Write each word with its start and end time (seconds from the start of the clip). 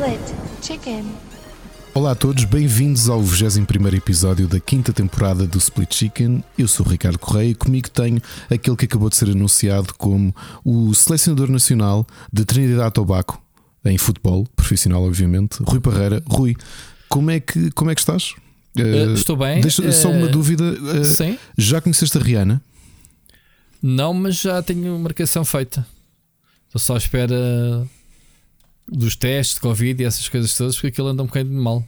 Split 0.00 0.34
Chicken. 0.62 1.04
Olá 1.92 2.12
a 2.12 2.14
todos, 2.14 2.44
bem-vindos 2.44 3.10
ao 3.10 3.20
21 3.20 3.88
episódio 3.88 4.48
da 4.48 4.58
quinta 4.58 4.94
temporada 4.94 5.46
do 5.46 5.58
Split 5.58 5.94
Chicken. 5.94 6.42
Eu 6.56 6.66
sou 6.66 6.86
o 6.86 6.88
Ricardo 6.88 7.18
Correia 7.18 7.50
e 7.50 7.54
comigo 7.54 7.90
tenho 7.90 8.18
aquele 8.48 8.76
que 8.78 8.86
acabou 8.86 9.10
de 9.10 9.16
ser 9.16 9.28
anunciado 9.28 9.92
como 9.98 10.34
o 10.64 10.94
selecionador 10.94 11.50
nacional 11.50 12.06
de 12.32 12.46
Trinidad 12.46 12.88
e 12.88 12.94
Tobago, 12.94 13.42
em 13.84 13.98
futebol, 13.98 14.46
profissional, 14.56 15.04
obviamente, 15.04 15.58
Rui 15.64 15.80
Parreira. 15.80 16.22
Rui, 16.26 16.56
como 17.06 17.30
é 17.30 17.38
que, 17.38 17.70
como 17.72 17.90
é 17.90 17.94
que 17.94 18.00
estás? 18.00 18.32
Uh, 18.78 19.12
estou 19.12 19.36
bem. 19.36 19.60
Deixa, 19.60 19.92
só 19.92 20.10
uma 20.10 20.28
Uh, 20.28 20.30
dúvida. 20.30 20.64
uh, 20.64 21.04
Sim. 21.04 21.36
Já 21.58 21.78
conheceste 21.78 22.16
a 22.16 22.22
Rihanna? 22.22 22.62
Não, 23.82 24.14
mas 24.14 24.36
já 24.36 24.62
tenho 24.62 24.98
marcação 24.98 25.44
feita. 25.44 25.86
Estou 26.68 26.80
só 26.80 26.94
à 26.94 26.96
espera 26.96 27.86
dos 28.90 29.16
testes 29.16 29.54
de 29.54 29.60
Covid 29.60 30.02
e 30.02 30.06
essas 30.06 30.28
coisas 30.28 30.54
todas, 30.54 30.74
porque 30.74 30.88
aquilo 30.88 31.08
anda 31.08 31.22
um 31.22 31.26
bocadinho 31.26 31.62
mal. 31.62 31.84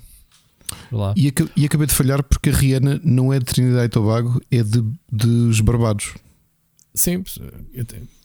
Vê 0.90 0.96
Lá. 0.96 1.14
E, 1.16 1.32
e 1.56 1.64
acabei 1.64 1.86
de 1.86 1.94
falhar 1.94 2.22
porque 2.22 2.50
a 2.50 2.52
Rihanna 2.52 3.00
não 3.04 3.32
é 3.32 3.38
de 3.38 3.44
Trinidad 3.44 3.84
e 3.84 3.88
Tobago, 3.88 4.40
é 4.50 4.62
de, 4.62 4.82
dos 5.10 5.60
Barbados. 5.60 6.14
Sim, 6.94 7.24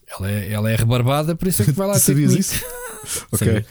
ela, 0.07 0.31
é, 0.31 0.51
ela 0.51 0.71
é 0.71 0.75
rebarbada, 0.75 1.35
por 1.35 1.47
isso 1.47 1.61
é 1.61 1.65
que 1.65 1.71
vai 1.71 1.87
lá 1.87 1.95
Sabias 1.99 2.33
isso? 2.33 2.65
Ok. 3.31 3.65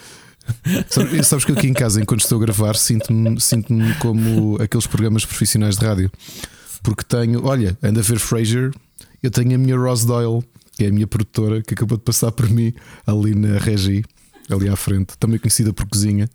Sabes, 1.23 1.45
que 1.45 1.53
aqui 1.53 1.67
em 1.67 1.75
casa, 1.75 2.01
enquanto 2.01 2.21
estou 2.21 2.39
a 2.39 2.41
gravar, 2.41 2.77
sinto-me 2.77 3.41
sinto-me 3.41 3.95
como 3.97 4.57
aqueles 4.63 4.87
programas 4.87 5.25
profissionais 5.25 5.77
de 5.77 5.85
rádio. 5.85 6.11
Porque 6.83 7.03
tenho, 7.03 7.45
olha, 7.45 7.77
ando 7.83 7.99
a 7.99 8.03
ver 8.03 8.19
Frasier, 8.19 8.71
eu 9.23 9.31
tenho 9.31 9.55
a 9.55 9.59
minha 9.59 9.77
Rose 9.77 10.07
Doyle, 10.07 10.43
que 10.77 10.85
é 10.85 10.89
a 10.89 10.93
minha 10.93 11.07
produtora, 11.07 11.63
que 11.63 11.75
acabou 11.75 11.99
de 11.99 12.05
passar 12.05 12.31
por 12.31 12.49
mim 12.49 12.73
ali 13.07 13.35
na 13.35 13.59
Regi, 13.59 14.05
ali 14.51 14.69
à 14.69 14.77
frente, 14.77 15.17
também 15.19 15.39
conhecida 15.39 15.73
por 15.73 15.87
cozinha. 15.87 16.29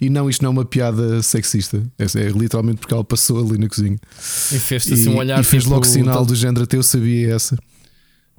E 0.00 0.10
não, 0.10 0.28
isto 0.28 0.42
não 0.42 0.48
é 0.48 0.52
uma 0.52 0.64
piada 0.64 1.22
sexista, 1.22 1.82
é, 1.98 2.04
é 2.04 2.28
literalmente 2.30 2.78
porque 2.80 2.92
ela 2.92 3.04
passou 3.04 3.38
ali 3.38 3.56
na 3.58 3.68
cozinha. 3.68 3.98
E 4.52 4.58
fez-te 4.58 4.94
assim 4.94 5.08
um 5.10 5.16
olhar 5.16 5.40
e 5.40 5.44
fez 5.44 5.62
tipo, 5.62 5.74
logo 5.74 5.86
sinal 5.86 6.14
tal- 6.16 6.26
do 6.26 6.34
género, 6.34 6.64
até 6.64 6.76
eu 6.76 6.82
sabia 6.82 7.34
essa. 7.34 7.56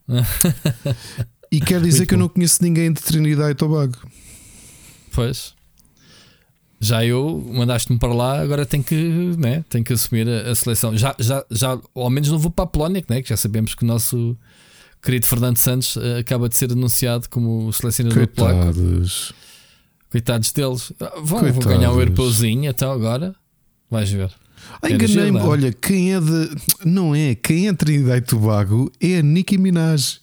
E 1.54 1.60
quer 1.60 1.82
dizer 1.82 1.98
Muito 2.00 2.08
que 2.08 2.14
eu 2.16 2.18
bom. 2.18 2.22
não 2.24 2.30
conheço 2.30 2.64
ninguém 2.64 2.94
de 2.94 3.02
Trinidad 3.02 3.52
e 3.52 3.56
Tobago. 3.56 3.98
Pois. 5.12 5.54
Já 6.80 7.04
eu 7.06 7.46
mandaste-me 7.54 8.00
para 8.00 8.14
lá, 8.14 8.40
agora 8.42 8.66
tenho 8.66 8.82
que, 8.84 8.96
né, 9.38 9.64
tenho 9.70 9.84
que 9.84 9.92
assumir 9.92 10.28
a, 10.30 10.50
a 10.52 10.56
seleção. 10.56 10.98
Já, 10.98 11.14
já, 11.20 11.46
já, 11.52 11.78
ao 11.94 12.10
menos 12.10 12.30
não 12.30 12.40
vou 12.40 12.50
para 12.50 12.64
a 12.64 12.68
Polónia, 12.68 13.04
né, 13.10 13.22
que 13.22 13.28
já 13.30 13.36
sabemos 13.36 13.76
que 13.76 13.84
o 13.84 13.86
nosso 13.86 14.36
querido 15.02 15.26
Fernando 15.26 15.58
Santos 15.58 15.98
eh, 15.98 16.20
acaba 16.20 16.48
de 16.50 16.56
ser 16.56 16.72
anunciado 16.72 17.30
como 17.30 17.72
selecionador 17.74 18.28
polaco. 18.28 18.74
Coitados. 18.74 19.34
Coitados 20.12 20.52
deles. 20.52 20.92
Ah, 21.00 21.12
Vão, 21.16 21.26
vão 21.26 21.40
Coitados. 21.40 21.66
ganhar 21.66 21.92
o 21.92 22.00
europeuzinho 22.00 22.70
então 22.70 22.92
agora. 22.92 23.34
Vais 23.90 24.10
ver. 24.12 24.32
Ah, 24.82 24.90
enganei-me. 24.90 25.40
Olha, 25.40 25.74
quem 25.74 26.14
é 26.14 26.20
de. 26.20 26.50
Não 26.86 27.16
é? 27.16 27.34
Quem 27.36 27.68
é 27.68 27.74
Trinidad 27.74 28.18
e 28.18 28.22
Tobago 28.22 28.92
é 29.02 29.18
a 29.18 29.22
Nicki 29.22 29.58
Minaj. 29.58 30.20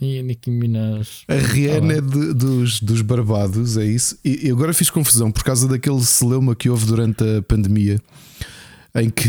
E 0.00 0.18
a 0.18 0.22
Nicki 0.22 0.50
Minaj. 0.50 1.08
A 1.28 1.34
Rihanna 1.34 1.94
Tá 1.94 1.98
é 1.98 2.00
de- 2.00 2.34
dos, 2.34 2.80
dos 2.80 3.02
Barbados, 3.02 3.76
é 3.76 3.84
isso. 3.84 4.18
E, 4.24 4.46
e 4.46 4.50
agora 4.50 4.72
fiz 4.72 4.88
confusão 4.90 5.30
por 5.30 5.42
causa 5.44 5.66
daquele 5.68 6.00
celeuma 6.02 6.54
que 6.54 6.68
houve 6.70 6.86
durante 6.86 7.22
a 7.22 7.42
pandemia, 7.42 8.00
em 8.94 9.08
que 9.10 9.28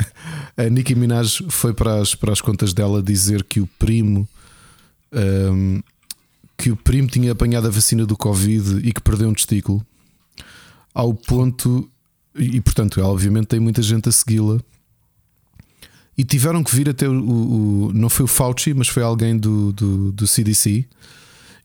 a 0.56 0.68
Nicki 0.68 0.94
Minaj 0.94 1.42
foi 1.48 1.72
para 1.74 2.00
as, 2.00 2.14
para 2.14 2.32
as 2.32 2.40
contas 2.40 2.72
dela 2.72 3.02
dizer 3.02 3.44
que 3.44 3.60
o 3.60 3.66
primo. 3.78 4.28
ahm, 5.12 5.80
que 6.58 6.70
o 6.70 6.76
primo 6.76 7.06
tinha 7.06 7.32
apanhado 7.32 7.66
a 7.66 7.70
vacina 7.70 8.06
do 8.06 8.16
Covid 8.16 8.78
e 8.82 8.90
que 8.92 9.00
perdeu 9.02 9.28
um 9.28 9.34
testículo, 9.34 9.84
ao 10.94 11.12
ponto. 11.12 11.88
E, 12.34 12.56
e, 12.56 12.60
portanto, 12.62 12.98
ela 12.98 13.10
obviamente 13.10 13.46
tem 13.48 13.60
muita 13.60 13.82
gente 13.82 14.08
a 14.08 14.12
segui-la. 14.12 14.58
E 16.16 16.24
tiveram 16.24 16.64
que 16.64 16.74
vir 16.74 16.88
até 16.88 17.06
o, 17.06 17.12
o- 17.88 17.92
Não 17.92 18.08
foi 18.08 18.24
o 18.24 18.28
Fauci, 18.28 18.72
mas 18.72 18.88
foi 18.88 19.02
alguém 19.02 19.36
do, 19.36 19.70
do, 19.72 20.12
do 20.12 20.26
CDC. 20.26 20.86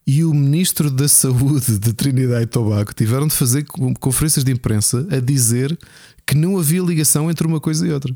E 0.06 0.24
o 0.24 0.34
ministro 0.34 0.90
da 0.90 1.06
Saúde 1.06 1.78
de 1.78 1.92
Trinidad 1.92 2.42
e 2.42 2.46
Tobago 2.46 2.92
tiveram 2.92 3.26
de 3.28 3.34
fazer 3.34 3.62
co- 3.64 3.94
conferências 4.00 4.44
de 4.44 4.50
imprensa 4.50 5.06
a 5.10 5.20
dizer 5.20 5.78
que 6.26 6.34
não 6.36 6.58
havia 6.58 6.82
ligação 6.82 7.30
entre 7.30 7.46
uma 7.46 7.60
coisa 7.60 7.86
e 7.86 7.92
outra. 7.92 8.12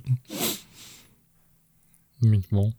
Muito 2.22 2.46
bom. 2.50 2.72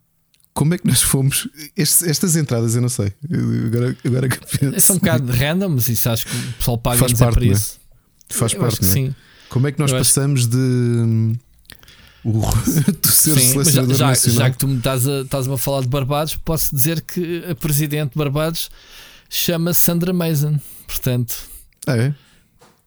Como 0.52 0.74
é 0.74 0.78
que 0.78 0.86
nós 0.86 1.00
fomos? 1.00 1.48
Estes- 1.76 2.02
estas 2.02 2.34
entradas 2.36 2.74
eu 2.74 2.82
não 2.82 2.88
sei. 2.88 3.12
Eu- 3.30 3.66
Agora, 3.66 3.96
agora 4.04 4.28
que 4.28 4.58
penso, 4.58 4.80
São 4.80 4.96
um 4.96 4.98
bocado 4.98 5.32
random, 5.32 5.68
mas 5.70 5.88
isso 5.88 6.08
acho 6.08 6.26
que 6.26 6.36
o 6.36 6.52
pessoal 6.54 6.80
Faz 6.84 7.00
paga-nos 7.00 7.20
é 7.20 7.24
parte, 7.24 7.40
não 7.46 7.52
é? 7.52 7.54
isso. 7.56 7.78
faz 8.28 8.52
Eu 8.52 8.60
parte, 8.60 8.72
acho 8.72 8.80
que 8.80 8.86
não 8.86 8.90
é? 8.90 8.94
sim. 9.08 9.14
Como 9.48 9.66
é 9.68 9.72
que 9.72 9.78
nós 9.78 9.90
Eu 9.92 9.96
acho- 9.98 10.04
passamos 10.14 10.46
de. 10.46 11.38
O, 12.24 12.42
Sim, 13.08 13.34
já, 13.34 13.40
selecionador 13.40 13.94
já, 13.96 14.06
nacional? 14.08 14.38
já 14.40 14.50
que 14.50 14.58
tu 14.58 14.68
me 14.68 14.78
estás 14.78 15.06
a, 15.08 15.20
estás-me 15.22 15.54
a 15.54 15.58
falar 15.58 15.82
de 15.82 15.88
Barbados, 15.88 16.36
posso 16.36 16.74
dizer 16.74 17.00
que 17.00 17.44
a 17.48 17.54
presidente 17.54 18.12
de 18.12 18.18
Barbados 18.18 18.70
chama-se 19.30 19.80
Sandra 19.80 20.12
Mason. 20.12 20.58
Portanto, 20.86 21.34
Ah, 21.86 21.96
é? 21.96 22.14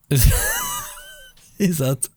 exato. 1.59 2.09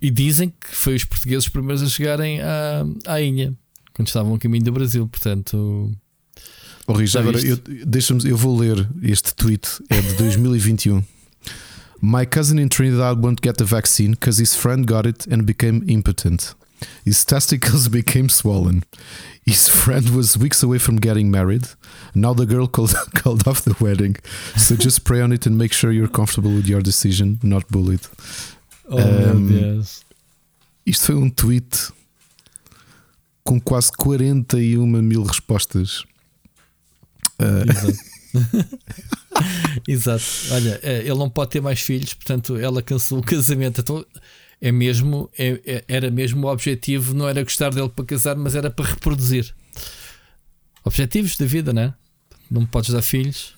E 0.00 0.10
dizem 0.10 0.48
que 0.50 0.74
foi 0.74 0.94
os 0.94 1.04
portugueses 1.04 1.44
os 1.44 1.48
primeiros 1.50 1.82
a 1.82 1.86
chegarem 1.88 2.40
à, 2.40 2.84
à 3.06 3.20
ilha 3.20 3.52
quando 3.92 4.06
estavam 4.08 4.34
a 4.34 4.38
caminho 4.38 4.64
do 4.64 4.72
Brasil. 4.72 5.06
Portanto, 5.08 5.92
Oh, 6.90 7.04
Já 7.04 7.20
agora, 7.20 7.38
eu, 7.44 7.58
deixa-me, 7.84 8.26
eu 8.30 8.34
vou 8.34 8.56
ler 8.58 8.88
este 9.02 9.34
tweet, 9.34 9.68
é 9.90 10.00
de 10.00 10.14
2021. 10.14 11.04
My 12.00 12.24
cousin 12.24 12.58
in 12.58 12.68
Trinidad 12.68 13.22
won't 13.22 13.40
get 13.40 13.56
the 13.58 13.64
vaccine 13.64 14.12
because 14.12 14.38
his 14.38 14.54
friend 14.54 14.86
got 14.86 15.06
it 15.06 15.26
and 15.26 15.44
became 15.46 15.84
impotent. 15.88 16.54
His 17.04 17.24
testicles 17.24 17.88
became 18.00 18.28
swollen. 18.28 18.84
His 19.44 19.68
friend 19.68 20.10
was 20.10 20.38
weeks 20.38 20.62
away 20.62 20.78
from 20.78 20.96
getting 21.00 21.30
married. 21.30 21.66
Now 22.14 22.34
the 22.34 22.46
girl 22.46 22.66
called, 22.74 22.94
called 23.14 23.48
off 23.48 23.62
the 23.62 23.74
wedding. 23.80 24.16
So 24.56 24.76
just 24.76 25.04
pray 25.04 25.20
on 25.20 25.32
it 25.32 25.46
and 25.46 25.58
make 25.58 25.72
sure 25.72 25.90
you're 25.90 26.06
comfortable 26.08 26.52
with 26.54 26.66
your 26.68 26.80
decision, 26.82 27.38
not 27.42 27.66
bullied. 27.68 28.06
oh 28.90 29.30
Um, 29.32 29.48
Deus. 29.48 30.04
Isto 30.86 31.06
foi 31.06 31.14
um 31.16 31.30
tweet 31.30 31.90
com 33.44 33.60
quase 33.60 33.90
41 33.98 35.02
mil 35.02 35.24
respostas. 35.24 36.04
Ah, 37.38 37.64
Exato. 37.66 37.98
Exato. 39.86 40.24
Olha, 40.50 40.80
eh, 40.82 41.00
ele 41.00 41.14
não 41.14 41.28
pode 41.30 41.50
ter 41.50 41.60
mais 41.60 41.80
filhos, 41.80 42.14
portanto, 42.14 42.56
ela 42.56 42.82
cancelou 42.82 43.22
o 43.22 43.26
casamento. 43.26 43.80
Então, 43.80 44.04
é 44.60 44.72
mesmo, 44.72 45.30
é- 45.38 45.60
é- 45.64 45.84
era 45.88 46.10
mesmo 46.10 46.46
o 46.46 46.50
objetivo, 46.50 47.14
não 47.14 47.28
era 47.28 47.42
gostar 47.42 47.70
dele 47.70 47.88
para 47.88 48.04
casar, 48.04 48.36
mas 48.36 48.54
era 48.54 48.70
para 48.70 48.86
reproduzir. 48.90 49.54
Objetivos 50.84 51.36
da 51.36 51.46
vida, 51.46 51.72
né? 51.72 51.94
Não 52.50 52.64
podes 52.64 52.90
dar 52.90 53.02
filhos. 53.02 53.54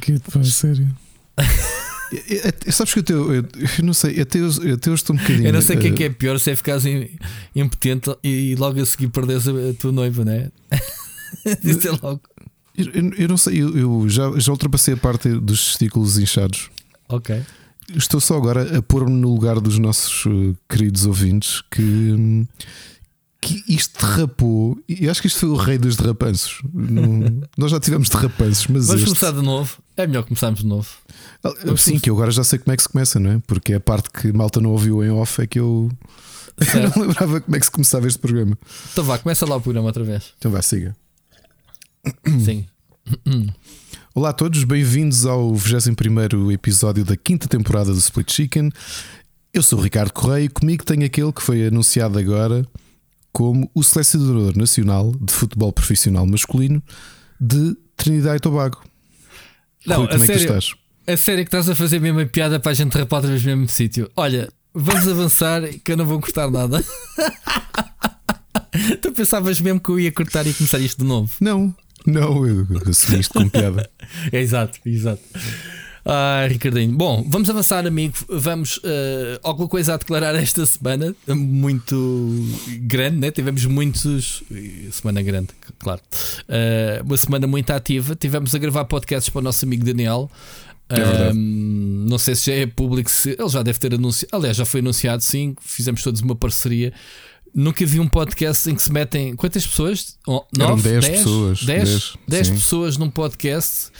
Que 0.00 0.18
pá, 0.20 0.42
sério. 0.44 0.88
É- 1.36 1.42
é- 2.48 2.54
é- 2.66 2.70
Sabes 2.72 2.92
que 2.94 3.00
eu, 3.00 3.02
te- 3.02 3.12
eu, 3.12 3.34
eu 3.34 3.44
não 3.84 3.92
sei, 3.92 4.20
até 4.20 4.38
eu, 4.38 4.48
até 4.74 4.90
eu 4.90 4.94
estou 4.94 5.14
um 5.14 5.18
bocadinho. 5.18 5.46
Eu 5.48 5.52
não 5.52 5.60
sei 5.62 5.76
o 5.76 5.80
que 5.80 5.86
é 5.88 5.90
eh, 5.90 5.94
que 5.94 6.04
é 6.04 6.10
pior, 6.10 6.38
se 6.40 6.50
é 6.50 6.56
ficares 6.56 6.84
im- 6.86 7.08
impotente 7.54 8.10
e 8.24 8.54
logo 8.56 8.80
a 8.80 8.86
seguir 8.86 9.08
perdes 9.08 9.46
a, 9.46 9.50
a 9.50 9.74
tua 9.78 9.92
noiva, 9.92 10.24
né? 10.24 10.50
Isso 11.62 11.86
é 11.88 11.90
logo. 12.02 12.22
Eu, 12.76 12.86
eu- 13.18 13.28
não 13.28 13.36
sei, 13.36 13.60
eu, 13.62 13.76
eu 13.76 14.08
já, 14.08 14.30
já 14.38 14.52
ultrapassei 14.52 14.94
a 14.94 14.96
parte 14.96 15.28
dos 15.28 15.68
testículos 15.70 16.18
inchados. 16.18 16.70
Ok. 17.08 17.42
Estou 17.96 18.20
só 18.20 18.36
agora 18.36 18.78
a 18.78 18.82
pôr-me 18.82 19.10
no 19.12 19.32
lugar 19.34 19.58
dos 19.58 19.78
nossos 19.78 20.24
eh, 20.26 20.54
queridos 20.68 21.06
ouvintes 21.06 21.60
que, 21.70 21.82
hum, 21.82 22.46
que 23.40 23.64
isto 23.66 23.98
derrapou. 24.06 24.78
E 24.88 25.08
acho 25.08 25.20
que 25.20 25.26
isto 25.26 25.40
foi 25.40 25.48
o 25.48 25.56
rei 25.56 25.76
dos 25.76 25.96
derrapanços. 25.96 26.62
Nós 27.58 27.72
já 27.72 27.80
tivemos 27.80 28.08
derrapanços, 28.08 28.68
mas 28.68 28.86
Vamos 28.86 29.02
este, 29.02 29.06
começar 29.18 29.32
de 29.38 29.44
novo. 29.44 29.78
É 29.96 30.06
melhor 30.06 30.22
começarmos 30.22 30.60
de 30.60 30.66
novo. 30.66 30.88
Ah, 31.42 31.50
Sim, 31.76 31.98
que 31.98 32.08
eu 32.08 32.14
agora 32.14 32.30
já 32.30 32.44
sei 32.44 32.58
como 32.60 32.72
é 32.72 32.76
que 32.76 32.82
se 32.82 32.88
começa, 32.88 33.18
não 33.18 33.32
é? 33.32 33.42
Porque 33.46 33.74
a 33.74 33.80
parte 33.80 34.08
que 34.10 34.32
malta 34.32 34.60
não 34.60 34.70
ouviu 34.70 35.02
em 35.02 35.10
off 35.10 35.42
é 35.42 35.46
que 35.48 35.58
eu, 35.58 35.90
eu 36.74 36.80
não 36.96 37.06
lembrava 37.08 37.40
como 37.40 37.56
é 37.56 37.58
que 37.58 37.66
se 37.66 37.72
começava 37.72 38.06
este 38.06 38.20
programa. 38.20 38.56
Então 38.92 39.02
vá, 39.02 39.18
começa 39.18 39.44
lá 39.46 39.56
o 39.56 39.60
programa 39.60 39.88
outra 39.88 40.04
vez. 40.04 40.32
Então 40.38 40.50
vai, 40.52 40.62
siga. 40.62 40.94
Sim. 42.44 42.66
Olá 44.14 44.30
a 44.30 44.32
todos, 44.32 44.64
bem-vindos 44.64 45.26
ao 45.26 45.54
21 45.54 46.50
episódio 46.50 47.04
da 47.04 47.16
quinta 47.16 47.46
temporada 47.46 47.92
do 47.92 47.98
Split 47.98 48.32
Chicken. 48.32 48.70
Eu 49.52 49.62
sou 49.62 49.78
o 49.78 49.82
Ricardo 49.82 50.12
Correia 50.12 50.44
e 50.44 50.48
comigo 50.48 50.84
tenho 50.84 51.04
aquele 51.04 51.32
que 51.32 51.42
foi 51.42 51.66
anunciado 51.66 52.18
agora 52.18 52.66
como 53.32 53.70
o 53.74 53.82
selecionador 53.82 54.56
nacional 54.56 55.12
de 55.20 55.32
futebol 55.32 55.72
profissional 55.72 56.26
masculino 56.26 56.82
de 57.40 57.76
Trinidad 57.96 58.36
e 58.36 58.40
Tobago. 58.40 58.82
Não, 59.86 59.96
Rui, 59.96 60.06
a 60.06 60.10
como 60.10 60.24
é 60.24 60.26
que 60.26 60.32
tu 60.32 60.38
sério, 60.38 60.58
estás? 60.58 60.74
A 61.06 61.16
sério 61.16 61.44
que 61.44 61.48
estás 61.48 61.68
a 61.68 61.74
fazer 61.74 62.00
mesmo 62.00 62.20
a 62.20 62.26
piada 62.26 62.58
para 62.58 62.72
a 62.72 62.74
gente 62.74 62.96
rapar 62.96 63.18
outra 63.18 63.30
vez 63.30 63.44
no 63.44 63.48
mesmo 63.48 63.68
sítio. 63.68 64.10
Olha, 64.16 64.48
vamos 64.74 65.06
avançar 65.06 65.62
que 65.84 65.92
eu 65.92 65.96
não 65.96 66.06
vou 66.06 66.20
cortar 66.20 66.50
nada. 66.50 66.84
tu 69.00 69.12
pensavas 69.12 69.60
mesmo 69.60 69.80
que 69.80 69.90
eu 69.90 70.00
ia 70.00 70.12
cortar 70.12 70.46
e 70.46 70.54
começar 70.54 70.78
isto 70.78 71.02
de 71.02 71.04
novo? 71.04 71.32
Não, 71.40 71.74
Não, 72.06 72.46
eu 72.46 72.66
assumi 72.88 73.20
isto 73.20 73.34
com 73.34 73.48
piada. 73.48 73.88
é, 74.32 74.38
exato, 74.40 74.78
exato. 74.84 75.22
Ah, 76.04 76.46
Ricardinho. 76.48 76.96
Bom, 76.96 77.24
vamos 77.28 77.50
avançar, 77.50 77.86
amigo. 77.86 78.14
Vamos. 78.28 78.78
Uh, 78.78 79.38
alguma 79.42 79.68
coisa 79.68 79.94
a 79.94 79.96
declarar 79.96 80.34
esta 80.34 80.64
semana, 80.64 81.14
muito 81.28 82.46
grande, 82.80 83.18
né? 83.18 83.30
Tivemos 83.30 83.64
muitos. 83.66 84.42
Semana 84.90 85.20
grande, 85.22 85.48
claro. 85.78 86.00
Uh, 86.48 87.04
uma 87.04 87.16
semana 87.16 87.46
muito 87.46 87.70
ativa. 87.70 88.16
Tivemos 88.16 88.54
a 88.54 88.58
gravar 88.58 88.86
podcasts 88.86 89.28
para 89.28 89.40
o 89.40 89.42
nosso 89.42 89.64
amigo 89.64 89.84
Daniel. 89.84 90.30
É 90.88 91.32
não 91.32 92.18
sei 92.18 92.34
se 92.34 92.46
já 92.50 92.54
é 92.54 92.66
público, 92.66 93.08
se 93.08 93.36
ele 93.38 93.48
já 93.48 93.62
deve 93.62 93.78
ter 93.78 93.94
anunciado. 93.94 94.34
Aliás, 94.34 94.56
já 94.56 94.64
foi 94.64 94.80
anunciado, 94.80 95.22
sim. 95.22 95.54
Fizemos 95.60 96.02
todos 96.02 96.20
uma 96.20 96.34
parceria. 96.34 96.92
Nunca 97.54 97.84
vi 97.84 97.98
um 97.98 98.08
podcast 98.08 98.70
em 98.70 98.74
que 98.74 98.82
se 98.82 98.92
metem 98.92 99.34
quantas 99.34 99.66
pessoas? 99.66 100.16
Oh, 100.26 100.44
9, 100.56 100.82
10 100.82 101.08
pessoas. 101.08 101.64
10, 101.64 101.88
10, 101.88 102.18
10 102.28 102.50
pessoas 102.50 102.96
num 102.96 103.10
podcast. 103.10 103.90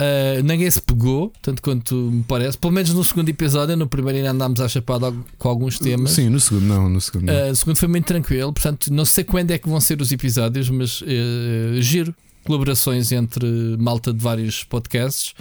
Uh, 0.00 0.42
ninguém 0.42 0.70
se 0.70 0.80
pegou, 0.80 1.30
tanto 1.42 1.60
quanto 1.60 1.94
me 1.94 2.22
parece. 2.24 2.56
Pelo 2.56 2.72
menos 2.72 2.92
no 2.94 3.04
segundo 3.04 3.28
episódio, 3.28 3.76
no 3.76 3.86
primeiro 3.86 4.18
ainda 4.18 4.30
andámos 4.30 4.60
à 4.60 4.66
chapada 4.66 5.12
com 5.36 5.48
alguns 5.48 5.78
temas. 5.78 6.12
Sim, 6.12 6.30
no 6.30 6.40
segundo 6.40 6.64
não, 6.64 6.88
no 6.88 7.00
segundo. 7.00 7.26
Não. 7.26 7.50
Uh, 7.50 7.54
segundo 7.54 7.76
foi 7.76 7.88
muito 7.88 8.06
tranquilo, 8.06 8.50
portanto, 8.50 8.90
não 8.90 9.04
sei 9.04 9.24
quando 9.24 9.50
é 9.50 9.58
que 9.58 9.68
vão 9.68 9.78
ser 9.78 10.00
os 10.00 10.10
episódios, 10.10 10.70
mas 10.70 11.02
uh, 11.02 11.80
giro. 11.80 12.14
Colaborações 12.44 13.12
entre 13.12 13.46
malta 13.78 14.14
de 14.14 14.18
vários 14.18 14.64
podcasts, 14.64 15.34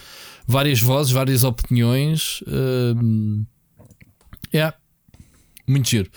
várias 0.46 0.82
vozes, 0.82 1.14
várias 1.14 1.46
opiniões. 1.46 2.44
É 4.52 4.58
yeah. 4.58 4.76
muito 5.66 5.90
giro. 5.90 6.12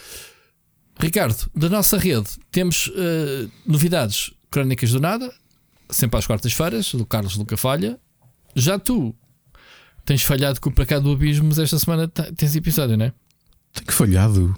Ricardo, 1.03 1.51
da 1.53 1.69
nossa 1.69 1.99
rede 1.99 2.29
temos 2.53 2.87
uh, 2.87 3.51
novidades 3.67 4.33
crónicas 4.49 4.93
do 4.93 5.01
nada, 5.01 5.35
sempre 5.91 6.17
às 6.17 6.27
quartas-feiras, 6.27 6.95
do 6.95 7.05
Carlos 7.05 7.35
Luca 7.35 7.57
Falha. 7.57 7.99
Já 8.55 8.79
tu 8.79 9.13
tens 10.05 10.23
falhado 10.23 10.61
com 10.61 10.71
o 10.71 10.73
Para 10.73 10.87
Cá 10.87 10.99
do 11.01 11.11
Abismo, 11.11 11.49
mas 11.49 11.59
esta 11.59 11.77
semana 11.77 12.07
tens 12.07 12.55
episódio, 12.55 12.97
não 12.97 13.07
é? 13.07 13.13
Tenho 13.73 13.91
falhado. 13.93 14.55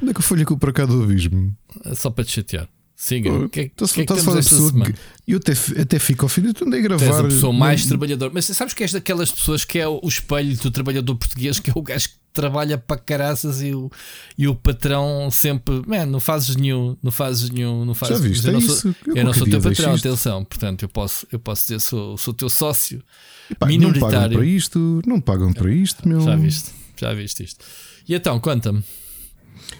Onde 0.00 0.10
é 0.12 0.14
que 0.14 0.20
eu 0.20 0.24
falhei 0.24 0.44
com 0.44 0.54
o 0.54 0.58
Para 0.58 0.72
Cá 0.72 0.86
do 0.86 1.02
Abismo? 1.02 1.56
Só 1.96 2.08
para 2.08 2.24
te 2.24 2.32
chatear. 2.32 2.68
Siga. 3.00 3.32
O 3.32 3.48
que, 3.48 3.60
é, 3.60 3.62
que, 3.64 3.70
que, 3.74 4.00
é 4.02 4.04
que 4.04 4.14
temos 4.14 4.36
esta 4.36 4.54
semana? 4.56 4.94
Eu 5.26 5.38
até, 5.38 5.52
até 5.80 5.98
fico 5.98 6.26
ofendido. 6.26 6.52
Tu 6.52 6.66
andei 6.66 6.80
a 6.80 6.82
gravar. 6.82 7.06
És 7.06 7.16
a 7.16 7.22
pessoa 7.22 7.50
mais 7.50 7.86
trabalhadora. 7.86 8.30
Mas 8.34 8.44
sabes 8.44 8.74
que 8.74 8.82
és 8.82 8.92
daquelas 8.92 9.32
pessoas 9.32 9.64
que 9.64 9.78
é 9.78 9.88
o 9.88 10.02
espelho 10.04 10.54
do 10.58 10.70
trabalhador 10.70 11.14
português, 11.16 11.58
que 11.58 11.70
é 11.70 11.72
o 11.74 11.80
gajo 11.80 12.10
que 12.10 12.14
trabalha 12.30 12.76
para 12.76 12.98
caraças 12.98 13.62
e 13.62 13.74
o, 13.74 13.90
e 14.36 14.46
o 14.46 14.54
patrão 14.54 15.30
sempre. 15.32 15.80
Man, 15.86 16.04
não 16.04 16.20
fazes 16.20 16.54
nenhum. 16.56 16.94
Não 17.02 17.10
fazes 17.10 17.48
nenhum. 17.48 17.86
Não 17.86 17.94
fazes, 17.94 18.18
Já 18.18 18.22
viste? 18.22 18.46
Eu 18.46 18.52
não 18.52 18.60
sou, 18.60 18.94
eu 19.06 19.16
eu 19.16 19.24
não 19.24 19.32
sou 19.32 19.48
teu 19.48 19.62
patrão, 19.62 19.94
atenção. 19.94 20.44
Portanto, 20.44 20.82
eu 20.82 20.88
posso, 20.90 21.26
eu 21.32 21.38
posso 21.38 21.62
dizer, 21.62 21.80
sou, 21.80 22.18
sou 22.18 22.34
teu 22.34 22.50
sócio 22.50 23.02
Epá, 23.50 23.64
minoritário. 23.66 24.10
Não 24.10 24.10
pagam 24.10 24.32
para 24.34 24.46
isto, 24.46 25.02
não 25.06 25.20
pagam 25.22 25.52
para 25.54 25.72
isto, 25.72 26.06
meu. 26.06 26.20
Já 26.20 26.36
viste, 26.36 26.70
já 26.98 27.14
viste 27.14 27.44
isto. 27.44 27.64
E 28.06 28.14
então, 28.14 28.38
conta-me. 28.38 28.84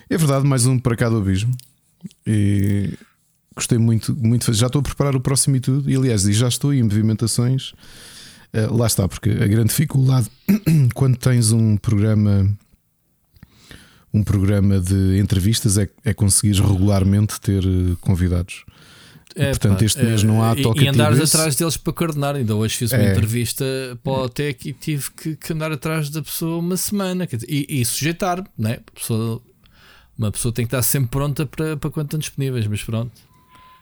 É 0.09 0.17
verdade, 0.17 0.49
mais 0.49 0.65
um 0.65 0.79
para 0.79 0.97
cá 0.97 1.11
do 1.11 1.19
abismo. 1.19 1.55
E 2.27 2.95
gostei 3.55 3.79
muito, 3.79 4.15
muito. 4.17 4.53
Já 4.53 4.67
estou 4.67 4.81
a 4.81 4.83
preparar 4.83 5.17
o 5.17 5.21
próximo 5.21 5.57
e 5.57 5.61
tudo. 5.61 5.91
E 5.91 5.97
aliás, 5.97 6.23
já 6.23 6.49
estou 6.49 6.73
em 6.73 6.83
movimentações. 6.83 7.73
Uh, 8.53 8.77
lá 8.77 8.87
está, 8.87 9.09
porque 9.09 9.31
a 9.31 9.47
grande 9.47 9.69
dificuldade 9.69 10.29
quando 10.95 11.17
tens 11.17 11.53
um 11.53 11.77
programa 11.77 12.51
um 14.13 14.25
programa 14.25 14.81
de 14.81 15.19
entrevistas 15.19 15.79
é, 15.79 15.89
é 16.05 16.13
conseguir 16.13 16.61
regularmente 16.61 17.41
ter 17.41 17.63
eh, 17.65 17.97
convidados. 18.01 18.65
É, 19.37 19.51
portanto, 19.51 19.79
pá, 19.79 19.85
este 19.85 20.03
mês 20.03 20.25
não 20.25 20.43
há 20.43 20.57
toque 20.57 20.83
E 20.83 20.89
andares 20.89 21.21
atrás 21.21 21.55
deles 21.55 21.77
para 21.77 21.93
coordenar. 21.93 22.35
Ainda 22.35 22.57
hoje 22.57 22.77
fiz 22.77 22.91
uma 22.91 23.03
é. 23.03 23.13
entrevista 23.13 23.65
para 24.03 24.13
o 24.13 24.25
OTEC 24.25 24.69
e 24.69 24.73
tive 24.73 25.11
que, 25.13 25.37
que, 25.37 25.53
andar 25.53 25.71
atrás 25.71 26.11
da 26.11 26.21
pessoa 26.23 26.59
uma 26.59 26.77
semana 26.77 27.27
dizer, 27.27 27.47
e, 27.49 27.81
e 27.81 27.85
sujeitar, 27.85 28.45
né? 28.59 28.81
pessoa, 28.93 29.41
uma 30.19 30.33
pessoa 30.33 30.53
tem 30.53 30.67
que 30.67 30.75
estar 30.75 30.83
sempre 30.83 31.11
pronta 31.11 31.47
para, 31.47 31.77
para 31.77 31.91
quando 31.91 32.07
estão 32.07 32.19
disponíveis, 32.19 32.67
mas 32.67 32.83
pronto. 32.83 33.13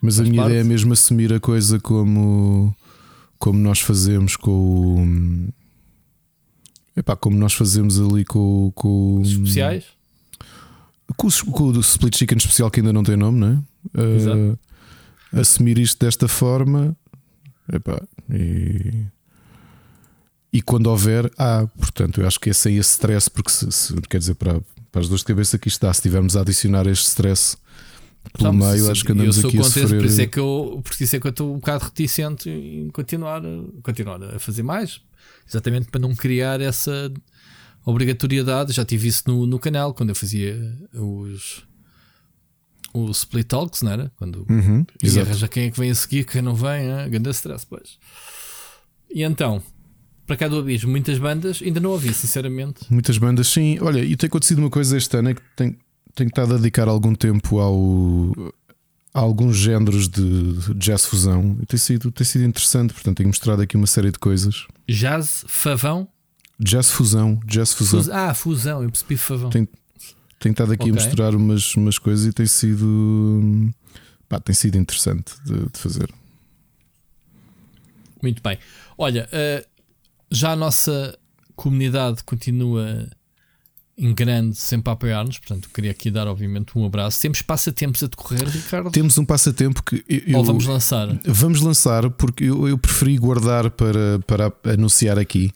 Mas 0.00 0.20
a 0.20 0.22
minha 0.22 0.36
parte. 0.36 0.50
ideia 0.50 0.60
é 0.60 0.64
mesmo 0.64 0.92
assumir 0.92 1.32
a 1.32 1.40
coisa 1.40 1.80
como, 1.80 2.74
como 3.38 3.58
nós 3.58 3.80
fazemos 3.80 4.36
com 4.36 4.50
o. 4.50 5.48
Epá, 6.96 7.14
como 7.16 7.36
nós 7.36 7.52
fazemos 7.52 8.00
ali 8.00 8.24
com, 8.24 8.72
com 8.74 9.20
Os 9.20 9.30
especiais? 9.30 9.84
Com, 11.16 11.28
com 11.52 11.64
o 11.64 11.80
Split 11.80 12.16
Chicken 12.16 12.38
especial 12.38 12.70
que 12.70 12.80
ainda 12.80 12.92
não 12.92 13.02
tem 13.02 13.16
nome, 13.16 13.38
não 13.38 13.48
é? 13.48 13.58
Uh, 14.00 14.58
assumir 15.32 15.78
isto 15.78 16.04
desta 16.04 16.28
forma. 16.28 16.96
Epá, 17.72 18.00
e, 18.30 19.04
e 20.52 20.62
quando 20.62 20.86
houver, 20.88 21.30
há. 21.38 21.66
Portanto, 21.78 22.20
eu 22.20 22.26
acho 22.26 22.40
que 22.40 22.50
é 22.50 22.52
sem 22.52 22.76
esse 22.76 22.90
stress, 22.90 23.30
porque 23.30 23.50
se, 23.50 23.70
se, 23.70 23.94
quer 24.02 24.18
dizer, 24.18 24.34
para, 24.34 24.60
para 24.90 25.00
as 25.00 25.08
dores 25.08 25.20
de 25.20 25.26
cabeça 25.26 25.58
que 25.58 25.68
isto 25.68 25.80
dá, 25.80 25.92
se 25.92 26.02
tivermos 26.02 26.36
a 26.36 26.40
adicionar 26.40 26.86
este 26.86 27.06
stress 27.06 27.56
pelo 28.32 28.50
Estamos, 28.50 28.66
meio, 28.66 28.90
acho 28.90 29.04
que 29.04 29.12
andamos 29.12 29.44
aqui 29.44 29.58
a 29.58 29.62
sofrer. 29.64 29.88
Por 29.88 30.04
isso, 30.04 30.20
é 30.20 30.26
que 30.26 30.38
eu, 30.38 30.80
por 30.82 30.92
isso 31.00 31.16
é 31.16 31.20
que 31.20 31.26
eu 31.26 31.30
estou 31.30 31.52
um 31.52 31.58
bocado 31.58 31.84
reticente 31.84 32.50
em 32.50 32.88
continuar, 32.90 33.42
continuar 33.82 34.22
a 34.22 34.38
fazer 34.38 34.62
mais, 34.62 35.00
exatamente 35.48 35.88
para 35.90 36.00
não 36.00 36.14
criar 36.14 36.60
essa 36.60 37.12
obrigatoriedade. 37.84 38.72
Já 38.72 38.84
tive 38.84 39.08
isso 39.08 39.25
no, 39.26 39.46
no 39.46 39.58
canal 39.58 39.94
quando 39.94 40.10
eu 40.10 40.14
fazia 40.14 40.76
os 40.94 41.66
o 42.92 43.10
Split 43.10 43.46
Talks, 43.46 43.82
não 43.82 43.92
era? 43.92 44.12
Quando 44.16 44.46
uhum, 44.48 44.84
e 45.02 45.20
arranja 45.20 45.46
quem 45.46 45.64
é 45.64 45.70
que 45.70 45.78
vem 45.78 45.90
a 45.90 45.94
seguir, 45.94 46.24
quem 46.24 46.42
não 46.42 46.54
vem, 46.54 46.86
né? 46.86 47.08
grande 47.08 47.31
stress, 47.31 47.66
pois. 47.69 47.98
E 49.10 49.22
então, 49.22 49.62
para 50.26 50.36
cá 50.36 50.48
do 50.48 50.58
Abismo, 50.58 50.90
muitas 50.90 51.19
bandas, 51.19 51.60
ainda 51.62 51.81
não 51.81 51.90
ouvi, 51.90 52.12
sinceramente. 52.12 52.81
Muitas 52.90 53.19
bandas, 53.19 53.48
sim. 53.48 53.78
Olha, 53.81 54.00
e 54.00 54.16
tem 54.16 54.26
acontecido 54.26 54.58
uma 54.58 54.70
coisa 54.70 54.96
este 54.96 55.16
ano 55.16 55.31
é 55.31 55.34
que 55.34 55.42
tem, 55.56 55.78
tenho 56.19 56.29
estado 56.29 56.55
a 56.55 56.56
dedicar 56.56 56.88
algum 56.88 57.15
tempo 57.15 57.61
ao, 57.61 58.53
a 59.15 59.20
alguns 59.20 59.56
géneros 59.56 60.09
de 60.09 60.75
jazz 60.75 61.06
fusão 61.06 61.56
e 61.62 61.67
tem 61.67 61.79
sido, 61.79 62.11
tem 62.11 62.25
sido 62.25 62.44
interessante. 62.44 62.93
Portanto, 62.93 63.19
tenho 63.19 63.29
mostrado 63.29 63.62
aqui 63.62 63.76
uma 63.76 63.87
série 63.87 64.11
de 64.11 64.19
coisas. 64.19 64.67
Jazz 64.88 65.44
favão? 65.46 66.08
Jazz 66.58 66.91
fusão, 66.91 67.41
jazz 67.46 67.72
fusão. 67.72 68.03
Fus 68.03 68.10
ah, 68.10 68.34
fusão, 68.34 68.82
eu 68.82 68.91
percebi 68.91 69.17
favão. 69.17 69.48
Tenho, 69.48 69.69
tenho 70.41 70.53
estado 70.53 70.72
aqui 70.72 70.91
okay. 70.91 71.01
a 71.01 71.05
mostrar 71.05 71.34
umas, 71.37 71.77
umas 71.77 71.98
coisas 71.98 72.27
e 72.27 72.32
tem 72.32 72.46
sido, 72.46 73.70
pá, 74.29 74.41
tem 74.41 74.55
sido 74.55 74.77
interessante 74.77 75.34
de, 75.44 75.70
de 75.70 75.79
fazer. 75.79 76.13
Muito 78.20 78.43
bem. 78.43 78.58
Olha, 78.96 79.29
uh, 79.29 79.65
já 80.32 80.51
a 80.51 80.56
nossa 80.56 81.17
comunidade 81.55 82.25
continua 82.25 83.08
em 83.98 84.14
grande 84.14 84.56
sempre 84.56 84.90
a 84.90 84.93
apoiar-nos. 84.93 85.38
Portanto, 85.38 85.69
queria 85.74 85.90
aqui 85.90 86.10
dar, 86.10 86.28
obviamente, 86.28 86.78
um 86.78 86.86
abraço. 86.86 87.20
Temos 87.20 87.43
passatempos 87.43 88.02
a 88.02 88.06
decorrer, 88.06 88.48
Ricardo? 88.48 88.90
Temos 88.90 89.19
um 89.19 89.24
passatempo 89.24 89.82
que. 89.82 90.05
Eu, 90.08 90.38
Ou 90.38 90.44
vamos 90.44 90.67
lançar? 90.67 91.08
Vamos 91.24 91.60
lançar, 91.60 92.08
porque 92.10 92.44
eu, 92.44 92.69
eu 92.69 92.78
preferi 92.78 93.19
guardar 93.19 93.70
para, 93.70 94.20
para 94.26 94.52
anunciar 94.72 95.19
aqui. 95.19 95.50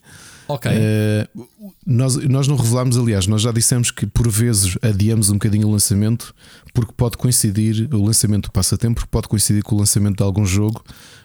Ok. 0.49 0.71
Uh, 0.71 1.47
nós, 1.87 2.17
nós 2.17 2.49
não 2.49 2.57
revelámos, 2.57 2.99
aliás, 2.99 3.27
nós 3.27 3.43
já 3.43 3.53
dissemos 3.53 3.91
que 3.91 4.07
por 4.07 4.29
vezes 4.29 4.77
adiamos 4.83 5.31
um 5.31 5.35
bocadinho 5.35 5.69
o 5.69 5.71
lançamento, 5.71 6.35
porque 6.75 6.93
pode 6.97 7.17
coincidir 7.17 7.89
o 7.95 8.05
lançamento 8.05 8.45
do 8.45 8.53
passatempo, 8.53 9.07
pode 9.09 9.29
coincidir 9.29 9.63
com 9.63 9.77
o 9.77 9.79
lançamento 9.79 10.17
de 10.17 10.23
algum 10.23 10.45
jogo 10.45 10.85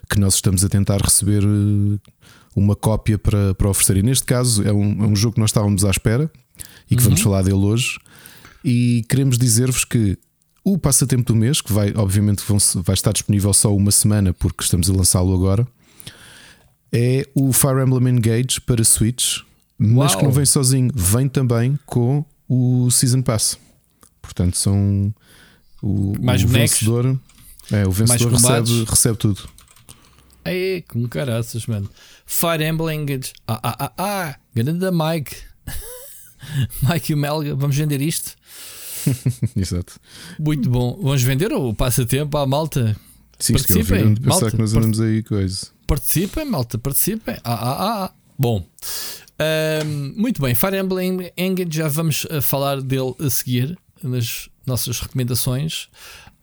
que 0.10 0.20
nós 0.20 0.36
estamos 0.36 0.64
a 0.64 0.70
tentar 0.70 1.02
receber 1.02 1.44
eh, 1.44 2.12
uma 2.56 2.76
cópia 2.76 3.18
para, 3.18 3.54
para 3.56 3.70
oferecer. 3.70 3.98
E 3.98 4.04
neste 4.04 4.24
caso 4.24 4.64
é 4.64 4.72
um, 4.72 5.04
é 5.04 5.08
um 5.08 5.16
jogo 5.16 5.34
que 5.34 5.42
nós 5.42 5.50
estávamos 5.50 5.84
à 5.84 5.90
espera 5.90 6.32
e 6.90 6.96
que 6.96 7.02
uhum. 7.02 7.10
vamos 7.10 7.22
falar 7.22 7.42
dele 7.44 7.56
hoje. 7.56 8.00
E 8.64 9.06
queremos 9.08 9.38
dizer-vos 9.38 9.86
que 9.86 10.18
o 10.64 10.78
passatempo 10.78 11.32
do 11.32 11.36
mês, 11.36 11.62
que 11.62 11.72
vai, 11.72 11.94
obviamente, 11.96 12.44
vai 12.76 12.94
estar 12.94 13.14
disponível 13.14 13.54
só 13.54 13.74
uma 13.74 13.92
semana, 13.92 14.34
porque 14.34 14.64
estamos 14.64 14.90
a 14.90 14.94
lançá-lo 14.94 15.34
agora, 15.34 15.66
é 16.92 17.26
o 17.34 17.54
Fire 17.54 17.82
Emblem 17.82 18.16
Engage 18.16 18.60
para 18.66 18.84
Switch, 18.84 19.40
mas 19.78 20.12
Uau. 20.12 20.20
que 20.20 20.26
não 20.26 20.32
vem 20.32 20.46
sozinho, 20.46 20.92
vem 20.94 21.30
também 21.30 21.80
com 21.86 22.26
o 22.50 22.90
Season 22.92 23.22
Pass. 23.22 23.58
Portanto, 24.22 24.58
são 24.58 25.14
o, 25.82 26.14
Mais 26.20 26.44
o 26.44 26.48
vencedor. 26.48 27.18
É, 27.72 27.88
o 27.88 27.92
vencedor 27.92 28.34
recebe, 28.34 28.84
recebe 28.86 29.18
tudo. 29.18 29.50
Aí, 30.44 30.84
com 30.88 31.08
caraças, 31.08 31.66
mano. 31.66 31.90
Fire 32.26 32.66
Emblem 32.66 33.02
Engage. 33.02 33.34
Ah, 33.48 33.60
ah, 33.64 33.76
ah, 33.80 33.94
ah. 33.98 34.36
Grande 34.56 34.86
Mike. 34.92 35.36
Mike 36.84 37.12
e 37.12 37.16
o 37.16 37.18
Melga, 37.18 37.56
vamos 37.56 37.76
vender 37.76 38.02
isto? 38.02 38.36
Exato. 39.56 40.00
Muito 40.40 40.70
bom. 40.70 41.00
Vamos 41.02 41.22
vender 41.24 41.52
o 41.54 41.74
passatempo 41.74 42.38
à 42.38 42.46
malta? 42.46 42.96
Sim, 43.40 43.54
participem. 43.54 44.16
Malta, 44.22 44.52
que 44.52 44.58
nós 44.58 44.74
andamos 44.74 45.00
aí 45.00 45.24
coisa. 45.24 45.68
Participem, 45.86 46.46
malta, 46.46 46.78
participem. 46.78 47.36
Ah, 47.44 47.54
ah, 47.54 47.72
ah. 47.72 48.06
ah. 48.06 48.14
Bom. 48.38 48.66
Um, 49.40 50.14
muito 50.16 50.42
bem, 50.42 50.56
Fire 50.56 50.78
Emblem 50.78 51.32
Engage, 51.38 51.78
já 51.78 51.88
vamos 51.88 52.26
uh, 52.26 52.42
falar 52.42 52.82
dele 52.82 53.14
a 53.20 53.30
seguir 53.30 53.78
nas 54.02 54.50
nossas 54.66 55.00
recomendações. 55.00 55.90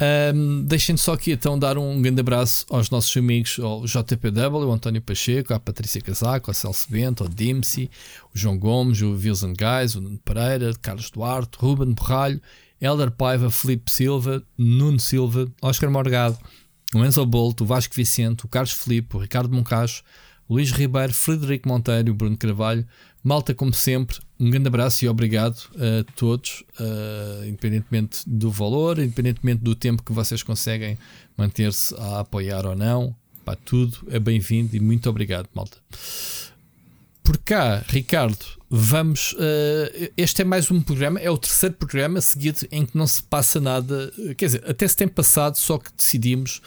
Um, 0.01 0.65
Deixem 0.65 0.97
só 0.97 1.13
aqui 1.13 1.33
então 1.33 1.57
dar 1.57 1.79
um 1.79 2.03
grande 2.03 2.21
abraço 2.21 2.67
aos 2.69 2.91
nossos 2.91 3.17
amigos, 3.17 3.59
ao 3.61 3.85
JPW, 3.85 4.67
o 4.67 4.73
António 4.73 5.01
Pacheco, 5.01 5.55
à 5.55 5.61
Patrícia 5.61 6.01
Casaco, 6.01 6.51
ao 6.51 6.55
Celso 6.55 6.91
Bento, 6.91 7.23
ao 7.23 7.29
Dimsy, 7.29 7.89
o 8.35 8.39
João 8.39 8.59
Gomes, 8.59 9.01
o 9.03 9.13
Wilson 9.13 9.53
Guys, 9.53 9.95
o 9.95 10.01
Nuno 10.01 10.19
Pereira, 10.19 10.73
Carlos 10.83 11.11
Duarte, 11.11 11.57
Ruben 11.59 11.93
Borralho, 11.93 12.41
Helder 12.81 13.11
Paiva, 13.13 13.51
Felipe 13.51 13.91
Silva, 13.91 14.43
Nuno 14.59 14.99
Silva, 14.99 15.47
Oscar 15.63 15.91
Morgado, 15.91 16.39
o 16.95 17.05
Enzo 17.05 17.25
Bolt, 17.25 17.61
o 17.61 17.65
Vasco 17.65 17.95
Vicente, 17.95 18.45
o 18.45 18.49
Carlos 18.49 18.73
Felipe, 18.73 19.17
o 19.17 19.21
Ricardo 19.21 19.55
Moncacho, 19.55 20.03
Luís 20.51 20.71
Ribeiro, 20.73 21.15
Frederico 21.15 21.69
Monteiro, 21.69 22.13
Bruno 22.13 22.37
Carvalho, 22.37 22.87
Malta, 23.25 23.55
como 23.55 23.73
sempre, 23.73 24.19
um 24.39 24.51
grande 24.51 24.69
abraço 24.69 25.03
e 25.03 25.09
obrigado 25.09 25.57
a 25.77 26.05
todos, 26.15 26.63
uh, 26.79 27.47
independentemente 27.47 28.19
do 28.27 28.51
valor, 28.51 28.99
independentemente 28.99 29.63
do 29.63 29.75
tempo 29.75 30.03
que 30.03 30.13
vocês 30.13 30.43
conseguem 30.43 30.99
manter-se 31.35 31.95
a 31.95 32.21
apoiar 32.21 32.67
ou 32.67 32.77
não. 32.77 33.17
Pá, 33.43 33.57
tudo 33.57 33.97
é 34.11 34.19
bem-vindo 34.19 34.77
e 34.77 34.81
muito 34.81 35.09
obrigado, 35.09 35.49
malta. 35.55 35.79
Por 37.23 37.39
cá, 37.39 37.83
Ricardo, 37.89 38.45
vamos. 38.77 39.33
Uh, 39.35 40.11
este 40.17 40.43
é 40.43 40.45
mais 40.45 40.69
um 40.69 40.83
programa, 40.83 41.21
é 41.21 41.31
o 41.31 41.39
terceiro 41.39 41.77
programa 41.77 42.21
seguido 42.21 42.67
em 42.73 42.85
que 42.85 42.99
não 42.99 43.07
se 43.07 43.23
passa 43.23 43.61
nada. 43.61 44.13
Quer 44.37 44.47
dizer, 44.47 44.65
até 44.69 44.89
se 44.89 44.97
tem 44.97 45.07
passado, 45.07 45.57
só 45.57 45.79
que 45.79 45.91
decidimos 45.97 46.61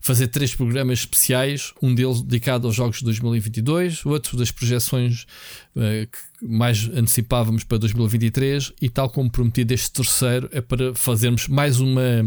fazer 0.00 0.28
três 0.28 0.54
programas 0.54 1.00
especiais, 1.00 1.72
um 1.82 1.92
deles 1.92 2.22
dedicado 2.22 2.68
aos 2.68 2.76
jogos 2.76 2.98
de 2.98 3.04
2022, 3.06 4.06
outro 4.06 4.36
das 4.36 4.52
projeções 4.52 5.26
uh, 5.74 6.06
que 6.06 6.46
mais 6.46 6.88
antecipávamos 6.94 7.64
para 7.64 7.78
2023 7.78 8.72
e 8.80 8.88
tal 8.88 9.10
como 9.10 9.28
prometido 9.28 9.74
este 9.74 9.90
terceiro 9.90 10.48
é 10.52 10.60
para 10.60 10.94
fazermos 10.94 11.48
mais 11.48 11.80
uma 11.80 12.24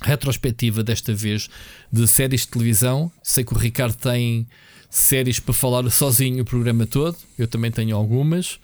retrospectiva 0.00 0.82
desta 0.82 1.12
vez 1.12 1.50
de 1.92 2.08
séries 2.08 2.42
de 2.42 2.48
televisão. 2.48 3.12
Sei 3.22 3.44
que 3.44 3.52
o 3.52 3.58
Ricardo 3.58 3.96
tem 3.96 4.48
séries 4.90 5.38
para 5.38 5.54
falar 5.54 5.88
sozinho 5.90 6.42
o 6.42 6.44
programa 6.44 6.86
todo, 6.86 7.16
eu 7.38 7.46
também 7.46 7.70
tenho 7.70 7.96
algumas. 7.96 8.58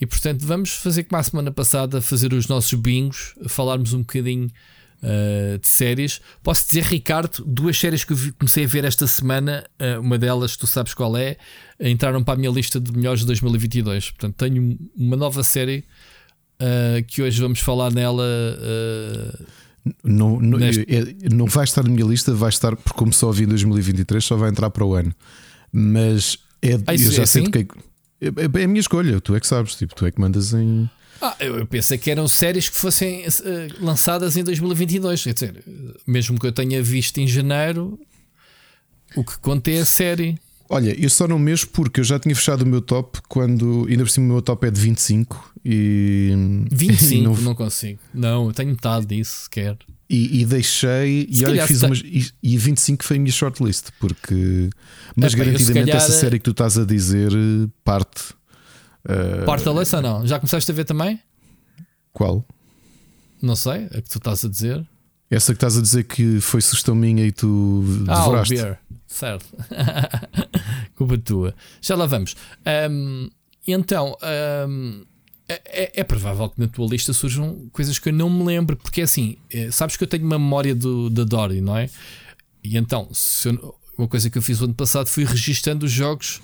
E 0.00 0.06
portanto, 0.06 0.44
vamos 0.44 0.70
fazer 0.70 1.04
como 1.04 1.20
a 1.20 1.22
semana 1.22 1.50
passada, 1.50 2.02
fazer 2.02 2.32
os 2.32 2.48
nossos 2.48 2.74
bingos, 2.74 3.34
falarmos 3.48 3.92
um 3.92 4.00
bocadinho 4.00 4.50
uh, 5.02 5.58
de 5.58 5.68
séries. 5.68 6.20
Posso 6.42 6.66
dizer, 6.66 6.84
Ricardo, 6.84 7.42
duas 7.46 7.78
séries 7.78 8.04
que 8.04 8.32
comecei 8.32 8.64
a 8.64 8.68
ver 8.68 8.84
esta 8.84 9.06
semana, 9.06 9.64
uh, 9.80 10.00
uma 10.00 10.18
delas, 10.18 10.56
tu 10.56 10.66
sabes 10.66 10.92
qual 10.92 11.16
é, 11.16 11.36
entraram 11.80 12.22
para 12.22 12.34
a 12.34 12.36
minha 12.36 12.50
lista 12.50 12.78
de 12.78 12.92
melhores 12.92 13.20
de 13.20 13.26
2022. 13.26 14.10
Portanto, 14.10 14.34
tenho 14.36 14.78
uma 14.96 15.16
nova 15.16 15.42
série 15.42 15.84
uh, 16.60 17.02
que 17.06 17.22
hoje 17.22 17.40
vamos 17.40 17.60
falar 17.60 17.90
nela. 17.90 18.24
não, 20.04 20.38
não, 20.40 20.58
é, 20.58 21.34
não 21.34 21.46
vai 21.46 21.64
estar 21.64 21.82
na 21.82 21.90
minha 21.90 22.06
lista, 22.06 22.34
vai 22.34 22.50
estar, 22.50 22.76
porque 22.76 22.98
como 22.98 23.14
só 23.14 23.30
vi 23.32 23.44
em 23.44 23.48
2023, 23.48 24.22
só 24.22 24.36
vai 24.36 24.50
entrar 24.50 24.68
para 24.68 24.84
o 24.84 24.94
ano. 24.94 25.14
Mas 25.72 26.38
é, 26.62 26.74
ah, 26.86 26.94
eu 26.94 27.12
já 27.12 27.22
é 27.22 27.26
sei 27.26 27.42
assim? 27.42 27.50
que 27.50 27.58
é, 27.58 28.26
é, 28.28 28.60
é 28.60 28.64
a 28.64 28.68
minha 28.68 28.80
escolha, 28.80 29.20
tu 29.20 29.34
é 29.34 29.40
que 29.40 29.46
sabes, 29.46 29.74
tipo, 29.74 29.94
tu 29.94 30.06
é 30.06 30.10
que 30.10 30.20
mandas 30.20 30.52
em. 30.52 30.88
Ah, 31.20 31.34
eu 31.40 31.66
pensei 31.66 31.96
que 31.96 32.10
eram 32.10 32.28
séries 32.28 32.68
que 32.68 32.76
fossem 32.76 33.26
uh, 33.26 33.84
lançadas 33.84 34.36
em 34.36 34.44
2022. 34.44 35.24
Quer 35.24 35.34
dizer, 35.34 35.64
mesmo 36.06 36.38
que 36.38 36.46
eu 36.46 36.52
tenha 36.52 36.82
visto 36.82 37.18
em 37.18 37.26
janeiro, 37.26 37.98
o 39.14 39.24
que 39.24 39.38
conta 39.38 39.70
é 39.70 39.80
a 39.80 39.86
série. 39.86 40.38
Olha, 40.68 40.98
eu 41.00 41.08
só 41.08 41.28
não 41.28 41.38
mexo 41.38 41.68
porque 41.68 42.00
eu 42.00 42.04
já 42.04 42.18
tinha 42.18 42.34
fechado 42.34 42.62
o 42.62 42.66
meu 42.66 42.80
top 42.82 43.20
quando. 43.28 43.86
Ainda 43.88 44.04
por 44.04 44.10
cima 44.10 44.26
o 44.26 44.32
meu 44.32 44.42
top 44.42 44.66
é 44.66 44.70
de 44.70 44.80
25 44.80 45.54
e. 45.64 46.32
25? 46.70 47.14
E 47.14 47.22
não... 47.22 47.34
não 47.36 47.54
consigo. 47.54 48.00
Não, 48.12 48.46
eu 48.46 48.52
tenho 48.52 48.70
metade 48.70 49.06
disso 49.06 49.44
sequer. 49.44 49.76
E, 50.08 50.42
e 50.42 50.46
deixei. 50.46 51.28
Se 51.32 51.42
e 51.42 51.46
olha, 51.46 51.66
fiz 51.66 51.82
umas. 51.82 51.98
E, 51.98 52.30
e 52.42 52.56
25 52.56 53.04
foi 53.04 53.16
a 53.16 53.20
minha 53.20 53.32
shortlist, 53.32 53.88
porque. 53.98 54.70
Mas 55.16 55.34
é, 55.34 55.36
garantidamente 55.36 55.86
calhar... 55.86 55.96
essa 55.96 56.12
série 56.12 56.38
que 56.38 56.44
tu 56.44 56.52
estás 56.52 56.78
a 56.78 56.84
dizer 56.84 57.32
parte 57.84 58.36
Uh, 59.06 59.44
Parte 59.44 59.64
da 59.64 60.02
não? 60.02 60.26
Já 60.26 60.38
começaste 60.40 60.70
a 60.70 60.74
ver 60.74 60.84
também? 60.84 61.20
Qual? 62.12 62.44
Não 63.40 63.54
sei, 63.54 63.84
a 63.84 64.02
que 64.02 64.10
tu 64.10 64.18
estás 64.18 64.44
a 64.44 64.48
dizer. 64.48 64.84
Essa 65.30 65.52
que 65.52 65.56
estás 65.56 65.76
a 65.76 65.80
dizer 65.80 66.04
que 66.04 66.40
foi 66.40 66.60
sugestão 66.60 66.94
minha 66.94 67.24
e 67.24 67.30
tu 67.30 67.84
ah, 68.08 68.18
devoraste. 68.18 68.54
O 68.54 68.56
beer. 68.56 68.78
Certo. 69.06 69.46
Culpa 70.96 71.18
tua. 71.18 71.54
Já 71.80 71.94
lá 71.94 72.06
vamos. 72.06 72.34
Um, 72.90 73.28
então, 73.66 74.16
um, 74.68 75.04
é, 75.48 75.60
é, 75.66 75.92
é, 76.00 76.04
provável 76.04 76.48
que 76.48 76.60
na 76.60 76.66
tua 76.66 76.86
lista 76.86 77.12
surjam 77.12 77.68
coisas 77.72 77.98
que 77.98 78.08
eu 78.08 78.12
não 78.12 78.28
me 78.28 78.44
lembro, 78.44 78.76
porque 78.76 79.00
é 79.00 79.04
assim, 79.04 79.36
é, 79.50 79.70
sabes 79.70 79.96
que 79.96 80.02
eu 80.02 80.08
tenho 80.08 80.24
uma 80.24 80.38
memória 80.38 80.74
do, 80.74 81.08
da 81.08 81.24
Dory, 81.24 81.60
não 81.60 81.76
é? 81.76 81.88
E 82.64 82.76
então, 82.76 83.08
eu, 83.44 83.74
uma 83.96 84.08
coisa 84.08 84.28
que 84.28 84.36
eu 84.36 84.42
fiz 84.42 84.60
o 84.60 84.64
ano 84.64 84.74
passado 84.74 85.06
foi 85.06 85.24
registando 85.24 85.86
os 85.86 85.92
jogos 85.92 86.40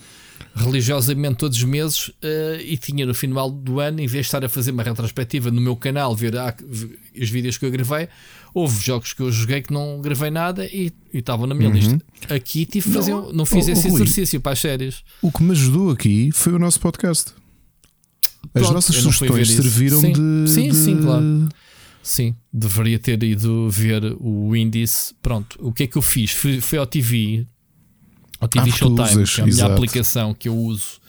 religiosamente 0.54 1.36
todos 1.36 1.56
os 1.58 1.64
meses 1.64 2.08
uh, 2.08 2.60
e 2.60 2.76
tinha 2.76 3.06
no 3.06 3.14
final 3.14 3.50
do 3.50 3.80
ano, 3.80 4.00
em 4.00 4.06
vez 4.06 4.24
de 4.24 4.28
estar 4.28 4.44
a 4.44 4.48
fazer 4.48 4.70
uma 4.70 4.82
retrospectiva 4.82 5.50
no 5.50 5.60
meu 5.60 5.76
canal, 5.76 6.14
ver 6.14 6.36
ah, 6.36 6.54
os 7.20 7.30
vídeos 7.30 7.58
que 7.58 7.64
eu 7.64 7.70
gravei, 7.70 8.08
houve 8.52 8.84
jogos 8.84 9.12
que 9.12 9.22
eu 9.22 9.30
joguei 9.30 9.62
que 9.62 9.72
não 9.72 10.00
gravei 10.00 10.30
nada 10.30 10.64
e, 10.66 10.92
estavam 11.12 11.46
na 11.46 11.54
minha 11.54 11.68
uhum. 11.68 11.74
lista. 11.74 12.00
Aqui 12.28 12.66
tive 12.66 12.88
não, 12.88 12.94
fazer, 12.94 13.12
não 13.32 13.46
fiz 13.46 13.68
oh, 13.68 13.70
esse 13.70 13.88
oh, 13.88 13.94
exercício 13.94 14.40
para 14.40 14.52
as 14.52 14.58
séries. 14.58 15.02
O 15.20 15.30
que 15.30 15.42
me 15.42 15.52
ajudou 15.52 15.90
aqui 15.90 16.30
foi 16.32 16.52
o 16.52 16.58
nosso 16.58 16.80
podcast. 16.80 17.32
As 18.54 18.62
Pronto, 18.62 18.74
nossas 18.74 18.96
sugestões 18.96 19.50
serviram 19.50 20.00
sim. 20.00 20.12
de. 20.12 20.50
Sim, 20.50 20.68
de... 20.68 20.74
sim, 20.74 21.02
claro. 21.02 21.48
Sim, 22.02 22.34
deveria 22.52 22.98
ter 22.98 23.22
ido 23.22 23.70
ver 23.70 24.16
o 24.20 24.54
índice. 24.56 25.14
Pronto, 25.22 25.56
o 25.60 25.72
que 25.72 25.84
é 25.84 25.86
que 25.86 25.96
eu 25.96 26.02
fiz? 26.02 26.32
Fui, 26.32 26.60
fui 26.60 26.76
ao 26.76 26.86
TV, 26.86 27.46
ao 28.40 28.48
TV 28.48 28.70
ah, 28.70 28.72
Showtime, 28.72 29.22
usas, 29.22 29.34
que 29.34 29.40
é 29.40 29.44
a 29.44 29.46
minha 29.46 29.66
aplicação 29.66 30.34
que 30.34 30.48
eu 30.48 30.56
uso. 30.56 31.00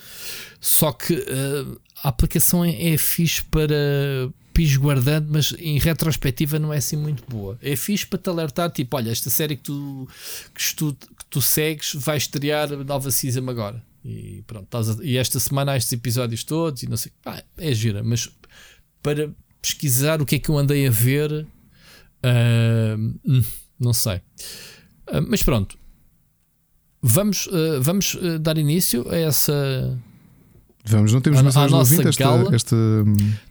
Só 0.62 0.92
que 0.92 1.14
uh, 1.16 1.82
a 2.04 2.10
aplicação 2.10 2.64
é, 2.64 2.94
é 2.94 2.98
fixe 2.98 3.44
para 3.44 3.76
pis 4.54 4.78
guardando, 4.78 5.30
mas 5.32 5.54
em 5.58 5.80
retrospectiva 5.80 6.60
não 6.60 6.72
é 6.72 6.78
assim 6.78 6.96
muito 6.96 7.24
boa. 7.28 7.58
É 7.62 7.76
fixe 7.76 8.06
para 8.06 8.20
te 8.20 8.30
alertar, 8.30 8.70
tipo, 8.70 8.96
olha, 8.96 9.10
esta 9.10 9.30
série 9.30 9.56
que 9.56 9.64
tu, 9.64 10.08
que 10.54 10.76
tu, 10.76 10.94
que 10.94 11.26
tu 11.30 11.42
segues 11.42 11.96
vai 11.96 12.18
estrear 12.18 12.70
nova 12.86 13.10
season 13.10 13.50
agora. 13.50 13.84
E 14.04 14.44
pronto, 14.46 14.76
a, 14.76 14.82
e 15.04 15.18
esta 15.18 15.40
semana 15.40 15.72
há 15.72 15.78
estes 15.78 15.94
episódios 15.94 16.44
todos 16.44 16.84
e 16.84 16.90
não 16.90 16.98
sei. 16.98 17.12
É 17.58 17.74
gira, 17.74 18.04
mas 18.04 18.30
para 19.02 19.32
pesquisar 19.62 20.22
o 20.22 20.26
que 20.26 20.36
é 20.36 20.40
que 20.40 20.50
eu 20.50 20.58
andei 20.58 20.86
a 20.88 20.92
ver, 20.92 21.32
uh, 22.26 23.44
não 23.80 23.94
sei. 23.94 24.18
Uh, 25.08 25.24
mas 25.28 25.42
pronto, 25.42 25.78
Vamos, 27.06 27.48
uh, 27.48 27.82
vamos 27.82 28.18
dar 28.40 28.58
início 28.58 29.06
a 29.12 29.18
essa. 29.18 30.00
Vamos, 30.86 31.14
não 31.14 31.22
temos 31.22 31.42
mais 31.42 31.56
a, 31.56 31.78
ouvinte 31.78 32.08
esta, 32.10 32.26
esta, 32.54 32.76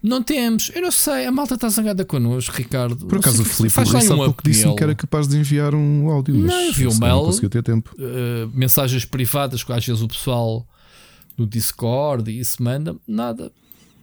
Não 0.02 0.22
temos, 0.22 0.70
eu 0.74 0.82
não 0.82 0.90
sei, 0.90 1.24
a 1.24 1.32
malta 1.32 1.54
está 1.54 1.66
zangada 1.70 2.04
connosco, 2.04 2.54
Ricardo. 2.54 3.06
Por 3.06 3.18
acaso 3.18 3.40
o 3.40 3.44
Filipe 3.44 3.70
faz 3.74 3.94
há 3.94 4.14
pouco 4.14 4.42
disse-me 4.44 4.76
que 4.76 4.82
era 4.82 4.94
capaz 4.94 5.26
de 5.26 5.38
enviar 5.38 5.74
um 5.74 6.10
áudio. 6.10 6.34
Não, 6.34 6.60
eu 6.60 6.72
vi 6.74 6.86
o 6.86 6.94
mail. 6.98 7.14
Não 7.14 7.24
conseguiu 7.24 7.48
ter 7.48 7.62
tempo. 7.62 7.94
Uh, 7.98 8.50
mensagens 8.52 9.06
privadas 9.06 9.64
que 9.64 9.72
às 9.72 9.84
vezes 9.84 10.02
o 10.02 10.08
pessoal 10.08 10.66
no 11.38 11.46
Discord 11.46 12.30
e 12.30 12.38
isso 12.38 12.62
manda, 12.62 12.94
nada. 13.08 13.50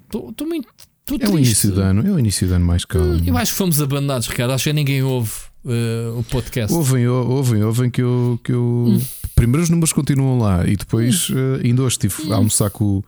Estou 0.05 0.47
muito. 0.47 0.67
Tô 1.05 1.15
é 1.19 1.29
o 1.29 1.37
início 1.37 1.71
do 1.71 1.81
ano, 1.81 2.07
é 2.07 2.11
o 2.11 2.17
início 2.17 2.47
do 2.47 2.53
ano 2.55 2.65
mais 2.65 2.83
calmo. 2.83 3.13
Hum, 3.13 3.23
eu 3.25 3.37
acho 3.37 3.51
que 3.51 3.57
fomos 3.57 3.79
abandonados, 3.79 4.27
Ricardo. 4.27 4.53
Acho 4.53 4.63
que 4.63 4.73
ninguém 4.73 5.03
ouve 5.03 5.31
uh, 5.65 6.17
o 6.17 6.23
podcast. 6.23 6.73
Ouvem, 6.73 7.07
ouvem, 7.07 7.63
ouvem 7.63 7.91
que 7.91 8.01
eu. 8.01 8.39
Que 8.43 8.53
eu... 8.53 8.85
Hum 8.87 9.01
primeiro 9.39 9.63
os 9.63 9.69
números 9.69 9.93
continuam 9.93 10.37
lá 10.37 10.67
e 10.67 10.75
depois, 10.75 11.29
uh, 11.29 11.61
ainda 11.63 11.81
hoje 11.81 11.93
estive 11.93 12.33
a 12.33 12.35
almoçar 12.35 12.69
com, 12.69 13.01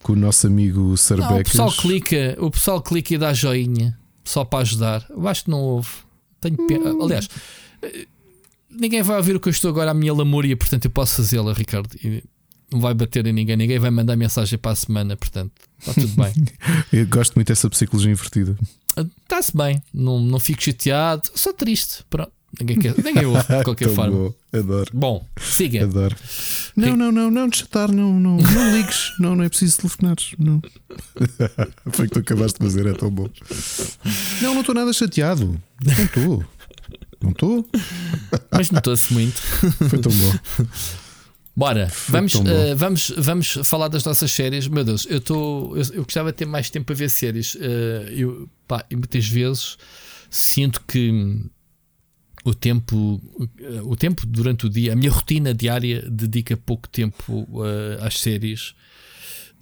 com 0.00 0.12
o 0.12 0.16
nosso 0.16 0.46
amigo 0.46 0.96
Sarbecas. 0.96 1.40
o 1.40 1.50
pessoal 1.50 1.72
clica, 1.72 2.36
o 2.38 2.50
pessoal 2.50 2.82
clica 2.82 3.14
e 3.14 3.18
dá 3.18 3.34
joinha 3.34 3.98
só 4.24 4.44
para 4.44 4.60
ajudar. 4.60 5.04
Eu 5.10 5.26
acho 5.26 5.44
que 5.44 5.50
não 5.50 5.60
houve. 5.60 5.88
Tenho 6.40 6.56
hum. 6.60 7.02
Aliás, 7.02 7.28
eh, 7.82 8.06
ninguém 8.70 9.02
vai 9.02 9.16
ouvir 9.16 9.34
o 9.34 9.40
que 9.40 9.48
eu 9.48 9.50
estou 9.50 9.70
agora 9.70 9.90
à 9.90 9.94
minha 9.94 10.14
lamúria, 10.14 10.56
portanto 10.56 10.84
eu 10.84 10.90
posso 10.90 11.16
fazê-la, 11.16 11.52
Ricardo. 11.52 11.90
E 12.02 12.22
não 12.70 12.80
vai 12.80 12.94
bater 12.94 13.26
em 13.26 13.32
ninguém, 13.32 13.56
ninguém 13.56 13.80
vai 13.80 13.90
mandar 13.90 14.16
mensagem 14.16 14.58
para 14.58 14.70
a 14.70 14.76
semana, 14.76 15.16
portanto 15.16 15.52
está 15.80 15.94
tudo 15.94 16.14
bem. 16.14 16.32
eu 16.92 17.06
gosto 17.08 17.34
muito 17.34 17.48
dessa 17.48 17.68
psicologia 17.68 18.12
invertida. 18.12 18.56
Está-se 18.96 19.56
bem, 19.56 19.82
não, 19.92 20.20
não 20.20 20.38
fico 20.38 20.62
chateado, 20.62 21.28
só 21.34 21.52
triste. 21.52 22.04
Pronto. 22.08 22.32
Ninguém, 22.60 22.78
quer, 22.78 22.94
ninguém 23.02 23.24
ouve 23.24 23.40
de 23.40 23.64
qualquer 23.64 23.88
forma. 23.88 24.16
Bom. 24.16 24.34
Adoro. 24.52 24.90
Bom, 24.92 25.26
siga. 25.40 25.84
Adoro. 25.84 26.14
Não, 26.76 26.96
não, 26.96 27.10
não, 27.10 27.30
não, 27.30 27.48
de 27.48 27.58
chatar, 27.58 27.90
não, 27.90 28.20
não, 28.20 28.36
não 28.36 28.76
ligues, 28.76 29.12
não, 29.18 29.34
não 29.34 29.44
é 29.44 29.48
preciso 29.48 29.78
telefonares. 29.78 30.34
Não. 30.38 30.60
Foi 31.92 32.06
que 32.06 32.12
tu 32.12 32.18
acabaste 32.18 32.58
de 32.58 32.66
fazer, 32.66 32.86
é 32.86 32.92
tão 32.92 33.10
bom. 33.10 33.28
Não, 34.42 34.52
não 34.52 34.60
estou 34.60 34.74
nada 34.74 34.92
chateado. 34.92 35.60
Não 35.82 36.04
estou. 36.04 36.44
Não 37.22 37.30
estou. 37.30 37.68
Mas 38.50 38.70
notou-se 38.70 39.12
muito. 39.12 39.40
Foi 39.88 39.98
tão 39.98 40.12
bom. 40.12 40.32
Bora, 41.54 41.90
vamos, 42.08 42.34
uh, 42.34 42.76
vamos, 42.76 43.12
vamos 43.16 43.52
falar 43.64 43.88
das 43.88 44.04
nossas 44.04 44.30
séries. 44.30 44.66
Meu 44.68 44.84
Deus, 44.84 45.06
eu, 45.08 45.20
tô, 45.20 45.76
eu, 45.76 45.82
eu 45.94 46.04
gostava 46.04 46.32
de 46.32 46.38
ter 46.38 46.46
mais 46.46 46.68
tempo 46.70 46.92
a 46.92 46.96
ver 46.96 47.08
séries. 47.08 47.54
Uh, 47.54 48.08
eu, 48.10 48.48
pá, 48.66 48.84
e 48.90 48.96
muitas 48.96 49.26
vezes 49.26 49.76
sinto 50.30 50.82
que 50.86 51.10
o 52.44 52.54
tempo, 52.54 53.20
o 53.84 53.96
tempo 53.96 54.26
durante 54.26 54.66
o 54.66 54.68
dia, 54.68 54.92
a 54.92 54.96
minha 54.96 55.10
rotina 55.10 55.54
diária 55.54 56.02
dedica 56.08 56.56
pouco 56.56 56.88
tempo 56.88 57.46
uh, 57.50 58.04
às 58.04 58.18
séries. 58.18 58.74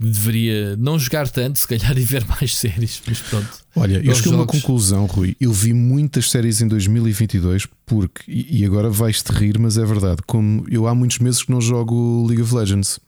Deveria 0.03 0.77
não 0.79 0.99
jogar 0.99 1.29
tanto, 1.29 1.59
se 1.59 1.69
calhar, 1.69 1.93
e 1.99 2.01
ver 2.01 2.25
mais 2.27 2.55
séries, 2.55 3.03
mas 3.07 3.21
pronto. 3.21 3.51
Olha, 3.77 4.01
eu 4.03 4.15
cheguei 4.15 4.33
a 4.33 4.37
uma 4.37 4.47
conclusão, 4.47 5.05
Rui. 5.05 5.37
Eu 5.39 5.53
vi 5.53 5.75
muitas 5.75 6.31
séries 6.31 6.63
em 6.63 6.69
2022 6.69 7.67
porque, 7.85 8.23
e 8.27 8.65
agora 8.65 8.89
vais-te 8.89 9.31
rir, 9.31 9.59
mas 9.59 9.77
é 9.77 9.85
verdade. 9.85 10.23
Como 10.27 10.65
eu 10.71 10.87
há 10.87 10.95
muitos 10.95 11.19
meses 11.19 11.43
que 11.43 11.51
não 11.51 11.61
jogo 11.61 12.27
League 12.27 12.43
of 12.43 12.55
Legends, 12.55 12.99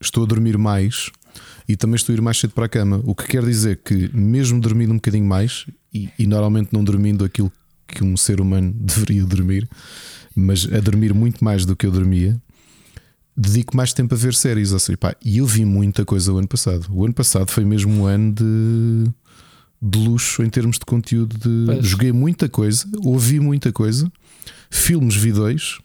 estou 0.00 0.24
a 0.24 0.26
dormir 0.26 0.56
mais 0.56 1.10
e 1.68 1.76
também 1.76 1.96
estou 1.96 2.14
a 2.14 2.16
ir 2.16 2.22
mais 2.22 2.38
cedo 2.38 2.54
para 2.54 2.64
a 2.64 2.68
cama. 2.68 3.02
O 3.04 3.14
que 3.14 3.26
quer 3.26 3.44
dizer 3.44 3.80
que, 3.84 4.10
mesmo 4.14 4.58
dormindo 4.58 4.92
um 4.92 4.96
bocadinho 4.96 5.26
mais, 5.26 5.66
e, 5.92 6.08
e 6.18 6.26
normalmente 6.26 6.70
não 6.72 6.82
dormindo 6.82 7.26
aquilo 7.26 7.52
que 7.88 8.04
um 8.04 8.16
ser 8.16 8.40
humano 8.40 8.72
deveria 8.78 9.24
dormir, 9.24 9.68
mas 10.36 10.68
a 10.72 10.78
dormir 10.78 11.12
muito 11.14 11.42
mais 11.42 11.64
do 11.64 11.74
que 11.74 11.86
eu 11.86 11.90
dormia, 11.90 12.40
dedico 13.36 13.76
mais 13.76 13.92
tempo 13.92 14.14
a 14.14 14.18
ver 14.18 14.34
séries. 14.34 14.72
Assim, 14.72 14.96
pá, 14.96 15.16
e 15.24 15.38
eu 15.38 15.46
vi 15.46 15.64
muita 15.64 16.04
coisa 16.04 16.32
o 16.32 16.38
ano 16.38 16.48
passado. 16.48 16.86
O 16.90 17.04
ano 17.04 17.14
passado 17.14 17.50
foi 17.50 17.64
mesmo 17.64 17.92
um 17.92 18.06
ano 18.06 18.32
de, 18.32 19.10
de 19.80 19.98
luxo 19.98 20.42
em 20.42 20.50
termos 20.50 20.78
de 20.78 20.84
conteúdo. 20.84 21.36
De, 21.38 21.82
joguei 21.86 22.12
muita 22.12 22.48
coisa, 22.48 22.86
ouvi 23.04 23.40
muita 23.40 23.72
coisa, 23.72 24.10
filmes 24.70 25.14
vi 25.14 25.32
dois. 25.32 25.78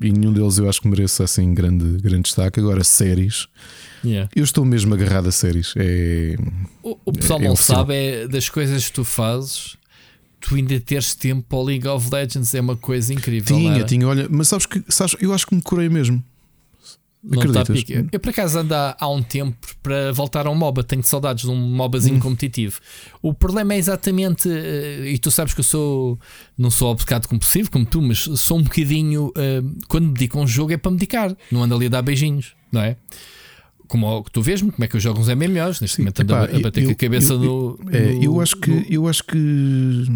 E 0.00 0.12
nenhum 0.12 0.32
deles 0.32 0.58
eu 0.58 0.68
acho 0.68 0.82
que 0.82 0.88
mereça 0.88 1.24
assim 1.24 1.54
grande, 1.54 1.98
grande 2.02 2.24
destaque. 2.24 2.60
Agora, 2.60 2.84
séries. 2.84 3.48
Yeah. 4.04 4.28
Eu 4.34 4.44
estou 4.44 4.64
mesmo 4.64 4.92
agarrado 4.92 5.28
a 5.28 5.32
séries. 5.32 5.72
É, 5.76 6.36
o, 6.82 6.98
o 7.06 7.12
pessoal 7.12 7.40
é, 7.40 7.44
não 7.44 7.56
sabe 7.56 7.94
é 7.94 8.28
das 8.28 8.48
coisas 8.48 8.86
que 8.86 8.92
tu 8.92 9.04
fazes. 9.04 9.76
Tu 10.46 10.56
ainda 10.56 10.78
teres 10.78 11.14
tempo 11.14 11.42
para 11.48 11.58
o 11.58 11.62
League 11.62 11.88
of 11.88 12.10
Legends 12.12 12.54
é 12.54 12.60
uma 12.60 12.76
coisa 12.76 13.14
incrível. 13.14 13.56
Tinha, 13.56 13.82
tinha, 13.84 14.06
olha, 14.06 14.28
mas 14.30 14.48
sabes 14.48 14.66
que 14.66 14.84
sabes, 14.88 15.16
eu 15.18 15.32
acho 15.32 15.46
que 15.46 15.54
me 15.54 15.62
curei 15.62 15.88
mesmo. 15.88 16.22
Não 17.22 17.42
está 17.42 17.64
pique. 17.64 18.04
Eu 18.12 18.20
por 18.20 18.28
acaso 18.28 18.58
ando 18.58 18.74
há 18.74 19.08
um 19.08 19.22
tempo 19.22 19.56
para 19.82 20.12
voltar 20.12 20.46
a 20.46 20.50
um 20.50 20.54
MOBA. 20.54 20.84
Tenho 20.84 21.02
saudades 21.02 21.44
de 21.44 21.50
um 21.50 21.56
MOBAzinho 21.56 22.16
hum. 22.16 22.20
competitivo. 22.20 22.78
O 23.22 23.32
problema 23.32 23.72
é 23.72 23.78
exatamente, 23.78 24.46
eh, 24.50 25.12
e 25.12 25.18
tu 25.18 25.30
sabes 25.30 25.54
que 25.54 25.60
eu 25.60 25.64
sou 25.64 26.20
não 26.58 26.70
sou 26.70 26.90
obcecado 26.90 27.26
compulsivo 27.26 27.70
como 27.70 27.86
tu, 27.86 28.02
mas 28.02 28.18
sou 28.18 28.58
um 28.58 28.62
bocadinho. 28.62 29.32
Eh, 29.38 29.62
quando 29.88 30.08
me 30.08 30.12
dedico 30.12 30.38
a 30.38 30.42
um 30.42 30.46
jogo 30.46 30.74
é 30.74 30.76
para 30.76 30.90
me 30.90 30.98
dedicar, 30.98 31.34
não 31.50 31.62
ando 31.62 31.74
ali 31.74 31.86
a 31.86 31.88
dar 31.88 32.02
beijinhos, 32.02 32.52
não 32.70 32.82
é? 32.82 32.98
Como 33.88 34.24
tu 34.32 34.42
vês-me, 34.42 34.70
como 34.70 34.84
é 34.84 34.88
que 34.88 34.96
eu 34.96 35.00
jogo 35.00 35.20
uns 35.20 35.28
MMOs, 35.28 35.80
neste 35.80 36.00
momento 36.00 36.20
ando 36.20 36.34
a 36.34 36.46
bater 36.46 36.82
eu, 36.82 36.86
com 36.86 36.92
a 36.92 36.94
cabeça 36.94 37.32
eu, 37.34 37.38
no, 37.38 37.78
é, 37.90 38.12
no, 38.12 38.22
Eu 38.22 38.40
acho 38.40 38.56
que, 38.56 38.70
no... 38.70 38.86
eu 38.88 39.08
acho 39.08 39.24
que 39.24 40.06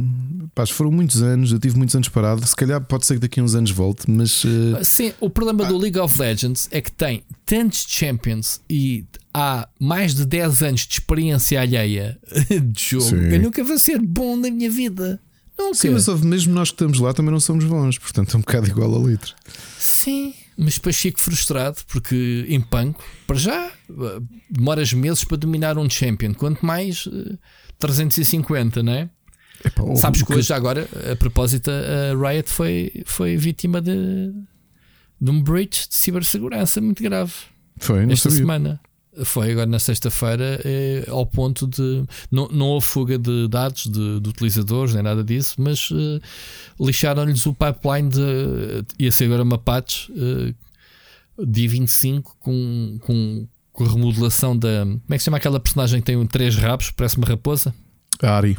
pá, 0.55 0.67
foram 0.67 0.91
muitos 0.91 1.23
anos, 1.23 1.53
eu 1.53 1.59
tive 1.59 1.77
muitos 1.77 1.95
anos 1.95 2.09
parado, 2.09 2.47
se 2.47 2.57
calhar 2.57 2.81
pode 2.81 3.07
ser 3.07 3.15
que 3.15 3.21
daqui 3.21 3.41
a 3.41 3.43
uns 3.43 3.55
anos 3.55 3.71
volte, 3.71 4.11
mas 4.11 4.45
uh... 4.45 4.79
sim, 4.83 5.13
o 5.21 5.29
problema 5.31 5.65
ah. 5.65 5.69
do 5.69 5.77
League 5.77 5.99
of 5.99 6.21
Legends 6.21 6.69
é 6.71 6.81
que 6.81 6.91
tem 6.93 7.23
tantos 7.45 7.87
champions 7.89 8.61
e 8.69 9.05
há 9.33 9.69
mais 9.79 10.15
de 10.15 10.25
10 10.25 10.63
anos 10.63 10.81
de 10.87 10.95
experiência 10.95 11.61
alheia 11.61 12.19
de 12.51 12.83
jogo. 12.83 13.05
Sim. 13.05 13.33
Eu 13.33 13.41
nunca 13.41 13.63
vou 13.63 13.79
ser 13.79 13.99
bom 14.01 14.37
na 14.37 14.51
minha 14.51 14.71
vida. 14.71 15.21
Nunca. 15.59 15.75
Sim, 15.75 15.91
mas 15.91 16.07
mesmo 16.21 16.55
nós 16.55 16.71
que 16.71 16.75
estamos 16.75 17.01
lá 17.01 17.13
também 17.13 17.33
não 17.33 17.41
somos 17.41 17.65
bons, 17.65 17.99
portanto 17.99 18.35
é 18.35 18.37
um 18.37 18.41
bocado 18.41 18.69
igual 18.69 18.95
ao 18.95 19.07
litro. 19.07 19.35
Sim 19.79 20.33
mas 20.59 20.75
depois 20.75 20.97
fico 20.97 21.21
frustrado 21.21 21.79
porque 21.87 22.45
empanco. 22.49 23.05
Para 23.29 23.37
já 23.37 23.71
demoras 24.51 24.93
meses 24.93 25.23
para 25.23 25.37
dominar 25.37 25.79
um 25.79 25.89
champion, 25.89 26.35
quanto 26.35 26.67
mais 26.67 27.09
350, 27.79 28.83
não 28.83 28.93
é? 28.93 29.09
Epa, 29.65 29.97
Sabes 29.97 30.23
que 30.23 30.35
hoje, 30.35 30.53
agora, 30.53 30.89
a 31.11 31.17
propósito, 31.17 31.71
a 31.71 32.31
Riot 32.31 32.51
foi, 32.51 33.03
foi 33.07 33.37
vítima 33.37 33.81
de, 33.81 34.33
de 35.21 35.31
um 35.31 35.41
breach 35.41 35.89
de 35.89 35.97
cibersegurança 35.97 36.81
muito 36.81 37.03
grave. 37.03 37.33
Foi, 37.77 38.05
esta 38.05 38.29
sabia. 38.29 38.39
semana. 38.39 38.81
Foi 39.25 39.53
agora 39.53 39.67
na 39.67 39.79
sexta-feira, 39.79 40.61
é, 40.65 41.05
ao 41.09 41.27
ponto 41.27 41.67
de. 41.67 42.05
Não, 42.31 42.49
não 42.49 42.67
houve 42.67 42.87
fuga 42.87 43.19
de 43.19 43.49
dados 43.49 43.85
de, 43.87 44.21
de 44.21 44.29
utilizadores, 44.29 44.95
nem 44.95 45.03
nada 45.03 45.25
disso, 45.25 45.57
mas 45.59 45.91
uh, 45.91 46.21
lixaram-lhes 46.81 47.47
o 47.47 47.55
pipeline 47.55 48.09
de. 48.09 48.85
ia 48.99 49.11
ser 49.11 49.25
agora 49.25 49.43
uma 49.43 49.59
patch 49.59 50.09
uh, 50.11 50.55
dia 51.47 51.69
25 51.69 52.37
com, 52.39 52.99
com, 53.01 53.47
com 53.73 53.85
a 53.85 53.89
remodelação 53.89 54.57
da. 54.57 54.85
Como 54.85 55.03
é 55.11 55.15
que 55.15 55.19
se 55.19 55.25
chama 55.25 55.37
aquela 55.37 55.61
personagem 55.61 56.01
que 56.01 56.07
tem 56.07 56.17
um, 56.17 56.27
três 56.27 56.57
rabos, 56.57 56.91
parece 56.91 57.17
uma 57.17 57.27
raposa? 57.27 57.75
A 58.23 58.37
Ari. 58.37 58.59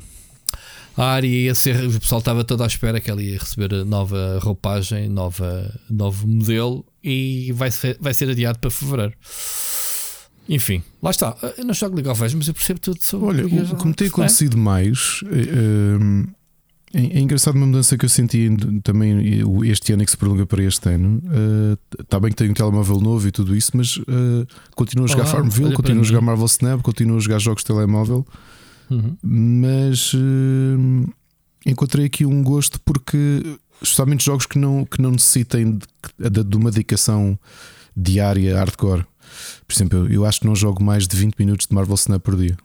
A 0.95 1.13
Ari 1.13 1.45
ia 1.45 1.55
ser. 1.55 1.85
O 1.85 1.99
pessoal 1.99 2.19
estava 2.19 2.43
todo 2.43 2.63
à 2.63 2.67
espera 2.67 2.99
que 2.99 3.09
ela 3.09 3.21
ia 3.21 3.37
receber 3.37 3.85
nova 3.85 4.39
roupagem, 4.41 5.07
nova, 5.09 5.73
novo 5.89 6.27
modelo 6.27 6.85
e 7.03 7.51
vai, 7.53 7.69
vai 7.99 8.13
ser 8.13 8.29
adiado 8.29 8.59
para 8.59 8.69
fevereiro. 8.69 9.13
Enfim, 10.49 10.81
lá 11.01 11.11
está. 11.11 11.37
Eu 11.59 11.63
não 11.63 11.75
jogo 11.75 11.95
League 11.95 12.09
of 12.09 12.19
Legends, 12.19 12.39
mas 12.39 12.47
eu 12.47 12.55
percebo 12.55 12.79
tudo 12.79 12.99
sobre 13.03 13.27
Olha, 13.27 13.45
o, 13.45 13.75
como 13.75 13.93
tem 13.93 14.07
acontecido 14.07 14.57
é? 14.57 14.59
mais, 14.59 15.21
é, 15.31 16.97
é, 16.99 17.17
é, 17.17 17.19
engraçado 17.19 17.55
uma 17.55 17.67
mudança 17.67 17.95
que 17.95 18.03
eu 18.03 18.09
senti 18.09 18.49
também 18.81 19.43
este 19.65 19.93
ano 19.93 20.01
e 20.01 20.05
que 20.05 20.11
se 20.11 20.17
prolonga 20.17 20.47
para 20.47 20.63
este 20.63 20.89
ano. 20.89 21.21
Está 21.99 22.17
uh, 22.17 22.19
bem 22.19 22.31
que 22.31 22.37
tenho 22.37 22.49
um 22.49 22.55
telemóvel 22.55 22.99
novo 22.99 23.27
e 23.27 23.31
tudo 23.31 23.55
isso, 23.55 23.71
mas 23.75 23.97
uh, 23.97 24.47
continuo 24.75 25.05
a 25.05 25.07
jogar 25.07 25.25
Olá, 25.25 25.33
Farmville, 25.33 25.73
continuo 25.75 26.01
a 26.01 26.05
jogar 26.05 26.21
Marvel 26.21 26.47
Snap, 26.47 26.81
continuo 26.81 27.17
a 27.17 27.19
jogar 27.19 27.37
jogos 27.37 27.61
de 27.61 27.67
telemóvel. 27.67 28.25
Uhum. 28.89 29.15
Mas 29.21 30.15
uh, 30.15 31.13
encontrei 31.63 32.07
aqui 32.07 32.25
um 32.25 32.41
gosto 32.41 32.81
porque, 32.81 33.43
especialmente 33.83 34.25
jogos 34.25 34.47
que 34.47 34.57
não, 34.57 34.83
que 34.83 34.99
não 34.99 35.11
necessitem 35.11 35.77
de, 36.17 36.43
de 36.43 36.57
uma 36.57 36.71
dedicação 36.71 37.37
diária 37.95 38.57
hardcore. 38.57 39.05
Por 39.67 39.73
exemplo, 39.73 39.99
eu, 39.99 40.11
eu 40.11 40.25
acho 40.25 40.41
que 40.41 40.47
não 40.47 40.55
jogo 40.55 40.83
mais 40.83 41.07
de 41.07 41.15
20 41.15 41.35
minutos 41.37 41.67
de 41.67 41.75
Marvel 41.75 41.95
Snap 41.95 42.21
por 42.21 42.35
dia. 42.35 42.57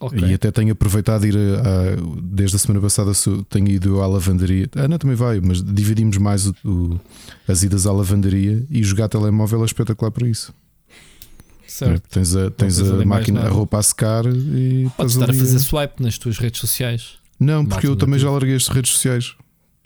Okay. 0.00 0.28
E 0.28 0.34
até 0.34 0.50
tenho 0.52 0.72
aproveitado 0.72 1.26
ir 1.26 1.36
a, 1.36 1.40
a, 1.40 2.20
desde 2.22 2.54
a 2.54 2.58
semana 2.58 2.80
passada 2.80 3.10
tenho 3.48 3.68
ido 3.68 4.00
à 4.00 4.06
lavanderia. 4.06 4.68
A 4.76 4.82
Ana 4.82 4.98
também 4.98 5.16
vai, 5.16 5.40
mas 5.40 5.62
dividimos 5.62 6.16
mais 6.18 6.46
o, 6.46 6.54
o, 6.64 7.00
as 7.48 7.64
idas 7.64 7.84
à 7.84 7.92
lavanderia 7.92 8.64
e 8.70 8.82
jogar 8.84 9.08
telemóvel 9.08 9.62
é 9.62 9.64
espetacular 9.64 10.12
para 10.12 10.28
isso. 10.28 10.54
Certo. 11.66 12.06
É, 12.06 12.14
tens 12.14 12.36
a, 12.36 12.50
tens 12.50 12.80
a 12.80 13.04
máquina, 13.04 13.40
a 13.42 13.48
roupa 13.48 13.78
a 13.78 13.82
secar 13.82 14.24
e 14.26 14.88
podes 14.96 15.14
estar 15.14 15.30
a 15.30 15.34
fazer 15.34 15.58
swipe 15.58 16.02
nas 16.02 16.16
tuas 16.16 16.38
redes 16.38 16.60
sociais. 16.60 17.14
Não, 17.38 17.64
porque 17.64 17.86
eu 17.86 17.96
também 17.96 18.18
já 18.18 18.30
larguei 18.30 18.54
as 18.54 18.68
redes 18.68 18.92
sociais. 18.92 19.34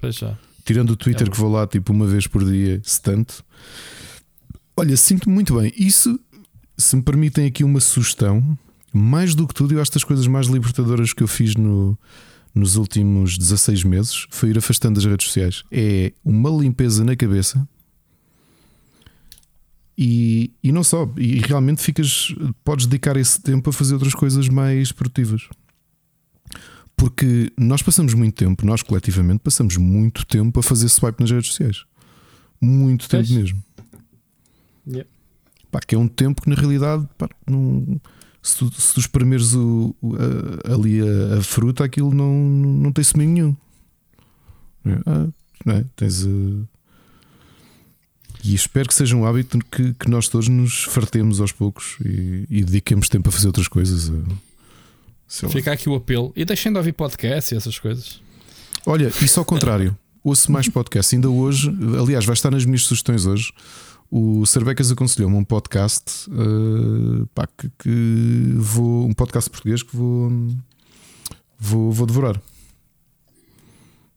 Pois 0.00 0.16
já. 0.16 0.36
Tirando 0.64 0.90
o 0.90 0.96
Twitter 0.96 1.26
é 1.26 1.30
que 1.30 1.36
vou 1.36 1.50
lá 1.50 1.66
tipo 1.66 1.92
uma 1.92 2.06
vez 2.06 2.26
por 2.26 2.44
dia, 2.44 2.80
se 2.84 3.00
tanto. 3.00 3.42
Olha, 4.76 4.96
sinto-me 4.96 5.34
muito 5.34 5.58
bem. 5.58 5.72
Isso, 5.76 6.18
se 6.76 6.96
me 6.96 7.02
permitem 7.02 7.46
aqui 7.46 7.62
uma 7.62 7.80
sugestão, 7.80 8.58
mais 8.92 9.34
do 9.34 9.46
que 9.46 9.54
tudo, 9.54 9.74
eu 9.74 9.80
acho 9.80 9.90
que 9.90 9.96
das 9.96 10.04
coisas 10.04 10.26
mais 10.26 10.46
libertadoras 10.46 11.12
que 11.12 11.22
eu 11.22 11.28
fiz 11.28 11.54
no, 11.54 11.98
nos 12.54 12.76
últimos 12.76 13.38
16 13.38 13.84
meses 13.84 14.26
foi 14.30 14.50
ir 14.50 14.58
afastando 14.58 14.96
das 14.96 15.04
redes 15.04 15.26
sociais. 15.26 15.62
É 15.70 16.12
uma 16.24 16.50
limpeza 16.50 17.04
na 17.04 17.16
cabeça. 17.16 17.66
E, 19.96 20.50
e 20.62 20.72
não 20.72 20.82
só, 20.82 21.08
e 21.16 21.38
realmente 21.40 21.82
ficas, 21.82 22.34
podes 22.64 22.86
dedicar 22.86 23.16
esse 23.16 23.40
tempo 23.40 23.70
a 23.70 23.72
fazer 23.72 23.94
outras 23.94 24.14
coisas 24.14 24.48
mais 24.48 24.90
produtivas. 24.90 25.48
Porque 26.96 27.52
nós 27.58 27.82
passamos 27.82 28.14
muito 28.14 28.34
tempo, 28.34 28.64
nós 28.64 28.82
coletivamente 28.82 29.40
passamos 29.40 29.76
muito 29.76 30.26
tempo 30.26 30.60
a 30.60 30.62
fazer 30.62 30.88
swipe 30.88 31.20
nas 31.20 31.30
redes 31.30 31.48
sociais. 31.48 31.84
Muito 32.60 33.08
tempo 33.08 33.32
mesmo. 33.32 33.62
Yeah. 34.86 35.08
Pá, 35.70 35.80
que 35.80 35.94
é 35.94 35.98
um 35.98 36.08
tempo 36.08 36.42
que 36.42 36.50
na 36.50 36.54
realidade 36.54 37.08
pá, 37.16 37.28
não, 37.46 38.00
se, 38.42 38.58
tu, 38.58 38.70
se 38.72 38.94
tu 38.94 39.00
espremeres 39.00 39.54
o, 39.54 39.94
o 40.02 40.14
a, 40.16 40.74
ali 40.74 41.00
a, 41.00 41.38
a, 41.38 41.42
fruta, 41.42 41.84
aquilo 41.84 42.12
não, 42.12 42.32
não 42.32 42.92
tem 42.92 43.04
semente 43.04 43.30
nenhum. 43.30 43.56
Ah, 45.06 45.28
não 45.64 45.74
é? 45.74 45.84
Tens. 45.94 46.24
Uh... 46.24 46.66
E 48.44 48.54
espero 48.54 48.88
que 48.88 48.94
seja 48.94 49.14
um 49.14 49.24
hábito 49.24 49.58
que, 49.70 49.94
que 49.94 50.10
nós 50.10 50.28
todos 50.28 50.48
nos 50.48 50.82
fartemos 50.82 51.40
aos 51.40 51.52
poucos 51.52 51.96
e, 52.04 52.44
e 52.50 52.64
dediquemos 52.64 53.08
tempo 53.08 53.28
a 53.28 53.32
fazer 53.32 53.46
outras 53.46 53.68
coisas. 53.68 54.10
Fica 55.28 55.72
aqui 55.72 55.88
o 55.88 55.94
apelo. 55.94 56.32
E 56.34 56.44
deixem 56.44 56.72
de 56.72 56.76
ouvir 56.76 56.92
podcast 56.92 57.54
e 57.54 57.56
essas 57.56 57.78
coisas. 57.78 58.20
Olha, 58.84 59.12
isso 59.22 59.38
ao 59.38 59.46
contrário. 59.46 59.96
Ouço 60.24 60.50
mais 60.50 60.68
podcast. 60.68 61.14
Ainda 61.14 61.30
hoje, 61.30 61.72
aliás, 62.00 62.24
vai 62.24 62.34
estar 62.34 62.50
nas 62.50 62.64
minhas 62.64 62.82
sugestões 62.82 63.26
hoje 63.26 63.52
o 64.14 64.44
Cervecas 64.44 64.92
aconselhou-me 64.92 65.34
um 65.34 65.42
podcast 65.42 66.28
uh, 66.28 67.26
pá, 67.28 67.46
que, 67.46 67.70
que, 67.78 68.54
vou. 68.58 69.06
Um 69.06 69.14
podcast 69.14 69.48
português 69.48 69.82
que 69.82 69.96
vou, 69.96 70.30
vou, 71.58 71.90
vou 71.90 72.06
devorar. 72.06 72.38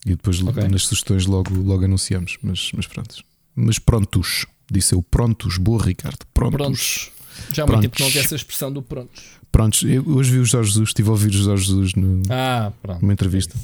E 0.06 0.10
depois 0.10 0.42
okay. 0.42 0.68
nas 0.68 0.84
sugestões 0.84 1.26
logo, 1.26 1.56
logo 1.56 1.86
anunciamos. 1.86 2.38
Mas, 2.42 2.74
mas 2.76 2.86
pronto. 2.88 3.24
Mas 3.56 3.80
prontos. 3.80 4.46
Disse 4.70 4.94
eu 4.94 5.02
prontos. 5.02 5.58
Boa, 5.58 5.82
Ricardo. 5.82 6.26
Prontos. 6.34 6.58
prontos. 6.58 7.12
Já 7.54 7.64
há 7.64 7.68
muito 7.68 7.82
tempo 7.84 7.96
não 7.98 8.08
ouvi 8.08 8.20
essa 8.20 8.36
expressão 8.36 8.74
do 8.74 8.82
prontos. 8.82 9.24
Prontos. 9.50 9.82
Eu 9.84 10.06
hoje 10.10 10.30
vi 10.30 10.40
o 10.40 10.46
Jorge 10.46 10.72
Jesus, 10.72 10.90
estive 10.90 11.08
a 11.08 11.12
ouvir 11.14 11.30
o 11.30 11.32
Jorge 11.32 11.68
Jesus 11.68 11.94
no, 11.94 12.22
ah, 12.30 12.74
numa 13.02 13.14
entrevista. 13.14 13.58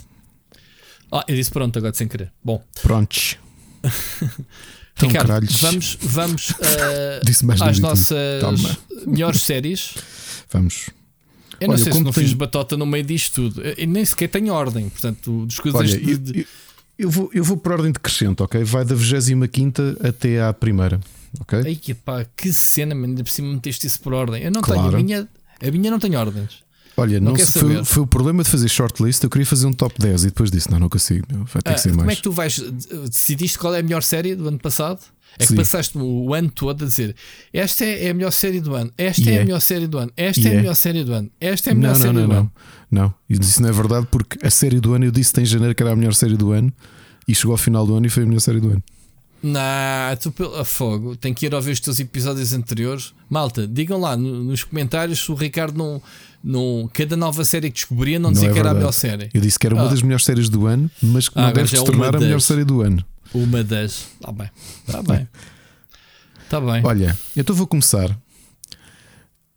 Ah, 1.11 1.25
eu 1.27 1.35
disse 1.35 1.51
pronto 1.51 1.77
agora 1.77 1.93
sem 1.93 2.07
querer. 2.07 2.31
Bom. 2.41 2.63
Prontos. 2.81 3.37
Então, 4.93 5.07
Ricardo, 5.09 5.27
caralhos. 5.27 5.61
vamos, 5.61 5.97
vamos 6.01 6.49
uh, 6.61 7.63
às 7.63 7.79
nossas 7.79 8.41
Toma. 8.41 8.77
melhores 9.07 9.41
séries. 9.41 9.95
Vamos. 10.51 10.89
Eu 11.59 11.67
não 11.67 11.75
Olha, 11.75 11.83
sei 11.83 11.93
se 11.93 11.99
não 12.03 12.11
tenho- 12.11 12.27
fiz 12.27 12.33
batota 12.35 12.75
no 12.75 12.85
meio 12.85 13.03
disto 13.03 13.33
tudo. 13.49 13.61
Eu 13.61 13.87
nem 13.87 14.03
sequer 14.03 14.27
tenho 14.29 14.53
ordem. 14.53 14.89
Portanto, 14.89 15.45
das 15.45 15.59
coisas 15.59 15.79
Olha, 15.79 16.17
de- 16.17 16.47
eu, 16.97 17.09
vou, 17.09 17.29
eu 17.33 17.43
vou 17.43 17.57
por 17.57 17.71
ordem 17.73 17.91
decrescente, 17.91 18.41
ok? 18.43 18.63
Vai 18.63 18.83
da 18.85 18.95
25 18.95 19.97
até 20.07 20.41
à 20.41 20.53
primeira, 20.53 20.99
ok? 21.39 21.59
Ai, 21.65 21.75
que 21.75 21.93
pá, 21.93 22.25
que 22.35 22.51
cena, 22.51 22.93
man, 22.95 23.07
ainda 23.07 23.23
por 23.23 23.29
cima 23.31 23.53
meteste 23.53 23.87
isso 23.87 23.99
por 24.01 24.13
ordem. 24.13 24.43
Eu 24.43 24.51
não 24.51 24.61
Claro. 24.61 24.81
tenho, 24.89 24.95
a 24.99 25.03
minha, 25.03 25.27
a 25.67 25.71
minha 25.71 25.89
não 25.91 25.99
tem 25.99 26.15
ordens. 26.15 26.63
Olha, 26.97 27.19
Não 27.19 27.31
não, 27.31 27.37
se- 27.37 27.51
foi, 27.59 27.83
foi 27.85 28.03
o 28.03 28.07
problema 28.07 28.43
de 28.43 28.49
fazer 28.49 28.67
shortlist. 28.69 29.23
Eu 29.23 29.29
queria 29.29 29.45
fazer 29.45 29.65
um 29.65 29.73
top 29.73 29.95
10 29.99 30.23
e 30.23 30.25
depois 30.27 30.51
disse: 30.51 30.69
Não, 30.69 30.77
não 30.79 30.89
consigo, 30.89 31.25
vai 31.51 31.61
ter 31.61 31.71
Ah, 31.71 31.73
que 31.73 31.81
ser 31.81 31.89
como 31.91 32.03
mais. 32.05 32.13
é 32.13 32.15
que 32.17 32.21
tu 32.23 32.31
vais? 32.31 32.59
Decidiste 33.09 33.57
qual 33.57 33.73
é 33.73 33.79
a 33.79 33.83
melhor 33.83 34.03
série 34.03 34.35
do 34.35 34.47
ano 34.47 34.59
passado? 34.59 34.99
É 35.39 35.43
que 35.43 35.47
Sim. 35.47 35.55
passaste 35.55 35.97
o 35.97 36.33
ano 36.33 36.51
todo 36.51 36.83
a 36.83 36.87
dizer 36.87 37.15
esta 37.53 37.85
é 37.85 38.09
a 38.09 38.13
melhor 38.13 38.31
série 38.33 38.59
do 38.59 38.75
ano, 38.75 38.91
esta 38.97 39.21
E 39.21 39.29
é, 39.29 39.35
é. 39.35 39.41
a 39.41 39.45
melhor 39.45 39.61
série 39.61 39.87
do 39.87 39.97
ano, 39.97 40.11
esta 40.17 40.41
E 40.41 40.45
é 40.47 40.49
a 40.49 40.53
é. 40.53 40.57
melhor 40.57 40.75
série 40.75 41.03
do 41.05 41.13
ano, 41.13 41.31
esta 41.39 41.69
é 41.69 41.71
a 41.71 41.75
melhor 41.75 41.93
não, 41.93 41.99
não, 41.99 42.05
série 42.05 42.13
não, 42.17 42.21
do 42.23 42.27
não, 42.33 42.39
ano. 42.41 42.51
não. 42.91 43.13
Isso 43.29 43.61
não 43.61 43.69
é 43.69 43.71
verdade 43.71 44.07
porque 44.11 44.45
a 44.45 44.49
série 44.49 44.81
do 44.81 44.93
ano 44.93 45.05
eu 45.05 45.11
disse 45.11 45.39
em 45.39 45.45
janeiro 45.45 45.73
que 45.73 45.81
era 45.81 45.93
a 45.93 45.95
melhor 45.95 46.13
série 46.13 46.35
do 46.35 46.51
ano 46.51 46.71
e 47.25 47.33
chegou 47.33 47.53
ao 47.53 47.57
final 47.57 47.87
do 47.87 47.95
ano 47.95 48.05
e 48.05 48.09
foi 48.09 48.23
a 48.23 48.25
melhor 48.25 48.41
série 48.41 48.59
do 48.59 48.71
ano. 48.71 48.83
Não, 49.41 50.15
tu 50.21 50.31
pelo 50.31 50.55
a 50.59 50.65
fogo, 50.65 51.15
tem 51.15 51.33
que 51.33 51.45
ir 51.45 51.55
ouvir 51.55 51.71
os 51.71 51.79
teus 51.79 51.99
episódios 51.99 52.53
anteriores. 52.53 53.13
Malta, 53.29 53.65
digam 53.65 53.99
lá 53.99 54.15
no- 54.17 54.43
nos 54.43 54.63
comentários 54.65 55.19
se 55.23 55.31
o 55.31 55.35
Ricardo 55.35 55.77
não, 55.77 56.01
não 56.43 56.89
cada 56.93 57.15
nova 57.15 57.43
série 57.45 57.69
que 57.69 57.75
descobria 57.75 58.17
não, 58.19 58.29
Não 58.29 58.33
dizia 58.33 58.49
é 58.49 58.53
que 58.53 58.59
era 58.59 58.71
a 58.71 58.73
melhor 58.73 58.91
série. 58.91 59.29
Eu 59.33 59.41
disse 59.41 59.57
que 59.59 59.67
era 59.67 59.75
uma 59.75 59.85
Ah. 59.85 59.89
das 59.89 60.01
melhores 60.01 60.25
séries 60.25 60.49
do 60.49 60.65
ano, 60.67 60.89
mas 61.01 61.29
que 61.29 61.37
Ah, 61.39 61.43
não 61.47 61.53
deve 61.53 61.69
se 61.69 61.75
é 61.77 61.83
tornar 61.83 62.15
a 62.15 62.19
melhor 62.19 62.41
série 62.41 62.63
do 62.63 62.81
ano. 62.81 63.03
Uma 63.33 63.63
das. 63.63 64.07
Está 64.19 64.31
bem, 64.31 64.49
está 64.87 65.01
bem. 65.03 65.27
Está 66.43 66.59
bem. 66.59 66.81
Olha, 66.83 67.17
então 67.37 67.55
vou 67.55 67.65
começar. 67.67 68.17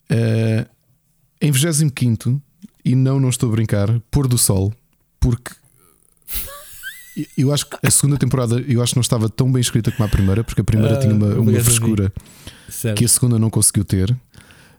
Eh, 0.08 0.66
em 1.40 1.50
25 1.50 2.40
e 2.84 2.94
não, 2.94 3.18
não 3.18 3.28
estou 3.30 3.48
a 3.48 3.52
brincar, 3.52 4.00
Pôr 4.10 4.28
do 4.28 4.38
Sol, 4.38 4.72
porque 5.18 5.50
eu 7.36 7.52
acho 7.52 7.66
que 7.66 7.76
a 7.82 7.90
segunda 7.90 8.16
temporada 8.18 8.60
eu 8.60 8.82
acho 8.82 8.92
que 8.92 8.98
não 8.98 9.02
estava 9.02 9.28
tão 9.28 9.50
bem 9.50 9.60
escrita 9.60 9.90
como 9.90 10.04
a 10.04 10.08
primeira, 10.08 10.44
porque 10.44 10.60
a 10.60 10.64
primeira 10.64 10.96
Ah, 10.96 11.00
tinha 11.00 11.14
uma, 11.14 11.26
uma 11.28 11.38
obrigado, 11.40 11.64
frescura 11.64 12.12
que 12.96 13.04
a 13.04 13.08
segunda 13.08 13.38
não 13.38 13.50
conseguiu 13.50 13.84
ter. 13.84 14.14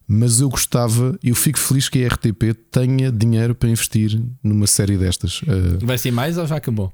Mas 0.08 0.40
eu 0.40 0.50
gostava, 0.50 1.18
eu 1.24 1.34
fico 1.34 1.58
feliz 1.58 1.90
que 1.90 2.04
a 2.04 2.08
RTP 2.08 2.54
tenha 2.72 3.12
dinheiro 3.12 3.56
para 3.56 3.70
investir 3.70 4.22
numa 4.44 4.68
série 4.68 4.98
destas. 4.98 5.42
Eh, 5.48 5.84
Vai 5.86 5.98
ser 5.98 6.12
mais 6.12 6.38
ou 6.38 6.46
já 6.46 6.58
acabou? 6.58 6.94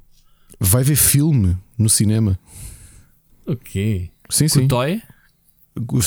vai 0.59 0.83
ver 0.83 0.95
filme 0.95 1.57
no 1.77 1.89
cinema. 1.89 2.39
O 3.45 3.55
quê? 3.55 4.09
Sim, 4.29 4.47
sim. 4.47 4.61
Cotói? 4.61 5.01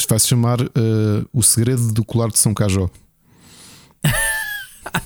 Vai-se 0.08 0.28
chamar 0.28 0.60
eh, 0.60 1.24
O 1.32 1.42
Segredo 1.42 1.92
do 1.92 2.04
Colar 2.04 2.28
de 2.28 2.38
São 2.38 2.54
Cajó. 2.54 2.88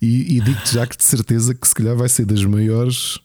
e 0.00 0.36
e 0.36 0.40
digo-te 0.40 0.74
já 0.74 0.86
que 0.86 0.96
de 0.96 1.04
certeza 1.04 1.54
que 1.54 1.66
se 1.66 1.74
calhar 1.74 1.96
vai 1.96 2.08
ser 2.08 2.24
das 2.24 2.44
maiores. 2.44 3.18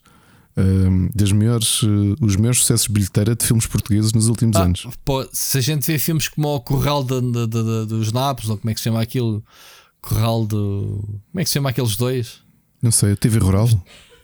Das 1.14 1.32
maiores, 1.32 1.82
eh, 1.84 2.16
os 2.26 2.36
maiores 2.38 2.60
sucessos 2.60 2.88
de 2.88 2.94
bilheteira 2.94 3.36
de 3.36 3.46
filmes 3.46 3.66
portugueses 3.68 4.14
nos 4.14 4.28
últimos 4.28 4.56
Ah, 4.56 4.64
anos. 4.64 4.88
pô, 5.04 5.28
se 5.34 5.58
a 5.58 5.62
gente 5.62 5.86
vê 5.86 6.00
filmes 6.00 6.28
como 6.30 6.48
o 6.56 6.62
Corral 6.62 7.04
de- 7.04 7.20
de- 7.22 7.48
de- 7.48 7.86
dos 7.88 8.12
Napos, 8.14 8.50
ou 8.50 8.58
como 8.58 8.70
é 8.70 8.74
que 8.74 8.80
se 8.80 8.86
chama 8.86 9.02
aquilo? 9.02 9.44
Corral 10.02 10.46
do. 10.46 11.04
Como 11.32 11.42
é 11.42 11.44
que 11.44 11.50
se 11.50 11.54
chama 11.56 11.70
aqueles 11.72 11.96
dois? 11.98 12.42
Não 12.82 12.92
sei, 12.92 13.14
a 13.14 13.16
TV 13.18 13.40
Rural? 13.40 13.68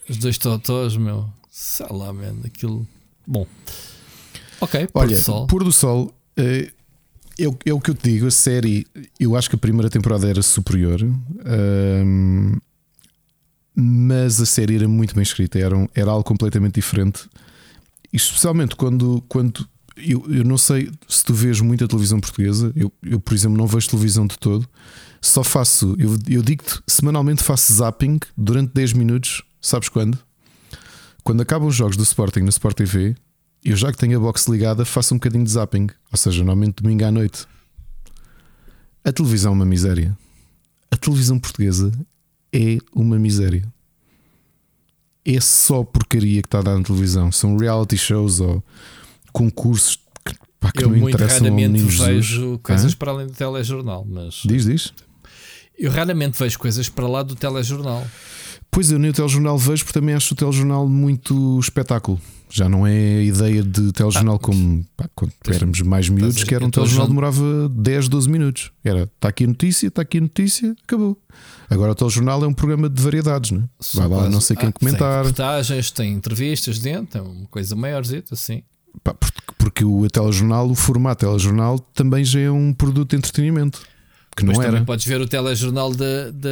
Os 0.09 0.17
dois 0.17 0.37
totós, 0.37 0.95
meu. 0.95 1.27
Sei 1.49 1.85
lá, 1.89 2.13
man, 2.13 2.35
aquilo. 2.45 2.87
Bom. 3.27 3.45
Ok, 4.61 4.87
pôr 4.87 4.99
Olha, 5.01 5.15
do 5.17 5.21
sol. 5.21 5.47
Pôr 5.47 5.63
do 5.63 5.71
Sol 5.71 6.13
eh, 6.37 6.71
é, 7.39 7.47
o- 7.47 7.57
é 7.65 7.73
o 7.73 7.79
que 7.81 7.89
eu 7.89 7.95
te 7.95 8.09
digo. 8.11 8.27
A 8.27 8.31
série, 8.31 8.85
eu 9.19 9.35
acho 9.35 9.49
que 9.49 9.55
a 9.55 9.59
primeira 9.59 9.89
temporada 9.89 10.29
era 10.29 10.41
superior, 10.43 11.01
ehm, 11.45 12.57
mas 13.81 14.39
a 14.39 14.45
série 14.45 14.75
era 14.75 14.87
muito 14.87 15.13
bem 15.15 15.23
escrita, 15.23 15.57
era, 15.59 15.75
um- 15.77 15.87
era 15.95 16.11
algo 16.11 16.23
completamente 16.23 16.75
diferente. 16.75 17.27
Especialmente 18.13 18.75
quando, 18.75 19.23
quando 19.27 19.67
eu, 19.97 20.25
eu 20.29 20.43
não 20.43 20.57
sei 20.57 20.91
se 21.07 21.23
tu 21.23 21.33
vês 21.33 21.59
muita 21.61 21.87
televisão 21.87 22.19
portuguesa, 22.19 22.71
eu, 22.75 22.91
eu 23.03 23.19
por 23.19 23.33
exemplo, 23.33 23.57
não 23.57 23.67
vejo 23.67 23.89
televisão 23.89 24.27
de 24.27 24.37
todo, 24.37 24.67
só 25.21 25.43
faço, 25.43 25.95
eu, 25.99 26.17
eu 26.27 26.41
digo-te, 26.41 26.81
semanalmente 26.87 27.43
faço 27.43 27.73
zapping 27.73 28.19
durante 28.37 28.73
10 28.73 28.93
minutos, 28.93 29.41
sabes 29.61 29.87
quando? 29.89 30.17
Quando 31.23 31.41
acabam 31.41 31.67
os 31.67 31.75
jogos 31.75 31.95
do 31.95 32.03
Sporting 32.03 32.39
no 32.41 32.49
Sport 32.49 32.75
TV, 32.77 33.15
eu 33.63 33.75
já 33.75 33.91
que 33.91 33.97
tenho 33.97 34.17
a 34.17 34.19
box 34.21 34.47
ligada, 34.49 34.83
faço 34.83 35.13
um 35.13 35.17
bocadinho 35.17 35.43
de 35.43 35.51
zapping. 35.51 35.87
Ou 36.11 36.17
seja, 36.17 36.39
normalmente 36.39 36.81
domingo 36.81 37.05
à 37.05 37.11
noite. 37.11 37.45
A 39.03 39.11
televisão 39.11 39.51
é 39.51 39.55
uma 39.55 39.65
miséria. 39.65 40.17
A 40.89 40.97
televisão 40.97 41.37
portuguesa 41.39 41.91
é 42.53 42.77
uma 42.95 43.17
miséria. 43.17 43.63
É 45.23 45.39
só 45.39 45.83
porcaria 45.83 46.41
que 46.41 46.47
está 46.47 46.59
a 46.59 46.63
dar 46.63 46.77
na 46.77 46.83
televisão. 46.83 47.31
São 47.31 47.55
reality 47.57 47.97
shows 47.97 48.39
ou 48.39 48.63
concursos 49.31 49.97
que, 50.25 50.33
pá, 50.59 50.71
que 50.71 50.83
Eu 50.83 50.89
não 50.89 50.97
muito 50.97 51.15
interessam 51.15 51.47
ao 51.47 51.53
raramente 51.53 51.79
Jesus. 51.79 52.07
vejo 52.07 52.59
coisas 52.63 52.93
Hã? 52.93 52.95
para 52.97 53.11
além 53.11 53.27
do 53.27 53.33
telejornal, 53.33 54.05
mas 54.09 54.41
Diz, 54.45 54.65
diz. 54.65 54.93
eu 55.77 55.91
raramente 55.91 56.37
vejo 56.39 56.57
coisas 56.57 56.89
para 56.89 57.07
lá 57.07 57.21
do 57.23 57.35
telejornal. 57.35 58.05
Pois 58.71 58.89
eu 58.91 58.97
nem 58.97 59.11
o 59.11 59.13
telejornal 59.13 59.57
vejo 59.57 59.83
porque 59.83 59.99
também 59.99 60.15
acho 60.15 60.33
o 60.33 60.37
telejornal 60.37 60.87
muito 60.87 61.59
espetáculo. 61.59 62.19
Já 62.49 62.67
não 62.67 62.85
é 62.85 62.91
a 63.19 63.23
ideia 63.23 63.63
de 63.63 63.91
telejornal 63.93 64.39
como 64.39 64.83
pá, 64.97 65.07
quando 65.15 65.31
éramos 65.47 65.81
mais 65.81 66.09
miúdos, 66.09 66.43
que 66.43 66.53
era 66.55 66.65
um 66.65 66.69
tô 66.69 66.81
telejornal 66.81 67.05
já- 67.05 67.09
demorava 67.09 67.69
10, 67.69 68.07
12 68.09 68.29
minutos. 68.29 68.71
Era 68.83 69.03
está 69.03 69.29
aqui 69.29 69.43
a 69.43 69.47
notícia, 69.47 69.87
está 69.87 70.01
aqui 70.01 70.17
a 70.17 70.21
notícia, 70.21 70.75
acabou. 70.83 71.17
Agora 71.71 71.93
o 71.93 71.95
telejornal 71.95 72.43
é 72.43 72.47
um 72.47 72.53
programa 72.53 72.89
de 72.89 73.01
variedades, 73.01 73.51
né? 73.51 73.63
vai 73.93 74.07
lá 74.07 74.29
não 74.29 74.41
sei 74.41 74.55
quem 74.57 74.69
Ah, 74.69 74.71
comentar. 74.73 75.09
Tem 75.23 75.31
reportagens, 75.31 75.89
tem 75.91 76.11
entrevistas 76.13 76.79
dentro, 76.79 77.17
é 77.19 77.21
uma 77.21 77.47
coisa 77.47 77.75
maiorzita, 77.75 78.33
assim. 78.33 78.61
Pá, 79.03 79.13
porque, 79.13 79.39
porque 79.57 79.85
o 79.85 80.05
telejornal, 80.09 80.69
o 80.69 80.75
formato 80.75 81.25
telejornal 81.25 81.79
também 81.79 82.25
já 82.25 82.41
é 82.41 82.51
um 82.51 82.73
produto 82.73 83.11
de 83.11 83.15
entretenimento. 83.15 83.81
Que 84.35 84.43
não 84.45 84.53
também 84.53 84.67
era. 84.69 84.83
podes 84.85 85.05
ver 85.05 85.19
o 85.21 85.27
telejornal 85.27 85.91
da, 85.93 86.29
da, 86.31 86.49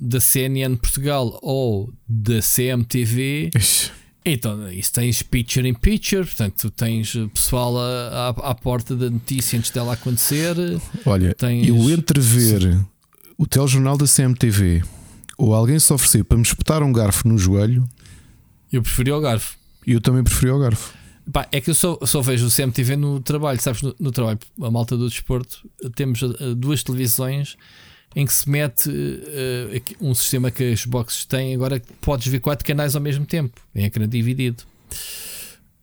da 0.00 0.20
CNN 0.20 0.76
Portugal 0.76 1.38
ou 1.42 1.90
da 2.08 2.40
CMTV. 2.40 3.50
Ixi, 3.56 3.90
Então, 4.24 4.70
isso 4.70 4.92
tens 4.92 5.22
picture 5.22 5.66
in 5.66 5.74
picture, 5.74 6.24
portanto, 6.24 6.54
tu 6.58 6.70
tens 6.70 7.14
pessoal 7.34 7.78
a- 7.78 8.28
à, 8.44 8.50
à 8.50 8.54
porta 8.54 8.94
da 8.94 9.08
notícia 9.10 9.58
antes 9.58 9.70
dela 9.70 9.94
acontecer. 9.94 10.54
Olha, 11.06 11.34
Tens- 11.34 11.66
eu 11.66 11.90
entre 11.90 12.20
ver 12.20 12.78
o 13.42 13.46
telejornal 13.46 13.96
da 13.96 14.04
CMTV 14.06 14.82
ou 15.38 15.54
alguém 15.54 15.78
se 15.78 15.90
oferecer 15.92 16.22
para 16.24 16.36
me 16.36 16.42
espetar 16.42 16.82
um 16.82 16.92
garfo 16.92 17.26
no 17.26 17.38
joelho, 17.38 17.88
Eu 18.70 18.82
preferi 18.82 19.10
o 19.10 19.20
garfo. 19.20 19.56
eu 19.86 20.00
também 20.00 20.22
preferi 20.22 20.50
o 20.52 20.58
garfo. 20.58 20.92
Pá, 21.32 21.48
é 21.50 21.60
que 21.60 21.70
eu 21.70 21.74
só, 21.74 21.98
só 22.04 22.20
vejo 22.20 22.46
o 22.46 22.50
CMTV 22.50 22.96
no 22.96 23.20
trabalho, 23.20 23.60
sabes? 23.60 23.80
No, 23.82 23.94
no 23.98 24.10
trabalho, 24.12 24.38
a 24.60 24.70
malta 24.70 24.96
do 24.96 25.08
desporto, 25.08 25.66
temos 25.94 26.20
eh, 26.22 26.54
duas 26.56 26.82
televisões 26.82 27.56
em 28.16 28.26
que 28.26 28.34
se 28.34 28.50
mete 28.50 28.90
aqui- 29.76 29.96
um 30.00 30.12
sistema 30.14 30.50
que 30.50 30.72
as 30.72 30.84
boxes 30.84 31.24
têm. 31.24 31.54
Agora 31.54 31.78
que 31.80 31.92
podes 32.00 32.26
ver 32.26 32.40
quatro 32.40 32.66
canais 32.66 32.94
ao 32.96 33.00
mesmo 33.00 33.24
tempo, 33.24 33.60
em 33.74 33.84
ecrã 33.84 34.06
dividido. 34.08 34.64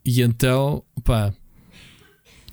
E 0.05 0.21
então, 0.21 0.83
pá, 1.03 1.33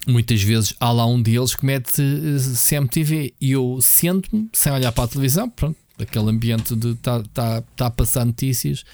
muitas 0.07 0.43
vezes 0.43 0.75
há 0.79 0.91
lá 0.93 1.07
um 1.07 1.21
deles 1.21 1.55
que 1.55 1.65
mete 1.65 2.03
eh, 2.03 2.55
CMTV 2.57 3.35
e 3.41 3.53
eu 3.53 3.79
sento-me 3.81 4.49
sem 4.53 4.73
olhar 4.73 4.93
para 4.93 5.05
a 5.05 5.09
televisão, 5.09 5.49
pronto, 5.49 5.77
aquele 5.99 6.31
ambiente 6.31 6.75
de 6.77 6.91
estar 6.93 7.23
tá, 7.29 7.63
tá 7.77 7.87
a 7.87 7.91
passar 7.91 8.25
notícias 8.25 8.85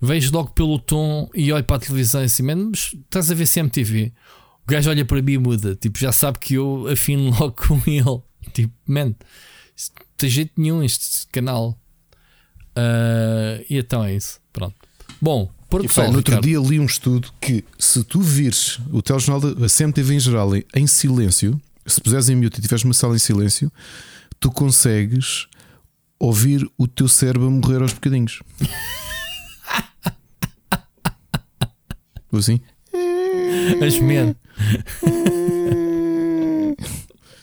vejo 0.00 0.32
logo 0.32 0.50
pelo 0.50 0.78
tom 0.78 1.28
e 1.34 1.52
olho 1.52 1.64
para 1.64 1.76
a 1.76 1.80
televisão 1.80 2.22
e 2.22 2.26
assim, 2.26 2.42
"Man, 2.42 2.70
mas 2.70 2.92
estás 2.94 3.30
a 3.30 3.34
ver 3.34 3.46
CMTV? 3.46 4.12
O 4.62 4.70
gajo 4.70 4.90
olha 4.90 5.04
para 5.04 5.22
mim 5.22 5.32
e 5.32 5.38
muda, 5.38 5.74
tipo, 5.76 5.98
já 5.98 6.12
sabe 6.12 6.38
que 6.38 6.54
eu 6.54 6.88
afino 6.88 7.30
logo 7.38 7.52
com 7.52 7.80
ele. 7.86 8.22
Tipo, 8.52 8.74
man, 8.86 9.14
tem 10.16 10.28
jeito 10.28 10.52
nenhum 10.56 10.82
este 10.82 11.26
canal. 11.28 11.78
Ah, 12.74 13.62
e 13.70 13.78
então 13.78 14.04
é 14.04 14.14
isso. 14.14 14.40
Pronto. 14.52 14.74
Bom, 15.20 15.50
por 15.68 15.84
E, 15.84 15.88
sol, 15.88 16.04
pá, 16.04 16.10
no 16.10 16.16
outro 16.18 16.32
Ricardo. 16.34 16.44
dia 16.44 16.58
li 16.60 16.78
um 16.80 16.86
estudo 16.86 17.30
que 17.40 17.64
se 17.78 18.02
tu 18.04 18.20
vires 18.20 18.78
o 18.92 19.02
telejornal 19.02 19.54
da 19.54 19.68
CMTV 19.68 20.14
em 20.14 20.20
geral 20.20 20.50
em, 20.74 20.86
silêncio, 20.86 21.60
se 21.86 22.00
puseres 22.00 22.28
em 22.28 22.36
mute 22.36 22.58
e 22.58 22.62
tiveres 22.62 22.84
uma 22.84 22.94
sala 22.94 23.14
em 23.16 23.18
silêncio, 23.18 23.70
tu 24.40 24.50
consegues 24.50 25.46
ouvir 26.18 26.68
o 26.78 26.86
teu 26.86 27.08
cérebro 27.08 27.50
morrer 27.50 27.82
aos 27.82 27.92
bocadinhos. 27.92 28.40
Assim? 32.32 32.60
As 33.86 33.98
men. 33.98 34.34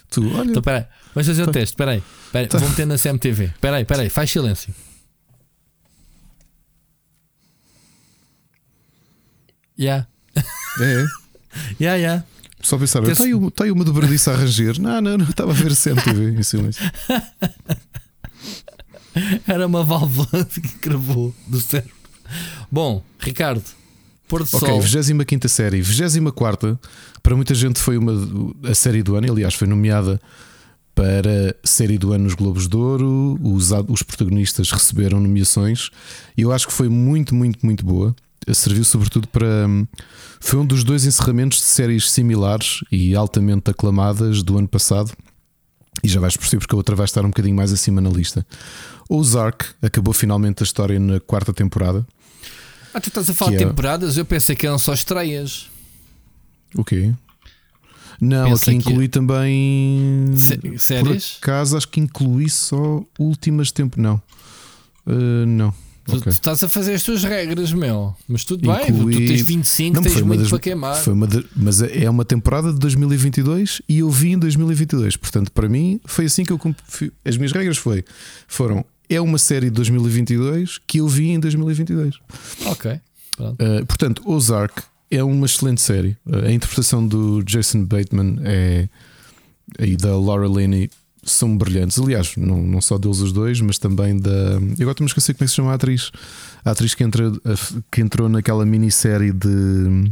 Tu, 0.09 0.21
olha, 0.35 0.49
Então, 0.51 0.61
peraí, 0.61 0.85
vamos 1.15 1.27
fazer 1.27 1.43
o 1.47 1.51
teste. 1.51 1.75
Peraí, 1.75 2.03
peraí, 2.31 2.47
Tá. 2.47 2.57
vou 2.59 2.69
meter 2.69 2.85
na 2.85 2.97
CMTV. 2.97 3.51
Peraí, 3.59 3.83
peraí, 3.85 4.09
faz 4.09 4.29
silêncio. 4.29 4.73
Yeah. 9.79 10.07
É. 10.79 11.05
yeah, 11.79 11.97
yeah. 11.97 12.23
Só 12.61 12.77
pensar, 12.77 13.03
está 13.03 13.23
aí, 13.25 13.51
tá 13.51 13.63
aí 13.65 13.71
uma 13.71 13.83
dobradiça 13.83 14.31
a 14.31 14.35
ranger. 14.35 14.81
Não, 14.81 15.01
não, 15.01 15.17
não, 15.17 15.29
estava 15.29 15.51
a 15.51 15.53
ver 15.53 15.75
CMTV 15.75 16.39
em 16.39 16.43
silêncio. 16.43 16.81
Era 19.45 19.67
uma 19.67 19.83
válvula 19.83 20.45
que 20.45 20.61
cravou 20.79 21.35
do 21.45 21.59
cérebro. 21.59 21.93
Bom, 22.71 23.03
Ricardo, 23.19 23.63
Pôr 24.27 24.43
de 24.43 24.55
Ok, 24.55 24.67
Sol. 24.67 24.81
25 24.81 25.47
série. 25.47 25.81
24 25.81 26.79
para 27.21 27.35
muita 27.35 27.53
gente 27.53 27.79
foi 27.79 27.97
uma, 27.97 28.13
a 28.69 28.73
série 28.73 29.03
do 29.03 29.15
ano, 29.15 29.31
aliás, 29.31 29.53
foi 29.53 29.67
nomeada 29.67 30.19
para 30.95 31.55
série 31.63 31.97
do 31.97 32.13
ano 32.13 32.25
nos 32.25 32.33
Globos 32.33 32.67
de 32.67 32.75
Ouro. 32.75 33.37
Os, 33.41 33.71
os 33.87 34.01
protagonistas 34.03 34.71
receberam 34.71 35.19
nomeações 35.19 35.89
eu 36.37 36.51
acho 36.51 36.67
que 36.67 36.73
foi 36.73 36.89
muito, 36.89 37.35
muito, 37.35 37.63
muito 37.65 37.85
boa. 37.85 38.15
Serviu 38.53 38.83
sobretudo 38.83 39.27
para. 39.27 39.67
Foi 40.39 40.59
um 40.59 40.65
dos 40.65 40.83
dois 40.83 41.05
encerramentos 41.05 41.59
de 41.59 41.63
séries 41.65 42.09
similares 42.11 42.79
e 42.91 43.15
altamente 43.15 43.69
aclamadas 43.71 44.43
do 44.43 44.57
ano 44.57 44.67
passado. 44.67 45.11
E 46.03 46.07
já 46.09 46.19
vais 46.19 46.35
perceber 46.35 46.59
porque 46.59 46.75
a 46.75 46.77
outra 46.77 46.95
vai 46.95 47.05
estar 47.05 47.23
um 47.23 47.29
bocadinho 47.29 47.55
mais 47.55 47.71
acima 47.71 48.01
na 48.01 48.09
lista. 48.09 48.45
Ozark 49.09 49.65
acabou 49.81 50.13
finalmente 50.13 50.61
a 50.61 50.65
história 50.65 50.99
na 50.99 51.19
quarta 51.19 51.53
temporada. 51.53 52.05
Ah, 52.93 52.99
tu 52.99 53.07
estás 53.09 53.29
a 53.29 53.33
falar 53.33 53.51
de 53.51 53.63
é- 53.63 53.67
temporadas? 53.67 54.17
Eu 54.17 54.25
pensei 54.25 54.55
que 54.55 54.67
eram 54.67 54.77
só 54.77 54.93
estreias. 54.93 55.69
O 56.75 56.83
quê? 56.83 57.13
Não, 58.19 58.49
Pensa 58.49 58.71
aqui 58.71 58.79
que- 58.81 58.89
inclui 58.89 59.07
também. 59.07 60.33
Sé- 60.37 60.59
séries? 60.77 61.37
Por 61.39 61.49
acaso, 61.49 61.77
acho 61.77 61.87
que 61.87 61.99
inclui 61.99 62.49
só 62.49 63.03
últimas 63.17 63.71
tempo. 63.71 63.99
Não. 64.01 64.21
Uh, 65.05 65.45
não. 65.47 65.73
Tu, 66.05 66.11
Ok. 66.17 66.23
tu 66.23 66.29
estás 66.29 66.61
a 66.63 66.67
fazer 66.67 66.93
as 66.95 67.03
tuas 67.03 67.23
regras, 67.23 67.71
meu. 67.71 68.13
Mas 68.27 68.43
tudo 68.43 68.69
bem, 68.69 68.89
Inclui- 68.89 69.13
tu 69.13 69.19
tens 69.27 69.41
25, 69.41 69.95
Não, 69.95 70.03
tens 70.03 70.21
muito 70.21 70.41
das- 70.41 70.49
para 70.49 70.59
queimar. 70.59 70.95
Foi 70.97 71.13
uma 71.13 71.25
de- 71.27 71.45
mas 71.55 71.81
é 71.81 72.09
uma 72.09 72.25
temporada 72.25 72.73
de 72.73 72.79
2022 72.79 73.81
e 73.87 73.99
eu 73.99 74.09
vi 74.09 74.31
em 74.33 74.37
2022. 74.39 75.15
Portanto, 75.15 75.51
para 75.51 75.69
mim, 75.69 75.99
foi 76.05 76.25
assim 76.25 76.43
que 76.43 76.51
eu. 76.51 76.59
cumpri- 76.59 77.11
As 77.23 77.37
minhas 77.37 77.51
regras 77.53 77.77
foi, 77.77 78.03
foram. 78.47 78.83
É 79.09 79.21
uma 79.21 79.37
série 79.37 79.67
de 79.67 79.71
2022 79.75 80.79
que 80.85 80.99
eu 80.99 81.07
vi 81.07 81.29
em 81.29 81.39
2022. 81.39 82.15
Ok. 82.65 82.91
Uh, 83.39 83.85
portanto, 83.87 84.21
Ozark 84.25 84.83
é 85.09 85.23
uma 85.23 85.45
excelente 85.45 85.81
série. 85.81 86.17
Uh, 86.25 86.45
a 86.47 86.51
interpretação 86.51 87.05
do 87.07 87.41
Jason 87.43 87.83
Bateman 87.85 88.37
é, 88.43 88.87
e 89.79 89.95
da 89.95 90.17
Laura 90.17 90.47
Linney 90.47 90.89
são 91.23 91.57
brilhantes. 91.57 91.97
Aliás, 91.99 92.35
não, 92.35 92.61
não 92.61 92.81
só 92.81 92.97
deles 92.97 93.19
os 93.19 93.31
dois, 93.31 93.59
mas 93.61 93.77
também 93.77 94.17
da. 94.17 94.29
Eu 94.29 94.81
agora 94.81 94.91
estou-me 94.91 95.05
a 95.05 95.05
esquecer 95.05 95.33
como 95.33 95.43
é 95.43 95.45
que 95.45 95.49
se 95.49 95.55
chama 95.55 95.71
a 95.71 95.75
atriz. 95.75 96.11
A 96.63 96.71
atriz 96.71 96.93
que, 96.93 97.03
entra, 97.03 97.31
que 97.91 98.01
entrou 98.01 98.29
naquela 98.29 98.65
minissérie 98.65 99.31
de. 99.31 100.11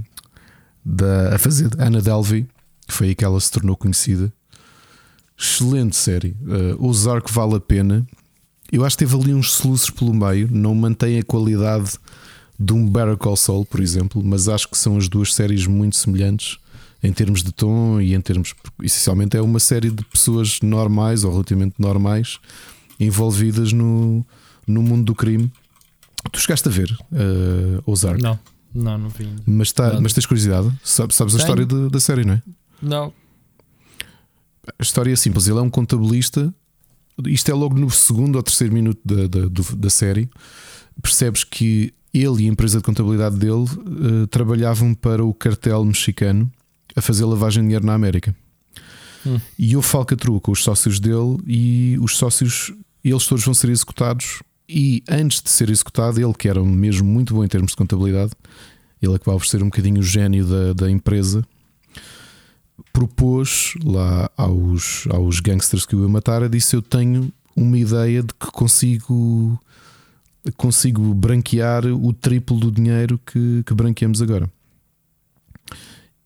Da, 0.84 1.36
a 1.36 1.38
fazer 1.38 1.70
de 1.70 1.82
Anna 1.82 2.02
Delvey, 2.02 2.48
que 2.88 2.94
foi 2.94 3.08
aí 3.08 3.16
que 3.16 3.24
ela 3.24 3.40
se 3.40 3.52
tornou 3.52 3.76
conhecida. 3.76 4.34
Excelente 5.38 5.96
série. 5.96 6.36
Uh, 6.42 6.88
Ozark 6.88 7.32
vale 7.32 7.56
a 7.56 7.60
pena. 7.60 8.06
Eu 8.72 8.86
acho 8.86 8.98
que 8.98 9.06
teve 9.06 9.16
ali 9.16 9.34
uns 9.34 9.52
soluços 9.52 9.90
pelo 9.90 10.14
meio, 10.14 10.48
não 10.50 10.74
mantém 10.74 11.20
a 11.20 11.24
qualidade 11.24 12.00
de 12.58 12.74
um 12.74 12.88
Better 12.88 13.18
Call 13.18 13.36
Saul, 13.36 13.66
por 13.66 13.80
exemplo, 13.80 14.24
mas 14.24 14.48
acho 14.48 14.70
que 14.70 14.78
são 14.78 14.98
as 14.98 15.10
duas 15.10 15.34
séries 15.34 15.68
muito 15.68 15.98
semelhantes 15.98 16.58
em 17.04 17.12
termos 17.12 17.44
de 17.44 17.52
tom 17.52 18.00
e 18.00 18.14
em 18.14 18.22
termos. 18.22 18.54
Essencialmente 18.84 19.36
é 19.38 19.42
uma 19.42 19.60
série 19.60 19.90
de 19.90 20.04
pessoas 20.06 20.60
normais 20.62 21.24
ou 21.24 21.32
relativamente 21.32 21.76
normais 21.80 22.40
envolvidas 23.00 23.74
no, 23.74 24.26
no 24.68 24.82
mundo 24.82 25.06
do 25.06 25.16
crime. 25.16 25.52
Tu 26.32 26.40
chegaste 26.40 26.68
a 26.68 26.72
ver 26.72 26.92
uh, 27.12 27.82
Ozark, 27.92 28.22
Não, 28.22 28.40
não, 28.74 28.98
não 28.98 29.10
vi. 29.10 29.28
mas, 29.46 29.72
tá, 29.72 29.88
Nada. 29.88 30.02
mas 30.02 30.14
tens 30.14 30.26
curiosidade? 30.28 30.72
Sabes, 30.84 31.16
sabes 31.16 31.34
a 31.36 31.40
história 31.40 31.66
de- 31.66 31.90
da 31.90 32.00
série, 32.00 32.24
não 32.24 32.36
é? 32.36 32.42
Não. 32.82 33.12
A 34.80 34.84
história 34.84 35.12
é 35.12 35.16
simples: 35.16 35.48
ele 35.48 35.58
é 35.58 35.62
um 35.62 35.70
contabilista. 35.70 36.54
Isto 37.26 37.52
é 37.52 37.54
logo 37.54 37.78
no 37.78 37.90
segundo 37.90 38.36
ou 38.36 38.44
terceiro 38.44 38.74
minuto 38.74 39.00
da, 39.04 39.28
da, 39.28 39.48
da 39.76 39.90
série. 39.90 40.30
Percebes 41.02 41.44
que 41.44 41.94
ele 42.14 42.44
e 42.44 42.46
a 42.48 42.52
empresa 42.52 42.78
de 42.78 42.84
contabilidade 42.84 43.38
dele 43.38 43.66
eh, 43.66 44.28
trabalhavam 44.30 44.94
para 44.94 45.24
o 45.24 45.34
cartel 45.34 45.84
mexicano 45.86 46.52
a 46.96 47.02
fazer 47.02 47.26
lavagem 47.26 47.62
de 47.62 47.68
dinheiro 47.68 47.86
na 47.86 47.94
América. 47.94 48.36
Hum. 49.26 49.40
E 49.58 49.76
houve 49.76 49.88
falcatrua 49.88 50.40
com 50.40 50.52
os 50.52 50.64
sócios 50.64 51.00
dele 51.00 51.38
e 51.46 51.98
os 52.02 52.18
sócios, 52.18 52.74
eles 53.04 53.26
todos 53.26 53.44
vão 53.44 53.54
ser 53.54 53.70
executados. 53.70 54.42
E 54.68 55.04
antes 55.10 55.42
de 55.42 55.50
ser 55.50 55.70
executado, 55.70 56.20
ele, 56.20 56.34
que 56.34 56.48
era 56.48 56.64
mesmo 56.64 57.08
muito 57.08 57.34
bom 57.34 57.44
em 57.44 57.48
termos 57.48 57.72
de 57.72 57.78
contabilidade, 57.78 58.32
ele 59.02 59.16
acabava 59.16 59.40
por 59.40 59.46
ser 59.46 59.62
um 59.62 59.66
bocadinho 59.66 60.00
o 60.00 60.04
gênio 60.04 60.46
da, 60.46 60.74
da 60.74 60.92
empresa, 60.92 61.44
propôs 62.94 63.74
lá 63.84 64.30
aos, 64.38 65.08
aos 65.10 65.40
gangsters 65.40 65.86
que 65.86 65.96
o 65.96 66.02
iam 66.02 66.10
matar, 66.10 66.48
disse: 66.48 66.76
Eu 66.76 66.82
tenho 66.82 67.32
uma 67.56 67.78
ideia 67.78 68.24
de 68.24 68.34
que 68.34 68.48
consigo 68.52 69.60
consigo 70.58 71.14
branquear 71.14 71.86
o 71.86 72.12
triplo 72.14 72.60
do 72.60 72.72
dinheiro 72.72 73.20
que, 73.26 73.64
que 73.64 73.74
branqueamos 73.74 74.22
agora. 74.22 74.50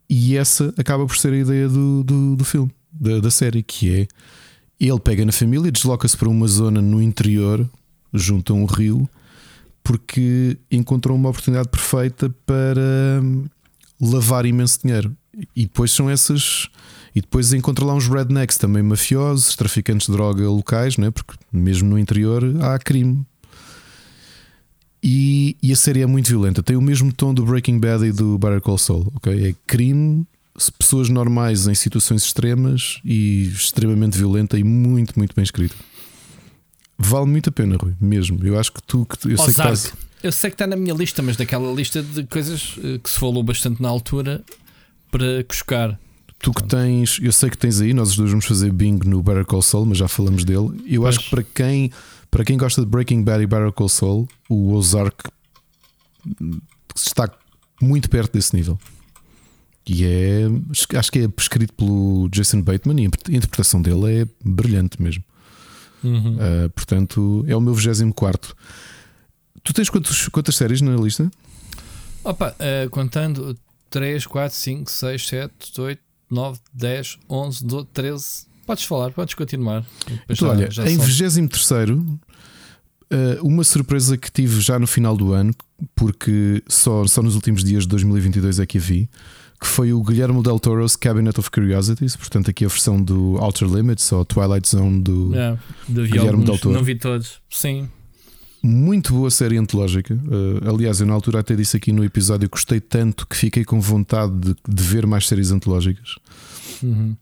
E 0.10 0.38
essa 0.38 0.74
acaba 0.78 1.06
por 1.06 1.18
ser 1.18 1.34
a 1.34 1.38
ideia 1.38 1.68
do, 1.68 2.04
do, 2.04 2.36
do 2.36 2.46
filme, 2.46 2.72
da, 2.92 3.20
da 3.20 3.32
série, 3.32 3.64
que 3.64 4.02
é 4.02 4.08
ele 4.80 5.00
pega 5.00 5.26
na 5.26 5.32
família, 5.32 5.72
desloca-se 5.72 6.18
para 6.18 6.30
uma 6.30 6.48
zona 6.48 6.82
no 6.82 7.02
interior, 7.02 7.68
junto 8.14 8.54
a 8.54 8.56
um 8.56 8.66
rio, 8.66 9.10
porque 9.84 10.58
encontrou 10.70 11.16
uma 11.16 11.30
oportunidade 11.30 11.70
perfeita 11.70 12.34
para 12.46 13.22
hum, 13.22 13.46
lavar 14.02 14.46
imenso 14.46 14.80
dinheiro. 14.84 15.16
E 15.56 15.64
depois 15.64 15.92
são 15.92 16.10
essas. 16.10 16.70
E 17.14 17.22
depois 17.22 17.54
encontra 17.54 17.86
lá 17.86 17.94
uns 17.94 18.08
rednecks 18.08 18.58
também 18.58 18.84
mafiosos, 18.84 19.56
traficantes 19.56 20.08
de 20.08 20.14
droga 20.14 20.50
locais, 20.50 20.98
né? 20.98 21.12
porque 21.12 21.34
mesmo 21.52 21.90
no 21.90 22.00
interior 22.00 22.44
há 22.62 22.78
crime. 22.78 23.26
E, 25.04 25.56
e 25.62 25.72
a 25.72 25.76
série 25.76 26.02
é 26.02 26.06
muito 26.06 26.28
violenta. 26.28 26.64
Tem 26.64 26.76
o 26.76 26.82
mesmo 26.82 27.14
tom 27.14 27.34
do 27.34 27.46
Breaking 27.46 27.80
Bad 27.80 28.06
e 28.06 28.12
do 28.12 28.38
Better 28.38 28.62
Call 28.62 28.78
Saul. 28.78 29.12
ok? 29.16 29.50
É 29.50 29.56
crime, 29.68 30.26
pessoas 30.80 31.10
normais 31.10 31.68
em 31.68 31.76
situações 31.76 32.24
extremas 32.24 33.00
e 33.06 33.44
extremamente 33.48 34.18
violenta 34.18 34.58
e 34.58 34.64
muito, 34.64 35.14
muito 35.18 35.36
bem 35.36 35.44
escrito. 35.44 35.76
Vale 36.98 37.26
muito 37.28 37.50
a 37.50 37.52
pena, 37.52 37.76
Rui, 37.80 37.94
mesmo. 38.00 38.40
Eu 38.44 38.58
acho 38.60 38.72
que 38.72 38.82
tu. 38.82 39.06
Que 39.06 39.18
tu- 39.18 39.30
eu 39.30 39.38
sei 39.38 39.46
que 39.46 39.52
estás. 39.52 39.94
Eu 40.24 40.32
sei 40.32 40.50
que 40.50 40.56
está 40.56 40.66
na 40.66 40.76
minha 40.76 40.94
lista, 40.94 41.22
mas 41.22 41.36
daquela 41.36 41.72
lista 41.72 42.02
de 42.02 42.24
coisas 42.24 42.76
eh, 42.84 42.98
que 43.04 43.10
se 43.10 43.20
falou 43.20 43.44
bastante 43.44 43.82
na 43.82 43.90
altura 43.90 44.42
para 45.12 45.44
cuscar. 45.48 46.00
Tu 46.40 46.52
que 46.52 46.64
tens, 46.64 47.20
eu 47.22 47.32
sei 47.32 47.50
que 47.50 47.58
tens 47.58 47.80
aí, 47.82 47.94
nós 47.94 48.10
os 48.12 48.16
dois 48.18 48.30
vamos 48.32 48.46
fazer 48.46 48.72
bingo 48.72 49.08
no 49.08 49.22
Better 49.22 49.46
Call 49.46 49.62
Saul, 49.62 49.86
mas 49.86 49.98
já 49.98 50.08
falamos 50.08 50.44
dele. 50.44 50.70
Eu 50.88 51.06
acho 51.06 51.20
Pois. 51.20 51.26
que 51.26 51.30
para 51.30 51.44
quem, 51.44 51.92
para 52.36 52.44
quem 52.44 52.58
gosta 52.58 52.82
de 52.82 52.88
Breaking 52.88 53.24
Bad 53.24 53.42
e 53.42 53.48
Better 53.48 53.72
Call 53.72 53.88
Saul, 53.88 54.28
o 54.50 54.74
Ozark 54.74 55.24
está 56.94 57.32
muito 57.82 58.10
perto 58.10 58.34
desse 58.34 58.54
nível. 58.54 58.78
E 59.88 60.04
é, 60.04 60.42
acho 60.98 61.10
que 61.14 61.20
é 61.20 61.30
escrito 61.38 61.72
pelo 61.72 62.28
Jason 62.28 62.62
Bateman 62.62 63.02
e 63.02 63.06
a 63.06 63.38
interpretação 63.38 63.82
dele 63.82 64.24
é 64.24 64.28
brilhante 64.44 65.02
mesmo. 65.02 65.24
Uhum. 66.04 66.36
Uh, 66.36 66.70
portanto, 66.72 67.46
é 67.48 67.56
o 67.56 67.62
meu 67.62 67.74
24. 67.74 68.54
Tu 69.64 69.74
tens 69.74 69.90
quantos, 69.90 70.28
quantas 70.28 70.58
séries 70.58 70.82
na 70.82 70.94
lista? 70.98 71.32
Opa, 72.22 72.54
eh, 72.60 72.90
contando 72.92 73.58
3, 73.90 74.28
4, 74.28 74.58
5, 74.58 74.92
6, 74.92 75.28
7, 75.28 75.82
8, 75.82 76.02
9, 76.30 76.60
10, 76.74 77.18
11, 77.30 77.66
12, 77.66 77.88
13. 77.94 78.46
Podes 78.66 78.84
falar, 78.84 79.12
podes 79.12 79.36
continuar. 79.36 79.86
Então, 80.28 80.50
olha, 80.50 80.72
já 80.72 80.84
em 80.90 80.98
são. 80.98 81.06
23, 81.06 81.50
uma 83.42 83.64
surpresa 83.64 84.18
que 84.18 84.32
tive 84.32 84.60
já 84.62 84.80
no 84.80 84.88
final 84.88 85.16
do 85.16 85.34
ano, 85.34 85.54
porque 85.96 86.64
só, 86.68 87.06
só 87.08 87.22
nos 87.22 87.36
últimos 87.36 87.64
dias 87.64 87.84
de 87.84 87.90
2022 87.90 88.60
é 88.60 88.66
que 88.66 88.78
a 88.78 88.82
vi, 88.82 89.10
que 89.60 89.68
foi 89.68 89.94
o 89.94 90.02
Guilherme 90.04 90.42
Del 90.44 90.60
Toro's 90.60 90.96
Cabinet 90.96 91.40
of 91.40 91.50
Curiosities, 91.50 92.16
portanto, 92.16 92.50
aqui 92.50 92.66
a 92.66 92.68
versão 92.68 93.02
do 93.02 93.38
Outer 93.38 93.68
Limits 93.68 94.12
ou 94.12 94.26
Twilight 94.26 94.68
Zone 94.68 95.02
do. 95.02 95.32
Vi 95.88 96.04
Guilherme 96.04 96.30
alguns, 96.30 96.46
Del 96.46 96.58
Toro. 96.60 96.76
não 96.76 96.84
vi 96.84 96.96
todos. 96.96 97.40
Sim. 97.50 97.90
Muito 98.62 99.14
boa 99.14 99.30
série 99.30 99.58
antológica. 99.58 100.14
Uh, 100.16 100.68
aliás, 100.68 101.00
eu 101.00 101.06
na 101.06 101.14
altura 101.14 101.40
até 101.40 101.56
disse 101.56 101.78
aqui 101.78 101.92
no 101.92 102.04
episódio 102.04 102.50
gostei 102.50 102.80
tanto 102.80 103.28
que 103.28 103.36
fiquei 103.36 103.64
com 103.64 103.80
vontade 103.80 104.34
de, 104.40 104.56
de 104.68 104.84
ver 104.84 105.06
mais 105.06 105.28
séries 105.28 105.52
antológicas. 105.52 106.16
Uhum. 106.82 107.16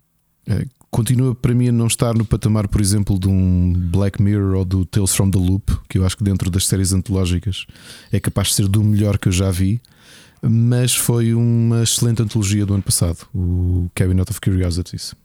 Eh, 0.47 0.65
continua 0.93 1.33
para 1.33 1.55
mim 1.55 1.69
a 1.69 1.71
não 1.71 1.87
estar 1.87 2.13
no 2.13 2.23
patamar, 2.23 2.67
por 2.67 2.79
exemplo, 2.79 3.17
de 3.17 3.27
um 3.27 3.73
Black 3.73 4.21
Mirror 4.21 4.57
ou 4.57 4.63
do 4.63 4.85
Tales 4.85 5.15
from 5.15 5.31
the 5.31 5.39
Loop, 5.39 5.75
que 5.89 5.97
eu 5.97 6.05
acho 6.05 6.15
que 6.15 6.23
dentro 6.23 6.51
das 6.51 6.67
séries 6.67 6.93
antológicas 6.93 7.65
é 8.11 8.19
capaz 8.19 8.49
de 8.49 8.53
ser 8.53 8.67
do 8.67 8.83
melhor 8.83 9.17
que 9.17 9.27
eu 9.27 9.31
já 9.31 9.49
vi. 9.49 9.81
Mas 10.39 10.93
foi 10.93 11.33
uma 11.33 11.81
excelente 11.81 12.21
antologia 12.21 12.63
do 12.63 12.75
ano 12.75 12.83
passado, 12.83 13.25
o 13.33 13.89
Cabinet 13.95 14.29
of 14.29 14.39
Curiosities. 14.39 15.15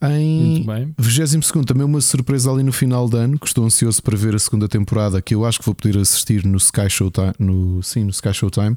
Em 0.00 0.64
22 0.98 1.66
também 1.66 1.84
uma 1.84 2.00
surpresa 2.00 2.50
ali 2.50 2.62
no 2.62 2.72
final 2.72 3.08
do 3.08 3.16
ano, 3.18 3.38
que 3.38 3.46
estou 3.46 3.64
ansioso 3.64 4.02
para 4.02 4.16
ver 4.16 4.34
a 4.34 4.38
segunda 4.38 4.68
temporada, 4.68 5.20
que 5.20 5.34
eu 5.34 5.44
acho 5.44 5.58
que 5.58 5.66
vou 5.66 5.74
poder 5.74 5.98
assistir 5.98 6.46
no 6.46 6.56
Sky 6.56 6.88
Showtime, 6.88 7.34
no, 7.38 7.82
sim, 7.82 8.04
no 8.04 8.10
Sky 8.10 8.32
Showtime, 8.32 8.76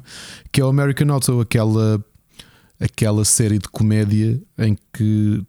que 0.52 0.60
é 0.60 0.64
o 0.64 0.68
American 0.68 1.10
Auto, 1.12 1.40
aquela, 1.40 2.04
aquela 2.80 3.24
série 3.24 3.58
de 3.58 3.68
comédia 3.68 4.40
em 4.58 4.76
que 4.92 5.44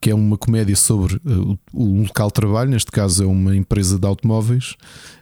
que 0.00 0.10
é 0.10 0.14
uma 0.14 0.36
comédia 0.36 0.76
sobre 0.76 1.16
uh, 1.16 1.58
o 1.72 2.02
local 2.02 2.28
de 2.28 2.34
trabalho, 2.34 2.70
neste 2.70 2.92
caso 2.92 3.24
é 3.24 3.26
uma 3.26 3.56
empresa 3.56 3.98
de 3.98 4.06
automóveis, 4.06 4.76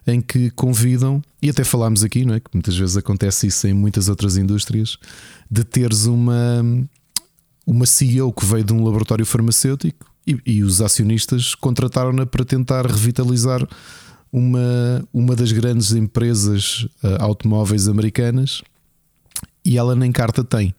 em 0.06 0.20
que 0.20 0.50
convidam, 0.50 1.22
e 1.40 1.48
até 1.48 1.64
falámos 1.64 2.04
aqui, 2.04 2.24
não 2.24 2.34
é? 2.34 2.40
que 2.40 2.50
muitas 2.52 2.76
vezes 2.76 2.96
acontece 2.96 3.46
isso 3.46 3.66
em 3.66 3.72
muitas 3.72 4.08
outras 4.08 4.36
indústrias, 4.36 4.98
de 5.50 5.64
teres 5.64 6.06
uma, 6.06 6.62
uma 7.66 7.86
CEO 7.86 8.32
que 8.32 8.44
veio 8.44 8.64
de 8.64 8.72
um 8.72 8.84
laboratório 8.84 9.24
farmacêutico 9.24 10.04
e, 10.26 10.38
e 10.44 10.62
os 10.62 10.82
acionistas 10.82 11.54
contrataram-na 11.54 12.26
para 12.26 12.44
tentar 12.44 12.84
revitalizar 12.84 13.66
uma, 14.30 15.08
uma 15.12 15.36
das 15.36 15.52
grandes 15.52 15.92
empresas 15.92 16.86
uh, 17.02 17.16
automóveis 17.20 17.88
americanas 17.88 18.62
e 19.64 19.78
ela 19.78 19.94
nem 19.94 20.10
carta 20.10 20.42
tem. 20.42 20.74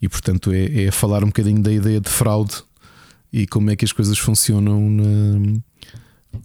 E 0.00 0.08
portanto 0.08 0.52
é, 0.52 0.84
é 0.84 0.90
falar 0.90 1.22
um 1.22 1.28
bocadinho 1.28 1.62
da 1.62 1.72
ideia 1.72 2.00
de 2.00 2.08
fraude 2.08 2.62
e 3.32 3.46
como 3.46 3.70
é 3.70 3.76
que 3.76 3.84
as 3.84 3.92
coisas 3.92 4.18
funcionam 4.18 4.90
na, 4.90 5.60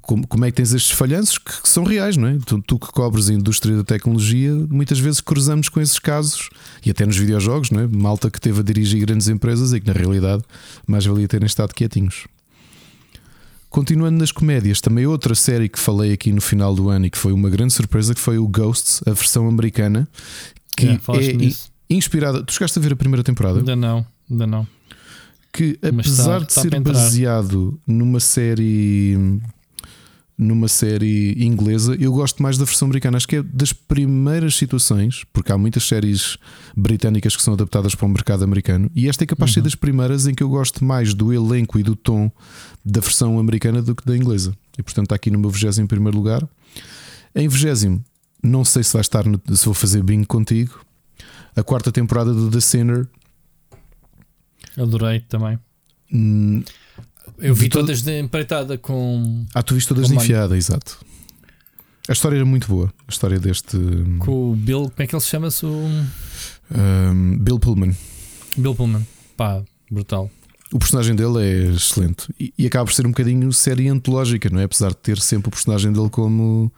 como, 0.02 0.26
como 0.28 0.46
é 0.46 0.52
que 0.52 0.58
tens 0.58 0.74
estes 0.74 0.92
falhanços 0.92 1.38
que, 1.38 1.62
que 1.62 1.70
são 1.70 1.84
reais, 1.84 2.18
não 2.18 2.28
é? 2.28 2.38
Tu, 2.46 2.62
tu, 2.62 2.80
que 2.80 2.88
cobres 2.88 3.30
a 3.30 3.34
indústria 3.34 3.78
da 3.78 3.84
tecnologia, 3.84 4.54
muitas 4.70 5.00
vezes 5.00 5.22
cruzamos 5.22 5.70
com 5.70 5.80
esses 5.80 6.00
casos 6.00 6.50
e 6.86 6.90
até 6.90 7.06
nos 7.06 7.18
videojogos, 7.18 7.72
não 7.72 7.82
é? 7.82 7.88
Malta 7.88 8.30
que 8.30 8.40
teve 8.40 8.60
a 8.60 8.64
dirigir 8.64 9.00
grandes 9.06 9.28
empresas 9.28 9.74
e 9.74 9.80
que 9.80 9.88
na 9.88 9.94
realidade 9.94 10.44
mais 10.88 11.06
valia 11.06 11.28
terem 11.28 11.46
estado 11.46 11.74
quietinhos. 11.74 12.28
Continuando 13.70 14.18
nas 14.18 14.32
comédias, 14.32 14.80
também 14.80 15.06
outra 15.06 15.36
série 15.36 15.68
que 15.68 15.78
falei 15.78 16.14
aqui 16.14 16.32
no 16.32 16.42
final 16.42 16.74
do 16.74 16.90
ano 16.90 17.08
e 17.08 17.10
que 17.10 17.18
foi 17.18 17.34
uma 17.34 17.50
grande 17.50 17.74
surpresa, 17.74 18.16
que 18.16 18.22
foi 18.22 18.38
o 18.38 18.48
Ghosts, 18.48 19.02
a 19.06 19.12
versão 19.12 19.48
americana, 19.48 20.08
que 20.78 20.88
é, 20.88 20.94
é 20.94 21.50
inspirada. 21.90 22.44
Tu 22.44 22.54
chegaste 22.54 22.80
a 22.80 22.82
ver 22.82 22.94
a 22.94 22.96
primeira 22.96 23.24
temporada? 23.24 23.60
Ainda 23.60 23.76
não, 23.76 24.06
ainda 24.30 24.48
não 24.48 24.68
que 25.56 25.80
apesar 25.82 26.42
está, 26.42 26.62
de 26.64 26.70
ser 26.70 26.80
baseado 26.82 27.80
numa 27.88 28.20
série 28.20 29.40
numa 30.38 30.68
série 30.68 31.34
inglesa, 31.42 31.96
eu 31.96 32.12
gosto 32.12 32.44
mais 32.44 32.58
da 32.58 32.66
versão 32.66 32.88
americana. 32.88 33.16
Acho 33.16 33.26
que 33.26 33.38
é 33.38 33.44
das 33.44 33.72
primeiras 33.72 34.56
situações, 34.56 35.24
porque 35.32 35.50
há 35.50 35.58
muitas 35.58 35.84
séries 35.84 36.38
britânicas 36.76 37.38
que 37.38 37.42
são 37.42 37.54
adaptadas 37.54 37.96
para 37.96 38.06
o 38.06 38.10
mercado 38.10 38.44
americano, 38.44 38.92
e 38.94 39.08
esta 39.08 39.24
é 39.24 39.28
capaz 39.28 39.52
de 39.52 39.54
ser 39.54 39.60
uhum. 39.62 39.64
das 39.64 39.76
primeiras 39.76 40.28
em 40.28 40.34
que 40.34 40.44
eu 40.44 40.50
gosto 40.50 40.84
mais 40.84 41.14
do 41.14 41.32
elenco 41.32 41.80
e 41.80 41.84
do 41.84 41.96
tom 41.96 42.30
da 42.84 43.00
versão 43.00 43.40
americana 43.40 43.82
do 43.82 43.96
que 43.96 44.06
da 44.06 44.16
inglesa. 44.16 44.54
E 44.78 44.84
portanto 44.84 45.06
está 45.06 45.16
aqui 45.16 45.32
no 45.32 45.40
meu 45.40 45.50
21 45.50 45.88
primeiro 45.88 46.18
lugar. 46.18 46.46
Em 47.34 47.48
20, 47.48 48.02
não 48.44 48.66
sei 48.66 48.84
se 48.84 48.92
vai 48.92 49.02
estar, 49.02 49.26
no, 49.26 49.42
se 49.54 49.64
vou 49.64 49.74
fazer 49.74 50.04
bingo 50.04 50.28
contigo. 50.28 50.85
A 51.56 51.64
quarta 51.64 51.92
temporada 51.92 52.34
do 52.34 52.52
The 52.52 52.60
Sinner 52.60 53.08
Adorei 54.78 55.22
também. 55.22 55.58
Hum, 56.12 56.64
eu 57.40 57.56
vi 57.56 57.70
todas 57.70 58.02
de 58.02 58.20
empreitada 58.20 58.78
com. 58.78 59.46
Ah, 59.54 59.64
tu 59.64 59.76
viste 59.76 59.88
todas 59.88 60.08
de 60.08 60.16
enfiada, 60.16 60.58
exato. 60.58 61.04
A 62.08 62.12
história 62.12 62.36
era 62.36 62.46
muito 62.46 62.68
boa. 62.68 62.94
A 63.08 63.12
história 63.12 63.40
deste. 63.40 63.78
Com 64.20 64.52
o 64.52 64.56
Bill, 64.56 64.84
como 64.84 64.94
é 64.98 65.08
que 65.08 65.16
ele 65.16 65.22
se 65.22 65.28
chama-se? 65.28 65.66
O... 65.66 65.90
Um, 66.72 67.38
Bill 67.40 67.60
Pullman. 67.60 67.96
Bill 68.58 68.76
Pullman. 68.76 69.08
Pá, 69.36 69.64
brutal. 69.90 70.30
O 70.74 70.80
personagem 70.80 71.16
dele 71.16 71.40
é 71.40 71.72
excelente 71.72 72.28
e, 72.40 72.54
e, 72.58 72.66
acaba 72.66 72.86
por 72.86 72.94
ser 72.94 73.06
um 73.06 73.12
bocadinho 73.12 73.52
série 73.54 73.88
antológica, 73.88 74.50
não 74.50 74.60
é? 74.60 74.64
Apesar 74.64 74.90
de 74.90 74.98
ter 74.98 75.20
sempre 75.20 75.48
o 75.48 75.52
personagem 75.52 75.94
dele 75.94 76.10
como, 76.10 76.72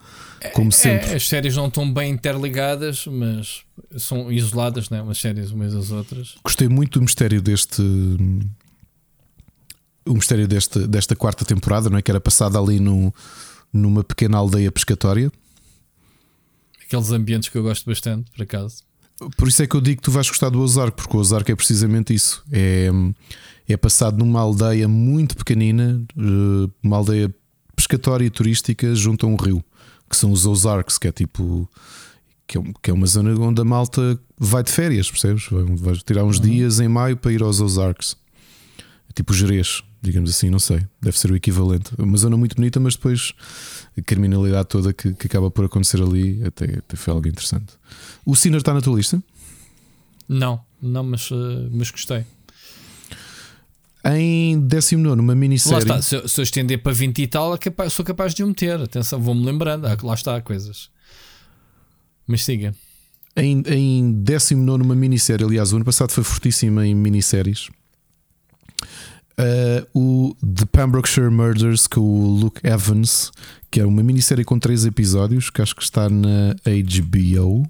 como 0.52 0.68
é, 0.68 0.72
sempre. 0.72 1.10
É, 1.10 1.14
as 1.16 1.28
séries 1.28 1.56
não 1.56 1.68
estão 1.68 1.92
bem 1.92 2.12
interligadas, 2.12 3.06
mas 3.06 3.62
são 3.96 4.30
isoladas, 4.30 4.90
não 4.90 4.98
é? 4.98 5.02
Umas 5.02 5.18
séries 5.18 5.50
umas 5.50 5.74
das 5.74 5.90
outras. 5.90 6.34
Gostei 6.42 6.68
muito 6.68 6.98
do 6.98 7.02
mistério 7.02 7.40
deste. 7.40 7.82
O 10.06 10.14
mistério 10.14 10.48
deste, 10.48 10.86
desta 10.86 11.14
quarta 11.14 11.44
temporada, 11.44 11.90
não 11.90 11.98
é? 11.98 12.02
Que 12.02 12.10
era 12.10 12.20
passada 12.20 12.58
ali 12.58 12.80
no, 12.80 13.12
numa 13.72 14.02
pequena 14.02 14.38
aldeia 14.38 14.72
pescatória. 14.72 15.30
Aqueles 16.82 17.10
ambientes 17.10 17.50
que 17.50 17.58
eu 17.58 17.62
gosto 17.62 17.84
bastante, 17.84 18.30
por 18.30 18.42
acaso. 18.42 18.82
Por 19.36 19.48
isso 19.48 19.62
é 19.62 19.66
que 19.66 19.74
eu 19.74 19.80
digo 19.80 20.00
que 20.00 20.04
tu 20.04 20.10
vais 20.10 20.28
gostar 20.28 20.48
do 20.48 20.60
Ozark, 20.60 20.96
porque 20.96 21.16
o 21.16 21.20
Ozark 21.20 21.50
é 21.50 21.56
precisamente 21.56 22.14
isso. 22.14 22.42
É 22.50 22.90
é 23.68 23.76
passado 23.76 24.18
numa 24.18 24.40
aldeia 24.40 24.88
muito 24.88 25.36
pequenina, 25.36 26.02
eh, 26.16 26.70
uma 26.82 26.96
aldeia 26.96 27.32
pescatória 27.76 28.24
e 28.24 28.30
turística 28.30 28.94
junto 28.94 29.26
a 29.26 29.28
um 29.28 29.36
rio, 29.36 29.62
que 30.08 30.16
são 30.16 30.32
os 30.32 30.46
Ozarks, 30.46 30.98
que 30.98 31.08
é 31.08 31.12
tipo. 31.12 31.68
Que 32.46 32.56
é, 32.56 32.62
que 32.82 32.90
é 32.90 32.94
uma 32.94 33.06
zona 33.06 33.38
onde 33.38 33.60
a 33.60 33.64
malta 33.64 34.18
vai 34.38 34.62
de 34.62 34.72
férias, 34.72 35.10
percebes? 35.10 35.46
Vai, 35.50 35.64
vai 35.64 35.96
tirar 35.96 36.24
uns 36.24 36.38
uhum. 36.38 36.44
dias 36.44 36.80
em 36.80 36.88
maio 36.88 37.16
para 37.16 37.32
ir 37.32 37.42
aos 37.42 37.60
Ozarks. 37.60 38.16
É 39.10 39.12
tipo 39.12 39.34
Jerez, 39.34 39.82
digamos 40.00 40.30
assim, 40.30 40.48
não 40.48 40.58
sei. 40.58 40.86
Deve 41.00 41.18
ser 41.18 41.30
o 41.30 41.36
equivalente. 41.36 41.90
É 41.98 42.02
uma 42.02 42.16
zona 42.16 42.36
muito 42.36 42.56
bonita, 42.56 42.80
mas 42.80 42.96
depois 42.96 43.34
a 43.96 44.00
criminalidade 44.00 44.68
toda 44.68 44.92
que, 44.92 45.12
que 45.12 45.26
acaba 45.26 45.50
por 45.50 45.64
acontecer 45.64 46.00
ali 46.00 46.42
até, 46.44 46.78
até 46.78 46.96
foi 46.96 47.12
algo 47.12 47.28
interessante. 47.28 47.74
O 48.24 48.34
Sinner 48.34 48.58
está 48.58 48.72
na 48.72 48.80
tua 48.80 48.96
lista? 48.96 49.22
Não, 50.28 50.60
não, 50.80 51.02
mas, 51.02 51.30
eh, 51.32 51.68
mas 51.70 51.90
gostei. 51.90 52.24
Em 54.04 54.60
19, 54.60 55.20
uma 55.20 55.34
minissérie. 55.34 55.88
Lá 55.88 55.98
está, 55.98 56.02
se 56.02 56.16
eu, 56.16 56.28
se 56.28 56.40
eu 56.40 56.42
estender 56.42 56.82
para 56.82 56.92
20 56.92 57.18
e 57.20 57.26
tal, 57.26 57.54
é 57.54 57.58
capaz, 57.58 57.92
sou 57.92 58.04
capaz 58.04 58.32
de 58.34 58.44
o 58.44 58.46
meter. 58.46 58.80
Atenção, 58.80 59.20
vou-me 59.20 59.44
lembrando. 59.44 59.86
Lá 60.02 60.14
está, 60.14 60.40
coisas. 60.40 60.88
Mas 62.26 62.44
siga. 62.44 62.74
Em, 63.36 63.62
em 63.66 64.12
19, 64.12 64.82
uma 64.82 64.94
minissérie. 64.94 65.44
Aliás, 65.44 65.72
o 65.72 65.76
ano 65.76 65.84
passado 65.84 66.10
foi 66.12 66.24
fortíssima 66.24 66.86
em 66.86 66.94
minisséries. 66.94 67.68
Uh, 69.38 69.86
o 69.94 70.36
The 70.42 70.64
Pembrokeshire 70.66 71.30
Murders 71.30 71.86
com 71.86 72.00
o 72.00 72.26
Luke 72.26 72.60
Evans, 72.66 73.30
que 73.70 73.80
é 73.80 73.86
uma 73.86 74.02
minissérie 74.02 74.44
com 74.44 74.58
três 74.58 74.84
episódios, 74.84 75.48
que 75.48 75.62
acho 75.62 75.76
que 75.76 75.82
está 75.82 76.08
na 76.08 76.56
HBO 76.64 77.68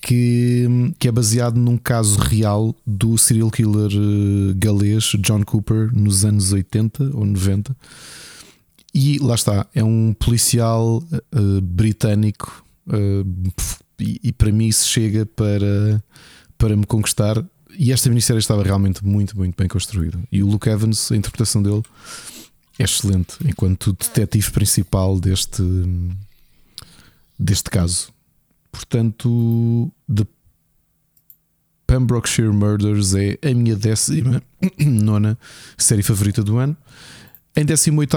que, 0.00 0.66
que 0.98 1.08
é 1.08 1.12
baseado 1.12 1.56
num 1.56 1.76
caso 1.76 2.18
real 2.18 2.74
do 2.86 3.18
serial 3.18 3.50
killer 3.50 3.90
uh, 3.92 4.54
galês 4.56 5.12
John 5.20 5.44
Cooper 5.44 5.90
nos 5.92 6.24
anos 6.24 6.52
80 6.52 7.10
ou 7.14 7.26
90. 7.26 7.76
E 8.94 9.18
lá 9.18 9.34
está, 9.34 9.66
é 9.74 9.82
um 9.82 10.14
policial 10.14 10.98
uh, 10.98 11.60
britânico 11.62 12.64
uh, 12.88 13.52
e, 13.98 14.20
e, 14.24 14.32
para 14.32 14.50
mim 14.50 14.66
isso 14.66 14.88
chega 14.88 15.24
para, 15.24 16.02
para 16.58 16.76
me 16.76 16.84
conquistar. 16.84 17.42
E 17.78 17.90
esta 17.90 18.08
minissérie 18.08 18.40
estava 18.40 18.62
realmente 18.62 19.04
muito, 19.04 19.36
muito 19.36 19.56
bem 19.56 19.68
construída. 19.68 20.18
E 20.30 20.42
o 20.42 20.46
Luke 20.46 20.68
Evans, 20.68 21.10
a 21.10 21.16
interpretação 21.16 21.62
dele 21.62 21.82
é 22.78 22.84
excelente 22.84 23.36
enquanto 23.44 23.92
detetive 23.92 24.50
principal 24.50 25.18
deste, 25.18 25.62
deste 27.38 27.70
caso. 27.70 28.12
Portanto, 28.72 29.92
The 30.12 30.26
Pembrokeshire 31.86 32.52
Murders 32.52 33.14
é 33.14 33.38
a 33.42 33.54
minha 33.54 33.76
décima 33.76 34.42
nona 34.80 35.38
série 35.76 36.02
favorita 36.02 36.42
do 36.42 36.56
ano. 36.56 36.76
Em 37.54 37.64
18, 37.64 38.16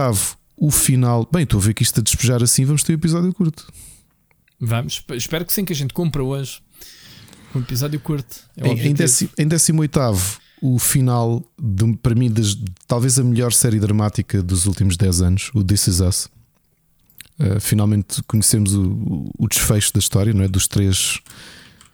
o 0.57 0.71
final. 0.71 1.27
Bem, 1.31 1.43
estou 1.43 1.59
a 1.59 1.63
ver 1.63 1.73
que 1.73 1.83
isto 1.83 1.99
a 1.99 2.03
despejar 2.03 2.41
assim, 2.41 2.63
vamos 2.63 2.83
ter 2.83 2.93
um 2.93 2.95
episódio 2.95 3.33
curto. 3.33 3.67
Vamos, 4.59 5.03
espero 5.11 5.45
que 5.45 5.51
sim, 5.51 5.65
que 5.65 5.73
a 5.73 5.75
gente 5.75 5.93
compra 5.93 6.23
hoje 6.23 6.61
um 7.53 7.59
episódio 7.59 7.99
curto. 7.99 8.37
É 8.57 8.67
em, 8.67 8.95
em 9.37 9.47
18, 9.47 9.99
o 10.61 10.79
final, 10.79 11.43
de, 11.61 11.95
para 11.97 12.15
mim, 12.15 12.31
das, 12.31 12.57
talvez 12.87 13.19
a 13.19 13.23
melhor 13.23 13.51
série 13.53 13.79
dramática 13.79 14.41
dos 14.41 14.65
últimos 14.65 14.97
10 14.97 15.21
anos, 15.21 15.51
o 15.53 15.63
This 15.63 15.87
Is 15.87 15.99
Us. 15.99 16.29
Uh, 17.37 17.59
finalmente 17.59 18.23
conhecemos 18.23 18.73
o, 18.73 19.29
o, 19.37 19.47
desfecho 19.47 19.93
da 19.93 19.99
história, 19.99 20.33
não 20.33 20.43
é? 20.43 20.47
Dos 20.47 20.67
três, 20.67 21.19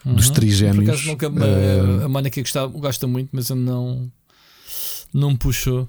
uhum. 0.04 0.14
dos 0.14 0.30
trigémeos. 0.30 1.04
Nunca, 1.04 1.28
uh, 1.28 2.04
a 2.04 2.08
Mónica 2.08 2.40
gosta, 2.40 2.66
gosta 2.66 3.06
muito, 3.08 3.30
mas 3.32 3.48
eu 3.48 3.56
não, 3.56 4.10
não 5.12 5.30
me 5.32 5.38
puxou. 5.38 5.88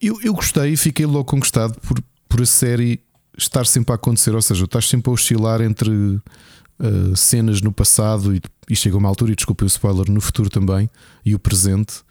Eu, 0.00 0.20
eu 0.22 0.32
gostei 0.32 0.72
e 0.72 0.76
fiquei 0.76 1.04
logo 1.04 1.24
conquistado 1.24 1.78
por, 1.80 2.02
por 2.28 2.42
a 2.42 2.46
série 2.46 3.00
estar 3.36 3.66
sempre 3.66 3.92
a 3.92 3.96
acontecer, 3.96 4.34
ou 4.34 4.40
seja, 4.40 4.64
estás 4.64 4.88
sempre 4.88 5.10
a 5.10 5.14
oscilar 5.14 5.60
entre 5.60 5.90
uh, 5.90 7.16
cenas 7.16 7.60
no 7.60 7.72
passado 7.72 8.34
e, 8.34 8.40
e 8.70 8.76
chega 8.76 8.96
uma 8.96 9.08
altura, 9.08 9.32
e 9.32 9.36
desculpe 9.36 9.64
o 9.64 9.66
spoiler, 9.66 10.10
no 10.10 10.20
futuro 10.20 10.48
também, 10.48 10.88
e 11.24 11.34
o 11.34 11.38
presente. 11.38 12.02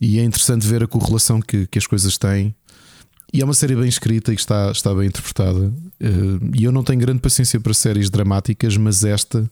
E 0.00 0.18
é 0.18 0.24
interessante 0.24 0.66
ver 0.66 0.82
a 0.82 0.86
correlação 0.86 1.40
que, 1.40 1.66
que 1.66 1.78
as 1.78 1.86
coisas 1.86 2.18
têm 2.18 2.54
e 3.32 3.40
é 3.40 3.44
uma 3.44 3.54
série 3.54 3.74
bem 3.74 3.88
escrita 3.88 4.32
e 4.32 4.34
que 4.34 4.40
está, 4.40 4.70
está 4.70 4.94
bem 4.94 5.08
interpretada. 5.08 5.72
Eh, 6.00 6.58
e 6.58 6.64
eu 6.64 6.72
não 6.72 6.82
tenho 6.82 7.00
grande 7.00 7.20
paciência 7.20 7.60
para 7.60 7.74
séries 7.74 8.08
dramáticas, 8.08 8.76
mas 8.76 9.04
esta, 9.04 9.50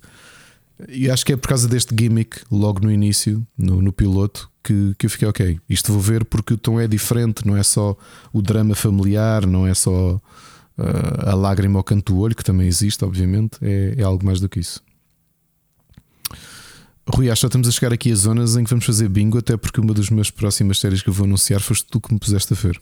e 0.89 1.11
acho 1.11 1.25
que 1.25 1.33
é 1.33 1.37
por 1.37 1.49
causa 1.49 1.69
deste 1.69 1.95
gimmick, 1.97 2.41
logo 2.51 2.81
no 2.81 2.91
início, 2.91 3.47
no, 3.57 3.81
no 3.81 3.93
piloto, 3.93 4.51
que, 4.63 4.95
que 4.99 5.07
eu 5.07 5.11
fiquei 5.11 5.29
ok. 5.29 5.61
Isto 5.69 5.93
vou 5.93 6.01
ver 6.01 6.25
porque 6.25 6.55
o 6.55 6.59
tom 6.59 6.81
é 6.81 6.89
diferente, 6.89 7.47
não 7.47 7.57
é 7.57 7.63
só 7.63 7.97
o 8.33 8.43
drama 8.43 8.75
familiar, 8.75 9.47
não 9.47 9.67
é 9.67 9.75
só 9.75 10.15
uh, 10.15 11.29
a 11.29 11.35
lágrima 11.35 11.79
ao 11.79 11.85
canto 11.85 12.13
do 12.13 12.21
olho, 12.21 12.35
que 12.35 12.45
também 12.45 12.67
existe, 12.67 13.05
obviamente, 13.05 13.59
é, 13.63 13.95
é 13.99 14.03
algo 14.03 14.25
mais 14.25 14.41
do 14.41 14.49
que 14.49 14.61
isso. 14.61 14.83
Rui, 17.07 17.31
acho 17.31 17.41
que 17.41 17.47
estamos 17.47 17.69
a 17.69 17.71
chegar 17.71 17.93
aqui 17.93 18.11
a 18.11 18.15
zonas 18.15 18.57
em 18.57 18.65
que 18.65 18.71
vamos 18.71 18.87
fazer 18.87 19.09
bingo, 19.09 19.39
até 19.39 19.57
porque 19.57 19.81
uma 19.81 19.93
das 19.93 20.09
minhas 20.09 20.31
próximas 20.31 20.79
séries 20.79 21.03
que 21.03 21.11
eu 21.11 21.13
vou 21.13 21.27
anunciar 21.27 21.61
foste 21.61 21.87
tu 21.87 22.01
que 22.01 22.13
me 22.13 22.19
puseste 22.19 22.55
a 22.55 22.57
ver. 22.57 22.81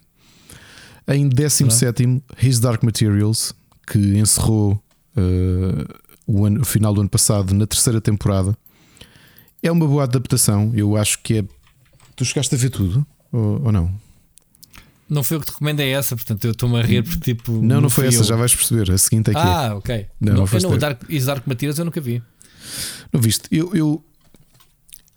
Em 1.08 1.28
17, 1.28 2.22
His 2.40 2.60
Dark 2.60 2.82
Materials, 2.82 3.54
que 3.86 3.98
encerrou 3.98 4.82
uh, 5.16 6.02
o, 6.26 6.44
ano, 6.44 6.62
o 6.62 6.64
final 6.64 6.94
do 6.94 7.00
ano 7.00 7.10
passado 7.10 7.54
na 7.54 7.66
terceira 7.66 8.00
temporada. 8.00 8.56
É 9.62 9.70
uma 9.70 9.86
boa 9.86 10.04
adaptação. 10.04 10.72
Eu 10.74 10.96
acho 10.96 11.18
que 11.22 11.38
é. 11.38 11.44
Tu 12.16 12.24
chegaste 12.24 12.54
a 12.54 12.58
ver 12.58 12.70
tudo 12.70 13.06
ou, 13.30 13.64
ou 13.64 13.72
não? 13.72 13.92
Não 15.08 15.22
foi 15.22 15.36
o 15.36 15.40
que 15.40 15.46
te 15.46 15.52
recomendei 15.52 15.92
essa, 15.92 16.16
portanto 16.16 16.44
eu 16.44 16.52
estou-me 16.52 16.78
a 16.78 16.82
rir 16.82 17.02
porque 17.02 17.34
tipo. 17.34 17.52
Não, 17.52 17.80
não 17.80 17.90
foi 17.90 18.06
essa, 18.06 18.18
eu. 18.18 18.24
já 18.24 18.36
vais 18.36 18.54
perceber. 18.54 18.90
A 18.90 18.98
seguinte 18.98 19.30
é 19.30 19.34
que. 19.34 19.38
Ah, 19.38 19.68
é. 19.70 19.74
ok. 19.74 20.06
Não, 20.20 20.34
não, 20.34 20.44
não, 20.46 20.70
não 20.70 20.78
Dark, 20.78 21.02
Is 21.08 21.26
Dark 21.26 21.46
Materials 21.46 21.78
eu 21.78 21.84
nunca 21.84 22.00
vi. 22.00 22.22
Não 23.12 23.20
viste? 23.20 23.42
Eu, 23.50 23.74
eu, 23.74 24.04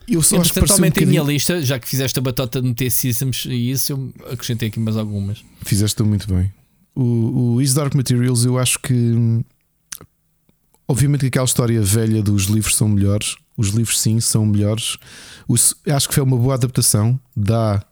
eu 0.08 0.22
só 0.22 0.40
acho 0.40 0.54
que 0.54 0.60
totalmente 0.60 1.00
um 1.00 1.04
a 1.04 1.06
minha 1.06 1.24
lista, 1.24 1.62
já 1.62 1.80
que 1.80 1.88
fizeste 1.88 2.18
a 2.20 2.22
batota 2.22 2.62
de 2.62 2.68
meter 2.68 2.92
Systems 2.92 3.46
e 3.46 3.72
isso, 3.72 3.92
eu 3.94 4.14
acrescentei 4.32 4.70
aqui 4.70 4.80
mais 4.80 4.98
algumas. 4.98 5.44
Fizeste 5.64 6.02
muito 6.04 6.28
bem. 6.34 6.52
O, 6.96 7.56
o 7.56 7.62
Is 7.62 7.74
Dark 7.74 7.94
Materials, 7.94 8.46
eu 8.46 8.58
acho 8.58 8.80
que. 8.80 9.44
Obviamente 10.88 11.22
que 11.22 11.28
aquela 11.28 11.46
história 11.46 11.82
velha 11.82 12.22
dos 12.22 12.44
livros 12.46 12.76
são 12.76 12.88
melhores. 12.88 13.36
Os 13.58 13.70
livros, 13.70 14.00
sim, 14.00 14.20
são 14.20 14.46
melhores. 14.46 14.98
acho 15.88 16.08
que 16.08 16.14
foi 16.14 16.24
uma 16.24 16.38
boa 16.38 16.54
adaptação. 16.54 17.20
Dá 17.36 17.84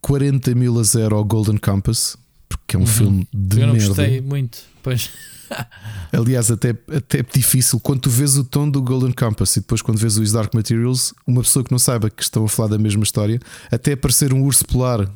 40 0.00 0.54
mil 0.54 0.78
a 0.78 0.82
0 0.82 1.16
ao 1.16 1.24
Golden 1.24 1.56
Compass, 1.56 2.16
porque 2.48 2.76
é 2.76 2.78
um 2.78 2.82
uhum. 2.82 2.86
filme 2.86 3.28
de 3.32 3.60
eu 3.60 3.66
não 3.66 3.74
merda. 3.74 3.88
gostei 3.88 4.20
muito. 4.20 4.58
Pois. 4.86 5.10
Aliás, 6.12 6.48
até, 6.48 6.70
até 6.70 7.18
é 7.18 7.22
difícil 7.24 7.80
quando 7.80 8.02
tu 8.02 8.10
vês 8.10 8.36
o 8.36 8.44
tom 8.44 8.70
do 8.70 8.80
Golden 8.80 9.10
Compass 9.10 9.56
e 9.56 9.60
depois 9.60 9.82
quando 9.82 9.98
vês 9.98 10.16
os 10.16 10.30
Dark 10.30 10.54
Materials, 10.54 11.12
uma 11.26 11.42
pessoa 11.42 11.64
que 11.64 11.72
não 11.72 11.78
saiba 11.78 12.08
que 12.08 12.22
estão 12.22 12.44
a 12.44 12.48
falar 12.48 12.68
da 12.68 12.78
mesma 12.78 13.02
história, 13.02 13.40
até 13.68 13.94
aparecer 13.94 14.32
um 14.32 14.44
urso 14.44 14.64
polar 14.64 15.10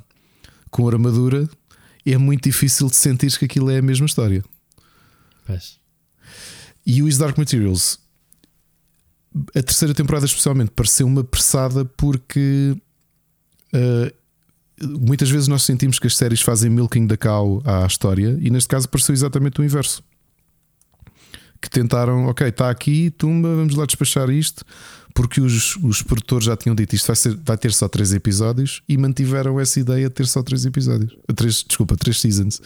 com 0.72 0.88
armadura, 0.88 1.48
é 2.04 2.18
muito 2.18 2.42
difícil 2.42 2.88
de 2.88 2.96
sentir 2.96 3.38
que 3.38 3.44
aquilo 3.44 3.70
é 3.70 3.78
a 3.78 3.82
mesma 3.82 4.06
história. 4.06 4.42
Pois. 5.46 5.78
E 6.84 7.04
os 7.04 7.16
Dark 7.16 7.38
Materials, 7.38 8.00
a 9.54 9.62
terceira 9.62 9.94
temporada 9.94 10.26
especialmente, 10.26 10.72
pareceu 10.72 11.06
uma 11.06 11.20
apressada 11.20 11.84
porque 11.84 12.76
uh, 13.72 14.19
muitas 14.82 15.30
vezes 15.30 15.48
nós 15.48 15.62
sentimos 15.62 15.98
que 15.98 16.06
as 16.06 16.16
séries 16.16 16.40
fazem 16.40 16.70
milking 16.70 17.06
da 17.06 17.16
cow 17.16 17.62
à 17.64 17.86
história 17.86 18.38
e 18.40 18.50
neste 18.50 18.68
caso 18.68 18.88
pareceu 18.88 19.12
exatamente 19.12 19.60
o 19.60 19.64
inverso 19.64 20.02
que 21.60 21.68
tentaram, 21.68 22.26
ok, 22.26 22.48
está 22.48 22.70
aqui, 22.70 23.10
tumba, 23.10 23.54
vamos 23.54 23.74
lá 23.74 23.84
despachar 23.84 24.30
isto, 24.30 24.64
porque 25.14 25.40
os, 25.40 25.76
os 25.76 26.00
produtores 26.00 26.46
já 26.46 26.56
tinham 26.56 26.74
dito 26.74 26.94
isto 26.94 27.06
vai, 27.06 27.16
ser, 27.16 27.36
vai 27.44 27.58
ter 27.58 27.72
só 27.72 27.86
três 27.86 28.12
episódios 28.14 28.82
e 28.88 28.96
mantiveram 28.96 29.60
essa 29.60 29.78
ideia 29.78 30.08
de 30.08 30.14
ter 30.14 30.26
só 30.26 30.42
três 30.42 30.64
episódios, 30.64 31.14
três, 31.36 31.62
desculpa, 31.66 31.96
três 31.96 32.18
seasons 32.18 32.62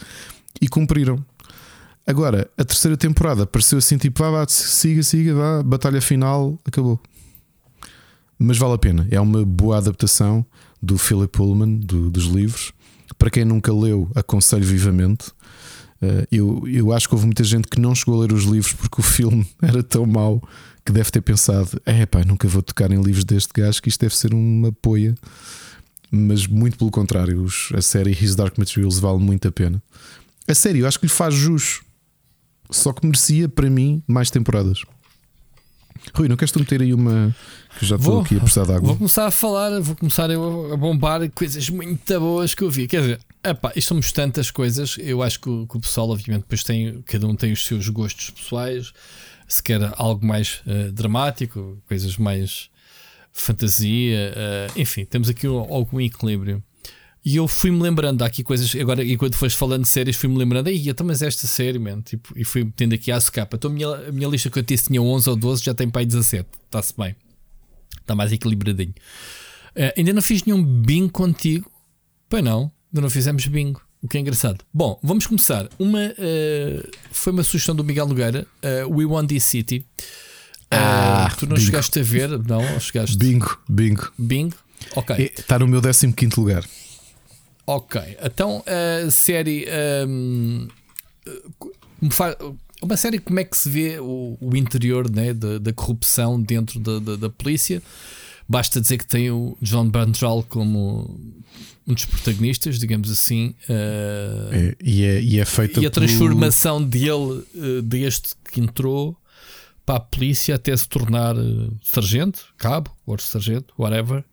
e 0.60 0.68
cumpriram. 0.68 1.24
Agora, 2.06 2.48
a 2.56 2.64
terceira 2.64 2.96
temporada 2.96 3.46
pareceu 3.46 3.78
assim, 3.78 3.96
tipo, 3.96 4.22
vá, 4.22 4.30
vá, 4.30 4.46
siga, 4.46 5.02
siga, 5.02 5.34
vá, 5.34 5.62
batalha 5.62 6.00
final, 6.00 6.58
acabou. 6.64 7.00
Mas 8.38 8.58
vale 8.58 8.74
a 8.74 8.78
pena, 8.78 9.08
é 9.10 9.20
uma 9.20 9.44
boa 9.44 9.78
adaptação 9.78 10.46
do 10.84 10.98
Philip 10.98 11.28
Pullman, 11.28 11.76
do, 11.76 12.10
dos 12.10 12.24
livros. 12.24 12.72
Para 13.18 13.30
quem 13.30 13.44
nunca 13.44 13.72
leu, 13.72 14.10
aconselho 14.14 14.64
vivamente. 14.64 15.32
Eh, 16.00 16.26
eu, 16.32 16.62
eu 16.66 16.92
acho 16.92 17.08
que 17.08 17.14
houve 17.14 17.26
muita 17.26 17.44
gente 17.44 17.68
que 17.68 17.80
não 17.80 17.94
chegou 17.94 18.16
a 18.16 18.26
ler 18.26 18.32
os 18.32 18.44
livros 18.44 18.72
porque 18.72 19.00
o 19.00 19.02
filme 19.02 19.46
era 19.62 19.82
tão 19.82 20.06
mau 20.06 20.42
que 20.84 20.92
deve 20.92 21.10
ter 21.10 21.20
pensado: 21.20 21.80
é 21.86 22.04
pá, 22.06 22.24
nunca 22.24 22.46
vou 22.46 22.62
tocar 22.62 22.90
em 22.90 23.00
livros 23.00 23.24
deste 23.24 23.52
gajo, 23.54 23.80
que 23.80 23.88
isto 23.88 24.00
deve 24.00 24.16
ser 24.16 24.34
uma 24.34 24.70
poia. 24.72 25.14
Mas 26.10 26.46
muito 26.46 26.78
pelo 26.78 26.90
contrário, 26.90 27.44
a 27.74 27.82
série 27.82 28.12
His 28.12 28.36
Dark 28.36 28.56
Materials 28.56 29.00
vale 29.00 29.18
muito 29.18 29.48
a 29.48 29.52
pena. 29.52 29.82
A 30.46 30.54
série, 30.54 30.80
eu 30.80 30.86
acho 30.86 31.00
que 31.00 31.06
lhe 31.06 31.12
faz 31.12 31.34
jus, 31.34 31.80
só 32.70 32.92
que 32.92 33.04
merecia 33.04 33.48
para 33.48 33.68
mim 33.68 34.02
mais 34.06 34.30
temporadas. 34.30 34.82
Rui, 36.14 36.28
não 36.28 36.36
queres 36.36 36.52
tu 36.52 36.58
meter 36.58 36.82
aí 36.82 36.92
uma 36.92 37.34
que 37.78 37.86
já 37.86 37.96
estou 37.96 38.20
aqui 38.20 38.36
a 38.36 38.40
precisar 38.40 38.64
de 38.64 38.72
água? 38.72 38.88
Vou 38.88 38.96
começar 38.96 39.26
a 39.26 39.30
falar, 39.30 39.80
vou 39.80 39.96
começar 39.96 40.30
a 40.30 40.76
bombar 40.76 41.28
coisas 41.30 41.68
muito 41.68 42.20
boas 42.20 42.54
que 42.54 42.62
eu 42.62 42.70
vi. 42.70 42.86
Quer 42.86 43.00
dizer, 43.00 43.20
epá, 43.42 43.72
isto 43.74 43.88
somos 43.88 44.12
tantas 44.12 44.50
coisas. 44.50 44.96
Eu 44.98 45.22
acho 45.22 45.40
que 45.40 45.48
o, 45.48 45.66
que 45.66 45.76
o, 45.76 45.80
pessoal, 45.80 46.10
obviamente, 46.10 46.42
depois 46.42 46.62
tem, 46.62 47.02
cada 47.06 47.26
um 47.26 47.34
tem 47.34 47.52
os 47.52 47.64
seus 47.64 47.88
gostos 47.88 48.30
pessoais. 48.30 48.92
Se 49.48 49.62
quer 49.62 49.80
algo 49.96 50.24
mais 50.24 50.62
uh, 50.66 50.92
dramático, 50.92 51.78
coisas 51.86 52.16
mais 52.16 52.70
fantasia, 53.32 54.32
uh, 54.32 54.80
enfim, 54.80 55.04
temos 55.04 55.28
aqui 55.28 55.46
algum 55.46 56.00
equilíbrio. 56.00 56.62
E 57.24 57.36
eu 57.36 57.48
fui-me 57.48 57.80
lembrando, 57.80 58.20
há 58.22 58.26
aqui 58.26 58.44
coisas, 58.44 58.74
agora 58.78 59.02
enquanto 59.02 59.36
foste 59.36 59.56
falando 59.56 59.84
de 59.84 59.88
séries, 59.88 60.14
fui-me 60.14 60.36
lembrando, 60.36 60.68
aí 60.68 60.90
então, 60.90 61.06
mas 61.06 61.22
esta 61.22 61.46
série, 61.46 61.78
man, 61.78 62.02
tipo, 62.02 62.34
e 62.36 62.44
fui 62.44 62.64
metendo 62.64 62.94
aqui 62.94 63.10
à 63.10 63.18
capa. 63.18 63.56
Então 63.56 63.70
a 63.70 63.74
minha, 63.74 63.88
a 63.88 64.12
minha 64.12 64.28
lista 64.28 64.50
que 64.50 64.58
eu 64.58 64.62
disse 64.62 64.84
tinha 64.88 65.00
11 65.00 65.30
ou 65.30 65.36
12, 65.36 65.64
já 65.64 65.72
tem 65.72 65.88
para 65.88 66.02
aí 66.02 66.06
17, 66.06 66.46
está-se 66.66 66.92
bem, 66.98 67.16
está 67.98 68.14
mais 68.14 68.30
equilibradinho. 68.30 68.92
Uh, 69.74 69.90
ainda 69.96 70.12
não 70.12 70.20
fiz 70.20 70.44
nenhum 70.44 70.62
bingo 70.62 71.10
contigo, 71.12 71.70
pois 72.28 72.44
não, 72.44 72.70
ainda 72.92 73.00
não 73.00 73.08
fizemos 73.08 73.46
bingo, 73.46 73.80
o 74.02 74.08
que 74.08 74.18
é 74.18 74.20
engraçado. 74.20 74.62
Bom, 74.72 75.00
vamos 75.02 75.26
começar. 75.26 75.66
Uma 75.78 76.00
uh, 76.00 76.90
foi 77.10 77.32
uma 77.32 77.42
sugestão 77.42 77.74
do 77.74 77.82
Miguel 77.82 78.06
Nogueira, 78.06 78.46
uh, 78.62 78.94
We 78.94 79.06
Want 79.06 79.28
This 79.28 79.44
City. 79.44 79.86
Ah, 80.70 81.34
tu 81.38 81.46
não 81.46 81.54
bingo. 81.56 81.64
chegaste 81.64 81.98
a 81.98 82.02
ver, 82.02 82.38
não? 82.38 82.60
Chegaste? 82.78 83.16
Bingo, 83.16 83.58
bingo. 83.66 84.12
Bingo? 84.18 84.56
Ok. 84.94 85.32
Está 85.38 85.58
no 85.58 85.66
meu 85.66 85.80
15 85.80 86.14
lugar. 86.36 86.64
Ok, 87.66 88.00
então 88.22 88.62
a 88.66 89.10
série. 89.10 89.66
Um, 90.06 90.68
uma 92.82 92.96
série 92.96 93.18
como 93.18 93.40
é 93.40 93.44
que 93.44 93.56
se 93.56 93.68
vê 93.68 93.98
o, 93.98 94.36
o 94.40 94.56
interior 94.56 95.10
né, 95.10 95.32
da, 95.32 95.58
da, 95.58 95.72
corrupção 95.72 96.40
dentro 96.40 96.78
da, 96.78 96.98
da, 96.98 97.16
da, 97.16 97.30
polícia. 97.30 97.82
Basta 98.46 98.78
dizer 98.80 98.98
que 98.98 99.06
tem 99.06 99.30
o 99.30 99.56
John 99.62 99.88
Bernthal 99.88 100.44
como 100.46 101.18
um 101.86 101.94
dos 101.94 102.04
protagonistas, 102.04 102.78
digamos 102.78 103.10
assim. 103.10 103.54
Uh, 103.68 104.52
é, 104.52 104.76
e, 104.82 105.04
é, 105.04 105.22
e 105.22 105.40
é 105.40 105.44
feita 105.44 105.80
E 105.80 105.86
a 105.86 105.90
transformação 105.90 106.82
dele, 106.82 107.42
uh, 107.54 107.82
deste 107.82 108.34
que 108.52 108.60
entrou 108.60 109.16
para 109.86 109.96
a 109.96 110.00
polícia 110.00 110.54
até 110.54 110.76
se 110.76 110.88
tornar 110.88 111.36
uh, 111.36 111.74
sargento, 111.82 112.46
cabo, 112.58 112.94
ou 113.06 113.18
sargento, 113.18 113.72
whatever, 113.78 114.24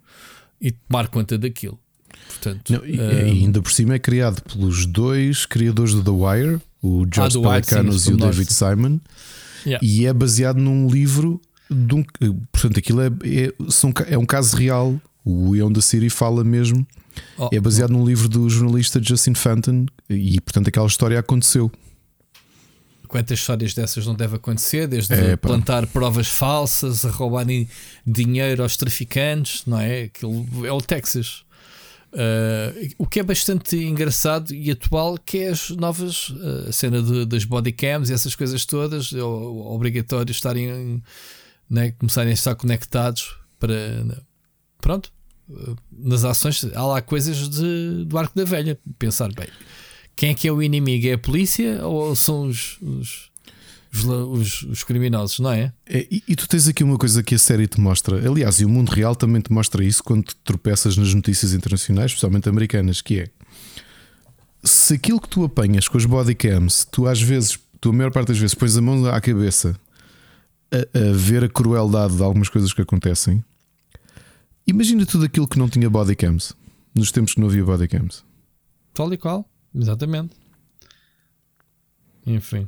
e 0.60 0.72
tomar 0.72 1.08
conta 1.08 1.38
daquilo. 1.38 1.80
Portanto, 2.32 2.72
Não, 2.72 2.86
e, 2.86 3.00
um... 3.00 3.12
e, 3.12 3.44
ainda 3.44 3.62
por 3.62 3.72
cima 3.72 3.96
é 3.96 4.00
criado 4.00 4.42
pelos 4.42 4.86
dois 4.86 5.46
criadores 5.46 5.94
do 5.94 6.04
The 6.04 6.12
Wire, 6.12 6.62
o 6.82 7.06
George 7.14 7.38
ah, 7.38 7.42
Pelicanos 7.42 8.08
e 8.08 8.14
o 8.14 8.18
David 8.18 8.52
Simon, 8.52 9.00
yeah. 9.66 9.86
e 9.86 10.06
é 10.06 10.14
baseado 10.14 10.58
num 10.58 10.90
livro. 10.90 11.42
De 11.70 11.96
um, 11.96 12.04
portanto, 12.52 12.80
aquilo 12.80 13.02
é, 13.02 13.08
é, 13.08 13.54
são, 13.70 13.94
é 14.08 14.18
um 14.18 14.26
caso 14.26 14.58
real. 14.58 15.00
O 15.24 15.56
Ion 15.56 15.72
da 15.72 15.82
City 15.82 16.10
fala 16.10 16.44
mesmo. 16.44 16.86
Oh, 17.38 17.50
é 17.52 17.60
baseado 17.60 17.92
oh. 17.92 17.94
num 17.94 18.06
livro 18.06 18.28
do 18.28 18.50
jornalista 18.50 19.02
Justin 19.02 19.36
Fenton 19.36 19.86
e, 20.10 20.42
portanto, 20.42 20.68
aquela 20.68 20.88
história 20.88 21.20
aconteceu 21.20 21.72
quantas 23.12 23.40
histórias 23.40 23.74
dessas 23.74 24.08
não 24.08 24.16
deve 24.16 24.38
acontecer, 24.38 24.88
desde 24.88 25.14
é, 25.14 25.36
plantar 25.36 25.86
provas 25.88 26.30
falsas, 26.30 27.04
a 27.04 27.10
roubarem 27.10 27.68
dinheiro 28.08 28.64
aos 28.64 28.78
traficantes, 28.78 29.64
não 29.68 29.78
é? 29.78 30.04
Aquilo 30.04 30.66
é 30.66 30.72
o 30.72 30.80
Texas. 30.80 31.44
Uh, 32.14 32.94
o 32.98 33.08
que 33.08 33.22
é 33.22 33.24
bastante 33.24 33.78
engraçado 33.78 34.54
e 34.54 34.70
atual, 34.70 35.18
que 35.18 35.38
é 35.38 35.50
as 35.50 35.70
novas 35.70 36.30
uh, 36.30 36.68
a 36.68 36.72
cena 36.74 37.02
de, 37.02 37.26
das 37.26 37.46
bodycams 37.46 38.10
e 38.10 38.14
essas 38.14 38.36
coisas 38.36 38.66
todas, 38.66 39.14
é 39.14 39.24
obrigatório 39.24 40.30
estarem 40.30 41.02
né, 41.70 41.92
começarem 41.92 42.32
a 42.32 42.34
estar 42.34 42.54
conectados 42.56 43.38
para 43.58 44.04
pronto 44.82 45.10
uh, 45.50 45.78
nas 45.90 46.26
ações 46.26 46.66
há 46.76 46.86
lá 46.86 47.02
coisas 47.02 47.48
de, 47.48 48.04
do 48.04 48.18
arco 48.18 48.36
da 48.36 48.44
velha. 48.44 48.78
Pensar 49.00 49.32
bem, 49.34 49.48
quem 50.14 50.32
é 50.32 50.34
que 50.34 50.50
é 50.50 50.52
o 50.52 50.62
inimigo? 50.62 51.08
É 51.08 51.14
a 51.14 51.18
polícia 51.18 51.88
ou 51.88 52.14
são 52.14 52.48
os, 52.48 52.78
os 52.82 53.31
os, 53.94 54.04
os, 54.06 54.64
os, 54.64 54.84
criminosos, 54.84 55.40
não 55.40 55.52
é? 55.52 55.74
é 55.86 56.08
e, 56.10 56.24
e, 56.28 56.36
tu 56.36 56.48
tens 56.48 56.68
aqui 56.68 56.84
uma 56.84 56.98
coisa 56.98 57.22
que 57.22 57.36
a 57.36 57.40
série 57.40 57.68
te 57.68 57.80
mostra, 57.80 58.18
aliás, 58.26 58.60
e 58.62 58.66
o 58.66 58.70
mundo 58.70 58.90
real 58.90 59.16
também 59.16 59.42
te 59.42 59.52
mostra 59.52 59.84
isso 59.84 60.04
quando 60.04 60.34
tropeças 60.44 60.96
nas 60.96 61.14
notícias 61.14 61.54
internacionais, 61.54 62.12
especialmente 62.12 62.48
americanas, 62.48 63.02
que 63.02 63.20
é 63.20 63.30
se 64.64 64.94
aquilo 64.94 65.20
que 65.20 65.28
tu 65.28 65.44
apanhas 65.44 65.88
com 65.88 65.98
as 65.98 66.06
bodycams, 66.06 66.86
tu 66.86 67.08
às 67.08 67.22
vezes, 67.22 67.60
tu 67.80 67.90
a 67.90 67.94
maior 67.94 68.12
parte 68.12 68.30
das 68.30 68.38
vezes 68.38 68.54
pões 68.54 68.78
a 68.78 68.82
mão 68.82 69.06
à 69.08 69.20
cabeça 69.20 69.76
a, 70.72 70.98
a 70.98 71.14
ver 71.14 71.44
a 71.44 71.50
crueldade 71.50 72.16
de 72.16 72.24
algumas 72.24 72.50
coisas 72.50 72.72
que 72.74 72.82
acontecem. 72.82 73.44
Imagina 74.66 75.06
tudo 75.06 75.26
aquilo 75.26 75.48
que 75.48 75.58
não 75.58 75.68
tinha 75.68 75.90
bodycams. 75.90 76.54
Nos 76.94 77.12
tempos 77.12 77.34
que 77.34 77.40
não 77.40 77.48
havia 77.48 77.64
bodycams. 77.64 78.24
Tal 78.94 79.12
e 79.14 79.18
qual, 79.18 79.50
exatamente. 79.74 80.36
Enfim. 82.26 82.68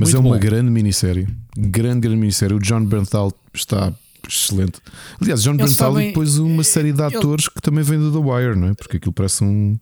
Mas 0.00 0.12
Muito 0.12 0.16
é 0.16 0.20
uma 0.28 0.36
bom. 0.36 0.40
grande 0.40 0.70
minissérie. 0.70 1.26
Grande, 1.56 2.00
grande 2.00 2.16
minissérie. 2.20 2.54
O 2.56 2.60
John 2.60 2.84
Bernthal 2.84 3.32
está 3.52 3.92
excelente. 4.28 4.78
Aliás, 5.20 5.42
John 5.42 5.54
Eles 5.54 5.62
Bernthal 5.72 5.92
sabem- 5.92 6.04
e 6.06 6.08
depois 6.10 6.38
uma 6.38 6.62
série 6.62 6.92
de 6.92 7.02
ele- 7.02 7.16
atores 7.16 7.48
que 7.48 7.60
também 7.60 7.82
vem 7.82 7.98
do 7.98 8.12
The 8.12 8.18
Wire, 8.18 8.56
não 8.56 8.68
é? 8.68 8.74
Porque 8.74 8.98
aquilo 8.98 9.12
parece 9.12 9.42
um, 9.42 9.48
um 9.72 9.78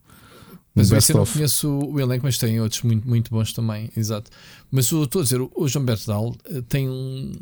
Mas 0.75 0.91
esse 0.91 1.13
eu 1.13 1.19
não 1.19 1.27
conheço 1.27 1.69
o 1.71 2.01
elenco, 2.01 2.25
mas 2.25 2.39
tem 2.39 2.59
outros 2.63 2.81
muito, 2.83 3.07
muito 3.07 3.31
bons 3.31 3.53
também, 3.53 3.91
exato. 3.95 4.31
Mas 4.71 4.91
o 4.91 5.03
estou 5.05 5.21
a 5.21 5.25
dizer, 5.25 5.41
o 5.55 5.69
João 5.69 5.85
Bertal 5.85 6.35
eh, 6.47 6.63
tem 6.67 6.89
um. 6.89 7.33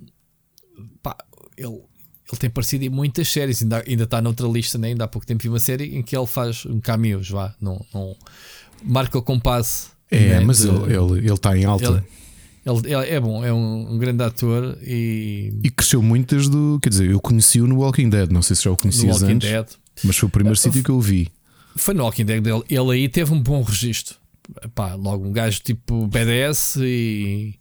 Pá, 1.01 1.17
ele, 1.57 1.69
ele 1.69 2.39
tem 2.41 2.49
aparecido 2.49 2.85
em 2.85 2.89
muitas 2.89 3.29
séries, 3.29 3.63
ainda, 3.63 3.85
ainda 3.87 4.03
está 4.03 4.21
noutra 4.21 4.49
lista, 4.49 4.79
né? 4.79 4.89
ainda 4.89 5.05
há 5.05 5.09
pouco 5.09 5.25
tempo 5.25 5.45
vi 5.45 5.49
uma 5.49 5.61
série 5.61 5.97
em 5.97 6.03
que 6.03 6.17
ele 6.17 6.27
faz 6.27 6.67
um 6.67 6.81
cameos, 6.81 7.31
vá, 7.31 7.55
não, 7.61 7.81
não 7.95 8.17
marca 8.83 9.17
o 9.17 9.23
compasso. 9.23 9.91
É, 10.11 10.31
né, 10.31 10.41
mas 10.41 10.59
de- 10.59 10.69
ele, 10.69 10.77
ele, 10.97 11.19
ele 11.19 11.33
está 11.33 11.57
em 11.57 11.65
alta. 11.65 11.85
ele- 11.87 12.03
ele- 12.65 12.93
ele 12.95 13.11
é 13.11 13.21
bom, 13.21 13.45
é 13.45 13.53
um, 13.53 13.95
um 13.95 13.99
grande 13.99 14.23
ator 14.23 14.79
e 14.83 15.53
E 15.63 15.71
cresceu 15.71 16.03
muito 16.03 16.35
desde 16.35 16.57
o. 16.57 16.79
Quer 16.81 16.89
dizer, 16.89 17.11
eu 17.11 17.21
conheci-o 17.21 17.67
no 17.67 17.79
Walking 17.81 18.09
Dead. 18.09 18.31
Não 18.31 18.43
sei 18.43 18.57
se 18.57 18.65
já 18.65 18.71
o 18.71 18.73
no 18.73 18.79
conhecias 18.79 19.21
Walking 19.23 19.35
antes, 19.35 19.49
Dead. 19.51 19.67
mas 20.05 20.17
foi 20.17 20.27
o 20.29 20.31
primeiro 20.31 20.59
Uh, 20.59 20.61
sítio 20.63 20.83
que 20.83 20.91
eu 20.91 21.01
vi. 21.01 21.31
Foi 21.77 21.93
no 21.95 22.05
Walking 22.05 22.25
Dead 22.25 22.43
dele. 22.43 22.63
Ele 22.71 22.91
aí 22.93 23.09
teve 23.09 23.33
um 23.33 23.41
bom 23.43 23.63
registro. 23.63 24.17
Pá, 24.75 24.95
logo 24.95 25.27
um 25.27 25.33
gajo 25.33 25.61
tipo 25.61 26.07
BDS 26.07 26.77
e 26.81 27.55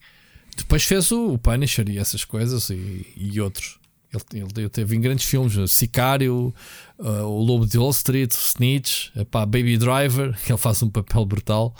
depois 0.57 0.83
fez 0.83 1.11
o, 1.11 1.33
o 1.33 1.37
Punisher 1.37 1.87
e 1.89 1.97
essas 1.97 2.25
coisas 2.25 2.69
e, 2.69 3.05
e 3.15 3.39
outros. 3.41 3.79
Ele, 4.13 4.43
ele, 4.43 4.51
ele 4.57 4.69
teve 4.69 4.95
em 4.95 5.01
grandes 5.01 5.25
filmes, 5.25 5.71
Sicário, 5.71 6.53
uh, 6.99 7.03
o 7.23 7.41
Lobo 7.41 7.65
de 7.65 7.77
Wall 7.79 7.89
Street, 7.91 8.31
Snitch, 8.31 9.07
epá, 9.15 9.45
Baby 9.45 9.77
Driver, 9.77 10.37
que 10.45 10.51
ele 10.51 10.59
faz 10.59 10.83
um 10.83 10.89
papel 10.89 11.25
brutal. 11.25 11.73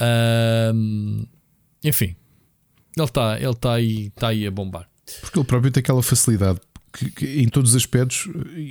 Ahm, 0.00 1.24
enfim, 1.84 2.16
ele 3.00 3.08
está 3.08 3.40
ele 3.40 3.54
tá 3.54 3.72
aí, 3.74 4.10
tá 4.10 4.28
aí 4.28 4.46
a 4.46 4.50
bombar. 4.50 4.88
Porque 5.20 5.38
ele 5.38 5.46
próprio 5.46 5.70
tem 5.70 5.80
aquela 5.80 6.02
facilidade. 6.02 6.60
Que, 6.92 7.10
que 7.10 7.40
em 7.42 7.48
todos 7.48 7.70
os 7.70 7.76
aspectos, 7.76 8.28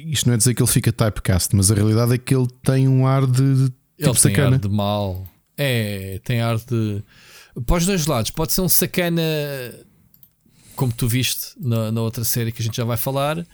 isto 0.07 0.25
não 0.28 0.34
é 0.34 0.38
dizer 0.38 0.53
que 0.55 0.61
ele 0.61 0.69
fica 0.71 0.91
typecast, 0.91 1.55
mas 1.55 1.69
a 1.71 1.75
realidade 1.75 2.13
é 2.13 2.17
que 2.17 2.36
ele 2.36 2.47
tem 2.63 2.88
um 2.88 3.05
ar 3.05 3.25
de, 3.28 3.34
de 3.34 3.41
Ele 3.63 3.71
tipo 3.99 4.11
tem 4.13 4.13
sacana. 4.15 4.55
ar 4.55 4.59
de 4.59 4.69
mal. 4.69 5.28
É, 5.55 6.19
tem 6.23 6.41
ar 6.41 6.57
de. 6.57 7.03
Para 7.65 7.78
os 7.78 7.86
dois 7.86 8.05
lados, 8.07 8.32
pode 8.32 8.53
ser 8.53 8.61
um 8.61 8.69
sacana 8.69 9.21
como 10.75 10.91
tu 10.93 11.07
viste 11.07 11.47
na, 11.59 11.91
na 11.91 12.01
outra 12.01 12.23
série 12.23 12.51
que 12.51 12.61
a 12.61 12.65
gente 12.65 12.78
já 12.78 12.84
vai 12.84 12.97
falar, 12.97 13.45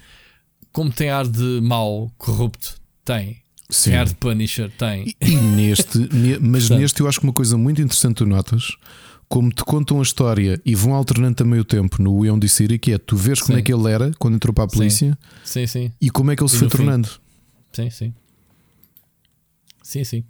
como 0.71 0.91
tem 0.91 1.09
ar 1.09 1.25
de 1.27 1.59
mau, 1.61 2.11
corrupto, 2.17 2.75
tem. 3.05 3.41
Sim. 3.69 3.91
Tem 3.91 3.99
ar 3.99 4.05
de 4.05 4.15
Punisher, 4.15 4.69
tem. 4.77 5.15
E 5.21 5.31
neste, 5.35 5.97
ne- 6.13 6.37
mas 6.39 6.63
Portanto- 6.63 6.79
neste 6.81 6.99
eu 6.99 7.07
acho 7.07 7.19
que 7.19 7.25
uma 7.25 7.33
coisa 7.33 7.57
muito 7.57 7.81
interessante 7.81 8.17
tu 8.17 8.25
notas, 8.25 8.75
como 9.33 9.49
te 9.49 9.63
contam 9.63 9.99
a 9.99 10.03
história 10.03 10.61
e 10.63 10.75
vão 10.75 10.93
alternando 10.93 11.33
também 11.33 11.59
o 11.59 11.65
tempo 11.65 11.99
no 12.03 12.19
We 12.19 12.39
the 12.39 12.47
City, 12.47 12.77
que 12.77 12.91
é 12.91 12.99
tu 12.99 13.17
vês 13.17 13.41
como 13.41 13.55
Sim. 13.55 13.61
é 13.61 13.63
que 13.63 13.73
ele 13.73 13.91
era 13.91 14.11
quando 14.19 14.35
entrou 14.35 14.53
para 14.53 14.65
a 14.65 14.67
polícia 14.67 15.17
Sim, 15.43 15.65
sim, 15.65 15.91
e 15.99 16.11
como 16.11 16.29
é 16.29 16.35
que 16.35 16.43
ele 16.43 16.49
se 16.51 16.59
foi 16.59 16.69
fim? 16.69 16.77
tornando. 16.77 17.09
sim, 17.71 17.89
sim. 17.89 18.13
Sim, 19.81 20.03
sim. 20.03 20.23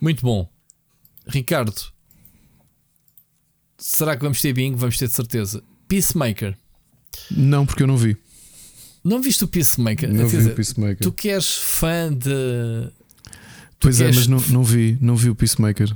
Muito 0.00 0.22
bom. 0.22 0.48
Ricardo, 1.26 1.74
será 3.76 4.16
que 4.16 4.22
vamos 4.22 4.40
ter 4.40 4.52
bingo? 4.52 4.76
Vamos 4.76 4.96
ter 4.96 5.08
de 5.08 5.12
certeza. 5.12 5.60
Peacemaker. 5.88 6.56
Não, 7.32 7.66
porque 7.66 7.82
eu 7.82 7.88
não 7.88 7.96
vi. 7.96 8.16
Não 9.02 9.20
viste 9.20 9.42
o 9.42 9.48
Peacemaker? 9.48 10.08
Não 10.08 10.18
Quer 10.20 10.26
vi 10.28 10.36
dizer, 10.36 10.52
o 10.52 10.54
Peacemaker. 10.54 10.98
Tu 11.02 11.12
que 11.12 11.30
és 11.30 11.52
fã 11.56 12.12
de. 12.12 12.92
pois 13.80 14.00
é, 14.00 14.06
mas 14.06 14.28
não, 14.28 14.38
não 14.50 14.62
vi, 14.62 14.96
não 15.00 15.16
vi 15.16 15.30
o 15.30 15.34
Peacemaker. 15.34 15.92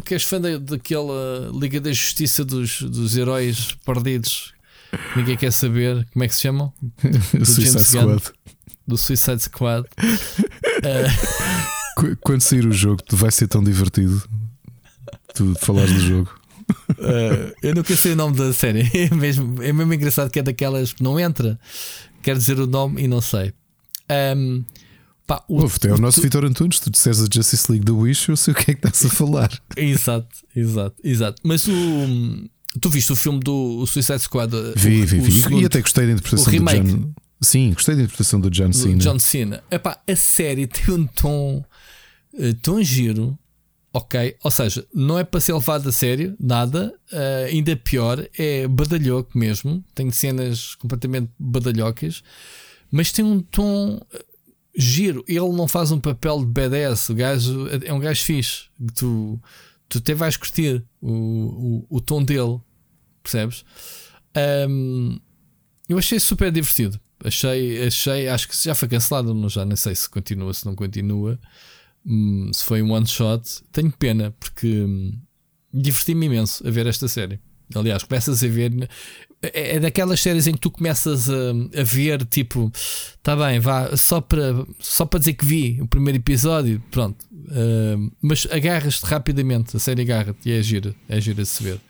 Tu 0.00 0.02
que 0.02 0.14
és 0.14 0.22
fã 0.22 0.40
da, 0.40 0.56
daquela 0.56 1.50
Liga 1.52 1.78
da 1.80 1.92
Justiça 1.92 2.42
dos, 2.44 2.80
dos 2.82 3.16
heróis 3.18 3.76
perdidos, 3.84 4.54
ninguém 5.14 5.36
quer 5.36 5.52
saber 5.52 6.06
como 6.12 6.24
é 6.24 6.28
que 6.28 6.34
se 6.34 6.40
chamam? 6.42 6.72
Suicide 7.44 7.66
James 7.66 7.92
Gunn. 7.92 8.18
Squad. 8.18 8.32
Do 8.88 8.96
Suicide 8.96 9.42
Squad. 9.42 9.86
Qu- 11.96 12.16
Quando 12.22 12.40
sair 12.40 12.66
o 12.66 12.72
jogo, 12.72 13.02
vai 13.12 13.30
ser 13.30 13.46
tão 13.46 13.62
divertido. 13.62 14.22
Tu 15.34 15.54
falares 15.60 15.92
do 15.92 16.00
jogo. 16.00 16.30
ah, 16.98 17.52
eu 17.62 17.74
nunca 17.74 17.94
sei 17.96 18.12
o 18.12 18.16
nome 18.16 18.36
da 18.38 18.52
série. 18.54 18.88
É 18.94 19.14
mesmo, 19.14 19.62
é 19.62 19.70
mesmo 19.72 19.92
engraçado 19.92 20.30
que 20.30 20.38
é 20.38 20.42
daquelas 20.42 20.94
que 20.94 21.02
não 21.02 21.20
entra. 21.20 21.58
Quer 22.22 22.36
dizer 22.38 22.58
o 22.58 22.66
nome 22.66 23.02
e 23.02 23.08
não 23.08 23.20
sei. 23.20 23.52
Ahm, 24.08 24.64
pá, 25.34 25.44
o- 25.48 25.60
Ouve, 25.62 25.78
é 25.86 25.92
o 25.92 25.98
nosso 25.98 26.20
tu- 26.20 26.22
Vitor 26.24 26.44
Antunes. 26.44 26.80
Tu 26.80 26.90
disseres 26.90 27.20
a 27.22 27.26
Justice 27.32 27.70
League 27.70 27.84
do 27.84 27.98
Wish, 27.98 28.28
eu 28.28 28.36
sei 28.36 28.52
o 28.52 28.56
que 28.56 28.70
é 28.70 28.74
que 28.74 28.86
estás 28.86 29.04
a 29.04 29.08
falar. 29.14 29.50
Exato, 29.76 30.28
exato, 30.56 30.96
exato. 31.04 31.40
Mas 31.44 31.66
o. 31.68 31.72
Tu 32.80 32.88
viste 32.90 33.12
o 33.12 33.16
filme 33.16 33.40
do 33.40 33.84
Suicide 33.86 34.18
Squad? 34.20 34.52
Vi, 34.76 35.02
o, 35.02 35.06
vi, 35.06 35.20
vi. 35.20 35.32
segundo? 35.32 35.62
E 35.62 35.66
até 35.66 35.80
gostei 35.80 36.06
da 36.06 36.12
interpretação 36.12 36.52
do. 36.52 36.64
John. 36.64 37.12
Sim, 37.42 37.72
gostei 37.72 37.94
da 37.94 38.02
interpretação 38.02 38.40
do 38.40 38.50
John 38.50 38.72
Cena. 38.72 38.98
John 38.98 39.18
Cena. 39.18 39.64
Epá, 39.70 39.98
a 40.08 40.16
série 40.16 40.66
tem 40.66 40.94
um 40.94 41.06
tom 41.06 41.64
eh, 42.38 42.52
tão 42.62 42.82
giro, 42.82 43.36
ok? 43.92 44.36
Ou 44.44 44.50
seja, 44.50 44.86
não 44.94 45.18
é 45.18 45.24
para 45.24 45.40
ser 45.40 45.54
levado 45.54 45.88
a 45.88 45.92
sério, 45.92 46.36
nada. 46.38 46.92
eh, 47.12 47.48
ainda 47.50 47.74
pior, 47.76 48.24
é 48.38 48.68
badalhoco 48.68 49.36
mesmo. 49.38 49.82
Tem 49.94 50.10
cenas 50.10 50.74
completamente 50.76 51.30
badalhocas, 51.38 52.22
mas 52.92 53.10
tem 53.10 53.24
um 53.24 53.40
tom 53.40 54.00
giro. 54.74 55.24
Ele 55.26 55.48
não 55.50 55.68
faz 55.68 55.90
um 55.90 56.00
papel 56.00 56.40
de 56.40 56.46
BDS. 56.46 57.10
O 57.10 57.14
gajo 57.14 57.66
é 57.84 57.92
um 57.92 57.98
gajo 57.98 58.22
fixe. 58.22 58.64
Tu, 58.94 59.40
tu 59.88 59.98
até 59.98 60.14
vais 60.14 60.36
curtir 60.36 60.84
o, 61.00 61.10
o, 61.10 61.86
o 61.96 62.00
tom 62.00 62.22
dele, 62.22 62.60
percebes? 63.22 63.64
Ahm, 64.34 65.18
eu 65.88 65.98
achei 65.98 66.18
super 66.18 66.52
divertido. 66.52 67.00
Achei, 67.22 67.86
achei, 67.86 68.28
acho 68.28 68.48
que 68.48 68.56
já 68.56 68.74
foi 68.74 68.88
cancelado, 68.88 69.34
não 69.34 69.48
já 69.48 69.64
nem 69.64 69.76
sei 69.76 69.94
se 69.94 70.08
continua, 70.08 70.54
se 70.54 70.64
não 70.64 70.74
continua. 70.74 71.38
Hum, 72.06 72.50
se 72.52 72.64
foi 72.64 72.80
um 72.82 72.92
one 72.92 73.06
shot, 73.06 73.62
tenho 73.70 73.92
pena 73.92 74.34
porque 74.40 74.66
hum, 74.66 75.20
diverti-me 75.72 76.26
imenso 76.26 76.66
a 76.66 76.70
ver 76.70 76.86
esta 76.86 77.08
série. 77.08 77.38
Aliás, 77.74 78.02
começas 78.02 78.42
a 78.42 78.48
ver. 78.48 78.88
É, 79.42 79.76
é 79.76 79.80
daquelas 79.80 80.20
séries 80.20 80.46
em 80.46 80.52
que 80.52 80.60
tu 80.60 80.70
começas 80.70 81.30
a, 81.30 81.80
a 81.80 81.82
ver, 81.82 82.24
tipo, 82.26 82.70
tá 83.22 83.34
bem, 83.34 83.58
vá, 83.58 83.96
só 83.96 84.20
para, 84.20 84.66
só 84.78 85.06
para 85.06 85.18
dizer 85.18 85.32
que 85.32 85.44
vi 85.44 85.80
o 85.80 85.86
primeiro 85.86 86.18
episódio, 86.18 86.82
pronto. 86.90 87.24
Hum, 87.32 88.10
mas 88.20 88.46
agarras-te 88.50 89.04
rapidamente, 89.06 89.76
a 89.76 89.80
série 89.80 90.02
agarra-te 90.02 90.48
e 90.48 90.52
é 90.52 90.62
gira, 90.62 90.94
é 91.08 91.20
gira 91.20 91.42
de 91.42 91.48
se 91.48 91.62
ver. 91.62 91.80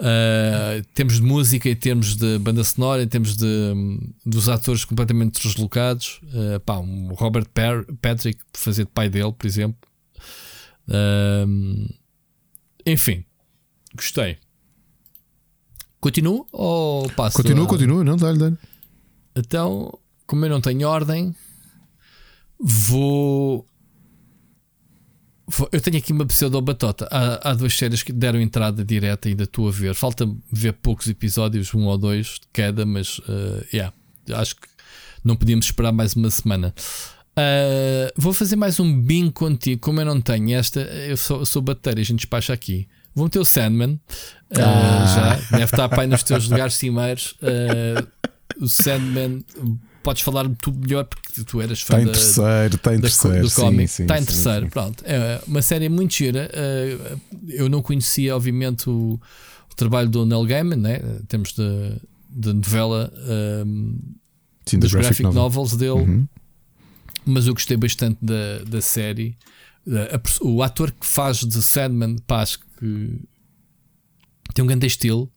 Uh, 0.00 0.82
temos 0.94 1.16
de 1.16 1.22
música, 1.22 1.68
em 1.68 1.76
termos 1.76 2.16
de 2.16 2.38
banda 2.38 2.64
sonora, 2.64 3.02
em 3.02 3.06
termos 3.06 3.36
de, 3.36 3.74
dos 4.24 4.48
atores 4.48 4.82
completamente 4.82 5.42
deslocados. 5.42 6.20
Uh, 6.24 6.58
pá, 6.60 6.78
um 6.78 7.08
Robert 7.12 7.46
Patrick 8.00 8.40
fazer 8.54 8.84
de 8.84 8.90
pai 8.90 9.10
dele, 9.10 9.32
por 9.32 9.46
exemplo. 9.46 9.76
Um, 10.88 11.86
enfim, 12.86 13.24
gostei. 13.94 14.38
Continuo 16.00 16.46
ou 16.52 17.08
passo? 17.10 17.36
Continua, 17.36 17.64
a- 17.64 17.68
continua, 17.68 18.04
não, 18.04 18.16
dá-lhe, 18.16 18.38
dá-lhe. 18.38 18.56
Então, 19.36 19.92
como 20.26 20.44
eu 20.44 20.48
não 20.50 20.60
tenho 20.60 20.88
ordem, 20.88 21.34
vou. 22.58 23.66
vou- 25.46 25.68
Eu 25.72 25.80
tenho 25.80 25.98
aqui 25.98 26.12
uma 26.12 26.26
pseudo-batota. 26.26 27.08
Há, 27.10 27.50
há 27.50 27.54
duas 27.54 27.74
séries 27.76 28.02
que 28.02 28.12
deram 28.12 28.40
entrada 28.40 28.84
direta 28.84 29.28
ainda 29.28 29.44
estou 29.44 29.68
a 29.68 29.70
ver. 29.70 29.94
Falta 29.94 30.28
ver 30.50 30.72
poucos 30.74 31.06
episódios, 31.08 31.74
um 31.74 31.84
ou 31.86 31.98
dois 31.98 32.26
de 32.40 32.40
cada, 32.52 32.84
mas 32.86 33.20
eh, 33.28 33.66
yeah, 33.74 33.94
acho 34.34 34.56
que 34.56 34.68
não 35.24 35.36
podíamos 35.36 35.66
esperar 35.66 35.92
mais 35.92 36.14
uma 36.14 36.30
semana. 36.30 36.74
Ah, 37.36 38.12
vou 38.16 38.32
fazer 38.32 38.56
mais 38.56 38.80
um 38.80 39.00
bingo 39.00 39.32
contigo. 39.32 39.80
Como 39.80 40.00
eu 40.00 40.04
não 40.04 40.20
tenho 40.20 40.56
esta, 40.56 40.80
eu 40.80 41.16
sou, 41.16 41.44
sou 41.46 41.62
bateria, 41.62 42.02
a 42.02 42.04
gente 42.04 42.18
despacha 42.20 42.52
aqui. 42.52 42.88
Vou 43.20 43.26
meter 43.26 43.38
o 43.38 43.44
Sandman. 43.44 44.00
ah, 44.56 44.60
Ah. 44.62 45.06
já 45.38 45.50
deve 45.58 45.64
estar 45.64 45.88
pai 45.90 46.06
nos 46.06 46.22
teus 46.22 46.48
lugares 46.48 46.72
cimeiros. 46.74 47.34
Ah, 47.42 48.06
o 48.58 48.66
Sandman, 48.66 49.44
podes 50.02 50.22
falar 50.22 50.48
tu 50.62 50.72
melhor 50.72 51.04
porque 51.04 51.44
tu 51.44 51.60
eras 51.60 51.82
fã 51.82 51.98
Está 51.98 52.02
em 52.02 52.06
da, 52.06 52.12
terceiro, 52.12 52.76
está 52.76 52.94
em 52.94 52.96
da- 52.96 53.02
terceiro. 53.02 53.40
do 53.42 53.50
sim, 53.50 53.60
cómic. 53.60 53.88
sim, 53.88 54.02
Está 54.04 54.16
em 54.16 54.20
sim, 54.20 54.26
terceiro, 54.26 54.64
sim. 54.64 54.70
pronto. 54.70 55.04
É 55.06 55.40
uma 55.46 55.60
série 55.60 55.88
muito 55.90 56.14
gira. 56.14 56.50
Ah, 56.54 57.16
eu 57.48 57.68
não 57.68 57.82
conhecia, 57.82 58.34
obviamente, 58.34 58.88
o, 58.88 59.20
o 59.70 59.74
trabalho 59.76 60.08
do 60.08 60.24
Neil 60.24 60.44
Gaiman, 60.46 60.76
né? 60.76 61.00
em 61.20 61.24
termos 61.26 61.52
de, 61.52 61.92
de 62.30 62.52
novela, 62.54 63.12
ah, 63.14 63.64
Sim, 64.64 64.78
da 64.78 64.86
dos 64.86 64.92
graphic, 64.94 65.22
novel. 65.24 65.42
novels 65.42 65.76
dele 65.76 65.90
Uhum. 65.92 66.28
mas 67.26 67.46
eu 67.46 67.52
gostei 67.52 67.76
bastante 67.76 68.16
da, 68.22 68.64
da 68.66 68.80
série. 68.80 69.36
O 70.42 70.62
ator 70.62 70.90
que 70.92 71.06
faz 71.06 71.38
de 71.38 71.60
Sandman, 71.62 72.16
pá, 72.26 72.42
acho 72.42 72.58
que 72.60 72.64
tem 74.54 74.64
um 74.64 74.66
grande 74.66 74.86
estilo. 74.86 75.30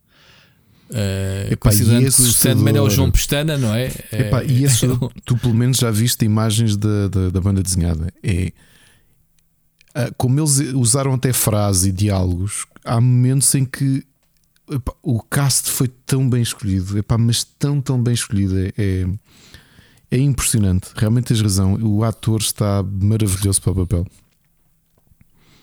Uh, 0.90 1.54
Epá, 1.54 1.70
considerando 1.70 2.12
que 2.12 2.22
o 2.22 2.34
Sandman 2.34 2.78
é 2.78 2.82
o 2.82 2.90
João 2.90 3.10
Pestana, 3.12 3.58
não 3.58 3.74
é? 3.74 3.88
Epá, 4.12 4.42
é 4.42 4.48
e 4.48 4.64
esse, 4.64 4.86
é... 4.90 4.90
tu 5.26 5.38
pelo 5.38 5.54
menos 5.54 5.78
já 5.78 5.90
viste 5.90 6.24
imagens 6.24 6.78
da, 6.78 7.08
da, 7.08 7.30
da 7.30 7.42
banda 7.42 7.64
desenhada. 7.64 8.14
É 8.22 8.52
uh, 9.96 10.14
como 10.18 10.40
eles 10.40 10.60
usaram 10.74 11.14
até 11.14 11.32
frases 11.32 11.86
e 11.86 11.92
diálogos, 11.92 12.66
há 12.84 13.00
momentos 13.00 13.54
em 13.56 13.66
que 13.66 14.06
epá, 14.70 14.94
o 15.02 15.22
cast 15.22 15.70
foi 15.70 15.88
tão 15.88 16.30
bem 16.30 16.42
escolhido, 16.42 16.98
epá, 16.98 17.18
mas 17.18 17.44
tão, 17.44 17.82
tão 17.82 18.02
bem 18.02 18.14
escolhido. 18.14 18.58
É, 18.58 18.74
é, 18.78 19.08
é 20.12 20.18
impressionante. 20.18 20.90
Realmente 20.96 21.26
tens 21.26 21.42
razão. 21.42 21.74
O 21.82 22.04
ator 22.04 22.40
está 22.40 22.84
maravilhoso 22.84 23.62
para 23.62 23.72
o 23.72 23.76
papel. 23.76 24.06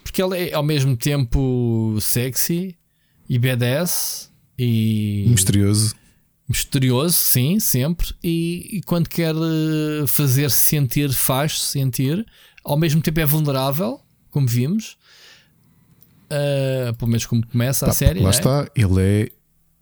Porque 0.03 0.23
ele 0.23 0.49
é 0.49 0.55
ao 0.55 0.63
mesmo 0.63 0.97
tempo 0.97 1.97
sexy 2.01 2.77
e 3.29 3.39
badass 3.39 4.31
e 4.59 5.25
misterioso. 5.29 5.95
Misterioso, 6.49 7.15
sim, 7.15 7.61
sempre. 7.61 8.13
E, 8.25 8.79
e 8.79 8.83
quando 8.83 9.09
quer 9.09 9.35
eh, 9.37 10.05
fazer-se 10.09 10.57
sentir, 10.57 11.13
faz-se 11.13 11.65
sentir. 11.65 12.27
Ao 12.65 12.77
mesmo 12.77 13.01
tempo 13.01 13.21
é 13.21 13.25
vulnerável, 13.25 14.01
como 14.33 14.49
vimos. 14.49 14.99
Uh, 16.27 16.95
pelo 16.95 17.09
menos 17.09 17.27
como 17.27 17.47
começa 17.47 17.87
tá, 17.87 17.93
a 17.93 17.95
série. 17.95 18.21
Lá 18.21 18.29
é? 18.29 18.33
está, 18.33 18.71
ele 18.75 19.01
é, 19.01 19.31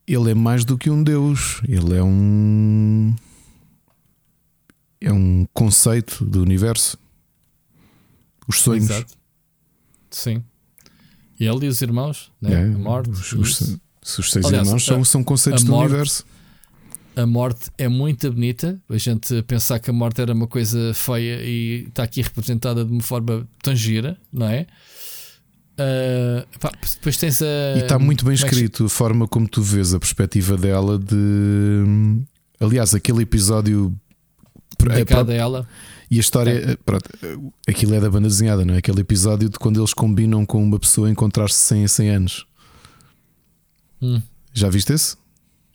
ele 0.06 0.30
é 0.30 0.34
mais 0.34 0.64
do 0.64 0.76
que 0.78 0.90
um 0.90 1.02
deus. 1.02 1.60
Ele 1.66 1.96
é 1.96 2.02
um. 2.02 3.14
É 5.00 5.12
um 5.12 5.46
conceito 5.54 6.24
do 6.24 6.42
universo. 6.42 6.98
Os 8.46 8.60
sonhos. 8.60 8.90
Exato. 8.90 9.17
Sim. 10.10 10.42
E 11.38 11.46
ele 11.46 11.66
e 11.66 11.68
os 11.68 11.80
irmãos, 11.82 12.32
né? 12.40 12.52
É, 12.52 12.64
a 12.64 12.78
morte. 12.78 13.10
Os, 13.10 13.32
os, 13.32 13.78
os 14.18 14.32
seis 14.32 14.44
Aliás, 14.44 14.66
irmãos 14.66 14.84
são, 14.84 15.04
são 15.04 15.22
conceitos 15.22 15.62
do 15.62 15.70
morte, 15.70 15.90
universo. 15.90 16.24
A 17.14 17.26
morte 17.26 17.70
é 17.78 17.88
muito 17.88 18.30
bonita. 18.30 18.80
A 18.88 18.98
gente 18.98 19.42
pensar 19.42 19.78
que 19.78 19.90
a 19.90 19.92
morte 19.92 20.20
era 20.20 20.32
uma 20.32 20.46
coisa 20.46 20.92
feia 20.94 21.40
e 21.42 21.86
está 21.88 22.02
aqui 22.02 22.22
representada 22.22 22.84
de 22.84 22.92
uma 22.92 23.02
forma 23.02 23.46
tão 23.62 23.74
gira, 23.74 24.18
não 24.32 24.48
é? 24.48 24.66
Uh, 25.78 26.58
pá, 26.58 26.72
depois 26.94 27.16
tens 27.16 27.40
a. 27.40 27.46
E 27.76 27.82
está 27.82 28.00
muito 28.00 28.24
bem 28.24 28.32
é 28.32 28.34
escrito 28.34 28.86
a 28.86 28.88
forma 28.88 29.28
como 29.28 29.48
tu 29.48 29.62
vês 29.62 29.94
a 29.94 30.00
perspectiva 30.00 30.56
dela 30.56 30.98
de. 30.98 32.24
Aliás, 32.58 32.94
aquele 32.94 33.22
episódio. 33.22 33.96
Dedicado 34.76 35.30
é, 35.30 35.36
a 35.36 35.38
ela. 35.38 35.68
E 36.10 36.16
a 36.16 36.20
história, 36.20 36.72
é. 36.72 36.76
pronto, 36.76 37.10
aquilo 37.66 37.94
é 37.94 38.00
da 38.00 38.10
banda 38.10 38.28
desenhada, 38.28 38.64
não 38.64 38.74
é? 38.74 38.78
Aquele 38.78 39.00
episódio 39.00 39.48
de 39.48 39.58
quando 39.58 39.78
eles 39.78 39.92
combinam 39.92 40.46
com 40.46 40.62
uma 40.62 40.78
pessoa 40.78 41.10
encontrar-se 41.10 41.58
100 41.58 41.84
a 41.84 41.88
100 41.88 42.08
anos. 42.10 42.46
Hum. 44.00 44.22
Já 44.54 44.70
viste 44.70 44.92
esse? 44.92 45.16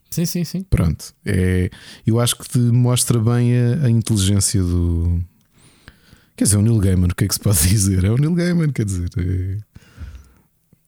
Sim, 0.09 0.25
sim, 0.25 0.43
sim. 0.43 0.63
Pronto. 0.63 1.13
É, 1.25 1.69
eu 2.05 2.19
acho 2.19 2.35
que 2.37 2.47
te 2.47 2.57
mostra 2.59 3.19
bem 3.19 3.51
a, 3.55 3.85
a 3.85 3.89
inteligência 3.89 4.61
do. 4.61 5.21
Quer 6.35 6.45
dizer, 6.45 6.57
o 6.57 6.61
Neil 6.61 6.79
Gaiman, 6.79 7.07
o 7.07 7.15
que 7.15 7.25
é 7.25 7.27
que 7.27 7.33
se 7.33 7.39
pode 7.39 7.61
dizer? 7.69 8.03
É 8.03 8.11
o 8.11 8.17
Neil 8.17 8.33
Gaiman, 8.33 8.71
quer 8.71 8.85
dizer. 8.85 9.09
É... 9.17 9.57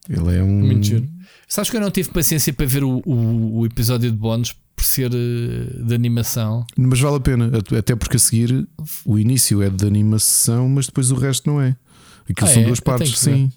Ele 0.08 0.36
é 0.36 0.42
um. 0.42 0.82
Giro. 0.82 1.08
Sabes 1.48 1.70
que 1.70 1.76
eu 1.76 1.80
não 1.80 1.90
tive 1.90 2.10
paciência 2.10 2.52
para 2.52 2.66
ver 2.66 2.82
o, 2.84 3.02
o, 3.04 3.60
o 3.60 3.66
episódio 3.66 4.10
de 4.10 4.16
bónus 4.16 4.56
por 4.76 4.84
ser 4.84 5.10
uh, 5.10 5.84
de 5.84 5.94
animação. 5.94 6.66
Mas 6.76 7.00
vale 7.00 7.16
a 7.16 7.20
pena, 7.20 7.50
até 7.76 7.96
porque 7.96 8.16
a 8.16 8.20
seguir 8.20 8.68
o 9.04 9.18
início 9.18 9.62
é 9.62 9.70
de 9.70 9.86
animação, 9.86 10.68
mas 10.68 10.86
depois 10.86 11.10
o 11.10 11.14
resto 11.14 11.50
não 11.50 11.60
é. 11.60 11.74
Aquilo 12.28 12.48
ah, 12.48 12.52
são 12.52 12.62
é? 12.62 12.66
duas 12.66 12.80
partes, 12.80 13.18
sim. 13.18 13.50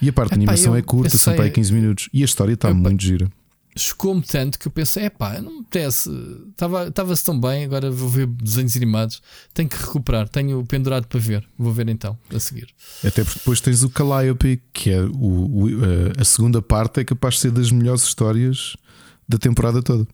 E 0.00 0.08
a 0.08 0.12
parte 0.12 0.30
de 0.30 0.36
animação 0.36 0.76
é 0.76 0.82
curta, 0.82 1.10
pensei, 1.10 1.18
são 1.18 1.34
para 1.34 1.44
aí 1.44 1.50
15 1.50 1.72
minutos. 1.72 2.08
E 2.12 2.22
a 2.22 2.24
história 2.24 2.52
está 2.52 2.72
muito 2.72 3.02
gira. 3.02 3.30
Chocou-me 3.76 4.22
tanto 4.22 4.58
que 4.58 4.68
eu 4.68 4.72
pensei: 4.72 5.04
é 5.04 5.10
pá, 5.10 5.40
não 5.40 5.50
me 5.50 5.60
apetece. 5.60 6.10
Estava-se 6.50 7.24
tão 7.24 7.40
bem, 7.40 7.64
agora 7.64 7.90
vou 7.90 8.08
ver 8.08 8.26
desenhos 8.26 8.76
animados. 8.76 9.20
Tenho 9.52 9.68
que 9.68 9.76
recuperar, 9.76 10.28
tenho 10.28 10.64
pendurado 10.64 11.08
para 11.08 11.18
ver. 11.18 11.44
Vou 11.58 11.72
ver 11.72 11.88
então, 11.88 12.16
a 12.32 12.38
seguir. 12.38 12.68
Até 13.02 13.24
porque 13.24 13.38
depois 13.40 13.60
tens 13.60 13.82
o 13.82 13.90
Calliope, 13.90 14.62
que 14.72 14.90
é 14.90 15.00
o, 15.02 15.08
o, 15.08 15.68
a 16.16 16.24
segunda 16.24 16.62
parte, 16.62 17.00
é 17.00 17.04
capaz 17.04 17.34
de 17.34 17.40
ser 17.40 17.50
das 17.50 17.72
melhores 17.72 18.04
histórias 18.04 18.76
da 19.28 19.38
temporada 19.38 19.82
toda. 19.82 20.06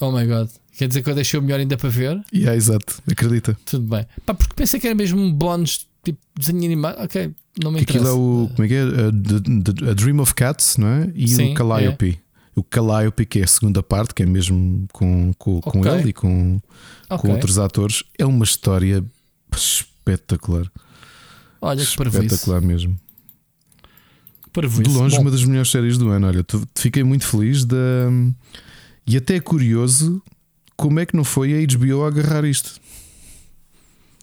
Oh 0.00 0.10
my 0.10 0.26
god. 0.26 0.48
Quer 0.76 0.88
dizer 0.88 1.02
que 1.02 1.10
eu 1.10 1.14
deixei 1.14 1.38
o 1.38 1.42
melhor 1.42 1.60
ainda 1.60 1.76
para 1.76 1.88
ver? 1.88 2.20
Yeah, 2.32 2.56
exato, 2.56 3.00
acredita. 3.10 3.56
Tudo 3.64 3.86
bem. 3.86 4.06
Pá, 4.26 4.34
porque 4.34 4.54
pensei 4.54 4.80
que 4.80 4.86
era 4.86 4.94
mesmo 4.94 5.20
um 5.20 5.32
bónus 5.32 5.86
tipo 6.04 6.18
desenho 6.36 6.64
animado. 6.64 7.00
Ok, 7.02 7.32
não 7.62 7.70
me 7.70 7.80
interessa. 7.80 8.04
Aquilo 8.04 8.16
é 8.16 8.18
o. 8.18 8.48
Como 8.54 8.64
é 8.64 8.68
que 8.68 8.74
é? 8.74 8.82
A, 8.82 9.90
a 9.90 9.94
Dream 9.94 10.20
of 10.20 10.34
Cats, 10.34 10.76
não 10.76 10.88
é? 10.88 11.12
E 11.14 11.28
Sim, 11.28 11.52
o 11.52 11.54
Calliope. 11.54 12.18
É. 12.20 12.24
O 12.56 12.62
Calliope, 12.62 13.26
que 13.26 13.40
é 13.40 13.44
a 13.44 13.46
segunda 13.46 13.82
parte, 13.82 14.14
que 14.14 14.22
é 14.22 14.26
mesmo 14.26 14.86
com, 14.92 15.32
com, 15.36 15.56
okay. 15.58 15.72
com 15.72 15.86
ele 15.86 16.10
e 16.10 16.12
com, 16.12 16.60
okay. 17.10 17.18
com 17.18 17.32
outros 17.32 17.58
atores, 17.58 18.04
é 18.16 18.24
uma 18.24 18.44
história 18.44 19.04
espetacular. 19.52 20.70
Olha 21.60 21.84
que 21.84 21.90
Espetacular 21.90 22.60
mesmo. 22.60 22.98
De 24.54 24.88
longe, 24.88 25.16
Bom. 25.16 25.22
uma 25.22 25.30
das 25.32 25.42
melhores 25.42 25.68
séries 25.68 25.98
do 25.98 26.10
ano. 26.10 26.28
Olha, 26.28 26.46
fiquei 26.76 27.02
muito 27.02 27.26
feliz 27.26 27.64
da. 27.64 27.76
E 29.06 29.16
até 29.16 29.38
curioso 29.40 30.22
como 30.76 31.00
é 31.00 31.06
que 31.06 31.16
não 31.16 31.24
foi 31.24 31.52
a 31.54 31.66
HBO 31.66 32.02
a 32.02 32.08
agarrar 32.08 32.44
isto. 32.44 32.80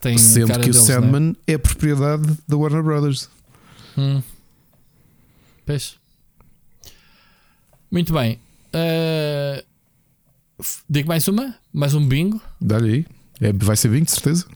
Tem 0.01 0.17
Sendo 0.17 0.53
que 0.53 0.59
deles, 0.59 0.77
o 0.77 0.79
é? 0.79 0.83
Sandman 0.83 1.19
né? 1.19 1.35
é 1.47 1.57
propriedade 1.57 2.37
da 2.47 2.57
Warner 2.57 2.83
Brothers. 2.83 3.29
Hum. 3.97 4.21
Peixe. 5.65 5.95
Muito 7.91 8.11
bem. 8.11 8.39
Uh, 8.73 9.63
digo 10.89 11.07
mais 11.07 11.27
uma? 11.27 11.55
Mais 11.71 11.93
um 11.93 12.05
bingo? 12.05 12.41
Dá-lhe 12.59 12.93
aí. 12.93 13.05
É, 13.39 13.53
vai 13.53 13.75
ser 13.75 13.89
bingo, 13.89 14.05
de 14.05 14.11
certeza. 14.11 14.47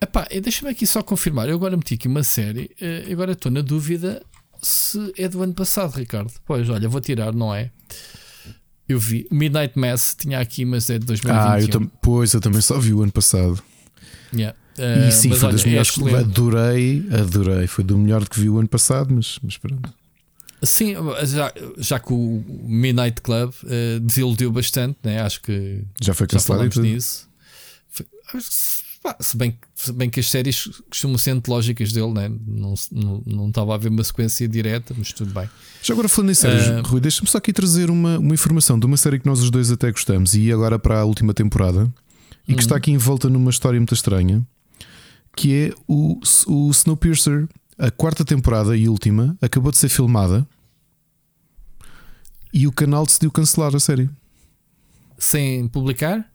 Epá, 0.00 0.28
deixa-me 0.42 0.70
aqui 0.70 0.86
só 0.86 1.02
confirmar. 1.02 1.48
Eu 1.48 1.56
agora 1.56 1.76
meti 1.76 1.94
aqui 1.94 2.06
uma 2.06 2.22
série. 2.22 2.70
Uh, 2.80 3.10
agora 3.10 3.32
estou 3.32 3.50
na 3.50 3.62
dúvida 3.62 4.22
se 4.60 5.12
é 5.16 5.28
do 5.28 5.42
ano 5.42 5.54
passado, 5.54 5.94
Ricardo. 5.94 6.32
Pois, 6.44 6.68
olha, 6.68 6.88
vou 6.88 7.00
tirar, 7.00 7.32
não 7.32 7.54
é? 7.54 7.70
Eu 8.88 8.98
vi. 8.98 9.26
Midnight 9.30 9.78
Mass 9.78 10.14
tinha 10.18 10.40
aqui, 10.40 10.64
mas 10.64 10.88
é 10.88 10.98
de 10.98 11.06
2021. 11.06 11.80
Ah, 11.80 11.82
eu 11.82 11.90
pois, 12.00 12.32
eu 12.32 12.40
também 12.40 12.60
só 12.60 12.78
vi 12.78 12.94
o 12.94 13.02
ano 13.02 13.12
passado. 13.12 13.62
Yeah. 14.32 14.56
Uh, 14.78 15.08
e 15.08 15.12
sim, 15.12 15.30
foi 15.30 15.40
olha, 15.40 15.52
das 15.52 15.64
melhores. 15.64 15.98
É 15.98 16.16
adorei, 16.18 17.04
adorei. 17.12 17.66
Foi 17.66 17.84
do 17.84 17.98
melhor 17.98 18.26
que 18.26 18.40
vi 18.40 18.48
o 18.48 18.58
ano 18.58 18.68
passado, 18.68 19.12
mas, 19.12 19.38
mas 19.42 19.58
pronto. 19.58 19.92
Sim, 20.62 20.94
já, 21.24 21.52
já 21.76 22.00
que 22.00 22.12
o 22.12 22.44
Midnight 22.64 23.20
Club 23.20 23.52
uh, 23.62 24.00
desiludiu 24.00 24.50
bastante, 24.50 24.98
né? 25.04 25.20
acho 25.20 25.40
que 25.40 25.84
já 26.00 26.14
foi 26.14 26.26
cancelado. 26.26 26.70
Já 26.74 26.82
nisso. 26.82 27.28
Foi, 27.88 28.06
se, 29.20 29.36
bem, 29.36 29.58
se 29.74 29.92
bem 29.92 30.10
que 30.10 30.20
as 30.20 30.30
séries 30.30 30.68
costumam 30.88 31.18
ser 31.18 31.32
antológicas 31.32 31.92
dele, 31.92 32.12
né? 32.12 32.28
não, 32.46 32.74
não, 32.90 33.22
não 33.26 33.48
estava 33.48 33.72
a 33.72 33.74
haver 33.74 33.90
uma 33.90 34.04
sequência 34.04 34.48
direta, 34.48 34.94
mas 34.96 35.12
tudo 35.12 35.32
bem. 35.32 35.48
Já 35.82 35.94
agora 35.94 36.08
falando 36.08 36.30
em 36.30 36.34
séries, 36.34 36.66
uh, 36.68 36.82
Rui, 36.82 37.00
deixa-me 37.00 37.28
só 37.28 37.38
aqui 37.38 37.52
trazer 37.52 37.90
uma, 37.90 38.18
uma 38.18 38.34
informação 38.34 38.78
de 38.78 38.86
uma 38.86 38.96
série 38.96 39.18
que 39.18 39.26
nós 39.26 39.40
os 39.40 39.50
dois 39.50 39.70
até 39.70 39.90
gostamos 39.90 40.34
e 40.34 40.52
agora 40.52 40.78
para 40.78 41.00
a 41.00 41.04
última 41.04 41.32
temporada 41.32 41.92
e 42.46 42.54
que 42.54 42.60
está 42.60 42.74
uhum. 42.74 42.78
aqui 42.78 42.90
envolta 42.90 43.28
numa 43.28 43.50
história 43.50 43.78
muito 43.78 43.94
estranha 43.94 44.44
que 45.38 45.54
é 45.54 45.74
o, 45.86 46.18
o 46.48 46.70
Snowpiercer. 46.70 47.48
A 47.78 47.92
quarta 47.92 48.24
temporada 48.24 48.76
e 48.76 48.88
última 48.88 49.38
acabou 49.40 49.70
de 49.70 49.78
ser 49.78 49.88
filmada 49.88 50.44
e 52.52 52.66
o 52.66 52.72
canal 52.72 53.06
decidiu 53.06 53.30
cancelar 53.30 53.74
a 53.76 53.78
série. 53.78 54.10
Sem 55.16 55.68
publicar? 55.68 56.28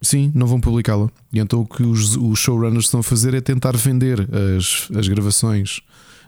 Sim, 0.00 0.30
não 0.34 0.46
vão 0.46 0.60
publicá-la. 0.60 1.10
E 1.32 1.38
então 1.38 1.60
o 1.60 1.66
que 1.66 1.82
os, 1.82 2.16
os, 2.16 2.38
showrunners 2.38 2.84
estão 2.84 3.00
a 3.00 3.02
fazer 3.02 3.34
é 3.34 3.40
tentar 3.40 3.76
vender 3.76 4.28
as, 4.56 4.88
as 4.96 5.08
gravações 5.08 5.80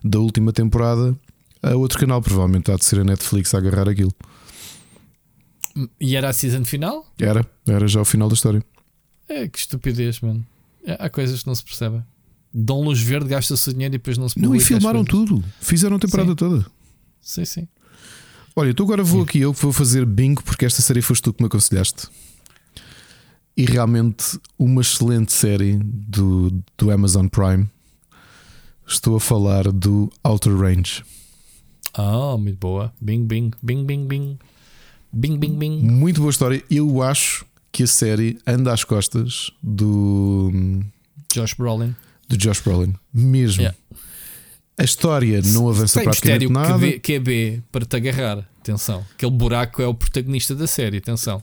da 0.03 0.19
última 0.19 0.53
temporada 0.53 1.17
a 1.63 1.75
outro 1.77 1.99
canal. 1.99 2.21
Provavelmente 2.21 2.71
há 2.71 2.77
de 2.77 2.85
ser 2.85 3.01
a 3.01 3.05
Netflix 3.05 3.55
a 3.55 3.59
agarrar 3.59 3.89
aquilo. 3.89 4.13
E 6.01 6.17
era 6.17 6.29
a 6.29 6.33
season 6.33 6.65
final? 6.65 7.07
Era, 7.19 7.47
era 7.67 7.87
já 7.87 8.01
o 8.01 8.05
final 8.05 8.29
da 8.29 8.35
história. 8.35 8.63
É 9.29 9.47
que 9.47 9.59
estupidez, 9.59 10.21
mano. 10.21 10.45
É, 10.85 10.97
há 10.99 11.09
coisas 11.09 11.43
que 11.43 11.47
não 11.47 11.55
se 11.55 11.63
percebem 11.63 12.03
dão 12.53 12.83
luz 12.83 13.01
verde, 13.01 13.29
gasta-se 13.29 13.73
dinheiro 13.73 13.95
e 13.95 13.99
depois 13.99 14.19
não 14.19 14.29
se 14.29 14.39
Não, 14.39 14.55
e 14.55 14.61
filmaram 14.61 15.05
tudo. 15.05 15.43
Fizeram 15.61 15.97
a 15.97 15.99
temporada 15.99 16.31
sim. 16.31 16.37
toda. 16.37 16.67
Sim, 17.21 17.45
sim. 17.45 17.69
Olha, 18.57 18.71
então 18.71 18.85
agora 18.85 19.05
vou 19.05 19.21
sim. 19.21 19.29
aqui 19.29 19.41
eu 19.41 19.55
que 19.55 19.63
vou 19.63 19.73
fazer 19.73 20.05
bingo 20.05 20.43
porque 20.43 20.65
esta 20.65 20.83
série 20.83 21.01
foste 21.01 21.23
tu 21.23 21.33
que 21.33 21.43
me 21.43 21.47
aconselhaste. 21.47 22.09
E 23.61 23.65
realmente 23.67 24.41
uma 24.59 24.81
excelente 24.81 25.35
série 25.35 25.79
do, 25.83 26.51
do 26.79 26.91
Amazon 26.91 27.27
Prime. 27.27 27.69
Estou 28.87 29.17
a 29.17 29.21
falar 29.21 29.71
do 29.71 30.11
Outer 30.25 30.57
Range. 30.57 31.05
Ah, 31.93 32.39
muito 32.39 32.57
boa. 32.57 32.91
Bing, 32.99 33.27
bing, 33.27 33.51
bing, 33.63 33.85
bing, 33.85 34.07
bing. 34.07 34.39
Bing, 35.13 35.37
bing, 35.37 35.59
bing. 35.59 35.83
Muito 35.83 36.23
boa 36.23 36.31
história. 36.31 36.65
Eu 36.71 37.03
acho 37.03 37.45
que 37.71 37.83
a 37.83 37.87
série 37.87 38.39
anda 38.47 38.73
às 38.73 38.83
costas 38.83 39.51
do 39.63 40.51
Josh 41.31 41.53
Brolin 41.53 41.95
do 42.31 42.39
Josh 42.39 42.61
Brolin. 42.61 42.95
Mesmo. 43.13 43.61
Yeah. 43.61 43.77
A 44.79 44.85
história 44.85 45.43
não 45.45 45.69
avança 45.69 46.01
Tem 46.01 46.05
praticamente 46.05 46.51
nada. 46.51 46.79
Que, 46.79 46.99
que 46.99 47.13
é 47.13 47.19
B 47.19 47.63
para 47.71 47.85
te 47.85 47.95
agarrar. 47.95 48.49
Atenção. 48.59 49.05
Aquele 49.13 49.33
buraco 49.33 49.83
é 49.83 49.87
o 49.87 49.93
protagonista 49.93 50.55
da 50.55 50.67
série. 50.67 50.97
Atenção. 50.97 51.43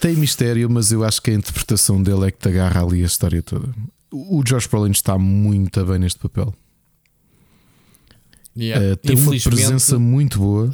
Tem 0.00 0.14
mistério, 0.14 0.70
mas 0.70 0.92
eu 0.92 1.04
acho 1.04 1.20
que 1.20 1.30
a 1.30 1.34
interpretação 1.34 2.02
dele 2.02 2.28
é 2.28 2.30
que 2.30 2.38
te 2.38 2.48
agarra 2.48 2.82
ali 2.82 3.02
a 3.02 3.06
história 3.06 3.42
toda. 3.42 3.68
O 4.10 4.42
Josh 4.44 4.66
Brolin 4.66 4.92
está 4.92 5.18
muito 5.18 5.84
bem 5.84 5.98
neste 5.98 6.18
papel. 6.18 6.54
Yeah. 8.56 8.92
Uh, 8.92 8.96
tem 8.96 9.16
uma 9.16 9.30
presença 9.30 9.98
muito 9.98 10.38
boa. 10.38 10.70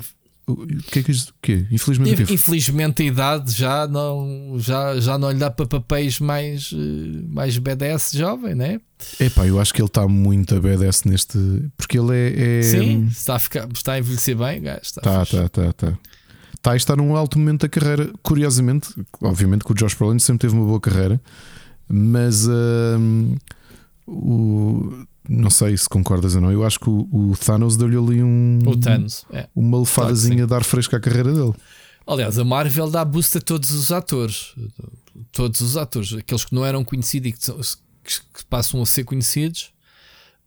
O 0.46 0.66
que 0.66 0.98
é 0.98 1.02
que 1.02 1.10
isto? 1.10 1.30
O 1.30 1.34
quê? 1.40 1.66
Infelizmente, 1.70 2.22
Inf 2.22 2.30
infelizmente 2.30 3.02
a 3.02 3.06
idade 3.06 3.52
já 3.52 3.88
não, 3.88 4.56
já, 4.58 5.00
já 5.00 5.16
não 5.16 5.30
lhe 5.30 5.38
dá 5.38 5.50
para 5.50 5.66
papéis 5.66 6.20
mais, 6.20 6.70
eh, 6.70 7.22
mais 7.28 7.56
BDS 7.56 8.12
jovem, 8.12 8.54
né? 8.54 8.78
É 9.18 9.30
pá, 9.30 9.46
eu 9.46 9.58
acho 9.58 9.72
que 9.72 9.80
ele 9.80 9.88
está 9.88 10.06
muito 10.06 10.54
a 10.54 10.60
BDS 10.60 11.04
neste. 11.04 11.38
Porque 11.78 11.98
ele 11.98 12.14
é. 12.14 12.58
é... 12.58 12.62
Sim, 12.62 13.06
está 13.06 13.36
a, 13.36 13.38
ficar, 13.38 13.66
está 13.72 13.94
a 13.94 13.98
envelhecer 13.98 14.36
bem, 14.36 14.60
gajo. 14.60 14.80
Está, 14.82 15.00
está, 15.00 15.22
está, 15.22 15.44
está. 15.46 15.88
Está 15.88 15.98
a 16.72 16.76
estar 16.76 16.96
num 16.96 17.14
alto 17.16 17.38
momento 17.38 17.62
da 17.62 17.68
carreira. 17.68 18.10
Curiosamente, 18.22 18.88
obviamente 19.20 19.64
que 19.64 19.72
o 19.72 19.74
Josh 19.74 19.94
Brolin 19.94 20.18
sempre 20.18 20.48
teve 20.48 20.54
uma 20.54 20.66
boa 20.66 20.80
carreira, 20.80 21.20
mas 21.88 22.46
uh, 22.46 23.36
o 24.06 25.06
não 25.28 25.48
sei 25.48 25.76
se 25.76 25.88
concordas 25.88 26.34
ou 26.34 26.40
não. 26.40 26.52
Eu 26.52 26.64
acho 26.64 26.78
que 26.78 26.88
o, 26.88 27.08
o 27.12 27.36
Thanos 27.36 27.76
deu-lhe 27.76 27.96
ali 27.96 28.22
um. 28.22 28.58
O 28.66 28.76
Thanos, 28.76 29.24
é. 29.32 29.48
Uma 29.54 29.80
lefadazinha 29.80 30.46
claro 30.46 30.54
a 30.54 30.58
dar 30.58 30.64
fresco 30.64 30.94
à 30.94 31.00
carreira 31.00 31.32
dele. 31.32 31.54
Aliás, 32.06 32.38
a 32.38 32.44
Marvel 32.44 32.90
dá 32.90 33.04
boost 33.04 33.38
a 33.38 33.40
todos 33.40 33.70
os 33.70 33.90
atores. 33.90 34.54
Todos 35.32 35.60
os 35.62 35.76
atores. 35.76 36.12
Aqueles 36.12 36.44
que 36.44 36.54
não 36.54 36.64
eram 36.64 36.84
conhecidos 36.84 37.28
e 37.28 37.32
que, 37.32 38.20
que 38.34 38.44
passam 38.50 38.82
a 38.82 38.86
ser 38.86 39.04
conhecidos. 39.04 39.72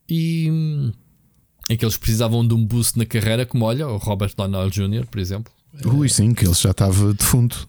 E 0.08 0.50
hum, 0.52 0.92
aqueles 1.70 1.96
que 1.96 2.02
precisavam 2.02 2.48
de 2.48 2.54
um 2.54 2.64
boost 2.64 2.98
na 2.98 3.06
carreira, 3.06 3.46
como 3.46 3.66
olha, 3.66 3.88
o 3.88 3.98
Robert 3.98 4.34
Downey 4.36 4.70
Jr., 4.70 5.08
por 5.08 5.20
exemplo. 5.20 5.52
Ui, 5.86 6.10
sim, 6.10 6.34
que 6.34 6.46
ele 6.46 6.54
já 6.54 6.72
estava 6.72 7.14
defunto. 7.14 7.68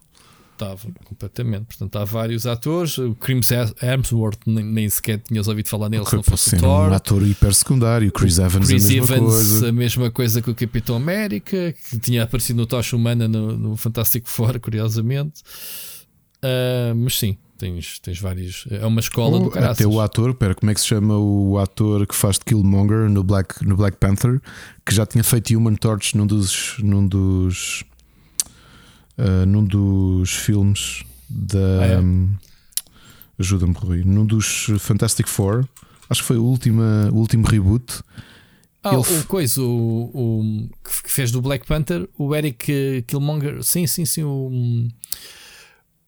Estava, 0.53 0.89
completamente. 1.05 1.67
Portanto, 1.67 1.97
há 1.97 2.05
vários 2.05 2.45
atores. 2.45 2.99
O 2.99 3.15
Chris 3.15 3.51
Hemsworth 3.81 4.41
nem, 4.45 4.65
nem 4.65 4.89
sequer 4.89 5.21
tinhas 5.21 5.47
ouvido 5.47 5.69
falar 5.69 5.89
nele 5.89 6.05
se 6.05 6.17
não 6.17 6.23
fosse 6.23 6.57
o 6.57 6.59
Thor. 6.59 6.91
um 6.91 6.95
ator 6.95 7.23
hiper 7.23 7.55
secundário. 7.55 8.11
Chris 8.11 8.39
Evans, 8.39 8.67
Chris 8.67 8.85
a 8.85 8.89
mesma 8.89 9.15
Evans, 9.15 9.33
coisa. 9.33 9.69
a 9.69 9.73
mesma 9.73 10.11
coisa 10.11 10.43
que 10.43 10.51
o 10.51 10.55
Capitão 10.55 10.97
América, 10.97 11.73
que 11.89 11.99
tinha 12.01 12.25
aparecido 12.25 12.61
no 12.61 12.67
Tocha 12.67 12.97
Humana 12.97 13.29
no, 13.29 13.57
no 13.57 13.77
Fantástico 13.77 14.29
Four, 14.29 14.59
curiosamente. 14.61 15.43
Uh, 16.39 16.95
mas 16.97 17.17
sim, 17.17 17.39
tens, 17.57 18.01
tens 18.01 18.19
vários. 18.19 18.67
É 18.69 18.85
uma 18.85 19.01
escola 19.01 19.39
oh. 19.39 19.59
Até 19.59 19.87
o 19.87 20.01
ator, 20.01 20.35
pera, 20.35 20.57
como 20.57 20.73
é 20.73 20.75
que 20.75 20.81
se 20.81 20.89
chama 20.89 21.17
o 21.17 21.57
ator 21.59 22.05
que 22.05 22.17
faz 22.17 22.37
de 22.37 22.45
Killmonger 22.45 23.09
no 23.09 23.23
Black, 23.23 23.65
no 23.65 23.77
Black 23.77 23.97
Panther, 23.97 24.41
que 24.85 24.93
já 24.93 25.07
tinha 25.07 25.23
feito 25.23 25.57
Human 25.57 25.77
Torch 25.77 26.17
num 26.17 26.27
dos. 26.27 26.77
Num 26.81 27.07
dos 27.07 27.85
uh, 29.19 29.47
num 29.47 29.65
dos 29.65 30.31
filmes 30.31 31.05
da. 31.29 31.59
Ah, 31.81 31.87
é? 31.87 31.99
um, 31.99 32.35
Ajuda-me, 33.39 33.73
Rui. 33.73 34.03
Num 34.05 34.27
dos 34.27 34.67
Fantastic 34.81 35.29
Four, 35.29 35.69
acho 36.11 36.23
que 36.23 36.27
foi 36.27 36.37
o 36.39 36.45
último, 36.45 36.83
o 37.13 37.17
último 37.17 37.47
reboot. 37.47 38.03
Ah, 38.83 38.95
ele... 38.95 39.21
o 39.21 39.27
coisa, 39.27 39.63
o, 39.63 40.11
o, 40.13 40.69
que 40.83 41.11
fez 41.11 41.31
do 41.31 41.41
Black 41.41 41.67
Panther, 41.67 42.09
o 42.19 42.35
Eric 42.35 43.05
Killmonger, 43.07 43.63
sim, 43.63 43.87
sim, 43.87 44.05
sim, 44.05 44.25
o. 44.25 44.89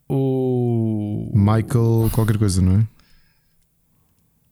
O. 0.09 1.31
Michael, 1.35 2.11
qualquer 2.13 2.37
coisa, 2.37 2.61
não 2.61 2.81
é? 2.81 2.87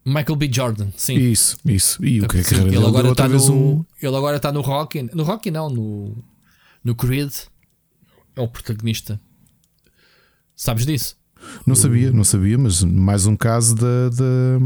Michael 0.05 0.37
B. 0.37 0.49
Jordan, 0.51 0.89
sim. 0.97 1.17
Isso, 1.17 1.59
isso. 1.65 2.05
E 2.05 2.21
o 2.21 2.29
que 2.29 2.39
é 2.39 2.43
que 2.43 2.55
ele 2.55 2.77
agora 2.77 3.11
está 3.11 3.29
no, 3.29 3.53
um... 3.53 3.85
Ele 4.01 4.17
agora 4.17 4.37
está 4.37 4.51
no 4.51 4.63
Rocky. 4.63 5.03
No 5.13 5.23
Rocky 5.23 5.51
não, 5.51 5.69
no, 5.69 6.25
no 6.83 6.95
Creed 6.95 7.31
é 8.39 8.43
o 8.43 8.49
protagonista. 8.49 9.21
Sabes 10.55 10.87
disso? 10.87 11.17
Não 11.67 11.75
sabia, 11.75 12.11
não 12.11 12.25
sabia, 12.25 12.57
mas 12.57 12.83
mais 12.83 13.27
um 13.27 13.37
caso 13.37 13.75
da. 13.75 14.09
da... 14.11 14.59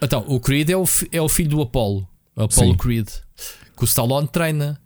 Então, 0.00 0.24
o 0.26 0.40
Creed 0.40 0.70
é 0.70 0.76
o, 0.76 0.84
é 1.10 1.20
o 1.20 1.28
filho 1.28 1.50
do 1.50 1.62
Apollo, 1.62 2.06
Apollo 2.36 2.72
Sim. 2.72 2.76
Creed, 2.76 3.08
que 3.76 3.82
o 3.82 3.84
Stallone 3.84 4.28
treina. 4.28 4.80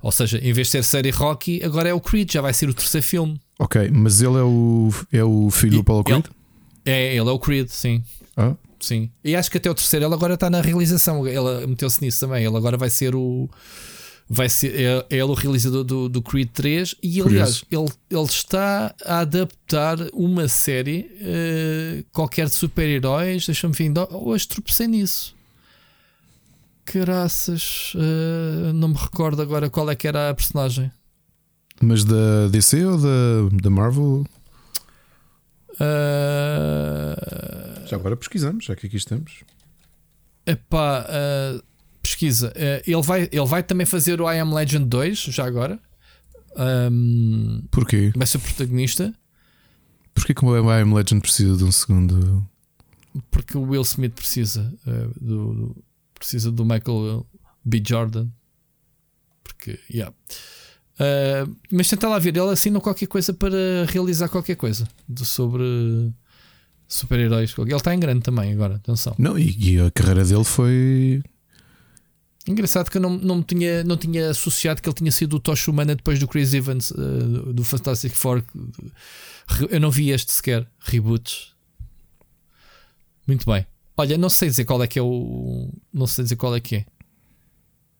Ou 0.00 0.12
seja, 0.12 0.38
em 0.38 0.52
vez 0.52 0.68
de 0.68 0.72
ser 0.72 0.84
série 0.84 1.10
Rocky, 1.10 1.62
agora 1.64 1.88
é 1.88 1.94
o 1.94 2.00
Creed, 2.00 2.32
já 2.32 2.40
vai 2.40 2.54
ser 2.54 2.68
o 2.68 2.74
terceiro 2.74 3.06
filme. 3.06 3.40
Ok, 3.58 3.90
mas 3.90 4.22
ele 4.22 4.36
é 4.36 4.42
o, 4.42 4.90
é 5.12 5.24
o 5.24 5.50
filho 5.50 5.74
e, 5.74 5.76
do 5.76 5.80
Apollo 5.80 6.04
Creed? 6.04 6.24
Ele, 6.84 6.94
é, 6.94 7.16
ele 7.16 7.28
é 7.28 7.32
o 7.32 7.38
Creed, 7.38 7.68
sim. 7.68 8.02
Ah? 8.36 8.54
Sim. 8.78 9.10
E 9.24 9.34
acho 9.36 9.50
que 9.50 9.58
até 9.58 9.70
o 9.70 9.74
terceiro 9.74 10.06
ele 10.06 10.14
agora 10.14 10.34
está 10.34 10.50
na 10.50 10.60
realização. 10.60 11.26
Ele 11.26 11.66
meteu-se 11.66 12.00
nisso 12.02 12.20
também. 12.20 12.44
Ele 12.44 12.56
agora 12.56 12.76
vai 12.76 12.90
ser 12.90 13.14
o 13.14 13.48
vai 14.32 14.48
ser 14.48 14.74
é, 14.74 15.06
é 15.10 15.16
ele 15.16 15.22
o 15.22 15.34
realizador 15.34 15.84
do, 15.84 16.08
do 16.08 16.22
Creed 16.22 16.48
3 16.52 16.96
e 17.02 17.20
aliás 17.20 17.64
ele, 17.70 17.88
ele 18.10 18.24
está 18.24 18.94
a 19.04 19.20
adaptar 19.20 19.98
uma 20.12 20.48
série 20.48 21.10
uh, 21.20 22.04
qualquer 22.12 22.46
de 22.46 22.54
super-heróis 22.54 23.46
deixa-me 23.46 23.74
ver 23.74 23.92
hoje 24.10 24.48
tropecei 24.48 24.86
nisso 24.86 25.34
caraças 26.84 27.92
uh, 27.94 28.72
não 28.72 28.88
me 28.88 28.96
recordo 28.96 29.42
agora 29.42 29.68
qual 29.68 29.90
é 29.90 29.94
que 29.94 30.08
era 30.08 30.30
a 30.30 30.34
personagem 30.34 30.90
mas 31.82 32.04
da 32.04 32.46
DC 32.48 32.86
ou 32.86 32.96
da, 32.96 33.48
da 33.60 33.68
Marvel? 33.68 34.24
Uh... 35.72 37.16
Já 37.86 37.96
agora 37.96 38.16
pesquisamos, 38.16 38.64
já 38.64 38.76
que 38.76 38.86
aqui 38.86 38.96
estamos. 38.96 39.42
Epá, 40.46 41.04
uh, 41.08 41.62
pesquisa. 42.02 42.52
Uh, 42.56 42.90
ele, 42.90 43.02
vai, 43.02 43.28
ele 43.30 43.46
vai 43.46 43.62
também 43.62 43.86
fazer 43.86 44.20
o 44.20 44.30
I 44.30 44.38
Am 44.38 44.52
Legend 44.52 44.86
2, 44.86 45.18
já 45.18 45.46
agora. 45.46 45.78
Um, 46.56 47.62
Porquê? 47.70 48.12
Vai 48.14 48.26
ser 48.26 48.38
protagonista. 48.38 49.14
Porquê 50.14 50.34
que 50.34 50.44
o 50.44 50.56
I 50.56 50.82
Am 50.82 50.94
Legend 50.94 51.20
precisa 51.20 51.56
de 51.56 51.64
um 51.64 51.72
segundo? 51.72 52.46
Porque 53.30 53.56
o 53.56 53.62
Will 53.62 53.82
Smith 53.82 54.14
precisa 54.14 54.72
uh, 54.86 55.24
do, 55.24 55.54
do, 55.54 55.84
precisa 56.14 56.50
do 56.50 56.64
Michael 56.64 57.26
B. 57.64 57.82
Jordan. 57.86 58.28
Porque, 59.42 59.78
yeah. 59.90 60.14
Uh, 60.94 61.56
mas 61.70 61.88
tenta 61.88 62.08
lá 62.08 62.18
ver, 62.18 62.36
ele 62.36 62.50
assina 62.50 62.80
qualquer 62.80 63.06
coisa 63.06 63.32
para 63.32 63.84
realizar 63.88 64.28
qualquer 64.28 64.56
coisa 64.56 64.86
de, 65.08 65.24
sobre 65.24 66.12
super-heróis. 66.86 67.54
Ele 67.56 67.74
está 67.74 67.94
em 67.94 68.00
grande 68.00 68.20
também 68.20 68.52
agora, 68.52 68.76
atenção. 68.76 69.14
Não, 69.18 69.38
e, 69.38 69.56
e, 69.58 69.80
a 69.80 69.90
carreira 69.90 70.24
dele 70.24 70.44
foi 70.44 71.22
Engraçado 72.46 72.90
que 72.90 72.96
eu 72.96 73.00
não, 73.00 73.16
não, 73.16 73.42
tinha, 73.42 73.84
não 73.84 73.96
tinha 73.96 74.30
associado 74.30 74.82
que 74.82 74.88
ele 74.88 74.96
tinha 74.96 75.12
sido 75.12 75.36
o 75.36 75.40
Tosh 75.40 75.68
Humana 75.68 75.94
depois 75.94 76.18
do 76.18 76.26
Chris 76.26 76.52
Evans 76.52 76.90
uh, 76.90 77.52
do 77.52 77.62
Fantastic 77.62 78.14
Four. 78.14 78.42
Eu 79.70 79.80
não 79.80 79.90
vi 79.90 80.10
este 80.10 80.32
sequer. 80.32 80.66
Reboots. 80.80 81.52
Muito 83.26 83.46
bem. 83.46 83.64
Olha, 83.96 84.18
não 84.18 84.28
sei 84.28 84.48
dizer 84.48 84.64
qual 84.64 84.82
é 84.82 84.86
que 84.88 84.98
é 84.98 85.02
o. 85.02 85.70
Não 85.92 86.06
sei 86.06 86.24
dizer 86.24 86.36
qual 86.36 86.56
é 86.56 86.60
que 86.60 86.76
é. 86.76 86.86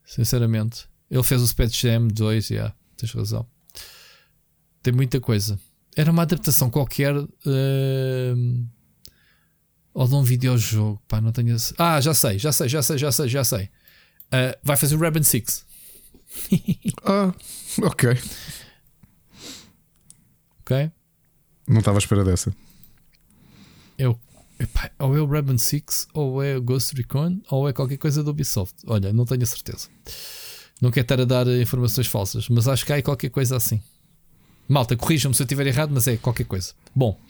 Sinceramente. 0.04 0.88
Ele 1.08 1.22
fez 1.22 1.40
o 1.40 1.46
Space 1.46 1.74
Jam 1.74 2.08
2, 2.08 2.46
já. 2.46 2.54
Yeah, 2.54 2.74
tens 2.96 3.12
razão. 3.12 3.46
Tem 4.82 4.92
muita 4.92 5.20
coisa. 5.20 5.60
Era 5.94 6.10
uma 6.10 6.22
adaptação 6.22 6.68
qualquer. 6.70 7.14
Uh, 7.14 8.66
ou 9.94 10.08
de 10.08 10.14
um 10.14 10.22
videojogo. 10.22 11.00
Pá, 11.06 11.20
não 11.20 11.30
tenho. 11.30 11.54
Ah, 11.78 12.00
já 12.00 12.14
sei, 12.14 12.38
já 12.38 12.50
sei, 12.50 12.68
já 12.68 12.82
sei, 12.82 12.98
já 12.98 13.12
sei, 13.12 13.28
já 13.28 13.44
sei. 13.44 13.70
Uh, 14.32 14.56
vai 14.62 14.76
fazer 14.76 14.96
o 14.96 14.98
Rabbit 14.98 15.26
Six. 15.26 15.64
ah, 17.04 17.34
ok. 17.82 18.18
Ok. 20.60 20.90
Não 21.68 21.80
estava 21.80 21.98
à 21.98 22.00
espera 22.00 22.24
dessa. 22.24 22.54
Eu, 23.98 24.18
epá, 24.58 24.90
ou 24.98 25.14
é 25.14 25.20
o 25.20 25.26
Rabbit 25.26 25.60
Six, 25.60 26.08
ou 26.14 26.42
é 26.42 26.56
o 26.56 26.62
Ghost 26.62 26.94
Recon, 26.96 27.40
ou 27.50 27.68
é 27.68 27.72
qualquer 27.72 27.98
coisa 27.98 28.22
do 28.22 28.30
Ubisoft. 28.30 28.74
Olha, 28.86 29.12
não 29.12 29.26
tenho 29.26 29.42
a 29.42 29.46
certeza. 29.46 29.88
Não 30.80 30.90
quero 30.90 31.04
estar 31.04 31.20
a 31.20 31.24
dar 31.24 31.46
informações 31.48 32.06
falsas, 32.06 32.48
mas 32.48 32.66
acho 32.66 32.86
que 32.86 32.92
há 32.92 33.02
qualquer 33.02 33.30
coisa 33.30 33.56
assim. 33.56 33.80
Malta, 34.66 34.96
corrijam-me 34.96 35.34
se 35.34 35.42
eu 35.42 35.44
estiver 35.44 35.66
errado, 35.66 35.90
mas 35.92 36.06
é 36.08 36.16
qualquer 36.16 36.44
coisa. 36.44 36.72
Bom, 36.94 37.20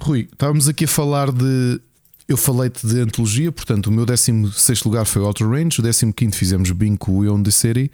Rui, 0.00 0.28
estávamos 0.32 0.68
aqui 0.68 0.84
a 0.84 0.88
falar 0.88 1.32
de 1.32 1.80
eu 2.28 2.36
falei-te 2.36 2.86
de 2.86 3.00
antologia, 3.00 3.50
portanto, 3.50 3.86
o 3.86 3.90
meu 3.90 4.04
16 4.04 4.84
lugar 4.84 5.06
foi 5.06 5.22
Outer 5.22 5.48
Range, 5.48 5.80
o 5.80 6.12
15 6.12 6.36
fizemos 6.36 6.70
Bing 6.70 6.96
com 6.96 7.16
o 7.16 7.24
Ion 7.24 7.42
the 7.42 7.50
City, 7.50 7.90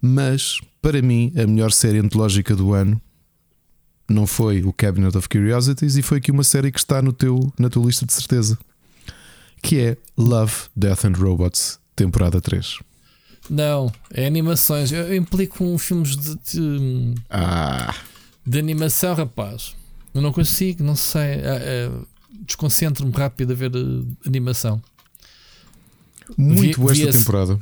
mas 0.00 0.58
para 0.80 1.02
mim 1.02 1.32
a 1.36 1.46
melhor 1.46 1.70
série 1.70 1.98
antológica 1.98 2.56
do 2.56 2.72
ano 2.72 3.00
não 4.08 4.26
foi 4.26 4.62
o 4.62 4.72
Cabinet 4.72 5.16
of 5.16 5.28
Curiosities 5.28 5.96
e 5.96 6.02
foi 6.02 6.18
aqui 6.18 6.30
uma 6.30 6.44
série 6.44 6.72
que 6.72 6.78
está 6.78 7.02
no 7.02 7.12
teu, 7.12 7.52
na 7.58 7.68
tua 7.68 7.84
lista 7.84 8.06
de 8.06 8.12
certeza, 8.12 8.58
que 9.62 9.78
é 9.78 9.96
Love, 10.16 10.54
Death 10.74 11.04
and 11.04 11.12
Robots, 11.18 11.78
temporada 11.94 12.40
3. 12.40 12.78
Não, 13.48 13.92
é 14.10 14.26
animações. 14.26 14.92
Eu 14.92 15.14
implico 15.14 15.62
um 15.62 15.76
filmes 15.76 16.16
de, 16.16 16.34
de, 16.36 17.14
ah. 17.28 17.94
de 18.46 18.58
animação, 18.58 19.14
rapaz. 19.14 19.74
Eu 20.14 20.22
não 20.22 20.32
consigo, 20.32 20.82
não 20.82 20.96
sei. 20.96 21.22
É, 21.22 21.40
é, 21.42 21.90
desconcentro-me 22.46 23.12
rápido 23.12 23.52
a 23.52 23.54
ver 23.56 23.72
a 23.74 24.28
animação. 24.28 24.82
Muito 26.36 26.80
boa 26.80 26.92
esta 26.92 27.12
temporada. 27.12 27.60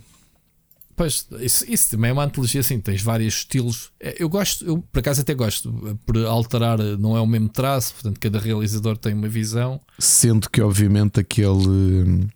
Pois, 0.95 1.26
isso, 1.41 1.64
isso 1.68 1.91
também 1.91 2.11
é 2.11 2.12
uma 2.12 2.24
antologia 2.24 2.61
assim, 2.61 2.78
tens 2.78 3.03
vários 3.03 3.35
estilos. 3.35 3.91
É, 3.99 4.14
eu 4.18 4.28
gosto, 4.28 4.64
eu 4.64 4.78
por 4.93 5.01
acaso 5.01 5.22
até 5.22 5.35
gosto, 5.35 5.99
por 6.05 6.16
alterar, 6.18 6.78
não 6.78 7.16
é 7.16 7.20
o 7.20 7.26
mesmo 7.26 7.49
traço, 7.49 7.95
portanto, 7.95 8.20
cada 8.20 8.39
realizador 8.39 8.97
tem 8.97 9.14
uma 9.14 9.28
visão. 9.28 9.80
Sendo 9.99 10.49
que, 10.51 10.61
obviamente, 10.61 11.18
aquele. 11.18 12.28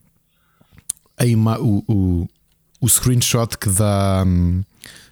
A 1.19 1.25
ima, 1.25 1.59
o, 1.61 1.85
o, 1.87 2.29
o 2.81 2.89
screenshot 2.89 3.57
que 3.59 3.69
dá. 3.69 4.25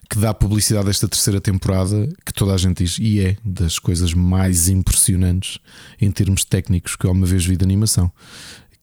Que 0.09 0.19
dá 0.19 0.35
publicidade 0.35 0.87
a 0.87 0.91
esta 0.91 1.09
terceira 1.09 1.41
temporada, 1.41 2.09
que 2.25 2.33
toda 2.33 2.53
a 2.53 2.57
gente 2.57 2.85
diz, 2.85 2.99
e 2.99 3.21
é 3.21 3.37
das 3.45 3.79
coisas 3.79 4.13
mais 4.13 4.69
impressionantes 4.69 5.59
em 6.01 6.11
termos 6.11 6.45
técnicos 6.45 6.95
que 6.95 7.07
eu 7.07 7.11
uma 7.11 7.27
vez 7.27 7.45
vi 7.45 7.57
de 7.57 7.65
animação, 7.65 8.13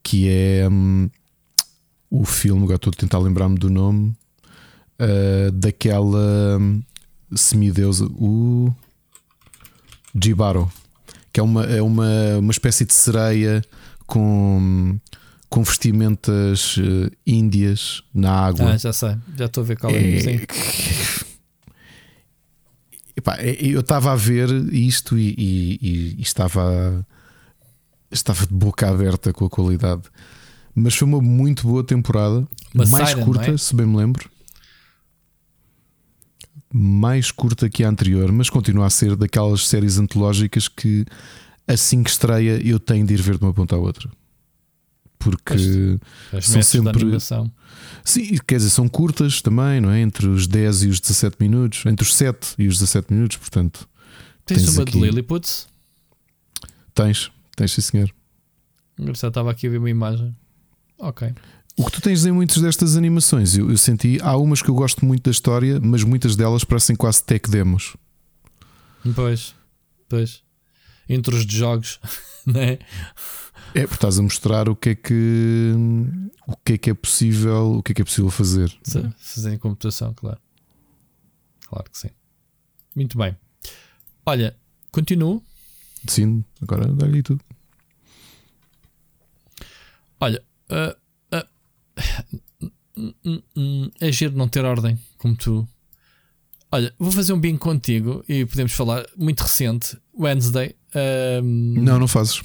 que 0.03 0.28
é 0.28 0.67
hum, 0.69 1.09
o 2.09 2.26
filme, 2.26 2.63
agora 2.63 2.76
estou 2.76 2.91
a 2.91 2.99
tentar 2.99 3.19
lembrar-me 3.19 3.57
do 3.57 3.69
nome, 3.69 4.15
uh, 4.99 5.51
daquela 5.53 6.57
hum, 6.59 6.82
semideusa, 7.36 8.05
o 8.05 8.74
Jibaro, 10.13 10.72
que 11.32 11.39
é 11.39 11.43
uma, 11.43 11.63
é 11.65 11.82
uma, 11.82 12.38
uma 12.39 12.51
espécie 12.51 12.86
de 12.86 12.93
sereia 12.93 13.61
com, 14.05 14.99
com 15.52 15.64
vestimentas 15.64 16.78
uh, 16.78 17.12
índias 17.28 18.02
na 18.14 18.32
água. 18.32 18.72
Ah, 18.72 18.78
já 18.78 18.93
sei, 18.93 19.18
já 19.38 19.45
estou 19.47 19.64
a 19.64 19.68
ver 19.68 19.78
qual 19.78 19.91
é. 19.91 19.97
é 19.97 20.47
Epá, 23.18 23.36
é, 23.38 23.58
eu 23.60 23.82
estava 23.82 24.14
a 24.14 24.16
ver 24.16 24.49
isto 24.74 25.20
e, 25.20 25.36
e, 25.38 26.16
e, 26.18 26.22
estava, 26.22 27.06
estava 28.10 28.47
de 28.47 28.54
boca 28.54 28.89
aberta 28.89 29.34
com 29.34 29.43
a 29.43 29.49
qualidade. 29.49 30.04
Mas 30.74 30.95
foi 30.95 31.06
uma 31.06 31.20
muito 31.20 31.68
boa 31.68 31.84
temporada, 31.84 32.47
uma 32.74 32.86
mais 32.86 33.10
Siren, 33.10 33.26
curta, 33.26 33.52
é? 33.52 33.58
se 33.58 33.76
bem 33.76 33.86
me 33.86 33.97
lembro 33.97 34.32
mais 36.74 37.32
curta 37.32 37.70
que 37.70 37.84
a 37.84 37.89
anterior, 37.89 38.32
mas 38.32 38.49
continua 38.49 38.86
a 38.86 38.89
ser 38.89 39.18
daquelas 39.18 39.68
séries 39.68 39.97
antológicas 39.97 40.70
que 40.70 41.06
assim 41.68 42.02
que 42.02 42.10
estreia 42.10 42.66
eu 42.66 42.80
tenho 42.80 43.06
de 43.06 43.14
ir 43.14 43.22
ver 43.22 43.38
de 43.38 43.43
uma 43.43 43.54
ponta 43.54 43.76
à 43.76 43.78
outra. 43.78 44.10
Porque 45.22 45.99
são 46.41 46.61
sempre. 46.63 47.05
Sim, 48.03 48.38
quer 48.47 48.57
dizer, 48.57 48.72
são 48.72 48.88
curtas 48.88 49.41
também, 49.41 49.80
não 49.80 49.91
é? 49.91 50.01
Entre 50.01 50.28
os 50.28 50.47
10 50.47 50.84
e 50.84 50.88
os 50.88 50.99
17 50.99 51.38
minutos, 51.39 51.86
entre 51.86 52.03
os 52.03 52.15
7 52.15 52.55
e 52.57 52.67
os 52.67 52.80
17 52.80 53.13
minutos, 53.13 53.38
portanto. 53.38 53.88
Tens, 54.45 54.63
tens 54.63 54.74
uma 54.74 54.82
aqui... 54.82 54.93
de 54.93 54.99
Lilliput? 54.99 55.47
Tens, 56.95 57.32
tens 57.55 57.72
sim, 57.72 57.82
senhor. 57.82 58.11
Já 59.13 59.28
estava 59.28 59.51
aqui 59.51 59.67
a 59.67 59.69
ver 59.69 59.78
uma 59.78 59.89
imagem. 59.89 60.36
Ok. 60.97 61.32
O 61.78 61.86
que 61.86 61.91
tu 61.91 62.01
tens 62.01 62.26
em 62.26 62.32
muitas 62.32 62.61
destas 62.61 62.97
animações, 62.97 63.57
eu, 63.57 63.69
eu, 63.69 63.78
senti, 63.78 64.19
há 64.22 64.36
umas 64.36 64.61
que 64.61 64.69
eu 64.69 64.76
gosto 64.76 65.05
muito 65.05 65.24
da 65.24 65.32
história, 65.32 65.80
mas 65.80 66.03
muitas 66.03 66.36
delas 66.36 66.63
parecem 66.63 66.95
quase 66.95 67.24
tech 67.24 67.49
demos. 67.49 67.95
Pois, 69.15 69.55
pois. 70.09 70.43
Entre 71.07 71.36
os 71.36 71.43
jogos, 71.43 71.99
né? 72.45 72.80
É, 73.74 73.82
porque 73.82 73.95
estás 73.95 74.19
a 74.19 74.22
mostrar 74.22 74.67
o 74.67 74.76
que 74.76 74.89
é 74.89 74.95
que 74.95 75.74
o 76.45 76.55
que 76.57 76.74
é 76.74 76.78
que 76.78 76.89
é 76.89 76.93
possível, 76.93 77.78
o 77.78 77.84
que 77.84 77.93
é 77.93 77.95
que 77.95 78.01
é 78.01 78.05
possível 78.05 78.30
fazer. 78.30 78.69
Sim, 78.84 79.13
fazer 79.17 79.53
em 79.53 79.57
computação, 79.57 80.13
claro. 80.13 80.39
Claro 81.67 81.89
que 81.89 81.97
sim. 81.97 82.09
Muito 82.95 83.17
bem. 83.17 83.36
Olha, 84.26 84.55
continuo. 84.91 85.41
Sim, 86.07 86.43
agora 86.61 86.86
dá-lhe 86.93 87.24
tudo. 87.24 87.41
Olha, 90.19 90.43
uh, 90.69 91.01
é 93.99 94.11
giro 94.11 94.36
não 94.36 94.49
ter 94.49 94.65
ordem, 94.65 94.99
como 95.17 95.36
tu. 95.36 95.67
Olha, 96.72 96.93
vou 96.99 97.11
fazer 97.11 97.34
um 97.34 97.39
bingo 97.39 97.59
contigo 97.59 98.24
e 98.28 98.45
podemos 98.45 98.74
falar. 98.74 99.05
Muito 99.17 99.41
recente, 99.41 99.97
Wednesday. 100.17 100.76
Um... 101.41 101.82
Não, 101.82 101.99
não 101.99 102.07
fazes. 102.07 102.41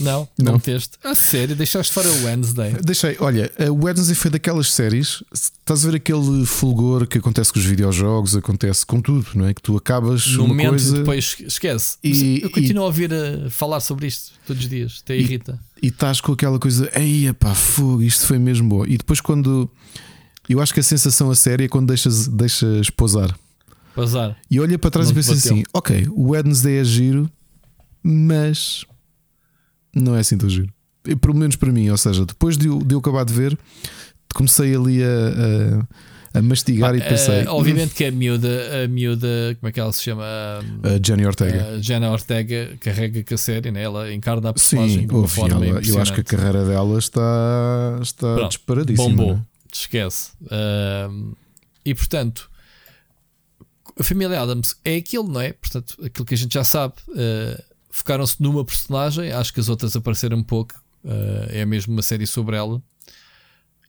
Não, 0.00 0.28
não, 0.38 0.52
não 0.52 0.60
teste. 0.60 0.98
A 1.02 1.14
sério, 1.16 1.56
deixaste 1.56 1.92
fora 1.92 2.08
o 2.08 2.24
Wednesday. 2.24 2.74
Deixei, 2.82 3.16
olha, 3.20 3.50
a 3.58 3.70
Wednesday 3.70 4.14
foi 4.14 4.30
daquelas 4.30 4.72
séries. 4.72 5.22
Estás 5.32 5.84
a 5.84 5.90
ver 5.90 5.96
aquele 5.96 6.46
fulgor 6.46 7.06
que 7.06 7.18
acontece 7.18 7.52
com 7.52 7.58
os 7.58 7.64
videojogos, 7.64 8.36
acontece 8.36 8.86
com 8.86 9.00
tudo, 9.00 9.26
não 9.34 9.46
é? 9.46 9.54
Que 9.54 9.62
tu 9.62 9.76
acabas 9.76 10.26
no 10.26 10.44
uma 10.44 10.48
momento 10.48 10.70
coisa... 10.70 10.98
depois 10.98 11.36
esquece. 11.40 11.98
E, 12.02 12.40
eu 12.42 12.50
continuo 12.50 12.82
e... 12.82 12.84
a 12.84 12.86
ouvir 12.86 13.12
a 13.12 13.50
falar 13.50 13.80
sobre 13.80 14.06
isto 14.06 14.32
todos 14.46 14.62
os 14.62 14.68
dias, 14.68 15.00
até 15.04 15.16
irrita. 15.16 15.58
E 15.82 15.88
estás 15.88 16.20
com 16.20 16.32
aquela 16.32 16.58
coisa, 16.58 16.90
ei, 16.94 17.32
pá, 17.32 17.54
fogo, 17.54 18.02
isto 18.02 18.26
foi 18.26 18.38
mesmo 18.38 18.68
bom. 18.68 18.84
E 18.84 18.96
depois 18.96 19.20
quando. 19.20 19.70
Eu 20.48 20.60
acho 20.60 20.72
que 20.72 20.80
a 20.80 20.82
sensação 20.82 21.30
a 21.30 21.34
séria 21.34 21.66
é 21.66 21.68
quando 21.68 21.88
deixas, 21.88 22.26
deixas 22.26 22.88
pousar. 22.90 23.38
Pousar. 23.94 24.36
E 24.50 24.58
olha 24.58 24.78
para 24.78 24.90
trás 24.90 25.08
Não 25.08 25.12
e 25.12 25.14
pensas 25.14 25.44
assim: 25.44 25.62
ok, 25.72 26.08
o 26.10 26.30
Wednesday 26.30 26.78
é 26.78 26.84
giro, 26.84 27.30
mas 28.02 28.84
não 30.00 30.16
é 30.16 30.20
assim 30.20 30.38
tão 30.38 30.48
giro. 30.48 30.72
E, 31.06 31.16
pelo 31.16 31.34
menos 31.34 31.56
para 31.56 31.72
mim, 31.72 31.88
ou 31.88 31.96
seja, 31.96 32.24
depois 32.24 32.56
de 32.56 32.68
eu, 32.68 32.78
de 32.78 32.94
eu 32.94 32.98
acabar 32.98 33.24
de 33.24 33.32
ver, 33.32 33.58
comecei 34.34 34.74
ali 34.74 35.02
a, 35.02 35.06
a, 36.34 36.38
a 36.38 36.42
mastigar 36.42 36.92
ah, 36.92 36.96
e 36.96 37.00
pensei. 37.00 37.44
Uh, 37.44 37.50
obviamente 37.50 37.94
que 37.94 38.04
a 38.04 38.12
miúda, 38.12 38.84
a 38.84 38.88
miúda, 38.88 39.56
como 39.58 39.68
é 39.68 39.72
que 39.72 39.80
ela 39.80 39.92
se 39.92 40.02
chama? 40.02 40.24
A 40.24 41.04
Jenny 41.04 41.24
Ortega. 41.24 41.80
Jenny 41.80 42.06
Ortega 42.06 42.76
carrega 42.80 43.24
com 43.24 43.34
a 43.34 43.38
série, 43.38 43.70
né? 43.70 43.82
ela 43.82 44.12
encarna 44.12 44.50
a 44.50 44.52
personagem 44.52 45.00
Sim, 45.00 45.06
de 45.06 45.14
uma 45.14 45.28
forma 45.28 45.66
ela, 45.66 45.80
Eu 45.80 46.00
acho 46.00 46.12
que 46.12 46.20
a 46.20 46.24
carreira 46.24 46.64
dela 46.64 46.98
está, 46.98 47.98
está 48.02 48.34
Pronto, 48.34 48.48
disparadíssima. 48.48 49.08
Bombou, 49.08 49.34
né? 49.36 49.42
esquece. 49.72 50.32
Uh, 50.42 51.36
e 51.84 51.94
portanto. 51.94 52.50
A 54.00 54.04
família 54.04 54.40
Adams 54.40 54.76
é 54.84 54.94
aquilo, 54.94 55.26
não 55.26 55.40
é? 55.40 55.52
Portanto, 55.52 55.96
aquilo 56.04 56.24
que 56.24 56.32
a 56.32 56.36
gente 56.36 56.54
já 56.54 56.62
sabe. 56.62 56.94
Uh, 57.08 57.67
focaram-se 57.98 58.40
numa 58.42 58.64
personagem, 58.64 59.32
acho 59.32 59.52
que 59.52 59.60
as 59.60 59.68
outras 59.68 59.94
apareceram 59.96 60.38
um 60.38 60.42
pouco, 60.42 60.74
uh, 61.04 61.48
é 61.48 61.64
mesmo 61.64 61.92
uma 61.92 62.02
série 62.02 62.26
sobre 62.26 62.56
ela. 62.56 62.80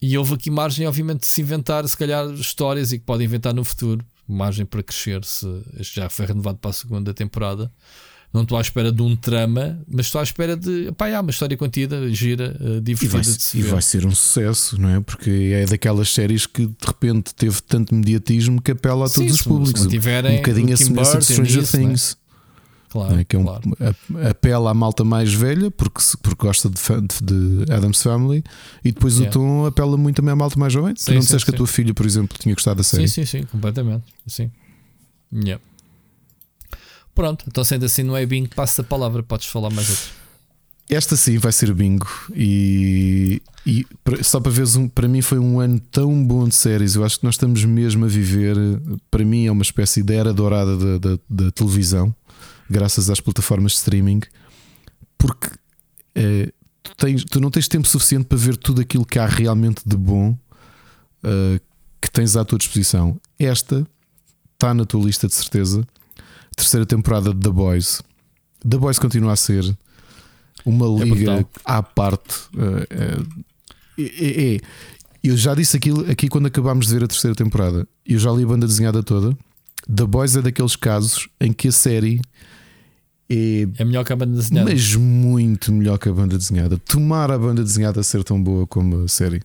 E 0.02 0.18
houve 0.18 0.34
aqui 0.34 0.50
margem, 0.50 0.88
obviamente, 0.88 1.22
de 1.22 1.28
se 1.28 1.42
inventar, 1.42 1.88
se 1.88 1.98
calhar, 1.98 2.26
histórias 2.32 2.92
e 2.92 3.00
que 3.00 3.06
podem 3.06 3.26
inventar 3.26 3.54
no 3.54 3.64
futuro. 3.64 4.04
Margem 4.28 4.66
para 4.66 4.82
crescer, 4.82 5.24
se 5.26 5.48
já 5.80 6.10
foi 6.10 6.26
renovado 6.26 6.58
para 6.58 6.70
a 6.70 6.74
segunda 6.74 7.14
temporada. 7.14 7.72
Não 8.32 8.44
estou 8.44 8.58
à 8.58 8.62
espera 8.62 8.92
de 8.92 9.02
um 9.02 9.16
trama, 9.16 9.82
mas 9.88 10.06
estou 10.06 10.22
à 10.22 10.24
espera 10.24 10.56
de 10.56 10.92
pá, 10.96 11.10
há 11.10 11.20
uma 11.20 11.32
história 11.32 11.58
contida, 11.58 12.08
gira, 12.14 12.56
uh, 12.62 12.80
divertida 12.80 13.22
de 13.22 13.42
se 13.42 13.58
E 13.58 13.64
vai 13.64 13.82
ser 13.82 14.06
um 14.06 14.12
sucesso, 14.12 14.80
não 14.80 14.90
é? 14.90 15.00
Porque 15.02 15.52
é 15.54 15.66
daquelas 15.66 16.14
séries 16.14 16.46
que 16.46 16.68
de 16.68 16.86
repente 16.86 17.34
teve 17.34 17.60
tanto 17.64 17.94
mediatismo 17.94 18.62
que 18.62 18.72
apela 18.72 19.06
a 19.06 19.10
Sim, 19.10 19.22
todos 19.22 19.34
os 19.34 19.42
públicos. 19.42 19.86
um 19.86 19.90
bocadinho 19.90 20.74
a 20.74 20.78
semelhança 20.78 21.18
de 21.18 21.26
Stranger 21.26 21.68
Things. 21.68 22.18
Claro, 22.90 23.16
né? 23.16 23.24
que 23.24 23.36
é 23.36 23.40
um, 23.40 23.44
claro. 23.44 23.62
apela 24.30 24.72
à 24.72 24.74
malta 24.74 25.04
mais 25.04 25.32
velha 25.32 25.70
porque, 25.70 26.02
porque 26.24 26.46
gosta 26.48 26.70
de, 26.70 26.80
de 27.22 27.72
Adams 27.72 28.02
Family 28.02 28.44
e 28.84 28.92
depois 28.92 29.20
yeah. 29.20 29.30
o 29.30 29.32
tom 29.32 29.66
apela 29.68 29.96
muito 29.96 30.16
também 30.16 30.32
à 30.32 30.36
malta 30.36 30.60
mais 30.60 30.74
jovem. 30.74 30.96
Sim, 30.96 31.06
tu 31.06 31.14
não 31.14 31.20
disseste 31.20 31.46
que 31.46 31.52
a 31.52 31.58
tua 31.58 31.68
filha, 31.68 31.94
por 31.94 32.06
exemplo, 32.06 32.36
tinha 32.40 32.54
gostado 32.54 32.78
da 32.78 32.84
série? 32.84 33.08
Sim, 33.08 33.26
sim, 33.26 33.40
sim, 33.40 33.46
completamente. 33.46 34.04
Sim. 34.26 34.50
Yeah. 35.32 35.64
Pronto, 37.14 37.46
então 37.48 37.64
sendo 37.64 37.86
assim 37.86 38.02
não 38.02 38.18
é 38.18 38.26
bingo, 38.26 38.50
passa 38.56 38.82
a 38.82 38.86
palavra, 38.86 39.22
podes 39.22 39.46
falar 39.46 39.70
mais 39.70 39.88
outro. 39.90 40.20
Esta 40.90 41.16
sim 41.16 41.38
vai 41.38 41.52
ser 41.52 41.72
bingo 41.72 42.08
e, 42.36 43.40
e 43.68 43.86
só 44.24 44.40
para 44.40 44.52
ver 44.52 44.66
um, 44.76 44.90
para 44.90 45.08
mim 45.08 45.22
foi 45.22 45.38
um 45.38 45.60
ano 45.60 45.80
tão 45.92 46.26
bom 46.26 46.48
de 46.48 46.56
séries. 46.56 46.96
Eu 46.96 47.04
acho 47.04 47.20
que 47.20 47.26
nós 47.26 47.36
estamos 47.36 47.64
mesmo 47.64 48.06
a 48.06 48.08
viver, 48.08 48.56
para 49.12 49.24
mim 49.24 49.46
é 49.46 49.52
uma 49.52 49.62
espécie 49.62 50.02
de 50.02 50.16
era 50.16 50.34
dourada 50.34 50.76
da, 50.76 50.98
da, 50.98 51.20
da 51.30 51.52
televisão 51.52 52.16
graças 52.70 53.10
às 53.10 53.20
plataformas 53.20 53.74
de 53.74 53.78
streaming, 53.80 54.22
porque 55.18 55.50
eh, 56.16 56.52
tu, 56.84 56.96
tens, 56.96 57.24
tu, 57.24 57.40
não 57.40 57.50
tens 57.50 57.68
tempo 57.68 57.88
suficiente 57.88 58.26
para 58.26 58.38
ver 58.38 58.58
tudo 58.58 58.82
aquilo 58.82 59.06
que 59.06 59.20
há 59.20 59.26
realmente 59.26 59.82
de 59.86 59.96
bom 59.96 60.32
uh, 61.24 61.60
que 62.02 62.12
tens 62.12 62.36
à 62.36 62.46
tua 62.46 62.58
disposição. 62.58 63.20
Esta 63.38 63.88
está 64.54 64.74
na 64.74 64.86
tua 64.86 65.04
lista 65.04 65.28
de 65.28 65.34
certeza. 65.34 65.86
Terceira 66.56 66.86
temporada 66.86 67.34
de 67.34 67.40
The 67.40 67.50
Boys. 67.50 68.02
The 68.68 68.78
Boys 68.78 69.00
continua 69.00 69.34
a 69.34 69.36
ser 69.36 69.78
uma 70.66 70.86
é 71.02 71.06
liga 71.06 71.40
é 71.40 71.46
à 71.64 71.82
parte. 71.82 72.36
Uh, 72.54 73.44
é, 73.98 74.56
é, 74.56 74.60
eu 75.24 75.36
já 75.36 75.54
disse 75.56 75.76
aquilo 75.76 76.10
aqui 76.10 76.28
quando 76.28 76.48
acabámos 76.48 76.88
de 76.88 76.94
ver 76.94 77.04
a 77.04 77.08
terceira 77.08 77.36
temporada. 77.36 77.88
Eu 78.06 78.20
já 78.20 78.32
li 78.32 78.44
a 78.44 78.48
banda 78.48 78.68
desenhada 78.68 79.04
toda. 79.04 79.38
The 79.88 80.06
Boys 80.06 80.36
é 80.36 80.42
daqueles 80.42 80.76
casos 80.76 81.30
em 81.40 81.54
que 81.54 81.70
a 81.70 81.72
série 81.72 82.22
é, 83.30 83.68
é 83.78 83.86
melhor 83.86 84.04
que 84.04 84.12
a 84.12 84.16
banda 84.16 84.36
desenhada. 84.36 84.72
Mas 84.72 84.96
muito 84.96 85.72
melhor 85.72 86.00
que 86.00 86.10
a 86.10 86.12
banda 86.12 86.38
desenhada. 86.38 86.78
Tomar 86.78 87.32
a 87.32 87.38
banda 87.38 87.64
desenhada 87.64 88.00
a 88.00 88.04
ser 88.04 88.24
tão 88.24 88.42
boa 88.42 88.66
como 88.66 89.04
a 89.04 89.08
série. 89.08 89.42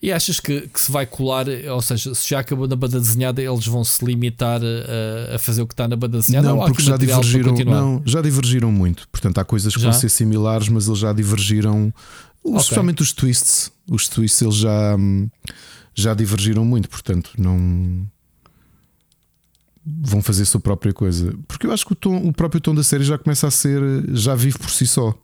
E 0.00 0.12
achas 0.12 0.38
que, 0.38 0.68
que 0.68 0.78
se 0.78 0.92
vai 0.92 1.06
colar, 1.06 1.46
ou 1.72 1.80
seja, 1.80 2.14
se 2.14 2.28
já 2.28 2.40
acabou 2.40 2.68
na 2.68 2.76
banda 2.76 3.00
desenhada, 3.00 3.42
eles 3.42 3.66
vão 3.66 3.82
se 3.82 4.04
limitar 4.04 4.60
a, 4.62 5.34
a 5.34 5.38
fazer 5.38 5.62
o 5.62 5.66
que 5.66 5.72
está 5.72 5.88
na 5.88 5.96
banda 5.96 6.18
desenhada? 6.18 6.48
Não, 6.48 6.58
porque 6.58 6.82
já 6.82 6.96
divergiram, 6.96 7.54
não, 7.64 8.02
já 8.04 8.20
divergiram 8.20 8.70
muito. 8.70 9.08
Portanto, 9.08 9.38
há 9.38 9.44
coisas 9.44 9.74
que 9.74 9.80
já? 9.80 9.90
vão 9.90 9.98
ser 9.98 10.10
similares, 10.10 10.68
mas 10.68 10.86
eles 10.86 10.98
já 10.98 11.12
divergiram. 11.12 11.92
Okay. 12.42 12.58
Especialmente 12.58 13.02
os 13.02 13.12
twists. 13.12 13.72
Os 13.90 14.06
twists 14.08 14.42
eles 14.42 14.56
já. 14.56 14.94
Hum, 14.94 15.28
já 15.94 16.12
divergiram 16.12 16.64
muito, 16.64 16.88
portanto, 16.88 17.30
não 17.38 18.04
vão 19.86 20.22
fazer 20.22 20.42
a 20.42 20.46
sua 20.46 20.60
própria 20.60 20.92
coisa. 20.92 21.34
Porque 21.46 21.66
eu 21.66 21.72
acho 21.72 21.84
que 21.84 21.92
o, 21.92 21.96
tom, 21.96 22.16
o 22.16 22.32
próprio 22.32 22.60
tom 22.60 22.74
da 22.74 22.82
série 22.82 23.04
já 23.04 23.18
começa 23.18 23.46
a 23.46 23.50
ser, 23.50 23.80
já 24.12 24.34
vive 24.34 24.58
por 24.58 24.70
si 24.70 24.86
só. 24.86 25.14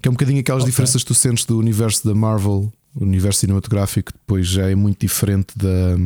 Que 0.00 0.08
é 0.08 0.10
um 0.10 0.14
bocadinho 0.14 0.40
aquelas 0.40 0.62
okay. 0.62 0.70
diferenças 0.70 1.02
que 1.02 1.08
tu 1.08 1.14
sentes 1.14 1.44
do 1.44 1.58
universo 1.58 2.06
da 2.06 2.14
Marvel, 2.14 2.72
o 2.94 3.04
universo 3.04 3.40
cinematográfico, 3.40 4.12
depois 4.12 4.46
já 4.46 4.70
é 4.70 4.74
muito 4.74 5.00
diferente 5.00 5.56
da. 5.56 5.96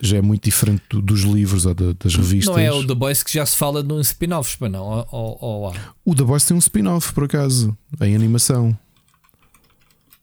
Já 0.00 0.18
é 0.18 0.22
muito 0.22 0.44
diferente 0.44 0.82
dos 0.92 1.22
livros 1.22 1.66
ou 1.66 1.74
das 1.74 2.14
revistas. 2.14 2.54
Não 2.54 2.62
é 2.62 2.70
o 2.70 2.86
The 2.86 2.94
Boys 2.94 3.22
que 3.24 3.32
já 3.32 3.44
se 3.44 3.56
fala 3.56 3.82
num 3.82 4.00
spin-off, 4.00 4.56
não? 4.68 4.84
Ou, 4.84 5.08
ou, 5.10 5.38
ou... 5.40 5.74
O 6.04 6.14
The 6.14 6.22
Boys 6.22 6.44
tem 6.44 6.56
um 6.56 6.60
spin-off, 6.60 7.12
por 7.12 7.24
acaso, 7.24 7.76
em 8.00 8.14
animação. 8.14 8.78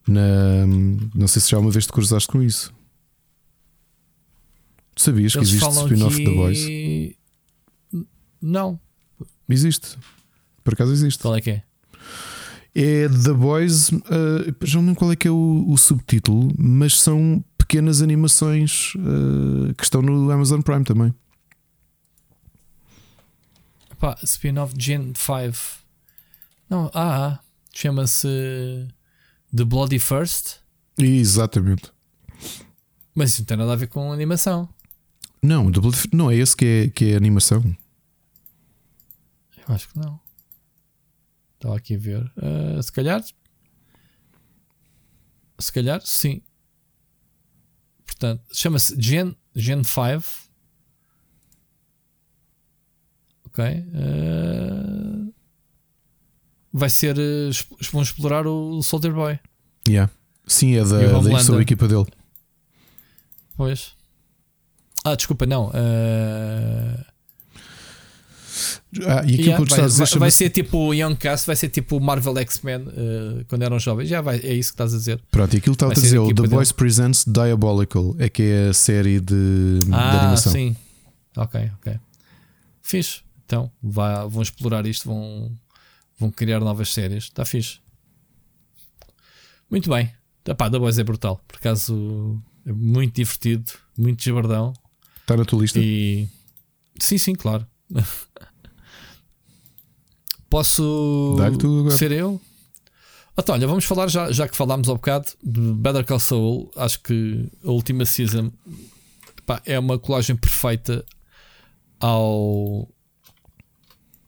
Na... 0.07 0.65
Não 1.13 1.27
sei 1.27 1.41
se 1.41 1.51
já 1.51 1.59
uma 1.59 1.71
vez 1.71 1.85
te 1.85 1.91
cruzaste 1.91 2.29
com 2.29 2.41
isso. 2.41 2.73
Tu 4.95 5.01
sabias 5.01 5.33
que 5.33 5.39
existe 5.39 5.69
spin-off 5.69 6.15
aqui... 6.15 6.23
The 6.23 6.31
Boys? 6.31 8.05
Não. 8.41 8.79
Existe. 9.49 9.97
Por 10.63 10.73
acaso 10.73 10.91
existe. 10.93 11.21
Qual 11.21 11.35
é 11.35 11.41
que 11.41 11.49
é? 11.51 11.63
É 12.73 13.09
The 13.09 13.33
Boys. 13.33 13.89
Uh, 13.89 14.55
já 14.63 14.79
não 14.79 14.87
lembro 14.87 14.99
qual 14.99 15.11
é 15.11 15.15
que 15.15 15.27
é 15.27 15.31
o, 15.31 15.65
o 15.67 15.77
subtítulo, 15.77 16.53
mas 16.57 16.99
são 16.99 17.43
pequenas 17.57 18.01
animações 18.01 18.93
uh, 18.95 19.73
que 19.75 19.83
estão 19.83 20.01
no 20.01 20.31
Amazon 20.31 20.61
Prime 20.61 20.83
também. 20.83 21.13
Pá, 23.99 24.15
spin-off 24.23 24.73
Gen 24.77 25.13
5. 25.15 25.57
Não, 26.69 26.89
ah, 26.93 27.33
ah 27.33 27.39
chama-se 27.73 28.87
The 29.55 29.63
Bloody 29.63 29.99
First. 29.99 30.57
Exatamente. 30.97 31.91
Mas 33.13 33.31
isso 33.31 33.41
não 33.41 33.45
tem 33.45 33.57
nada 33.57 33.73
a 33.73 33.75
ver 33.75 33.87
com 33.87 34.11
animação. 34.11 34.69
Não, 35.45 35.71
não 36.11 36.31
é 36.31 36.35
esse 36.35 36.57
que 36.57 36.65
é, 36.65 36.89
que 36.89 37.11
é 37.11 37.15
animação. 37.15 37.63
Eu 39.67 39.75
acho 39.75 39.89
que 39.89 39.99
não. 39.99 40.19
Estava 41.55 41.77
aqui 41.77 41.95
a 41.95 41.97
ver. 41.99 42.31
Uh, 42.35 42.81
se 42.81 42.91
calhar. 42.91 43.23
Se 45.59 45.71
calhar, 45.71 46.01
sim. 46.03 46.41
Portanto, 48.05 48.43
chama-se 48.51 48.99
Gen, 48.99 49.35
Gen 49.55 49.83
5. 49.83 50.49
Ok. 53.45 53.63
Uh, 53.63 55.33
vai 56.73 56.89
ser. 56.89 57.17
Uh, 57.17 57.51
vão 57.91 58.01
explorar 58.01 58.47
o 58.47 58.81
Soldier 58.81 59.13
Boy. 59.13 59.39
Yeah. 59.87 60.11
Sim, 60.47 60.75
é 60.75 60.83
da, 60.83 61.19
da, 61.19 61.43
da 61.43 61.61
equipa 61.61 61.87
dele. 61.87 62.07
Pois. 63.55 63.94
Ah, 65.05 65.15
desculpa, 65.15 65.45
não. 65.45 65.67
Uh... 65.67 67.05
Ah, 69.05 69.23
e 69.25 69.35
aquilo 69.35 69.41
yeah, 69.43 69.65
que 69.65 69.75
vai, 69.75 69.87
vai, 69.89 70.07
vai 70.07 70.31
ser 70.31 70.49
tipo 70.49 70.77
o 70.77 70.93
Young 70.93 71.15
Cast, 71.17 71.45
vai 71.45 71.55
ser 71.55 71.69
tipo 71.69 71.97
o 71.97 72.01
Marvel 72.01 72.37
X-Men 72.39 72.83
uh, 72.83 73.45
quando 73.47 73.61
eram 73.61 73.77
jovens. 73.77 74.07
Já 74.07 74.21
vai, 74.21 74.37
é 74.37 74.53
isso 74.53 74.71
que 74.71 74.75
estás 74.75 74.93
a 74.93 74.97
dizer. 74.97 75.21
Pronto, 75.29 75.53
e 75.53 75.57
aquilo 75.57 75.75
que 75.75 75.83
estava 75.83 75.91
a 75.91 75.95
dizer, 75.95 76.17
o 76.17 76.33
The 76.33 76.47
Voice 76.47 76.73
Presents 76.73 77.25
Diabolical, 77.27 78.15
é 78.17 78.29
que 78.29 78.43
é 78.43 78.69
a 78.69 78.73
série 78.73 79.19
de, 79.19 79.79
ah, 79.91 80.11
de 80.11 80.17
animação. 80.17 80.51
Sim, 80.51 80.75
ok, 81.35 81.71
ok. 81.81 81.99
Fixe. 82.81 83.21
Então 83.45 83.69
vão 83.83 84.41
explorar 84.41 84.87
isto, 84.87 85.07
vão, 85.07 85.51
vão 86.17 86.31
criar 86.31 86.61
novas 86.61 86.91
séries. 86.91 87.25
Está 87.25 87.45
fixe. 87.45 87.79
Muito 89.69 89.89
bem. 89.89 90.11
Epá, 90.47 90.69
The 90.69 90.79
Boys 90.79 90.97
é 90.97 91.03
brutal. 91.03 91.39
Por 91.47 91.57
acaso 91.57 92.41
é 92.65 92.71
muito 92.71 93.15
divertido, 93.15 93.71
muito 93.97 94.23
jabardão. 94.23 94.73
Está 95.25 95.35
na 95.35 95.43
tua 95.43 95.61
lista? 95.61 95.79
E... 95.79 96.29
Sim, 96.99 97.17
sim, 97.17 97.33
claro. 97.33 97.65
Posso 100.47 101.35
ser 101.97 102.11
eu? 102.11 102.39
Então, 103.35 103.55
olha, 103.55 103.67
vamos 103.67 103.85
falar 103.85 104.07
já, 104.07 104.31
já 104.31 104.47
que 104.47 104.55
falámos 104.55 104.87
ao 104.87 104.95
bocado 104.95 105.29
de 105.43 105.59
Better 105.73 106.05
Call 106.05 106.19
Saul. 106.19 106.71
Acho 106.75 106.99
que 106.99 107.49
a 107.63 107.71
última 107.71 108.05
season 108.05 108.51
pá, 109.47 109.59
é 109.65 109.79
uma 109.79 109.97
colagem 109.97 110.35
perfeita 110.35 111.03
ao, 111.99 112.87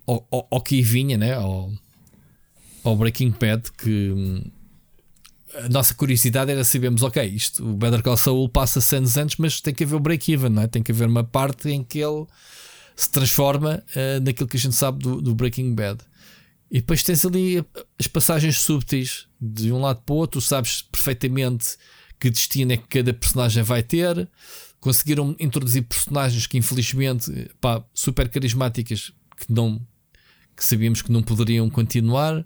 ao, 0.08 0.28
ao, 0.32 0.48
ao 0.50 0.62
que 0.62 0.82
vinha, 0.82 1.16
né? 1.16 1.36
ao, 1.36 1.72
ao 2.84 2.96
Breaking 2.96 3.36
Bad. 3.40 3.72
Que 3.74 4.12
hum, 4.12 4.52
a 5.68 5.70
nossa 5.70 5.94
curiosidade 5.94 6.50
era 6.50 6.64
sabermos, 6.64 7.04
ok, 7.04 7.24
isto, 7.26 7.64
o 7.64 7.76
Better 7.76 8.02
Call 8.02 8.16
Saul 8.16 8.48
passa 8.48 8.80
100 8.80 9.00
anos, 9.18 9.36
mas 9.38 9.60
tem 9.60 9.74
que 9.74 9.84
haver 9.84 9.96
o 9.96 10.00
break-even, 10.00 10.50
não 10.50 10.62
é? 10.62 10.68
Tem 10.68 10.82
que 10.82 10.94
haver 10.94 11.08
uma 11.08 11.26
parte 11.26 11.70
em 11.70 11.84
que 11.84 12.00
ele 12.00 12.26
se 12.96 13.12
transforma 13.12 13.84
uh, 13.96 14.22
naquilo 14.24 14.48
que 14.48 14.56
a 14.56 14.60
gente 14.60 14.76
sabe 14.76 15.00
do, 15.00 15.22
do, 15.22 15.36
Breaking 15.36 15.76
Bad. 15.76 16.00
E 16.72 16.80
depois 16.80 17.04
tens 17.04 17.26
ali 17.26 17.64
as 18.00 18.08
passagens 18.08 18.60
súbeis 18.62 19.28
de 19.40 19.72
um 19.72 19.80
lado 19.80 20.02
para 20.06 20.14
o 20.14 20.18
outro, 20.18 20.40
sabes 20.40 20.82
perfeitamente 20.82 21.78
que 22.20 22.30
destino 22.30 22.72
é 22.72 22.78
que 22.78 22.88
cada 22.88 23.14
personagem 23.14 23.62
vai 23.62 23.84
ter. 23.84 24.28
Conseguiram 24.80 25.36
introduzir 25.40 25.84
personagens 25.84 26.48
que 26.48 26.58
infelizmente 26.58 27.52
pá, 27.60 27.84
super 27.94 28.30
carismáticas 28.30 29.12
que 29.36 29.52
não 29.52 29.82
que 30.56 30.66
sabíamos 30.66 31.04
que 31.04 31.12
não 31.12 31.22
poderiam 31.22 31.70
continuar. 31.70 32.44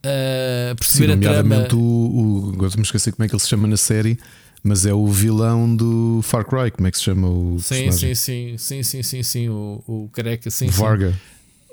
Uh, 0.00 0.74
perceber 0.76 1.12
Sim, 1.12 1.18
a 1.18 1.20
trama. 1.20 1.68
O, 1.74 2.48
o, 2.48 2.52
agora 2.54 2.72
me 2.76 2.82
esquecer 2.82 3.12
como 3.12 3.24
é 3.24 3.28
que 3.28 3.34
ele 3.34 3.40
se 3.42 3.48
chama 3.48 3.68
na 3.68 3.76
série, 3.76 4.18
mas 4.62 4.86
é 4.86 4.94
o 4.94 5.06
vilão 5.06 5.74
do 5.74 6.20
Far 6.22 6.44
Cry, 6.44 6.70
como 6.70 6.88
é 6.88 6.90
que 6.90 6.98
se 6.98 7.04
chama 7.04 7.28
o 7.28 7.58
sim, 7.60 7.84
personagem? 7.84 8.14
Sim, 8.14 8.58
sim, 8.58 8.58
sim, 8.58 8.82
sim, 8.82 9.02
sim, 9.02 9.22
sim, 9.22 9.48
o, 9.48 9.82
o 9.86 10.10
careca, 10.12 10.50
sim. 10.50 10.68
Varga. 10.68 11.12
Sim. 11.12 11.18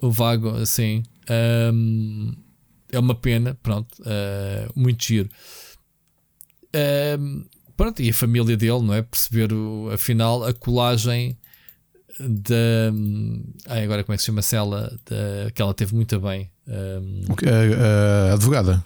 O 0.02 0.12
Vago, 0.12 0.66
sim. 0.66 1.04
Um, 1.74 2.34
é 2.92 3.00
uma 3.00 3.16
pena, 3.16 3.58
pronto, 3.62 4.00
uh, 4.02 4.72
muito 4.76 5.04
giro. 5.04 5.30
Um, 7.20 7.46
pronto, 7.76 8.02
e 8.02 8.10
a 8.10 8.14
família 8.14 8.56
dele, 8.56 8.82
não 8.82 8.94
é? 8.94 9.02
Perceber 9.02 9.52
o, 9.52 9.90
afinal 9.92 10.44
a 10.44 10.54
colagem 10.54 11.38
da. 12.20 12.94
Ai, 13.68 13.84
agora 13.84 14.04
como 14.04 14.14
é 14.14 14.18
que 14.18 14.22
se 14.22 14.28
chama-se 14.28 14.56
ela? 14.56 14.98
Da, 15.06 15.52
que 15.52 15.62
ela 15.62 15.74
teve 15.74 15.96
muito 15.96 16.20
bem. 16.20 16.50
Um, 16.68 17.24
a, 17.30 18.32
a, 18.32 18.34
advogada. 18.34 18.84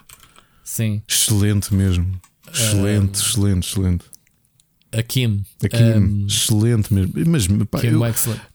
Sim. 0.64 1.02
Excelente 1.08 1.74
mesmo. 1.74 2.20
Excelente, 2.52 3.18
um, 3.18 3.22
excelente, 3.22 3.68
excelente. 3.68 4.04
A 4.92 5.02
Kim. 5.02 5.42
A 5.62 5.68
Kim, 5.68 5.84
um, 5.84 6.26
excelente 6.26 6.92
mesmo. 6.92 7.12
Mas, 7.26 7.48
pá, 7.70 7.80
Kim 7.80 7.88
eu, 7.88 8.00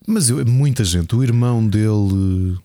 mas 0.08 0.30
eu, 0.30 0.46
muita 0.46 0.84
gente, 0.84 1.16
o 1.16 1.24
irmão 1.24 1.68
dele, 1.68 2.58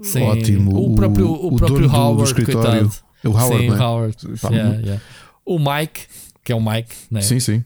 Sim. 0.00 0.22
ótimo. 0.22 0.74
O 0.74 0.94
próprio, 0.94 1.28
o, 1.28 1.54
o 1.54 1.56
próprio 1.56 1.90
Howard, 1.90 2.16
do, 2.16 2.16
do 2.16 2.24
escritório. 2.24 2.88
Coitado. 2.88 3.06
O 3.24 3.30
Howard, 3.30 3.58
sim, 3.58 3.70
né? 3.70 3.78
Howard. 3.78 4.16
Pá, 4.40 4.50
yeah, 4.50 4.76
yeah. 4.78 5.02
O 5.44 5.58
Mike, 5.58 6.02
que 6.44 6.52
é 6.52 6.54
o 6.54 6.60
Mike, 6.60 6.94
né? 7.10 7.20
Sim, 7.20 7.40
sim. 7.40 7.64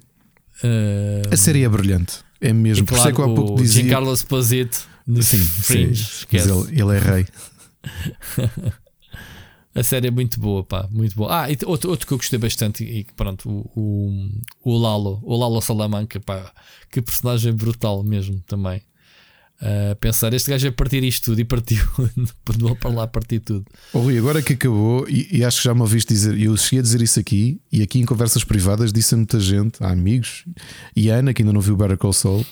Uh, 0.62 1.32
a 1.32 1.36
série 1.36 1.64
é 1.64 1.68
brilhante. 1.68 2.18
É 2.40 2.52
mesmo. 2.52 2.86
Por 2.86 2.96
isso 2.96 3.08
é 3.08 3.12
que 3.12 3.20
há 3.20 3.24
pouco 3.24 3.56
dizia. 3.56 3.82
Giancarlo 3.82 4.12
Esposito. 4.12 4.88
Sim, 5.20 5.38
Fringe, 5.38 6.04
sim. 6.04 6.26
Ele, 6.32 6.80
ele 6.80 6.96
é 6.96 6.98
rei. 6.98 7.26
A 9.72 9.84
série 9.84 10.08
é 10.08 10.10
muito 10.10 10.40
boa, 10.40 10.64
pá, 10.64 10.88
muito 10.90 11.14
boa. 11.14 11.42
Ah, 11.42 11.50
e 11.50 11.56
outro, 11.64 11.90
outro 11.90 12.06
que 12.06 12.12
eu 12.12 12.18
gostei 12.18 12.38
bastante, 12.38 12.82
e 12.82 13.04
pronto, 13.14 13.48
o, 13.48 13.70
o, 13.80 14.30
o 14.64 14.76
Lalo, 14.76 15.20
o 15.22 15.36
Lalo 15.36 15.60
Salamanca, 15.60 16.18
pá, 16.18 16.52
que 16.90 17.00
personagem 17.00 17.52
brutal 17.52 18.02
mesmo 18.02 18.40
também. 18.46 18.82
Uh, 19.60 19.94
pensar, 19.96 20.32
este 20.32 20.48
gajo 20.48 20.68
a 20.68 20.72
partir 20.72 21.04
isto 21.04 21.26
tudo 21.26 21.40
e 21.40 21.44
partiu, 21.44 21.84
para 22.80 22.90
lá 22.90 23.06
partir 23.06 23.40
tudo. 23.40 23.66
Oh, 23.92 23.98
Rui, 23.98 24.16
agora 24.16 24.40
que 24.40 24.54
acabou, 24.54 25.06
e, 25.06 25.28
e, 25.30 25.44
acho 25.44 25.58
que 25.58 25.64
já 25.64 25.74
me 25.74 25.82
ouviste 25.82 26.14
dizer, 26.14 26.40
eu 26.40 26.56
cheguei 26.56 26.78
a 26.78 26.82
dizer 26.82 27.02
isso 27.02 27.20
aqui, 27.20 27.60
e 27.70 27.82
aqui 27.82 27.98
em 27.98 28.06
conversas 28.06 28.42
privadas 28.42 28.90
disse 28.90 29.12
a 29.12 29.18
muita 29.18 29.38
gente, 29.38 29.84
a 29.84 29.90
amigos, 29.90 30.46
e 30.96 31.10
a 31.10 31.16
Ana, 31.16 31.34
que 31.34 31.42
ainda 31.42 31.52
não 31.52 31.60
viu 31.60 31.76
Better 31.76 31.98
Call 31.98 32.14
Saul, 32.14 32.46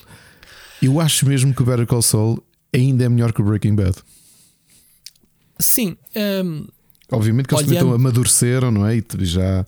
eu 0.82 1.00
acho 1.00 1.26
mesmo 1.26 1.54
que 1.54 1.62
o 1.62 1.64
Better 1.64 1.86
Call 1.86 2.02
Saul 2.02 2.44
ainda 2.74 3.04
é 3.04 3.08
melhor 3.08 3.32
que 3.32 3.40
o 3.40 3.44
Breaking 3.44 3.74
Bad. 3.74 3.96
Sim. 5.58 5.96
Um, 6.44 6.66
Obviamente 7.10 7.48
que 7.48 7.54
eles 7.54 7.68
olhando, 7.68 7.94
amadureceram, 7.94 8.70
não 8.70 8.86
é? 8.86 8.96
E 8.96 9.04
já. 9.22 9.64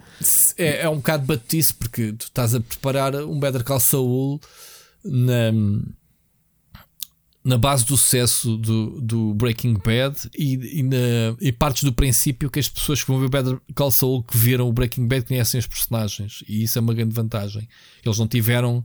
É, 0.59 0.83
é 0.83 0.89
um 0.91 0.97
bocado 0.97 1.25
batice 1.25 1.73
porque 1.73 2.13
tu 2.13 2.25
estás 2.25 2.55
a 2.55 2.61
preparar 2.61 3.15
um 3.15 3.41
Better 3.41 3.65
Call 3.65 3.81
Saul 3.81 4.41
na, 5.03 5.51
na 7.43 7.57
base 7.57 7.85
do 7.87 7.97
sucesso 7.97 8.57
do, 8.57 9.01
do 9.01 9.35
Breaking 9.35 9.75
Bad 9.75 10.29
e, 10.37 10.81
e, 10.81 10.83
na, 10.83 10.97
e 11.41 11.51
partes 11.51 11.85
do 11.85 11.93
princípio 11.93 12.51
que 12.51 12.59
as 12.59 12.69
pessoas 12.69 13.03
que 13.03 13.11
vão 13.11 13.19
ver 13.19 13.27
o 13.27 13.31
Better 13.31 13.59
Call 13.75 13.91
Saul 13.91 14.23
que 14.23 14.37
viram 14.37 14.69
o 14.69 14.73
Breaking 14.73 15.07
Bad 15.09 15.25
conhecem 15.25 15.59
os 15.59 15.67
personagens 15.67 16.45
e 16.47 16.63
isso 16.63 16.79
é 16.79 16.83
uma 16.83 16.93
grande 16.93 17.15
vantagem. 17.15 17.67
Eles 18.05 18.19
não 18.19 18.29
tiveram 18.29 18.85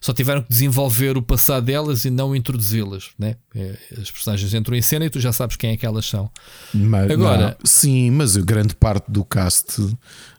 Só 0.00 0.12
tiveram 0.12 0.42
que 0.42 0.48
desenvolver 0.48 1.16
o 1.16 1.22
passado 1.22 1.64
delas 1.64 2.04
e 2.04 2.10
não 2.10 2.34
introduzi-las. 2.34 3.10
Né? 3.16 3.36
É, 3.54 3.78
as 3.92 4.10
personagens 4.10 4.52
entram 4.52 4.74
em 4.74 4.82
cena 4.82 5.04
e 5.04 5.10
tu 5.10 5.20
já 5.20 5.32
sabes 5.32 5.54
quem 5.54 5.70
é 5.70 5.76
que 5.76 5.86
elas 5.86 6.04
são. 6.04 6.28
Mas, 6.74 7.08
Agora, 7.08 7.50
não, 7.50 7.56
sim, 7.64 8.10
mas 8.10 8.36
grande 8.36 8.74
parte 8.74 9.12
do 9.12 9.24
cast 9.24 9.80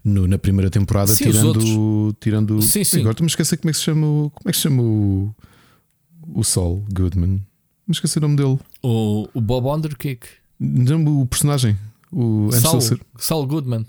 no, 0.03 0.27
na 0.27 0.37
primeira 0.37 0.69
temporada, 0.69 1.07
sim, 1.07 1.23
tirando, 1.23 2.13
tirando. 2.19 2.61
Sim, 2.61 2.83
sim. 2.83 2.99
Agora 2.99 3.13
estou-me 3.13 3.29
esquecer 3.29 3.55
como 3.55 3.69
é 3.69 3.71
que 3.71 3.77
se 3.77 3.85
chama 3.85 4.05
como 4.05 4.47
é 4.47 4.51
que 4.51 4.57
se 4.57 4.63
chama 4.63 4.83
o, 4.83 5.33
o 6.35 6.43
Sol 6.43 6.83
Goodman. 6.91 7.41
Me 7.87 7.93
esqueci 7.93 8.17
o 8.17 8.21
nome 8.21 8.35
dele. 8.35 8.59
O, 8.81 9.27
o 9.33 9.41
Bob 9.41 9.67
Underkick. 9.67 10.27
Não, 10.59 11.21
o 11.21 11.25
personagem. 11.25 11.77
O, 12.11 12.49
Saul, 12.51 12.81
ser... 12.81 12.99
Saul 13.17 13.45
Goodman. 13.45 13.85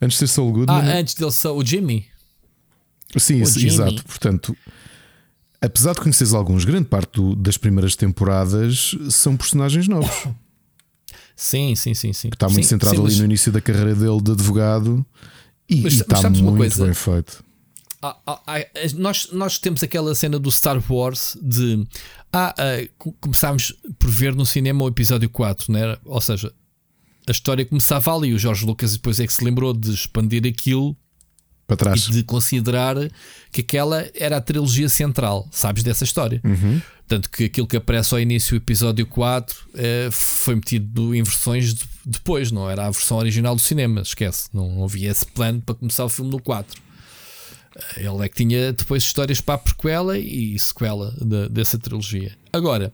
Antes 0.00 0.18
de 0.18 0.26
ser 0.26 0.34
Saul 0.34 0.52
Goodman. 0.52 0.76
Ah, 0.76 0.98
antes 0.98 1.14
dele 1.14 1.32
ser 1.32 1.48
o 1.48 1.64
Jimmy. 1.64 2.06
Sim, 3.16 3.42
o 3.42 3.46
Jimmy. 3.46 3.66
exato. 3.66 4.04
Portanto, 4.04 4.56
apesar 5.60 5.94
de 5.94 6.00
conheceres 6.00 6.32
alguns, 6.32 6.64
grande 6.64 6.88
parte 6.88 7.12
do, 7.14 7.34
das 7.34 7.56
primeiras 7.56 7.96
temporadas 7.96 8.96
são 9.10 9.36
personagens 9.36 9.88
novos. 9.88 10.28
Sim, 11.34 11.74
sim, 11.76 11.92
sim, 11.92 12.12
sim. 12.14 12.28
Está 12.32 12.48
muito 12.48 12.64
sim, 12.64 12.70
centrado 12.70 12.96
sim, 12.96 13.02
ali 13.02 13.10
mas... 13.10 13.18
no 13.18 13.24
início 13.26 13.52
da 13.52 13.60
carreira 13.60 13.94
dele 13.94 14.22
de 14.22 14.32
advogado 14.32 15.04
e, 15.68 15.82
mas, 15.82 15.94
e 15.94 16.00
está 16.00 16.30
muito 16.30 16.78
bem 16.78 16.94
feito. 16.94 17.44
Ah, 18.02 18.16
ah, 18.26 18.40
ah, 18.46 18.58
nós, 18.94 19.30
nós 19.32 19.58
temos 19.58 19.82
aquela 19.82 20.14
cena 20.14 20.38
do 20.38 20.50
Star 20.50 20.80
Wars 20.90 21.36
de 21.42 21.86
ah, 22.36 22.54
ah, 22.58 23.10
começámos 23.20 23.72
por 23.98 24.10
ver 24.10 24.34
no 24.34 24.44
cinema 24.44 24.84
o 24.84 24.88
episódio 24.88 25.28
4, 25.30 25.72
né? 25.72 25.96
ou 26.04 26.20
seja, 26.20 26.52
a 27.26 27.30
história 27.30 27.64
começava 27.64 28.14
ali. 28.14 28.32
O 28.34 28.38
Jorge 28.38 28.64
Lucas 28.64 28.92
depois 28.92 29.18
é 29.18 29.26
que 29.26 29.32
se 29.32 29.42
lembrou 29.42 29.72
de 29.72 29.92
expandir 29.92 30.46
aquilo 30.46 30.96
para 31.66 31.76
trás 31.76 32.06
e 32.08 32.12
de 32.12 32.22
considerar 32.22 32.96
que 33.50 33.60
aquela 33.60 34.08
era 34.14 34.36
a 34.36 34.40
trilogia 34.40 34.88
central, 34.88 35.48
sabes 35.50 35.82
dessa 35.82 36.04
história. 36.04 36.40
Uhum. 36.44 36.80
Tanto 37.08 37.30
que 37.30 37.44
aquilo 37.44 37.66
que 37.66 37.76
aparece 37.76 38.14
ao 38.14 38.20
início 38.20 38.50
do 38.50 38.62
episódio 38.62 39.06
4 39.06 39.56
eh, 39.74 40.08
foi 40.12 40.56
metido 40.56 41.14
em 41.14 41.22
versões 41.22 41.74
de, 41.74 41.84
depois, 42.04 42.50
não 42.50 42.68
era 42.68 42.86
a 42.86 42.90
versão 42.90 43.16
original 43.16 43.54
do 43.54 43.60
cinema, 43.60 44.00
esquece. 44.00 44.48
Não, 44.52 44.70
não 44.70 44.84
havia 44.84 45.10
esse 45.10 45.26
plano 45.26 45.60
para 45.60 45.74
começar 45.74 46.04
o 46.04 46.08
filme 46.08 46.30
no 46.30 46.40
4. 46.40 46.80
Ele 47.96 48.24
é 48.24 48.28
que 48.28 48.36
tinha 48.36 48.72
depois 48.72 49.02
histórias 49.02 49.40
para 49.40 49.56
a 49.56 49.58
prequela 49.58 50.18
e 50.18 50.58
sequela 50.58 51.14
de, 51.20 51.48
dessa 51.48 51.78
trilogia. 51.78 52.36
Agora, 52.52 52.92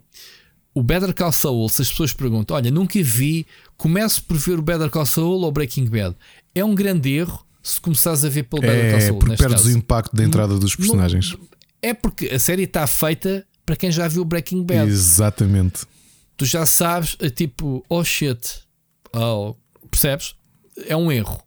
o 0.74 0.82
Better 0.82 1.14
Call 1.14 1.32
Saul, 1.32 1.68
se 1.68 1.82
as 1.82 1.90
pessoas 1.90 2.12
perguntam, 2.12 2.56
olha, 2.56 2.70
nunca 2.70 3.02
vi, 3.02 3.46
começo 3.76 4.22
por 4.24 4.36
ver 4.36 4.58
o 4.58 4.62
Better 4.62 4.90
Call 4.90 5.06
Saul 5.06 5.42
ou 5.42 5.52
Breaking 5.52 5.86
Bad. 5.86 6.16
É 6.54 6.64
um 6.64 6.74
grande 6.74 7.12
erro 7.12 7.44
se 7.62 7.80
começares 7.80 8.24
a 8.24 8.28
ver 8.28 8.44
pelo 8.44 8.62
Better 8.62 8.90
Call 8.90 8.98
é, 8.98 9.00
Saul. 9.00 9.16
É, 9.16 9.20
porque 9.20 9.36
perdes 9.36 9.62
caso. 9.62 9.68
o 9.68 9.72
impacto 9.72 10.16
da 10.16 10.24
entrada 10.24 10.58
dos 10.58 10.74
personagens. 10.74 11.36
é 11.80 11.94
porque 11.94 12.26
a 12.26 12.38
série 12.38 12.64
está 12.64 12.86
feita 12.86 13.46
para 13.64 13.76
quem 13.76 13.92
já 13.92 14.08
viu 14.08 14.24
Breaking 14.24 14.64
Bad. 14.64 14.90
Exatamente. 14.90 15.86
Tu 16.36 16.44
já 16.44 16.66
sabes, 16.66 17.16
é 17.20 17.30
tipo, 17.30 17.84
oh 17.88 18.02
shit, 18.02 18.62
oh, 19.14 19.54
percebes? 19.90 20.34
É 20.86 20.96
um 20.96 21.12
erro. 21.12 21.40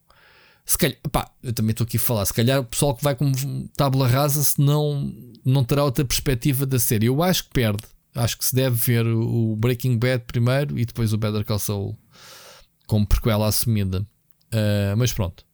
Se 0.65 0.77
calhar, 0.77 0.97
pá, 1.11 1.29
eu 1.43 1.53
também 1.53 1.71
estou 1.71 1.85
aqui 1.85 1.97
a 1.97 1.99
falar. 1.99 2.25
Se 2.25 2.33
calhar 2.33 2.59
o 2.59 2.65
pessoal 2.65 2.95
que 2.95 3.03
vai 3.03 3.15
com 3.15 3.31
tábula 3.77 4.07
rasa, 4.07 4.43
se 4.43 4.59
não, 4.59 5.13
não 5.45 5.63
terá 5.63 5.83
outra 5.83 6.03
perspectiva 6.03 6.65
da 6.65 6.79
série. 6.79 7.05
Eu 7.05 7.21
acho 7.21 7.43
que 7.43 7.51
perde. 7.51 7.83
Acho 8.15 8.37
que 8.37 8.45
se 8.45 8.55
deve 8.55 8.75
ver 8.75 9.05
o 9.05 9.55
Breaking 9.57 9.97
Bad 9.97 10.23
primeiro 10.25 10.79
e 10.79 10.85
depois 10.85 11.13
o 11.13 11.17
Better 11.17 11.45
Call 11.45 11.59
Saul 11.59 11.97
como 12.87 13.05
prequela 13.05 13.47
assumida. 13.47 14.01
Uh, 14.53 14.95
mas 14.97 15.11
pronto, 15.11 15.45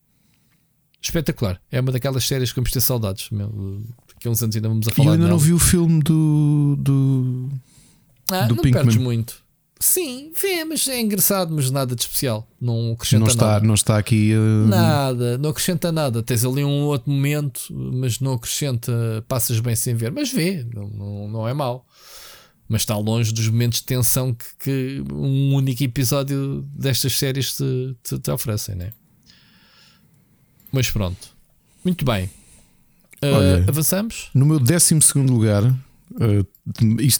espetacular. 1.01 1.59
É 1.71 1.79
uma 1.81 1.91
daquelas 1.91 2.23
séries 2.23 2.51
que 2.51 2.57
vamos 2.57 2.71
ter 2.71 2.81
saudades. 2.81 3.29
Meu, 3.31 3.83
daqui 4.07 4.27
a 4.27 4.31
uns 4.31 4.41
anos 4.43 4.55
ainda 4.55 4.69
vamos 4.69 4.87
a 4.87 4.91
falar. 4.91 5.05
E 5.05 5.07
eu 5.07 5.13
ainda 5.13 5.27
não 5.27 5.37
vi 5.37 5.53
o 5.53 5.59
filme 5.59 6.01
do. 6.01 6.75
do, 6.79 7.49
ah, 8.31 8.43
do 8.43 8.55
não 8.55 8.63
Pinkman. 8.63 8.83
perdes 8.83 8.97
muito. 8.97 9.40
Sim, 9.81 10.31
vê, 10.39 10.63
mas 10.63 10.87
é 10.87 11.01
engraçado, 11.01 11.51
mas 11.55 11.71
nada 11.71 11.95
de 11.95 12.03
especial. 12.03 12.47
Não 12.61 12.91
acrescenta 12.93 13.19
não 13.19 13.27
está, 13.27 13.47
nada. 13.47 13.65
Não 13.65 13.73
está 13.73 13.97
aqui. 13.97 14.31
Uh... 14.35 14.67
Nada, 14.67 15.39
não 15.39 15.49
acrescenta 15.49 15.91
nada. 15.91 16.21
Tens 16.21 16.45
ali 16.45 16.63
um 16.63 16.83
outro 16.83 17.11
momento, 17.11 17.61
mas 17.71 18.19
não 18.19 18.33
acrescenta. 18.33 18.93
Passas 19.27 19.59
bem 19.59 19.75
sem 19.75 19.95
ver, 19.95 20.11
mas 20.11 20.31
vê, 20.31 20.63
não, 20.71 20.87
não, 20.87 21.27
não 21.27 21.47
é 21.47 21.53
mau. 21.53 21.83
Mas 22.69 22.83
está 22.83 22.95
longe 22.95 23.33
dos 23.33 23.47
momentos 23.49 23.79
de 23.79 23.85
tensão 23.85 24.35
que, 24.35 24.45
que 24.59 25.03
um 25.11 25.55
único 25.55 25.83
episódio 25.83 26.63
destas 26.75 27.17
séries 27.17 27.55
te, 27.55 27.97
te, 28.03 28.19
te 28.19 28.31
oferecem, 28.31 28.75
né? 28.75 28.91
Mas 30.71 30.91
pronto. 30.91 31.35
Muito 31.83 32.05
bem. 32.05 32.25
Uh, 33.23 33.35
Olha, 33.35 33.65
avançamos? 33.67 34.29
No 34.31 34.45
meu 34.45 34.59
12 34.59 34.95
lugar, 35.27 35.63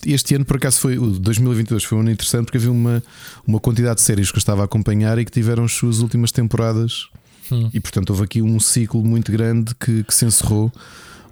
este 0.06 0.36
ano 0.36 0.46
por 0.46 0.58
acaso 0.58 0.80
foi. 0.80 0.98
O 0.98 1.08
2022 1.12 1.84
foi 1.84 1.98
um 1.98 2.02
ano 2.02 2.12
interessante 2.12 2.46
porque 2.46 2.58
havia 2.58 2.72
uma, 2.72 3.04
uma 3.46 3.60
quantidade 3.60 3.96
de 3.96 4.02
séries 4.02 4.32
que 4.32 4.38
eu 4.38 4.40
estava 4.40 4.62
a 4.62 4.66
acompanhar 4.66 5.18
e 5.18 5.26
que 5.26 5.32
tiveram 5.32 5.64
as 5.64 5.74
suas 5.74 6.00
últimas 6.00 6.32
temporadas. 6.32 7.08
Hum. 7.52 7.70
E 7.74 7.80
portanto 7.80 8.12
houve 8.12 8.24
aqui 8.24 8.42
um 8.42 8.60
ciclo 8.60 9.04
muito 9.04 9.32
grande 9.32 9.74
que, 9.76 10.04
que 10.04 10.14
se 10.14 10.26
encerrou. 10.26 10.72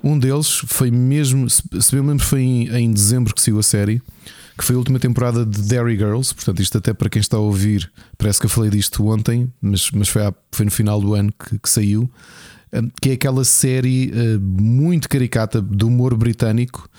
Um 0.04 0.18
deles 0.18 0.62
foi 0.66 0.90
mesmo, 0.90 1.50
se 1.50 1.62
bem 1.92 2.02
me 2.02 2.10
lembro, 2.10 2.26
foi 2.26 2.42
em, 2.42 2.70
em 2.70 2.92
dezembro 2.92 3.34
que 3.34 3.42
saiu 3.42 3.60
a 3.60 3.64
série 3.64 4.02
que 4.60 4.66
foi 4.66 4.76
a 4.76 4.78
última 4.78 5.00
temporada 5.00 5.46
de 5.46 5.62
Dairy 5.62 5.98
Girls. 5.98 6.36
Portanto, 6.36 6.62
isto 6.62 6.78
até 6.78 6.94
para 6.94 7.10
quem 7.10 7.22
está 7.22 7.38
a 7.38 7.40
ouvir, 7.40 7.90
parece 8.18 8.42
que 8.42 8.46
eu 8.46 8.50
falei 8.50 8.70
disto 8.70 9.08
ontem, 9.08 9.50
mas, 9.62 9.90
mas 9.92 10.10
foi, 10.10 10.22
foi 10.52 10.66
no 10.66 10.72
final 10.72 11.00
do 11.00 11.16
ano 11.16 11.32
que, 11.32 11.58
que 11.58 11.70
saiu. 11.70 12.12
Eh, 12.72 12.82
que 13.02 13.10
é 13.12 13.14
aquela 13.14 13.46
série 13.46 14.12
uh, 14.12 14.40
muito 14.40 15.08
caricata 15.08 15.62
do 15.62 15.88
humor 15.88 16.16
britânico 16.16 16.90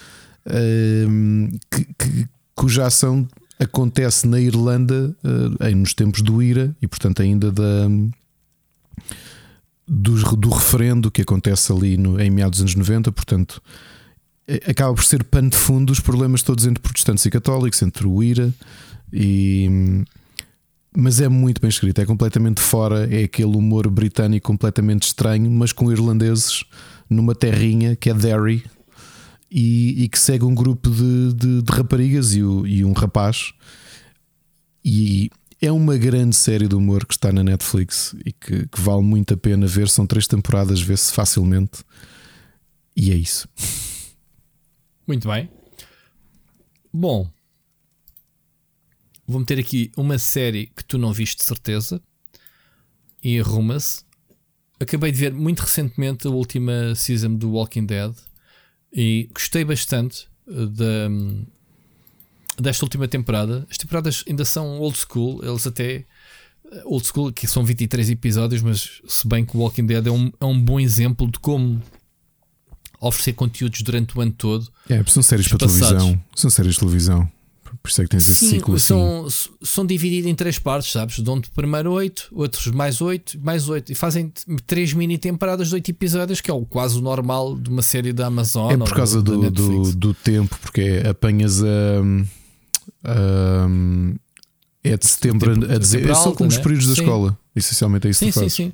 que, 1.71 1.85
que, 1.99 2.29
cuja 2.55 2.87
ação 2.87 3.27
acontece 3.59 4.27
na 4.27 4.41
Irlanda 4.41 5.15
uh, 5.23 5.77
nos 5.77 5.95
tempos 5.95 6.23
do 6.23 6.43
IRA 6.43 6.75
e, 6.81 6.87
portanto, 6.87 7.23
ainda 7.23 7.53
da. 7.53 7.89
Do, 9.93 10.37
do 10.37 10.51
referendo 10.51 11.11
que 11.11 11.23
acontece 11.23 11.73
ali 11.73 11.97
no, 11.97 12.21
em 12.21 12.31
meados 12.31 12.61
dos 12.61 12.77
anos 12.77 12.89
90, 12.89 13.11
portanto, 13.11 13.61
acaba 14.69 14.95
por 14.95 15.03
ser 15.03 15.25
pano 15.25 15.51
de 15.51 15.57
fundo 15.57 15.87
dos 15.87 15.99
problemas 15.99 16.43
todos 16.43 16.65
entre 16.65 16.81
protestantes 16.81 17.27
e 17.27 17.31
católicos, 17.31 17.83
entre 17.83 18.07
o 18.07 18.23
IRA 18.23 18.53
e. 19.13 20.05
Mas 20.97 21.21
é 21.21 21.29
muito 21.29 21.61
bem 21.61 21.69
escrito, 21.69 22.01
é 22.01 22.07
completamente 22.07 22.61
fora, 22.61 23.09
é 23.15 23.23
aquele 23.23 23.57
humor 23.57 23.89
britânico 23.89 24.49
completamente 24.49 25.05
estranho, 25.05 25.49
mas 25.49 25.73
com 25.73 25.93
irlandeses 25.93 26.65
numa 27.09 27.33
terrinha 27.33 27.95
que 27.95 28.11
é 28.11 28.15
Derry 28.15 28.65
e, 29.51 30.05
e 30.05 30.09
que 30.09 30.19
segue 30.19 30.45
um 30.45 30.55
grupo 30.55 30.89
de, 30.91 31.33
de, 31.35 31.63
de 31.63 31.73
raparigas 31.73 32.35
e, 32.35 32.43
o, 32.43 32.67
e 32.67 32.85
um 32.85 32.93
rapaz. 32.93 33.53
E 34.85 35.31
é 35.61 35.73
uma 35.73 35.97
grande 35.97 36.37
série 36.37 36.69
de 36.69 36.75
humor 36.75 37.05
que 37.05 37.15
está 37.15 37.33
na 37.33 37.43
Netflix 37.43 38.15
e 38.25 38.33
que, 38.33 38.67
que 38.69 38.81
vale 38.81 39.03
muito 39.03 39.35
a 39.35 39.37
pena 39.37 39.67
ver. 39.67 39.89
São 39.89 40.07
três 40.07 40.27
temporadas, 40.27 40.81
vê-se 40.81 41.13
facilmente. 41.13 41.85
E 42.97 43.11
é 43.11 43.17
isso. 43.17 43.49
Muito 45.07 45.29
bem. 45.29 45.51
Bom, 46.93 47.29
vou 49.27 49.41
meter 49.41 49.59
aqui 49.59 49.91
uma 49.97 50.19
série 50.19 50.67
que 50.67 50.85
tu 50.85 50.99
não 50.99 51.13
viste 51.13 51.39
de 51.39 51.45
certeza 51.45 52.01
e 53.23 53.39
arruma-se. 53.39 54.03
Acabei 54.79 55.13
de 55.13 55.19
ver 55.19 55.35
muito 55.35 55.61
recentemente 55.61 56.27
a 56.27 56.31
última 56.31 56.95
season 56.95 57.35
do 57.35 57.51
Walking 57.51 57.85
Dead 57.85 58.15
e 58.93 59.29
gostei 59.33 59.65
bastante 59.65 60.27
eh, 60.49 60.67
da, 60.67 61.09
desta 62.61 62.85
última 62.85 63.07
temporada. 63.09 63.67
As 63.71 63.79
temporadas 63.79 64.25
ainda 64.29 64.45
são 64.45 64.79
old 64.81 64.99
school, 64.99 65.41
eles 65.45 65.67
até 65.67 66.05
eh, 66.73 66.83
old 66.85 67.07
school, 67.07 67.33
que 67.33 67.47
são 67.47 67.65
23 67.65 68.11
episódios, 68.11 68.63
mas 68.63 69.01
se 69.07 69.27
bem 69.27 69.45
que 69.45 69.57
o 69.57 69.61
Walking 69.61 69.87
Dead 69.87 70.07
é 70.07 70.11
um, 70.11 70.33
é 70.41 70.45
um 70.45 70.61
bom 70.61 70.81
exemplo 70.81 71.31
de 71.31 71.39
como 71.39 71.81
oferecer 73.01 73.33
conteúdos 73.33 73.81
durante 73.83 74.17
o 74.17 74.21
ano 74.21 74.33
todo. 74.33 74.71
É, 74.89 75.03
são 75.05 75.23
séries 75.23 75.49
para 75.49 75.59
televisão. 75.59 76.23
São 76.35 76.51
séries 76.51 76.75
de 76.75 76.81
televisão. 76.81 77.31
Por 77.83 77.89
isso 77.89 78.01
é 78.01 78.05
que 78.05 78.11
tens 78.11 78.29
esse 78.29 78.47
Sim, 78.47 78.51
ciclo 78.51 78.79
são, 78.79 79.27
assim. 79.27 79.49
São 79.63 79.87
divididos 79.87 80.31
em 80.31 80.35
três 80.35 80.59
partes, 80.59 80.93
sabes? 80.93 81.19
Dão-te 81.21 81.51
primeiro 81.51 81.93
oito, 81.93 82.29
outros 82.33 82.67
mais 82.69 83.01
oito, 83.01 83.39
mais 83.41 83.69
oito. 83.69 83.93
E 83.93 83.95
fazem 83.95 84.33
três 84.67 84.93
mini 84.93 85.19
temporadas 85.19 85.69
de 85.69 85.75
oito 85.75 85.91
episódios, 85.91 86.41
que 86.41 86.51
é 86.51 86.55
o 86.55 86.65
quase 86.65 86.99
o 86.99 87.01
normal 87.01 87.57
de 87.57 87.71
uma 87.71 87.83
série 87.83 88.13
da 88.13 88.27
Amazon. 88.27 88.73
É 88.73 88.77
por 88.77 88.95
causa 88.95 89.23
do, 89.23 89.51
do, 89.51 89.93
do, 89.93 90.15
tempo, 90.15 90.59
porque 90.61 91.03
apanhas 91.09 91.63
a. 91.63 91.67
Um, 93.67 94.17
é 94.83 94.97
de 94.97 95.07
setembro 95.07 95.53
a 95.73 95.79
dizer. 95.79 96.15
São 96.17 96.35
como 96.35 96.49
os 96.49 96.57
né? 96.57 96.63
períodos 96.63 96.89
da 96.89 96.95
sim. 96.95 97.03
escola. 97.03 97.39
Essencialmente 97.55 98.07
é 98.07 98.11
isso 98.11 98.21
sim, 98.21 98.27
que 98.27 98.33
sim, 98.33 98.49
sim. 98.49 98.73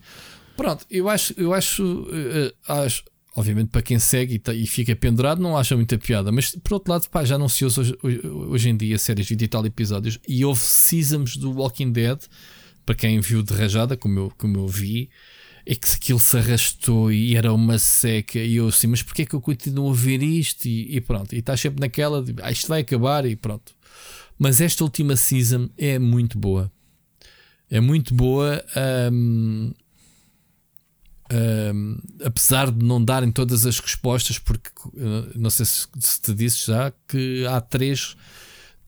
Pronto, 0.57 0.87
eu 0.91 1.09
acho, 1.09 1.35
eu 1.37 1.53
acho, 1.53 1.85
uh, 1.85 2.53
acho 2.67 3.05
obviamente 3.37 3.69
para 3.69 3.83
quem 3.83 3.99
segue 3.99 4.41
e, 4.49 4.63
e, 4.63 4.67
fica 4.67 4.97
pendurado 4.97 5.43
não 5.43 5.57
acha 5.57 5.77
muita 5.77 5.99
piada, 5.99 6.33
mas 6.33 6.57
por 6.57 6.75
outro 6.75 6.91
lado, 6.91 7.09
pá, 7.11 7.25
já 7.25 7.37
não 7.37 7.49
se 7.49 7.65
usa 7.65 7.83
hoje, 7.83 7.97
hoje, 8.03 8.71
em 8.71 8.77
dia 8.77 8.99
séries 8.99 9.27
de 9.27 9.47
tal 9.47 9.65
episódios 9.67 10.19
e 10.27 10.45
houve 10.45 10.63
seasons 10.63 11.37
do 11.37 11.53
Walking 11.53 11.93
Dead 11.93 12.19
para 12.87 12.95
quem 12.95 13.21
viu 13.21 13.43
de 13.43 13.53
rajada, 13.53 13.97
como 13.97 14.19
eu, 14.19 14.33
como 14.39 14.59
eu 14.59 14.67
vi, 14.67 15.11
é 15.67 15.75
que 15.75 15.89
aquilo 15.97 16.21
se 16.21 16.39
arrastou 16.39 17.13
e 17.13 17.37
era 17.37 17.53
uma 17.53 17.79
seca. 17.79 18.39
E 18.39 18.55
eu 18.55 18.69
assim, 18.69 18.87
mas 18.87 19.03
porquê 19.03 19.23
é 19.23 19.27
que 19.27 19.35
eu 19.35 19.41
continuo 19.41 19.91
a 19.91 19.95
ver 19.95 20.23
isto? 20.23 20.67
E, 20.67 20.97
e 20.97 21.01
pronto, 21.01 21.35
e 21.35 21.39
estás 21.39 21.61
sempre 21.61 21.81
naquela 21.81 22.23
de 22.23 22.35
ah, 22.41 22.53
isto 22.53 22.69
vai 22.69 22.83
acabar 22.83 23.27
e 23.27 23.35
pronto. 23.35 23.75
Mas 24.39 24.61
esta 24.61 24.85
última 24.85 25.17
season 25.17 25.69
é 25.77 25.99
muito 25.99 26.39
boa. 26.39 26.71
É 27.69 27.81
muito 27.81 28.15
boa. 28.15 28.65
Um, 29.13 29.73
um, 31.33 31.99
apesar 32.25 32.71
de 32.71 32.85
não 32.85 33.03
darem 33.03 33.31
todas 33.31 33.67
as 33.67 33.79
respostas, 33.79 34.39
porque 34.39 34.71
uh, 34.87 35.31
não 35.35 35.51
sei 35.51 35.67
se, 35.67 35.87
se 35.99 36.21
te 36.21 36.33
disse 36.33 36.67
já 36.67 36.93
que 37.09 37.45
há 37.47 37.61
três, 37.61 38.17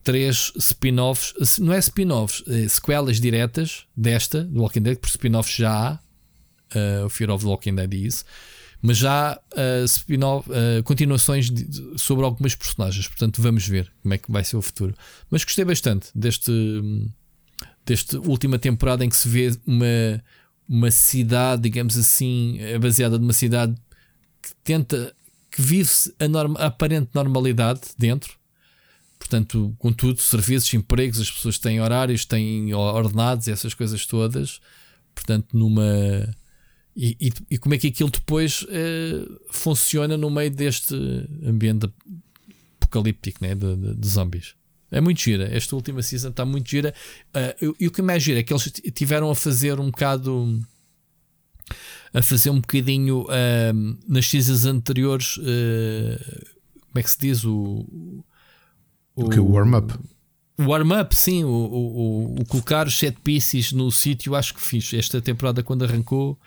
três 0.03 0.53
spin-offs, 0.57 1.33
não 1.59 1.73
é 1.73 1.79
spin-offs, 1.79 2.43
é 2.47 2.67
sequelas 2.67 3.19
diretas 3.19 3.85
desta, 3.95 4.43
do 4.43 4.61
Walking 4.61 4.81
Dead, 4.81 4.97
por 4.97 5.09
spin-offs 5.09 5.55
já 5.55 5.71
há, 5.71 5.99
uh, 6.77 7.05
o 7.05 7.09
Fear 7.09 7.29
of 7.31 7.43
the 7.43 7.49
Walking 7.49 7.75
Dead 7.75 7.93
isso, 7.93 8.23
mas 8.81 8.97
já 8.97 9.37
uh, 9.53 9.83
spin-off, 9.85 10.49
uh, 10.49 10.81
continuações 10.83 11.49
de, 11.49 11.67
sobre 11.97 12.23
algumas 12.23 12.55
personagens, 12.55 13.07
portanto 13.07 13.41
vamos 13.41 13.67
ver 13.67 13.91
como 14.01 14.13
é 14.13 14.17
que 14.17 14.31
vai 14.31 14.43
ser 14.45 14.55
o 14.55 14.61
futuro. 14.61 14.95
Mas 15.29 15.43
gostei 15.43 15.65
bastante 15.65 16.07
deste, 16.15 16.51
deste 17.85 18.15
última 18.15 18.57
temporada 18.57 19.03
em 19.03 19.09
que 19.09 19.17
se 19.17 19.27
vê 19.27 19.51
uma 19.67 20.23
uma 20.69 20.91
cidade, 20.91 21.63
digamos 21.63 21.97
assim, 21.97 22.59
é 22.59 22.77
baseada 22.77 23.17
numa 23.17 23.33
cidade 23.33 23.75
que 24.39 24.53
tenta, 24.63 25.15
que 25.49 25.61
vive-se 25.61 26.13
a, 26.19 26.27
norma, 26.27 26.59
a 26.59 26.67
aparente 26.67 27.09
normalidade 27.15 27.81
dentro. 27.97 28.37
Portanto, 29.17 29.75
com 29.79 29.91
tudo, 29.91 30.21
serviços, 30.21 30.71
empregos, 30.75 31.19
as 31.19 31.29
pessoas 31.29 31.57
têm 31.57 31.81
horários, 31.81 32.23
têm 32.23 32.73
ordenados, 32.73 33.47
essas 33.47 33.73
coisas 33.73 34.05
todas. 34.05 34.61
Portanto, 35.15 35.57
numa. 35.57 35.83
E, 36.95 37.17
e, 37.19 37.33
e 37.51 37.57
como 37.57 37.75
é 37.75 37.77
que 37.77 37.87
aquilo 37.87 38.09
depois 38.09 38.65
eh, 38.69 39.25
funciona 39.51 40.17
no 40.17 40.29
meio 40.29 40.51
deste 40.51 40.95
ambiente 41.45 41.89
apocalíptico 42.81 43.39
né? 43.41 43.55
de, 43.55 43.75
de, 43.75 43.95
de 43.95 44.07
zombies? 44.07 44.55
É 44.91 44.99
muito 44.99 45.21
gira. 45.21 45.55
Esta 45.55 45.75
última 45.75 46.01
season 46.01 46.29
está 46.29 46.45
muito 46.45 46.69
gira. 46.69 46.93
Uh, 47.29 47.75
e 47.79 47.87
o 47.87 47.91
que 47.91 48.01
mais 48.01 48.23
gira 48.23 48.39
é 48.39 48.43
que 48.43 48.51
eles 48.51 48.71
tiveram 48.93 49.29
a 49.29 49.35
fazer 49.35 49.79
um 49.79 49.91
bocado. 49.91 50.59
A 52.11 52.23
fazer 52.23 52.49
um 52.49 52.59
bocadinho 52.59 53.21
uh, 53.23 53.99
nas 54.07 54.27
seasons 54.27 54.65
anteriores. 54.65 55.37
Uh, 55.37 56.47
como 56.87 56.99
é 56.99 57.03
que 57.03 57.11
se 57.11 57.19
diz? 57.19 57.45
O. 57.45 57.85
O, 59.15 59.25
o 59.25 59.29
que? 59.29 59.39
O 59.39 59.51
warm-up. 59.51 59.93
O 60.57 60.63
warm-up, 60.63 61.15
sim. 61.15 61.43
O, 61.43 61.49
o, 61.49 62.41
o, 62.41 62.45
colocar 62.45 62.87
os 62.87 62.97
set 62.97 63.17
pieces 63.23 63.71
no 63.71 63.91
sítio, 63.91 64.35
acho 64.35 64.55
que 64.55 64.61
fiz. 64.61 64.91
Esta 64.93 65.21
temporada, 65.21 65.61
quando 65.61 65.85
arrancou, 65.85 66.39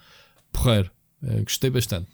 porreiro. 0.52 0.90
gostei 1.44 1.70
bastante. 1.70 2.08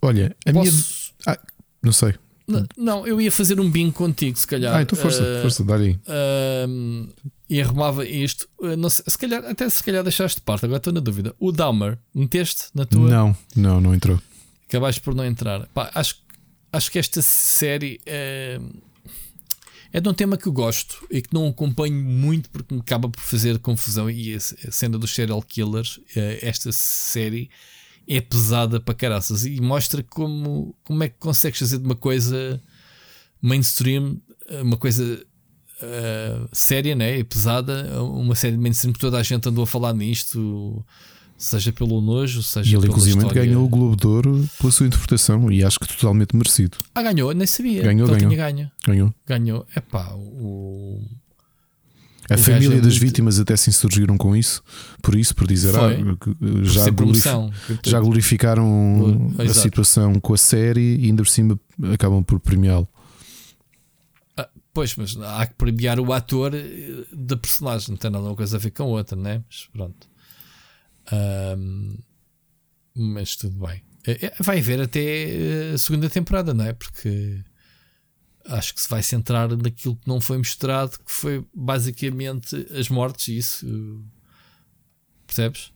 Olha, 0.00 0.34
a 0.46 0.52
Posso... 0.52 1.12
minha. 1.26 1.36
Ah, 1.36 1.40
não 1.82 1.92
sei. 1.92 2.14
Não, 2.76 3.06
eu 3.06 3.20
ia 3.20 3.30
fazer 3.30 3.60
um 3.60 3.70
bingo 3.70 3.92
contigo, 3.92 4.38
se 4.38 4.46
calhar. 4.46 4.74
Ah, 4.74 4.82
então 4.82 4.98
força, 4.98 5.22
uh, 5.22 5.42
força, 5.42 5.64
dá 5.64 5.76
aí. 5.76 5.92
Uh, 5.92 7.12
e 7.48 7.60
arrumava 7.60 8.06
isto. 8.06 8.48
Uh, 8.58 8.76
não 8.76 8.90
sei, 8.90 9.04
se 9.06 9.18
calhar, 9.18 9.44
até 9.44 9.68
se 9.68 9.82
calhar 9.82 10.02
deixaste 10.02 10.36
de 10.36 10.42
parte, 10.42 10.64
agora 10.64 10.78
estou 10.78 10.92
na 10.92 11.00
dúvida. 11.00 11.34
O 11.38 11.52
Dahmer, 11.52 11.98
meteste 12.14 12.66
na 12.74 12.84
tua? 12.84 13.08
Não, 13.08 13.36
não, 13.54 13.80
não 13.80 13.94
entrou. 13.94 14.20
Acabaste 14.68 15.00
por 15.00 15.14
não 15.14 15.24
entrar. 15.24 15.66
Pá, 15.74 15.90
acho, 15.94 16.16
acho 16.72 16.90
que 16.90 16.98
esta 16.98 17.20
série 17.22 18.00
é, 18.06 18.60
é 19.92 20.00
de 20.00 20.08
um 20.08 20.14
tema 20.14 20.36
que 20.36 20.46
eu 20.46 20.52
gosto 20.52 21.04
e 21.10 21.20
que 21.20 21.34
não 21.34 21.48
acompanho 21.48 21.94
muito 21.94 22.50
porque 22.50 22.74
me 22.74 22.80
acaba 22.80 23.08
por 23.08 23.20
fazer 23.20 23.58
confusão. 23.58 24.08
E 24.08 24.34
a, 24.34 24.36
a 24.36 24.70
cena 24.70 24.98
dos 24.98 25.14
serial 25.14 25.42
killers, 25.42 26.00
eh, 26.14 26.38
esta 26.42 26.70
série 26.72 27.50
é 28.16 28.20
pesada 28.20 28.80
para 28.80 28.92
caraças 28.92 29.44
e 29.46 29.60
mostra 29.60 30.02
como, 30.02 30.74
como 30.82 31.04
é 31.04 31.08
que 31.08 31.14
consegues 31.18 31.60
fazer 31.60 31.78
de 31.78 31.84
uma 31.84 31.94
coisa 31.94 32.60
mainstream, 33.40 34.16
uma 34.62 34.76
coisa 34.76 35.22
uh, 35.80 36.48
séria 36.52 36.96
né? 36.96 37.18
e 37.18 37.24
pesada, 37.24 38.02
uma 38.02 38.34
série 38.34 38.56
de 38.56 38.62
mainstream 38.62 38.92
que 38.92 38.98
toda 38.98 39.16
a 39.16 39.22
gente 39.22 39.48
andou 39.48 39.62
a 39.62 39.66
falar 39.66 39.94
nisto, 39.94 40.84
seja 41.38 41.72
pelo 41.72 42.00
nojo, 42.00 42.42
seja 42.42 42.68
E 42.68 42.76
ele, 42.76 42.88
inclusive, 42.88 43.16
história... 43.16 43.44
ganhou 43.44 43.64
o 43.64 43.68
Globo 43.68 43.94
de 43.94 44.06
Ouro 44.08 44.48
pela 44.58 44.72
sua 44.72 44.88
interpretação 44.88 45.50
e 45.52 45.62
acho 45.62 45.78
que 45.78 45.86
totalmente 45.86 46.34
merecido. 46.34 46.78
Ah, 46.92 47.02
ganhou? 47.02 47.32
Nem 47.32 47.46
sabia. 47.46 47.82
Ganhou, 47.82 48.08
ganhou. 48.08 48.28
Tinha 48.28 48.36
ganho. 48.36 48.70
Ganhou. 48.84 49.14
Ganhou. 49.24 49.66
É 49.72 49.80
pá, 49.80 50.12
o 50.14 51.00
a 52.30 52.38
família 52.38 52.76
é 52.76 52.80
das 52.80 52.92
muito... 52.92 53.00
vítimas 53.00 53.40
até 53.40 53.56
se 53.56 53.70
insurgiram 53.70 54.16
com 54.16 54.36
isso, 54.36 54.62
por 55.02 55.16
isso, 55.16 55.34
por 55.34 55.46
dizer, 55.46 55.74
ah, 55.76 55.90
já, 56.62 56.88
glorif... 56.90 57.24
já 57.84 58.00
glorificaram 58.00 59.32
a 59.38 59.52
situação 59.52 60.20
com 60.20 60.32
a 60.32 60.38
série 60.38 60.96
e 60.96 61.06
ainda 61.06 61.22
por 61.22 61.28
cima 61.28 61.58
acabam 61.92 62.22
por 62.22 62.38
premiá-lo. 62.38 62.88
Ah, 64.36 64.48
pois, 64.72 64.94
mas 64.96 65.16
há 65.20 65.46
que 65.46 65.54
premiar 65.54 65.98
o 65.98 66.12
ator 66.12 66.54
eh, 66.54 67.04
da 67.12 67.36
personagem, 67.36 67.90
não 67.90 67.96
tem 67.96 68.10
nada 68.10 68.24
uma 68.24 68.36
coisa 68.36 68.56
a 68.56 68.60
ver 68.60 68.70
com 68.70 68.84
a 68.84 68.86
outra, 68.86 69.16
né? 69.16 69.42
Mas 69.48 69.68
pronto. 69.72 70.08
Um, 71.12 71.96
mas 72.94 73.34
tudo 73.34 73.66
bem. 73.66 73.82
É, 74.06 74.26
é, 74.26 74.34
vai 74.40 74.60
haver 74.60 74.80
até 74.80 75.00
eh, 75.00 75.72
a 75.74 75.78
segunda 75.78 76.08
temporada, 76.08 76.54
não 76.54 76.64
é? 76.64 76.72
Porque 76.72 77.42
acho 78.50 78.74
que 78.74 78.80
se 78.80 78.88
vai 78.88 79.02
centrar 79.02 79.48
naquilo 79.56 79.96
que 79.96 80.08
não 80.08 80.20
foi 80.20 80.38
mostrado, 80.38 80.98
que 80.98 81.10
foi 81.10 81.44
basicamente 81.54 82.56
as 82.76 82.88
mortes, 82.88 83.28
isso 83.28 84.04
percebes? 85.26 85.72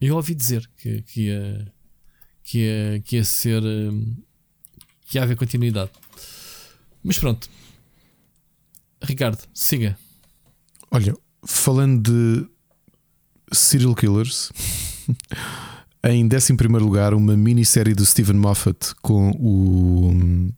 Eu 0.00 0.16
ouvi 0.16 0.34
dizer 0.34 0.68
que, 0.76 1.02
que, 1.02 1.22
ia, 1.22 1.72
que, 2.42 2.58
ia, 2.58 3.00
que 3.00 3.16
ia 3.16 3.24
ser 3.24 3.62
que 5.06 5.18
ia 5.18 5.22
haver 5.22 5.36
continuidade. 5.36 5.90
Mas 7.02 7.18
pronto, 7.18 7.48
Ricardo, 9.02 9.42
siga. 9.52 9.98
Olha, 10.90 11.14
falando 11.46 12.02
de 12.02 12.48
serial 13.52 13.94
killers. 13.94 14.50
em 16.04 16.26
11 16.26 16.52
lugar, 16.80 17.14
uma 17.14 17.36
minissérie 17.36 17.94
do 17.94 18.04
Stephen 18.04 18.36
Moffat 18.36 18.94
com 19.00 19.30
o 19.30 20.52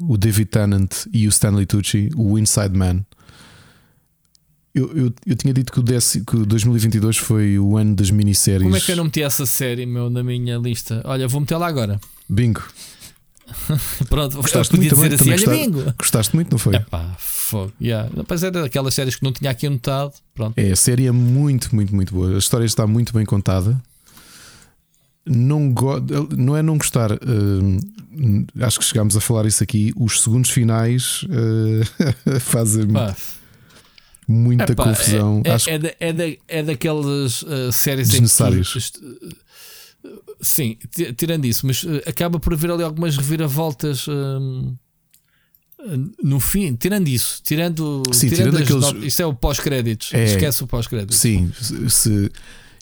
o 0.00 0.16
David 0.16 0.46
Tennant 0.46 1.06
e 1.12 1.26
o 1.26 1.30
Stanley 1.30 1.66
Tucci, 1.66 2.10
o 2.16 2.38
Inside 2.38 2.76
Man. 2.76 3.04
Eu, 4.74 4.92
eu, 4.96 5.14
eu 5.26 5.36
tinha 5.36 5.52
dito 5.52 5.72
que 5.72 5.80
o, 5.80 5.82
desse, 5.82 6.24
que 6.24 6.36
o 6.36 6.46
2022 6.46 7.16
foi 7.16 7.58
o 7.58 7.76
ano 7.76 7.96
das 7.96 8.10
minisséries. 8.10 8.62
Como 8.62 8.76
é 8.76 8.80
que 8.80 8.92
eu 8.92 8.96
não 8.96 9.04
meti 9.04 9.22
essa 9.22 9.44
série 9.44 9.86
meu, 9.86 10.08
na 10.08 10.22
minha 10.22 10.56
lista? 10.56 11.02
Olha, 11.04 11.26
vou 11.26 11.40
meter 11.40 11.56
lá 11.56 11.66
agora. 11.66 12.00
Bingo. 12.28 12.62
Pronto, 14.08 14.36
gostaste 14.36 14.76
muito 14.76 14.94
dizer 14.94 15.14
assim, 15.14 15.30
olha, 15.30 15.36
gostaste, 15.36 15.64
bingo. 15.64 15.94
Gostaste 15.98 16.34
muito, 16.34 16.50
não 16.50 16.58
foi? 16.58 16.76
Epá, 16.76 17.16
fogo. 17.18 17.72
Yeah. 17.80 18.10
Mas 18.28 18.42
era 18.42 18.62
daquelas 18.62 18.94
séries 18.94 19.16
que 19.16 19.24
não 19.24 19.32
tinha 19.32 19.50
aqui 19.50 19.66
anotado. 19.66 20.12
Pronto. 20.34 20.56
É, 20.56 20.70
a 20.70 20.76
série 20.76 21.06
é 21.06 21.12
muito, 21.12 21.74
muito, 21.74 21.94
muito 21.94 22.14
boa. 22.14 22.34
A 22.34 22.38
história 22.38 22.66
está 22.66 22.86
muito 22.86 23.12
bem 23.12 23.24
contada 23.24 23.80
não, 25.28 25.74
não 26.36 26.56
é 26.56 26.62
não 26.62 26.78
gostar. 26.78 27.12
Uh, 27.12 28.46
acho 28.60 28.78
que 28.78 28.84
chegámos 28.84 29.16
a 29.16 29.20
falar 29.20 29.46
isso 29.46 29.62
aqui. 29.62 29.92
Os 29.96 30.22
segundos 30.22 30.50
finais 30.50 31.22
uh, 31.24 32.40
fazem 32.40 32.86
muita 34.26 34.72
Epá, 34.72 34.84
confusão. 34.84 35.42
É, 35.44 35.48
é, 35.48 35.52
acho 35.52 35.70
é, 35.70 35.78
da, 35.78 35.94
é, 36.00 36.12
da, 36.12 36.24
é 36.48 36.62
daquelas 36.62 37.42
uh, 37.42 37.72
séries 37.72 38.08
desnecessárias. 38.08 38.72
Que, 38.72 38.80
sim, 40.40 40.76
tirando 41.16 41.44
isso, 41.44 41.66
mas 41.66 41.84
acaba 42.06 42.40
por 42.40 42.52
haver 42.52 42.70
ali 42.70 42.82
algumas 42.82 43.16
reviravoltas. 43.16 44.06
no 46.22 46.40
fim, 46.40 46.74
tirando 46.74 47.08
isso, 47.08 47.40
tirando, 47.44 48.02
sim, 48.12 48.28
tirando, 48.28 48.62
tirando 48.64 48.86
aqueles... 48.86 49.06
isso 49.06 49.22
é 49.22 49.26
o 49.26 49.34
pós-créditos. 49.34 50.12
É, 50.14 50.24
Esquece 50.24 50.64
o 50.64 50.66
pós-créditos. 50.66 51.18
Sim, 51.18 51.52
se 51.88 52.30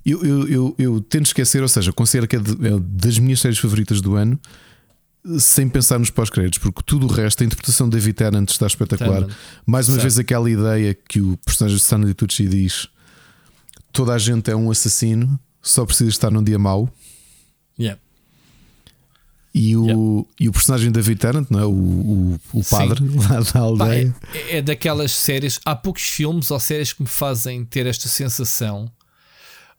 eu, 0.07 0.25
eu, 0.25 0.49
eu, 0.49 0.75
eu 0.79 1.01
tento 1.01 1.27
esquecer, 1.27 1.61
ou 1.63 1.69
seja, 1.69 1.93
considero 1.93 2.29
que 2.29 2.37
é, 2.37 2.39
é 2.39 2.79
das 2.81 3.19
minhas 3.19 3.41
séries 3.41 3.59
favoritas 3.59 4.01
do 4.01 4.15
ano, 4.15 4.39
sem 5.41 5.69
pensar 5.69 5.99
nos 5.99 6.11
pós-créditos, 6.11 6.61
porque 6.61 6.81
tudo 6.87 7.07
o 7.07 7.09
resto, 7.09 7.43
a 7.43 7.47
interpretação 7.47 7.89
de 7.89 7.97
David 7.97 8.15
Tennant 8.15 8.49
está 8.49 8.69
espetacular. 8.69 9.23
Tennant. 9.23 9.37
Mais 9.67 9.89
uma 9.89 9.95
certo. 9.95 10.03
vez, 10.03 10.19
aquela 10.21 10.49
ideia 10.49 10.95
que 10.95 11.21
o 11.21 11.37
personagem 11.39 11.77
de 11.77 11.83
Stanley 11.83 12.15
Tucci 12.15 12.47
diz: 12.47 12.87
toda 13.93 14.15
a 14.15 14.19
gente 14.19 14.49
é 14.49 14.55
um 14.55 14.71
assassino, 14.71 15.39
só 15.61 15.85
precisa 15.85 16.11
estar 16.11 16.31
num 16.31 16.45
dia 16.45 16.59
mau. 16.59 16.89
Yeah. 17.77 18.01
E 19.53 19.77
o, 19.77 19.85
yeah. 19.87 20.25
e 20.39 20.49
o 20.49 20.53
personagem 20.53 20.93
de 20.93 21.01
David 21.01 21.19
Tennant, 21.19 21.49
não 21.51 21.59
é? 21.59 21.65
o, 21.65 21.71
o, 21.71 22.41
o 22.53 22.65
padre 22.65 23.01
Sim. 23.01 23.19
lá 23.29 23.41
da 23.41 23.61
aldeia. 23.61 24.15
é, 24.33 24.59
é 24.59 24.63
daquelas 24.63 25.11
séries. 25.11 25.59
Há 25.65 25.75
poucos 25.75 26.03
filmes 26.03 26.49
ou 26.53 26.61
séries 26.61 26.93
que 26.93 27.03
me 27.03 27.09
fazem 27.09 27.65
ter 27.65 27.87
esta 27.87 28.09
sensação 28.09 28.89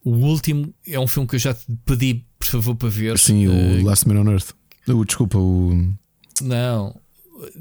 o 0.03 0.11
último 0.11 0.73
é 0.85 0.99
um 0.99 1.07
filme 1.07 1.27
que 1.27 1.35
eu 1.35 1.39
já 1.39 1.53
te 1.53 1.65
pedi, 1.85 2.25
por 2.39 2.47
favor, 2.47 2.75
para 2.75 2.89
ver. 2.89 3.17
Sim, 3.17 3.47
uh, 3.47 3.81
o 3.81 3.83
Last 3.83 4.07
Man 4.07 4.21
on 4.21 4.31
Earth. 4.31 4.51
Uh, 4.87 5.05
desculpa, 5.05 5.37
o. 5.37 5.93
Não. 6.41 6.95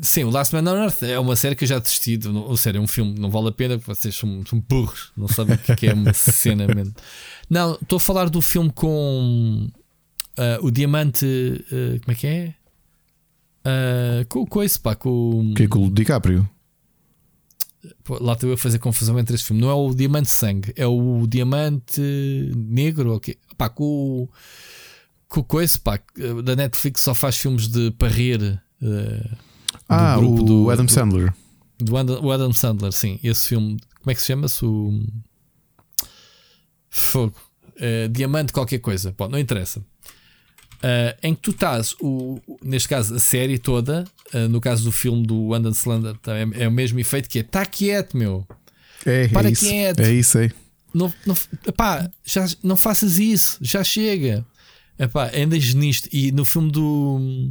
sim, 0.03 0.25
o 0.25 0.31
Last 0.31 0.55
Man 0.55 0.71
on 0.71 0.77
Earth 0.77 1.03
é 1.03 1.19
uma 1.19 1.35
série 1.37 1.55
que 1.55 1.65
eu 1.65 1.69
já 1.69 1.79
assisti. 1.79 2.19
Ou 2.29 2.57
sério, 2.57 2.79
é 2.79 2.81
um 2.81 2.87
filme, 2.87 3.19
não 3.19 3.31
vale 3.31 3.49
a 3.49 3.53
pena 3.53 3.79
porque 3.79 3.93
vocês 3.93 4.15
são, 4.15 4.45
são 4.47 4.61
burros, 4.61 5.13
não 5.17 5.29
sabem 5.29 5.57
o 5.57 5.77
que 5.77 5.87
é 5.87 5.95
uma 5.95 6.13
cena 6.15 6.67
mesmo. 6.67 6.95
Não, 7.49 7.75
estou 7.75 7.97
a 7.97 8.01
falar 8.01 8.29
do 8.29 8.41
filme 8.41 8.71
com 8.73 9.69
uh, 10.39 10.67
o 10.67 10.71
Diamante. 10.71 11.27
Uh, 11.27 12.01
como 12.01 12.13
é 12.13 12.15
que 12.15 12.27
é? 12.27 12.55
Uh, 13.67 14.25
com 14.29 14.43
o 14.43 14.47
coisa, 14.47 14.79
pá, 14.79 14.95
com. 14.95 15.53
Que 15.57 15.65
é 15.65 15.69
com 15.69 15.87
o 15.87 15.91
DiCaprio? 15.91 16.49
Lá 18.21 18.33
estou 18.33 18.49
eu 18.51 18.55
a 18.55 18.59
fazer 18.59 18.79
confusão 18.79 19.19
entre 19.19 19.35
esse 19.35 19.45
filme. 19.45 19.61
Não 19.61 19.71
é 19.71 19.75
o 19.75 19.95
Diamante 19.95 20.31
Sangue, 20.31 20.73
é 20.77 20.87
o 20.87 21.27
Diamante 21.27 22.01
Negro. 22.55 23.15
Okay. 23.15 23.37
Pá, 23.57 23.69
com, 23.69 24.29
com 25.29 25.41
o 25.41 25.45
coisa, 25.45 25.79
pá, 25.79 26.01
da 26.45 26.57
Netflix 26.57 27.01
só 27.01 27.15
faz 27.15 27.37
filmes 27.37 27.69
de 27.69 27.91
parreira. 27.93 28.63
Uh, 28.83 29.37
ah, 29.89 30.19
o 30.19 30.43
do, 30.43 30.71
Adam 30.71 30.89
Sandler. 30.89 31.33
Do, 31.79 32.05
do, 32.05 32.25
o 32.25 32.33
Adam 32.33 32.53
Sandler, 32.53 32.93
sim. 32.93 33.21
Esse 33.23 33.49
filme, 33.49 33.79
como 34.01 34.11
é 34.11 34.15
que 34.15 34.21
se 34.21 34.27
chama-se? 34.27 34.65
O 34.65 35.01
Fogo. 36.91 37.37
Uh, 37.77 38.09
diamante, 38.09 38.53
qualquer 38.53 38.79
coisa. 38.79 39.15
Bom, 39.17 39.29
não 39.29 39.39
interessa. 39.39 39.85
Uh, 40.77 41.17
em 41.23 41.35
que 41.35 41.41
tu 41.41 41.51
estás, 41.53 41.95
o, 42.01 42.41
neste 42.63 42.89
caso, 42.89 43.15
a 43.15 43.19
série 43.19 43.59
toda, 43.59 44.05
uh, 44.35 44.49
no 44.49 44.61
caso 44.61 44.85
do 44.85 44.93
filme 44.93 45.27
do 45.27 45.55
Adam 45.55 45.73
Sandler, 45.73 46.17
é, 46.27 46.65
é 46.65 46.69
o 46.69 46.73
mesmo 46.73 46.99
efeito 47.01 47.29
que 47.29 47.39
é: 47.39 47.43
está 47.43 47.65
quieto, 47.65 48.17
meu. 48.17 48.47
É, 49.05 49.25
é 49.25 49.29
Para 49.29 49.49
é 49.49 49.53
isso. 49.53 49.67
quieto. 49.67 50.01
É 50.01 50.13
isso 50.13 50.39
aí. 50.39 50.53
Não, 50.93 51.13
não, 51.27 51.37
epá, 51.67 52.11
já, 52.25 52.47
não 52.63 52.77
faças 52.77 53.19
isso, 53.19 53.59
já 53.61 53.83
chega. 53.85 54.47
Epá, 54.99 55.31
andas 55.35 55.75
nisto. 55.75 56.09
E 56.13 56.33
no 56.33 56.45
filme 56.45 56.71
do, 56.71 57.51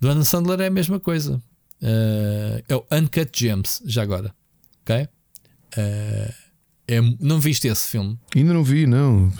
do 0.00 0.10
Adam 0.10 0.24
Sandler 0.24 0.60
é 0.60 0.66
a 0.66 0.70
mesma 0.70 0.98
coisa. 0.98 1.42
Uh, 1.82 2.62
é 2.68 2.74
o 2.74 2.84
Uncut 2.90 3.30
Gems, 3.32 3.82
já 3.84 4.02
agora. 4.02 4.34
Ok? 4.82 5.08
Uh, 5.76 6.43
é, 6.86 7.00
não 7.20 7.40
viste 7.40 7.66
esse 7.66 7.88
filme? 7.88 8.18
Ainda 8.34 8.52
não 8.52 8.62
vi, 8.62 8.86
não. 8.86 9.32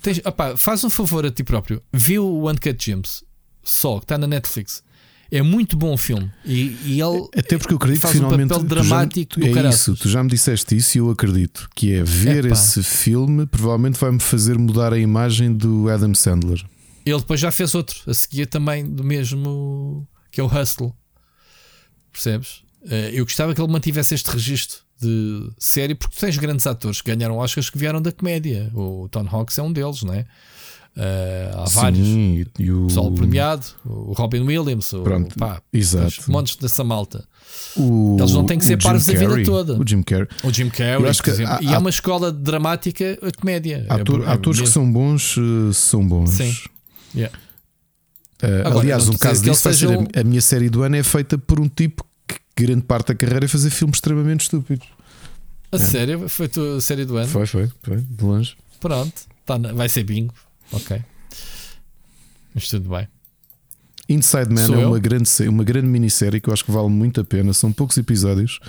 Tens, 0.00 0.20
faz 0.56 0.84
um 0.84 0.90
favor 0.90 1.26
a 1.26 1.30
ti 1.30 1.42
próprio. 1.42 1.82
Vê 1.92 2.18
o 2.18 2.48
Uncut 2.48 2.84
Gems. 2.84 3.24
Só, 3.62 3.98
que 3.98 4.04
está 4.04 4.16
na 4.16 4.26
Netflix. 4.26 4.82
É 5.28 5.42
muito 5.42 5.76
bom 5.76 5.94
o 5.94 5.96
filme. 5.98 6.30
E, 6.44 6.76
e 6.84 7.00
ele 7.00 7.28
Até 7.36 7.58
porque 7.58 7.74
eu 7.74 7.76
acredito 7.78 8.02
faz 8.02 8.12
que 8.12 8.18
finalmente. 8.18 8.52
Um 8.52 8.60
papel 8.60 8.68
dramático 8.68 9.40
já, 9.40 9.60
é 9.60 9.68
isso, 9.68 9.96
tu 9.96 10.08
já 10.08 10.22
me 10.22 10.30
disseste 10.30 10.76
isso 10.76 10.96
e 10.96 11.00
eu 11.00 11.10
acredito. 11.10 11.68
Que 11.74 11.94
é 11.94 12.04
ver 12.04 12.44
esse 12.44 12.80
filme 12.84 13.44
provavelmente 13.44 13.98
vai-me 13.98 14.20
fazer 14.20 14.56
mudar 14.56 14.92
a 14.92 14.98
imagem 14.98 15.52
do 15.52 15.90
Adam 15.90 16.14
Sandler. 16.14 16.64
Ele 17.04 17.18
depois 17.18 17.40
já 17.40 17.50
fez 17.50 17.74
outro, 17.74 17.98
a 18.06 18.14
seguir 18.14 18.46
também 18.46 18.84
do 18.88 19.02
mesmo. 19.02 20.06
que 20.30 20.40
é 20.40 20.44
o 20.44 20.46
Hustle. 20.46 20.94
Percebes? 22.12 22.62
Eh, 22.88 23.10
eu 23.14 23.24
gostava 23.24 23.52
que 23.52 23.60
ele 23.60 23.72
mantivesse 23.72 24.14
este 24.14 24.30
registro 24.30 24.85
de 25.00 25.50
série, 25.58 25.94
porque 25.94 26.16
tens 26.18 26.36
grandes 26.38 26.66
atores 26.66 27.00
que 27.00 27.14
ganharam 27.14 27.38
Oscars 27.38 27.70
que 27.70 27.78
vieram 27.78 28.00
da 28.00 28.12
comédia. 28.12 28.70
O 28.74 29.08
Tom 29.10 29.26
Hanks 29.30 29.58
é 29.58 29.62
um 29.62 29.72
deles, 29.72 30.02
não 30.02 30.14
é? 30.14 30.26
Uh, 30.96 31.60
há 31.62 31.66
Sim, 31.66 31.80
vários. 31.80 32.08
E 32.58 32.72
o 32.72 32.86
pessoal 32.86 33.12
premiado, 33.12 33.66
o 33.84 34.14
Robin 34.14 34.40
Williams, 34.40 34.94
Pronto, 35.04 35.34
o, 35.34 35.38
pá, 35.38 35.60
exato. 35.70 36.30
montes 36.30 36.56
dessa 36.56 36.82
malta. 36.82 37.28
O, 37.76 38.16
Eles 38.18 38.32
não 38.32 38.46
têm 38.46 38.58
que 38.58 38.64
ser 38.64 38.82
parvos 38.82 39.06
a 39.08 39.12
vida 39.12 39.44
toda. 39.44 39.78
O 39.78 39.86
Jim 39.86 40.02
Carrey. 40.02 40.26
O 40.42 40.50
Jim 40.50 40.70
Carrey, 40.70 41.06
acho 41.06 41.22
que 41.22 41.30
há, 41.30 41.58
e 41.60 41.74
é 41.74 41.76
uma 41.76 41.90
escola 41.90 42.32
dramática 42.32 43.18
a 43.20 43.30
comédia. 43.38 43.84
Ator, 43.90 44.22
é, 44.22 44.32
atores 44.32 44.62
que 44.62 44.68
são 44.68 44.90
bons 44.90 45.36
uh, 45.36 45.72
são 45.74 46.06
bons. 46.06 46.30
Sim. 46.30 46.56
Yeah. 47.14 47.36
Uh, 48.42 48.66
Agora, 48.66 48.80
aliás, 48.80 49.06
um 49.06 49.18
caso 49.18 49.42
disso 49.42 49.62
sejam... 49.62 50.08
a 50.14 50.24
minha 50.24 50.40
série 50.40 50.70
do 50.70 50.82
ano 50.82 50.96
é 50.96 51.02
feita 51.02 51.36
por 51.36 51.60
um 51.60 51.68
tipo 51.68 52.06
grande 52.56 52.82
parte 52.82 53.08
da 53.08 53.14
carreira 53.14 53.44
é 53.44 53.48
fazer 53.48 53.70
filmes 53.70 53.96
extremamente 53.96 54.42
estúpidos. 54.42 54.88
A 55.70 55.76
é. 55.76 55.78
sério? 55.78 56.28
Foi 56.28 56.50
a 56.76 56.80
série 56.80 57.04
do 57.04 57.16
ano? 57.16 57.28
Foi, 57.28 57.46
foi, 57.46 57.70
foi, 57.82 57.96
de 57.98 58.24
longe. 58.24 58.56
Pronto, 58.80 59.22
tá, 59.44 59.58
vai 59.58 59.88
ser 59.88 60.04
bingo. 60.04 60.34
Ok. 60.72 61.00
Mas 62.54 62.68
tudo 62.68 62.88
bem. 62.88 63.06
Inside 64.08 64.48
Man 64.50 64.66
Sou 64.66 64.80
é 64.80 64.86
uma 64.86 64.98
grande, 64.98 65.28
uma 65.48 65.64
grande 65.64 65.88
minissérie 65.88 66.40
que 66.40 66.48
eu 66.48 66.52
acho 66.52 66.64
que 66.64 66.70
vale 66.70 66.88
muito 66.88 67.20
a 67.20 67.24
pena. 67.24 67.52
São 67.52 67.72
poucos 67.72 67.96
episódios 67.96 68.60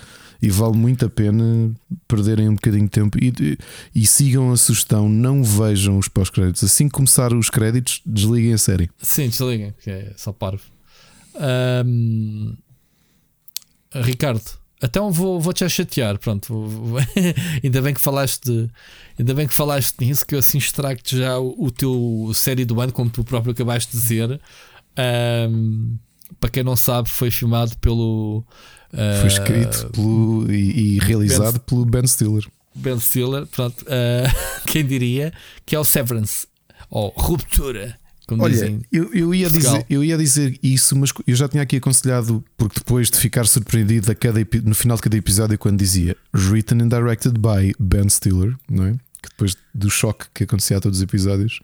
e 0.41 0.49
vale 0.49 0.75
muito 0.75 1.05
a 1.05 1.09
pena 1.09 1.71
perderem 2.07 2.49
um 2.49 2.55
bocadinho 2.55 2.85
de 2.85 2.89
tempo 2.89 3.17
e, 3.21 3.33
e, 3.39 3.57
e 4.01 4.07
sigam 4.07 4.51
a 4.51 4.57
sugestão. 4.57 5.07
Não 5.07 5.43
vejam 5.43 5.97
os 5.97 6.07
pós-créditos. 6.07 6.63
Assim 6.63 6.87
que 6.87 6.93
começar 6.93 7.33
os 7.33 7.49
créditos, 7.49 8.01
desliguem 8.05 8.53
a 8.53 8.57
série. 8.57 8.89
Sim, 8.97 9.29
desliguem, 9.29 9.73
que 9.79 9.89
é 9.89 10.13
só 10.17 10.33
parvo. 10.33 10.63
Um, 11.85 12.55
Ricardo, 13.93 14.41
então 14.81 15.11
vou, 15.11 15.39
vou 15.39 15.53
te 15.53 15.67
chatear. 15.67 16.17
Pronto, 16.19 16.47
vou, 16.47 16.67
vou, 16.67 16.99
ainda 17.63 17.81
bem 17.81 17.93
que 17.93 18.01
falaste 18.01 18.43
de, 18.45 18.69
ainda 19.17 19.33
bem 19.33 19.47
que 19.47 19.53
falaste 19.53 19.95
nisso, 19.99 20.25
que 20.25 20.35
eu 20.35 20.39
assim 20.39 20.57
extrago-te 20.57 21.17
já 21.17 21.39
o, 21.39 21.55
o, 21.57 21.71
teu 21.71 22.31
série 22.33 22.65
do 22.65 22.79
ano, 22.79 22.91
como 22.91 23.09
tu 23.09 23.23
próprio 23.23 23.51
acabaste 23.51 23.91
de 23.91 24.01
dizer. 24.01 24.39
Um, 25.49 25.97
para 26.39 26.49
quem 26.49 26.63
não 26.63 26.75
sabe, 26.75 27.09
foi 27.09 27.31
filmado 27.31 27.77
pelo. 27.79 28.43
Uh, 28.93 29.19
foi 29.19 29.27
escrito 29.27 29.89
pelo, 29.91 30.51
e, 30.51 30.95
e 30.95 30.99
realizado 30.99 31.53
ben, 31.53 31.61
pelo 31.61 31.85
Ben 31.85 32.07
Stiller. 32.07 32.47
Ben 32.75 32.99
Stiller, 32.99 33.47
pronto. 33.47 33.81
Uh, 33.83 34.29
quem 34.67 34.85
diria 34.85 35.33
que 35.65 35.75
é 35.75 35.79
o 35.79 35.85
Severance 35.85 36.47
ou 36.89 37.13
Ruptura. 37.15 37.97
Como 38.27 38.43
Olha, 38.43 38.53
dizem 38.53 38.81
eu, 38.91 39.13
eu, 39.13 39.33
ia 39.33 39.49
dizer, 39.49 39.85
eu 39.89 40.03
ia 40.03 40.17
dizer 40.17 40.59
isso, 40.61 40.97
mas 40.97 41.13
eu 41.25 41.33
já 41.33 41.47
tinha 41.47 41.63
aqui 41.63 41.77
aconselhado, 41.77 42.43
porque 42.57 42.79
depois 42.79 43.09
de 43.09 43.17
ficar 43.17 43.47
surpreendido 43.47 44.11
a 44.11 44.15
cada, 44.15 44.45
no 44.65 44.75
final 44.75 44.97
de 44.97 45.03
cada 45.03 45.15
episódio, 45.15 45.57
quando 45.57 45.79
dizia 45.79 46.15
written 46.35 46.81
and 46.81 46.89
directed 46.89 47.39
by 47.39 47.73
Ben 47.79 48.09
Stiller, 48.09 48.53
não 48.69 48.83
é? 48.83 48.91
Que 49.21 49.29
depois 49.29 49.55
do 49.73 49.89
choque 49.89 50.25
que 50.33 50.43
acontecia 50.43 50.75
a 50.75 50.81
todos 50.81 50.97
os 50.97 51.03
episódios, 51.03 51.61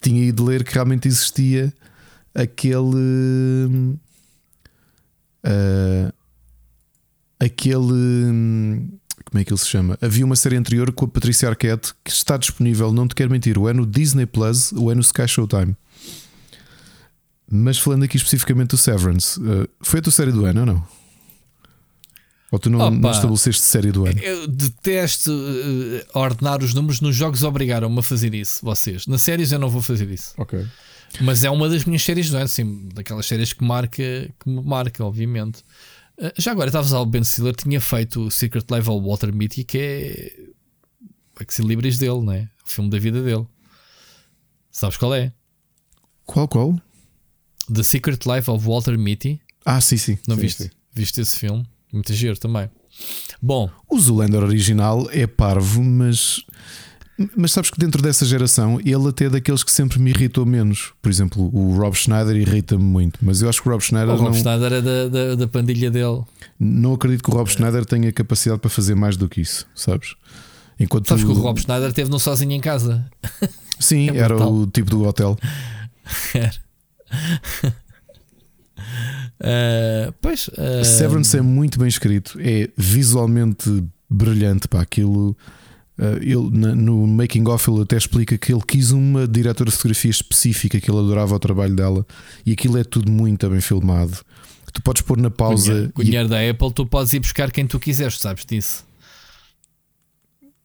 tinha 0.00 0.24
ido 0.24 0.42
ler 0.42 0.64
que 0.64 0.72
realmente 0.72 1.06
existia 1.06 1.70
aquele. 2.34 3.98
Uh, 5.44 6.12
aquele 7.38 8.90
como 9.30 9.40
é 9.40 9.44
que 9.44 9.52
ele 9.52 9.60
se 9.60 9.68
chama? 9.68 9.98
Havia 10.00 10.24
uma 10.24 10.34
série 10.34 10.56
anterior 10.56 10.90
com 10.92 11.04
a 11.04 11.08
Patrícia 11.08 11.48
Arquette 11.48 11.92
que 12.02 12.10
está 12.10 12.36
disponível, 12.36 12.90
não 12.90 13.06
te 13.06 13.14
quero 13.14 13.30
mentir, 13.30 13.58
ou 13.58 13.68
é 13.68 13.72
no 13.72 13.86
Disney 13.86 14.26
Plus 14.26 14.72
ou 14.72 14.90
é 14.90 14.94
no 14.94 15.02
Sky 15.02 15.28
Showtime. 15.28 15.76
Mas 17.50 17.78
falando 17.78 18.04
aqui 18.04 18.16
especificamente 18.16 18.70
do 18.70 18.76
Severance, 18.76 19.40
uh, 19.40 19.68
foi 19.80 19.98
a 19.98 20.02
tua 20.02 20.12
série 20.12 20.30
do 20.30 20.44
ano 20.44 20.60
ou 20.60 20.66
não? 20.66 20.88
Ou 22.52 22.58
tu 22.58 22.70
não, 22.70 22.90
não 22.90 23.10
estabeleceste 23.10 23.62
série 23.62 23.90
do 23.90 24.06
ano? 24.06 24.18
Eu 24.20 24.46
detesto 24.46 25.32
uh, 25.32 26.18
ordenar 26.18 26.62
os 26.62 26.74
números 26.74 27.00
nos 27.00 27.14
jogos, 27.14 27.42
obrigaram-me 27.42 27.98
a 27.98 28.02
fazer 28.02 28.34
isso, 28.34 28.64
vocês. 28.64 29.06
Nas 29.06 29.22
séries 29.22 29.50
eu 29.50 29.58
não 29.58 29.68
vou 29.68 29.82
fazer 29.82 30.08
isso. 30.10 30.34
Ok. 30.36 30.64
Mas 31.20 31.42
é 31.42 31.50
uma 31.50 31.68
das 31.68 31.84
minhas 31.84 32.02
séries 32.02 32.30
do 32.30 32.36
ano, 32.36 32.44
assim, 32.44 32.88
daquelas 32.94 33.26
séries 33.26 33.52
que 33.52 33.64
marca, 33.64 34.02
que 34.38 34.48
me 34.48 34.62
marca, 34.62 35.04
obviamente. 35.04 35.60
Uh, 36.18 36.32
já 36.36 36.52
agora, 36.52 36.68
estavas 36.68 36.92
ao 36.92 37.04
Ben 37.04 37.24
Stiller, 37.24 37.54
tinha 37.54 37.80
feito 37.80 38.26
o 38.26 38.30
Secret 38.30 38.64
Level 38.70 39.00
Water 39.00 39.34
Meeting, 39.34 39.64
que 39.64 39.78
é. 39.78 40.50
É 41.40 41.44
que 41.44 41.54
se 41.54 41.62
livres 41.62 41.98
dele, 41.98 42.20
não 42.20 42.32
é? 42.32 42.48
O 42.64 42.70
filme 42.70 42.90
da 42.90 42.98
vida 42.98 43.22
dele. 43.22 43.46
Sabes 44.70 44.96
qual 44.96 45.14
é? 45.14 45.32
Qual, 46.26 46.46
qual? 46.46 46.78
The 47.72 47.82
Secret 47.82 48.18
Life 48.26 48.50
of 48.50 48.66
Walter 48.66 48.98
Mitty. 48.98 49.40
Ah, 49.64 49.80
sim, 49.80 49.96
sim. 49.96 50.18
Não 50.26 50.36
sim, 50.36 50.42
viste? 50.42 50.62
Sim. 50.64 50.70
Viste 50.92 51.20
esse 51.20 51.38
filme? 51.38 51.64
Muito 51.92 52.12
giro 52.12 52.38
também. 52.38 52.68
Bom. 53.40 53.70
O 53.88 53.98
Zoolander 53.98 54.42
original 54.42 55.08
é 55.12 55.26
parvo, 55.26 55.82
mas. 55.82 56.44
Mas 57.36 57.52
sabes 57.52 57.70
que 57.70 57.78
dentro 57.78 58.00
dessa 58.00 58.24
geração 58.24 58.80
ele 58.80 59.08
até 59.08 59.26
é 59.26 59.28
daqueles 59.28 59.62
que 59.62 59.70
sempre 59.70 59.98
me 59.98 60.10
irritou 60.10 60.46
menos. 60.46 60.92
Por 61.02 61.10
exemplo, 61.10 61.50
o 61.54 61.76
Rob 61.76 61.94
Schneider 61.94 62.34
irrita-me 62.34 62.82
muito, 62.82 63.18
mas 63.20 63.42
eu 63.42 63.48
acho 63.48 63.62
que 63.62 63.68
o 63.68 63.72
Rob 63.72 63.84
Schneider. 63.84 64.14
O 64.14 64.18
Rob 64.18 64.30
não... 64.30 64.34
Schneider 64.34 64.72
é 64.72 64.80
da, 64.80 65.08
da, 65.08 65.34
da, 65.34 65.46
pandilha 65.46 65.90
dele. 65.90 66.22
Não 66.58 66.94
acredito 66.94 67.22
que 67.22 67.30
o 67.30 67.34
Rob 67.34 67.50
Schneider 67.50 67.84
tenha 67.84 68.10
capacidade 68.10 68.60
para 68.60 68.70
fazer 68.70 68.94
mais 68.94 69.18
do 69.18 69.28
que 69.28 69.42
isso, 69.42 69.66
sabes? 69.74 70.14
Enquanto 70.78 71.08
sabes 71.08 71.22
que 71.22 71.30
o 71.30 71.34
Rob 71.34 71.60
Schneider 71.60 71.92
teve 71.92 72.10
no 72.10 72.18
sozinho 72.18 72.52
em 72.52 72.60
casa. 72.60 73.06
Sim, 73.78 74.08
é 74.16 74.16
era 74.16 74.46
o 74.46 74.66
tipo 74.66 74.88
do 74.88 75.06
hotel. 75.06 75.36
Era 76.32 76.69
uh, 79.40 80.12
pois, 80.20 80.48
uh... 80.48 80.84
Severance 80.84 81.36
é 81.36 81.40
muito 81.40 81.78
bem 81.78 81.88
escrito, 81.88 82.38
é 82.40 82.68
visualmente 82.76 83.84
brilhante 84.08 84.68
para 84.68 84.80
aquilo. 84.80 85.36
Uh, 85.98 86.16
ele, 86.22 86.50
na, 86.50 86.74
no 86.74 87.06
making 87.06 87.46
of 87.48 87.70
ele 87.70 87.82
até 87.82 87.96
explica 87.96 88.38
que 88.38 88.52
ele 88.52 88.62
quis 88.66 88.90
uma 88.90 89.28
diretora 89.28 89.68
de 89.68 89.76
fotografia 89.76 90.10
específica 90.10 90.80
que 90.80 90.90
ele 90.90 90.98
adorava 90.98 91.34
o 91.34 91.38
trabalho 91.38 91.76
dela 91.76 92.06
e 92.46 92.52
aquilo 92.52 92.78
é 92.78 92.84
tudo 92.84 93.12
muito 93.12 93.48
bem 93.50 93.60
filmado. 93.60 94.18
Tu 94.72 94.80
podes 94.82 95.02
pôr 95.02 95.18
na 95.18 95.30
pausa. 95.30 95.90
Com 95.92 96.00
o 96.00 96.04
dinheiro 96.04 96.28
e... 96.28 96.30
da 96.30 96.48
Apple, 96.48 96.72
tu 96.72 96.86
podes 96.86 97.12
ir 97.12 97.20
buscar 97.20 97.50
quem 97.50 97.66
tu 97.66 97.78
quiseres, 97.78 98.18
sabes 98.18 98.46
disso. 98.46 98.84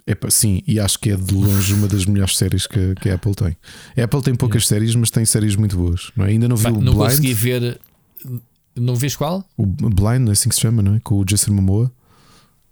Epa, 0.08 0.30
sim, 0.30 0.62
e 0.68 0.80
acho 0.80 1.00
que 1.00 1.10
é 1.10 1.16
de 1.16 1.34
longe 1.34 1.74
uma 1.74 1.88
das 1.88 2.06
melhores 2.06 2.38
séries 2.38 2.68
que, 2.68 2.94
que 2.96 3.10
a 3.10 3.16
Apple 3.16 3.34
tem. 3.34 3.58
A 3.98 4.04
Apple 4.04 4.22
tem 4.22 4.36
poucas 4.36 4.68
séries, 4.68 4.94
mas 4.94 5.10
tem 5.10 5.26
séries 5.26 5.56
muito 5.56 5.76
boas. 5.76 6.12
Não 6.16 6.26
é? 6.26 6.30
Ainda 6.30 6.48
não 6.48 6.56
vi 6.56 6.68
o 6.68 6.74
não 6.74 6.94
Blind. 6.94 7.10
consegui 7.10 7.34
ver. 7.34 7.82
Não 8.76 8.96
vês 8.96 9.16
qual? 9.16 9.44
O 9.58 9.66
Blind, 9.66 10.28
é 10.30 10.32
assim 10.34 10.50
que 10.50 10.56
se 10.56 10.62
chama, 10.62 10.84
não 10.84 10.96
é? 10.96 11.00
Com 11.00 11.16
o 11.16 11.26
Jason 11.26 11.54
Momoa. 11.54 11.92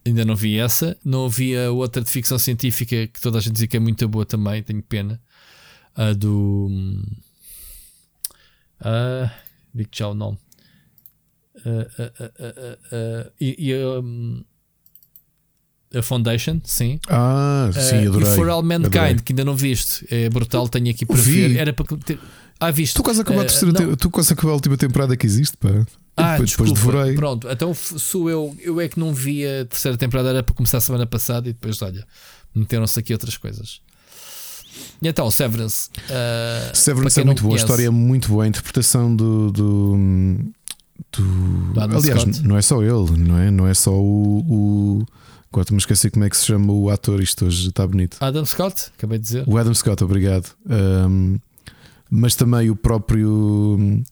Ainda 0.06 0.24
não 0.24 0.36
vi 0.36 0.60
essa. 0.60 0.96
Não 1.04 1.28
vi 1.28 1.58
a 1.58 1.72
outra 1.72 2.04
de 2.04 2.12
ficção 2.12 2.38
científica 2.38 3.08
que 3.08 3.20
toda 3.20 3.40
a 3.40 3.42
gente 3.42 3.54
dizia 3.54 3.68
que 3.68 3.78
é 3.78 3.80
muito 3.80 4.08
boa 4.08 4.26
também. 4.26 4.62
Tenho 4.62 4.84
pena. 4.84 5.20
A 5.96 6.14
do. 6.14 6.68
Uh, 8.80 9.30
Digo 9.74 9.90
já 9.92 10.08
o 10.08 10.14
nome. 10.14 10.38
Uh, 11.66 11.88
uh, 12.92 13.32
e, 13.40 13.72
e 13.72 13.86
um, 13.86 14.44
a 15.96 16.02
Foundation, 16.02 16.60
sim. 16.64 17.00
Ah, 17.08 17.70
sim, 17.74 18.08
adorei. 18.08 18.32
E 18.32 18.36
For 18.36 18.50
All 18.50 18.64
Mankind, 18.64 18.96
adorei. 18.96 19.16
que 19.16 19.34
ainda 19.34 19.46
não 19.46 19.56
viste. 19.56 20.06
É 20.10 20.30
brutal, 20.30 20.68
tenho 20.68 20.90
aqui 20.90 21.06
para 21.06 21.18
ver. 21.18 21.58
Era 21.58 21.74
para 21.74 21.86
ter. 21.98 22.20
Ah, 22.60 22.72
viste. 22.72 22.96
Tu 22.96 23.04
quase 23.04 23.22
acabaste 23.22 23.66
uh, 23.66 23.74
ter, 23.74 23.96
tu 23.98 24.10
quase 24.10 24.34
acabou 24.34 24.52
a 24.52 24.56
última 24.56 24.78
temporada 24.78 25.18
que 25.18 25.26
existe, 25.26 25.58
pá. 25.58 25.70
Ah, 26.16 26.34
depois, 26.34 26.50
desculpa. 26.50 26.74
depois 26.74 26.94
devorei. 26.94 27.16
Pronto, 27.16 27.50
então 27.50 27.74
sou 27.74 28.30
eu, 28.30 28.56
eu 28.62 28.80
é 28.80 28.88
que 28.88 29.00
não 29.00 29.14
vi 29.14 29.46
a 29.46 29.66
terceira 29.66 29.98
temporada, 29.98 30.30
era 30.30 30.44
para 30.44 30.54
começar 30.54 30.78
a 30.78 30.82
semana 30.82 31.06
passada 31.06 31.50
e 31.50 31.54
depois, 31.54 31.82
olha, 31.82 32.06
meteram-se 32.54 33.00
aqui 33.00 33.14
outras 33.14 33.36
coisas. 33.36 33.82
E 35.02 35.08
então, 35.08 35.30
Severance. 35.30 35.90
Uh, 36.10 36.76
Severance 36.76 37.20
é 37.20 37.24
muito 37.24 37.44
boa, 37.44 37.56
a 37.56 37.58
história 37.58 37.86
é 37.86 37.90
muito 37.90 38.30
boa, 38.30 38.44
a 38.44 38.48
interpretação 38.48 39.16
do. 39.16 39.52
do, 39.52 40.38
do... 41.18 41.80
Aliás, 41.80 42.22
Scott. 42.22 42.44
não 42.44 42.58
é 42.58 42.62
só 42.62 42.82
ele, 42.82 43.18
não 43.18 43.38
é? 43.38 43.52
Não 43.52 43.68
é 43.68 43.74
só 43.74 43.92
o. 43.92 44.40
o... 44.40 45.06
Agora 45.54 45.68
me 45.70 45.78
esqueci 45.78 46.10
como 46.10 46.26
é 46.26 46.30
que 46.32 46.36
se 46.36 46.48
chama 46.48 46.74
o 46.74 46.90
ator, 46.90 47.22
isto 47.22 47.46
hoje 47.46 47.68
está 47.68 47.86
bonito. 47.86 48.18
Adam 48.20 48.44
Scott, 48.44 48.92
acabei 48.98 49.20
de 49.20 49.24
dizer. 49.26 49.44
O 49.48 49.56
Adam 49.56 49.74
Scott, 49.76 50.04
obrigado. 50.04 50.52
Um, 50.68 51.38
mas 52.10 52.36
também 52.36 52.72
o 52.72 52.76
próprio 52.76 54.04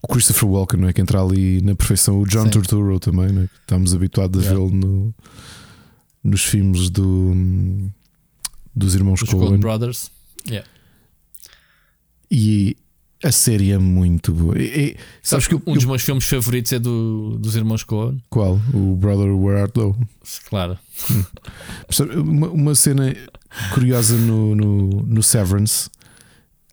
o 0.00 0.06
Christopher 0.06 0.48
Walken, 0.48 0.80
não 0.80 0.88
é? 0.88 0.92
Que 0.92 1.00
entra 1.00 1.20
ali 1.20 1.60
na 1.62 1.74
perfeição. 1.74 2.20
O 2.20 2.26
John 2.26 2.44
Sim. 2.44 2.50
Turturro 2.50 3.00
também, 3.00 3.32
não 3.32 3.42
é? 3.42 3.48
Estamos 3.60 3.92
habituados 3.92 4.44
yeah. 4.44 4.56
a 4.56 4.68
vê-lo 4.68 4.72
no, 4.72 5.14
nos 6.22 6.44
filmes 6.44 6.88
do, 6.90 7.32
dos 8.72 8.94
irmãos 8.94 9.20
Os 9.20 9.28
Coen. 9.28 9.58
Brothers. 9.58 10.12
Yeah. 10.46 10.68
E 12.30 12.76
a 13.24 13.32
série 13.32 13.72
é 13.72 13.78
muito 13.78 14.32
boa. 14.32 14.58
E, 14.58 14.64
e, 14.64 14.96
sabes 15.22 15.48
que 15.48 15.54
um 15.54 15.62
eu, 15.66 15.74
dos 15.74 15.84
meus 15.86 16.02
filmes 16.02 16.24
favoritos 16.24 16.72
é 16.72 16.78
do, 16.78 17.38
dos 17.38 17.56
irmãos 17.56 17.82
Coen. 17.82 18.22
Qual? 18.28 18.60
O 18.72 18.94
Brother 18.96 19.34
Where 19.34 19.62
Art 19.62 19.72
Thou? 19.72 19.96
Claro. 20.48 20.78
uma, 22.22 22.48
uma 22.48 22.74
cena 22.74 23.16
curiosa 23.72 24.16
no, 24.16 24.54
no, 24.54 24.88
no 25.02 25.22
Severance. 25.22 25.88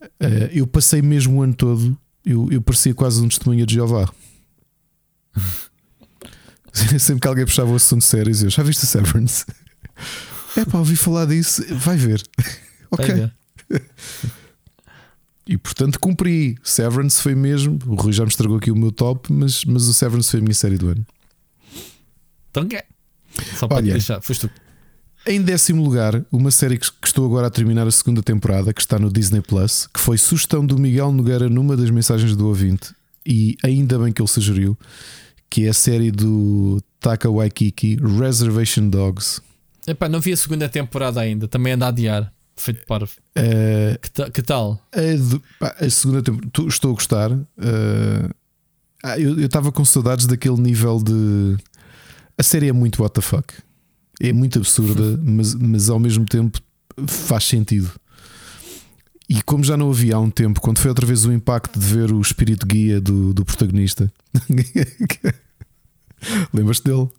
Uh, 0.01 0.49
eu 0.51 0.67
passei 0.67 1.01
mesmo 1.01 1.39
o 1.39 1.41
ano 1.41 1.53
todo. 1.53 1.97
Eu, 2.25 2.49
eu 2.51 2.61
parecia 2.61 2.93
quase 2.93 3.21
um 3.21 3.29
testemunha 3.29 3.65
de 3.65 3.75
Jeová. 3.75 4.11
Sempre 6.73 7.21
que 7.21 7.27
alguém 7.27 7.45
puxava 7.45 7.71
o 7.71 7.75
assunto 7.75 8.03
sério, 8.03 8.33
eu 8.43 8.49
já 8.49 8.63
viste 8.63 8.85
Severance? 8.85 9.45
É 10.57 10.65
pá, 10.65 10.79
ouvi 10.79 10.97
falar 10.97 11.27
disso, 11.27 11.63
vai 11.77 11.95
ver. 11.95 12.21
ok. 12.91 13.31
E 15.51 15.57
portanto 15.57 15.99
cumpri. 15.99 16.57
Severance 16.63 17.21
foi 17.21 17.35
mesmo. 17.35 17.77
O 17.85 17.95
Rui 17.95 18.13
já 18.13 18.23
me 18.23 18.29
estragou 18.29 18.55
aqui 18.55 18.71
o 18.71 18.75
meu 18.75 18.89
top, 18.89 19.33
mas, 19.33 19.65
mas 19.65 19.85
o 19.85 19.93
Severance 19.93 20.31
foi 20.31 20.39
a 20.39 20.43
minha 20.43 20.53
série 20.53 20.77
do 20.77 20.87
ano. 20.87 21.05
Então 22.49 22.65
é. 22.71 22.85
Só 23.57 23.67
para 23.67 23.77
Olha, 23.77 23.91
deixar, 23.91 24.21
foste 24.21 24.47
tu. 24.47 24.53
Em 25.27 25.41
décimo 25.41 25.83
lugar, 25.83 26.23
uma 26.31 26.51
série 26.51 26.77
que 26.77 26.87
estou 27.03 27.25
agora 27.25 27.47
a 27.47 27.49
terminar 27.49 27.85
a 27.85 27.91
segunda 27.91 28.23
temporada, 28.23 28.73
que 28.73 28.79
está 28.79 28.97
no 28.97 29.11
Disney 29.11 29.41
Plus, 29.41 29.89
que 29.93 29.99
foi 29.99 30.17
sugestão 30.17 30.65
do 30.65 30.79
Miguel 30.79 31.11
Nogueira 31.11 31.49
numa 31.49 31.75
das 31.75 31.89
mensagens 31.89 32.33
do 32.33 32.47
ouvinte, 32.47 32.95
e 33.25 33.57
ainda 33.61 33.99
bem 33.99 34.13
que 34.13 34.21
ele 34.21 34.29
sugeriu, 34.29 34.77
que 35.49 35.65
é 35.65 35.69
a 35.69 35.73
série 35.73 36.11
do 36.11 36.81
Taka 36.97 37.29
Waikiki, 37.29 37.97
Reservation 37.97 38.87
Dogs. 38.87 39.41
Epá, 39.85 40.07
não 40.07 40.21
vi 40.21 40.31
a 40.31 40.37
segunda 40.37 40.69
temporada 40.69 41.19
ainda, 41.19 41.45
também 41.45 41.73
anda 41.73 41.87
a 41.87 41.89
adiar 41.89 42.31
feito 42.61 42.85
parvo. 42.85 43.11
Uh, 43.37 43.99
que, 43.99 44.31
que, 44.31 44.41
tal? 44.41 44.79
A, 45.59 45.85
a 45.85 45.89
segunda 45.89 46.21
temporada, 46.21 46.51
estou 46.67 46.91
a 46.91 46.93
gostar. 46.93 47.31
Uh, 47.31 48.29
eu 49.17 49.45
estava 49.45 49.71
com 49.71 49.83
saudades 49.83 50.27
daquele 50.27 50.61
nível 50.61 51.01
de. 51.01 51.57
A 52.37 52.43
série 52.43 52.67
é 52.67 52.71
muito 52.71 53.01
what 53.01 53.13
the 53.13 53.21
fuck. 53.21 53.53
É 54.21 54.31
muito 54.31 54.59
absurda, 54.59 55.17
mas, 55.23 55.55
mas 55.55 55.89
ao 55.89 55.99
mesmo 55.99 56.25
tempo 56.25 56.59
faz 57.07 57.45
sentido. 57.45 57.91
E 59.27 59.41
como 59.41 59.63
já 59.63 59.77
não 59.77 59.89
havia 59.89 60.15
há 60.15 60.19
um 60.19 60.29
tempo, 60.29 60.59
quando 60.59 60.79
foi 60.79 60.89
outra 60.89 61.05
vez 61.05 61.25
o 61.25 61.31
impacto 61.31 61.79
de 61.79 61.85
ver 61.85 62.11
o 62.11 62.19
espírito 62.19 62.65
guia 62.65 62.99
do, 62.99 63.33
do 63.33 63.45
protagonista, 63.45 64.11
lembras-te 66.53 66.83
dele? 66.83 67.09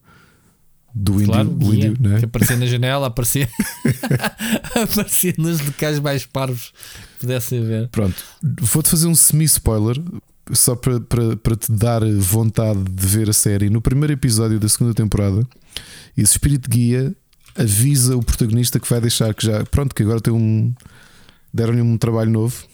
Do 0.94 1.22
claro, 1.24 1.48
índio, 1.48 1.74
índio 1.74 1.96
né? 2.00 2.18
que 2.18 2.24
aparecia 2.26 2.56
na 2.56 2.66
janela, 2.66 3.06
aparecia, 3.06 3.48
aparecia 4.74 5.34
nos 5.38 5.60
locais 5.60 5.98
mais 5.98 6.26
parvos 6.26 6.72
que 7.14 7.20
pudessem 7.20 7.64
ver. 7.64 7.88
Pronto, 7.88 8.22
vou-te 8.60 8.90
fazer 8.90 9.06
um 9.06 9.14
semi-spoiler 9.14 9.96
só 10.52 10.74
para, 10.74 11.00
para, 11.00 11.36
para 11.36 11.56
te 11.56 11.72
dar 11.72 12.02
vontade 12.18 12.82
de 12.82 13.06
ver 13.06 13.30
a 13.30 13.32
série. 13.32 13.70
No 13.70 13.80
primeiro 13.80 14.12
episódio 14.12 14.60
da 14.60 14.68
segunda 14.68 14.92
temporada, 14.92 15.46
esse 16.16 16.32
espírito 16.32 16.68
guia 16.68 17.14
avisa 17.56 18.16
o 18.16 18.22
protagonista 18.22 18.78
que 18.78 18.88
vai 18.88 19.00
deixar 19.00 19.32
que 19.34 19.46
já, 19.46 19.64
pronto, 19.64 19.94
que 19.94 20.02
agora 20.02 20.20
tem 20.20 20.32
um 20.32 20.74
deram-lhe 21.52 21.82
um 21.82 21.98
trabalho 21.98 22.30
novo 22.30 22.64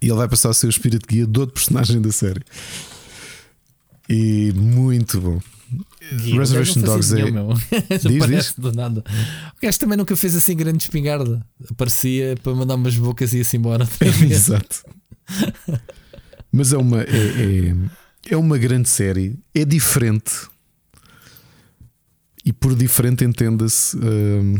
e 0.00 0.06
ele 0.06 0.16
vai 0.16 0.28
passar 0.28 0.50
a 0.50 0.54
ser 0.54 0.66
o 0.66 0.70
espírito 0.70 1.06
guia 1.06 1.26
de 1.26 1.40
outro 1.40 1.54
personagem 1.54 2.00
da 2.00 2.12
série. 2.12 2.42
E 4.08 4.52
muito 4.54 5.20
bom. 5.20 5.40
Reservation 6.12 6.82
Dogs 6.82 7.12
é. 7.14 7.24
diz, 7.98 8.26
diz? 8.26 8.54
Do 8.56 8.72
nada. 8.72 9.04
O 9.56 9.60
gajo 9.60 9.78
também 9.78 9.96
nunca 9.96 10.16
fez 10.16 10.34
assim 10.34 10.56
grande 10.56 10.82
espingarda. 10.82 11.44
Aparecia 11.70 12.36
para 12.42 12.54
mandar 12.54 12.74
umas 12.74 12.96
bocas 12.96 13.32
e 13.32 13.38
ia-se 13.38 13.56
embora. 13.56 13.88
Exato. 14.28 14.84
Mas 16.52 16.72
é 16.72 16.76
uma, 16.76 17.02
é, 17.02 17.04
é, 17.04 18.32
é, 18.32 18.36
uma 18.36 18.58
grande 18.58 18.88
série. 18.88 19.38
É 19.54 19.64
diferente. 19.64 20.32
E 22.44 22.52
por 22.52 22.74
diferente 22.74 23.24
entenda-se. 23.24 23.96
Hum, 23.96 24.56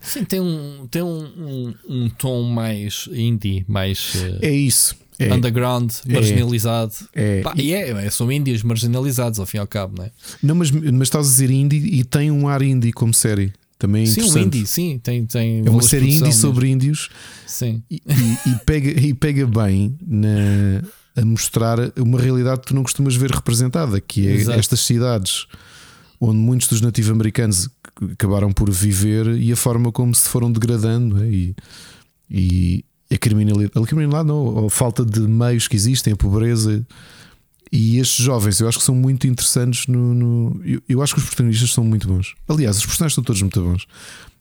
Sim, 0.00 0.24
tem 0.24 0.40
um, 0.40 0.88
tem 0.90 1.02
um, 1.02 1.24
um, 1.26 1.74
um 1.88 2.08
tom 2.08 2.42
mais 2.44 3.08
indie, 3.12 3.64
mais. 3.68 4.14
Uh... 4.14 4.38
É 4.40 4.50
isso. 4.50 4.96
É. 5.20 5.32
underground, 5.32 5.92
é. 6.08 6.12
marginalizado. 6.12 6.94
É. 7.14 7.42
Pá, 7.42 7.54
e 7.56 7.72
é, 7.72 7.90
é, 7.90 8.10
são 8.10 8.30
índios 8.30 8.62
marginalizados 8.62 9.38
ao 9.38 9.46
fim 9.46 9.58
e 9.58 9.60
ao 9.60 9.66
cabo, 9.66 9.98
não 9.98 10.04
é? 10.04 10.10
Não, 10.42 10.54
mas, 10.54 10.70
mas 10.70 11.02
estás 11.02 11.26
a 11.26 11.30
dizer 11.30 11.50
indie 11.50 12.00
e 12.00 12.04
tem 12.04 12.30
um 12.30 12.48
ar 12.48 12.62
indie 12.62 12.92
como 12.92 13.12
série. 13.12 13.52
Também 13.78 14.02
é 14.02 14.06
sim, 14.06 14.22
um 14.22 14.38
indie, 14.38 14.66
sim, 14.66 15.00
tem, 15.02 15.24
tem 15.24 15.62
é 15.64 15.70
uma 15.70 15.80
série 15.80 16.10
indie 16.10 16.24
mesmo. 16.24 16.40
sobre 16.40 16.68
índios 16.68 17.08
sim. 17.46 17.82
E, 17.90 17.96
e, 18.06 18.50
e, 18.50 18.54
pega, 18.66 18.90
e 18.90 19.14
pega 19.14 19.46
bem 19.46 19.96
na, 20.06 20.82
a 21.16 21.24
mostrar 21.24 21.78
uma 21.96 22.20
realidade 22.20 22.60
que 22.60 22.66
tu 22.66 22.74
não 22.74 22.82
costumas 22.82 23.16
ver 23.16 23.30
representada, 23.30 23.98
que 23.98 24.28
é 24.28 24.32
Exato. 24.32 24.58
estas 24.58 24.80
cidades 24.80 25.46
onde 26.20 26.36
muitos 26.36 26.68
dos 26.68 26.82
nativos 26.82 27.10
americanos 27.10 27.70
acabaram 28.12 28.52
por 28.52 28.70
viver 28.70 29.26
e 29.38 29.50
a 29.50 29.56
forma 29.56 29.90
como 29.90 30.14
se 30.14 30.28
foram 30.28 30.52
degradando 30.52 31.24
é? 31.24 31.28
e, 31.28 31.56
e, 32.30 32.84
a 33.12 33.18
criminalidade, 33.18 33.72
a 33.76 33.86
criminalidade 33.86 34.28
não, 34.28 34.66
a 34.66 34.70
falta 34.70 35.04
de 35.04 35.20
meios 35.20 35.66
que 35.66 35.76
existem, 35.76 36.12
a 36.12 36.16
pobreza. 36.16 36.86
E 37.72 37.98
estes 37.98 38.24
jovens, 38.24 38.60
eu 38.60 38.68
acho 38.68 38.78
que 38.78 38.84
são 38.84 38.94
muito 38.94 39.26
interessantes 39.26 39.86
no. 39.86 40.14
no 40.14 40.60
eu, 40.64 40.82
eu, 40.88 41.02
acho 41.02 41.14
que 41.14 41.20
os 41.20 41.26
protagonistas 41.26 41.72
são 41.72 41.84
muito 41.84 42.08
bons. 42.08 42.34
Aliás, 42.48 42.78
os 42.78 42.86
personagens 42.86 43.14
são 43.14 43.22
todos 43.22 43.42
muito 43.42 43.62
bons. 43.62 43.86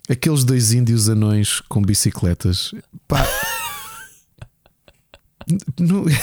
Aqueles 0.10 0.44
dois 0.44 0.74
índios 0.74 1.10
anões 1.10 1.62
com 1.62 1.82
bicicletas. 1.82 2.74
Pá. 3.08 3.28
no... 5.80 6.06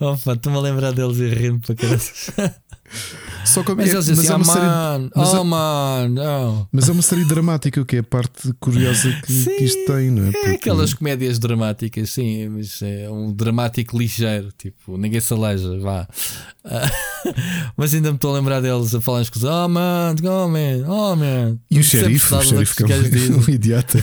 Opa, 0.00 0.34
estou-me 0.34 0.58
a 0.58 0.60
lembrar 0.60 0.92
deles 0.92 1.18
e 1.18 1.28
rir 1.28 1.58
para 1.58 1.74
caralho. 1.74 2.00
Só 3.44 3.62
que, 3.62 3.74
mas 3.74 3.90
é, 3.90 3.94
mas 3.94 4.10
assim, 4.10 4.26
é 4.26 4.34
uma 4.34 4.40
oh, 4.40 4.44
série, 4.44 4.66
man, 4.66 5.10
mas, 5.14 5.34
oh, 5.34 5.44
man, 5.44 6.08
não. 6.08 6.68
mas 6.72 6.88
é 6.88 6.92
uma 6.92 7.02
série 7.02 7.24
dramática, 7.24 7.80
o 7.80 7.84
que 7.84 7.96
é 7.96 7.98
a 8.00 8.02
parte 8.02 8.52
curiosa 8.60 9.10
que, 9.24 9.32
sim, 9.32 9.56
que 9.56 9.64
isto 9.64 9.86
tem, 9.86 10.10
não 10.10 10.24
é? 10.24 10.28
é 10.28 10.32
Porque... 10.32 10.48
É 10.48 10.54
aquelas 10.54 10.94
comédias 10.94 11.38
dramáticas, 11.38 12.10
sim, 12.10 12.48
mas 12.48 12.82
é 12.82 13.08
um 13.10 13.32
dramático 13.32 13.98
ligeiro, 13.98 14.48
tipo, 14.56 14.96
ninguém 14.96 15.20
se 15.20 15.32
aleja, 15.32 15.78
vá. 15.78 16.08
mas 17.76 17.94
ainda 17.94 18.10
me 18.10 18.16
estou 18.16 18.34
a 18.34 18.38
lembrar 18.38 18.60
deles 18.60 18.94
a 18.94 19.00
falar 19.00 19.20
as 19.20 19.30
coisas, 19.30 19.48
oh 19.48 19.68
man, 19.68 20.14
oh 20.24 20.48
man, 20.48 20.84
oh 20.86 21.16
man. 21.16 21.58
E 21.70 21.78
o 21.78 21.84
xerife, 21.84 22.34
o 22.34 22.42
xerife 22.42 22.84
que 22.84 22.92
é 22.92 22.96
um, 22.96 23.40
um 23.40 23.50
idiota. 23.50 24.02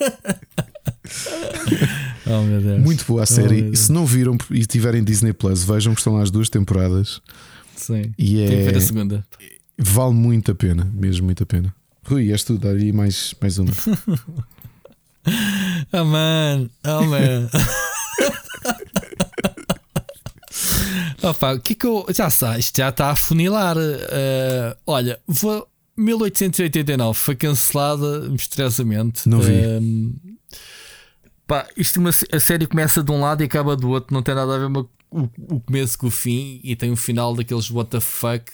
oh, 2.26 2.42
meu 2.42 2.60
Deus. 2.60 2.80
Muito 2.80 3.04
boa 3.04 3.22
a 3.22 3.26
série. 3.26 3.70
Oh, 3.70 3.76
se 3.76 3.92
não 3.92 4.06
viram 4.06 4.36
e 4.50 4.64
tiverem 4.66 5.02
Disney 5.02 5.32
Plus, 5.32 5.64
vejam 5.64 5.94
que 5.94 6.00
estão 6.00 6.14
lá 6.14 6.22
as 6.22 6.30
duas 6.30 6.48
temporadas. 6.48 7.20
Sim. 7.80 8.12
E 8.18 8.42
é, 8.42 8.46
Tem 8.46 8.58
que 8.58 8.64
ver 8.64 8.76
a 8.76 8.80
segunda. 8.80 9.26
Vale 9.78 10.14
muito 10.14 10.52
a 10.52 10.54
pena, 10.54 10.90
mesmo 10.94 11.24
muito 11.24 11.42
a 11.42 11.46
pena. 11.46 11.74
Rui, 12.04 12.30
és 12.30 12.44
tu, 12.44 12.58
dá 12.58 12.70
aí 12.70 12.92
mais, 12.92 13.34
mais 13.40 13.58
uma. 13.58 13.72
Oh 15.92 16.04
man, 16.04 16.70
oh 16.86 17.04
man. 17.04 17.50
Opa, 21.22 21.52
o 21.54 21.60
que 21.60 21.74
é 21.74 21.76
que 21.76 21.86
eu. 21.86 22.06
Já 22.08 22.26
está, 22.28 22.58
isto 22.58 22.76
já 22.78 22.88
está 22.88 23.10
a 23.10 23.16
funilar. 23.16 23.76
Uh, 23.76 24.74
olha, 24.86 25.20
vou. 25.26 25.68
1889 25.96 27.18
foi 27.18 27.36
cancelada 27.36 28.20
misteriosamente. 28.30 29.28
Não 29.28 29.40
vi. 29.40 29.52
Uh, 29.52 30.14
pá, 31.46 31.66
isto 31.76 32.00
uma, 32.00 32.10
a 32.32 32.40
série 32.40 32.66
começa 32.66 33.02
de 33.02 33.12
um 33.12 33.20
lado 33.20 33.42
e 33.42 33.44
acaba 33.44 33.76
do 33.76 33.90
outro, 33.90 34.14
não 34.14 34.22
tem 34.22 34.34
nada 34.34 34.54
a 34.54 34.58
ver 34.58 34.64
uma, 34.64 34.88
o, 35.10 35.28
o 35.54 35.60
começo 35.60 35.98
com 35.98 36.06
o 36.06 36.10
fim 36.10 36.60
e 36.62 36.76
tem 36.76 36.90
um 36.90 36.96
final 36.96 37.34
daqueles 37.34 37.70
what 37.70 37.90
the 37.90 38.00
fuck. 38.00 38.52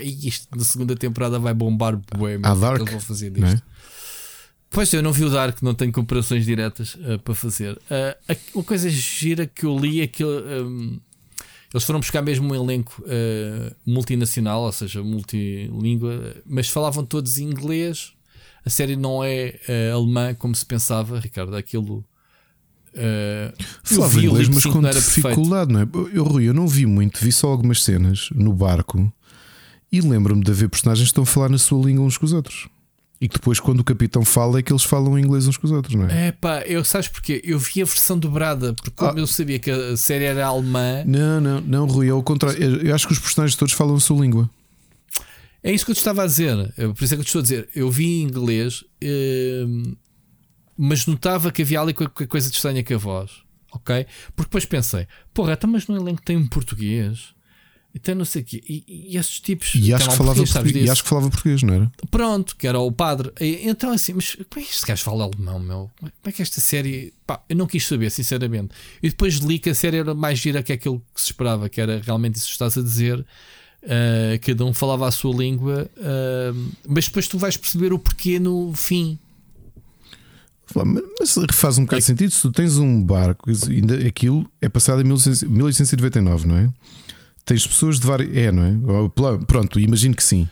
E 0.00 0.28
isto 0.28 0.48
na 0.56 0.64
segunda 0.64 0.96
temporada 0.96 1.38
vai 1.38 1.52
bombar 1.52 2.00
bué, 2.16 2.38
A 2.42 2.54
Dark, 2.54 2.84
que 2.84 2.90
vão 2.90 3.00
fazer 3.00 3.30
disto. 3.30 3.56
é? 3.56 3.72
Pois 4.70 4.90
eu 4.94 5.02
não 5.02 5.12
vi 5.12 5.24
o 5.24 5.30
Dark, 5.30 5.60
não 5.60 5.74
tenho 5.74 5.92
comparações 5.92 6.46
diretas 6.46 6.94
uh, 6.94 7.18
para 7.22 7.34
fazer. 7.34 7.74
Uh, 7.74 8.36
uma 8.54 8.64
coisa 8.64 8.88
gira 8.88 9.46
que 9.46 9.66
eu 9.66 9.78
li 9.78 10.00
é 10.00 10.06
que 10.06 10.24
um, 10.24 10.98
eles 11.72 11.84
foram 11.84 12.00
buscar 12.00 12.22
mesmo 12.22 12.50
um 12.50 12.54
elenco 12.54 13.02
uh, 13.02 13.76
multinacional, 13.84 14.62
ou 14.62 14.72
seja, 14.72 15.02
multilíngua, 15.02 16.36
mas 16.46 16.70
falavam 16.70 17.04
todos 17.04 17.36
inglês. 17.36 18.14
A 18.64 18.70
série 18.70 18.96
não 18.96 19.22
é 19.22 19.58
alemã 19.92 20.34
como 20.34 20.54
se 20.54 20.64
pensava, 20.64 21.18
Ricardo. 21.18 21.56
Aquilo. 21.56 22.04
Uh, 22.94 23.52
Falava 23.82 24.14
eu 24.14 24.20
vi 24.20 24.26
inglês, 24.26 24.48
mas 24.48 24.64
com 24.66 24.82
dificuldade, 24.82 25.72
não 25.72 25.80
é? 25.80 25.88
Eu, 26.12 26.24
Rui, 26.24 26.48
eu 26.48 26.54
não 26.54 26.68
vi 26.68 26.84
muito, 26.84 27.24
vi 27.24 27.32
só 27.32 27.48
algumas 27.48 27.82
cenas 27.82 28.28
no 28.34 28.52
barco 28.52 29.12
e 29.90 30.00
lembro-me 30.00 30.42
de 30.42 30.50
haver 30.50 30.68
personagens 30.68 31.08
que 31.08 31.10
estão 31.10 31.24
a 31.24 31.26
falar 31.26 31.48
na 31.48 31.58
sua 31.58 31.84
língua 31.84 32.04
uns 32.04 32.16
com 32.16 32.26
os 32.26 32.32
outros. 32.32 32.68
E 33.20 33.28
que 33.28 33.34
depois, 33.34 33.60
quando 33.60 33.80
o 33.80 33.84
capitão 33.84 34.24
fala, 34.24 34.58
é 34.58 34.62
que 34.62 34.72
eles 34.72 34.82
falam 34.82 35.16
inglês 35.16 35.46
uns 35.46 35.56
com 35.56 35.66
os 35.66 35.70
outros, 35.70 35.94
não 35.94 36.08
é? 36.08 36.28
É 36.28 36.32
pá, 36.32 36.62
eu 36.62 36.84
sabes 36.84 37.06
porquê? 37.06 37.40
Eu 37.44 37.58
vi 37.58 37.80
a 37.80 37.84
versão 37.84 38.18
dobrada, 38.18 38.74
porque 38.74 38.90
como 38.90 39.16
ah. 39.16 39.20
eu 39.20 39.26
sabia 39.28 39.60
que 39.60 39.70
a 39.70 39.96
série 39.96 40.24
era 40.24 40.46
alemã. 40.46 41.04
Não, 41.06 41.40
não, 41.40 41.60
não, 41.60 41.86
Rui, 41.86 42.08
é 42.08 42.12
o 42.12 42.22
contrário. 42.22 42.60
Eu 42.84 42.92
acho 42.92 43.06
que 43.06 43.12
os 43.12 43.20
personagens 43.20 43.54
todos 43.54 43.74
falam 43.74 43.94
a 43.94 44.00
sua 44.00 44.20
língua. 44.20 44.50
É 45.62 45.70
isso 45.70 45.84
que 45.84 45.92
eu 45.92 45.94
te 45.94 45.98
estava 45.98 46.24
a 46.24 46.26
dizer. 46.26 46.74
Por 46.74 47.04
isso 47.04 47.14
é 47.14 47.16
que 47.16 47.20
eu 47.20 47.24
te 47.24 47.28
estou 47.28 47.38
a 47.38 47.42
dizer. 47.42 47.68
Eu 47.76 47.88
vi 47.90 48.06
em 48.06 48.22
inglês, 48.22 48.82
eh, 49.00 49.64
mas 50.84 51.06
notava 51.06 51.52
que 51.52 51.62
havia 51.62 51.80
ali 51.80 51.94
qualquer 51.94 52.26
coisa 52.26 52.50
de 52.50 52.56
estranha 52.56 52.82
com 52.82 52.92
a 52.92 52.98
voz. 52.98 53.30
Ok? 53.70 54.04
Porque 54.34 54.48
depois 54.48 54.64
pensei, 54.64 55.06
porra, 55.32 55.52
então, 55.52 55.70
mas 55.70 55.86
no 55.86 55.96
elenco 55.96 56.20
tem 56.22 56.36
um 56.36 56.48
português. 56.48 57.28
Então 57.94 58.16
não 58.16 58.24
sei 58.24 58.42
o 58.42 58.44
quê. 58.44 58.60
E, 58.68 59.10
e 59.12 59.16
esses 59.16 59.38
tipos. 59.38 59.74
E 59.76 59.94
acho, 59.94 60.10
que 60.10 60.16
falava 60.16 60.42
português, 60.42 60.86
e 60.86 60.90
acho 60.90 61.02
que 61.04 61.08
falava 61.08 61.30
português, 61.30 61.62
não 61.62 61.74
era? 61.74 61.92
Pronto, 62.10 62.56
que 62.56 62.66
era 62.66 62.80
o 62.80 62.90
padre. 62.90 63.30
E, 63.40 63.68
então 63.68 63.92
assim, 63.92 64.14
mas 64.14 64.34
como 64.34 64.46
é 64.56 64.60
que 64.62 64.72
este 64.72 64.84
gajo 64.84 65.04
fala 65.04 65.22
alemão, 65.22 65.60
meu? 65.60 65.90
Como 66.00 66.12
é 66.24 66.32
que 66.32 66.42
esta 66.42 66.60
série. 66.60 67.14
Pá, 67.24 67.40
eu 67.48 67.54
não 67.54 67.66
quis 67.66 67.86
saber, 67.86 68.10
sinceramente. 68.10 68.74
E 69.00 69.08
depois 69.08 69.34
li 69.36 69.60
que 69.60 69.70
a 69.70 69.74
série 69.76 69.98
era 69.98 70.14
mais 70.14 70.40
gira 70.40 70.64
que 70.64 70.72
aquilo 70.72 71.00
que 71.14 71.20
se 71.20 71.26
esperava, 71.26 71.68
que 71.68 71.80
era 71.80 72.00
realmente 72.04 72.36
isso 72.36 72.46
que 72.46 72.52
estás 72.52 72.76
a 72.76 72.82
dizer. 72.82 73.20
Uh, 73.84 74.38
cada 74.40 74.64
um 74.64 74.74
falava 74.74 75.06
a 75.06 75.12
sua 75.12 75.32
língua, 75.32 75.88
uh, 75.96 76.72
mas 76.88 77.06
depois 77.06 77.28
tu 77.28 77.38
vais 77.38 77.56
perceber 77.56 77.92
o 77.92 77.98
porquê 78.00 78.40
no 78.40 78.72
fim. 78.74 79.16
Mas 80.74 81.34
faz 81.52 81.78
um 81.78 81.82
bocado 81.82 82.00
de 82.00 82.06
sentido 82.06 82.30
se 82.30 82.42
tu 82.42 82.50
tens 82.50 82.78
um 82.78 83.02
barco, 83.02 83.50
ainda 83.68 83.94
aquilo 84.06 84.46
é 84.60 84.68
passado 84.68 85.00
em 85.00 85.04
1899, 85.04 86.46
não 86.46 86.56
é? 86.56 86.70
Tens 87.44 87.66
pessoas 87.66 87.98
de 87.98 88.06
várias. 88.06 88.36
É, 88.36 88.52
não 88.52 88.64
é? 88.64 88.72
Pronto, 89.46 89.80
imagino 89.80 90.14
que 90.14 90.22
sim. 90.22 90.48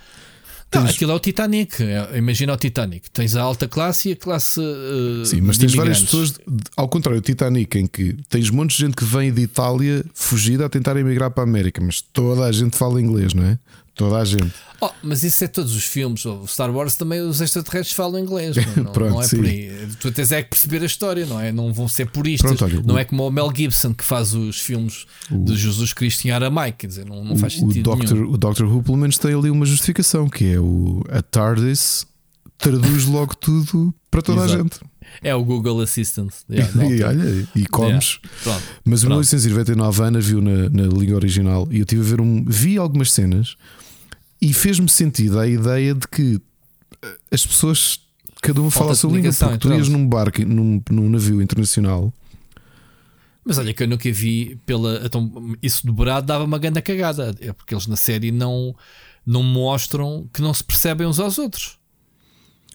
Não, 0.73 0.83
tens... 0.83 0.95
aquilo 0.95 1.11
é 1.11 1.15
o 1.15 1.19
Titanic. 1.19 1.83
É, 1.83 2.19
imagina 2.19 2.53
o 2.53 2.57
Titanic. 2.57 3.11
Tens 3.11 3.35
a 3.35 3.43
alta 3.43 3.67
classe 3.67 4.11
e 4.11 4.13
a 4.13 4.17
classe. 4.17 4.61
Uh, 4.61 5.25
Sim, 5.27 5.41
mas 5.41 5.59
tens 5.59 5.75
várias 5.75 6.01
pessoas. 6.01 6.35
Ao 6.77 6.89
contrário, 6.89 7.19
o 7.19 7.23
Titanic, 7.23 7.77
em 7.77 7.87
que 7.87 8.17
tens 8.29 8.51
um 8.51 8.55
monte 8.55 8.71
de 8.71 8.77
gente 8.77 8.95
que 8.95 9.05
vem 9.05 9.33
de 9.33 9.43
Itália 9.43 10.05
fugida 10.15 10.67
a 10.67 10.69
tentar 10.69 10.97
emigrar 10.97 11.31
para 11.31 11.43
a 11.43 11.47
América, 11.47 11.83
mas 11.85 12.01
toda 12.01 12.45
a 12.45 12.53
gente 12.53 12.77
fala 12.77 13.01
inglês, 13.01 13.35
não 13.35 13.45
é? 13.45 13.59
Toda 13.95 14.17
a 14.17 14.25
gente. 14.25 14.53
Oh, 14.81 14.91
mas 15.03 15.23
isso 15.23 15.45
é 15.45 15.49
todos 15.49 15.75
os 15.77 15.85
filmes. 15.85 16.25
O 16.25 16.47
Star 16.47 16.75
Wars 16.75 16.95
também 16.95 17.21
os 17.21 17.41
extraterrestres 17.41 17.95
falam 17.95 18.19
inglês. 18.19 18.57
Não, 18.57 18.85
não, 18.85 18.93
Pronto, 18.93 19.11
não 19.11 19.21
é 19.21 19.27
sim. 19.27 19.37
por 19.37 19.45
aí. 19.45 19.89
Tu 20.01 20.11
tens 20.11 20.33
é 20.33 20.43
que 20.43 20.49
perceber 20.49 20.83
a 20.83 20.87
história, 20.87 21.27
não 21.27 21.39
é? 21.39 21.53
Não 21.53 21.73
vão 21.73 21.87
ser 21.87 22.11
puristas. 22.11 22.57
Pronto, 22.57 22.65
olha, 22.65 22.83
não 22.83 22.95
o... 22.95 22.99
é 22.99 23.05
como 23.05 23.27
o 23.27 23.31
Mel 23.31 23.53
Gibson 23.55 23.93
que 23.93 24.03
faz 24.03 24.35
os 24.35 24.59
filmes 24.59 25.07
o... 25.31 25.45
de 25.45 25.55
Jesus 25.55 25.93
Cristo 25.93 26.25
em 26.27 26.31
aramaico. 26.31 26.79
Quer 26.79 26.87
dizer, 26.87 27.05
não, 27.05 27.23
não 27.23 27.37
faz 27.37 27.55
sentido. 27.55 27.93
O 27.93 27.97
Doctor, 27.97 28.17
nenhum. 28.17 28.33
o 28.33 28.39
Doctor 28.39 28.67
Who, 28.67 28.83
pelo 28.83 28.97
menos, 28.97 29.19
tem 29.19 29.35
ali 29.35 29.51
uma 29.51 29.67
justificação 29.67 30.29
que 30.29 30.55
é 30.55 30.59
o 30.59 31.03
a 31.11 31.21
TARDIS 31.21 32.07
traduz 32.57 33.05
logo 33.07 33.35
tudo 33.35 33.95
para 34.11 34.23
toda 34.23 34.45
Exato. 34.45 34.55
a 34.55 34.63
gente. 34.63 34.81
É 35.23 35.35
o 35.35 35.45
Google 35.45 35.81
Assistant. 35.81 36.33
Yeah, 36.49 36.85
e, 36.85 37.03
olha, 37.03 37.49
e 37.55 37.67
comes. 37.67 38.19
Yeah. 38.23 38.41
Pronto, 38.45 38.63
Mas 38.85 39.03
o 39.03 39.07
1999 39.07 40.03
Ana 40.03 40.21
viu 40.21 40.41
na, 40.41 40.71
na 40.71 40.83
língua 40.85 41.17
original 41.17 41.69
e 41.71 41.81
eu 41.81 41.85
tive 41.85 42.03
a 42.03 42.05
ver 42.05 42.21
um. 42.21 42.45
Vi 42.47 42.79
algumas 42.79 43.13
cenas 43.13 43.57
e 44.41 44.53
fez-me 44.55 44.89
sentido 44.89 45.39
a 45.39 45.47
ideia 45.47 45.95
de 45.95 46.09
que 46.09 46.41
eh, 47.03 47.19
as 47.31 47.45
pessoas, 47.45 48.01
cada 48.41 48.61
um 48.61 48.71
fala 48.71 48.93
a 48.93 48.95
sua 48.95 49.13
língua, 49.13 49.33
porque 49.33 49.59
tu 49.59 49.73
ias 49.73 49.89
num 49.89 50.07
barco, 50.07 50.43
num, 50.45 50.83
num 50.91 51.11
navio 51.11 51.43
internacional. 51.43 52.13
Mas 53.45 53.59
olha 53.59 53.73
que 53.73 53.83
eu 53.83 53.89
nunca 53.89 54.11
vi 54.13 54.59
pela. 54.67 55.03
Então, 55.05 55.57
isso 55.63 55.87
dobrado 55.87 56.27
dava 56.27 56.45
uma 56.45 56.59
grande 56.59 56.81
cagada. 56.83 57.35
É 57.41 57.53
porque 57.53 57.75
eles 57.75 57.87
na 57.87 57.97
série 57.97 58.31
não, 58.31 58.75
não 59.27 59.43
mostram 59.43 60.29
que 60.33 60.43
não 60.43 60.53
se 60.53 60.63
percebem 60.63 61.07
uns 61.07 61.19
aos 61.19 61.39
outros. 61.39 61.79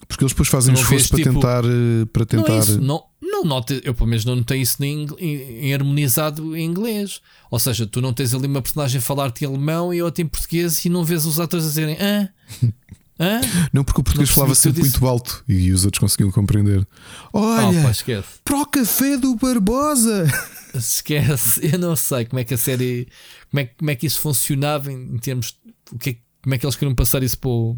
Porque 0.06 0.22
eles 0.22 0.32
depois 0.32 0.48
fazem 0.48 0.74
esforço 0.74 1.08
para, 1.08 1.18
tipo, 1.18 1.32
tentar, 1.32 1.64
eh, 1.64 2.04
para 2.12 2.26
tentar. 2.26 2.48
Não, 2.48 2.54
é 2.54 2.58
isso, 2.58 2.80
não, 2.80 3.04
não 3.26 3.44
note, 3.44 3.80
eu 3.84 3.94
pelo 3.94 4.08
menos 4.08 4.24
não 4.24 4.36
notei 4.36 4.60
isso 4.60 4.82
em, 4.82 5.06
em, 5.18 5.66
em, 5.66 5.74
harmonizado 5.74 6.56
em 6.56 6.64
inglês. 6.64 7.20
Ou 7.50 7.58
seja, 7.58 7.86
tu 7.86 8.00
não 8.00 8.12
tens 8.12 8.32
ali 8.34 8.46
uma 8.46 8.62
personagem 8.62 8.98
a 8.98 9.02
falar-te 9.02 9.44
em 9.44 9.48
alemão 9.48 9.92
e 9.92 10.02
outra 10.02 10.22
em 10.22 10.26
português 10.26 10.84
e 10.84 10.88
não 10.88 11.04
vês 11.04 11.26
os 11.26 11.40
atores 11.40 11.66
a 11.66 11.68
dizerem 11.68 11.96
ah, 12.00 12.28
ah? 13.18 13.40
Não, 13.72 13.84
porque 13.84 14.00
o 14.00 14.04
português 14.04 14.30
falava 14.30 14.54
sempre 14.54 14.80
muito 14.80 15.06
alto 15.06 15.44
e 15.48 15.72
os 15.72 15.84
outros 15.84 16.00
conseguiam 16.00 16.30
compreender. 16.30 16.86
Olha, 17.32 17.68
oh, 17.68 18.32
para 18.44 18.60
o 18.60 18.66
café 18.66 19.16
do 19.16 19.34
Barbosa. 19.36 20.26
Esquece, 20.74 21.70
eu 21.72 21.78
não 21.78 21.96
sei 21.96 22.26
como 22.26 22.38
é 22.38 22.44
que 22.44 22.52
a 22.52 22.58
série, 22.58 23.08
como 23.50 23.60
é, 23.60 23.64
como 23.66 23.90
é 23.90 23.96
que 23.96 24.06
isso 24.06 24.20
funcionava 24.20 24.92
em, 24.92 25.16
termos, 25.18 25.58
o 25.90 25.98
que 25.98 26.10
é, 26.10 26.16
como 26.42 26.54
é 26.54 26.58
que 26.58 26.66
eles 26.66 26.76
queriam 26.76 26.94
passar 26.94 27.22
isso 27.22 27.38
para 27.38 27.48
o, 27.48 27.76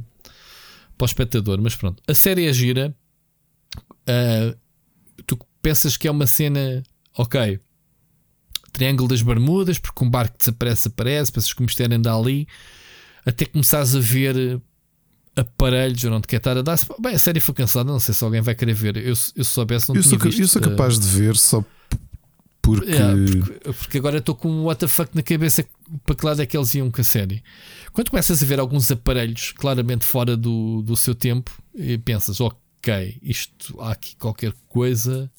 para 0.97 1.05
o 1.05 1.07
espectador. 1.07 1.61
Mas 1.63 1.77
pronto, 1.77 2.03
a 2.09 2.15
série 2.15 2.47
é 2.47 2.53
gira. 2.53 2.95
Uh, 4.09 4.57
pensas 5.69 5.99
que 5.99 6.09
é 6.09 6.11
uma 6.11 6.27
cena, 6.27 6.83
ok, 7.15 7.61
Triângulo 8.73 9.07
das 9.07 9.21
Bermudas, 9.21 9.79
porque 9.79 10.03
um 10.03 10.09
barco 10.09 10.39
desaparece, 10.39 10.89
aparece, 10.89 11.31
pensas 11.31 11.53
que 11.53 11.61
o 11.61 11.65
mistério 11.65 11.95
anda 11.95 12.15
ali, 12.15 12.49
até 13.27 13.45
começares 13.45 13.95
a 13.95 14.01
ver 14.01 14.63
aparelhos 15.37 16.03
ou 16.05 16.11
não 16.11 16.23
te 16.23 16.27
quer 16.27 16.39
estar 16.39 16.57
a 16.57 16.63
dar. 16.63 16.79
Bem, 16.99 17.15
a 17.15 17.19
série 17.19 17.39
foi 17.39 17.55
cancelada, 17.55 17.93
não 17.93 18.01
sei 18.01 18.15
se 18.15 18.25
alguém 18.25 18.41
vai 18.41 18.55
querer 18.55 18.73
ver. 18.73 18.97
Eu, 18.97 19.13
eu 19.37 19.45
soubesse, 19.45 19.91
não 19.91 19.97
eu 19.97 20.03
sou, 20.03 20.19
visto, 20.19 20.41
eu 20.41 20.49
sou 20.49 20.63
capaz 20.63 20.99
de 20.99 21.07
ver 21.07 21.37
só 21.37 21.63
porque... 22.63 22.91
É, 22.91 23.43
porque, 23.43 23.73
porque, 23.73 23.99
agora 23.99 24.19
estou 24.19 24.35
com 24.35 24.49
um 24.49 24.71
WTF 24.71 25.07
na 25.13 25.23
cabeça 25.23 25.67
para 26.05 26.15
que 26.15 26.25
lado 26.25 26.41
é 26.41 26.47
que 26.47 26.57
eles 26.57 26.75
iam 26.75 26.91
com 26.91 27.01
a 27.01 27.05
série. 27.05 27.43
Quando 27.93 28.09
começas 28.09 28.43
a 28.43 28.47
ver 28.47 28.59
alguns 28.59 28.91
aparelhos 28.91 29.53
claramente 29.53 30.05
fora 30.05 30.35
do, 30.35 30.81
do 30.81 30.97
seu 30.97 31.15
tempo, 31.15 31.51
e 31.75 31.99
pensas, 31.99 32.41
ok, 32.41 33.19
isto 33.23 33.79
há 33.81 33.93
aqui 33.93 34.17
qualquer 34.17 34.53
coisa, 34.67 35.31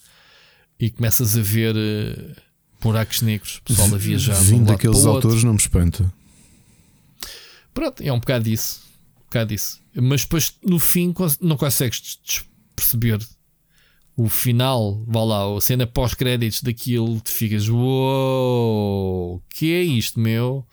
e 0.79 0.89
começas 0.89 1.37
a 1.37 1.41
ver 1.41 1.75
uh, 1.75 2.35
buracos 2.81 3.21
negros, 3.21 3.61
pessoal 3.65 3.93
a 3.93 3.97
viajar. 3.97 4.35
Vindo 4.41 4.61
um 4.61 4.65
daqueles 4.65 5.05
autores 5.05 5.43
não 5.43 5.53
me 5.53 5.59
espanta. 5.59 6.11
Pronto, 7.73 8.01
é 8.01 8.11
um 8.11 8.19
bocado 8.19 8.45
disso. 8.45 8.81
Um 9.17 9.23
bocado 9.25 9.49
disso. 9.49 9.81
Mas 9.93 10.21
depois 10.21 10.55
no 10.65 10.79
fim 10.79 11.13
não 11.41 11.57
consegues 11.57 12.19
perceber 12.75 13.19
o 14.15 14.27
final, 14.27 15.03
vá 15.07 15.23
lá, 15.23 15.57
a 15.57 15.61
cena 15.61 15.87
pós-créditos 15.87 16.61
daquilo, 16.61 17.21
te 17.21 17.31
ficas, 17.31 17.69
uou, 17.69 19.41
que 19.49 19.73
é 19.73 19.81
isto, 19.81 20.19
meu? 20.19 20.65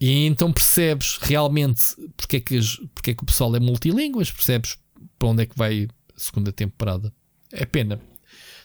E 0.00 0.26
então 0.26 0.52
percebes 0.52 1.16
realmente 1.20 1.94
porque 2.16 2.38
é 2.38 2.40
que, 2.40 2.58
porque 2.92 3.12
é 3.12 3.14
que 3.14 3.22
o 3.22 3.26
pessoal 3.26 3.54
é 3.54 3.60
multilínguas, 3.60 4.32
percebes 4.32 4.76
para 5.16 5.28
onde 5.28 5.44
é 5.44 5.46
que 5.46 5.56
vai 5.56 5.88
a 6.16 6.20
segunda 6.20 6.52
temporada. 6.52 7.12
É 7.52 7.64
pena. 7.64 8.00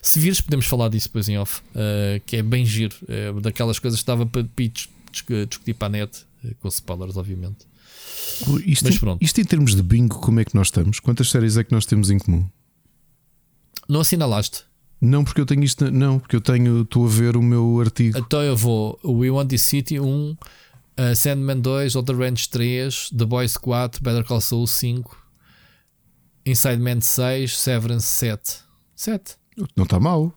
Se 0.02 0.18
vires, 0.18 0.40
podemos 0.40 0.66
falar 0.66 0.88
disso 0.88 1.08
depois 1.08 1.28
em 1.28 1.38
off, 1.38 1.60
uh, 1.70 2.20
que 2.26 2.36
é 2.36 2.42
bem 2.42 2.64
giro, 2.64 2.96
é 3.08 3.32
daquelas 3.40 3.78
coisas 3.78 3.98
que 3.98 4.02
estava 4.02 4.24
para 4.26 4.46
discutir 5.10 5.74
para 5.74 5.86
a 5.86 5.90
net, 5.90 6.24
uh, 6.44 6.54
com 6.60 6.68
spoilers, 6.68 7.16
obviamente. 7.16 7.66
Isto, 8.64 8.84
Mas 8.84 8.98
pronto. 8.98 9.22
Isto 9.22 9.40
em 9.40 9.44
termos 9.44 9.74
de 9.74 9.82
bingo, 9.82 10.20
como 10.20 10.40
é 10.40 10.44
que 10.44 10.54
nós 10.54 10.68
estamos? 10.68 11.00
Quantas 11.00 11.30
séries 11.30 11.56
é 11.56 11.64
que 11.64 11.72
nós 11.72 11.84
temos 11.84 12.10
em 12.10 12.18
comum? 12.18 12.48
Não 13.88 14.00
assinalaste? 14.00 14.64
Não, 15.00 15.24
porque 15.24 15.40
eu 15.40 15.46
tenho 15.46 15.62
isto. 15.64 15.90
Não, 15.90 16.18
porque 16.18 16.36
eu 16.36 16.40
tenho. 16.40 16.82
Estou 16.82 17.06
a 17.06 17.08
ver 17.08 17.36
o 17.36 17.42
meu 17.42 17.80
artigo. 17.80 18.18
Então 18.18 18.42
eu 18.42 18.56
vou. 18.56 18.98
We 19.04 19.30
Want 19.30 19.48
This 19.48 19.62
City 19.62 19.98
1, 20.00 20.04
uh, 20.08 20.36
Sandman 21.16 21.60
2, 21.60 21.96
Outer 21.96 22.16
Range 22.16 22.48
3, 22.48 23.10
The 23.16 23.24
Boys 23.24 23.56
4, 23.56 24.02
Better 24.02 24.24
Call 24.24 24.40
Saul 24.40 24.66
5, 24.66 25.16
Inside 26.44 26.78
Man 26.78 27.00
6, 27.00 27.58
Severance 27.58 28.06
7. 28.06 28.60
7. 28.96 29.36
Não 29.76 29.84
está 29.84 29.98
mal. 29.98 30.32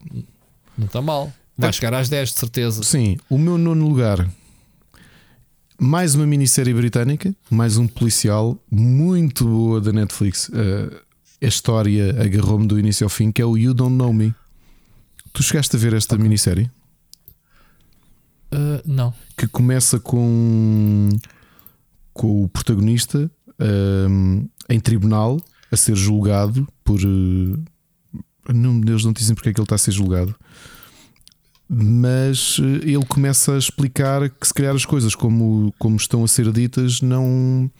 Não 0.77 0.85
está 0.85 1.01
mal. 1.01 1.31
Vai 1.57 1.69
é. 1.69 1.73
chegar 1.73 1.93
às 1.93 2.09
10, 2.09 2.33
de 2.33 2.39
certeza. 2.39 2.83
Sim, 2.83 3.17
o 3.29 3.37
meu 3.37 3.57
nono 3.57 3.87
lugar. 3.87 4.27
Mais 5.79 6.13
uma 6.13 6.27
minissérie 6.27 6.73
britânica, 6.73 7.35
mais 7.49 7.77
um 7.77 7.87
policial 7.87 8.57
muito 8.69 9.45
boa 9.45 9.81
da 9.81 9.91
Netflix. 9.91 10.47
Uh, 10.49 10.95
a 11.41 11.47
história 11.47 12.21
agarrou-me 12.21 12.67
do 12.67 12.79
início 12.79 13.03
ao 13.03 13.09
fim, 13.09 13.31
que 13.31 13.41
é 13.41 13.45
o 13.45 13.57
You 13.57 13.73
Don't 13.73 13.95
Know 13.95 14.13
Me. 14.13 14.33
Tu 15.33 15.41
chegaste 15.41 15.75
a 15.75 15.79
ver 15.79 15.93
esta 15.93 16.15
okay. 16.15 16.23
minissérie? 16.23 16.71
Uh, 18.53 18.81
não. 18.85 19.13
Que 19.35 19.47
começa 19.47 19.99
com, 19.99 21.09
com 22.13 22.43
o 22.43 22.49
protagonista 22.49 23.31
uh, 23.49 24.49
em 24.69 24.79
tribunal 24.79 25.39
a 25.71 25.77
ser 25.77 25.95
julgado 25.95 26.67
por. 26.83 26.99
Não, 28.49 28.81
eles 28.81 29.05
não 29.05 29.13
dizem 29.13 29.35
porque 29.35 29.49
é 29.49 29.53
que 29.53 29.59
ele 29.59 29.65
está 29.65 29.75
a 29.75 29.79
ser 29.79 29.91
julgado. 29.91 30.35
Mas 31.69 32.57
ele 32.59 33.05
começa 33.05 33.53
a 33.53 33.57
explicar 33.57 34.29
que 34.29 34.45
se 34.45 34.53
calhar 34.53 34.75
as 34.75 34.85
coisas 34.85 35.15
como, 35.15 35.73
como 35.79 35.95
estão 35.95 36.23
a 36.23 36.27
ser 36.27 36.51
ditas 36.51 37.01
não 37.01 37.71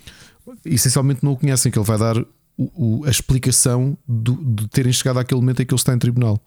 essencialmente 0.66 1.24
não 1.24 1.34
o 1.34 1.38
conhecem, 1.38 1.72
que 1.72 1.78
ele 1.78 1.86
vai 1.86 1.98
dar 1.98 2.18
o, 2.58 3.00
o, 3.02 3.06
a 3.06 3.10
explicação 3.10 3.98
do, 4.08 4.36
de 4.36 4.68
terem 4.68 4.92
chegado 4.92 5.20
àquele 5.20 5.40
momento 5.40 5.62
em 5.62 5.66
que 5.66 5.74
ele 5.74 5.80
está 5.80 5.94
em 5.94 6.00
tribunal. 6.00 6.40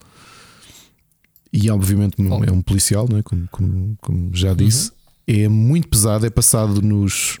E 1.51 1.69
obviamente 1.69 2.15
oh. 2.19 2.43
é 2.43 2.51
um 2.51 2.61
policial, 2.61 3.07
não 3.09 3.17
é? 3.17 3.23
como, 3.23 3.47
como, 3.49 3.97
como 4.01 4.29
já 4.33 4.53
disse. 4.53 4.89
Uhum. 4.89 4.95
É 5.27 5.47
muito 5.47 5.87
pesado, 5.87 6.25
é 6.25 6.29
passado 6.29 6.81
nos, 6.81 7.37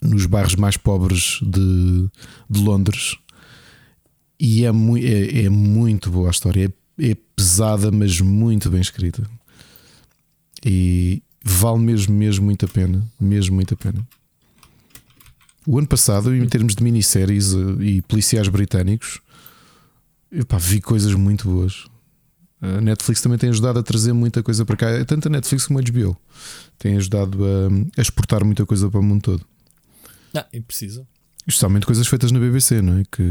nos 0.00 0.26
bairros 0.26 0.54
mais 0.54 0.76
pobres 0.76 1.38
de, 1.42 2.08
de 2.48 2.60
Londres. 2.60 3.16
E 4.44 4.64
é, 4.64 4.72
mu 4.72 4.98
é, 4.98 5.44
é 5.44 5.48
muito 5.48 6.10
boa 6.10 6.26
a 6.26 6.32
história. 6.32 6.66
É, 6.98 7.10
é 7.10 7.16
pesada, 7.36 7.92
mas 7.92 8.20
muito 8.20 8.68
bem 8.68 8.80
escrita. 8.80 9.22
E 10.66 11.22
vale 11.44 11.78
mesmo, 11.78 12.12
mesmo 12.12 12.44
muito 12.46 12.64
a 12.64 12.68
pena. 12.68 13.08
Mesmo 13.20 13.54
muito 13.54 13.74
a 13.74 13.76
pena. 13.76 14.04
O 15.64 15.78
ano 15.78 15.86
passado, 15.86 16.34
em 16.34 16.44
termos 16.48 16.74
de 16.74 16.82
minisséries 16.82 17.54
eh, 17.54 17.84
e 17.84 18.02
policiais 18.02 18.48
britânicos, 18.48 19.20
epá, 20.32 20.58
vi 20.58 20.80
coisas 20.80 21.14
muito 21.14 21.48
boas. 21.48 21.84
A 22.60 22.80
Netflix 22.80 23.22
também 23.22 23.38
tem 23.38 23.50
ajudado 23.50 23.78
a 23.78 23.82
trazer 23.82 24.12
muita 24.12 24.42
coisa 24.42 24.64
para 24.64 24.76
cá, 24.76 25.04
tanto 25.04 25.28
a 25.28 25.30
Netflix 25.30 25.68
como 25.68 25.78
a 25.78 25.82
HBO. 25.82 26.16
Tem 26.80 26.96
ajudado 26.96 27.38
a, 27.44 27.68
a 27.96 28.02
exportar 28.02 28.44
muita 28.44 28.66
coisa 28.66 28.90
para 28.90 28.98
o 28.98 29.04
mundo 29.04 29.22
todo. 29.22 29.46
Ah, 30.34 30.46
e 30.52 30.60
precisa. 30.60 31.06
Especialmente 31.46 31.86
coisas 31.86 32.06
feitas 32.06 32.30
na 32.30 32.38
BBC, 32.38 32.80
não 32.80 32.98
é? 32.98 33.02
Que... 33.10 33.22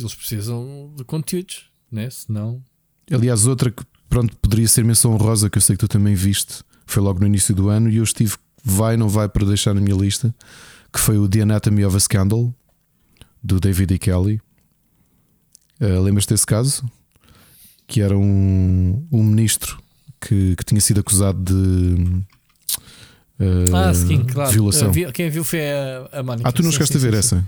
Eles 0.00 0.14
precisam 0.14 0.92
de 0.96 1.04
conteúdos, 1.04 1.70
né? 1.90 2.10
Senão. 2.10 2.62
Aliás, 3.10 3.46
outra 3.46 3.70
que 3.70 3.84
pronto, 4.08 4.34
poderia 4.36 4.66
ser 4.66 4.84
menção 4.84 5.12
honrosa, 5.12 5.50
que 5.50 5.58
eu 5.58 5.62
sei 5.62 5.76
que 5.76 5.80
tu 5.80 5.88
também 5.88 6.14
viste, 6.14 6.62
foi 6.86 7.02
logo 7.02 7.20
no 7.20 7.26
início 7.26 7.54
do 7.54 7.68
ano, 7.68 7.90
e 7.90 7.96
eu 7.96 8.04
estive, 8.04 8.34
vai, 8.64 8.96
não 8.96 9.08
vai, 9.08 9.28
para 9.28 9.46
deixar 9.46 9.74
na 9.74 9.80
minha 9.80 9.96
lista, 9.96 10.34
que 10.92 10.98
foi 10.98 11.18
o 11.18 11.28
The 11.28 11.42
Anatomy 11.42 11.84
of 11.84 11.96
a 11.96 12.00
Scandal, 12.00 12.54
do 13.42 13.60
David 13.60 13.94
E. 13.94 13.98
Kelly. 13.98 14.40
Uh, 15.80 16.00
Lembras-te 16.02 16.30
desse 16.30 16.46
caso? 16.46 16.90
Que 17.86 18.00
era 18.00 18.16
um, 18.16 19.06
um 19.12 19.22
ministro 19.22 19.80
que, 20.20 20.56
que 20.56 20.64
tinha 20.64 20.80
sido 20.80 21.00
acusado 21.00 21.38
de. 21.38 22.24
Uh, 23.40 23.74
ah, 23.74 23.94
sim, 23.94 24.24
claro. 24.24 24.50
Violação. 24.50 24.90
Uh, 24.90 25.12
quem 25.12 25.30
viu 25.30 25.44
foi 25.44 25.60
a, 25.60 26.08
a 26.12 26.22
Mónica. 26.22 26.48
Ah, 26.48 26.52
tu 26.52 26.62
não 26.62 26.72
chegaste 26.72 26.96
a 26.96 27.00
ver 27.00 27.12
sim, 27.12 27.18
essa? 27.18 27.46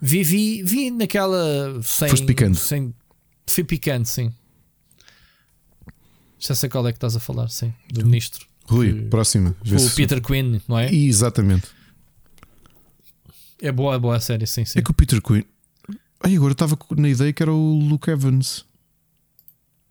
Vi, 0.00 0.22
vi, 0.22 0.62
vi 0.62 0.90
naquela. 0.90 1.80
Sem, 1.82 2.08
Foste 2.08 2.26
picante. 2.26 2.58
Sem, 2.58 2.94
fui 3.46 3.64
picante, 3.64 4.08
sim. 4.08 4.32
Já 6.38 6.54
sei 6.54 6.68
qual 6.68 6.86
é 6.88 6.92
que 6.92 6.96
estás 6.96 7.16
a 7.16 7.20
falar, 7.20 7.48
sim. 7.48 7.72
Do 7.92 8.04
ministro. 8.04 8.46
Rui, 8.66 8.92
que, 8.92 9.02
próxima. 9.02 9.54
O 9.64 9.90
Peter 9.94 10.20
Quinn, 10.20 10.60
não 10.68 10.78
é? 10.78 10.92
Exatamente. 10.92 11.68
É 13.60 13.70
boa, 13.70 13.94
é 13.94 13.98
boa 13.98 14.16
a 14.16 14.20
série, 14.20 14.46
sim, 14.46 14.64
sim. 14.64 14.78
É 14.78 14.82
que 14.82 14.90
o 14.90 14.94
Peter 14.94 15.22
Quinn. 15.22 15.44
Ai, 16.20 16.36
agora 16.36 16.52
estava 16.52 16.76
na 16.96 17.08
ideia 17.08 17.32
que 17.32 17.42
era 17.42 17.52
o 17.52 17.78
Luke 17.78 18.10
Evans. 18.10 18.64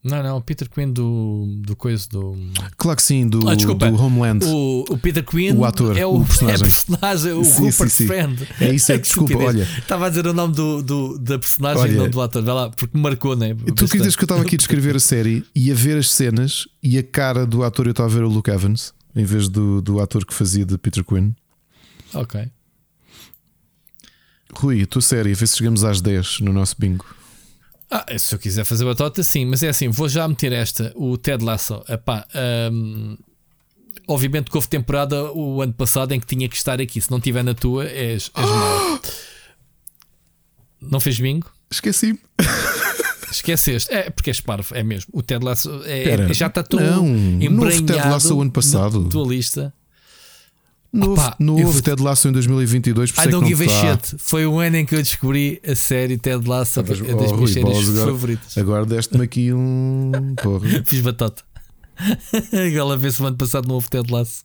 Não, 0.03 0.23
não, 0.23 0.37
o 0.37 0.41
Peter 0.41 0.67
Quinn 0.67 0.91
do, 0.91 1.45
do 1.59 1.75
coisa 1.75 2.07
do. 2.09 2.35
Claro 2.75 2.97
que 2.97 3.03
sim, 3.03 3.27
do, 3.27 3.47
ah, 3.47 3.55
do 3.55 4.03
Homeland. 4.03 4.43
O, 4.45 4.83
o 4.89 4.97
Peter 4.97 5.23
Quinn 5.23 5.55
o 5.55 5.63
ator, 5.63 5.95
é 5.95 6.03
o, 6.03 6.15
o 6.15 6.25
personagem. 6.25 6.65
É 6.65 6.69
personagem, 6.69 7.33
o 7.33 7.43
sim, 7.43 7.51
Rupert 7.51 7.89
sim, 7.89 7.89
sim. 7.89 8.07
Friend. 8.07 8.47
É 8.59 8.73
isso, 8.73 8.91
é, 8.91 8.97
desculpa, 8.99 9.37
olha. 9.37 9.61
Estava 9.77 10.07
a 10.07 10.09
dizer 10.09 10.25
o 10.25 10.33
nome 10.33 10.55
do, 10.55 10.81
do, 10.81 11.19
da 11.19 11.37
personagem 11.37 11.83
olha, 11.83 11.91
e 11.91 11.97
não 11.97 12.09
do 12.09 12.19
ator, 12.19 12.41
vai 12.41 12.55
lá, 12.55 12.69
porque 12.71 12.97
me 12.97 13.03
marcou, 13.03 13.35
né? 13.35 13.53
Tu 13.53 13.85
acreditas 13.85 14.15
que 14.15 14.23
eu 14.23 14.25
estava 14.25 14.41
aqui 14.41 14.55
a 14.55 14.57
descrever 14.57 14.95
a 14.95 14.99
série 14.99 15.45
e 15.53 15.71
a 15.71 15.75
ver 15.75 15.99
as 15.99 16.09
cenas 16.09 16.67
e 16.81 16.97
a 16.97 17.03
cara 17.03 17.45
do 17.45 17.63
ator 17.63 17.85
eu 17.85 17.91
estava 17.91 18.09
a 18.09 18.11
ver 18.11 18.23
o 18.23 18.27
Luke 18.27 18.49
Evans 18.49 18.93
em 19.15 19.23
vez 19.23 19.49
do, 19.49 19.81
do 19.81 19.99
ator 19.99 20.25
que 20.25 20.33
fazia 20.33 20.65
de 20.65 20.77
Peter 20.77 21.03
Quinn. 21.03 21.31
Ok. 22.13 22.49
Rui, 24.53 24.81
a 24.81 24.87
tua 24.87 25.01
série, 25.01 25.33
vê 25.33 25.47
se 25.47 25.57
chegamos 25.57 25.83
às 25.83 26.01
10 26.01 26.39
no 26.41 26.51
nosso 26.51 26.75
bingo. 26.77 27.05
Ah, 27.93 28.05
se 28.17 28.33
eu 28.33 28.39
quiser 28.39 28.63
fazer 28.63 28.85
batota, 28.85 29.21
sim, 29.21 29.45
mas 29.45 29.61
é 29.61 29.67
assim, 29.67 29.89
vou 29.89 30.07
já 30.07 30.25
meter 30.25 30.53
esta, 30.53 30.93
o 30.95 31.17
Ted 31.17 31.43
Lasso. 31.43 31.83
Epá, 31.89 32.25
um, 32.71 33.17
obviamente 34.07 34.49
que 34.49 34.55
houve 34.55 34.69
temporada 34.69 35.29
o 35.33 35.61
ano 35.61 35.73
passado 35.73 36.13
em 36.13 36.19
que 36.19 36.25
tinha 36.25 36.47
que 36.47 36.55
estar 36.55 36.79
aqui. 36.79 37.01
Se 37.01 37.11
não 37.11 37.17
estiver 37.17 37.43
na 37.43 37.53
tua, 37.53 37.85
és, 37.85 38.31
és 38.33 38.49
mal. 38.49 38.99
Não 40.81 40.99
fez 40.99 41.19
bingo? 41.19 41.47
Esqueci-me. 41.69 42.19
Esqueceste. 43.31 43.93
É 43.93 44.09
porque 44.09 44.31
és 44.31 44.41
parvo, 44.41 44.75
é 44.75 44.81
mesmo. 44.83 45.11
O 45.13 45.21
Ted 45.21 45.45
Lasso 45.45 45.69
é, 45.85 46.03
Pera, 46.03 46.33
já 46.33 46.47
está 46.47 46.63
todo 46.63 46.81
não, 46.81 47.07
embranhado. 47.07 47.85
Ted 47.85 48.07
Lasso 48.07 48.35
o 48.35 48.41
ano 48.41 48.51
passado. 48.51 49.03
Na 49.03 49.09
tua 49.09 49.27
lista. 49.27 49.73
No, 50.93 51.13
Opa, 51.13 51.35
no 51.39 51.57
eu... 51.57 51.81
Ted 51.81 52.01
Lasso 52.03 52.27
em 52.27 52.33
2022. 52.33 53.11
Por 53.13 53.23
I 53.23 53.27
don't 53.29 53.47
give 53.47 53.63
a 53.63 53.67
shit. 53.67 54.15
Foi 54.17 54.45
o 54.45 54.59
ano 54.59 54.75
em 54.75 54.85
que 54.85 54.95
eu 54.95 55.01
descobri 55.01 55.61
a 55.65 55.73
série 55.73 56.17
Ted 56.17 56.45
Lasso. 56.45 56.81
É 56.81 56.83
das 56.83 56.99
oh, 56.99 57.35
minhas 57.35 57.51
séries 57.51 57.89
agora, 57.89 58.11
favoritas. 58.11 58.57
Agora 58.57 58.85
deste-me 58.85 59.23
aqui 59.23 59.53
um. 59.53 60.11
Porra. 60.41 60.67
Fiz 60.85 60.99
batata. 60.99 61.43
Aquela 62.47 62.97
vez 62.99 63.19
o 63.19 63.25
ano 63.25 63.37
passado 63.37 63.67
não 63.67 63.75
houve 63.75 63.89
Ted 63.89 64.11
Lasso. 64.11 64.43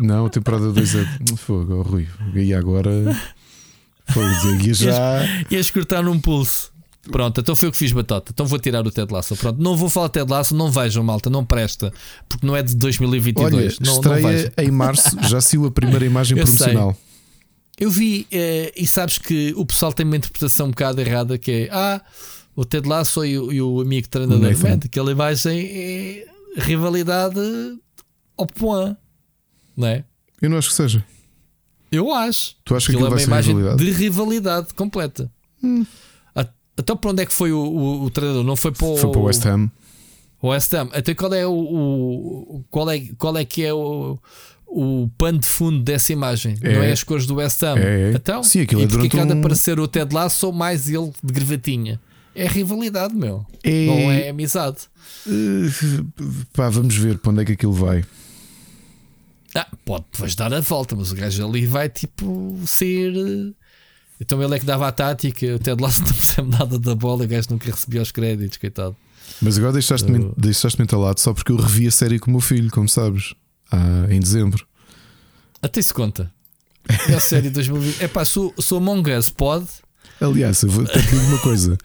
Não, 0.00 0.26
a 0.26 0.30
temporada 0.30 0.72
2 0.72 0.94
é 0.96 1.06
fogo, 1.36 1.74
oh, 1.74 1.82
Rui. 1.82 2.08
E 2.34 2.52
agora. 2.52 2.90
Fogo, 4.08 4.26
ia 4.64 4.74
já. 4.74 5.20
Ias 5.50 5.70
cortar 5.70 6.02
num 6.02 6.18
pulso. 6.18 6.72
Pronto, 7.10 7.40
então 7.40 7.54
foi 7.54 7.68
o 7.68 7.72
que 7.72 7.78
fiz 7.78 7.92
batota. 7.92 8.32
Então 8.32 8.46
vou 8.46 8.58
tirar 8.58 8.86
o 8.86 8.90
Ted 8.90 9.12
Lasso. 9.12 9.36
Pronto, 9.36 9.62
não 9.62 9.76
vou 9.76 9.88
falar 9.88 10.08
Ted 10.08 10.30
Lasso, 10.30 10.54
não 10.54 10.70
vejam, 10.70 11.02
malta, 11.02 11.30
não 11.30 11.44
presta, 11.44 11.92
porque 12.28 12.46
não 12.46 12.56
é 12.56 12.62
de 12.62 12.74
2022. 12.76 13.54
Olha, 13.54 13.76
não, 13.80 13.94
estreia 13.94 14.52
não 14.56 14.64
em 14.64 14.70
março, 14.70 15.16
já 15.22 15.40
saiu 15.40 15.66
a 15.66 15.70
primeira 15.70 16.04
imagem 16.06 16.36
Eu 16.36 16.44
promocional. 16.44 16.92
Sei. 16.92 17.06
Eu 17.78 17.90
vi, 17.90 18.26
eh, 18.32 18.72
e 18.74 18.86
sabes 18.86 19.18
que 19.18 19.52
o 19.54 19.66
pessoal 19.66 19.92
tem 19.92 20.06
uma 20.06 20.16
interpretação 20.16 20.66
um 20.66 20.70
bocado 20.70 21.00
errada 21.00 21.36
que 21.36 21.50
é 21.50 21.68
ah, 21.70 22.00
o 22.54 22.64
Ted 22.64 22.88
Lasso 22.88 23.22
e 23.24 23.38
o, 23.38 23.52
e 23.52 23.60
o 23.60 23.80
amigo 23.82 24.08
treinador, 24.08 24.40
Man, 24.58 24.80
aquela 24.82 25.12
imagem 25.12 25.66
é 25.66 26.26
rivalidade 26.56 27.38
ao 28.36 28.46
point, 28.46 28.96
não 29.76 29.88
é? 29.88 30.04
Eu 30.40 30.48
não 30.48 30.56
acho 30.56 30.70
que 30.70 30.74
seja. 30.74 31.04
Eu 31.92 32.12
acho. 32.12 32.56
Tu 32.64 32.74
achas 32.74 32.94
que 32.94 33.00
é 33.00 33.06
uma 33.06 33.20
imagem 33.20 33.54
rivalidade? 33.54 33.84
de 33.84 33.90
rivalidade 33.92 34.74
completa. 34.74 35.30
Hum. 35.62 35.84
Então 36.78 36.96
para 36.96 37.10
onde 37.10 37.22
é 37.22 37.26
que 37.26 37.32
foi 37.32 37.52
o, 37.52 37.58
o, 37.58 38.04
o 38.04 38.10
treinador? 38.10 38.44
Não 38.44 38.56
foi 38.56 38.72
para 38.72 38.86
o, 38.86 38.96
foi 38.96 39.10
para 39.10 39.20
o 39.20 39.24
West 39.24 39.46
Ham. 39.46 39.70
O 40.42 40.48
West 40.48 40.72
Ham. 40.74 40.90
Então 40.94 41.14
qual 41.14 41.34
é 41.34 41.46
o, 41.46 41.52
o, 41.52 42.64
qual 42.70 42.90
é 42.90 43.00
qual 43.18 43.36
é 43.36 43.44
que 43.44 43.64
é 43.64 43.72
o 43.72 44.18
o 44.66 45.08
pano 45.16 45.38
de 45.38 45.48
fundo 45.48 45.82
dessa 45.82 46.12
imagem? 46.12 46.56
É. 46.60 46.74
Não 46.74 46.82
é 46.82 46.92
as 46.92 47.02
cores 47.02 47.26
do 47.26 47.36
West 47.36 47.62
Ham? 47.62 47.78
É. 47.78 48.12
Então, 48.12 48.42
Sim, 48.42 48.62
aquilo 48.62 48.82
e 48.82 49.06
é 49.06 49.08
cada 49.08 49.34
um... 49.34 49.38
aparecer 49.38 49.78
o 49.78 49.86
Ted 49.86 50.12
Lasso 50.12 50.52
mais 50.52 50.88
ele 50.88 51.12
de 51.22 51.32
gravatinha. 51.32 52.00
É 52.34 52.46
rivalidade, 52.46 53.14
meu. 53.14 53.46
É... 53.62 53.86
Não 53.86 54.12
é 54.12 54.28
amizade. 54.28 54.78
Uh, 55.26 56.42
pá, 56.52 56.68
vamos 56.68 56.94
ver 56.94 57.16
para 57.18 57.30
onde 57.30 57.42
é 57.42 57.44
que 57.46 57.52
aquilo 57.52 57.72
vai. 57.72 58.04
Ah, 59.54 59.66
pode 59.86 60.04
depois 60.12 60.34
dar 60.34 60.52
a 60.52 60.60
volta, 60.60 60.94
mas 60.94 61.10
o 61.10 61.14
gajo 61.14 61.46
ali 61.46 61.64
vai 61.64 61.88
tipo 61.88 62.58
ser 62.66 63.14
então 64.20 64.42
ele 64.42 64.54
é 64.54 64.58
que 64.58 64.66
dava 64.66 64.88
a 64.88 64.92
tática, 64.92 65.54
o 65.54 65.58
Ted 65.58 65.80
Lasso 65.82 66.00
não 66.00 66.08
percebe 66.08 66.48
nada 66.50 66.78
da 66.78 66.94
bola, 66.94 67.24
o 67.24 67.28
gajo 67.28 67.48
nunca 67.50 67.70
recebia 67.70 68.02
os 68.02 68.10
créditos, 68.10 68.58
coitado. 68.58 68.96
Mas 69.42 69.58
agora 69.58 69.72
deixaste-me 69.72 70.18
uh... 70.18 70.34
deixaste 70.36 70.80
entalado 70.80 71.20
só 71.20 71.34
porque 71.34 71.52
eu 71.52 71.56
revi 71.56 71.86
a 71.86 71.90
série 71.90 72.18
com 72.18 72.30
o 72.30 72.32
meu 72.32 72.40
filho, 72.40 72.70
como 72.70 72.88
sabes, 72.88 73.34
ah, 73.70 74.06
em 74.08 74.20
dezembro. 74.20 74.66
Até 75.60 75.82
se 75.82 75.92
conta. 75.92 76.32
É 77.08 77.14
a 77.14 77.20
série 77.20 77.48
de 77.48 77.54
2020. 77.54 78.02
É 78.02 78.08
pá, 78.08 78.24
sou, 78.24 78.54
sou 78.58 78.78
Among 78.78 79.10
Us, 79.10 79.28
pode? 79.28 79.66
Aliás, 80.20 80.62
eu 80.62 80.70
vou 80.70 80.84
te 80.84 80.98
dizer 81.00 81.18
uma 81.18 81.38
coisa. 81.38 81.76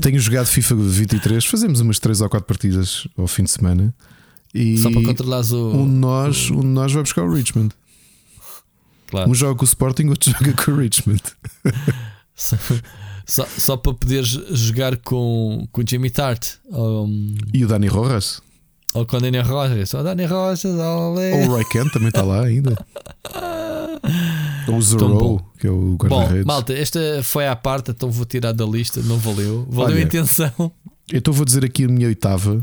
Tenho 0.00 0.18
jogado 0.18 0.46
FIFA 0.46 0.74
23, 0.74 1.44
fazemos 1.44 1.80
umas 1.80 1.98
3 1.98 2.22
ou 2.22 2.28
4 2.28 2.46
partidas 2.46 3.06
ao 3.16 3.26
fim 3.26 3.44
de 3.44 3.50
semana. 3.50 3.94
E 4.54 4.78
Só 4.78 4.90
para 4.90 5.02
controlares 5.02 5.52
o. 5.52 5.70
Um 5.72 5.86
de 5.86 5.94
nós, 5.96 6.50
um 6.50 6.60
de 6.60 6.66
nós 6.66 6.92
vai 6.92 7.02
buscar 7.02 7.22
o 7.22 7.32
Richmond. 7.32 7.74
Claro. 9.06 9.30
Um 9.30 9.34
joga 9.34 9.54
com 9.56 9.62
o 9.64 9.68
Sporting, 9.68 10.08
outro 10.08 10.30
joga 10.38 10.52
com 10.52 10.72
o 10.72 10.76
Richmond. 10.76 11.22
Só, 13.28 13.44
só 13.44 13.76
para 13.76 13.92
poderes 13.94 14.28
jogar 14.28 14.96
com, 14.98 15.66
com 15.72 15.80
o 15.80 15.84
Jamie 15.88 16.10
Tart 16.10 16.54
um, 16.70 17.34
E 17.52 17.64
o 17.64 17.68
Dani 17.68 17.88
Rojas? 17.88 18.40
ou 18.94 19.04
com 19.04 19.18
o 19.18 19.20
Daniel 19.20 19.44
Rogers. 19.44 19.92
Ou 19.92 20.02
Dani 20.02 20.24
Rogers, 20.24 20.64
olé. 20.64 21.34
Ou 21.34 21.50
o 21.50 21.54
Raikkonen 21.56 21.90
também 21.90 22.08
está 22.08 22.22
lá 22.22 22.42
ainda. 22.44 22.74
Ou 24.68 24.76
o 24.76 24.82
Zero, 24.82 25.08
bom. 25.08 25.38
que 25.58 25.66
é 25.66 25.70
o 25.70 25.96
Bom, 25.98 26.08
guarda-redes. 26.08 26.46
malta, 26.46 26.72
esta 26.72 27.20
foi 27.22 27.46
à 27.46 27.54
parte, 27.54 27.90
então 27.90 28.10
vou 28.10 28.24
tirar 28.24 28.52
da 28.52 28.64
lista. 28.64 29.02
Não 29.02 29.18
valeu. 29.18 29.66
Valeu 29.68 29.96
Olha. 29.96 30.02
a 30.02 30.06
intenção. 30.06 30.72
Então 31.12 31.32
vou 31.32 31.44
dizer 31.44 31.64
aqui 31.64 31.84
a 31.84 31.88
minha 31.88 32.08
oitava, 32.08 32.60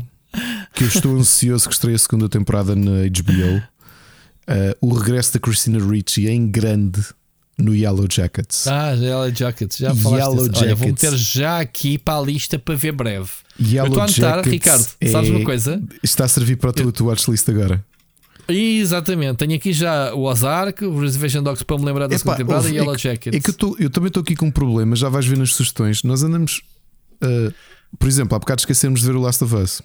que 0.74 0.82
eu 0.84 0.88
estou 0.88 1.16
ansioso 1.16 1.68
que 1.68 1.74
estreie 1.74 1.94
a 1.94 1.98
segunda 1.98 2.28
temporada 2.28 2.74
na 2.74 3.02
HBO. 3.08 3.62
Uh, 4.46 4.76
o 4.80 4.94
regresso 4.94 5.32
da 5.32 5.38
Christina 5.40 5.78
Ricci 5.84 6.28
em 6.28 6.46
grande 6.46 7.02
no 7.56 7.74
Yellow 7.74 8.06
Jackets. 8.10 8.66
Ah, 8.66 8.90
Yellow 8.92 9.30
Jackets, 9.34 9.76
já 9.78 9.94
falaste 9.94 10.20
Yellow 10.22 10.48
disso. 10.48 10.64
Olha, 10.64 10.74
vou 10.74 10.88
Jackets. 10.88 11.02
meter 11.12 11.16
já 11.18 11.60
aqui 11.60 11.96
para 11.98 12.18
a 12.18 12.22
lista 12.22 12.58
para 12.58 12.74
ver 12.74 12.92
breve. 12.92 13.30
eu 13.58 13.66
Yellow 13.66 13.86
estou 13.86 14.00
a 14.02 14.04
anotar, 14.04 14.36
Jackets 14.44 14.52
Ricardo, 14.52 14.86
é- 15.00 15.08
sabes 15.08 15.30
uma 15.30 15.44
coisa? 15.44 15.82
Está 16.02 16.24
a 16.24 16.28
servir 16.28 16.56
para 16.56 16.70
a 16.70 16.72
tua, 16.72 16.92
tua 16.92 17.06
watchlist 17.08 17.48
agora. 17.48 17.82
Exatamente, 18.46 19.36
tenho 19.38 19.54
aqui 19.54 19.72
já 19.72 20.12
o 20.14 20.24
Ozark, 20.24 20.84
o 20.84 21.00
Reservation 21.00 21.42
Dogs 21.42 21.64
para 21.64 21.78
me 21.78 21.84
lembrar 21.86 22.06
da 22.08 22.14
Epá, 22.14 22.18
segunda 22.18 22.36
temporada 22.36 22.64
ouve, 22.64 22.74
e 22.74 22.78
Yellow 22.78 22.94
é 22.94 22.98
Jackets. 22.98 23.36
É 23.38 23.40
que 23.40 23.50
eu, 23.50 23.54
tô- 23.54 23.76
eu 23.78 23.88
também 23.88 24.08
estou 24.08 24.20
aqui 24.22 24.36
com 24.36 24.46
um 24.46 24.50
problema, 24.50 24.94
já 24.94 25.08
vais 25.08 25.24
ver 25.24 25.38
nas 25.38 25.54
sugestões. 25.54 26.02
Nós 26.02 26.22
andamos, 26.22 26.60
uh, 27.22 27.54
por 27.98 28.08
exemplo, 28.08 28.34
há 28.36 28.38
bocado 28.38 28.60
esquecemos 28.60 29.00
de 29.00 29.06
ver 29.06 29.16
o 29.16 29.20
Last 29.20 29.42
of 29.42 29.54
Us 29.54 29.80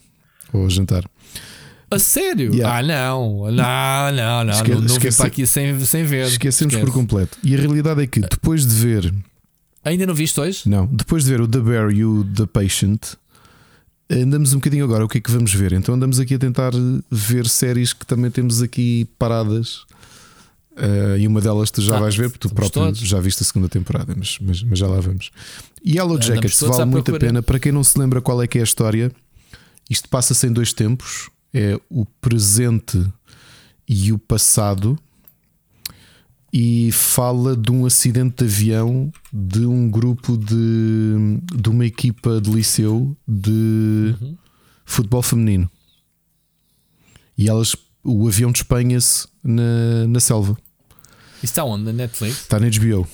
ao 0.53 0.69
jantar. 0.69 1.05
A 1.91 1.97
sério? 1.99 2.53
Yeah. 2.53 2.77
Ah, 2.77 2.83
não, 2.83 3.51
não, 3.51 3.51
não, 3.51 4.43
não, 4.43 4.53
Esque- 4.53 4.69
não, 4.71 4.81
não 4.81 4.87
vim 4.87 4.93
esquece- 4.93 5.17
para 5.17 5.27
aqui 5.27 5.47
sem, 5.47 5.79
sem 5.85 6.03
ver. 6.03 6.27
Esquecemos 6.27 6.73
por 6.75 6.79
Esquece. 6.81 6.97
completo. 6.97 7.37
E 7.43 7.55
a 7.55 7.59
realidade 7.59 8.01
é 8.03 8.07
que 8.07 8.19
depois 8.19 8.65
de 8.65 8.75
ver, 8.75 9.13
Ainda 9.83 10.05
não 10.05 10.13
viste 10.13 10.39
hoje? 10.39 10.61
não, 10.69 10.85
depois 10.85 11.23
de 11.23 11.31
ver 11.31 11.41
o 11.41 11.47
The 11.47 11.59
Bear 11.59 11.89
e 11.91 12.05
o 12.05 12.23
The 12.23 12.45
Patient, 12.45 12.99
andamos 14.09 14.53
um 14.53 14.57
bocadinho 14.57 14.83
agora. 14.85 15.03
O 15.03 15.07
que 15.07 15.17
é 15.17 15.21
que 15.21 15.31
vamos 15.31 15.53
ver? 15.53 15.73
Então 15.73 15.95
andamos 15.95 16.19
aqui 16.19 16.35
a 16.35 16.39
tentar 16.39 16.71
ver 17.09 17.47
séries 17.47 17.93
que 17.93 18.05
também 18.05 18.29
temos 18.29 18.61
aqui 18.61 19.07
paradas. 19.17 19.87
Uh, 20.77 21.17
e 21.17 21.27
uma 21.27 21.41
delas 21.41 21.69
tu 21.71 21.81
já 21.81 21.97
Ah, 21.97 21.99
vais 21.99 22.15
ver, 22.15 22.29
porque 22.29 22.47
tu 22.47 22.55
próprio 22.55 22.83
todos. 22.85 22.99
já 23.01 23.19
viste 23.19 23.43
a 23.43 23.45
segunda 23.45 23.67
temporada, 23.67 24.15
mas, 24.17 24.37
mas, 24.39 24.63
mas 24.63 24.79
já 24.79 24.87
lá 24.87 25.01
vamos. 25.01 25.29
Yellow 25.85 26.21
Jackets 26.21 26.61
vale 26.61 26.85
muito 26.85 27.13
a 27.13 27.19
pena. 27.19 27.41
Para 27.43 27.59
quem 27.59 27.71
não 27.73 27.83
se 27.83 27.99
lembra 27.99 28.21
qual 28.21 28.41
é 28.41 28.47
que 28.47 28.57
é 28.57 28.61
a 28.61 28.63
história, 28.63 29.11
isto 29.89 30.07
passa-se 30.07 30.47
em 30.47 30.53
dois 30.53 30.71
tempos: 30.71 31.29
é 31.53 31.79
o 31.89 32.05
presente 32.05 33.05
e 33.87 34.11
o 34.13 34.19
passado. 34.19 34.97
E 36.51 36.91
fala 36.91 37.55
de 37.55 37.71
um 37.71 37.85
acidente 37.85 38.37
de 38.37 38.45
avião 38.45 39.11
de 39.31 39.67
um 39.67 39.87
grupo 39.89 40.35
de, 40.35 40.55
de 41.55 41.69
uma 41.69 41.85
equipa 41.85 42.41
de 42.41 42.49
liceu 42.49 43.15
de 43.27 44.15
Uhum. 44.19 44.35
futebol 44.83 45.21
feminino. 45.21 45.69
E 47.37 47.47
elas, 47.47 47.75
o 48.03 48.27
avião 48.27 48.51
despenha-se 48.51 49.27
na, 49.43 50.07
na 50.07 50.19
selva. 50.19 50.57
Isso 51.35 51.45
está 51.53 51.63
onde? 51.63 51.83
Na 51.85 51.93
Netflix? 51.93 52.41
Está 52.41 52.59
na 52.59 52.67
HBO. 52.67 53.07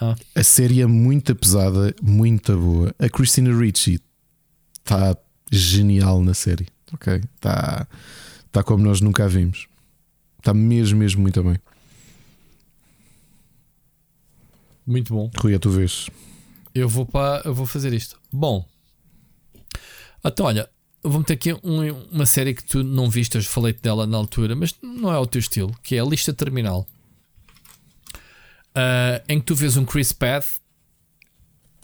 Ah. 0.00 0.16
A 0.34 0.42
série 0.42 0.80
é 0.80 0.86
muito 0.86 1.34
pesada, 1.36 1.94
muito 2.02 2.56
boa. 2.58 2.94
A 2.98 3.08
Christina 3.10 3.54
Ricci 3.54 4.00
está 4.78 5.14
genial 5.52 6.24
na 6.24 6.32
série. 6.32 6.66
Ok? 6.92 7.20
Está 7.36 7.86
tá 8.50 8.62
como 8.62 8.84
nós 8.84 9.00
nunca 9.00 9.24
a 9.24 9.28
vimos. 9.28 9.66
Está 10.38 10.52
mesmo, 10.52 10.98
mesmo 10.98 11.22
muito 11.22 11.42
bem. 11.42 11.58
Muito 14.86 15.14
bom. 15.14 15.30
Rui, 15.38 15.54
a 15.54 15.58
tu 15.58 15.70
vês. 15.70 16.08
Eu 16.74 16.88
vou, 16.88 17.06
para, 17.06 17.42
eu 17.44 17.54
vou 17.54 17.66
fazer 17.66 17.92
isto. 17.92 18.18
Bom, 18.32 18.66
então 20.24 20.46
olha, 20.46 20.68
vou 21.02 21.18
meter 21.18 21.34
aqui 21.34 21.52
um- 21.62 21.92
uma 22.10 22.26
série 22.26 22.54
que 22.54 22.64
tu 22.64 22.82
não 22.82 23.08
viste, 23.10 23.36
eu 23.36 23.42
falei-te 23.42 23.80
dela 23.80 24.06
na 24.06 24.16
altura, 24.16 24.56
mas 24.56 24.74
não 24.82 25.12
é 25.12 25.18
o 25.18 25.26
teu 25.26 25.38
estilo, 25.38 25.76
que 25.82 25.96
é 25.96 26.00
a 26.00 26.04
lista 26.04 26.32
terminal. 26.32 26.86
Ah, 28.74 29.22
em 29.28 29.38
que 29.38 29.46
tu 29.46 29.54
vês 29.54 29.76
um 29.76 29.84
Chris 29.84 30.12
Pratt 30.12 30.46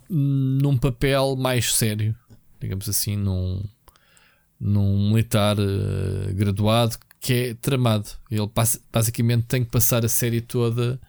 num 0.09 0.77
papel 0.79 1.37
mais 1.37 1.75
sério, 1.75 2.17
digamos 2.59 2.89
assim, 2.89 3.15
num, 3.15 3.63
num 4.61 5.11
militar 5.11 5.57
eh, 5.59 6.33
graduado 6.33 6.99
que 7.21 7.33
é 7.33 7.55
tramado. 7.55 8.09
Ele 8.31 8.49
basicamente 8.93 9.45
tem 9.47 9.65
que 9.65 9.71
passar 9.71 10.05
a 10.05 10.09
série 10.09 10.41
toda 10.41 11.01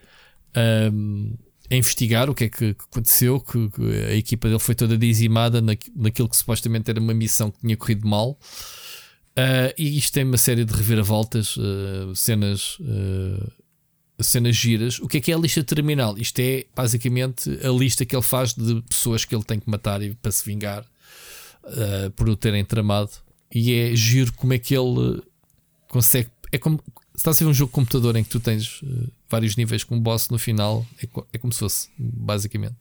ahm, 0.55 1.33
a 1.69 1.75
investigar 1.75 2.29
o 2.29 2.33
que 2.35 2.45
é 2.45 2.49
que 2.49 2.75
aconteceu, 2.89 3.39
que, 3.39 3.69
que 3.69 3.81
a 4.05 4.15
equipa 4.15 4.47
dele 4.47 4.59
foi 4.59 4.73
toda 4.73 4.97
dizimada 4.97 5.61
naqu- 5.61 5.91
naquilo 5.95 6.27
que 6.27 6.35
supostamente 6.37 6.89
era 6.89 6.99
uma 6.99 7.13
missão 7.13 7.51
que 7.51 7.59
tinha 7.59 7.77
corrido 7.77 8.07
mal. 8.07 8.39
Ah, 9.35 9.73
e 9.77 9.97
isto 9.97 10.13
tem 10.13 10.23
uma 10.23 10.37
série 10.37 10.65
de 10.65 10.73
reviravoltas, 10.73 11.55
ah, 11.59 12.11
cenas, 12.15 12.77
ah, 12.81 13.51
cenas 14.23 14.55
giras. 14.55 14.99
O 14.99 15.07
que 15.07 15.17
é 15.17 15.21
que 15.21 15.31
é 15.31 15.35
a 15.35 15.37
lista 15.37 15.63
terminal? 15.63 16.17
Isto 16.17 16.39
é 16.39 16.65
basicamente 16.75 17.49
a 17.63 17.69
lista 17.69 18.03
que 18.05 18.15
ele 18.15 18.23
faz 18.23 18.53
de 18.53 18.81
pessoas 18.81 19.23
que 19.25 19.35
ele 19.35 19.43
tem 19.43 19.59
que 19.59 19.69
matar 19.69 20.01
e, 20.01 20.13
para 20.15 20.31
se 20.31 20.43
vingar 20.43 20.83
por 22.15 22.27
o 22.27 22.35
terem 22.35 22.65
tramado. 22.65 23.11
E 23.53 23.73
é 23.73 23.95
giro 23.95 24.31
como 24.33 24.53
é 24.53 24.59
que 24.59 24.75
ele 24.75 25.21
consegue. 25.87 26.29
É 26.51 26.57
como 26.57 26.77
se 26.77 27.17
estás 27.17 27.41
a 27.41 27.45
ver 27.45 27.51
um 27.51 27.53
jogo 27.53 27.69
de 27.71 27.75
computador 27.75 28.15
em 28.15 28.23
que 28.23 28.29
tu 28.29 28.39
tens 28.39 28.81
eh, 28.83 29.07
vários 29.29 29.55
níveis 29.55 29.83
com 29.83 29.95
um 29.95 29.99
boss 29.99 30.29
no 30.29 30.37
final, 30.39 30.85
é, 31.01 31.07
co- 31.07 31.27
é 31.33 31.37
como 31.37 31.51
se 31.53 31.59
fosse, 31.59 31.89
basicamente. 31.97 32.77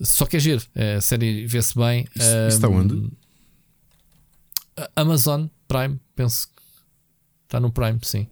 Só 0.00 0.26
que 0.26 0.36
é 0.36 0.40
giro, 0.40 0.62
a 0.96 1.00
série 1.00 1.46
vê-se 1.46 1.74
bem. 1.76 2.06
Isso- 2.14 2.24
isso 2.48 2.56
está 2.56 2.68
onde? 2.68 3.10
Amazon 4.94 5.46
Prime, 5.66 5.98
penso 6.14 6.48
que 6.48 6.62
está 7.44 7.58
no 7.60 7.72
Prime, 7.72 7.98
sim. 8.02 8.26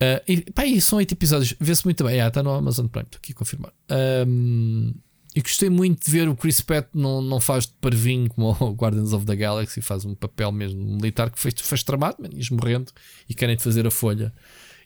Ah, 0.00 0.22
e, 0.26 0.40
pá, 0.52 0.66
e 0.66 0.80
são 0.80 0.98
oito 0.98 1.12
episódios, 1.12 1.54
vê-se 1.60 1.84
muito 1.84 2.04
bem. 2.04 2.20
Ah, 2.20 2.28
está 2.28 2.42
no 2.42 2.50
Amazon 2.50 2.86
Prime, 2.86 3.04
estou 3.06 3.18
aqui 3.18 3.32
a 3.32 3.34
confirmar. 3.34 3.72
Ahm, 3.88 4.92
e 5.36 5.42
gostei 5.42 5.68
muito 5.68 6.02
de 6.02 6.10
ver 6.10 6.30
o 6.30 6.34
Chris 6.34 6.62
Pratt 6.62 6.88
não, 6.94 7.20
não 7.20 7.38
faz 7.38 7.66
de 7.66 7.74
parvinho 7.74 8.26
como 8.30 8.56
o 8.58 8.72
Guardians 8.72 9.12
of 9.12 9.26
the 9.26 9.36
Galaxy, 9.36 9.82
faz 9.82 10.06
um 10.06 10.14
papel 10.14 10.50
mesmo 10.50 10.82
militar 10.82 11.30
que 11.30 11.38
fez, 11.38 11.52
fez 11.60 11.82
tramado, 11.82 12.16
man, 12.22 12.30
ias 12.32 12.48
morrendo 12.48 12.90
e 13.28 13.34
querem-te 13.34 13.62
fazer 13.62 13.86
a 13.86 13.90
folha. 13.90 14.32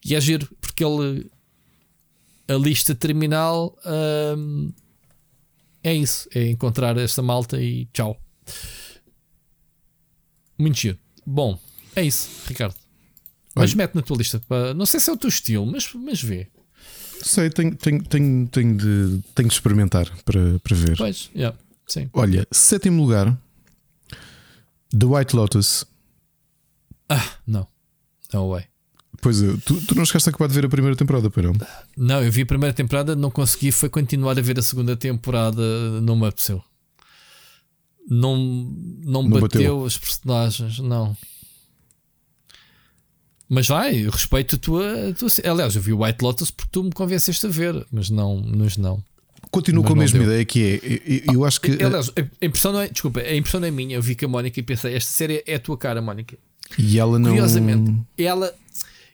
E 0.05 0.13
é 0.13 0.21
giro, 0.21 0.49
porque 0.61 0.85
ele 0.85 1.31
a 2.49 2.55
lista 2.55 2.97
terminal 2.97 3.79
ahm, 3.85 4.73
é 5.85 5.95
isso, 5.95 6.29
é 6.35 6.49
encontrar 6.49 6.97
esta 6.97 7.23
malta 7.23 7.63
e 7.63 7.87
tchau. 7.93 8.21
Muito 10.59 10.79
giro. 10.79 10.99
Bom, 11.25 11.57
é 11.95 12.03
isso, 12.03 12.29
Ricardo. 12.49 12.75
Mas 13.55 13.71
Olha. 13.71 13.77
mete 13.77 13.95
na 13.95 14.03
tua 14.03 14.17
lista. 14.17 14.43
Não 14.75 14.85
sei 14.85 14.99
se 14.99 15.11
é 15.11 15.13
o 15.13 15.17
teu 15.17 15.29
estilo, 15.29 15.65
mas, 15.65 15.95
mas 15.95 16.21
vê. 16.21 16.49
Sei, 17.23 17.51
tenho, 17.51 17.75
tenho, 17.77 18.03
tenho, 18.03 18.49
tenho, 18.49 18.77
de, 18.77 19.21
tenho 19.35 19.49
de 19.49 19.55
experimentar 19.55 20.11
para, 20.25 20.59
para 20.61 20.77
ver. 20.77 20.97
Pois, 20.97 21.31
yeah, 21.35 21.57
sim. 21.87 22.09
Olha, 22.13 22.47
sétimo 22.51 23.03
lugar, 23.03 23.39
The 24.99 25.07
White 25.07 25.37
Lotus. 25.37 25.85
Ah, 27.09 27.35
não. 27.47 27.67
No 28.33 28.51
way. 28.51 28.65
Pois 29.21 29.43
é, 29.43 29.55
tu, 29.67 29.81
tu 29.85 29.95
não 29.95 30.05
chegaste 30.07 30.29
a 30.29 30.33
acabar 30.33 30.47
de 30.49 30.55
ver 30.55 30.65
a 30.65 30.69
primeira 30.69 30.97
temporada, 30.97 31.29
pois 31.29 31.45
não? 31.45 31.53
Não, 31.97 32.23
eu 32.23 32.33
vi 32.33 32.43
a 32.43 32.47
primeira 32.47 32.73
temporada, 32.73 33.15
não 33.15 33.31
consegui. 33.31 33.71
Foi 33.71 33.89
continuar 33.91 34.39
a 34.39 34.43
ver 34.43 34.59
a 34.59 34.63
segunda 34.63 34.97
temporada, 34.97 35.61
não 36.01 36.17
me 36.17 36.27
apeteceu. 36.27 36.63
Não, 38.09 38.37
não, 39.05 39.23
Não 39.23 39.29
bateu, 39.29 39.41
bateu. 39.41 39.81
os 39.83 39.99
personagens, 39.99 40.79
não. 40.79 41.15
Mas 43.53 43.67
vai, 43.67 44.07
eu 44.07 44.11
respeito 44.13 44.55
a 44.55 44.59
tua, 44.59 45.09
a 45.09 45.13
tua. 45.13 45.29
Aliás, 45.45 45.75
eu 45.75 45.83
vi 45.83 45.93
o 45.93 46.05
White 46.05 46.23
Lotus 46.23 46.53
porque 46.53 46.71
tu 46.71 46.85
me 46.85 46.93
convenceste 46.93 47.45
a 47.45 47.49
ver, 47.49 47.85
mas 47.91 48.09
não, 48.09 48.41
mas 48.47 48.77
não. 48.77 49.03
Continuo 49.51 49.83
Mas 49.83 49.89
com 49.89 49.97
a 49.99 50.01
mesma 50.01 50.19
deu. 50.21 50.29
ideia 50.29 50.45
que 50.45 50.63
é. 50.63 51.25
Eu, 51.29 51.35
eu 51.35 51.45
acho 51.45 51.61
que. 51.61 51.73
Aliás, 51.83 52.13
a 52.17 52.45
impressão 52.47 52.73
não 52.73 52.81
é, 52.81 52.89
desculpa, 52.89 53.19
a 53.19 53.35
impressão 53.35 53.59
não 53.59 53.67
é 53.67 53.71
minha. 53.73 53.97
Eu 53.97 54.03
vi 54.03 54.15
com 54.15 54.27
a 54.27 54.29
Mónica 54.29 54.61
e 54.61 54.63
pensei, 54.63 54.95
esta 54.95 55.11
série 55.11 55.43
é 55.45 55.57
a 55.57 55.59
tua 55.59 55.77
cara, 55.77 56.01
Mónica. 56.01 56.39
E 56.79 57.01
ela 57.01 57.19
não. 57.19 57.31
Curiosamente, 57.31 57.93
ela, 58.17 58.55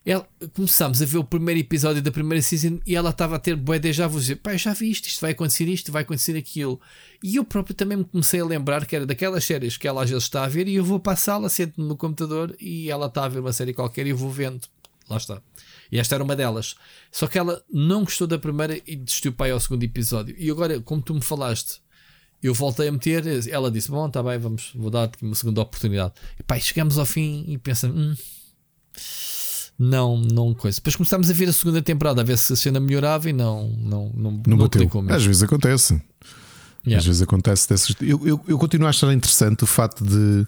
ela 0.07 0.27
começámos 0.55 1.03
a 1.03 1.05
ver 1.05 1.19
o 1.19 1.25
primeiro 1.25 1.61
episódio 1.61 2.01
da 2.01 2.13
primeira 2.13 2.41
season 2.41 2.79
e 2.87 2.95
ela 2.95 3.11
estava 3.11 3.35
a 3.35 3.39
ter 3.41 3.57
bué 3.57 3.81
déjà 3.81 4.07
vu, 4.07 4.21
dizer, 4.21 4.37
pá, 4.37 4.57
já 4.57 4.73
vi 4.73 4.89
isto, 4.89 5.09
isto 5.09 5.21
vai 5.21 5.33
acontecer 5.33 5.67
isto, 5.67 5.91
vai 5.91 6.03
acontecer 6.03 6.37
aquilo. 6.37 6.81
E 7.21 7.35
eu 7.35 7.45
próprio 7.45 7.75
também 7.75 7.99
me 7.99 8.05
comecei 8.05 8.39
a 8.41 8.45
lembrar 8.45 8.87
que 8.87 8.95
era 8.95 9.05
daquelas 9.05 9.45
séries 9.45 9.77
que 9.77 9.89
ela 9.89 10.05
às 10.05 10.09
vezes 10.09 10.23
está 10.23 10.45
a 10.45 10.49
ver 10.49 10.69
e 10.69 10.77
eu 10.77 10.85
vou 10.85 11.01
para 11.01 11.15
a 11.15 11.17
sala, 11.17 11.49
sento-me 11.49 11.89
no 11.89 11.97
computador 11.97 12.55
e 12.61 12.89
ela 12.89 13.07
está 13.07 13.25
a 13.25 13.29
ver 13.29 13.41
uma 13.41 13.53
série 13.53 13.75
qualquer 13.75 14.07
e 14.07 14.11
eu 14.11 14.17
vou 14.17 14.31
vendo. 14.31 14.69
Lá 15.09 15.17
está. 15.17 15.43
E 15.91 15.99
esta 15.99 16.15
era 16.15 16.23
uma 16.23 16.37
delas. 16.37 16.77
Só 17.11 17.27
que 17.27 17.39
ela 17.39 17.61
não 17.73 18.05
gostou 18.05 18.29
da 18.29 18.39
primeira 18.39 18.81
e 18.87 18.95
desistiu 18.95 19.33
para 19.33 19.53
ao 19.53 19.61
segundo 19.61 19.83
episódio. 19.83 20.37
E 20.39 20.49
agora, 20.51 20.81
como 20.81 21.03
tu 21.03 21.15
me 21.15 21.23
falaste, 21.23 21.81
eu 22.41 22.55
voltei 22.55 22.89
a 22.89 22.93
meter. 22.93 23.25
Ela 23.49 23.71
disse: 23.71 23.91
Bom, 23.91 24.07
está 24.07 24.23
bem, 24.23 24.39
vamos, 24.39 24.71
vou 24.75 24.91
dar-te 24.91 25.21
uma 25.23 25.35
segunda 25.35 25.61
oportunidade. 25.61 26.15
E 26.39 26.43
pá, 26.43 26.59
chegamos 26.59 26.99
ao 26.99 27.07
fim 27.07 27.45
e 27.49 27.57
pensa: 27.57 27.89
hum, 27.89 28.17
não, 29.79 30.17
não 30.19 30.55
coisa. 30.55 30.77
Depois 30.79 30.97
começámos 30.97 31.31
a 31.31 31.33
ver 31.33 31.49
a 31.49 31.53
segunda 31.53 31.83
temporada, 31.83 32.21
a 32.21 32.25
ver 32.25 32.39
se 32.39 32.53
a 32.53 32.57
cena 32.57 32.81
melhorava 32.81 33.29
e 33.29 33.33
não, 33.33 33.69
não, 33.79 34.11
não, 34.15 34.31
Não 34.33 34.43
não 34.47 34.57
bateu. 34.57 34.83
mesmo. 35.03 35.13
Às 35.13 35.25
vezes 35.25 35.43
acontece. 35.43 36.01
Yeah. 36.87 36.99
Às 37.01 37.05
vezes 37.07 37.23
acontece 37.23 37.69
dessas. 37.69 37.97
Eu, 38.01 38.27
eu, 38.27 38.41
eu 38.47 38.59
continuo 38.59 38.87
a 38.87 38.91
achar 38.91 39.13
interessante 39.13 39.65
o 39.65 39.67
facto 39.67 40.05
de, 40.05 40.47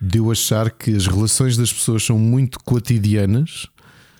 de 0.00 0.18
eu 0.18 0.30
achar 0.30 0.70
que 0.70 0.94
as 0.94 1.06
relações 1.06 1.56
das 1.56 1.72
pessoas 1.72 2.02
são 2.04 2.18
muito 2.18 2.58
cotidianas 2.62 3.66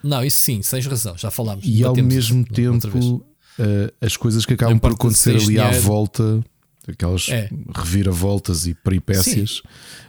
Não, 0.03 0.25
isso 0.25 0.41
sim, 0.41 0.61
tens 0.63 0.87
razão, 0.87 1.17
já 1.19 1.31
falámos. 1.31 1.65
e 1.67 1.85
ao 1.85 1.95
mesmo 1.97 2.45
tempo 2.47 3.25
eh, 3.59 3.93
as 4.01 4.17
coisas 4.17 4.47
que 4.47 4.55
acabam 4.55 4.75
Não 4.75 4.81
por 4.81 4.93
acontecer 4.93 5.37
ali 5.37 5.59
à 5.61 5.71
volta, 5.73 6.43
aquelas 6.89 7.29
É. 7.29 7.51
reviravoltas 7.75 8.67
e 8.67 8.73
peripécias, 8.75 9.61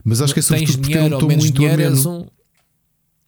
mas 0.05 0.21
acho 0.21 0.33
que 0.33 0.39
é 0.39 0.43
sobretudo 0.43 0.77
porque 0.77 0.93
dinheiro 0.93 1.15
ou 1.15 1.19
tom 1.19 1.27
menos 1.27 1.43
muito 1.43 1.55
dinheiro, 1.59 1.85
ameno. 1.87 2.09
um. 2.09 2.34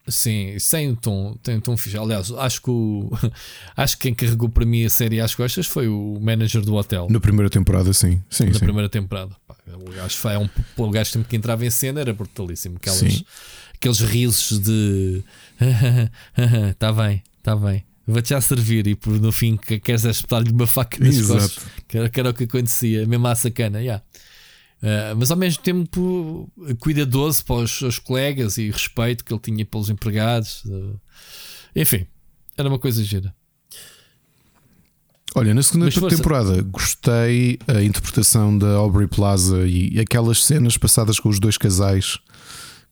Sim, 0.08 0.56
um 0.90 0.96
tom, 0.96 1.38
tem 1.44 1.58
um 1.58 1.60
tom 1.60 1.76
fixe. 1.76 1.98
Aliás, 1.98 2.32
acho 2.32 2.62
que 2.62 2.70
o, 2.70 3.10
acho 3.76 3.98
que 3.98 4.04
quem 4.04 4.14
carregou 4.14 4.48
para 4.48 4.66
mim 4.66 4.86
a 4.86 4.90
série 4.90 5.20
às 5.20 5.36
costas 5.36 5.66
foi 5.66 5.88
o 5.88 6.18
manager 6.22 6.62
do 6.62 6.76
hotel 6.76 7.08
Na 7.10 7.20
primeira 7.20 7.50
temporada, 7.50 7.92
sim. 7.92 8.22
sim, 8.30 8.46
na 8.46 8.54
sim. 8.54 8.60
primeira 8.60 8.88
temporada. 8.88 9.36
Pá, 9.48 9.56
o 9.86 9.92
gajo 9.92 10.18
foi 10.18 10.34
é 10.34 10.40
um, 10.40 10.50
o 10.78 10.90
gajo 10.90 11.12
sempre 11.12 11.28
que 11.28 11.36
entrava 11.36 11.66
em 11.66 11.70
cena 11.70 12.00
era 12.00 12.14
brutalíssimo. 12.14 12.78
Aquelas, 12.78 13.00
Sim. 13.00 13.26
aqueles 13.76 14.00
risos 14.00 14.60
de 14.60 15.24
está 16.72 16.92
bem, 16.94 17.22
está 17.40 17.56
bem. 17.56 17.84
Vou-te 18.08 18.30
já 18.30 18.40
servir 18.40 18.88
e 18.88 18.96
por 18.96 19.20
no 19.20 19.34
fim 19.34 19.58
que 19.58 19.78
queres 19.80 20.06
é 20.06 20.12
espetar-lhe 20.12 20.50
uma 20.52 20.66
faca 20.66 20.98
nas 21.04 21.16
Exato. 21.16 21.42
costas. 21.42 21.64
Que 21.86 21.98
era, 21.98 22.10
que 22.10 22.20
era 22.22 22.30
o 22.30 22.34
que 22.34 22.46
acontecia, 22.46 23.06
mesmo 23.06 23.28
à 23.28 23.36
sacana. 23.36 23.82
yeah. 23.82 24.02
Uh, 24.82 25.16
mas 25.18 25.32
ao 25.32 25.38
mesmo 25.38 25.64
tempo 25.64 26.52
cuidadoso 26.80 27.44
para 27.44 27.56
os, 27.56 27.82
os 27.82 27.98
colegas 27.98 28.58
e 28.58 28.70
respeito 28.70 29.26
que 29.26 29.34
ele 29.34 29.42
tinha 29.42 29.66
pelos 29.66 29.90
empregados. 29.90 30.64
uh, 30.66 31.00
enfim, 31.76 32.06
era 32.56 32.70
uma 32.70 32.80
coisa 32.80 33.04
gira. 33.04 33.34
Olha, 35.36 35.54
na 35.54 35.62
segunda 35.62 35.92
temporada 36.10 36.62
gostei 36.64 37.60
a 37.68 37.84
interpretação 37.84 38.58
da 38.58 38.76
Aubrey 38.76 39.08
Plaza 39.08 39.68
e 39.68 40.00
aquelas 40.00 40.44
cenas 40.44 40.78
passadas 40.78 41.20
com 41.20 41.30
os 41.30 41.40
dois 41.40 41.58
casais 41.58 42.18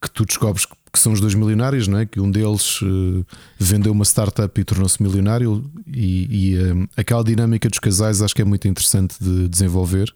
que 0.02 0.12
tu 0.12 0.26
descobres 0.26 0.68
que 0.96 1.00
são 1.00 1.12
os 1.12 1.20
dois 1.20 1.36
milionários, 1.36 1.88
não 1.88 2.00
é? 2.00 2.06
Que 2.06 2.22
um 2.22 2.32
deles 2.32 2.80
eh, 2.82 3.24
vendeu 3.60 3.92
uma 3.92 4.06
startup 4.06 4.60
e 4.60 4.64
tornou-se 4.64 5.02
milionário, 5.04 5.70
e, 5.86 6.54
e, 6.54 6.56
eh, 6.56 6.88
aquela 6.96 7.24
dinâmica 7.24 7.70
dos 7.70 7.80
casais 7.80 8.22
acho 8.22 8.34
que 8.34 8.42
é 8.42 8.46
muito 8.46 8.66
interessante 8.68 9.16
de 9.22 9.50
desenvolver. 9.50 10.16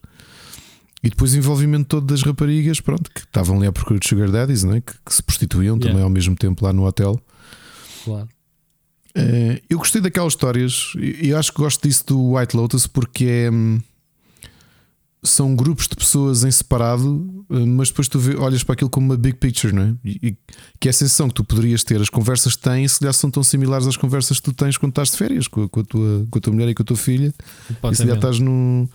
E 1.02 1.10
depois 1.10 1.34
o 1.34 1.38
envolvimento 1.38 1.86
todo 1.88 2.06
das 2.06 2.22
raparigas, 2.24 2.82
pronto, 2.82 3.10
que 3.10 3.22
estavam 3.22 3.58
ali 3.58 3.68
à 3.68 3.72
procura 3.72 4.00
de 4.00 4.08
Sugar 4.08 4.30
Daddies, 4.30 4.64
não 4.64 4.74
é? 4.76 4.82
que, 4.82 4.94
que 5.06 5.14
se 5.14 5.24
prostituíam 5.24 5.76
Yeah. 5.78 5.90
também 5.90 6.04
ao 6.04 6.10
mesmo 6.10 6.36
tempo 6.36 6.66
lá 6.66 6.74
no 6.74 6.86
hotel. 6.86 7.20
Claro. 8.04 8.28
Eh, 9.16 9.62
eu 9.70 9.78
gostei 9.78 10.02
daquelas 10.02 10.34
histórias 10.34 10.92
e 10.98 11.30
eu 11.30 11.38
acho 11.38 11.52
que 11.54 11.58
gosto 11.58 11.88
disso 11.88 12.06
do 12.08 12.34
White 12.36 12.56
Lotus 12.56 12.86
porque 12.86 13.26
é, 13.26 13.50
hum, 13.52 13.80
são 15.24 15.54
grupos 15.56 15.88
de 15.88 15.96
pessoas 15.96 16.44
em 16.44 16.52
separado, 16.52 17.46
eh, 17.50 17.66
mas 17.66 17.90
depois 17.90 18.08
tu 18.08 18.20
vê- 18.20 18.36
olhas 18.38 18.64
para 18.64 18.74
aquilo 18.74 18.90
como 18.90 19.08
uma 19.08 19.18
big 19.18 19.38
picture, 19.38 19.74
não 19.74 19.84
é? 19.84 19.96
E, 20.06 20.36
que 20.80 20.88
é 20.88 20.92
a 20.92 20.94
sensação 20.94 21.28
que 21.28 21.34
tu 21.34 21.44
poderias 21.44 21.84
ter, 21.84 22.00
as 22.02 22.10
conversas 22.10 22.56
que 22.56 22.62
tens, 22.64 22.94
se 22.94 23.00
calhar 23.00 23.14
são 23.14 23.30
tão 23.32 23.42
similares 23.44 23.88
às 23.88 23.98
conversas 23.98 24.38
que 24.40 24.44
tu 24.44 24.54
tens 24.54 24.78
quando 24.78 24.92
estás 24.92 25.12
de 25.12 25.18
férias 25.18 25.48
com 25.48 25.64
a, 25.64 25.70
com 25.70 25.80
a 25.80 25.84
tua, 25.84 26.28
com 26.30 26.38
a 26.38 26.42
tua 26.42 26.54
mulher 26.54 26.70
e 26.70 26.76
com 26.76 26.84
a 26.84 26.86
tua 26.86 26.98
filha. 26.98 27.34
E 27.92 27.96
se 27.96 28.02
calhar 28.04 28.16
estás 28.16 28.40
num, 28.40 28.88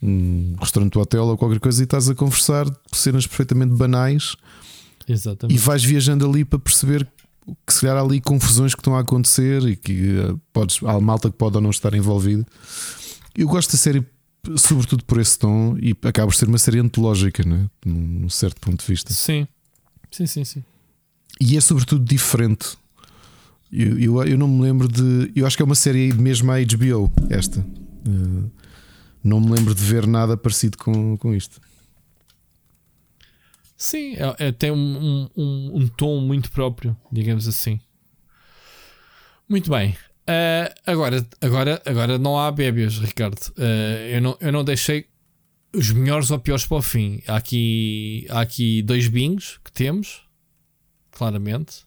num 0.00 0.54
restaurante 0.58 0.92
do 0.92 1.00
hotel 1.00 1.24
ou 1.26 1.36
qualquer 1.36 1.60
coisa 1.60 1.82
e 1.82 1.84
estás 1.84 2.08
a 2.08 2.14
conversar 2.14 2.66
cenas 2.92 3.26
perfeitamente 3.26 3.74
banais 3.74 4.36
e 5.06 5.12
Exatamente. 5.12 5.58
vais 5.58 5.84
viajando 5.84 6.26
ali 6.28 6.44
para 6.44 6.58
perceber 6.58 7.06
que 7.66 7.74
se 7.74 7.80
calhar 7.80 7.96
há 7.96 8.00
ali 8.00 8.20
confusões 8.20 8.74
que 8.74 8.80
estão 8.80 8.94
a 8.96 9.00
acontecer 9.00 9.62
e 9.66 9.76
que 9.76 10.18
eh, 10.18 10.34
podes, 10.52 10.78
há 10.84 11.00
malta 11.00 11.30
que 11.30 11.36
pode 11.36 11.56
ou 11.56 11.62
não 11.62 11.70
estar 11.70 11.92
envolvida. 11.94 12.46
Eu 13.36 13.48
gosto 13.48 13.72
da 13.72 13.78
série, 13.78 14.06
sobretudo 14.56 15.04
por 15.04 15.18
esse 15.18 15.38
tom, 15.38 15.76
e 15.80 15.96
acaba 16.02 16.28
por 16.28 16.34
ser 16.34 16.48
uma 16.48 16.58
série 16.58 16.78
antológica, 16.78 17.42
né? 17.42 17.68
num 17.84 18.28
certo 18.28 18.60
ponto 18.60 18.80
de 18.80 18.86
vista. 18.86 19.12
Sim. 19.12 19.48
Sim, 20.10 20.26
sim, 20.26 20.44
sim. 20.44 20.64
E 21.40 21.56
é 21.56 21.60
sobretudo 21.60 22.04
diferente. 22.04 22.76
Eu, 23.72 23.98
eu, 23.98 24.24
eu 24.24 24.38
não 24.38 24.48
me 24.48 24.62
lembro 24.62 24.88
de. 24.88 25.30
Eu 25.34 25.46
acho 25.46 25.56
que 25.56 25.62
é 25.62 25.64
uma 25.64 25.76
série 25.76 26.12
mesmo 26.12 26.50
à 26.50 26.56
HBO, 26.58 27.10
esta. 27.30 27.64
Eh, 28.06 28.59
não 29.22 29.40
me 29.40 29.50
lembro 29.50 29.74
de 29.74 29.82
ver 29.82 30.06
nada 30.06 30.36
parecido 30.36 30.76
com, 30.78 31.16
com 31.16 31.34
isto. 31.34 31.60
Sim, 33.76 34.14
é, 34.16 34.48
é- 34.48 34.52
tem 34.52 34.70
um, 34.70 35.28
um, 35.36 35.70
um- 35.82 35.88
tom 35.88 36.20
muito 36.20 36.50
próprio, 36.50 36.96
digamos 37.10 37.48
assim. 37.48 37.80
Muito 39.48 39.70
bem. 39.70 39.96
Ah, 40.26 40.72
agora, 40.86 41.26
agora, 41.40 41.82
agora 41.86 42.18
não 42.18 42.38
há 42.38 42.50
bébias, 42.52 42.98
Ricardo. 42.98 43.38
Ah, 43.58 44.08
eu, 44.08 44.20
não, 44.20 44.36
eu 44.40 44.52
não 44.52 44.62
deixei 44.64 45.06
os 45.74 45.90
melhores 45.92 46.30
ou 46.30 46.38
piores 46.38 46.66
para 46.66 46.76
o 46.76 46.82
fim. 46.82 47.22
Há 47.26 47.36
aqui, 47.36 48.26
há 48.28 48.40
aqui 48.40 48.82
dois 48.82 49.08
bingos 49.08 49.58
que 49.64 49.72
temos, 49.72 50.22
claramente. 51.10 51.84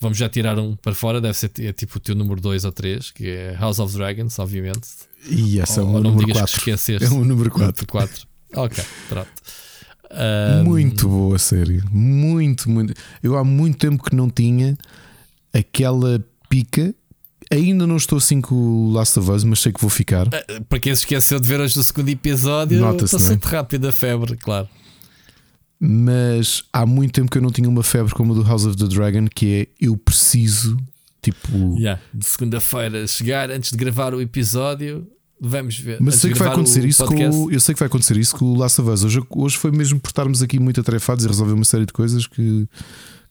Vamos 0.00 0.16
já 0.16 0.28
tirar 0.30 0.58
um 0.58 0.74
para 0.76 0.94
fora, 0.94 1.20
deve 1.20 1.36
ser 1.36 1.50
é 1.60 1.72
tipo 1.72 1.98
o 1.98 2.00
teu 2.00 2.14
número 2.14 2.40
2 2.40 2.64
ou 2.64 2.72
3, 2.72 3.10
que 3.10 3.28
é 3.28 3.54
House 3.58 3.78
of 3.78 3.94
Dragons, 3.94 4.38
obviamente. 4.38 4.88
E 5.28 5.60
essa 5.60 5.80
é 5.80 5.84
Ou- 5.84 5.90
o 5.90 5.92
ou 5.94 6.00
não 6.02 6.10
me 6.10 6.16
número 6.22 6.26
digas 6.32 6.50
que 6.50 6.56
4. 6.56 6.70
esqueceste. 6.70 7.04
É 7.04 7.10
o 7.18 7.24
número 7.24 7.50
4. 7.50 7.86
4. 7.86 8.26
Ok, 8.56 8.82
pronto. 9.08 9.28
Ah, 10.10 10.62
Muito 10.66 11.08
boa 11.08 11.38
série. 11.38 11.80
Muito, 11.92 12.68
muito. 12.68 12.94
Eu 13.22 13.36
há 13.36 13.44
muito 13.44 13.78
tempo 13.78 14.02
que 14.02 14.16
não 14.16 14.28
tinha 14.28 14.76
aquela 15.52 16.24
pica. 16.48 16.94
Ainda 17.52 17.86
não 17.86 17.96
estou 17.96 18.18
assim 18.18 18.40
com 18.40 18.54
o 18.54 18.92
Last 18.92 19.18
of 19.18 19.30
Us, 19.30 19.44
mas 19.44 19.60
sei 19.60 19.72
que 19.72 19.80
vou 19.80 19.90
ficar. 19.90 20.26
Para 20.68 20.78
quem 20.78 20.94
se 20.94 21.02
esqueceu 21.02 21.38
de 21.40 21.46
ver 21.48 21.60
hoje 21.60 21.78
o 21.78 21.82
segundo 21.82 22.08
episódio, 22.08 22.80
passou-te 22.96 23.44
rápido 23.44 23.88
a 23.88 23.92
febre, 23.92 24.36
claro. 24.36 24.68
Mas 25.82 26.62
há 26.70 26.84
muito 26.84 27.12
tempo 27.12 27.30
que 27.30 27.38
eu 27.38 27.42
não 27.42 27.50
tinha 27.50 27.66
uma 27.66 27.82
febre 27.82 28.12
como 28.12 28.34
a 28.34 28.36
do 28.36 28.42
House 28.42 28.66
of 28.66 28.76
the 28.76 28.86
Dragon, 28.86 29.26
que 29.26 29.62
é 29.62 29.66
eu 29.80 29.96
preciso, 29.96 30.76
tipo. 31.22 31.48
Yeah. 31.78 31.98
De 32.12 32.26
segunda-feira 32.26 33.06
chegar 33.06 33.50
antes 33.50 33.70
de 33.70 33.78
gravar 33.78 34.12
o 34.12 34.20
episódio, 34.20 35.06
vamos 35.40 35.78
ver. 35.78 35.96
Mas 35.98 36.16
sei 36.16 36.32
que 36.32 36.38
vai 36.38 36.48
acontecer 36.48 36.84
isso 36.84 37.02
com 37.06 37.14
podcast. 37.14 37.40
o, 37.40 37.50
Eu 37.50 37.60
sei 37.60 37.74
que 37.74 37.78
vai 37.78 37.86
acontecer 37.86 38.16
isso 38.18 38.36
com 38.36 38.44
o 38.44 38.56
Last 38.58 38.78
of 38.78 38.90
Us. 38.90 39.04
Hoje, 39.04 39.22
hoje 39.30 39.56
foi 39.56 39.70
mesmo 39.70 39.98
por 39.98 40.08
estarmos 40.08 40.42
aqui 40.42 40.60
muito 40.60 40.78
atarefados 40.78 41.24
e 41.24 41.28
resolver 41.28 41.54
uma 41.54 41.64
série 41.64 41.86
de 41.86 41.94
coisas 41.94 42.26
que, 42.26 42.68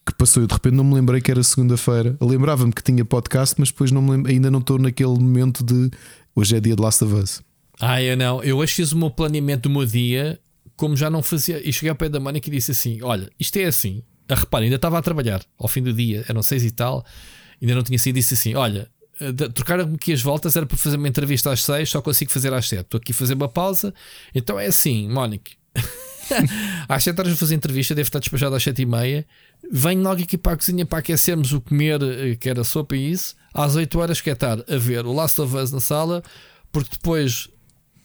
que 0.04 0.14
passou. 0.18 0.42
Eu 0.42 0.48
de 0.48 0.54
repente 0.54 0.74
não 0.74 0.84
me 0.84 0.96
lembrei 0.96 1.22
que 1.22 1.30
era 1.30 1.44
segunda-feira. 1.44 2.18
Lembrava-me 2.20 2.74
que 2.74 2.82
tinha 2.82 3.06
podcast, 3.06 3.54
mas 3.60 3.70
depois 3.70 3.92
não 3.92 4.12
ainda 4.26 4.50
não 4.50 4.60
estou 4.60 4.80
naquele 4.80 5.20
momento 5.20 5.64
de 5.64 5.92
hoje 6.36 6.56
é 6.56 6.60
dia 6.60 6.76
de 6.76 6.82
Last 6.82 7.04
of 7.04 7.14
Us. 7.14 7.44
Ah, 7.80 8.02
eu 8.02 8.18
não. 8.18 8.44
Eu 8.44 8.58
hoje 8.58 8.74
fiz 8.74 8.92
o 8.92 8.98
meu 8.98 9.12
planeamento 9.12 9.70
do 9.70 9.74
meu 9.74 9.86
dia, 9.86 10.40
como 10.80 10.96
já 10.96 11.10
não 11.10 11.22
fazia. 11.22 11.62
E 11.68 11.74
cheguei 11.74 11.90
ao 11.90 11.96
pé 11.96 12.08
da 12.08 12.22
Mónica 12.22 12.48
e 12.48 12.52
disse 12.52 12.72
assim: 12.72 13.00
Olha, 13.04 13.30
isto 13.38 13.58
é 13.58 13.66
assim. 13.66 14.02
Ah, 14.30 14.36
repara, 14.36 14.64
ainda 14.64 14.78
estava 14.78 14.98
a 14.98 15.02
trabalhar 15.02 15.42
ao 15.58 15.68
fim 15.68 15.84
do 15.84 15.92
dia, 15.92 16.24
eram 16.30 16.42
seis 16.42 16.64
e 16.64 16.72
tal, 16.72 17.04
ainda 17.62 17.76
não 17.76 17.84
tinha 17.84 18.00
sido. 18.00 18.16
Disse 18.16 18.36
assim: 18.36 18.56
Olha, 18.56 18.90
eh, 19.20 19.34
trocaram-me 19.50 19.96
aqui 19.96 20.14
as 20.14 20.22
voltas, 20.22 20.56
era 20.56 20.66
para 20.66 20.78
fazer 20.78 20.96
uma 20.96 21.10
entrevista 21.10 21.52
às 21.52 21.64
seis, 21.66 21.90
só 21.90 22.02
consigo 22.02 22.32
fazer 22.32 22.54
às 22.54 22.66
sete. 22.66 22.84
Estou 22.84 22.98
aqui 22.98 23.12
a 23.12 23.16
fazer 23.16 23.34
uma 23.34 23.50
pausa. 23.50 23.94
Então 24.34 24.58
é 24.58 24.68
assim, 24.68 25.10
Mónica. 25.10 25.52
às 26.88 27.04
sete 27.04 27.20
horas 27.20 27.34
vou 27.34 27.40
fazer 27.40 27.56
entrevista, 27.56 27.94
devo 27.94 28.08
estar 28.08 28.20
despejado 28.20 28.56
às 28.56 28.64
sete 28.64 28.84
e 28.84 28.86
meia. 28.86 29.28
Venho 29.70 30.02
logo 30.02 30.22
aqui 30.22 30.38
para 30.38 30.54
a 30.54 30.56
cozinha 30.56 30.86
para 30.86 31.00
aquecermos 31.00 31.52
o 31.52 31.60
comer, 31.60 32.02
eh, 32.02 32.36
que 32.38 32.50
era 32.50 32.64
sopa 32.64 32.96
e 32.96 33.12
isso. 33.12 33.36
Às 33.54 33.76
8 33.76 34.00
horas 34.00 34.22
quer 34.22 34.34
estar 34.34 34.60
a 34.60 34.78
ver 34.78 35.06
o 35.06 35.12
Last 35.12 35.42
of 35.42 35.58
Us 35.58 35.72
na 35.72 35.82
sala, 35.82 36.24
porque 36.72 36.92
depois 36.92 37.50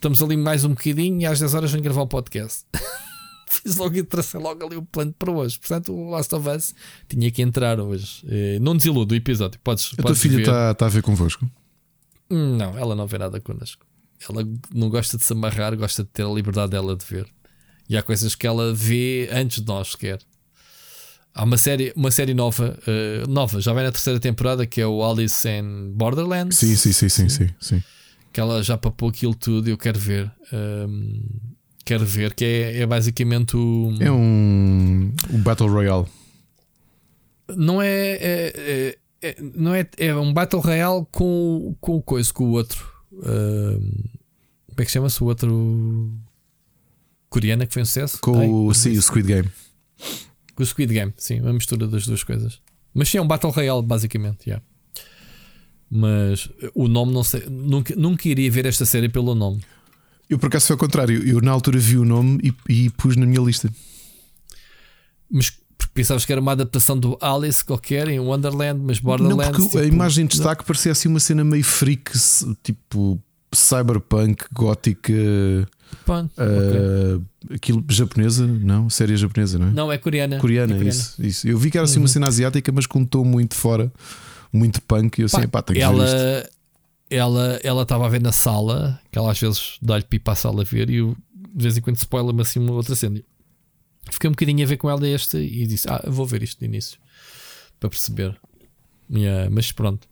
estamos 0.05 0.20
ali 0.20 0.36
mais 0.36 0.64
um 0.66 0.70
bocadinho 0.70 1.22
e 1.22 1.24
às 1.24 1.39
10 1.39 1.55
horas 1.55 1.72
venho 1.72 1.82
gravar 1.82 2.02
o 2.02 2.06
podcast. 2.06 2.64
Fiz 3.48 3.76
logo 3.76 3.97
e 3.97 4.02
tracei 4.02 4.39
logo 4.39 4.62
ali 4.66 4.76
o 4.76 4.82
plano 4.82 5.14
para 5.18 5.32
hoje. 5.32 5.59
Portanto, 5.59 5.94
o 5.94 6.10
Last 6.10 6.35
of 6.35 6.47
Us 6.47 6.74
tinha 7.09 7.31
que 7.31 7.40
entrar 7.40 7.81
hoje. 7.81 8.22
Eh, 8.28 8.59
Não 8.60 8.76
desiludo 8.76 9.14
o 9.14 9.16
episódio. 9.16 9.59
Podes, 9.64 9.86
A 9.94 9.97
tua 9.97 10.02
podes 10.02 10.20
filha 10.20 10.36
ver. 10.36 10.43
está 10.43 10.72
está 10.72 10.86
a 10.86 10.89
ver 10.90 11.02
convosco? 11.02 11.48
Não, 12.28 12.76
ela 12.76 12.94
não 12.94 13.06
vê 13.06 13.16
nada 13.16 13.40
connosco. 13.40 13.86
Ela 14.28 14.47
não 14.74 14.90
gosta 14.90 15.16
de 15.16 15.24
se 15.24 15.32
amarrar, 15.32 15.74
gosta 15.74 16.02
de 16.05 16.10
ter 16.10 16.24
a 16.26 16.28
liberdade 16.28 16.72
dela 16.72 16.94
de 16.94 17.05
ver. 17.06 17.26
E 17.89 17.97
há 17.97 18.02
coisas 18.02 18.35
que 18.35 18.47
ela 18.47 18.74
vê 18.74 19.31
antes 19.32 19.62
de 19.62 19.66
nós 19.66 19.93
sequer. 19.93 20.18
Há 21.35 21.44
uma 21.44 21.56
série, 21.56 21.94
uma 21.97 22.10
série 22.10 22.35
nova, 22.35 22.78
eh, 22.86 23.24
nova, 23.26 23.59
já 23.59 23.72
vai 23.72 23.85
na 23.85 23.90
terceira 23.93 24.20
temporada, 24.20 24.66
que 24.66 24.82
é 24.82 24.86
o 24.86 25.02
Alice 25.02 25.48
in 25.48 25.93
Borderlands. 25.94 26.59
Sim, 26.59 26.76
sim, 26.76 26.93
sim, 26.93 27.09
sim, 27.09 27.28
sim, 27.31 27.48
sim. 27.59 27.82
Que 28.35 28.40
ela 28.40 28.61
já 28.65 28.77
papou 28.77 29.09
aquilo 29.11 29.32
tudo 29.35 29.70
eu 29.70 29.78
quero 29.78 29.97
ver. 29.98 30.28
Hum, 30.52 31.23
quero 31.85 32.05
ver, 32.05 32.35
que 32.35 32.44
é, 32.44 32.81
é 32.81 32.86
basicamente 32.86 33.56
o. 33.56 33.94
É 34.01 34.11
um, 34.11 35.12
um 35.31 35.39
Battle 35.40 35.70
Royale. 35.70 36.06
Não 37.56 37.81
é. 37.81 37.89
é- 38.15 38.52
é- 38.56 38.98
é- 39.23 39.36
não 39.55 39.73
é, 39.73 39.89
é 39.98 40.15
um 40.16 40.32
Battle 40.35 40.61
Royale 40.61 41.06
com, 41.12 41.77
com 41.81 41.97
o 41.97 42.02
coisa, 42.02 42.32
com 42.32 42.44
o 42.47 42.51
outro. 42.51 42.85
Hum, 43.12 43.93
como 44.66 44.81
é 44.81 44.85
que 44.85 44.90
chama-se 44.90 45.23
o 45.23 45.27
outro? 45.27 46.12
Coreana 47.31 47.66
que 47.66 47.73
foi 47.73 47.82
um 47.82 47.86
sucesso? 47.86 48.19
Com 48.20 48.36
Ai, 48.39 48.48
o, 48.48 48.74
sim, 48.74 48.98
o 48.98 49.01
Squid 49.02 49.28
Game. 49.28 49.48
com 50.56 50.62
o 50.62 50.66
Squid 50.66 50.93
Game, 50.93 51.12
sim, 51.16 51.40
uma 51.40 51.52
mistura 51.52 51.86
das 51.86 52.05
duas 52.06 52.24
coisas. 52.24 52.61
Mas 52.93 53.09
sim, 53.09 53.19
é 53.19 53.23
um 53.23 53.27
Battle 53.28 53.52
Royale, 53.52 53.82
basicamente. 53.82 54.48
Yeah. 54.48 54.65
Mas 55.90 56.48
o 56.74 56.89
nome 56.89 57.12
não 57.12 57.23
sei. 57.23 57.44
Nunca, 57.48 57.94
nunca 57.97 58.28
iria 58.28 58.51
ver 58.51 58.66
esta 58.66 58.85
série 58.85 59.09
pelo 59.09 59.35
nome. 59.35 59.61
Eu 60.28 60.39
por 60.39 60.47
acaso 60.47 60.66
foi 60.66 60.74
ao 60.74 60.78
contrário. 60.78 61.27
Eu 61.27 61.40
na 61.40 61.52
altura 61.52 61.78
vi 61.78 61.98
o 61.98 62.05
nome 62.05 62.40
e, 62.43 62.85
e 62.85 62.90
pus 62.90 63.16
na 63.16 63.27
minha 63.27 63.40
lista. 63.40 63.70
Mas 65.31 65.52
pensavas 65.93 66.24
que 66.24 66.32
era 66.32 66.40
uma 66.40 66.52
adaptação 66.52 66.98
do 66.98 67.16
Alice 67.20 67.65
qualquer 67.65 68.09
em 68.09 68.19
Wonderland, 68.19 68.81
mas 68.85 68.98
Borderlands. 68.98 69.47
Não, 69.47 69.52
porque 69.52 69.66
tipo, 69.66 69.78
a 69.78 69.86
imagem 69.86 70.27
de 70.27 70.32
destaque 70.32 70.65
parecia 70.65 70.93
assim 70.93 71.09
uma 71.09 71.20
cena 71.20 71.44
meio 71.44 71.65
freak, 71.65 72.12
tipo 72.62 73.20
cyberpunk, 73.52 74.44
gótica. 74.52 75.12
Uh, 75.12 75.66
okay. 77.47 77.55
Aquilo 77.55 77.85
japonesa, 77.89 78.47
não? 78.47 78.90
Série 78.90 79.16
japonesa, 79.16 79.59
não 79.59 79.69
é? 79.69 79.70
Não, 79.70 79.93
é 79.93 79.98
coreana. 79.98 80.39
Coreana, 80.39 80.73
é 80.73 80.77
coreana. 80.77 80.98
Isso, 80.98 81.24
isso. 81.24 81.48
Eu 81.48 81.56
vi 81.56 81.70
que 81.70 81.78
era 81.78 81.85
assim 81.85 81.97
uhum. 81.97 82.02
uma 82.02 82.09
cena 82.09 82.27
asiática, 82.27 82.73
mas 82.73 82.86
com 82.86 83.01
um 83.01 83.05
tom 83.05 83.24
muito 83.24 83.55
fora, 83.55 83.93
muito 84.55 84.81
punk. 84.82 85.18
E 85.18 85.22
eu 85.22 85.26
assim, 85.26 85.48
pá, 85.48 85.60
tenho 85.60 85.81
ela, 85.81 86.06
que. 86.06 86.55
Ela 87.10 87.60
ela 87.62 87.82
estava 87.82 88.06
a 88.06 88.09
ver 88.09 88.20
na 88.20 88.32
sala, 88.32 89.01
que 89.10 89.18
ela 89.18 89.31
às 89.31 89.39
vezes 89.39 89.76
dá-lhe 89.82 90.05
pipa 90.05 90.32
à 90.32 90.35
sala 90.35 90.62
a 90.62 90.64
ver, 90.64 90.89
e 90.89 90.97
eu, 90.97 91.16
de 91.55 91.62
vez 91.62 91.76
em 91.76 91.81
quando 91.81 91.97
spoiler-me 91.97 92.40
assim 92.40 92.60
uma 92.60 92.72
outra 92.72 92.94
cena. 92.94 93.20
Fiquei 94.10 94.28
um 94.28 94.32
bocadinho 94.32 94.64
a 94.64 94.68
ver 94.68 94.76
com 94.76 94.89
ela 94.89 95.06
este 95.06 95.36
e 95.36 95.66
disse: 95.66 95.89
Ah, 95.89 96.02
vou 96.06 96.26
ver 96.26 96.43
isto 96.43 96.59
de 96.59 96.66
início 96.66 96.98
para 97.78 97.90
perceber. 97.90 98.36
Yeah, 99.10 99.51
mas 99.51 99.72
pronto. 99.72 100.06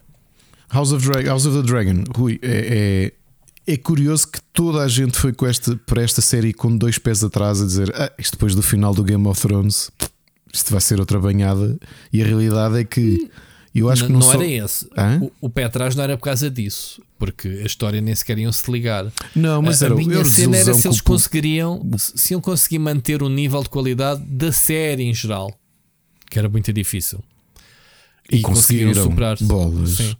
House 0.72 0.92
of, 0.92 1.06
Dra 1.06 1.22
House 1.22 1.46
of 1.46 1.56
the 1.60 1.66
Dragon, 1.66 2.04
Rui, 2.16 2.38
é, 2.42 3.12
é, 3.66 3.72
é, 3.72 3.76
curioso 3.76 4.28
que 4.28 4.40
toda 4.52 4.82
a 4.82 4.88
gente 4.88 5.18
foi 5.18 5.32
com 5.32 5.46
esta, 5.46 5.76
para 5.76 6.02
esta 6.02 6.22
série 6.22 6.52
com 6.52 6.74
dois 6.74 6.98
pés 6.98 7.22
atrás 7.22 7.60
a 7.60 7.66
dizer: 7.66 7.92
ah, 7.94 8.10
Isto 8.18 8.32
depois 8.32 8.54
do 8.54 8.62
final 8.62 8.94
do 8.94 9.04
Game 9.04 9.26
of 9.26 9.40
Thrones, 9.40 9.90
isto 10.52 10.70
vai 10.70 10.80
ser 10.80 10.98
outra 10.98 11.18
banhada. 11.18 11.78
E 12.12 12.22
a 12.22 12.26
realidade 12.26 12.78
é 12.78 12.84
que. 12.84 13.30
Eu 13.74 13.88
acho 13.88 14.02
não, 14.02 14.06
que 14.08 14.12
não, 14.12 14.20
não 14.20 14.26
só... 14.26 14.34
era 14.34 14.46
esse. 14.46 14.86
O, 15.20 15.46
o, 15.46 15.50
pé 15.50 15.64
atrás 15.64 15.94
não 15.94 16.04
era 16.04 16.16
por 16.16 16.24
causa 16.24 16.50
disso, 16.50 17.02
porque 17.18 17.48
a 17.48 17.66
história 17.66 18.00
nem 18.00 18.14
sequer 18.14 18.38
iam 18.38 18.52
se 18.52 18.70
ligar. 18.70 19.10
Não, 19.34 19.62
mas 19.62 19.82
a, 19.82 19.86
era 19.86 19.94
a 19.94 19.96
minha 19.96 20.24
cena 20.24 20.56
era 20.58 20.74
se 20.74 20.86
eles 20.86 21.00
com... 21.00 21.12
conseguiriam, 21.12 21.82
se 21.96 22.34
iam 22.34 22.40
conseguir 22.40 22.78
manter 22.78 23.22
o 23.22 23.28
nível 23.30 23.62
de 23.62 23.70
qualidade 23.70 24.22
da 24.24 24.52
série 24.52 25.04
em 25.04 25.14
geral, 25.14 25.58
que 26.28 26.38
era 26.38 26.48
muito 26.48 26.70
difícil. 26.72 27.20
E, 28.30 28.36
e 28.36 28.42
conseguiram, 28.42 28.94
superar 28.94 29.38
bolas. 29.40 29.90
Sim. 29.90 30.16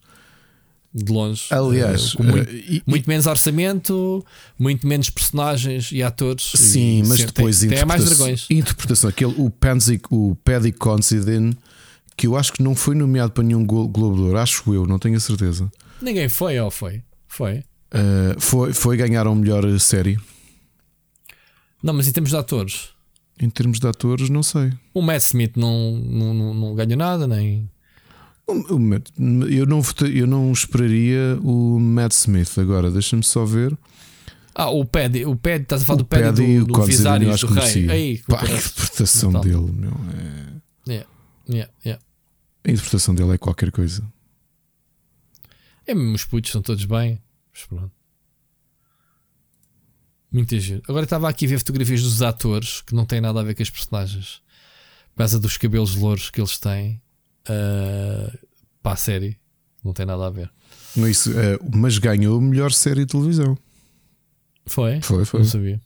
De 0.94 1.10
longe, 1.10 1.44
aliás, 1.48 2.14
uh, 2.16 2.22
muito, 2.22 2.50
uh, 2.50 2.54
e, 2.54 2.82
muito, 2.86 3.08
menos 3.08 3.24
orçamento, 3.24 4.22
muito 4.58 4.86
menos 4.86 5.08
personagens 5.08 5.90
e 5.90 6.02
atores. 6.02 6.52
Sim, 6.54 6.98
e 6.98 7.08
mas 7.08 7.18
depois 7.24 7.60
tem, 7.60 7.70
tem 7.70 7.84
mais 7.86 8.04
dragões. 8.04 8.46
Interpretação, 8.50 9.08
aquele, 9.08 9.34
o 9.38 9.48
Panzik, 9.48 10.04
o 10.10 10.36
Paddy 10.44 10.70
Considine 10.70 11.56
que 12.16 12.26
eu 12.26 12.36
acho 12.36 12.52
que 12.52 12.62
não 12.62 12.74
foi 12.74 12.94
nomeado 12.94 13.32
para 13.32 13.44
nenhum 13.44 13.64
Globo 13.64 14.14
de 14.14 14.22
Ouro, 14.22 14.39
acho 14.39 14.72
eu, 14.72 14.86
não 14.86 14.98
tenho 14.98 15.16
a 15.16 15.20
certeza. 15.20 15.70
Ninguém 16.01 16.28
foi 16.28 16.59
ou 16.60 16.70
foi? 16.70 17.02
Foi. 17.26 17.64
Uh, 17.94 18.39
foi, 18.39 18.72
foi 18.72 18.97
ganhar 18.97 19.26
a 19.26 19.34
melhor 19.34 19.78
série. 19.78 20.18
Não, 21.82 21.93
mas 21.93 22.06
em 22.06 22.12
termos 22.12 22.30
de 22.30 22.36
atores. 22.36 22.90
Em 23.40 23.51
termos 23.51 23.80
de 23.80 23.86
atores, 23.86 24.30
não 24.30 24.43
sei. 24.43 24.72
O 24.94 25.02
Matt 25.02 25.22
Smith 25.22 25.56
não, 25.56 25.93
não, 25.93 26.34
não, 26.34 26.55
não 26.55 26.74
ganhou 26.74 26.97
nada, 26.97 27.26
nem. 27.26 27.68
Eu, 28.48 29.66
não, 29.66 29.82
eu 30.06 30.26
não 30.26 30.52
esperaria 30.52 31.39
o 31.43 31.78
Matt 31.78 32.12
Smith 32.12 32.59
agora, 32.59 32.90
deixa-me 32.90 33.22
só 33.22 33.44
ver. 33.44 33.76
Ah, 34.55 34.70
o 34.70 34.84
Paddy, 34.84 35.24
o 35.24 35.34
Paddy, 35.34 35.62
estás 35.62 35.82
a 35.82 35.84
falar 35.84 35.97
o 35.97 36.02
do 36.02 36.05
Paddy 36.05 36.59
do, 36.59 36.66
do 36.66 36.82
Visários 36.82 37.40
do 37.40 37.47
Rei. 37.47 37.90
Aí, 37.90 38.18
Pá, 38.28 38.43
a 38.43 38.44
interpretação 38.44 39.32
dele, 39.40 39.72
meu. 39.72 39.93
É... 40.14 40.51
Yeah. 41.48 41.73
Yeah. 41.85 42.05
A 42.64 42.70
interpretação 42.70 43.14
dele 43.14 43.32
é 43.32 43.39
qualquer 43.39 43.70
coisa. 43.70 44.02
É 45.86 45.94
mesmo, 45.94 46.14
os 46.14 46.24
putos 46.24 46.51
são 46.51 46.62
todos 46.62 46.85
bem. 46.85 47.20
Mas 47.52 47.64
pronto. 47.64 47.93
Muito 50.31 50.59
giro. 50.59 50.82
Agora 50.89 51.05
estava 51.05 51.28
aqui 51.28 51.44
a 51.44 51.48
ver 51.48 51.59
fotografias 51.59 52.02
dos 52.02 52.23
atores 52.23 52.81
que 52.81 52.94
não 52.94 53.05
têm 53.05 53.20
nada 53.20 53.40
a 53.40 53.43
ver 53.43 53.55
com 53.55 53.62
as 53.62 53.70
personagens. 53.70 54.43
Por 55.12 55.19
causa 55.19 55.39
dos 55.39 55.59
cabelos 55.59 55.94
louros 55.94 56.31
que 56.31 56.40
eles 56.40 56.59
têm. 56.59 57.02
Uh, 57.43 58.39
para 58.82 58.93
a 58.93 58.97
série. 58.97 59.39
Não 59.85 59.93
tem 59.93 60.06
nada 60.06 60.27
a 60.27 60.31
ver. 60.31 60.51
Isso, 60.97 61.31
uh, 61.31 61.59
mas 61.74 61.98
ganhou 61.98 62.40
melhor 62.40 62.73
série 62.73 63.01
de 63.01 63.06
televisão. 63.06 63.59
Foi? 64.66 65.01
Foi, 65.02 65.24
foi. 65.24 65.40
Não 65.40 65.47
sabia. 65.47 65.81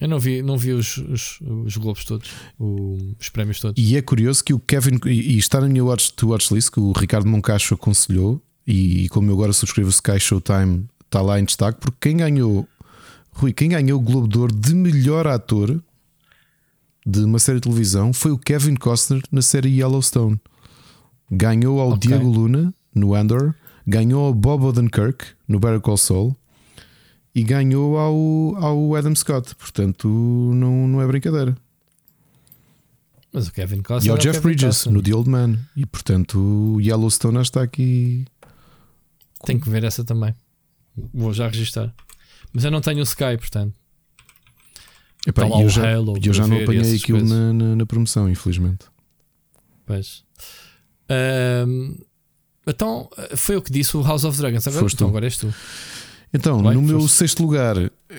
Eu 0.00 0.08
não 0.08 0.18
vi, 0.18 0.42
não 0.42 0.58
vi 0.58 0.72
os, 0.72 0.98
os, 0.98 1.38
os 1.40 1.76
Globos 1.76 2.04
todos, 2.04 2.30
os 2.58 3.28
prémios 3.30 3.60
todos. 3.60 3.82
E 3.82 3.96
é 3.96 4.02
curioso 4.02 4.44
que 4.44 4.52
o 4.52 4.58
Kevin, 4.58 4.98
e 5.06 5.38
está 5.38 5.60
na 5.60 5.68
minha 5.68 5.84
watch, 5.84 6.12
to 6.12 6.28
watch 6.28 6.52
list, 6.52 6.70
que 6.70 6.80
o 6.80 6.92
Ricardo 6.92 7.28
Moncacho 7.28 7.74
aconselhou, 7.74 8.42
e 8.66 9.08
como 9.08 9.30
eu 9.30 9.34
agora 9.34 9.52
subscrevo 9.52 9.88
o 9.88 9.90
Sky 9.90 10.20
Showtime, 10.20 10.86
está 11.04 11.22
lá 11.22 11.40
em 11.40 11.44
destaque, 11.44 11.80
porque 11.80 12.08
quem 12.08 12.18
ganhou, 12.18 12.68
Rui, 13.32 13.52
quem 13.52 13.70
ganhou 13.70 13.98
o 13.98 14.02
Globo 14.02 14.28
de 14.28 14.38
Ouro 14.38 14.54
de 14.54 14.74
melhor 14.74 15.26
ator 15.26 15.82
de 17.06 17.20
uma 17.20 17.38
série 17.38 17.58
de 17.58 17.62
televisão 17.62 18.12
foi 18.12 18.32
o 18.32 18.38
Kevin 18.38 18.74
Costner 18.74 19.22
na 19.30 19.40
série 19.40 19.78
Yellowstone. 19.78 20.38
Ganhou 21.30 21.80
ao 21.80 21.92
okay. 21.92 22.08
Diego 22.08 22.28
Luna 22.28 22.74
no 22.94 23.14
Andor, 23.14 23.54
ganhou 23.86 24.26
ao 24.26 24.34
Bob 24.34 24.64
Odenkirk 24.64 25.24
no 25.46 25.60
Better 25.60 25.80
Call 25.80 25.96
Saul 25.96 26.36
e 27.36 27.42
ganhou 27.42 27.98
ao, 27.98 28.64
ao 28.64 28.96
Adam 28.96 29.14
Scott. 29.14 29.54
Portanto, 29.56 30.08
não, 30.08 30.88
não 30.88 31.02
é 31.02 31.06
brincadeira. 31.06 31.54
Mas 33.30 33.48
o 33.48 33.52
Kevin 33.52 33.82
Costner. 33.82 34.06
E 34.06 34.10
ao 34.10 34.16
é 34.16 34.20
Jeff 34.20 34.40
Bridges 34.40 34.68
Costner. 34.68 34.94
no 34.94 35.02
The 35.02 35.14
Old 35.14 35.28
Man. 35.28 35.58
E 35.76 35.84
portanto, 35.84 36.38
o 36.38 36.80
Yellowstone 36.80 37.38
está 37.42 37.62
aqui. 37.62 38.24
Tenho 39.44 39.60
que 39.60 39.68
ver 39.68 39.84
essa 39.84 40.02
também. 40.02 40.34
Vou 41.12 41.34
já 41.34 41.46
registrar. 41.46 41.94
Mas 42.54 42.64
eu 42.64 42.70
não 42.70 42.80
tenho 42.80 43.00
o 43.00 43.02
Sky, 43.02 43.36
portanto. 43.38 43.74
Epá, 45.26 45.46
tá 45.46 45.60
eu, 45.60 45.68
já, 45.68 45.92
eu 45.92 46.32
já 46.32 46.46
não 46.46 46.62
apanhei 46.62 46.96
aquilo 46.96 47.22
na, 47.22 47.52
na, 47.52 47.76
na, 47.76 47.84
promoção, 47.84 48.30
infelizmente. 48.30 48.86
Pois. 49.84 50.24
Um, 51.68 51.98
então, 52.66 53.10
foi 53.36 53.56
o 53.56 53.62
que 53.62 53.70
disse 53.70 53.94
o 53.94 54.02
House 54.02 54.24
of 54.24 54.38
Dragons. 54.38 54.66
Agora, 54.66 54.86
então, 54.90 55.08
agora 55.08 55.26
és 55.26 55.36
tu. 55.36 55.52
Então, 56.32 56.60
no 56.60 56.82
meu 56.82 57.00
foste. 57.00 57.16
sexto 57.16 57.42
lugar, 57.42 57.76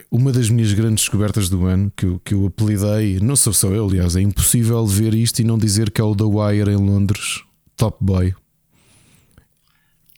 uma 0.10 0.32
das 0.32 0.50
minhas 0.50 0.74
grandes 0.74 1.04
descobertas 1.04 1.50
do 1.50 1.66
ano, 1.66 1.92
que 1.96 2.06
eu, 2.06 2.22
que 2.24 2.34
eu 2.34 2.48
apelidei, 2.48 3.20
não 3.20 3.36
sou 3.36 3.54
só 3.54 3.70
eu, 3.70 3.86
aliás, 3.86 4.16
é 4.16 4.22
impossível 4.22 4.86
ver 4.86 5.14
isto 5.14 5.40
e 5.40 5.44
não 5.44 5.58
dizer 5.58 5.92
que 5.92 6.02
é 6.02 6.04
o 6.04 6.16
The 6.16 6.24
Wire 6.24 6.72
em 6.72 6.78
Londres, 6.78 7.44
Top 7.76 7.98
Boy. 8.02 8.34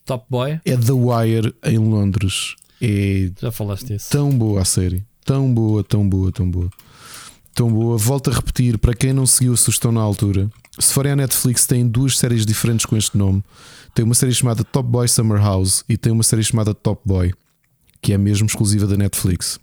Top 0.05 0.25
Boy? 0.29 0.59
É 0.65 0.77
The 0.77 0.93
Wire 0.93 1.53
em 1.63 1.77
Londres. 1.77 2.55
É 2.81 3.31
Já 3.39 3.51
falaste 3.51 3.93
isso. 3.93 4.09
Tão 4.09 4.35
boa 4.35 4.61
a 4.61 4.65
série. 4.65 5.03
Tão 5.25 5.53
boa, 5.53 5.83
tão 5.83 6.07
boa, 6.07 6.31
tão 6.31 6.49
boa. 6.49 6.69
Tão 7.53 7.71
boa. 7.71 7.97
Volto 7.97 8.31
a 8.31 8.33
repetir, 8.33 8.77
para 8.77 8.93
quem 8.93 9.11
não 9.11 9.25
seguiu 9.25 9.53
a 9.53 9.57
sugestão 9.57 9.91
na 9.91 10.01
altura, 10.01 10.49
se 10.79 10.93
forem 10.93 11.11
à 11.11 11.15
Netflix, 11.15 11.67
tem 11.67 11.85
duas 11.85 12.17
séries 12.17 12.45
diferentes 12.45 12.85
com 12.85 12.95
este 12.95 13.17
nome. 13.17 13.43
Tem 13.93 14.05
uma 14.05 14.15
série 14.15 14.33
chamada 14.33 14.63
Top 14.63 14.87
Boy 14.87 15.07
Summer 15.07 15.39
House 15.39 15.83
e 15.89 15.97
tem 15.97 16.11
uma 16.11 16.23
série 16.23 16.43
chamada 16.43 16.73
Top 16.73 17.01
Boy 17.05 17.33
que 18.01 18.13
é 18.13 18.17
mesmo 18.17 18.47
exclusiva 18.47 18.87
da 18.87 18.97
Netflix. 18.97 19.59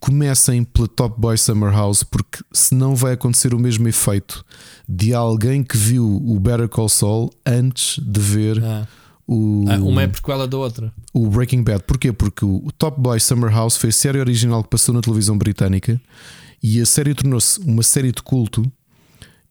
Comecem 0.00 0.64
pela 0.64 0.88
Top 0.88 1.20
Boy 1.20 1.38
Summer 1.38 1.72
House, 1.72 2.02
porque 2.02 2.42
senão 2.52 2.96
vai 2.96 3.12
acontecer 3.12 3.54
o 3.54 3.58
mesmo 3.58 3.86
efeito 3.86 4.44
de 4.88 5.14
alguém 5.14 5.62
que 5.62 5.76
viu 5.76 6.04
o 6.04 6.40
Better 6.40 6.68
Call 6.68 6.88
Saul 6.88 7.30
antes 7.46 8.02
de 8.02 8.20
ver 8.20 8.64
ah. 8.64 8.86
o. 9.28 9.64
Ah, 9.68 9.76
uma 9.76 10.02
é 10.02 10.08
prequela 10.08 10.48
da 10.48 10.58
outra. 10.58 10.92
O 11.14 11.28
Breaking 11.28 11.62
Bad. 11.62 11.84
Porquê? 11.84 12.12
Porque 12.12 12.44
o 12.44 12.68
Top 12.76 13.00
Boy 13.00 13.20
Summer 13.20 13.52
House 13.52 13.76
foi 13.76 13.90
a 13.90 13.92
série 13.92 14.18
original 14.18 14.64
que 14.64 14.70
passou 14.70 14.92
na 14.92 15.00
televisão 15.00 15.38
britânica 15.38 16.00
e 16.60 16.80
a 16.80 16.86
série 16.86 17.14
tornou-se 17.14 17.60
uma 17.60 17.82
série 17.82 18.10
de 18.10 18.22
culto 18.22 18.64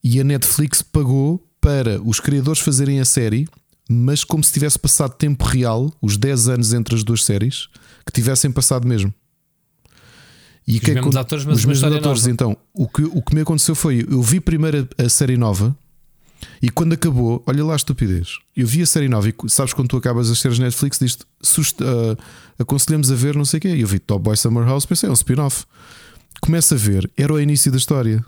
e 0.03 0.19
a 0.19 0.23
Netflix 0.23 0.81
pagou 0.81 1.41
para 1.61 2.01
os 2.01 2.19
criadores 2.19 2.59
fazerem 2.59 2.99
a 2.99 3.05
série 3.05 3.47
mas 3.91 4.23
como 4.23 4.43
se 4.43 4.53
tivesse 4.53 4.79
passado 4.79 5.13
tempo 5.15 5.43
real, 5.45 5.91
os 6.01 6.17
10 6.17 6.49
anos 6.49 6.73
entre 6.73 6.95
as 6.95 7.03
duas 7.03 7.23
séries, 7.23 7.67
que 8.05 8.11
tivessem 8.11 8.51
passado 8.51 8.87
mesmo. 8.87 9.13
E 10.67 10.75
os 10.75 10.79
que 10.79 10.93
mesmos 10.93 11.15
é, 11.15 11.19
atores, 11.19 11.45
mas 11.45 11.57
os 11.57 11.65
mesmos 11.65 11.83
atores. 11.83 12.21
Nova. 12.21 12.31
Então, 12.31 12.57
o 12.73 12.87
que, 12.87 13.03
o 13.03 13.21
que 13.21 13.35
me 13.35 13.41
aconteceu 13.41 13.75
foi: 13.75 14.05
eu 14.09 14.21
vi 14.21 14.39
primeiro 14.39 14.87
a, 14.97 15.03
a, 15.03 15.09
série 15.09 15.35
nova 15.35 15.75
e 16.61 16.69
quando 16.69 16.93
acabou, 16.93 17.43
olha 17.45 17.63
lá 17.65 17.73
a 17.73 17.75
estupidez. 17.75 18.37
Eu 18.55 18.67
vi 18.67 18.81
a 18.81 18.85
série 18.85 19.09
nova 19.09 19.27
e 19.27 19.35
sabes 19.47 19.73
quando 19.73 19.89
tu 19.89 19.97
acabas 19.97 20.29
as 20.29 20.39
séries 20.39 20.59
Netflix, 20.59 20.99
diz 20.99 21.13
uh, 21.13 22.17
aconselhamos 22.59 23.11
a 23.11 23.15
ver, 23.15 23.35
não 23.35 23.45
sei 23.45 23.57
o 23.57 23.61
quê. 23.61 23.75
Eu 23.77 23.87
vi 23.87 23.99
Top 23.99 24.23
Boy 24.23 24.37
Summer 24.37 24.63
House, 24.65 24.85
pensei, 24.85 25.09
é 25.09 25.11
um 25.11 25.15
spin-off. 25.15 25.65
Começa 26.39 26.75
a 26.75 26.77
ver, 26.77 27.09
era 27.17 27.33
o 27.33 27.39
início 27.39 27.71
da 27.71 27.77
história. 27.77 28.23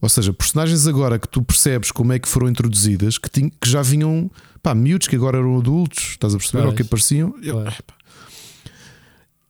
Ou 0.00 0.08
seja, 0.08 0.32
personagens 0.32 0.86
agora 0.86 1.18
que 1.18 1.28
tu 1.28 1.42
percebes 1.42 1.90
como 1.90 2.12
é 2.12 2.18
que 2.18 2.28
foram 2.28 2.48
introduzidas, 2.48 3.18
que, 3.18 3.28
tinha, 3.28 3.50
que 3.50 3.68
já 3.68 3.82
vinham 3.82 4.30
pá, 4.62 4.74
miúdos 4.74 5.08
que 5.08 5.16
agora 5.16 5.38
eram 5.38 5.58
adultos, 5.58 6.10
estás 6.10 6.34
a 6.34 6.38
perceber? 6.38 6.66
Ou 6.66 6.72
que 6.72 6.84
pareciam. 6.84 7.34
Eu, 7.42 7.64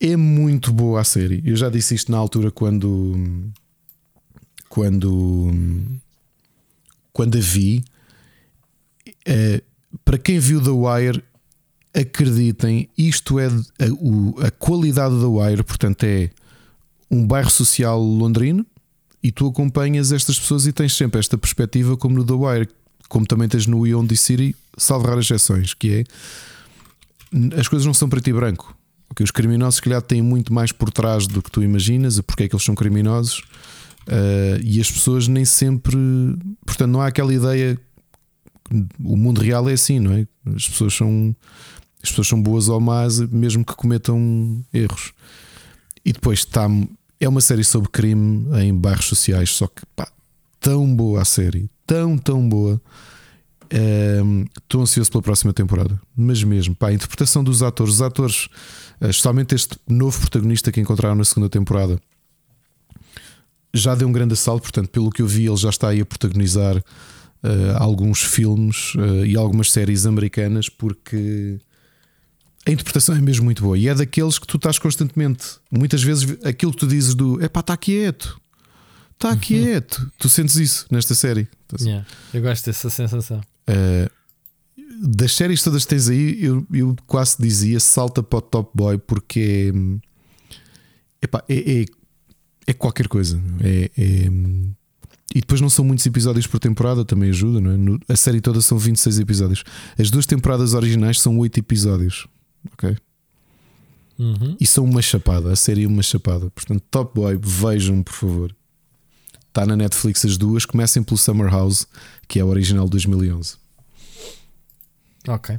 é 0.01 0.17
muito 0.17 0.73
boa 0.73 1.01
a 1.01 1.05
série. 1.05 1.43
Eu 1.45 1.57
já 1.57 1.69
disse 1.69 1.95
isto 1.95 2.11
na 2.11 2.19
altura 2.19 2.51
quando. 2.51 3.51
Quando. 4.69 5.53
Quando 7.13 7.37
a 7.37 7.41
vi. 7.41 7.85
uh, 9.07 9.63
para 10.05 10.19
quem 10.19 10.39
viu 10.39 10.63
The 10.63 10.71
Wire, 10.71 11.25
acreditem, 11.95 12.89
isto 12.97 13.39
é 13.39 13.47
a, 13.47 13.93
o, 13.99 14.35
a 14.41 14.51
qualidade 14.51 15.19
da 15.21 15.29
Wire, 15.29 15.63
portanto, 15.63 16.05
é 16.05 16.31
um 17.11 17.27
bairro 17.27 17.51
social 17.51 18.01
londrino 18.01 18.65
e 19.23 19.33
tu 19.33 19.49
acompanhas 19.49 20.13
estas 20.13 20.39
pessoas 20.39 20.67
e 20.67 20.73
tens 20.73 20.97
sempre 20.97 21.19
esta 21.19 21.37
perspectiva, 21.37 21.97
como 21.97 22.17
no 22.17 22.25
The 22.25 22.33
Wire, 22.33 22.69
como 23.09 23.27
também 23.27 23.49
tens 23.49 23.67
no 23.67 23.87
Ion 23.87 24.07
City, 24.15 24.55
salvo 24.77 25.07
raras 25.07 25.25
exceções, 25.25 25.75
que 25.75 25.93
é 25.93 26.05
as 27.59 27.69
coisas 27.69 27.87
não 27.87 27.95
são 27.95 28.09
preto 28.09 28.29
e 28.29 28.33
branco. 28.33 28.77
Porque 29.09 29.23
os 29.23 29.31
criminosos, 29.31 29.77
se 29.77 29.83
calhar, 29.83 30.03
têm 30.03 30.21
muito 30.21 30.53
mais 30.53 30.71
por 30.71 30.91
trás 30.91 31.27
do 31.27 31.43
que 31.43 31.51
tu 31.51 31.63
imaginas, 31.63 32.21
porque 32.21 32.45
é 32.45 32.49
que 32.49 32.55
eles 32.55 32.65
são 32.65 32.75
criminosos, 32.75 33.39
uh, 34.07 34.61
e 34.63 34.81
as 34.81 34.91
pessoas 34.91 35.27
nem 35.29 35.45
sempre. 35.45 35.97
Portanto, 36.65 36.91
não 36.91 37.01
há 37.01 37.07
aquela 37.07 37.33
ideia. 37.33 37.79
O 39.03 39.17
mundo 39.17 39.41
real 39.41 39.69
é 39.69 39.73
assim, 39.73 39.99
não 39.99 40.13
é? 40.13 40.27
As 40.55 40.69
pessoas 40.69 40.95
são. 40.95 41.35
As 42.03 42.11
pessoas 42.11 42.29
são 42.29 42.41
boas 42.41 42.69
ou 42.69 42.79
más, 42.79 43.19
mesmo 43.19 43.65
que 43.65 43.75
cometam 43.75 44.65
erros. 44.73 45.13
E 46.05 46.13
depois 46.13 46.41
está. 46.41 46.69
É 47.21 47.29
uma 47.29 47.41
série 47.41 47.65
sobre 47.65 47.89
crime 47.89 48.47
em 48.61 48.73
bairros 48.75 49.07
sociais, 49.07 49.51
só 49.51 49.67
que 49.67 49.83
pá, 49.97 50.09
tão 50.61 50.95
boa 50.95 51.23
a 51.23 51.25
série, 51.25 51.69
tão, 51.87 52.17
tão 52.17 52.49
boa. 52.49 52.81
Estou 54.61 54.81
um, 54.81 54.83
ansioso 54.85 55.11
pela 55.11 55.23
próxima 55.23 55.53
temporada, 55.53 56.01
mas 56.17 56.43
mesmo, 56.43 56.75
pá, 56.75 56.89
a 56.89 56.93
interpretação 56.93 57.45
dos 57.45 57.63
atores, 57.63 57.95
os 57.95 58.03
atores, 58.03 58.49
eh, 59.01 59.11
especialmente 59.11 59.55
este 59.55 59.77
novo 59.87 60.19
protagonista 60.21 60.73
que 60.73 60.81
encontraram 60.81 61.17
na 61.17 61.25
segunda 61.25 61.51
temporada, 61.51 62.01
já 63.75 63.95
deu 63.95 64.09
um 64.09 64.13
grande 64.13 64.35
assalto. 64.35 64.63
Portanto, 64.63 64.89
pelo 64.89 65.11
que 65.11 65.21
eu 65.23 65.27
vi, 65.27 65.47
ele 65.47 65.57
já 65.57 65.69
está 65.69 65.89
aí 65.89 66.01
a 66.01 66.07
protagonizar 66.07 66.77
uh, 66.77 66.83
alguns 67.77 68.23
filmes 68.23 68.95
uh, 68.95 69.25
e 69.27 69.37
algumas 69.37 69.71
séries 69.71 70.07
americanas, 70.07 70.69
porque 70.69 71.59
a 72.67 72.71
interpretação 72.71 73.15
é 73.15 73.21
mesmo 73.21 73.45
muito 73.45 73.63
boa 73.63 73.79
e 73.79 73.89
é 73.89 73.95
daqueles 73.95 74.39
que 74.39 74.47
tu 74.47 74.57
estás 74.57 74.79
constantemente. 74.79 75.57
Muitas 75.71 76.03
vezes 76.03 76.37
aquilo 76.45 76.73
que 76.73 76.79
tu 76.79 76.87
dizes 76.87 77.15
do 77.15 77.43
é 77.43 77.49
pá, 77.49 77.61
está 77.61 77.77
quieto, 77.77 78.41
está 79.15 79.31
uhum. 79.31 79.39
quieto. 79.39 80.11
Tu 80.19 80.29
sentes 80.29 80.57
isso 80.57 80.87
nesta 80.91 81.15
série. 81.15 81.49
Yeah, 81.81 82.07
eu 82.33 82.43
gosto 82.43 82.67
dessa 82.67 82.91
sensação. 82.91 83.41
Uh, 83.69 84.11
das 85.01 85.33
séries 85.33 85.63
todas 85.63 85.85
que 85.85 85.91
tens 85.91 86.09
aí, 86.09 86.43
eu, 86.43 86.67
eu 86.73 86.97
quase 87.07 87.37
dizia 87.39 87.79
salta 87.79 88.23
para 88.23 88.39
o 88.39 88.43
Top 88.43 88.71
Boy 88.75 88.99
porque 88.99 89.73
é, 91.21 91.25
epá, 91.25 91.45
é, 91.49 91.83
é, 91.83 91.85
é 92.67 92.73
qualquer 92.73 93.09
coisa. 93.09 93.41
É, 93.61 93.91
é, 93.97 94.31
e 95.35 95.41
depois 95.41 95.61
não 95.61 95.69
são 95.69 95.85
muitos 95.85 96.05
episódios 96.07 96.47
por 96.47 96.59
temporada, 96.59 97.05
também 97.05 97.29
ajuda, 97.31 97.61
não 97.61 97.71
é? 97.71 97.77
No, 97.77 98.01
a 98.09 98.17
série 98.17 98.41
toda 98.41 98.61
são 98.61 98.79
26 98.79 99.21
episódios. 99.21 99.63
As 99.99 100.11
duas 100.11 100.27
temporadas 100.27 100.73
originais 100.75 101.21
são 101.21 101.39
8 101.39 101.61
episódios. 101.61 102.27
Ok? 102.73 102.97
Uhum. 104.19 104.57
E 104.61 104.67
são 104.67 104.85
uma 104.85 105.01
chapada, 105.01 105.53
a 105.53 105.57
série 105.57 105.85
é 105.85 105.87
uma 105.87 106.03
chapada. 106.03 106.51
Portanto, 106.51 106.83
Top 106.91 107.13
Boy, 107.15 107.39
vejam, 107.41 108.03
por 108.03 108.13
favor. 108.13 108.57
Está 109.49 109.65
na 109.65 109.77
Netflix 109.77 110.25
as 110.25 110.37
duas. 110.37 110.65
Comecem 110.65 111.03
pelo 111.03 111.17
Summer 111.17 111.51
House, 111.51 111.87
que 112.27 112.39
é 112.39 112.45
o 112.45 112.49
original 112.49 112.85
de 112.87 112.93
2011. 112.93 113.57
Ok. 115.29 115.59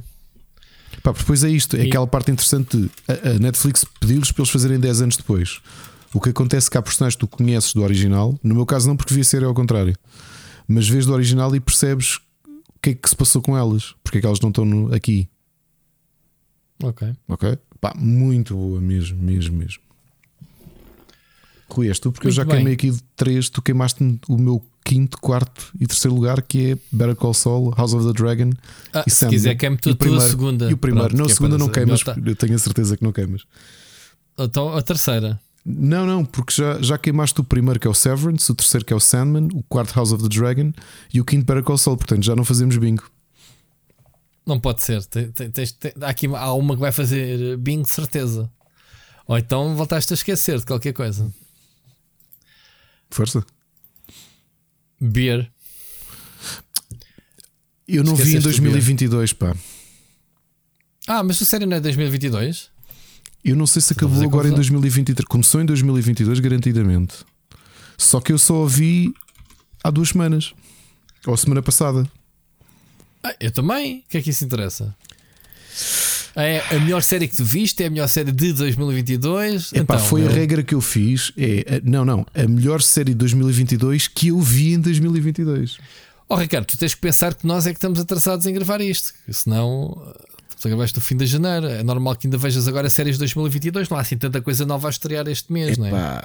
Pá, 1.02 1.12
depois 1.12 1.44
é 1.44 1.48
isto, 1.48 1.76
é 1.76 1.84
e... 1.84 1.88
aquela 1.88 2.06
parte 2.06 2.30
interessante 2.30 2.76
de 2.76 2.90
a, 3.08 3.30
a 3.30 3.38
Netflix 3.38 3.84
pediu-lhes 4.00 4.32
para 4.32 4.42
eles 4.42 4.50
fazerem 4.50 4.78
10 4.78 5.02
anos 5.02 5.16
depois. 5.16 5.60
O 6.12 6.20
que 6.20 6.30
acontece 6.30 6.68
é 6.68 6.70
que 6.72 6.78
há 6.78 6.82
personagens 6.82 7.14
que 7.14 7.20
tu 7.20 7.28
conheces 7.28 7.72
do 7.72 7.82
original, 7.82 8.38
no 8.42 8.54
meu 8.54 8.66
caso 8.66 8.88
não, 8.88 8.96
porque 8.96 9.10
devia 9.10 9.24
ser 9.24 9.44
ao 9.44 9.54
contrário, 9.54 9.94
mas 10.66 10.88
vês 10.88 11.06
do 11.06 11.12
original 11.12 11.54
e 11.54 11.60
percebes 11.60 12.16
o 12.46 12.80
que 12.82 12.90
é 12.90 12.94
que 12.94 13.08
se 13.08 13.14
passou 13.14 13.40
com 13.40 13.56
elas, 13.56 13.94
porque 14.02 14.18
é 14.18 14.20
que 14.20 14.26
elas 14.26 14.40
não 14.40 14.48
estão 14.48 14.64
no, 14.64 14.92
aqui. 14.92 15.28
Ok. 16.82 17.12
Ok? 17.28 17.58
Pá, 17.80 17.94
muito 17.96 18.54
boa 18.54 18.80
mesmo, 18.80 19.22
mesmo, 19.22 19.56
mesmo. 19.56 19.82
Rui, 21.68 21.88
és 21.88 21.98
tu, 21.98 22.10
porque 22.10 22.26
muito 22.26 22.34
eu 22.34 22.36
já 22.36 22.44
bem. 22.44 22.56
queimei 22.56 22.74
aqui 22.74 22.90
de 22.90 23.02
três, 23.16 23.48
tu 23.48 23.62
queimaste 23.62 24.02
o 24.28 24.36
meu 24.36 24.64
quinto, 24.84 25.18
quarto 25.18 25.70
e 25.78 25.86
terceiro 25.86 26.14
lugar, 26.14 26.42
que 26.42 26.72
é 26.72 26.78
Better 26.90 27.14
Call 27.14 27.32
Saul, 27.32 27.72
House 27.76 27.94
of 27.94 28.06
the 28.06 28.12
Dragon 28.12 28.50
ah, 28.92 29.04
e 29.06 29.10
Se 29.10 29.26
quiser, 29.28 29.54
queime 29.54 29.76
tu, 29.76 29.94
tu 29.94 30.14
a 30.14 30.20
segunda. 30.20 30.68
E 30.68 30.74
o 30.74 30.76
primeiro. 30.76 31.08
Pronto, 31.08 31.18
não, 31.18 31.26
a 31.26 31.30
é 31.30 31.34
segunda 31.34 31.58
não 31.58 31.68
queimas, 31.68 32.02
tá. 32.02 32.16
eu 32.24 32.36
tenho 32.36 32.54
a 32.54 32.58
certeza 32.58 32.96
que 32.96 33.04
não 33.04 33.12
queimas. 33.12 33.44
Então 34.38 34.76
a 34.76 34.82
terceira. 34.82 35.40
Não, 35.64 36.06
não, 36.06 36.24
porque 36.24 36.54
já, 36.54 36.80
já 36.80 36.96
queimaste 36.96 37.38
o 37.40 37.44
primeiro 37.44 37.78
que 37.78 37.86
é 37.86 37.90
o 37.90 37.94
Severance, 37.94 38.50
o 38.50 38.54
terceiro 38.54 38.84
que 38.84 38.92
é 38.92 38.96
o 38.96 39.00
Sandman, 39.00 39.48
o 39.52 39.62
quarto 39.62 39.94
House 39.94 40.10
of 40.10 40.22
the 40.22 40.28
Dragon 40.28 40.72
e 41.12 41.20
o 41.20 41.24
quinto 41.24 41.44
Better 41.44 41.62
Call 41.62 41.78
Saul, 41.78 41.96
portanto 41.96 42.24
já 42.24 42.34
não 42.34 42.44
fazemos 42.44 42.76
bingo. 42.76 43.04
Não 44.46 44.58
pode 44.58 44.82
ser. 44.82 45.04
Tem, 45.04 45.30
tem, 45.30 45.50
tem, 45.50 45.92
aqui 46.02 46.26
há 46.26 46.52
uma 46.54 46.74
que 46.74 46.80
vai 46.80 46.92
fazer 46.92 47.56
bingo 47.58 47.84
de 47.84 47.90
certeza. 47.90 48.50
Ou 49.26 49.38
então 49.38 49.76
voltaste 49.76 50.12
a 50.12 50.14
esquecer 50.14 50.58
de 50.58 50.66
qualquer 50.66 50.92
coisa. 50.92 51.32
Força. 53.10 53.44
Beer. 55.00 55.50
Eu 57.86 58.04
não 58.04 58.14
vi 58.14 58.36
em 58.36 58.40
2022, 58.40 59.32
pá. 59.32 59.54
Ah, 61.06 61.22
mas 61.22 61.42
a 61.42 61.44
série 61.44 61.66
não 61.66 61.76
é 61.76 61.80
2022? 61.80 62.70
Eu 63.44 63.56
não 63.56 63.66
sei 63.66 63.82
se 63.82 63.92
acabou 63.92 64.22
agora 64.22 64.48
em 64.48 64.52
2023. 64.52 65.26
Começou 65.26 65.60
em 65.60 65.64
2022, 65.64 66.38
garantidamente. 66.40 67.24
Só 67.96 68.20
que 68.20 68.32
eu 68.32 68.38
só 68.38 68.64
a 68.64 68.68
vi 68.68 69.12
há 69.82 69.90
duas 69.90 70.10
semanas. 70.10 70.52
Ou 71.26 71.36
semana 71.36 71.62
passada. 71.62 72.08
Ah, 73.22 73.34
eu 73.40 73.50
também. 73.50 74.04
O 74.06 74.10
que 74.10 74.18
é 74.18 74.22
que 74.22 74.30
isso 74.30 74.44
interessa? 74.44 74.94
É 76.36 76.62
a 76.74 76.78
melhor 76.78 77.02
série 77.02 77.26
que 77.26 77.36
tu 77.36 77.44
viste, 77.44 77.82
é 77.82 77.86
a 77.86 77.90
melhor 77.90 78.08
série 78.08 78.30
de 78.30 78.52
2022. 78.52 79.72
Epá, 79.72 79.94
então, 79.94 79.98
foi 79.98 80.26
a 80.26 80.30
regra 80.30 80.62
que 80.62 80.74
eu 80.74 80.80
fiz. 80.80 81.32
É, 81.36 81.80
não, 81.82 82.04
não, 82.04 82.26
a 82.34 82.46
melhor 82.46 82.80
série 82.80 83.12
de 83.12 83.16
2022 83.16 84.08
que 84.08 84.28
eu 84.28 84.38
vi 84.38 84.74
em 84.74 84.80
2022. 84.80 85.78
Oh, 86.28 86.36
Ricardo, 86.36 86.66
tu 86.66 86.78
tens 86.78 86.94
que 86.94 87.00
pensar 87.00 87.34
que 87.34 87.46
nós 87.46 87.66
é 87.66 87.70
que 87.70 87.78
estamos 87.78 87.98
atrasados 87.98 88.46
em 88.46 88.54
gravar 88.54 88.80
isto, 88.80 89.12
senão 89.30 90.14
tu 90.60 90.68
gravaste 90.68 90.96
no 90.96 91.02
fim 91.02 91.16
de 91.16 91.26
janeiro. 91.26 91.66
É 91.66 91.82
normal 91.82 92.14
que 92.14 92.26
ainda 92.26 92.38
vejas 92.38 92.68
agora 92.68 92.88
séries 92.88 93.16
de 93.16 93.20
2022. 93.20 93.88
Não 93.88 93.98
há 93.98 94.00
assim 94.00 94.16
tanta 94.16 94.40
coisa 94.40 94.64
nova 94.64 94.86
a 94.88 94.90
estrear 94.90 95.26
este 95.26 95.52
mês, 95.52 95.76
Epá, 95.76 95.90
não 95.90 95.98
é? 95.98 96.22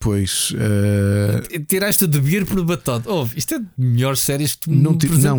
Pois. 0.00 0.52
Uh... 0.52 1.64
Tiraste 1.66 2.06
de 2.06 2.20
beer 2.20 2.46
por 2.46 2.62
batota. 2.64 3.10
Oh, 3.10 3.26
isto 3.34 3.54
é 3.54 3.58
de 3.58 3.66
melhores 3.76 4.20
séries 4.20 4.54
que 4.54 4.60
tu 4.62 4.70
não 4.70 4.92
me 4.92 4.98
Não, 5.18 5.38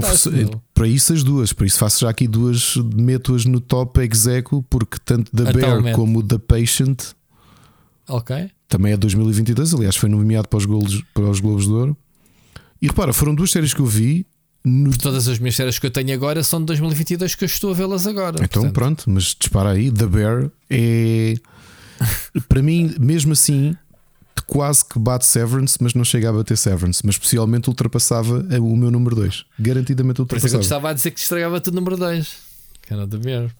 para 0.74 0.88
isso 0.88 1.14
as 1.14 1.24
duas. 1.24 1.54
Para 1.54 1.66
isso 1.66 1.80
faço 1.80 2.02
já 2.02 2.10
aqui 2.10 2.28
duas. 2.28 2.76
Meto-as 2.94 3.46
no 3.46 3.62
top 3.62 4.02
execo, 4.02 4.64
porque 4.70 4.98
tanto 5.04 5.32
The 5.32 5.54
Bear 5.54 5.94
como 5.94 6.22
The 6.22 6.38
Patient. 6.38 7.04
Ok. 8.08 8.50
Também 8.68 8.94
é 8.94 8.98
2022. 8.98 9.74
Aliás, 9.74 9.96
foi 9.96 10.10
nomeado 10.10 10.48
para 10.48 10.58
os, 10.58 10.66
Globos, 10.66 11.02
para 11.14 11.30
os 11.30 11.40
Globos 11.40 11.66
de 11.66 11.72
Ouro. 11.72 11.98
E 12.82 12.88
repara, 12.88 13.14
foram 13.14 13.34
duas 13.34 13.52
séries 13.52 13.74
que 13.74 13.80
eu 13.80 13.86
vi. 13.86 14.26
No... 14.64 14.96
Todas 14.98 15.28
as 15.28 15.40
minhas 15.40 15.56
séries 15.56 15.80
que 15.80 15.86
eu 15.86 15.92
tenho 15.92 16.14
agora 16.14 16.44
são 16.44 16.60
de 16.60 16.66
2022 16.66 17.34
que 17.36 17.46
eu 17.46 17.48
estou 17.48 17.72
a 17.72 17.74
vê-las 17.74 18.06
agora. 18.06 18.44
Então 18.44 18.64
portanto. 18.64 18.74
pronto, 18.74 19.04
mas 19.08 19.36
dispara 19.40 19.72
aí. 19.72 19.90
The 19.90 20.06
Bear 20.06 20.52
é. 20.70 21.36
para 22.50 22.62
mim, 22.62 22.94
mesmo 23.00 23.34
assim, 23.34 23.76
quase 24.42 24.86
que 24.86 25.00
bate 25.00 25.26
Severance, 25.26 25.78
mas 25.82 25.94
não 25.94 26.04
chega 26.04 26.30
a 26.30 26.34
bater 26.34 26.58
Severance, 26.58 27.02
mas 27.06 27.18
possivelmente 27.18 27.70
ultrapassava 27.70 28.46
o 28.60 28.76
meu 28.76 28.92
número 28.92 29.16
2. 29.16 29.46
Garantidamente 29.60 30.22
ultrapassava. 30.22 30.52
Por 30.52 30.58
eu 30.58 30.62
estava 30.62 30.90
a 30.90 30.94
dizer 30.94 31.12
que 31.12 31.20
estragava-te 31.20 31.70
o 31.70 31.74
número 31.74 31.98
2. 31.98 32.38
Que 32.82 32.94
era 32.94 33.08
The 33.08 33.18
Bear. 33.18 33.56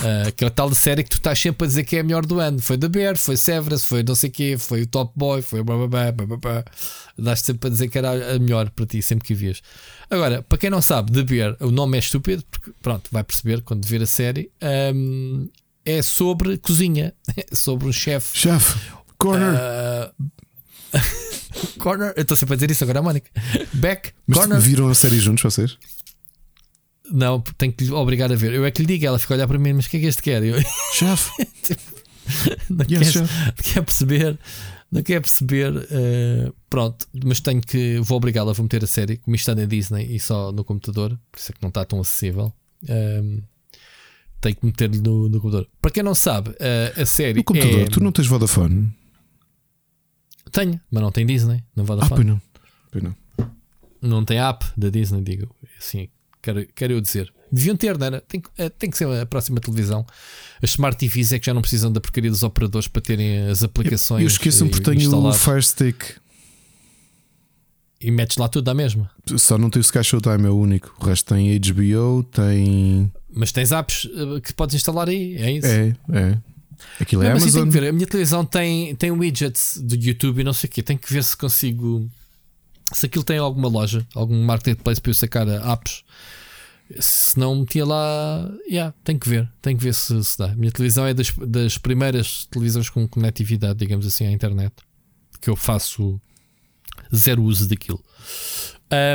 Uh, 0.00 0.32
que 0.34 0.44
é 0.44 0.48
a 0.48 0.50
tal 0.50 0.72
série 0.74 1.02
que 1.04 1.10
tu 1.10 1.18
estás 1.18 1.38
sempre 1.38 1.66
a 1.66 1.68
dizer 1.68 1.84
que 1.84 1.96
é 1.96 2.00
a 2.00 2.02
melhor 2.02 2.24
do 2.24 2.40
ano. 2.40 2.58
Foi 2.58 2.78
The 2.78 2.88
Bear, 2.88 3.16
foi 3.18 3.36
Severance, 3.36 3.84
foi 3.84 4.02
não 4.02 4.14
sei 4.14 4.30
o 4.30 4.32
quê, 4.32 4.56
foi 4.58 4.82
o 4.82 4.86
Top 4.86 5.12
Boy, 5.14 5.42
foi 5.42 5.62
blá 5.62 5.76
blá 5.76 6.12
blá 6.12 6.26
blá 6.26 6.36
blá. 6.36 6.64
Daste 7.18 7.46
sempre 7.46 7.68
a 7.68 7.70
dizer 7.70 7.88
que 7.88 7.98
era 7.98 8.34
a 8.34 8.38
melhor 8.38 8.70
para 8.70 8.86
ti, 8.86 9.02
sempre 9.02 9.26
que 9.26 9.34
vias. 9.34 9.60
Agora, 10.08 10.42
para 10.42 10.56
quem 10.56 10.70
não 10.70 10.80
sabe, 10.80 11.12
The 11.12 11.22
Bear, 11.22 11.56
o 11.60 11.70
nome 11.70 11.98
é 11.98 12.00
estúpido, 12.00 12.42
porque 12.50 12.72
pronto, 12.80 13.10
vai 13.12 13.22
perceber 13.22 13.60
quando 13.60 13.84
ver 13.84 14.02
a 14.02 14.06
série. 14.06 14.50
Um, 14.94 15.48
é 15.84 16.00
sobre 16.02 16.56
cozinha, 16.58 17.12
é 17.36 17.54
sobre 17.54 17.86
um 17.86 17.92
chefe. 17.92 18.38
Chefe 18.38 18.78
Corner. 19.20 19.54
Uh... 19.54 20.30
corner. 21.78 22.12
Eu 22.16 22.22
estou 22.22 22.36
sempre 22.36 22.54
a 22.54 22.56
dizer 22.56 22.70
isso 22.70 22.84
agora, 22.84 23.02
Mónica. 23.02 23.30
Back. 23.74 24.12
Mas 24.26 24.38
corner. 24.38 24.60
viram 24.60 24.88
a 24.88 24.94
série 24.94 25.20
juntos 25.20 25.42
vocês? 25.42 25.78
Não, 27.12 27.40
tenho 27.58 27.72
que 27.72 27.84
lhe 27.84 27.92
obrigar 27.92 28.32
a 28.32 28.36
ver. 28.36 28.52
Eu 28.54 28.64
é 28.64 28.70
que 28.70 28.82
lhe 28.82 28.88
digo, 28.88 29.06
ela 29.06 29.18
fica 29.18 29.34
a 29.34 29.36
olhar 29.36 29.48
para 29.48 29.58
mim, 29.58 29.72
mas 29.72 29.86
o 29.86 29.90
que 29.90 29.96
é 29.96 30.00
que 30.00 30.06
este 30.06 30.22
quer? 30.22 30.42
Eu... 30.42 30.56
Chefe. 30.94 31.30
não, 32.70 32.86
yes, 32.88 33.12
quer, 33.12 33.20
não 33.20 33.28
quer 33.62 33.82
perceber. 33.82 34.38
Não 34.90 35.02
quer 35.02 35.20
perceber. 35.20 35.72
Uh, 35.76 36.54
pronto, 36.68 37.06
mas 37.24 37.40
tenho 37.40 37.60
que. 37.60 37.98
Vou 38.00 38.16
obrigá-la 38.16 38.52
a 38.56 38.62
meter 38.62 38.82
a 38.84 38.86
série, 38.86 39.16
como 39.16 39.34
isto 39.36 39.50
está 39.50 39.60
na 39.60 39.66
Disney 39.66 40.14
e 40.14 40.18
só 40.20 40.50
no 40.50 40.64
computador, 40.64 41.18
por 41.30 41.38
isso 41.38 41.52
é 41.52 41.54
que 41.54 41.62
não 41.62 41.68
está 41.68 41.84
tão 41.84 42.00
acessível. 42.00 42.52
Um, 42.88 43.42
tenho 44.40 44.56
que 44.56 44.64
meter-lhe 44.66 45.00
no, 45.00 45.28
no, 45.28 45.40
computador. 45.40 45.68
Para 45.82 45.90
quem 45.90 46.02
não 46.02 46.14
sabe, 46.14 46.50
uh, 46.50 47.00
a 47.00 47.06
série. 47.06 47.38
No 47.38 47.44
computador, 47.44 47.80
é... 47.80 47.84
tu 47.86 48.02
não 48.02 48.10
tens 48.10 48.26
Vodafone? 48.26 48.92
Tenho, 50.50 50.80
mas 50.90 51.02
não 51.02 51.12
tem 51.12 51.26
Disney, 51.26 51.62
não 51.74 51.84
Vodafone. 51.84 52.12
Ah, 52.12 52.16
pois 52.16 52.26
não. 52.26 52.42
Pois 52.90 53.04
não. 53.04 53.16
Não 54.02 54.24
tem 54.24 54.38
app 54.38 54.64
da 54.76 54.88
Disney, 54.88 55.22
digo. 55.22 55.54
Assim, 55.78 56.08
quero, 56.42 56.66
quero 56.74 56.92
eu 56.94 57.00
dizer. 57.00 57.32
Deviam 57.52 57.76
ter, 57.76 57.98
não 57.98 58.06
era? 58.06 58.20
Tem, 58.20 58.40
eh, 58.58 58.68
tem 58.68 58.88
que 58.90 58.96
ser 58.96 59.08
a 59.08 59.26
próxima 59.26 59.60
televisão. 59.60 60.06
As 60.62 60.70
Smart 60.70 60.96
TVs 60.96 61.32
é 61.32 61.38
que 61.38 61.46
já 61.46 61.54
não 61.54 61.60
precisam 61.60 61.92
da 61.92 62.00
porcaria 62.00 62.30
dos 62.30 62.42
operadores 62.42 62.86
para 62.86 63.02
terem 63.02 63.48
as 63.48 63.62
aplicações. 63.62 64.22
Eu 64.22 64.28
esqueço-me 64.28 64.70
porque 64.70 64.84
tenho 64.84 65.16
o 65.16 65.32
Fire 65.32 65.62
Stick. 65.62 66.16
E 68.00 68.10
metes 68.10 68.38
lá 68.38 68.48
tudo 68.48 68.68
à 68.70 68.74
mesma. 68.74 69.10
Só 69.36 69.58
não 69.58 69.68
tem 69.68 69.80
o 69.80 69.82
Sky 69.82 70.02
Showtime, 70.02 70.46
é 70.46 70.48
o 70.48 70.56
único. 70.56 70.94
O 70.98 71.04
resto 71.04 71.34
tem 71.34 71.58
HBO, 71.58 72.22
tem. 72.22 73.12
Mas 73.30 73.52
tens 73.52 73.72
apps 73.72 74.08
eh, 74.14 74.40
que 74.40 74.54
podes 74.54 74.74
instalar 74.74 75.08
aí, 75.08 75.36
é 75.36 75.52
isso? 75.52 75.66
É, 75.66 75.94
é. 76.12 76.38
Aquilo 76.98 77.22
é 77.22 77.26
não, 77.26 77.36
Amazon. 77.36 77.62
Tem 77.62 77.70
que 77.70 77.80
ver. 77.80 77.88
A 77.88 77.92
minha 77.92 78.06
televisão 78.06 78.44
tem, 78.44 78.94
tem 78.94 79.10
widgets 79.10 79.78
do 79.78 79.94
YouTube 79.94 80.40
e 80.40 80.44
não 80.44 80.52
sei 80.52 80.68
o 80.68 80.72
quê. 80.72 80.82
Tem 80.82 80.96
que 80.96 81.12
ver 81.12 81.22
se 81.22 81.36
consigo. 81.36 82.10
Se 82.92 83.06
aquilo 83.06 83.24
tem 83.24 83.38
alguma 83.38 83.68
loja, 83.68 84.06
algum 84.14 84.42
marketplace 84.42 85.00
para 85.00 85.10
eu 85.10 85.14
sacar 85.14 85.48
apps. 85.48 86.02
Se 86.98 87.38
não 87.38 87.54
metia 87.54 87.84
lá, 87.86 88.50
yeah, 88.68 88.92
tem 89.04 89.16
que 89.16 89.28
ver, 89.28 89.48
tem 89.62 89.76
que 89.76 89.84
ver 89.84 89.94
se, 89.94 90.24
se 90.24 90.36
dá. 90.36 90.46
A 90.46 90.56
minha 90.56 90.72
televisão 90.72 91.06
é 91.06 91.14
das, 91.14 91.32
das 91.46 91.78
primeiras 91.78 92.46
televisões 92.46 92.90
com 92.90 93.06
conectividade, 93.06 93.78
digamos 93.78 94.04
assim, 94.04 94.26
à 94.26 94.32
internet, 94.32 94.74
que 95.40 95.48
eu 95.48 95.54
faço 95.54 96.20
zero 97.14 97.44
uso 97.44 97.68
daquilo. 97.68 98.02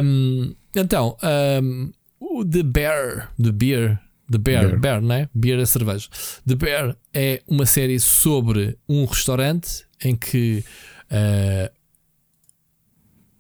Um, 0.04 0.56
então, 0.74 1.18
um, 1.62 1.92
o 2.20 2.46
The 2.46 2.64
Bear, 2.64 3.32
The 3.42 3.52
Bear, 3.52 4.02
The 4.32 4.38
Bear, 4.38 4.68
Bear, 4.68 4.80
Bear 4.80 5.02
não 5.02 5.16
é? 5.16 5.30
Beer 5.34 5.60
é 5.60 5.66
cerveja. 5.66 6.10
The 6.48 6.56
Bear 6.56 6.98
é 7.14 7.42
uma 7.48 7.66
série 7.66 8.00
sobre 8.00 8.78
um 8.90 9.06
restaurante 9.06 9.86
em 10.04 10.16
que 10.16 10.64
uh, 11.12 11.72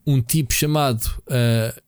um 0.06 0.22
tipo 0.22 0.54
chamado 0.54 1.04
uh, 1.28 1.82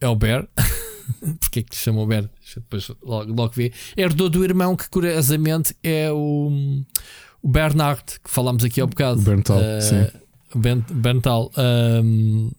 é 0.00 0.08
o 0.08 0.14
Bear. 0.14 0.48
porque 1.40 1.60
é 1.60 1.62
que 1.62 1.74
lhe 1.74 1.80
chamam 1.80 2.06
Bear? 2.06 2.28
Depois 2.54 2.88
logo, 3.02 3.32
logo 3.32 3.52
ver. 3.52 3.72
Herdou 3.96 4.28
do 4.28 4.44
irmão 4.44 4.76
que, 4.76 4.88
curiosamente, 4.88 5.74
é 5.82 6.10
o, 6.12 6.84
o 7.42 7.48
Bernard, 7.48 8.04
que 8.22 8.30
falámos 8.30 8.64
aqui 8.64 8.80
há 8.80 8.84
um 8.84 8.88
bocado. 8.88 9.20
O 9.20 9.24
Berntal, 9.24 9.58
uh, 9.58 9.82
sim. 9.82 10.84
Berntal. 10.94 11.50
Um, 11.56 12.50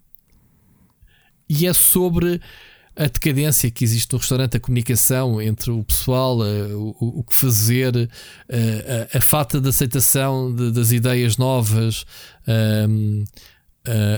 e 1.48 1.66
é 1.66 1.74
sobre 1.74 2.40
a 3.00 3.08
decadência 3.08 3.72
que 3.72 3.86
existe 3.86 4.12
no 4.12 4.20
restaurante, 4.20 4.58
a 4.58 4.60
comunicação 4.60 5.42
entre 5.42 5.72
o 5.72 5.82
pessoal, 5.86 6.40
uh, 6.40 6.96
o, 7.00 7.20
o, 7.20 7.24
que 7.24 7.34
fazer, 7.34 7.96
uh, 7.96 8.10
a, 9.14 9.18
a, 9.18 9.22
falta 9.22 9.62
de 9.62 9.70
aceitação 9.70 10.54
de, 10.54 10.70
das 10.70 10.92
ideias 10.92 11.38
novas, 11.38 12.06
uh, 12.46 13.26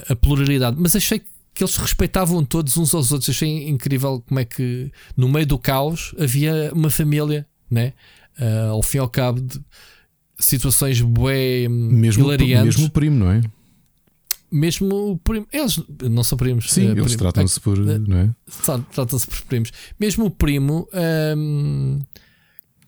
a 0.10 0.16
pluralidade. 0.16 0.78
Mas 0.80 0.95
achei 0.95 1.22
que 1.53 1.64
eles 1.64 1.76
respeitavam 1.76 2.44
todos 2.44 2.76
uns 2.76 2.95
aos 2.95 3.12
outros. 3.12 3.30
Achei 3.30 3.70
incrível 3.70 4.24
como 4.28 4.40
é 4.40 4.45
que 4.45 4.91
no 5.16 5.30
meio 5.30 5.45
do 5.45 5.60
caos 5.60 6.16
havia 6.20 6.72
uma 6.74 6.90
família, 6.90 7.45
né? 7.70 7.94
Ao 8.70 8.82
fim 8.82 8.98
e 8.98 8.99
ao 8.99 9.08
cabo 9.08 9.40
de 9.40 9.62
situações 10.40 10.99
bué 10.99 11.68
mesmo, 11.70 12.24
hilariantes. 12.24 12.76
Mesmo 12.76 12.88
o 12.88 12.90
primo, 12.90 13.20
não 13.20 13.32
é? 13.32 13.41
Mesmo 14.52 15.11
o 15.11 15.18
primo, 15.18 15.48
eles 15.53 15.80
não 16.10 16.23
são 16.23 16.38
primos. 16.38 16.69
Sim, 16.72 16.90
uh, 16.90 16.98
eles 16.98 17.15
tratam-se 17.15 17.60
por, 17.60 17.80
uh, 17.80 17.99
não 17.99 18.18
é? 18.18 18.36
Tratam-se 18.91 19.26
por 19.26 19.41
primos. 19.44 19.72
Mesmo 19.98 20.26
o 20.26 20.30
primo, 20.30 20.90
um, 21.38 21.99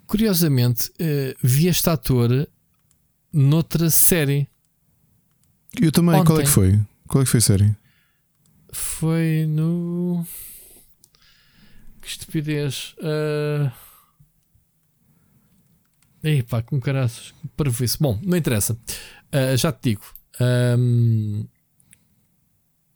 curiosamente, 0.06 0.90
uh, 0.90 1.35
vi 1.41 1.68
este 1.68 1.90
ator 1.90 2.48
noutra 3.31 3.90
série. 3.90 4.48
Eu 5.81 5.91
também, 5.91 6.15
Ontem. 6.15 6.26
qual 6.26 6.40
é 6.40 6.44
que 6.44 6.49
foi? 6.49 6.80
Qual 7.07 7.22
é 7.22 7.26
que 7.26 7.31
foi 7.31 7.38
a 7.38 7.41
série? 7.41 7.76
Foi 8.73 9.45
no. 9.48 10.26
Que 12.02 12.07
estupidez. 12.07 12.94
Uh... 12.99 13.72
Ei 16.23 16.44
pá, 16.44 16.61
com 16.61 16.80
caraças. 16.80 17.34
Para 17.56 17.69
isso. 17.69 17.98
Bom, 18.02 18.19
não 18.22 18.35
interessa. 18.38 18.73
Uh, 18.73 19.56
já 19.56 19.72
te 19.72 19.91
digo. 19.91 20.03
Um... 20.41 21.45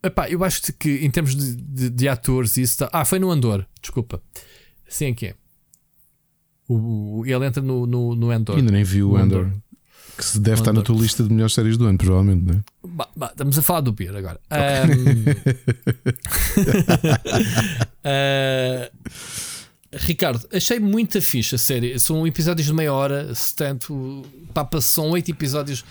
Epá, 0.08 0.28
eu 0.28 0.42
acho 0.42 0.72
que 0.72 1.04
em 1.04 1.10
termos 1.10 1.34
de, 1.34 1.56
de, 1.56 1.90
de 1.90 2.08
atores, 2.08 2.56
isso 2.56 2.78
tá... 2.78 2.88
Ah, 2.92 3.04
foi 3.04 3.18
no 3.18 3.30
Andor, 3.30 3.66
desculpa. 3.80 4.22
Assim 4.88 5.06
é 5.06 5.12
que 5.12 5.26
é. 5.26 5.34
O, 6.66 7.20
o, 7.20 7.26
ele 7.26 7.46
entra 7.46 7.62
no, 7.62 7.86
no, 7.86 8.14
no 8.14 8.30
Andor. 8.30 8.56
Ainda 8.56 8.72
nem 8.72 8.84
viu 8.84 9.10
o 9.10 9.16
Andor. 9.16 9.46
Andor. 9.46 9.58
Que 10.16 10.24
se 10.24 10.40
deve 10.40 10.60
estar 10.60 10.72
na 10.72 10.82
tua 10.82 10.96
lista 10.96 11.22
de 11.22 11.30
melhores 11.30 11.54
séries 11.54 11.76
do 11.76 11.86
ano, 11.86 11.96
provavelmente, 11.96 12.44
não 12.44 12.54
é? 12.54 12.62
Bah, 12.88 13.08
bah, 13.16 13.28
estamos 13.30 13.56
a 13.56 13.62
falar 13.62 13.82
do 13.82 13.92
Beer 13.92 14.16
agora. 14.16 14.40
Um, 14.50 15.30
uh, 18.02 18.90
Ricardo, 19.94 20.46
achei 20.52 20.80
muita 20.80 21.20
ficha 21.20 21.54
a 21.56 21.58
série. 21.58 21.98
São 22.00 22.26
episódios 22.26 22.66
de 22.66 22.74
meia 22.74 22.92
hora, 22.92 23.32
se 23.34 23.54
tanto. 23.54 24.22
Papa, 24.52 24.80
são 24.80 25.10
oito 25.10 25.30
episódios. 25.30 25.84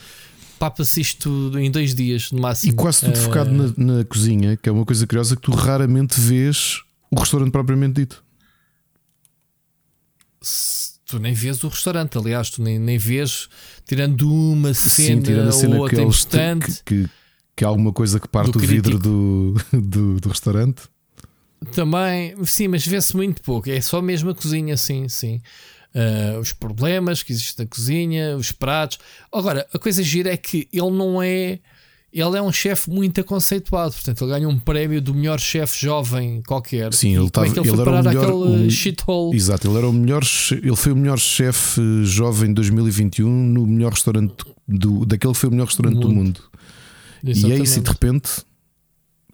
Papa-se 0.59 1.01
isto 1.01 1.51
em 1.57 1.69
dois 1.69 1.93
dias, 1.93 2.31
no 2.31 2.41
máximo. 2.41 2.73
E 2.73 2.75
quase 2.75 3.01
tudo 3.01 3.13
uh, 3.13 3.21
focado 3.21 3.51
na, 3.51 3.73
na, 3.77 4.05
cozinha, 4.05 4.57
que 4.57 4.67
é 4.67 4.71
uma 4.71 4.85
coisa 4.85 5.05
curiosa 5.05 5.35
que 5.35 5.41
tu 5.41 5.51
raramente 5.51 6.19
vês 6.19 6.81
o 7.11 7.19
restaurante 7.19 7.51
propriamente 7.51 7.93
dito. 8.01 8.23
Tu 11.05 11.19
nem 11.19 11.33
vês 11.33 11.63
o 11.63 11.67
restaurante, 11.67 12.17
aliás, 12.17 12.49
tu 12.49 12.61
nem, 12.61 12.77
nem 12.77 12.97
vês, 12.97 13.47
tirando 13.85 14.29
uma 14.29 14.73
cena, 14.73 15.15
Sim, 15.15 15.21
tirando 15.21 15.47
a 15.47 15.51
cena 15.51 15.75
ou 15.75 15.81
outra 15.83 16.01
importante. 16.01 16.81
Que, 16.83 17.03
que, 17.03 17.09
que 17.55 17.65
há 17.65 17.67
alguma 17.67 17.93
coisa 17.93 18.19
que 18.19 18.27
parte 18.27 18.51
do, 18.51 18.59
do 18.59 18.67
vidro 18.67 18.99
do, 18.99 19.55
do, 19.71 20.19
do, 20.19 20.29
restaurante. 20.29 20.83
Também, 21.71 22.35
sim, 22.45 22.67
mas 22.67 22.85
vê-se 22.85 23.15
muito 23.15 23.41
pouco. 23.41 23.69
É 23.69 23.79
só 23.79 24.01
mesmo 24.01 24.31
a 24.31 24.35
cozinha, 24.35 24.75
sim, 24.75 25.07
sim. 25.07 25.41
Uh, 25.97 26.39
os 26.39 26.53
problemas 26.53 27.23
que 27.23 27.31
existem 27.31 27.65
na 27.65 27.69
cozinha, 27.69 28.37
os 28.37 28.51
pratos. 28.51 28.99
Agora, 29.33 29.65
a 29.73 29.79
coisa 29.79 30.03
gira 30.03 30.31
é 30.31 30.37
que 30.37 30.67
ele 30.71 30.91
não 30.91 31.23
é 31.23 31.59
ele 32.13 32.37
é 32.37 32.41
um 32.41 32.51
chefe 32.51 32.89
muito 32.89 33.23
conceituado, 33.23 33.93
portanto, 33.93 34.23
ele 34.23 34.31
ganha 34.31 34.47
um 34.47 34.57
prémio 34.57 35.01
do 35.01 35.13
melhor 35.13 35.39
chefe 35.39 35.85
jovem 35.85 36.41
qualquer. 36.47 36.93
Sim, 36.93 37.15
ele, 37.15 37.25
estava, 37.25 37.47
é 37.47 37.49
ele, 37.49 37.59
ele 37.59 38.01
melhor 38.01 38.33
um, 38.33 38.69
shithole. 38.69 39.35
Exato, 39.35 39.67
ele 39.67 39.77
era 39.77 39.87
o 39.87 39.93
melhor, 39.93 40.23
ele 40.51 40.75
foi 40.75 40.91
o 40.93 40.95
melhor 40.95 41.19
chefe 41.19 41.81
jovem 42.05 42.49
de 42.49 42.55
2021 42.55 43.29
no 43.29 43.67
melhor 43.67 43.91
restaurante 43.91 44.35
do, 44.67 45.05
daquele 45.05 45.33
que 45.33 45.39
foi 45.39 45.49
o 45.49 45.51
melhor 45.51 45.65
restaurante 45.65 45.99
do 45.99 46.09
mundo. 46.09 46.41
Do 47.23 47.35
mundo. 47.35 47.39
E 47.47 47.51
é 47.51 47.59
isso, 47.59 47.79
e 47.79 47.81
de 47.81 47.89
repente 47.89 48.29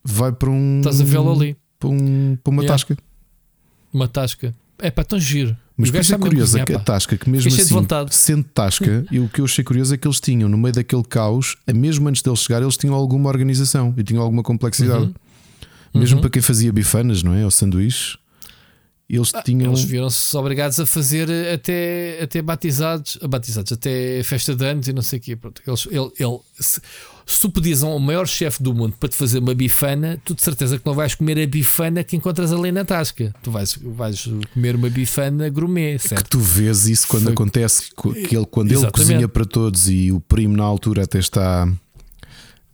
vai 0.04 0.32
para 0.32 0.50
um. 0.50 0.80
Estás 0.80 1.00
a 1.00 1.04
vê-lo 1.04 1.32
ali. 1.32 1.56
Para, 1.80 1.90
um, 1.90 2.38
para 2.44 2.52
uma 2.52 2.64
yeah. 2.64 2.74
tasca. 2.74 2.98
Uma 3.94 4.08
tasca. 4.08 4.56
É 4.80 4.90
para 4.90 5.04
tão 5.04 5.20
giro. 5.20 5.56
Mas 5.76 5.90
o 5.90 5.92
que 5.92 5.98
é 5.98 6.18
curioso 6.18 6.58
é 6.58 6.66
que 6.66 6.74
a 6.74 6.80
Tasca, 6.80 7.18
que 7.18 7.30
mesmo 7.30 7.52
assim, 7.52 7.86
sendo 8.12 8.44
Tasca, 8.44 9.06
e 9.12 9.20
o 9.20 9.28
que 9.28 9.42
eu 9.42 9.46
achei 9.46 9.64
curioso 9.64 9.94
é 9.94 9.98
que 9.98 10.08
eles 10.08 10.20
tinham, 10.20 10.48
no 10.48 10.58
meio 10.58 10.74
daquele 10.74 11.04
caos, 11.04 11.58
mesmo 11.74 12.08
antes 12.08 12.22
deles 12.22 12.40
chegar, 12.40 12.62
eles 12.62 12.78
tinham 12.78 12.96
alguma 12.96 13.30
organização 13.30 13.94
e 13.98 14.04
tinham 14.04 14.22
alguma 14.22 14.44
complexidade. 14.44 15.06
Uhum. 15.06 15.14
Mesmo 16.00 16.18
uhum. 16.18 16.22
para 16.22 16.30
quem 16.30 16.42
fazia 16.42 16.72
bifanas, 16.72 17.24
não 17.24 17.34
é? 17.34 17.44
Ou 17.44 17.52
sanduíches. 17.52 18.18
Eles 19.16 19.32
ah, 19.36 19.44
tinham. 19.44 19.72
Eles 19.72 19.84
viram-se 19.84 20.36
obrigados 20.36 20.80
a 20.80 20.88
fazer 20.88 21.30
até, 21.54 22.20
até 22.20 22.42
batizados, 22.42 23.20
batizados, 23.22 23.72
até 23.72 24.24
festa 24.24 24.56
de 24.56 24.66
anos 24.66 24.88
e 24.88 24.94
não 24.94 25.04
sei 25.04 25.20
o 25.20 25.22
quê. 25.22 25.36
Pronto, 25.36 25.62
eles, 25.68 25.88
ele, 25.92 26.12
ele, 26.18 26.40
se, 26.60 26.82
se 27.24 27.40
tu 27.40 27.52
pedis 27.52 27.84
ao 27.84 28.00
maior 28.00 28.28
chefe 28.28 28.64
do 28.64 28.74
mundo 28.74 28.96
para 29.00 29.08
te 29.08 29.16
fazer 29.16 29.38
uma 29.38 29.54
bifana, 29.54 30.20
tu 30.26 30.34
de 30.34 30.42
certeza 30.42 30.80
que 30.80 30.86
não 30.88 30.96
vais 30.96 31.14
comer 31.14 31.40
a 31.40 31.46
bifana 31.46 32.04
que 32.04 32.16
encontras 32.16 32.52
ali 32.52 32.72
na 32.72 32.84
tasca. 32.84 33.32
Tu 33.44 33.52
vais, 33.52 33.78
vais 33.84 34.30
comer 34.52 34.76
uma 34.76 34.90
bifana 34.90 35.48
gourmet, 35.48 36.00
certo? 36.00 36.22
É 36.22 36.24
que 36.24 36.30
tu 36.32 36.40
vês 36.40 36.88
isso 36.88 37.08
quando 37.08 37.26
Foi... 37.26 37.34
acontece, 37.34 37.92
que 37.96 38.36
ele, 38.36 38.48
quando 38.48 38.72
Exatamente. 38.72 39.00
ele 39.00 39.06
cozinha 39.06 39.28
para 39.28 39.46
todos 39.46 39.90
e 39.90 40.12
o 40.12 40.20
primo 40.22 40.58
na 40.58 40.64
altura 40.64 41.04
até 41.04 41.20
está. 41.20 41.72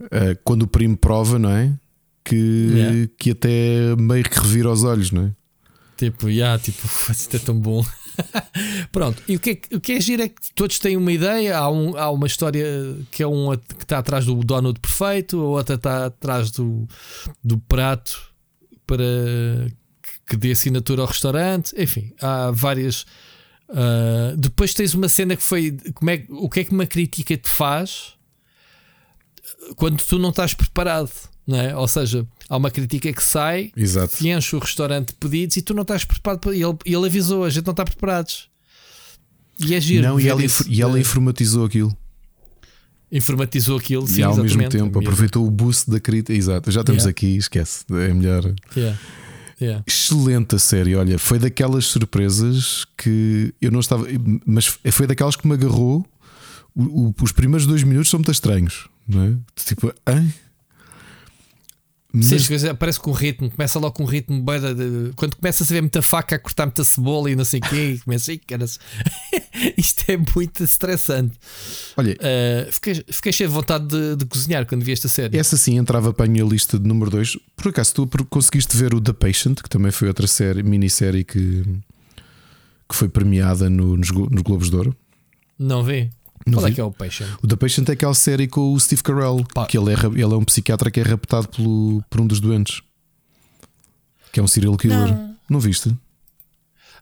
Uh, 0.02 0.40
quando 0.46 0.62
o 0.62 0.68
primo 0.68 0.96
prova, 0.96 1.38
não 1.38 1.50
é? 1.50 1.74
Que, 2.24 2.36
yeah. 2.36 3.10
que 3.18 3.32
até 3.32 3.94
meio 3.98 4.24
que 4.24 4.40
revira 4.40 4.72
os 4.72 4.86
olhos, 4.86 5.12
não 5.12 5.24
é? 5.24 5.39
Tipo, 6.00 6.30
yeah, 6.30 6.58
tipo, 6.58 6.88
isto 7.12 7.36
é 7.36 7.40
tão 7.40 7.60
bom. 7.60 7.86
Pronto, 8.90 9.22
e 9.28 9.36
o 9.36 9.40
que, 9.40 9.50
é, 9.50 9.76
o 9.76 9.82
que 9.82 9.92
é 9.92 10.00
giro 10.00 10.24
é 10.24 10.30
que 10.30 10.54
todos 10.56 10.80
têm 10.80 10.96
uma 10.96 11.12
ideia. 11.12 11.58
Há, 11.58 11.70
um, 11.70 11.98
há 11.98 12.10
uma 12.10 12.26
história 12.26 12.66
que 13.12 13.22
é 13.22 13.28
um 13.28 13.52
que 13.58 13.84
está 13.84 13.98
atrás 13.98 14.26
do 14.26 14.36
donut 14.36 14.80
perfeito, 14.80 15.42
a 15.42 15.44
outra 15.44 15.76
está 15.76 16.06
atrás 16.06 16.52
do, 16.52 16.88
do 17.44 17.58
prato 17.58 18.32
para 18.88 19.04
que 20.26 20.38
dê 20.38 20.52
assinatura 20.52 21.02
ao 21.02 21.08
restaurante. 21.08 21.74
Enfim, 21.78 22.14
há 22.22 22.50
várias. 22.50 23.02
Uh, 23.68 24.38
depois 24.38 24.74
tens 24.74 24.94
uma 24.94 25.10
cena 25.10 25.36
que 25.36 25.44
foi. 25.44 25.78
Como 25.94 26.10
é, 26.12 26.24
o 26.30 26.50
que 26.50 26.62
é 26.62 26.64
que 26.64 26.72
uma 26.72 26.88
crítica 26.88 27.36
te 27.36 27.50
faz 27.50 28.14
quando 29.76 30.02
tu 30.02 30.18
não 30.18 30.30
estás 30.30 30.54
preparado? 30.54 31.12
Não 31.46 31.60
é? 31.60 31.76
Ou 31.76 31.90
seja, 31.90 32.26
há 32.50 32.58
uma 32.58 32.72
crítica 32.72 33.14
que 33.14 33.24
sai, 33.24 33.72
Exato. 33.78 34.18
que 34.18 34.30
enche 34.30 34.56
o 34.56 34.60
restaurante 34.60 35.10
de 35.10 35.16
pedidos 35.16 35.56
e 35.58 35.62
tu 35.62 35.74
não 35.74 35.84
estás 35.84 36.04
preparado 36.04 36.40
para. 36.40 36.54
Ele, 36.56 36.76
ele 36.86 37.06
avisou, 37.06 37.44
a 37.46 37.50
gente 37.50 37.66
não 37.66 37.72
está 37.72 37.86
preparados. 37.86 38.50
E 39.60 39.76
é 39.76 39.80
giro. 39.82 40.08
Não, 40.08 40.20
e 40.20 40.28
ela, 40.28 40.42
e 40.68 40.82
ela 40.82 41.00
informatizou 41.00 41.66
aquilo. 41.66 41.96
Informatizou 43.12 43.78
aquilo, 43.78 44.08
sim, 44.08 44.20
e 44.22 44.24
ao 44.24 44.38
mesmo 44.38 44.70
tempo 44.70 45.00
aproveitou 45.00 45.46
o 45.46 45.50
boost 45.50 45.90
da 45.90 46.00
crítica. 46.00 46.34
Exato, 46.34 46.70
já 46.72 46.82
estamos 46.82 47.04
yeah. 47.04 47.10
aqui, 47.10 47.38
esquece. 47.38 47.84
É 47.90 48.14
melhor. 48.14 48.54
Yeah. 48.78 49.00
Yeah. 49.60 49.84
Excelente 49.86 50.56
a 50.56 50.60
série, 50.60 50.96
olha, 50.96 51.18
foi 51.20 51.38
daquelas 51.40 51.86
surpresas 51.86 52.86
que 52.98 53.54
eu 53.62 53.72
não 53.72 53.80
estava, 53.82 54.06
mas 54.46 54.80
foi 54.92 55.06
daquelas 55.08 55.36
que 55.36 55.46
me 55.48 55.54
agarrou. 55.56 56.06
O- 56.76 57.08
o- 57.10 57.16
os 57.22 57.32
primeiros 57.34 57.66
dois 57.66 57.84
minutos 57.84 58.10
são 58.10 58.20
muito 58.20 58.32
estranhos, 58.32 58.88
não 59.08 59.24
é? 59.24 59.34
Tipo, 59.66 59.92
hein? 60.08 60.34
Sim, 62.12 62.18
Mas 62.22 62.34
as 62.34 62.48
coisas 62.48 62.68
aparece 62.70 63.00
com 63.00 63.12
ritmo, 63.12 63.52
começa 63.52 63.78
logo 63.78 63.94
com 63.94 64.02
um 64.04 64.08
ritmo 64.08 64.42
bué 64.42 64.58
de, 64.60 65.12
quando 65.16 65.36
começa 65.36 65.64
a 65.64 65.68
ver 65.68 65.80
muita 65.82 66.02
faca 66.02 66.38
a 66.38 66.40
cortar 66.40 66.66
muita 66.66 66.84
cebola 66.84 67.30
e 67.30 67.36
não 67.36 67.46
sei 67.46 67.60
o 67.60 67.70
quê, 67.70 67.92
e 67.92 68.00
começa, 68.00 68.34
"Ih, 68.34 68.40
caras, 68.40 68.80
isto 69.78 70.06
é 70.12 70.18
muito 70.18 70.64
estressante. 70.64 71.38
olha, 71.96 72.14
Uh, 72.20 72.72
fiquei, 72.72 73.04
fiquei 73.12 73.32
cheio 73.32 73.48
de 73.50 73.56
vontade 73.56 73.86
de, 73.88 74.16
de 74.16 74.26
cozinhar 74.26 74.66
quando 74.66 74.84
vi 74.84 74.92
esta 74.92 75.08
série. 75.08 75.38
essa 75.38 75.56
sim 75.56 75.78
entrava 75.78 76.12
para 76.12 76.26
a 76.26 76.30
minha 76.30 76.44
lista 76.44 76.80
de 76.80 76.88
número 76.88 77.12
2. 77.12 77.38
Por 77.56 77.70
acaso 77.70 77.94
tu 77.94 78.08
conseguiste 78.26 78.76
ver 78.76 78.96
o 78.96 79.00
The 79.00 79.14
Patient, 79.14 79.62
que 79.62 79.70
também 79.70 79.92
foi 79.92 80.08
outra 80.08 80.26
série, 80.26 80.64
minissérie 80.64 81.24
que, 81.24 81.62
que 82.90 82.96
foi 82.96 83.08
premiada 83.08 83.70
no- 83.70 83.96
nos, 83.96 84.10
nos 84.10 84.42
Globos 84.42 84.72
de 84.72 84.76
Ouro. 84.76 84.96
Não 85.60 85.84
vi? 85.84 86.10
Não 86.46 86.60
Qual 86.60 86.68
é 86.68 86.72
que 86.72 86.82
é 86.82 86.84
o 86.84 86.92
Patient? 86.92 87.30
O 87.44 87.48
The 87.48 87.56
Patient 87.56 87.90
é 87.90 87.92
aquela 87.94 88.14
série 88.14 88.48
com 88.48 88.74
o 88.74 88.80
Steve 88.80 89.04
Carell, 89.04 89.46
Pá. 89.54 89.66
que 89.66 89.78
ele 89.78 89.94
é, 89.94 89.96
ele 90.06 90.24
é 90.24 90.38
um 90.38 90.44
psiquiatra 90.44 90.90
que 90.90 91.00
é 91.00 91.04
raptado 91.04 91.48
pelo, 91.50 92.04
por 92.10 92.22
um 92.22 92.28
dos 92.28 92.40
doentes, 92.40 92.82
que 94.32 94.40
é 94.40 94.44
um 94.44 94.48
serial 94.48 94.76
killer. 94.78 95.16
Não, 95.50 95.60
viste? 95.60 95.96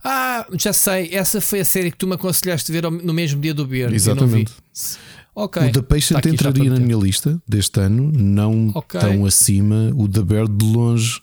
Ah, 0.04 0.46
já 0.54 0.72
sei, 0.74 1.10
essa 1.14 1.42
foi 1.42 1.60
a 1.62 1.66
série 1.66 1.92
que 1.92 1.98
tu 1.98 2.08
me 2.08 2.14
aconselhaste 2.16 2.72
ver 2.72 2.84
no 2.90 3.14
mesmo 3.14 3.42
dia 3.42 3.54
do 3.54 3.66
Beer. 3.66 3.94
Exatamente. 3.94 4.52
Eu 4.52 4.58
não 4.58 4.92
vi. 4.92 5.18
Ok. 5.36 5.62
O 5.68 5.72
The 5.72 5.82
Patient 5.82 6.14
Tá 6.14 6.20
aqui 6.20 6.30
entraria 6.30 6.64
para 6.66 6.80
na 6.80 6.86
minha 6.86 6.98
lista 6.98 7.40
deste 7.48 7.80
ano, 7.80 8.12
não 8.12 8.72
Ok. 8.74 9.00
tão 9.00 9.26
acima. 9.26 9.92
O 9.96 10.08
The 10.08 10.22
Bear 10.24 10.48
de 10.48 10.66
longe, 10.66 11.22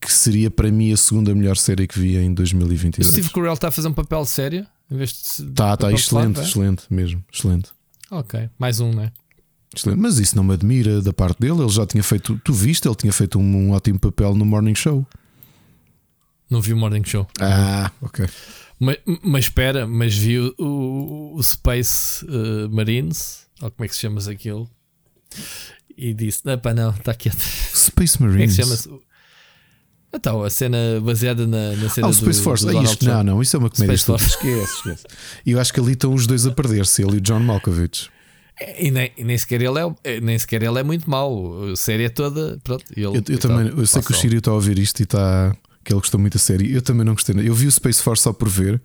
que 0.00 0.12
seria 0.12 0.50
para 0.50 0.70
mim 0.70 0.92
a 0.92 0.96
segunda 0.96 1.34
melhor 1.34 1.56
série 1.56 1.86
que 1.86 1.98
vi 1.98 2.16
em 2.16 2.32
O 2.32 2.34
2022. 2.34 3.10
Steve 3.10 3.30
Carell 3.30 3.54
está 3.54 3.68
a 3.68 3.70
fazer 3.70 3.88
um 3.88 3.94
papel 3.94 4.24
sério? 4.26 4.66
Em 4.90 4.96
vez 4.96 5.10
de 5.38 5.52
Tá, 5.52 5.76
tá, 5.76 5.92
excelente, 5.92 6.34
de 6.34 6.38
lado, 6.38 6.48
excelente 6.48 6.82
mesmo, 6.90 7.24
excelente. 7.32 7.70
é? 8.10 8.14
Ok, 8.14 8.48
mais 8.58 8.80
um, 8.80 8.92
né? 8.92 9.12
excelente. 9.74 9.98
Mas 10.00 10.18
isso 10.18 10.36
não 10.36 10.44
me 10.44 10.54
admira 10.54 11.02
da 11.02 11.12
parte 11.12 11.40
dele. 11.40 11.60
Ele 11.60 11.68
já 11.68 11.84
tinha 11.86 12.02
feito, 12.02 12.40
tu 12.44 12.52
viste, 12.52 12.86
ele 12.86 12.94
tinha 12.94 13.12
feito 13.12 13.38
um, 13.38 13.42
um 13.42 13.70
ótimo 13.72 13.98
papel 13.98 14.34
no 14.34 14.44
Morning 14.44 14.74
Show. 14.74 15.06
Não 16.48 16.60
vi 16.60 16.72
o 16.72 16.76
Morning 16.76 17.04
Show. 17.04 17.26
Ah, 17.40 17.90
ok. 18.00 18.26
Mas, 18.78 18.98
mas 19.22 19.44
espera, 19.46 19.86
mas 19.86 20.16
vi 20.16 20.38
o, 20.38 20.54
o- 20.58 21.34
o 21.36 21.42
Space 21.42 22.24
uh, 22.26 22.68
Marines, 22.70 23.46
ou 23.60 23.70
como 23.70 23.84
é 23.84 23.88
que 23.88 23.94
se 23.94 24.00
chama 24.02 24.20
aquilo? 24.30 24.70
E 25.96 26.14
disse: 26.14 26.42
Não, 26.44 26.54
está 26.90 27.12
quieto. 27.14 27.36
Space 27.74 28.16
Como 28.18 28.30
é 28.30 28.32
que 28.32 28.38
Marines. 28.46 28.54
se 28.54 28.62
chama? 28.84 29.00
Então, 30.14 30.42
a 30.42 30.48
cena 30.50 30.78
baseada 31.02 31.46
na, 31.46 31.72
na 31.76 31.88
cena 31.90 32.06
Ah, 32.06 32.10
o 32.10 32.12
do, 32.12 32.16
Space 32.16 32.40
Force. 32.40 32.64
do 32.64 32.70
Ah, 32.70 32.72
Donald 32.72 32.90
isto, 32.92 33.04
não, 33.04 33.22
não, 33.22 33.42
isso 33.42 33.56
é 33.56 33.58
uma 33.58 33.68
comédia. 33.70 33.96
Space 33.98 34.18
estúpida. 34.28 34.56
Esquece, 34.64 34.76
esquece. 34.76 35.04
E 35.44 35.50
eu 35.52 35.60
acho 35.60 35.72
que 35.72 35.80
ali 35.80 35.92
estão 35.92 36.14
os 36.14 36.26
dois 36.26 36.46
a 36.46 36.50
perder-se, 36.52 37.02
ele 37.02 37.14
e 37.14 37.16
o 37.18 37.20
John 37.20 37.40
Malkovich. 37.40 38.08
E 38.78 38.90
nem, 38.90 39.12
e 39.18 39.24
nem, 39.24 39.36
sequer 39.36 39.60
ele 39.60 39.78
é, 40.04 40.20
nem 40.20 40.38
sequer 40.38 40.62
ele 40.62 40.78
é 40.78 40.82
muito 40.82 41.10
mau. 41.10 41.70
A 41.70 41.76
série 41.76 42.04
é 42.04 42.08
toda. 42.08 42.58
Pronto, 42.64 42.82
ele, 42.96 43.04
Eu, 43.06 43.14
eu 43.28 43.38
também, 43.38 43.66
eu 43.68 43.86
sei 43.86 44.00
que 44.00 44.10
o 44.10 44.14
Chirio 44.14 44.38
está 44.38 44.50
a 44.50 44.54
ouvir 44.54 44.78
isto 44.78 45.00
e 45.00 45.02
está. 45.02 45.54
que 45.84 45.92
ele 45.92 46.00
gostou 46.00 46.18
muito 46.18 46.32
da 46.32 46.38
série. 46.38 46.72
Eu 46.72 46.80
também 46.80 47.04
não 47.04 47.12
gostei. 47.12 47.34
Eu 47.46 47.54
vi 47.54 47.66
o 47.66 47.72
Space 47.72 48.02
Force 48.02 48.22
só 48.22 48.32
por 48.32 48.48
ver. 48.48 48.80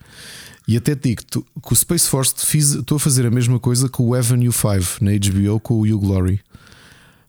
E 0.68 0.76
até 0.76 0.94
digo 0.94 1.24
tu, 1.24 1.46
que 1.66 1.72
o 1.72 1.76
Space 1.76 2.10
Force 2.10 2.34
fiz, 2.46 2.72
estou 2.72 2.98
a 2.98 3.00
fazer 3.00 3.26
a 3.26 3.32
mesma 3.32 3.60
coisa 3.60 3.88
com 3.88 4.04
o 4.10 4.14
Avenue 4.14 4.52
5 4.52 4.98
na 5.02 5.12
HBO 5.12 5.60
com 5.62 5.76
o 5.76 5.82
Hugh 5.84 6.00
Glory. 6.00 6.42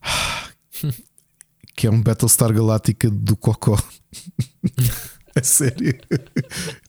Que 1.74 1.86
é 1.86 1.90
um 1.90 2.02
Battlestar 2.02 2.52
Galáctica 2.52 3.10
do 3.10 3.36
Cocó. 3.36 3.76
a 5.34 5.42
série. 5.42 5.98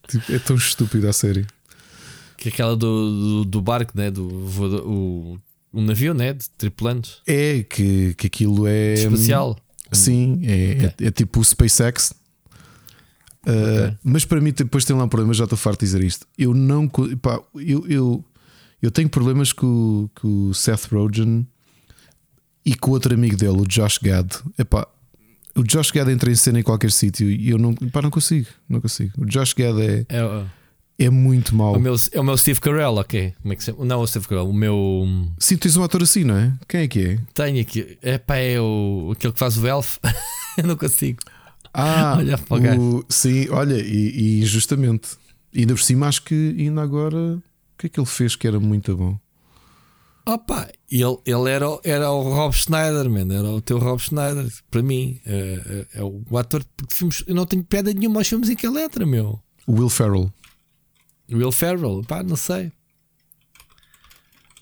Tipo, 0.07 0.33
é 0.33 0.39
tão 0.39 0.55
estúpida 0.55 1.09
a 1.09 1.13
série. 1.13 1.45
Que 2.37 2.49
é 2.49 2.51
aquela 2.51 2.75
do, 2.75 3.43
do, 3.43 3.45
do 3.45 3.61
barco, 3.61 3.93
né? 3.95 4.11
Do 4.11 4.27
voador- 4.47 4.85
o, 4.85 5.39
o 5.71 5.81
navio, 5.81 6.13
né? 6.13 6.33
De 6.33 6.49
tripulantes. 6.51 7.17
É 7.25 7.63
que, 7.63 8.13
que 8.15 8.27
aquilo 8.27 8.67
é. 8.67 8.93
Espacial. 8.95 9.57
Sim, 9.91 10.41
é, 10.43 10.85
é- 11.01 11.07
é 11.07 11.11
tipo 11.11 11.39
o 11.39 11.43
SpaceX. 11.43 12.11
Uh, 13.45 13.87
Ok. 13.87 13.97
Mas 14.03 14.25
para 14.25 14.39
mim 14.41 14.51
depois 14.55 14.85
tem 14.85 14.95
lá 14.95 15.03
um 15.03 15.09
problema, 15.09 15.33
já 15.33 15.43
estou 15.43 15.57
farto 15.57 15.79
de 15.81 15.85
dizer 15.85 16.03
isto. 16.03 16.25
Eu 16.37 16.53
não 16.53 16.87
pá, 16.87 17.41
eu, 17.55 17.85
eu, 17.87 18.25
eu 18.81 18.91
tenho 18.91 19.09
problemas 19.09 19.51
com, 19.53 20.09
com 20.19 20.47
o 20.49 20.53
Seth 20.53 20.85
Rogen 20.91 21.45
e 22.65 22.75
com 22.75 22.91
outro 22.91 23.13
amigo 23.13 23.35
dele, 23.35 23.59
o 23.61 23.65
Josh 23.67 23.97
Gad. 24.01 24.31
Epá, 24.57 24.87
o 25.55 25.63
Josh 25.63 25.91
Gad 25.91 26.09
entra 26.09 26.31
em 26.31 26.35
cena 26.35 26.59
em 26.59 26.63
qualquer 26.63 26.91
sítio 26.91 27.29
e 27.29 27.49
eu 27.49 27.57
não, 27.57 27.73
pá, 27.75 28.01
não 28.01 28.09
consigo, 28.09 28.47
não 28.67 28.79
consigo. 28.81 29.11
O 29.17 29.25
Josh 29.25 29.53
Gad 29.53 29.77
é, 29.79 30.05
É, 30.09 30.23
o- 30.23 30.45
é 30.97 31.09
muito 31.09 31.55
mau. 31.55 31.75
o 31.75 31.79
meu, 31.79 31.95
é 32.11 32.19
o 32.19 32.23
meu 32.23 32.37
Steve 32.37 32.59
Carell, 32.59 32.95
ok. 32.95 33.33
Como 33.41 33.53
é 33.53 33.55
que 33.55 33.63
se 33.63 33.71
chama? 33.71 33.85
Não, 33.85 33.99
o 34.01 34.07
Steve 34.07 34.27
Carell, 34.27 34.47
o 34.49 34.53
meu. 34.53 35.05
Sim, 35.39 35.57
tens 35.57 35.75
um 35.77 35.83
ator 35.83 36.01
assim, 36.03 36.23
não 36.23 36.35
é? 36.37 36.53
Quem 36.67 36.81
é 36.81 36.87
que 36.87 36.99
é? 36.99 37.19
Tenho 37.33 37.61
aqui. 37.61 37.97
É 38.01 38.17
pá, 38.17 38.37
é 38.37 38.59
o, 38.59 39.11
aquele 39.15 39.33
que 39.33 39.39
faz 39.39 39.57
o 39.57 39.67
Elf. 39.67 39.97
Eu 40.57 40.67
não 40.67 40.75
consigo. 40.75 41.19
Ah, 41.73 42.15
Olha 42.19 42.37
para 42.37 42.57
o 42.57 42.61
gajo. 42.61 43.05
sim, 43.09 43.47
olha, 43.49 43.75
e, 43.81 44.37
e 44.37 44.41
injustamente. 44.41 45.09
E 45.51 45.61
ainda 45.61 45.73
por 45.73 45.81
cima, 45.81 46.07
acho 46.07 46.21
que 46.23 46.55
ainda 46.57 46.81
agora 46.83 47.17
o 47.17 47.41
que 47.77 47.87
é 47.87 47.89
que 47.89 47.99
ele 47.99 48.05
fez 48.07 48.35
que 48.35 48.47
era 48.47 48.59
muito 48.59 48.95
bom? 48.95 49.17
Opa, 50.25 50.69
ele, 50.89 51.17
ele 51.25 51.49
era, 51.49 51.69
o- 51.69 51.81
era 51.83 52.09
o 52.11 52.21
Rob 52.23 52.53
Schneider, 52.55 53.09
man, 53.09 53.33
era 53.33 53.47
o 53.49 53.59
teu 53.61 53.77
Rob 53.77 53.99
Schneider. 54.01 54.45
Para 54.71 54.81
mim, 54.81 55.19
é, 55.25 55.85
é- 55.93 55.99
é 55.99 56.03
o 56.03 56.37
ator 56.37 56.63
de 56.63 56.95
filmes. 56.95 57.23
Eu 57.27 57.35
não 57.35 57.45
tenho 57.45 57.63
pedra 57.63 57.93
nenhuma 57.93 58.21
aos 58.21 58.27
filmes 58.27 58.49
em 58.49 58.55
que 58.55 58.65
ele 58.65 58.81
entra, 58.81 59.05
meu. 59.05 59.39
Will 59.67 59.89
Ferrell. 59.89 60.31
Will 61.31 61.51
Ferrell, 61.51 62.03
pá, 62.07 62.23
não 62.23 62.35
sei. 62.37 62.71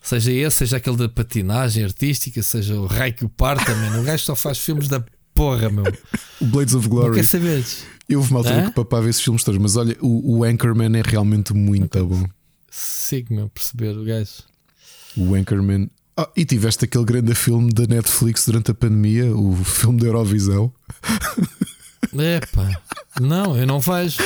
Seja 0.02 0.32
esse, 0.32 0.58
seja 0.58 0.78
aquele 0.78 0.98
da 0.98 1.08
patinagem 1.08 1.84
artística, 1.84 2.42
seja 2.42 2.76
o 2.76 2.88
Rai 2.88 3.12
que 3.12 3.24
o 3.24 3.30
parta, 3.30 3.74
man. 3.76 4.00
O 4.00 4.04
gajo 4.04 4.24
só 4.24 4.36
faz 4.36 4.58
filmes 4.58 4.88
da 4.88 5.04
porra, 5.34 5.70
meu. 5.70 5.84
O 6.42 6.46
Blades 6.46 6.74
of 6.74 6.88
Não 6.88 6.96
Glory. 6.96 7.16
quer 7.18 7.26
saber. 7.26 7.64
Eu 8.10 8.20
houve 8.20 8.32
uma 8.32 8.40
altura 8.40 8.64
Hã? 8.64 8.70
que 8.70 8.76
papava 8.76 9.08
esses 9.10 9.22
filmes 9.22 9.44
todos, 9.44 9.62
mas 9.62 9.76
olha, 9.76 9.96
o, 10.02 10.40
o 10.40 10.44
Anchorman 10.44 10.98
é 10.98 11.04
realmente 11.06 11.54
muito 11.54 12.04
bom. 12.06 12.26
Sigo, 12.70 13.34
meu, 13.34 13.48
perceber 13.50 13.96
o 13.96 14.04
gajo. 14.04 14.44
O 15.18 15.36
Anchorman. 15.36 15.90
Ah, 16.18 16.30
e 16.36 16.46
tiveste 16.46 16.86
aquele 16.86 17.06
grande 17.06 17.34
filme 17.36 17.72
da 17.74 17.86
Netflix 17.88 18.46
durante 18.46 18.72
a 18.72 18.74
pandemia, 18.74 19.36
o 19.36 19.56
filme 19.64 20.00
da 20.00 20.08
Eurovisão. 20.08 20.72
Epá, 22.14 22.82
não, 23.20 23.58
eu 23.58 23.66
não 23.66 23.80
vejo. 23.80 24.18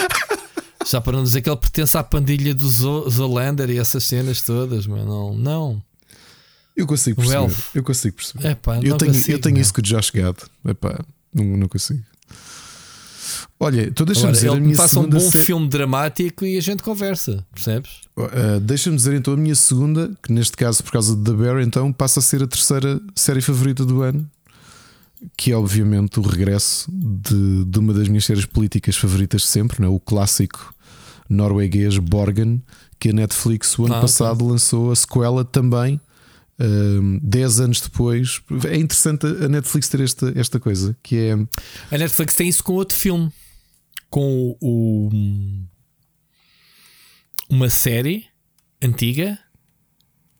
Já 0.87 0.99
para 1.01 1.17
não 1.17 1.23
dizer 1.23 1.41
que 1.41 1.49
ele 1.49 1.57
pertence 1.57 1.97
à 1.97 2.03
pandilha 2.03 2.53
do 2.53 2.67
Zo- 2.69 3.09
Zolander 3.09 3.69
e 3.69 3.77
essas 3.77 4.03
cenas 4.03 4.41
todas, 4.41 4.85
mas 4.87 5.05
não, 5.05 5.35
não. 5.35 5.83
Eu 6.75 6.85
consigo 6.85 7.21
perceber. 7.21 7.63
Eu 7.73 7.83
consigo 7.83 8.15
perceber. 8.17 8.49
Epá, 8.51 8.75
eu 8.77 8.97
tenho, 8.97 9.11
consigo, 9.13 9.31
eu 9.31 9.39
tenho 9.41 9.57
isso 9.59 9.73
com 9.73 9.79
o 9.81 9.83
Josh 9.83 10.09
Gad. 10.11 10.35
Epá, 10.65 10.99
não, 11.33 11.45
não 11.57 11.67
consigo. 11.67 12.03
Olha, 13.59 13.89
tu 13.91 14.03
deixa-me 14.05 14.27
Agora, 14.27 14.35
dizer 14.35 14.49
a 14.49 14.51
ele 14.51 14.59
minha 14.61 14.71
me 14.71 14.75
faça 14.75 14.99
um 14.99 15.03
segunda 15.03 15.17
bom 15.23 15.31
filme 15.31 15.67
dramático 15.69 16.45
e 16.45 16.57
a 16.57 16.61
gente 16.61 16.83
conversa, 16.83 17.45
percebes? 17.53 17.91
Uh, 18.17 18.59
Deixa-me 18.59 18.95
dizer 18.97 19.13
então 19.15 19.33
a 19.33 19.37
minha 19.37 19.55
segunda, 19.55 20.11
que 20.21 20.31
neste 20.31 20.57
caso, 20.57 20.83
por 20.83 20.91
causa 20.91 21.15
de 21.15 21.23
The 21.23 21.31
Bear, 21.33 21.61
então 21.61 21.91
passa 21.93 22.19
a 22.19 22.21
ser 22.23 22.43
a 22.43 22.47
terceira 22.47 22.99
série 23.15 23.39
favorita 23.41 23.85
do 23.85 24.01
ano, 24.01 24.29
que 25.37 25.51
é 25.53 25.55
obviamente 25.57 26.19
o 26.19 26.21
regresso 26.21 26.91
de, 26.91 27.63
de 27.63 27.79
uma 27.79 27.93
das 27.93 28.09
minhas 28.09 28.25
séries 28.25 28.45
políticas 28.45 28.97
favoritas 28.97 29.41
de 29.43 29.47
sempre, 29.47 29.81
não 29.81 29.87
é? 29.87 29.91
o 29.91 29.99
clássico 30.01 30.73
norueguês 31.29 31.97
Borgen, 31.97 32.61
que 32.99 33.09
a 33.09 33.13
Netflix 33.13 33.79
o 33.79 33.85
ano 33.85 33.93
Ah, 33.95 33.97
ok. 33.97 34.01
passado 34.01 34.45
lançou 34.45 34.91
a 34.91 34.95
sequela 34.95 35.43
também. 35.45 35.99
um, 36.59 37.19
10 37.23 37.59
anos 37.61 37.81
depois, 37.81 38.41
é 38.65 38.77
interessante 38.77 39.25
a 39.25 39.47
Netflix 39.47 39.87
ter 39.89 40.01
esta, 40.01 40.31
esta 40.35 40.59
coisa 40.59 40.95
que 41.01 41.17
é 41.17 41.33
A 41.93 41.97
Netflix 41.97 42.35
tem 42.35 42.47
isso 42.47 42.63
com 42.63 42.73
outro 42.73 42.95
filme, 42.97 43.31
com 44.15 44.55
o, 44.61 45.09
uma 47.49 47.69
série 47.69 48.25
antiga 48.81 49.37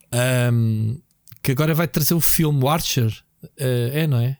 ahm, 0.09 0.95
que 1.43 1.51
agora 1.51 1.73
vai 1.73 1.85
trazer 1.85 2.13
o 2.13 2.21
filme 2.21 2.63
o 2.63 2.69
Archer. 2.69 3.13
Ah, 3.43 3.89
é, 3.91 4.07
não 4.07 4.17
é? 4.17 4.37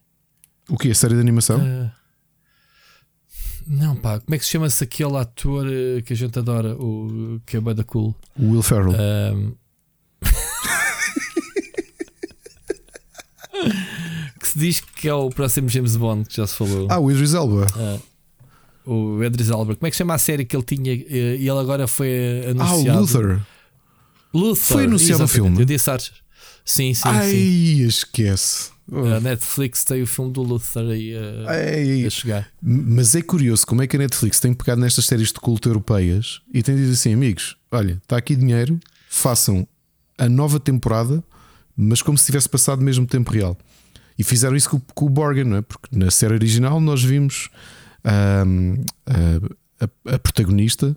o 0.69 0.77
que? 0.77 0.89
A 0.89 0.95
série 0.95 1.15
de 1.15 1.19
animação? 1.19 1.59
Ah, 1.61 1.91
não, 3.67 3.97
pá, 3.97 4.21
como 4.21 4.35
é 4.35 4.39
que 4.39 4.45
se 4.45 4.51
chama-se 4.51 4.81
aquele 4.81 5.17
ator 5.17 5.67
eh, 5.67 6.01
que 6.01 6.13
a 6.13 6.15
gente 6.15 6.39
adora, 6.39 6.73
o 6.73 7.41
que 7.45 7.57
é 7.57 7.59
bué 7.59 7.73
da 7.73 7.83
cool? 7.83 8.15
O 8.39 8.51
Will 8.51 8.63
Ferrell. 8.63 8.93
Ahm. 8.93 9.53
que 14.39 14.47
se 14.47 14.57
diz 14.57 14.79
que 14.79 15.09
é 15.09 15.13
o 15.13 15.29
próximo 15.29 15.67
James 15.67 15.97
Bond, 15.97 16.29
que 16.29 16.37
já 16.37 16.47
se 16.47 16.55
falou. 16.55 16.87
ah, 16.89 16.99
o 16.99 17.11
Idris 17.11 17.33
Elba. 17.33 17.67
Ah, 17.75 18.14
o 18.85 19.23
Edris 19.23 19.49
Albert. 19.49 19.77
Como 19.77 19.87
é 19.87 19.89
que 19.89 19.95
se 19.95 19.99
chama 19.99 20.13
a 20.13 20.17
série 20.17 20.45
que 20.45 20.55
ele 20.55 20.63
tinha 20.63 20.93
eh, 20.93 21.37
e 21.39 21.47
ele 21.49 21.59
agora 21.59 21.87
foi 21.87 22.09
Ah, 22.45 22.47
o 22.47 22.51
anunciado? 22.61 22.99
Luther. 23.01 23.41
Luther. 24.33 24.63
Foi 24.63 24.83
anunciado 24.85 25.23
o 25.23 25.27
filme? 25.27 25.59
Eu 25.59 25.65
disse 25.65 25.89
Archer. 25.89 26.13
Sim, 26.63 26.93
sim, 26.93 27.01
Ai, 27.07 27.29
sim. 27.31 27.81
esquece. 27.85 28.71
A 29.15 29.19
Netflix 29.19 29.83
tem 29.83 30.03
o 30.03 30.07
filme 30.07 30.31
do 30.31 30.43
Luther 30.43 30.83
aí 30.83 31.13
a, 31.47 31.55
Ei, 31.79 32.05
a 32.05 32.09
chegar. 32.09 32.47
Mas 32.61 33.15
é 33.15 33.21
curioso 33.21 33.65
como 33.65 33.81
é 33.81 33.87
que 33.87 33.95
a 33.95 33.99
Netflix 33.99 34.39
tem 34.39 34.53
pegado 34.53 34.79
nestas 34.79 35.05
séries 35.05 35.29
de 35.29 35.39
culto 35.39 35.67
europeias 35.69 36.41
e 36.53 36.61
tem 36.61 36.75
dito 36.75 36.91
assim: 36.91 37.11
amigos, 37.13 37.55
olha, 37.71 37.93
está 38.03 38.17
aqui 38.17 38.35
dinheiro, 38.35 38.79
façam 39.09 39.67
a 40.17 40.29
nova 40.29 40.59
temporada, 40.59 41.23
mas 41.75 42.01
como 42.03 42.15
se 42.17 42.25
tivesse 42.27 42.47
passado 42.47 42.81
mesmo 42.83 43.07
tempo 43.07 43.31
real. 43.31 43.57
E 44.19 44.23
fizeram 44.23 44.55
isso 44.55 44.69
com, 44.69 44.79
com 44.93 45.05
o 45.05 45.09
Borgen, 45.09 45.45
não 45.45 45.57
é? 45.57 45.61
Porque 45.61 45.87
na 45.91 46.09
série 46.11 46.33
original 46.35 46.79
nós 46.79 47.03
vimos 47.03 47.49
a, 48.05 49.85
a- 50.13 50.15
protagonista 50.19 50.95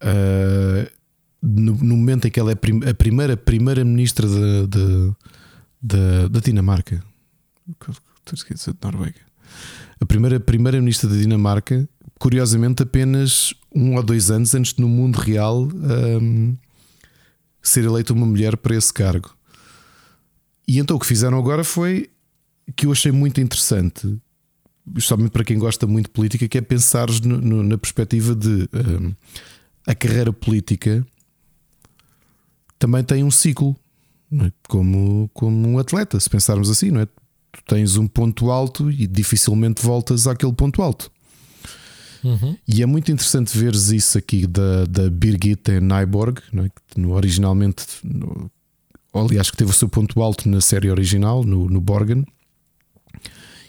ah, 0.00 0.90
no, 1.42 1.72
no 1.74 1.96
momento 1.96 2.26
em 2.26 2.30
que 2.30 2.38
ela 2.38 2.52
é 2.52 2.54
prim- 2.54 2.84
a 2.88 2.94
primeira 2.94 3.36
primeira-ministra 3.36 4.28
da, 4.28 4.66
Dinamarca. 6.40 7.02
Esquecer 8.32 8.72
de 8.74 8.78
Noruega. 8.82 9.20
A 10.00 10.06
primeira 10.06 10.38
primeira-ministra 10.38 11.08
da 11.08 11.16
Dinamarca, 11.16 11.88
curiosamente, 12.18 12.82
apenas 12.82 13.52
um 13.74 13.96
ou 13.96 14.02
dois 14.02 14.30
anos 14.30 14.54
antes 14.54 14.74
de 14.74 14.80
no 14.80 14.88
mundo 14.88 15.16
real 15.16 15.64
ahm, 15.64 16.54
ser 17.60 17.84
eleita 17.84 18.12
uma 18.12 18.26
mulher 18.26 18.56
para 18.56 18.76
esse 18.76 18.92
cargo. 18.92 19.34
E 20.66 20.78
então 20.78 20.96
o 20.96 21.00
que 21.00 21.06
fizeram 21.06 21.38
agora 21.38 21.64
foi 21.64 22.08
que 22.76 22.86
eu 22.86 22.92
achei 22.92 23.10
muito 23.10 23.40
interessante, 23.40 24.16
especialmente 24.88 25.30
para 25.30 25.44
quem 25.44 25.58
gosta 25.58 25.86
muito 25.86 26.06
de 26.06 26.12
política, 26.12 26.48
que 26.48 26.58
é 26.58 26.60
pensar 26.60 27.08
na 27.22 27.78
perspectiva 27.78 28.34
de 28.34 28.68
ahm, 28.72 29.12
a 29.86 29.94
carreira 29.94 30.32
política 30.32 31.06
também 32.78 33.04
tem 33.04 33.22
um 33.22 33.30
ciclo, 33.30 33.76
é? 34.32 34.50
como, 34.68 35.30
como 35.32 35.68
um 35.68 35.78
atleta, 35.78 36.18
se 36.18 36.28
pensarmos 36.28 36.68
assim, 36.68 36.90
não 36.90 37.00
é? 37.00 37.06
Tu 37.06 37.62
tens 37.66 37.96
um 37.96 38.08
ponto 38.08 38.50
alto 38.50 38.90
e 38.90 39.06
dificilmente 39.06 39.82
voltas 39.82 40.26
àquele 40.26 40.52
ponto 40.52 40.82
alto. 40.82 41.10
Uhum. 42.24 42.56
E 42.66 42.82
é 42.82 42.86
muito 42.86 43.12
interessante 43.12 43.56
veres 43.56 43.90
isso 43.90 44.16
aqui 44.16 44.46
da, 44.46 44.84
da 44.86 45.10
Birgitte 45.10 45.80
Nyborg, 45.80 46.38
é? 46.54 46.68
que 46.68 47.00
no, 47.00 47.12
originalmente, 47.12 47.84
aliás, 49.12 49.50
que 49.50 49.56
teve 49.56 49.70
o 49.70 49.74
seu 49.74 49.88
ponto 49.88 50.22
alto 50.22 50.48
na 50.48 50.60
série 50.60 50.90
original, 50.90 51.44
no, 51.44 51.68
no 51.68 51.80
Borgen, 51.80 52.24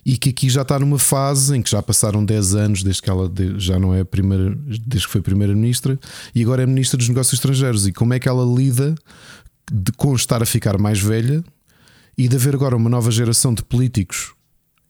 e 0.05 0.17
que 0.17 0.29
aqui 0.29 0.49
já 0.49 0.63
está 0.63 0.77
numa 0.77 0.99
fase 0.99 1.55
em 1.55 1.61
que 1.61 1.69
já 1.69 1.81
passaram 1.81 2.23
10 2.23 2.55
anos 2.55 2.83
desde 2.83 3.01
que 3.01 3.09
ela 3.09 3.31
já 3.57 3.79
não 3.79 3.93
é 3.93 4.01
a 4.01 4.05
primeira, 4.05 4.55
desde 4.65 5.07
que 5.07 5.11
foi 5.11 5.21
primeira-ministra, 5.21 5.99
e 6.35 6.41
agora 6.41 6.63
é 6.63 6.65
ministra 6.65 6.97
dos 6.97 7.07
Negócios 7.07 7.33
Estrangeiros. 7.33 7.87
E 7.87 7.93
como 7.93 8.13
é 8.13 8.19
que 8.19 8.27
ela 8.27 8.43
lida 8.43 8.95
de, 9.71 9.91
com 9.93 10.13
estar 10.15 10.43
a 10.43 10.45
ficar 10.45 10.77
mais 10.77 10.99
velha 10.99 11.43
e 12.17 12.27
de 12.27 12.35
haver 12.35 12.55
agora 12.55 12.75
uma 12.75 12.89
nova 12.89 13.09
geração 13.11 13.53
de 13.53 13.63
políticos 13.63 14.33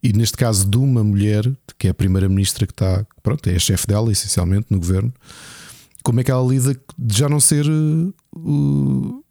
e 0.03 0.11
neste 0.11 0.35
caso 0.35 0.69
de 0.69 0.77
uma 0.77 1.01
mulher, 1.01 1.49
que 1.77 1.87
é 1.87 1.91
a 1.91 1.93
primeira-ministra 1.93 2.67
que 2.67 2.73
está, 2.73 3.05
pronto, 3.23 3.49
é 3.49 3.55
a 3.55 3.59
chefe 3.59 3.87
dela, 3.87 4.11
essencialmente, 4.11 4.67
no 4.69 4.77
governo, 4.77 5.13
como 6.03 6.19
é 6.19 6.23
que 6.25 6.29
ela 6.29 6.45
lida 6.45 6.77
de 6.99 7.17
já 7.17 7.29
não 7.29 7.39
ser 7.39 7.65
uh, 7.65 8.13
o, 8.35 9.23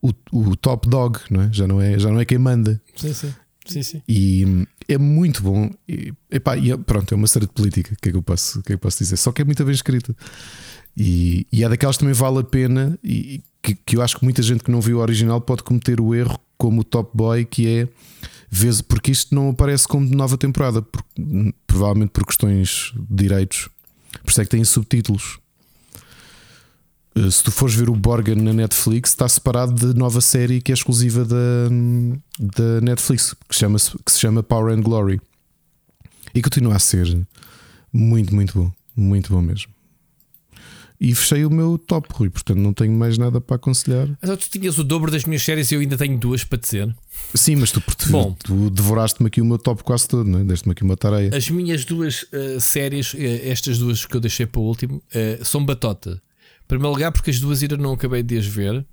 o, 0.00 0.14
o 0.30 0.56
top 0.56 0.88
dog, 0.88 1.18
não 1.28 1.42
é? 1.42 1.52
Já, 1.52 1.66
não 1.66 1.80
é, 1.80 1.98
já 1.98 2.08
não 2.08 2.20
é 2.20 2.24
quem 2.24 2.38
manda. 2.38 2.80
Sim, 2.94 3.12
sim. 3.12 3.34
Sim, 3.66 3.82
sim. 3.82 4.02
E 4.08 4.44
hum, 4.46 4.66
é 4.88 4.96
muito 4.98 5.42
bom. 5.42 5.70
E, 5.88 6.12
epá, 6.30 6.56
e 6.56 6.70
é- 6.72 6.76
pronto, 6.76 7.12
é 7.12 7.16
uma 7.16 7.26
série 7.26 7.46
de 7.46 7.52
política, 7.52 7.92
o 7.94 7.96
que 8.00 8.08
é 8.08 8.12
que 8.12 8.18
eu 8.18 8.22
posso, 8.22 8.62
que 8.62 8.72
é 8.72 8.76
que 8.76 8.80
posso 8.82 8.98
dizer? 8.98 9.16
Só 9.16 9.32
que 9.32 9.42
é 9.42 9.44
muito 9.44 9.64
bem 9.64 9.74
escrita. 9.74 10.14
E, 10.96 11.46
e 11.52 11.62
é 11.64 11.68
daquelas 11.68 11.96
que 11.96 12.00
também 12.00 12.14
vale 12.14 12.38
a 12.38 12.44
pena 12.44 12.98
e 13.04 13.42
que, 13.62 13.74
que 13.74 13.96
eu 13.96 14.02
acho 14.02 14.16
que 14.18 14.24
muita 14.24 14.42
gente 14.42 14.62
que 14.64 14.70
não 14.70 14.80
viu 14.80 14.98
o 14.98 15.00
original 15.00 15.40
pode 15.40 15.62
cometer 15.62 16.00
o 16.00 16.14
erro 16.14 16.38
como 16.56 16.80
o 16.80 16.84
Top 16.84 17.10
Boy, 17.14 17.44
que 17.44 17.66
é 17.68 17.88
vez, 18.50 18.80
porque 18.80 19.10
isto 19.10 19.34
não 19.34 19.50
aparece 19.50 19.86
como 19.86 20.08
nova 20.08 20.38
temporada, 20.38 20.80
por- 20.80 21.04
provavelmente 21.66 22.10
por 22.10 22.24
questões 22.24 22.92
de 22.96 23.24
direitos. 23.24 23.68
Por 24.24 24.30
isso 24.30 24.40
é 24.40 24.44
que 24.44 24.50
tem 24.50 24.64
subtítulos. 24.64 25.38
Uh, 27.16 27.30
Se 27.30 27.42
tu 27.42 27.50
fores 27.50 27.74
ver 27.74 27.88
o 27.88 27.94
Borgen 27.94 28.36
na 28.36 28.52
Netflix, 28.52 29.10
está 29.10 29.28
separado 29.28 29.72
de 29.74 29.98
nova 29.98 30.20
série 30.20 30.60
que 30.60 30.70
é 30.70 30.74
exclusiva 30.74 31.24
da, 31.24 31.68
da 32.38 32.80
Netflix, 32.82 33.34
que, 33.48 33.54
chama 33.54 33.78
que 34.04 34.12
se 34.12 34.20
chama 34.20 34.42
Power 34.42 34.76
and 34.76 34.82
Glory. 34.82 35.20
E 36.34 36.42
continua 36.42 36.76
a 36.76 36.78
ser 36.78 37.26
muito, 37.92 38.34
muito 38.34 38.58
bom. 38.58 38.72
Muito 38.94 39.32
bom 39.32 39.42
mesmo. 39.42 39.76
E 40.98 41.14
fechei 41.14 41.44
o 41.44 41.50
meu 41.50 41.76
top, 41.76 42.08
Rui, 42.10 42.30
portanto 42.30 42.58
não 42.58 42.72
tenho 42.72 42.92
mais 42.92 43.18
nada 43.18 43.38
para 43.40 43.56
aconselhar. 43.56 44.08
Então 44.22 44.36
tu 44.36 44.48
tinhas 44.48 44.78
o 44.78 44.84
dobro 44.84 45.10
das 45.10 45.24
minhas 45.24 45.42
séries 45.42 45.70
e 45.70 45.74
eu 45.74 45.80
ainda 45.80 45.96
tenho 45.96 46.18
duas 46.18 46.42
para 46.42 46.58
dizer. 46.58 46.94
Sim, 47.34 47.56
mas 47.56 47.70
tu, 47.70 47.82
tu, 47.82 48.10
Bom. 48.10 48.34
tu 48.42 48.70
devoraste-me 48.70 49.26
aqui 49.26 49.42
o 49.42 49.44
meu 49.44 49.58
top 49.58 49.84
quase 49.84 50.08
todo, 50.08 50.28
não 50.28 50.38
é? 50.38 50.44
Deste-me 50.44 50.72
aqui 50.72 50.82
uma 50.82 50.96
tareia. 50.96 51.36
As 51.36 51.50
minhas 51.50 51.84
duas 51.84 52.24
eh, 52.32 52.58
séries, 52.58 53.14
eh, 53.14 53.50
estas 53.50 53.78
duas 53.78 54.06
que 54.06 54.16
eu 54.16 54.20
deixei 54.20 54.46
para 54.46 54.60
o 54.60 54.64
último, 54.64 55.02
eh, 55.12 55.38
são 55.42 55.64
batota. 55.64 56.20
Primeiro 56.68 56.92
lugar, 56.92 57.12
porque 57.12 57.30
as 57.30 57.38
duas 57.40 57.62
ainda 57.62 57.76
não 57.76 57.92
acabei 57.92 58.22
de 58.22 58.36
as 58.38 58.46
ver. 58.46 58.84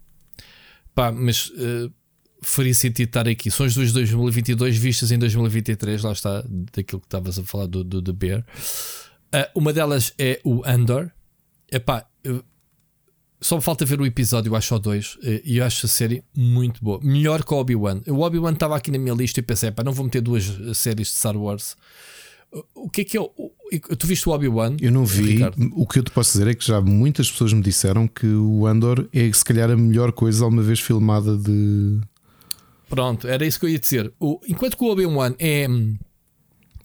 Pá, 0.93 1.11
mas 1.11 1.51
eh, 1.57 1.89
faria 2.41 2.73
sentido 2.73 3.07
estar 3.07 3.27
aqui. 3.27 3.49
São 3.49 3.65
as 3.65 3.73
duas 3.73 3.87
de 3.87 3.93
2022 3.95 4.77
vistas 4.77 5.11
em 5.11 5.17
2023, 5.17 6.03
lá 6.03 6.11
está, 6.11 6.43
daquilo 6.75 7.01
que 7.01 7.07
estavas 7.07 7.39
a 7.39 7.43
falar 7.43 7.65
do, 7.67 7.83
do 7.83 8.01
The 8.01 8.11
Bear. 8.11 8.45
Ah, 9.31 9.49
uma 9.55 9.73
delas 9.73 10.13
é 10.19 10.39
o 10.43 10.61
Andor. 10.65 11.11
Epá, 11.71 12.05
eu- 12.23 12.43
só 13.41 13.55
me 13.57 13.61
falta 13.61 13.83
ver 13.85 13.99
o 13.99 14.05
episódio, 14.05 14.55
acho 14.55 14.67
só 14.69 14.79
dois, 14.79 15.17
eh, 15.23 15.41
e 15.43 15.57
eu 15.57 15.65
acho 15.65 15.85
a 15.85 15.89
série 15.89 16.23
muito 16.37 16.81
boa. 16.81 16.99
Melhor 17.03 17.43
que 17.43 17.53
o 17.53 17.57
Obi-Wan. 17.57 18.01
O 18.07 18.21
Obi-Wan 18.21 18.53
estava 18.53 18.77
aqui 18.77 18.89
na 18.91 18.97
minha 18.97 19.13
lista 19.13 19.39
e 19.39 19.43
pensei, 19.43 19.69
pá, 19.71 19.83
não 19.83 19.91
vou 19.91 20.05
meter 20.05 20.21
duas 20.21 20.47
eh, 20.47 20.73
séries 20.73 21.07
de 21.07 21.13
Star 21.15 21.35
Wars. 21.35 21.75
O- 22.75 22.89
que 22.89 23.01
é 23.01 23.03
que 23.03 23.17
é? 23.17 23.21
o- 23.21 23.51
Tu 23.97 24.05
viste 24.05 24.29
o 24.29 24.31
Obi-Wan? 24.31 24.77
Eu 24.79 24.91
não 24.91 25.05
vi. 25.05 25.33
Ricardo? 25.33 25.71
O 25.75 25.87
que 25.87 25.97
eu 25.99 26.03
te 26.03 26.11
posso 26.11 26.33
dizer 26.33 26.47
é 26.51 26.53
que 26.53 26.63
já 26.65 26.79
muitas 26.79 27.31
pessoas 27.31 27.51
me 27.53 27.61
disseram 27.61 28.07
que 28.07 28.27
o 28.27 28.67
Andor 28.67 29.07
é 29.11 29.31
se 29.33 29.43
calhar 29.43 29.71
a 29.71 29.75
melhor 29.75 30.11
coisa 30.11 30.43
alguma 30.43 30.61
vez 30.61 30.79
filmada 30.79 31.35
de. 31.37 31.99
Pronto, 32.87 33.27
era 33.27 33.43
isso 33.45 33.59
que 33.59 33.65
eu 33.65 33.69
ia 33.69 33.79
dizer. 33.79 34.13
O- 34.19 34.39
enquanto 34.47 34.77
que 34.77 34.83
o 34.83 34.91
Obi-Wan 34.91 35.33
é, 35.39 35.65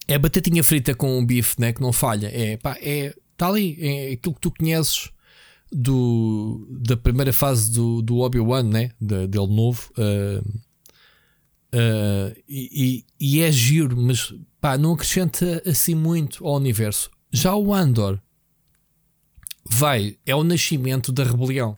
é 0.07 0.19
batatinha 0.19 0.63
frita 0.65 0.95
com 0.95 1.23
bife, 1.27 1.57
né, 1.61 1.73
que 1.75 1.83
não 1.83 1.93
falha, 1.93 2.31
é 2.33 2.57
pá, 2.57 2.79
é, 2.81 3.15
está 3.33 3.49
ali, 3.49 3.77
é 3.81 4.13
aquilo 4.13 4.35
que 4.35 4.41
tu 4.41 4.51
conheces 4.51 5.11
do, 5.71 6.67
da 6.71 6.97
primeira 6.97 7.33
fase 7.33 7.71
do, 7.71 8.01
do 8.01 8.19
Obi-Wan, 8.21 8.63
né, 8.63 8.91
da- 8.99 9.27
dele 9.27 9.47
novo. 9.55 9.91
ah, 9.99 10.41
ah, 11.73 12.33
e, 12.49 13.05
e- 13.21 13.41
é 13.43 13.51
giro, 13.53 13.97
mas 13.97 14.33
pá, 14.61 14.77
não 14.79 14.93
acrescenta 14.95 15.63
assim 15.67 15.95
muito 15.95 16.47
ao 16.47 16.57
universo. 16.57 17.11
Já 17.31 17.55
o 17.55 17.75
Andor 17.75 18.21
vai, 19.71 20.17
é 20.25 20.35
o 20.35 20.45
nascimento 20.45 21.13
da 21.13 21.25
rebelião. 21.25 21.77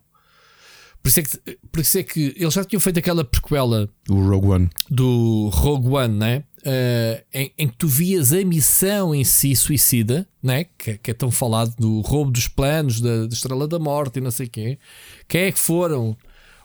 Por 1.03 1.09
isso, 1.09 1.21
é 1.21 1.23
que, 1.23 1.59
por 1.73 1.81
isso 1.81 1.99
é 1.99 2.03
que 2.03 2.35
eles 2.37 2.53
já 2.53 2.63
tinham 2.63 2.79
feito 2.81 2.99
aquela 2.99 3.25
prequela 3.25 3.89
O 4.09 4.21
Rogue 4.29 4.49
One. 4.49 4.71
do 4.91 5.49
Rogue 5.51 5.89
One, 5.89 6.15
né? 6.15 6.45
Eh, 6.63 7.25
em, 7.33 7.53
em 7.57 7.69
que 7.69 7.77
tu 7.79 7.89
vias 7.89 8.35
a 8.35 8.45
missão 8.45 9.15
em 9.15 9.25
si 9.25 9.57
suicida, 9.57 10.29
né? 10.43 10.65
que, 10.77 10.99
que 10.99 11.11
é 11.11 11.15
tão 11.15 11.31
falado 11.31 11.75
do 11.77 12.03
roubo 12.03 12.31
dos 12.31 12.49
planos 12.49 13.01
da, 13.01 13.27
da 13.27 13.33
Estrela 13.33 13.67
da 13.67 13.79
Morte 13.79 14.19
e 14.19 14.21
não 14.21 14.31
sei 14.31 14.47
quê. 14.47 14.79
Quem 15.27 15.45
é 15.45 15.53
que 15.53 15.59
foram 15.59 16.15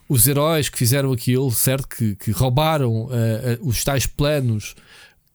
os 0.07 0.27
heróis 0.27 0.69
que 0.69 0.77
fizeram 0.77 1.11
aquilo, 1.11 1.49
certo? 1.51 1.87
Que, 1.87 2.15
que 2.15 2.31
roubaram 2.31 3.09
eh, 3.11 3.41
eh, 3.43 3.59
os 3.61 3.83
tais 3.83 4.05
planos 4.05 4.75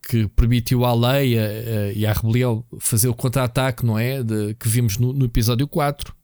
que 0.09 0.29
permitiu 0.29 0.85
à 0.85 0.95
Leia 0.95 1.41
eh, 1.41 1.93
e 1.97 2.07
à 2.07 2.13
rebelião 2.13 2.65
fazer 2.79 3.09
o 3.09 3.15
contra-ataque, 3.15 3.85
não 3.85 3.99
é? 3.99 4.23
De, 4.23 4.55
que 4.55 4.69
vimos 4.69 4.97
no, 4.97 5.13
no 5.13 5.25
episódio 5.25 5.67
4. 5.67 6.15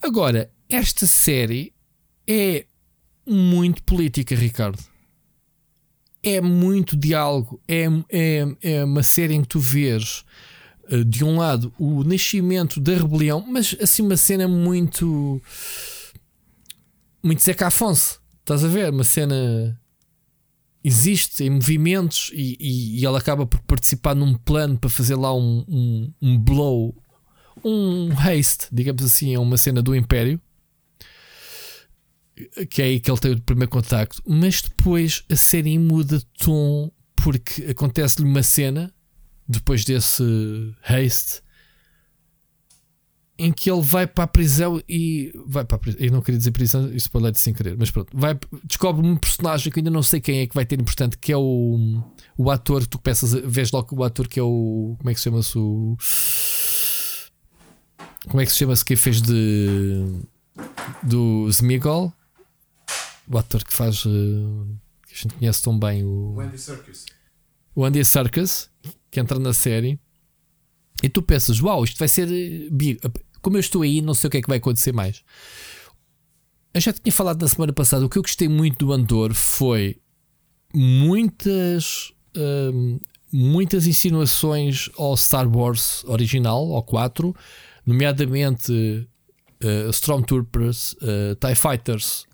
Agora, 0.00 0.50
esta 0.68 1.06
série 1.06 1.72
é 2.26 2.64
muito 3.26 3.82
política, 3.82 4.34
Ricardo 4.34 4.78
é 6.22 6.40
muito 6.40 6.96
diálogo. 6.96 7.60
É, 7.66 7.86
é, 8.10 8.46
é 8.62 8.84
uma 8.84 9.02
série 9.02 9.34
em 9.34 9.42
que 9.42 9.48
tu 9.48 9.60
vês, 9.60 10.24
de 11.06 11.24
um 11.24 11.38
lado, 11.38 11.72
o 11.78 12.02
nascimento 12.04 12.80
da 12.80 12.94
rebelião, 12.94 13.44
mas 13.46 13.76
assim, 13.80 14.02
uma 14.02 14.16
cena 14.16 14.48
muito. 14.48 15.40
Muito 17.22 17.42
Zeca 17.42 17.66
Afonso. 17.66 18.20
Estás 18.40 18.64
a 18.64 18.68
ver? 18.68 18.90
Uma 18.90 19.04
cena. 19.04 19.80
Existe 20.82 21.44
em 21.44 21.50
movimentos 21.50 22.30
e, 22.32 22.56
e, 22.60 23.00
e 23.00 23.04
ela 23.04 23.18
acaba 23.18 23.44
por 23.44 23.60
participar 23.60 24.14
num 24.14 24.34
plano 24.34 24.78
para 24.78 24.88
fazer 24.88 25.16
lá 25.16 25.34
um, 25.34 25.64
um, 25.68 26.12
um 26.22 26.38
blow, 26.38 26.94
um 27.64 28.10
haste, 28.12 28.68
digamos 28.70 29.04
assim, 29.04 29.34
é 29.34 29.38
uma 29.38 29.58
cena 29.58 29.82
do 29.82 29.94
Império 29.94 30.40
que 32.70 32.82
é 32.82 32.86
aí 32.86 33.00
que 33.00 33.10
ele 33.10 33.18
tem 33.18 33.32
o 33.32 33.40
primeiro 33.40 33.70
contacto, 33.70 34.22
mas 34.26 34.62
depois 34.62 35.24
a 35.30 35.36
série 35.36 35.78
muda 35.78 36.18
de 36.18 36.26
tom 36.38 36.90
porque 37.16 37.64
acontece-lhe 37.64 38.28
uma 38.28 38.42
cena 38.42 38.94
depois 39.48 39.84
desse 39.84 40.22
haste 40.82 41.42
em 43.38 43.52
que 43.52 43.70
ele 43.70 43.80
vai 43.80 44.06
para 44.06 44.24
a 44.24 44.26
prisão 44.26 44.82
e 44.88 45.32
vai 45.46 45.64
para 45.64 45.76
a 45.76 45.78
prisão. 45.78 46.00
Eu 46.00 46.10
não 46.10 46.20
queria 46.20 46.38
dizer 46.38 46.50
prisão, 46.50 46.90
isso 46.92 47.08
pode 47.08 47.30
de 47.30 47.38
sem 47.38 47.54
querer, 47.54 47.76
mas 47.78 47.90
pronto, 47.90 48.10
vai, 48.12 48.36
descobre 48.64 49.06
um 49.06 49.16
personagem 49.16 49.72
que 49.72 49.78
ainda 49.78 49.90
não 49.90 50.02
sei 50.02 50.20
quem 50.20 50.40
é 50.40 50.46
que 50.46 50.54
vai 50.54 50.66
ter 50.66 50.80
importante, 50.80 51.16
que 51.16 51.32
é 51.32 51.36
o, 51.36 52.02
o 52.36 52.50
ator, 52.50 52.84
tu 52.84 52.98
pensas, 52.98 53.32
vês 53.32 53.70
logo 53.70 53.94
o 53.96 54.02
ator 54.02 54.26
que 54.26 54.40
é 54.40 54.42
o. 54.42 54.96
Como 54.98 55.10
é 55.10 55.14
que 55.14 55.20
se 55.20 55.24
chama-se 55.24 55.56
o. 55.56 55.96
Como 58.28 58.40
é 58.40 58.44
que 58.44 58.50
se 58.50 58.58
chama-se 58.58 58.84
quem 58.84 58.96
fez 58.96 59.22
de. 59.22 60.04
do 61.02 61.48
Smigol? 61.50 62.12
O 63.28 63.38
ator 63.38 63.62
que 63.62 63.72
faz. 63.72 64.04
Uh, 64.04 64.66
que 65.06 65.14
a 65.14 65.16
gente 65.16 65.34
conhece 65.34 65.62
tão 65.62 65.78
bem, 65.78 66.02
o. 66.02 66.34
O 66.34 66.40
Andy 66.40 66.58
Serkis. 66.58 67.06
O 67.74 67.84
Andy 67.84 68.04
Serkis, 68.04 68.70
que 69.10 69.20
entra 69.20 69.38
na 69.38 69.52
série. 69.52 70.00
E 71.02 71.08
tu 71.08 71.22
pensas, 71.22 71.60
uau, 71.60 71.84
isto 71.84 71.98
vai 71.98 72.08
ser 72.08 72.28
eh, 72.28 72.68
como 73.40 73.56
eu 73.56 73.60
estou 73.60 73.82
aí, 73.82 74.00
não 74.00 74.14
sei 74.14 74.28
o 74.28 74.30
que 74.30 74.38
é 74.38 74.42
que 74.42 74.48
vai 74.48 74.58
acontecer 74.58 74.92
mais. 74.92 75.22
Eu 76.72 76.80
já 76.80 76.92
tinha 76.92 77.12
falado 77.12 77.40
na 77.40 77.48
semana 77.48 77.72
passada. 77.72 78.04
O 78.04 78.08
que 78.08 78.18
eu 78.18 78.22
gostei 78.22 78.48
muito 78.48 78.86
do 78.86 78.92
Andor 78.92 79.34
foi 79.34 79.96
muitas, 80.74 82.12
hum, 82.36 83.00
muitas 83.32 83.86
insinuações 83.86 84.90
ao 84.96 85.16
Star 85.16 85.48
Wars 85.48 86.04
original, 86.04 86.72
ao 86.72 86.82
4, 86.82 87.34
nomeadamente 87.86 89.08
uh, 89.64 89.90
Stormtroopers, 89.90 90.92
uh, 90.94 91.34
TIE 91.40 91.54
Fighters. 91.54 92.26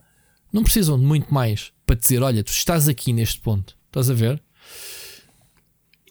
Não 0.52 0.62
precisam 0.62 0.98
de 0.98 1.04
muito 1.04 1.32
mais 1.32 1.72
para 1.86 1.96
dizer: 1.96 2.22
olha, 2.22 2.42
tu 2.42 2.50
estás 2.50 2.88
aqui 2.88 3.12
neste 3.12 3.40
ponto. 3.40 3.76
Estás 3.86 4.10
a 4.10 4.14
ver? 4.14 4.42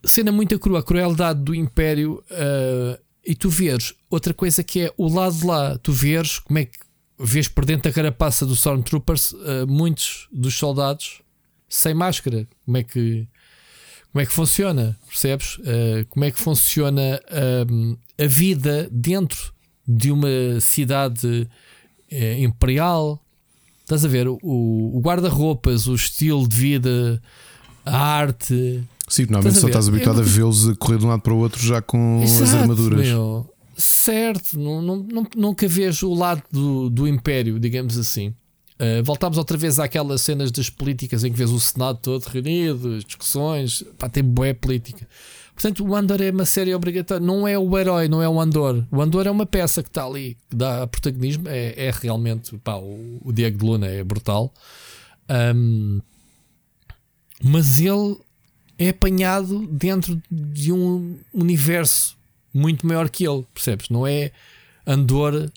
Cena 0.05 0.31
muito 0.31 0.57
crua, 0.59 0.79
a 0.79 0.83
crueldade 0.83 1.41
do 1.41 1.55
Império. 1.55 2.23
Uh, 2.31 3.02
e 3.25 3.35
tu 3.35 3.49
vês 3.49 3.93
outra 4.09 4.33
coisa 4.33 4.63
que 4.63 4.81
é 4.81 4.93
o 4.97 5.07
lado 5.07 5.37
de 5.37 5.45
lá, 5.45 5.77
tu 5.77 5.93
vês 5.93 6.39
como 6.39 6.59
é 6.59 6.65
que 6.65 6.77
vês 7.17 7.47
por 7.47 7.65
dentro 7.65 7.89
da 7.89 7.93
carapaça 7.93 8.45
do 8.45 8.53
Stormtroopers 8.53 9.31
uh, 9.31 9.67
muitos 9.67 10.27
dos 10.31 10.55
soldados 10.55 11.21
sem 11.69 11.93
máscara. 11.93 12.47
Como 12.65 12.77
é 12.77 12.83
que 12.83 13.27
como 14.11 14.21
é 14.21 14.25
que 14.27 14.31
funciona? 14.31 14.99
Percebes? 15.07 15.57
Uh, 15.57 16.05
como 16.09 16.25
é 16.25 16.31
que 16.31 16.39
funciona 16.39 17.19
uh, 17.31 17.99
a 18.23 18.27
vida 18.27 18.87
dentro 18.91 19.53
de 19.87 20.11
uma 20.11 20.59
cidade 20.61 21.49
imperial? 22.39 23.19
Estás 23.81 24.05
a 24.05 24.07
ver? 24.07 24.27
O, 24.27 24.39
o 24.43 25.01
guarda-roupas, 25.01 25.87
o 25.87 25.95
estilo 25.95 26.47
de 26.47 26.55
vida, 26.55 27.21
a 27.85 27.97
arte, 27.97 28.83
Sim, 29.07 29.23
normalmente 29.23 29.59
só 29.59 29.67
estás 29.67 29.87
habituado 29.87 30.19
a 30.19 30.23
vê-los 30.23 30.69
a 30.69 30.75
correr 30.75 30.97
de 30.97 31.05
um 31.05 31.09
lado 31.09 31.21
para 31.21 31.33
o 31.33 31.37
outro 31.37 31.61
já 31.61 31.81
com 31.81 32.23
as 32.23 32.53
armaduras. 32.53 33.07
Certo, 33.75 34.57
não, 34.59 34.81
não, 34.81 35.27
nunca 35.35 35.67
vejo 35.67 36.07
o 36.07 36.13
lado 36.13 36.43
do, 36.51 36.89
do 36.89 37.07
Império, 37.07 37.59
digamos 37.59 37.97
assim. 37.97 38.33
Uh, 38.73 39.03
voltámos 39.03 39.37
outra 39.37 39.57
vez 39.57 39.79
àquelas 39.79 40.21
cenas 40.21 40.51
das 40.51 40.69
políticas 40.69 41.23
em 41.23 41.31
que 41.31 41.37
vês 41.37 41.51
o 41.51 41.59
Senado 41.59 41.99
todo 42.01 42.23
reunido, 42.25 42.99
discussões, 43.03 43.83
pá, 43.97 44.09
tem 44.09 44.23
boa 44.23 44.53
política. 44.53 45.07
Portanto, 45.53 45.85
o 45.85 45.95
Andor 45.95 46.21
é 46.21 46.31
uma 46.31 46.45
série 46.45 46.73
obrigatória, 46.73 47.25
não 47.25 47.47
é 47.47 47.57
o 47.57 47.77
herói, 47.77 48.07
não 48.07 48.21
é 48.21 48.27
o 48.27 48.39
Andor. 48.39 48.85
O 48.91 49.01
Andor 49.01 49.27
é 49.27 49.31
uma 49.31 49.45
peça 49.45 49.83
que 49.83 49.89
está 49.89 50.05
ali, 50.05 50.35
que 50.49 50.55
dá 50.55 50.87
protagonismo, 50.87 51.47
é, 51.47 51.85
é 51.87 51.91
realmente, 51.91 52.57
pá, 52.59 52.75
o, 52.75 53.19
o 53.23 53.31
Diego 53.31 53.57
de 53.57 53.65
Luna 53.65 53.87
é 53.87 54.03
brutal. 54.03 54.51
Um, 55.55 56.01
mas 57.41 57.79
ele 57.79 58.17
é 58.77 58.89
apanhado 58.89 59.65
dentro 59.67 60.21
de 60.29 60.71
um 60.71 61.19
universo 61.33 62.17
muito 62.53 62.85
maior 62.85 63.09
que 63.09 63.27
ele, 63.27 63.45
percebes? 63.53 63.89
Não 63.89 64.05
é 64.05 64.31
Andor. 64.85 65.51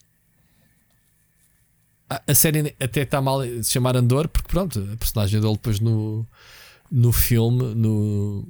A, 2.08 2.22
a 2.26 2.34
série 2.34 2.74
até 2.80 3.02
está 3.02 3.20
mal 3.20 3.44
de 3.44 3.64
chamar 3.64 3.96
Andor, 3.96 4.28
porque 4.28 4.48
pronto, 4.48 4.88
a 4.92 4.96
personagem 4.96 5.40
dele 5.40 5.54
depois 5.54 5.80
no, 5.80 6.26
no 6.90 7.12
filme 7.12 7.74
no, 7.74 8.46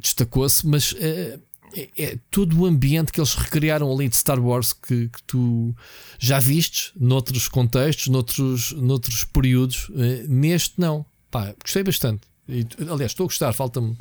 destacou-se, 0.00 0.66
mas 0.66 0.94
é, 0.98 1.38
é, 1.74 1.90
é, 1.98 2.18
todo 2.30 2.60
o 2.60 2.66
ambiente 2.66 3.12
que 3.12 3.20
eles 3.20 3.34
recriaram 3.34 3.92
ali 3.92 4.08
de 4.08 4.16
Star 4.16 4.40
Wars 4.40 4.72
que, 4.72 5.08
que 5.08 5.22
tu 5.24 5.74
já 6.18 6.38
vistes 6.38 6.92
noutros 6.96 7.48
contextos, 7.48 8.08
noutros, 8.08 8.72
noutros 8.72 9.24
períodos. 9.24 9.90
É, 9.94 10.26
neste, 10.26 10.80
não. 10.80 11.04
Pá, 11.30 11.54
gostei 11.62 11.82
bastante. 11.82 12.22
E, 12.48 12.66
aliás, 12.90 13.12
estou 13.12 13.24
a 13.24 13.26
gostar, 13.26 13.52
falta-me 13.52 13.96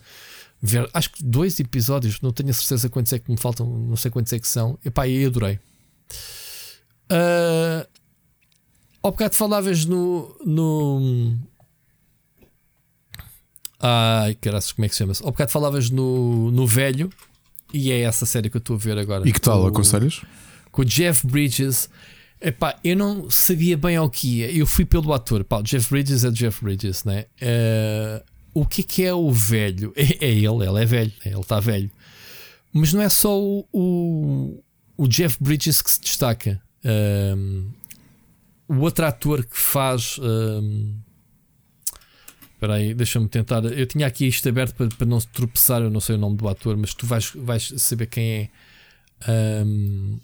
ver. 0.61 0.89
Acho 0.93 1.11
que 1.11 1.23
dois 1.23 1.59
episódios, 1.59 2.21
não 2.21 2.31
tenho 2.31 2.49
a 2.49 2.53
certeza 2.53 2.89
quantos 2.89 3.13
é 3.13 3.19
que 3.19 3.31
me 3.31 3.37
faltam, 3.37 3.67
não 3.67 3.95
sei 3.95 4.11
quantos 4.11 4.31
é 4.33 4.39
que 4.39 4.47
são. 4.47 4.77
Epá, 4.85 5.07
e 5.07 5.25
adorei. 5.25 5.59
Uh, 7.11 7.87
ao 9.01 9.11
bocado 9.11 9.35
falavas 9.35 9.85
no. 9.85 10.35
no 10.45 11.37
Ai, 13.79 14.35
caraças, 14.35 14.71
como 14.71 14.85
é 14.85 14.89
que 14.89 14.95
se 14.95 14.99
chama-se? 14.99 15.23
Ao 15.23 15.31
bocado 15.31 15.51
falavas 15.51 15.89
no, 15.89 16.49
no 16.49 16.65
velho, 16.65 17.11
e 17.71 17.91
é 17.91 18.01
essa 18.01 18.25
série 18.25 18.49
que 18.49 18.57
eu 18.57 18.59
estou 18.59 18.75
a 18.75 18.79
ver 18.79 18.97
agora. 18.97 19.27
E 19.27 19.31
que 19.31 19.39
tal? 19.39 19.67
Aconselhas? 19.67 20.21
Com 20.71 20.81
o 20.81 20.85
Jeff 20.85 21.27
Bridges. 21.27 21.89
Epá, 22.41 22.77
eu 22.83 22.95
não 22.95 23.29
sabia 23.29 23.77
bem 23.77 23.95
ao 23.95 24.09
que 24.09 24.39
ia. 24.39 24.51
Eu 24.51 24.65
fui 24.65 24.85
pelo 24.85 25.13
ator. 25.13 25.43
Pá, 25.43 25.61
Jeff 25.61 25.89
Bridges 25.89 26.23
é 26.23 26.31
Jeff 26.31 26.63
Bridges, 26.63 27.03
né? 27.03 27.25
Uh, 27.41 28.23
o 28.53 28.65
que 28.65 28.81
é 28.81 28.83
que 28.83 29.03
é 29.03 29.13
o 29.13 29.31
velho? 29.31 29.93
É, 29.97 30.25
é 30.25 30.31
ele, 30.31 30.65
ele 30.65 30.81
é 30.81 30.85
velho, 30.85 31.13
né? 31.25 31.31
ele 31.31 31.39
está 31.39 31.59
velho. 31.59 31.91
Mas 32.71 32.93
não 32.93 33.01
é 33.01 33.09
só 33.09 33.39
o, 33.39 33.65
o, 33.71 34.63
o, 34.97 35.07
Jeff 35.07 35.37
Bridges 35.41 35.81
que 35.81 35.89
se 35.89 36.01
destaca. 36.01 36.61
Um, 36.83 37.69
o 38.67 38.79
outro 38.79 39.05
ator 39.05 39.45
que 39.45 39.57
faz. 39.57 40.19
Um, 40.19 40.93
Espera 42.53 42.75
aí, 42.75 42.93
deixa-me 42.93 43.27
tentar. 43.27 43.63
Eu 43.65 43.85
tinha 43.85 44.07
aqui 44.07 44.27
isto 44.27 44.47
aberto 44.47 44.75
para, 44.75 44.87
para 44.87 45.05
não 45.05 45.19
tropeçar. 45.19 45.81
Eu 45.81 45.89
não 45.89 45.99
sei 45.99 46.15
o 46.15 46.17
nome 46.17 46.37
do 46.37 46.47
ator, 46.47 46.75
mas 46.77 46.93
tu 46.93 47.05
vais, 47.05 47.31
vais 47.35 47.73
saber 47.77 48.07
quem 48.07 48.31
é. 48.31 49.63
Um, 49.63 50.19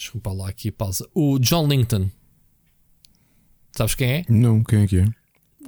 desculpa 0.00 0.32
lá 0.32 0.48
aqui, 0.48 0.70
pausa. 0.70 1.06
O 1.14 1.38
John 1.38 1.68
Linton. 1.68 2.10
Sabes 3.72 3.94
quem 3.94 4.10
é? 4.10 4.24
Não, 4.28 4.64
quem 4.64 4.82
é 4.82 4.86
que 4.86 4.98
é? 4.98 5.06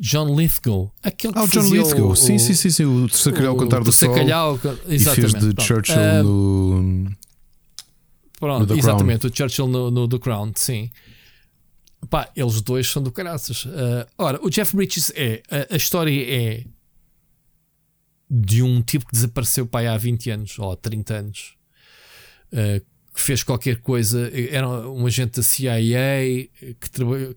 John 0.00 0.34
Lithgow. 0.34 0.90
Aquele 1.02 1.34
ah, 1.36 1.44
o 1.44 1.48
John 1.48 1.68
Lithgow. 1.68 2.10
O, 2.10 2.16
sim, 2.16 2.38
sim, 2.38 2.54
sim, 2.54 2.70
sim. 2.70 2.84
O 2.84 3.08
terceiro 3.08 3.36
calhau 3.36 3.56
cantar 3.56 3.84
do 3.84 3.92
sol. 3.92 4.14
Calhau, 4.14 4.58
exatamente. 4.86 5.36
E 5.36 5.40
fez 5.40 5.54
de 5.54 5.62
Churchill 5.62 5.96
uh, 5.96 6.22
no. 6.24 7.16
Pronto, 8.40 8.72
no 8.72 8.78
exatamente. 8.78 9.20
Crown. 9.20 9.32
O 9.32 9.36
Churchill 9.36 9.68
no, 9.68 9.90
no 9.90 10.08
The 10.08 10.18
Crown, 10.18 10.52
sim. 10.56 10.90
Pá, 12.08 12.30
eles 12.34 12.60
dois 12.62 12.88
são 12.88 13.02
do 13.02 13.12
caraças. 13.12 13.66
Uh, 13.66 14.06
ora, 14.16 14.40
o 14.42 14.48
Jeff 14.48 14.74
Bridges 14.74 15.12
é. 15.14 15.42
A, 15.50 15.74
a, 15.74 15.76
história 15.76 16.10
é. 16.10 16.64
De 18.28 18.62
um 18.62 18.80
tipo 18.80 19.04
que 19.04 19.12
desapareceu 19.12 19.66
pai, 19.66 19.86
há 19.86 19.96
20 19.96 20.30
anos 20.30 20.58
ou 20.58 20.74
30 20.74 21.14
anos. 21.14 21.54
Uh, 22.50 22.91
que 23.12 23.20
fez 23.20 23.42
qualquer 23.42 23.80
coisa. 23.80 24.30
Era 24.50 24.68
um 24.88 25.06
agente 25.06 25.36
da 25.36 25.42
CIA 25.42 25.76
que, 25.78 26.74
que, 26.80 27.34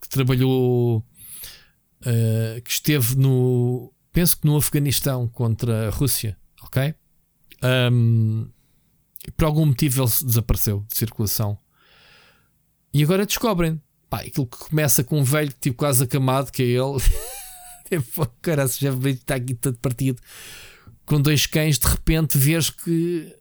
que 0.00 0.08
trabalhou 0.08 0.98
uh, 0.98 2.62
que 2.62 2.70
esteve 2.70 3.16
no. 3.16 3.92
Penso 4.12 4.38
que 4.38 4.46
no 4.46 4.56
Afeganistão 4.56 5.28
contra 5.28 5.88
a 5.88 5.90
Rússia, 5.90 6.38
ok? 6.62 6.94
Um, 7.62 8.48
por 9.36 9.44
algum 9.44 9.66
motivo 9.66 10.02
ele 10.02 10.10
desapareceu 10.24 10.84
de 10.88 10.96
circulação. 10.96 11.58
E 12.94 13.02
agora 13.02 13.26
descobrem. 13.26 13.80
Pá, 14.08 14.20
aquilo 14.20 14.46
que 14.46 14.56
começa 14.56 15.02
com 15.02 15.20
um 15.20 15.24
velho 15.24 15.52
tipo 15.60 15.76
quase 15.76 16.04
acamado, 16.04 16.50
que 16.50 16.62
é 16.62 16.66
ele. 16.66 17.02
tipo, 17.90 18.26
cara, 18.40 18.66
já 18.68 18.90
está 18.90 19.34
aqui 19.34 19.52
todo 19.52 19.76
partido. 19.78 20.22
Com 21.04 21.20
dois 21.20 21.46
cães, 21.46 21.78
de 21.78 21.86
repente 21.86 22.38
vês 22.38 22.70
que 22.70 23.35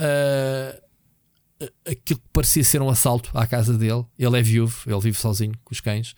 uh, 0.00 1.70
aquilo 1.84 2.20
que 2.20 2.28
parecia 2.32 2.64
ser 2.64 2.80
um 2.82 2.88
assalto 2.88 3.30
à 3.34 3.46
casa 3.46 3.76
dele. 3.76 4.04
Ele 4.18 4.38
é 4.38 4.42
viúvo, 4.42 4.82
ele 4.86 5.00
vive 5.00 5.18
sozinho 5.18 5.52
com 5.64 5.72
os 5.72 5.80
cães 5.80 6.14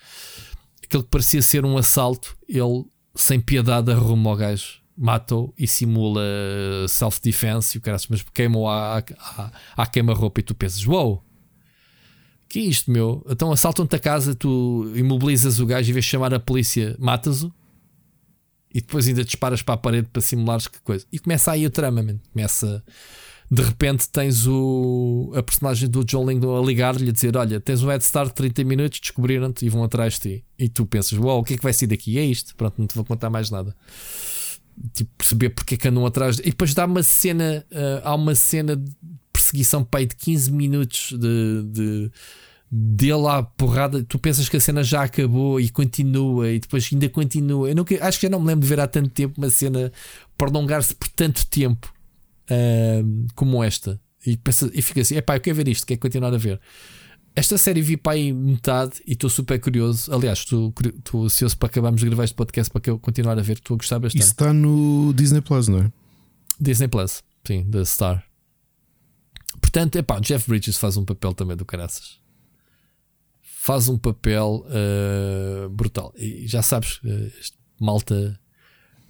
aquilo 0.92 1.02
que 1.02 1.08
parecia 1.08 1.40
ser 1.40 1.64
um 1.64 1.78
assalto, 1.78 2.36
ele, 2.46 2.84
sem 3.14 3.40
piedade, 3.40 3.90
arruma 3.90 4.30
o 4.30 4.36
gajo, 4.36 4.82
mata-o 4.96 5.52
e 5.56 5.66
simula 5.66 6.22
self-defense. 6.86 7.76
E 7.76 7.78
o 7.78 7.80
cara, 7.80 7.96
mas 8.10 8.22
queimou 8.34 8.68
a, 8.68 9.02
a 9.76 9.86
queima-roupa. 9.86 10.40
E 10.40 10.42
tu 10.42 10.54
pensas: 10.54 10.86
Uou, 10.86 11.06
wow, 11.06 11.24
que 12.48 12.58
é 12.58 12.62
isto, 12.62 12.90
meu? 12.90 13.24
Então 13.28 13.50
assaltam-te 13.50 13.96
a 13.96 13.98
casa, 13.98 14.34
tu 14.34 14.92
imobilizas 14.94 15.58
o 15.58 15.66
gajo 15.66 15.88
e 15.88 15.92
vês 15.92 16.04
chamar 16.04 16.34
a 16.34 16.40
polícia, 16.40 16.94
matas-o 16.98 17.52
e 18.74 18.80
depois 18.80 19.06
ainda 19.06 19.22
disparas 19.22 19.60
para 19.60 19.74
a 19.74 19.76
parede 19.76 20.08
para 20.10 20.22
simulares 20.22 20.66
que 20.66 20.80
coisa. 20.80 21.04
E 21.12 21.18
começa 21.18 21.52
aí 21.52 21.66
o 21.66 21.70
trama, 21.70 22.02
man. 22.02 22.18
começa 22.32 22.82
de 23.52 23.60
repente 23.60 24.08
tens 24.08 24.46
o, 24.46 25.30
a 25.36 25.42
personagem 25.42 25.86
do 25.86 26.02
John 26.06 26.24
Langdon 26.24 26.56
a 26.56 26.64
ligar-lhe 26.64 27.10
a 27.10 27.12
dizer: 27.12 27.36
Olha, 27.36 27.60
tens 27.60 27.82
um 27.82 27.88
head 27.88 28.02
start 28.02 28.28
de 28.28 28.34
30 28.36 28.64
minutos, 28.64 28.98
descobriram-te 28.98 29.66
e 29.66 29.68
vão 29.68 29.84
atrás 29.84 30.14
de 30.14 30.20
ti. 30.20 30.44
E 30.58 30.70
tu 30.70 30.86
pensas: 30.86 31.18
Uau, 31.18 31.26
wow, 31.26 31.40
o 31.40 31.44
que 31.44 31.52
é 31.52 31.56
que 31.58 31.62
vai 31.62 31.74
ser 31.74 31.86
daqui? 31.86 32.16
é 32.16 32.24
isto. 32.24 32.56
Pronto, 32.56 32.76
não 32.78 32.86
te 32.86 32.94
vou 32.94 33.04
contar 33.04 33.28
mais 33.28 33.50
nada. 33.50 33.76
tipo, 34.94 35.10
perceber 35.18 35.50
porque 35.50 35.74
é 35.74 35.76
que 35.76 35.86
andam 35.86 36.06
atrás. 36.06 36.38
E 36.38 36.44
depois 36.44 36.72
dá 36.72 36.86
uma 36.86 37.02
cena, 37.02 37.62
uh, 37.70 38.00
há 38.04 38.14
uma 38.14 38.34
cena 38.34 38.74
de 38.74 38.90
perseguição 39.30 39.84
pai 39.84 40.06
de 40.06 40.16
15 40.16 40.50
minutos 40.50 41.12
de, 41.12 41.62
de 41.64 42.10
dele 42.70 43.28
à 43.28 43.42
porrada. 43.42 44.02
Tu 44.02 44.18
pensas 44.18 44.48
que 44.48 44.56
a 44.56 44.60
cena 44.60 44.82
já 44.82 45.02
acabou 45.02 45.60
e 45.60 45.68
continua, 45.68 46.50
e 46.50 46.58
depois 46.58 46.88
ainda 46.90 47.06
continua. 47.10 47.68
Eu 47.68 47.76
nunca, 47.76 48.02
acho 48.02 48.18
que 48.18 48.26
já 48.26 48.30
não 48.30 48.40
me 48.40 48.46
lembro 48.46 48.62
de 48.62 48.68
ver 48.68 48.80
há 48.80 48.86
tanto 48.86 49.10
tempo 49.10 49.34
uma 49.36 49.50
cena 49.50 49.92
prolongar-se 50.38 50.94
por 50.94 51.08
tanto 51.08 51.46
tempo 51.48 51.92
uh, 52.50 53.26
como 53.34 53.62
esta. 53.62 54.00
E, 54.26 54.36
pensa, 54.36 54.70
e 54.72 54.82
fica 54.82 55.00
assim: 55.00 55.16
é 55.16 55.20
pá, 55.20 55.36
eu 55.36 55.40
quero 55.40 55.56
ver 55.56 55.68
isto, 55.68 55.86
quero 55.86 56.00
continuar 56.00 56.32
a 56.32 56.38
ver. 56.38 56.60
Esta 57.34 57.56
série 57.56 57.80
vi 57.80 57.96
para 57.96 58.12
aí 58.12 58.32
metade 58.32 59.00
e 59.06 59.12
estou 59.12 59.30
super 59.30 59.58
curioso. 59.58 60.12
Aliás, 60.14 60.40
estou, 60.40 60.72
estou 60.84 61.24
ansioso 61.24 61.56
para 61.56 61.68
acabarmos 61.68 62.00
de 62.00 62.06
gravar 62.06 62.24
este 62.24 62.34
podcast 62.34 62.70
para 62.70 62.80
que 62.80 62.90
eu 62.90 62.98
continuar 62.98 63.38
a 63.38 63.42
ver. 63.42 63.54
Estou 63.54 63.74
a 63.74 63.78
gostar 63.78 63.98
bastante. 63.98 64.20
Isso 64.20 64.32
está 64.32 64.52
no 64.52 65.14
Disney 65.14 65.40
Plus, 65.40 65.68
não 65.68 65.78
é? 65.78 65.92
Disney 66.60 66.88
Plus, 66.88 67.22
sim, 67.46 67.64
da 67.68 67.84
Star. 67.86 68.22
Portanto, 69.60 69.96
é 69.96 70.02
pá, 70.02 70.20
Jeff 70.20 70.46
Bridges 70.46 70.76
faz 70.76 70.98
um 70.98 71.04
papel 71.04 71.32
também 71.32 71.56
do 71.56 71.64
caraças. 71.64 72.20
Faz 73.40 73.88
um 73.88 73.96
papel 73.96 74.66
uh, 74.66 75.70
brutal. 75.70 76.12
E 76.18 76.46
já 76.46 76.62
sabes, 76.62 76.98
uh, 76.98 77.32
malta, 77.80 78.38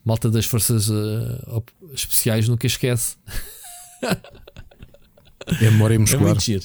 malta 0.05 0.31
das 0.31 0.45
forças 0.45 0.89
uh, 0.89 1.65
especiais 1.93 2.49
nunca 2.49 2.67
esquece. 2.67 3.17
É 5.61 5.71
memória 5.71 5.99
muscular. 5.99 6.23
É 6.23 6.27
muito 6.27 6.45
giro. 6.45 6.65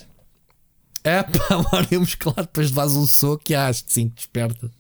É 1.03 1.23
pá, 1.23 1.57
memória 1.57 1.99
muscular, 1.99 2.41
depois 2.41 2.69
vás 2.69 2.93
um 2.93 3.05
soco 3.05 3.43
e 3.49 3.55
acho 3.55 3.85
que 3.85 3.93
sim, 3.93 4.09
desperta. 4.09 4.72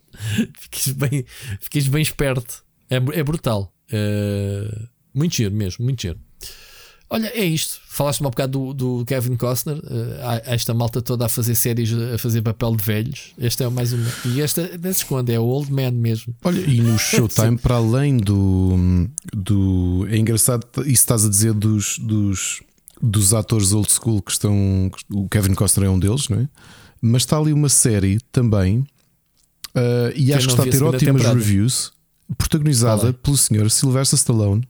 Ficas 0.59 0.93
bem, 0.93 1.25
ficas 1.59 1.87
bem 1.87 2.01
esperto. 2.01 2.63
É, 2.89 2.95
é 2.95 3.23
brutal. 3.23 3.73
Uh, 3.91 4.87
muito 5.13 5.35
giro 5.35 5.53
mesmo, 5.53 5.85
muito 5.85 6.01
giro. 6.01 6.19
Olha, 7.09 7.27
é 7.27 7.45
isto. 7.45 7.79
Falaste-me 7.87 8.27
um 8.27 8.29
bocado 8.29 8.73
do, 8.73 8.97
do 8.99 9.05
Kevin 9.05 9.35
Costner, 9.37 9.77
uh, 9.77 10.41
esta 10.45 10.73
malta 10.73 11.01
toda 11.01 11.25
a 11.25 11.29
fazer 11.29 11.55
séries, 11.55 11.93
a 11.93 12.17
fazer 12.17 12.41
papel 12.41 12.75
de 12.75 12.83
velhos. 12.83 13.33
Este 13.37 13.63
é 13.63 13.69
mais 13.69 13.93
uma. 13.93 14.05
E 14.25 14.41
esta 14.41 14.69
não 14.77 14.93
se 14.93 14.99
esconde, 14.99 15.31
é 15.31 15.39
o 15.39 15.43
Old 15.43 15.71
Man 15.71 15.91
mesmo. 15.91 16.35
Olha, 16.43 16.59
e 16.59 16.81
no 16.81 16.97
Showtime, 16.99 17.57
para 17.57 17.75
além 17.75 18.17
do, 18.17 19.07
do. 19.33 20.05
É 20.09 20.17
engraçado, 20.17 20.67
isso 20.81 20.89
estás 20.89 21.25
a 21.25 21.29
dizer 21.29 21.53
dos, 21.53 21.97
dos 21.97 22.61
dos 23.01 23.33
atores 23.33 23.73
old 23.73 23.91
school 23.91 24.21
que 24.21 24.31
estão. 24.31 24.91
O 25.09 25.29
Kevin 25.29 25.53
Costner 25.53 25.87
é 25.87 25.89
um 25.89 25.99
deles, 25.99 26.29
não 26.29 26.41
é? 26.41 26.49
Mas 27.01 27.21
está 27.21 27.37
ali 27.37 27.53
uma 27.53 27.69
série 27.69 28.19
também, 28.31 28.79
uh, 28.79 30.11
e 30.15 30.33
acho 30.33 30.47
que 30.47 30.53
está 30.53 30.63
a 30.63 30.65
ter 30.65 30.83
ótimas 30.83 30.99
temporada. 30.99 31.39
reviews, 31.39 31.91
protagonizada 32.37 33.13
pelo 33.13 33.37
senhor 33.37 33.69
Sylvester 33.69 34.17
Stallone. 34.17 34.67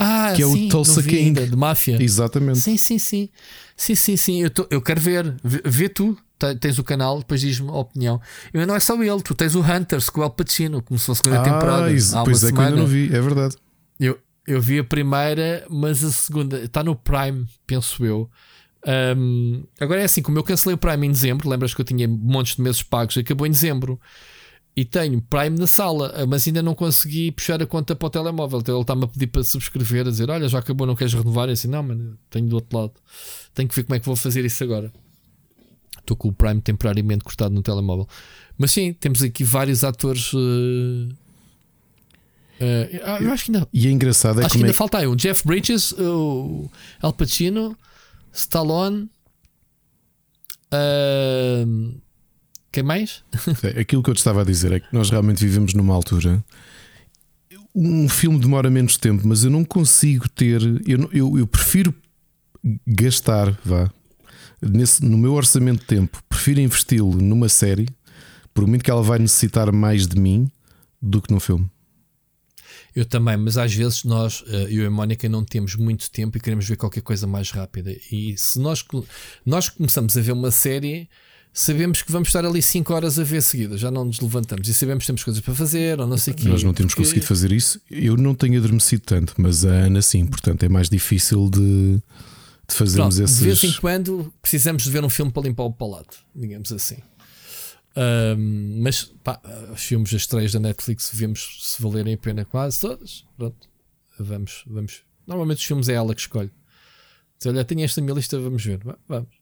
Ah, 0.00 0.32
que 0.34 0.42
é 0.42 0.46
sim, 0.46 0.66
o 0.66 0.70
Tulsa 0.70 1.02
King 1.02 1.18
ainda, 1.18 1.46
de 1.46 1.54
máfia. 1.54 2.02
Exatamente. 2.02 2.58
Sim, 2.58 2.78
sim, 2.78 2.98
sim. 2.98 3.28
Sim, 3.76 3.94
sim, 3.94 4.16
sim. 4.16 4.42
Eu, 4.42 4.50
tô, 4.50 4.66
eu 4.70 4.80
quero 4.80 4.98
ver. 4.98 5.36
Vê, 5.44 5.60
vê 5.62 5.88
tu, 5.90 6.16
tens 6.58 6.78
o 6.78 6.84
canal, 6.84 7.18
depois 7.18 7.42
diz-me 7.42 7.68
a 7.68 7.74
opinião. 7.74 8.18
Eu 8.52 8.66
não 8.66 8.74
é 8.74 8.80
só 8.80 9.00
ele, 9.02 9.20
tu 9.22 9.34
tens 9.34 9.54
o 9.54 9.60
Hunters 9.60 10.08
com 10.08 10.22
o 10.22 10.24
Al 10.24 10.30
Pacino, 10.30 10.82
começou 10.82 11.12
a 11.12 11.16
segunda 11.16 11.40
ah, 11.40 11.44
temporada. 11.44 11.92
Isso, 11.92 12.16
pois 12.24 12.42
é 12.42 12.48
semana. 12.48 12.52
que 12.52 12.58
eu 12.58 12.64
ainda 12.64 12.80
não 12.80 12.86
vi, 12.86 13.14
é 13.14 13.20
verdade. 13.20 13.56
Eu, 13.98 14.18
eu 14.46 14.60
vi 14.60 14.78
a 14.78 14.84
primeira, 14.84 15.66
mas 15.68 16.02
a 16.02 16.10
segunda 16.10 16.60
está 16.60 16.82
no 16.82 16.96
Prime, 16.96 17.46
penso 17.66 18.02
eu. 18.04 18.30
Um, 19.16 19.64
agora 19.78 20.00
é 20.00 20.04
assim, 20.04 20.22
como 20.22 20.38
eu 20.38 20.42
cancelei 20.42 20.74
o 20.74 20.78
Prime 20.78 21.06
em 21.06 21.10
dezembro, 21.10 21.48
lembras 21.48 21.74
que 21.74 21.80
eu 21.80 21.84
tinha 21.84 22.08
montes 22.08 22.56
de 22.56 22.62
meses 22.62 22.82
pagos, 22.82 23.18
acabou 23.18 23.46
em 23.46 23.50
dezembro. 23.50 24.00
E 24.76 24.84
tenho 24.84 25.20
Prime 25.20 25.58
na 25.58 25.66
sala, 25.66 26.14
mas 26.28 26.46
ainda 26.46 26.62
não 26.62 26.74
consegui 26.74 27.32
puxar 27.32 27.60
a 27.60 27.66
conta 27.66 27.94
para 27.94 28.06
o 28.06 28.10
telemóvel. 28.10 28.60
Então 28.60 28.76
ele 28.76 28.82
está-me 28.82 29.04
a 29.04 29.08
pedir 29.08 29.26
para 29.26 29.42
subscrever, 29.42 30.06
a 30.06 30.10
dizer: 30.10 30.30
Olha, 30.30 30.48
já 30.48 30.58
acabou, 30.58 30.86
não 30.86 30.94
queres 30.94 31.12
renovar? 31.12 31.48
E 31.48 31.52
assim, 31.52 31.68
não, 31.68 31.82
mano, 31.82 32.16
tenho 32.30 32.48
do 32.48 32.54
outro 32.54 32.78
lado. 32.78 32.92
Tenho 33.52 33.68
que 33.68 33.74
ver 33.74 33.82
como 33.82 33.96
é 33.96 34.00
que 34.00 34.06
vou 34.06 34.16
fazer 34.16 34.44
isso 34.44 34.62
agora. 34.62 34.92
Estou 35.98 36.16
com 36.16 36.28
o 36.28 36.32
Prime 36.32 36.60
temporariamente 36.60 37.24
cortado 37.24 37.54
no 37.54 37.62
telemóvel. 37.62 38.08
Mas 38.56 38.70
sim, 38.70 38.92
temos 38.92 39.22
aqui 39.22 39.44
vários 39.44 39.84
atores 39.84 40.32
uh, 40.32 41.08
Uh, 42.60 43.24
eu 43.24 43.32
acho 43.32 43.46
que 43.46 43.52
ainda. 43.52 43.66
E 43.72 43.86
é 43.86 43.90
engraçado 43.90 44.42
é 44.42 44.44
acho 44.44 44.52
que 44.52 44.60
ainda 44.60 44.70
é... 44.70 44.74
falta 44.74 44.98
aí 44.98 45.06
o 45.06 45.16
Jeff 45.16 45.46
Bridges, 45.46 45.92
o 45.92 46.70
Al 47.00 47.12
Pacino, 47.14 47.76
Stallone. 48.32 49.08
Uh, 50.72 51.98
quem 52.72 52.82
mais? 52.82 53.22
Aquilo 53.78 54.02
que 54.02 54.10
eu 54.10 54.14
te 54.14 54.18
estava 54.18 54.42
a 54.42 54.44
dizer 54.44 54.72
é 54.72 54.80
que 54.80 54.86
nós 54.92 55.10
realmente 55.10 55.44
vivemos 55.44 55.74
numa 55.74 55.94
altura. 55.94 56.44
Um 57.74 58.08
filme 58.08 58.38
demora 58.38 58.70
menos 58.70 58.96
tempo, 58.96 59.26
mas 59.26 59.44
eu 59.44 59.50
não 59.50 59.64
consigo 59.64 60.28
ter. 60.28 60.60
Eu, 60.86 61.08
eu, 61.12 61.38
eu 61.38 61.46
prefiro 61.46 61.94
gastar, 62.86 63.58
vá, 63.64 63.90
nesse, 64.60 65.04
no 65.04 65.16
meu 65.16 65.32
orçamento 65.32 65.80
de 65.80 65.86
tempo, 65.86 66.22
prefiro 66.28 66.60
investi-lo 66.60 67.20
numa 67.20 67.48
série, 67.48 67.88
por 68.52 68.66
muito 68.66 68.84
que 68.84 68.90
ela 68.90 69.02
vai 69.02 69.18
necessitar 69.18 69.72
mais 69.72 70.06
de 70.06 70.18
mim 70.20 70.50
do 71.00 71.22
que 71.22 71.32
num 71.32 71.40
filme. 71.40 71.70
Eu 72.94 73.04
também, 73.04 73.36
mas 73.36 73.56
às 73.56 73.72
vezes 73.72 74.04
nós, 74.04 74.44
eh, 74.48 74.64
eu 74.64 74.82
e 74.82 74.86
a 74.86 74.90
Mónica, 74.90 75.28
não 75.28 75.44
temos 75.44 75.76
muito 75.76 76.10
tempo 76.10 76.36
e 76.36 76.40
queremos 76.40 76.68
ver 76.68 76.76
qualquer 76.76 77.02
coisa 77.02 77.26
mais 77.26 77.50
rápida. 77.50 77.96
E 78.10 78.36
se 78.36 78.58
nós, 78.58 78.84
nós 79.46 79.68
começamos 79.68 80.16
a 80.16 80.20
ver 80.20 80.32
uma 80.32 80.50
série, 80.50 81.08
sabemos 81.52 82.02
que 82.02 82.12
vamos 82.12 82.28
estar 82.28 82.44
ali 82.44 82.62
5 82.62 82.92
horas 82.94 83.18
a 83.18 83.24
ver 83.24 83.42
seguida, 83.42 83.76
já 83.76 83.90
não 83.90 84.04
nos 84.04 84.20
levantamos 84.20 84.68
e 84.68 84.74
sabemos 84.74 85.04
que 85.04 85.06
temos 85.08 85.24
coisas 85.24 85.42
para 85.42 85.54
fazer 85.54 86.00
ou 86.00 86.06
não 86.06 86.16
sei 86.16 86.32
o 86.32 86.36
quê. 86.36 86.48
Nós 86.48 86.62
não 86.62 86.72
temos 86.72 86.94
conseguido 86.94 87.26
fazer 87.26 87.52
isso. 87.52 87.80
Eu 87.90 88.16
não 88.16 88.34
tenho 88.34 88.58
adormecido 88.58 89.02
tanto, 89.04 89.34
mas 89.38 89.64
a 89.64 89.70
Ana 89.70 90.02
sim, 90.02 90.26
portanto 90.26 90.62
é 90.62 90.68
mais 90.68 90.88
difícil 90.88 91.48
de, 91.50 92.00
de 92.68 92.74
fazermos 92.74 93.16
Pronto, 93.16 93.24
esses. 93.24 93.38
De 93.38 93.44
vez 93.44 93.64
em 93.64 93.72
quando 93.74 94.32
precisamos 94.40 94.84
de 94.84 94.90
ver 94.90 95.04
um 95.04 95.10
filme 95.10 95.32
para 95.32 95.42
limpar 95.42 95.64
o 95.64 95.72
palato, 95.72 96.18
digamos 96.34 96.72
assim. 96.72 96.96
Um, 97.96 98.82
mas 98.82 99.04
pá, 99.24 99.40
os 99.74 99.82
filmes, 99.82 100.14
as 100.14 100.22
estreias 100.22 100.52
da 100.52 100.60
Netflix, 100.60 101.10
vemos 101.12 101.58
se 101.62 101.82
valerem 101.82 102.14
a 102.14 102.18
pena 102.18 102.44
quase 102.44 102.80
todas. 102.80 103.24
Pronto, 103.36 103.68
vamos, 104.18 104.62
vamos. 104.66 105.02
Normalmente 105.26 105.58
os 105.58 105.64
filmes 105.64 105.88
é 105.88 105.94
ela 105.94 106.14
que 106.14 106.20
escolhe. 106.20 106.50
Diz, 107.38 107.46
olha, 107.46 107.64
tenho 107.64 107.82
esta 107.82 108.00
minha 108.00 108.14
lista, 108.14 108.38
vamos 108.38 108.64
ver. 108.64 108.80
Vamos. 109.08 109.39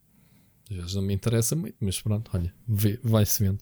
Às 0.71 0.77
vezes 0.77 0.95
não 0.95 1.03
me 1.03 1.15
interessa 1.15 1.57
muito, 1.57 1.77
mas 1.81 2.01
pronto, 2.01 2.31
olha, 2.35 2.53
vai-se 3.03 3.43
vendo. 3.43 3.59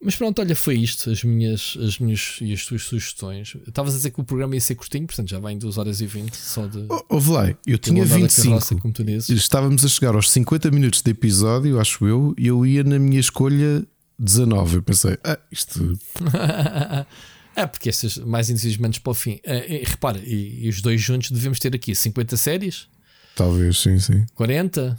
Mas 0.00 0.14
pronto, 0.14 0.40
olha, 0.40 0.54
foi 0.54 0.76
isto, 0.76 1.10
as 1.10 1.24
minhas, 1.24 1.76
as 1.84 1.98
minhas 1.98 2.38
e 2.40 2.52
as 2.52 2.64
tuas 2.64 2.84
sugestões. 2.84 3.56
Estavas 3.66 3.94
a 3.94 3.96
dizer 3.96 4.10
que 4.12 4.20
o 4.20 4.24
programa 4.24 4.54
ia 4.54 4.60
ser 4.60 4.76
curtinho, 4.76 5.06
portanto 5.06 5.28
já 5.28 5.40
vai 5.40 5.54
em 5.54 5.58
2 5.58 5.76
horas 5.76 6.00
e 6.00 6.06
20 6.06 6.34
só 6.34 6.66
de. 6.68 6.86
Ouve 7.08 7.30
lá, 7.30 7.56
eu 7.66 7.78
tinha 7.78 8.04
25. 8.04 8.48
Carroça, 8.48 8.76
como 8.76 8.94
tu 8.94 9.02
dizes. 9.02 9.28
Estávamos 9.28 9.84
a 9.84 9.88
chegar 9.88 10.14
aos 10.14 10.30
50 10.30 10.70
minutos 10.70 11.02
de 11.02 11.10
episódio, 11.10 11.80
acho 11.80 12.06
eu, 12.06 12.32
e 12.38 12.46
eu 12.46 12.64
ia 12.64 12.84
na 12.84 12.98
minha 12.98 13.18
escolha 13.18 13.84
19. 14.16 14.76
Eu 14.76 14.82
pensei, 14.82 15.18
ah, 15.24 15.38
isto. 15.50 15.98
é, 17.56 17.66
porque 17.66 17.88
estas 17.88 18.18
mais 18.18 18.48
entusiasmantes 18.50 19.00
para 19.00 19.10
o 19.10 19.14
fim. 19.14 19.40
É, 19.42 19.82
repara, 19.84 20.20
e, 20.24 20.64
e 20.64 20.68
os 20.68 20.80
dois 20.80 21.00
juntos 21.00 21.32
devemos 21.32 21.58
ter 21.58 21.74
aqui 21.74 21.92
50 21.92 22.36
séries? 22.36 22.86
Talvez, 23.34 23.78
sim, 23.78 23.98
sim. 23.98 24.24
40? 24.36 24.96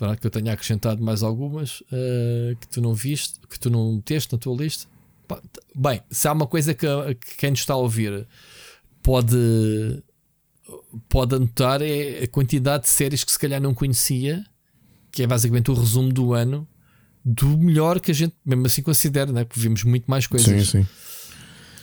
Para 0.00 0.16
que 0.16 0.26
eu 0.26 0.30
tenha 0.30 0.54
acrescentado 0.54 1.04
mais 1.04 1.22
algumas 1.22 1.82
uh, 1.82 2.56
que 2.58 2.66
tu 2.68 2.80
não 2.80 2.94
viste, 2.94 3.38
que 3.50 3.60
tu 3.60 3.68
não 3.68 3.96
meteste 3.96 4.32
na 4.32 4.38
tua 4.38 4.56
lista. 4.56 4.88
Bem, 5.74 6.00
se 6.10 6.26
há 6.26 6.32
uma 6.32 6.46
coisa 6.46 6.72
que, 6.72 6.86
que 7.16 7.36
quem 7.36 7.50
nos 7.50 7.60
está 7.60 7.74
a 7.74 7.76
ouvir 7.76 8.26
pode, 9.02 10.02
pode 11.06 11.34
anotar 11.34 11.82
é 11.82 12.24
a 12.24 12.26
quantidade 12.26 12.84
de 12.84 12.88
séries 12.88 13.22
que 13.22 13.30
se 13.30 13.38
calhar 13.38 13.60
não 13.60 13.74
conhecia, 13.74 14.42
que 15.12 15.22
é 15.22 15.26
basicamente 15.26 15.70
o 15.70 15.74
resumo 15.74 16.10
do 16.10 16.32
ano 16.32 16.66
do 17.22 17.58
melhor 17.58 18.00
que 18.00 18.10
a 18.10 18.14
gente 18.14 18.34
mesmo 18.42 18.64
assim 18.64 18.80
considera, 18.80 19.30
né? 19.30 19.44
porque 19.44 19.60
vimos 19.60 19.84
muito 19.84 20.10
mais 20.10 20.26
coisas. 20.26 20.68
Sim, 20.68 20.78
sim. 20.82 20.86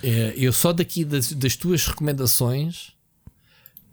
É, 0.01 0.33
eu 0.35 0.51
só 0.51 0.73
daqui 0.73 1.05
das, 1.05 1.33
das 1.33 1.55
tuas 1.55 1.85
recomendações 1.85 2.93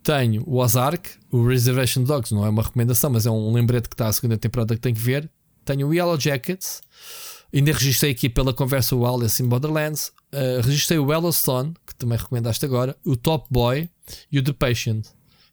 tenho 0.05 0.44
o 0.47 0.58
Ozark, 0.58 1.10
o 1.33 1.47
Reservation 1.49 2.05
Dogs, 2.05 2.33
não 2.33 2.44
é 2.44 2.49
uma 2.50 2.62
recomendação, 2.62 3.10
mas 3.10 3.24
é 3.24 3.31
um 3.31 3.52
lembrete 3.52 3.89
que 3.89 3.94
está 3.94 4.07
a 4.07 4.12
segunda 4.12 4.36
temporada 4.36 4.74
que 4.74 4.81
tenho 4.81 4.94
que 4.94 5.00
ver. 5.00 5.28
Tenho 5.65 5.89
o 5.89 5.94
Yellow 5.94 6.20
Jackets, 6.20 6.83
ainda 7.52 7.73
registrei 7.73 8.12
aqui 8.12 8.28
pela 8.28 8.52
conversa 8.52 8.94
o 8.94 9.07
Alice 9.07 9.42
in 9.42 9.49
Borderlands, 9.49 10.12
uh, 10.33 10.60
registrei 10.62 10.99
o 10.99 11.10
Yellowstone, 11.10 11.73
que 11.86 11.94
também 11.94 12.18
recomendaste 12.18 12.62
agora, 12.66 12.94
o 13.02 13.16
Top 13.16 13.49
Boy 13.50 13.89
e 14.31 14.39
o 14.39 14.42
The 14.42 14.52
Patient. 14.52 15.07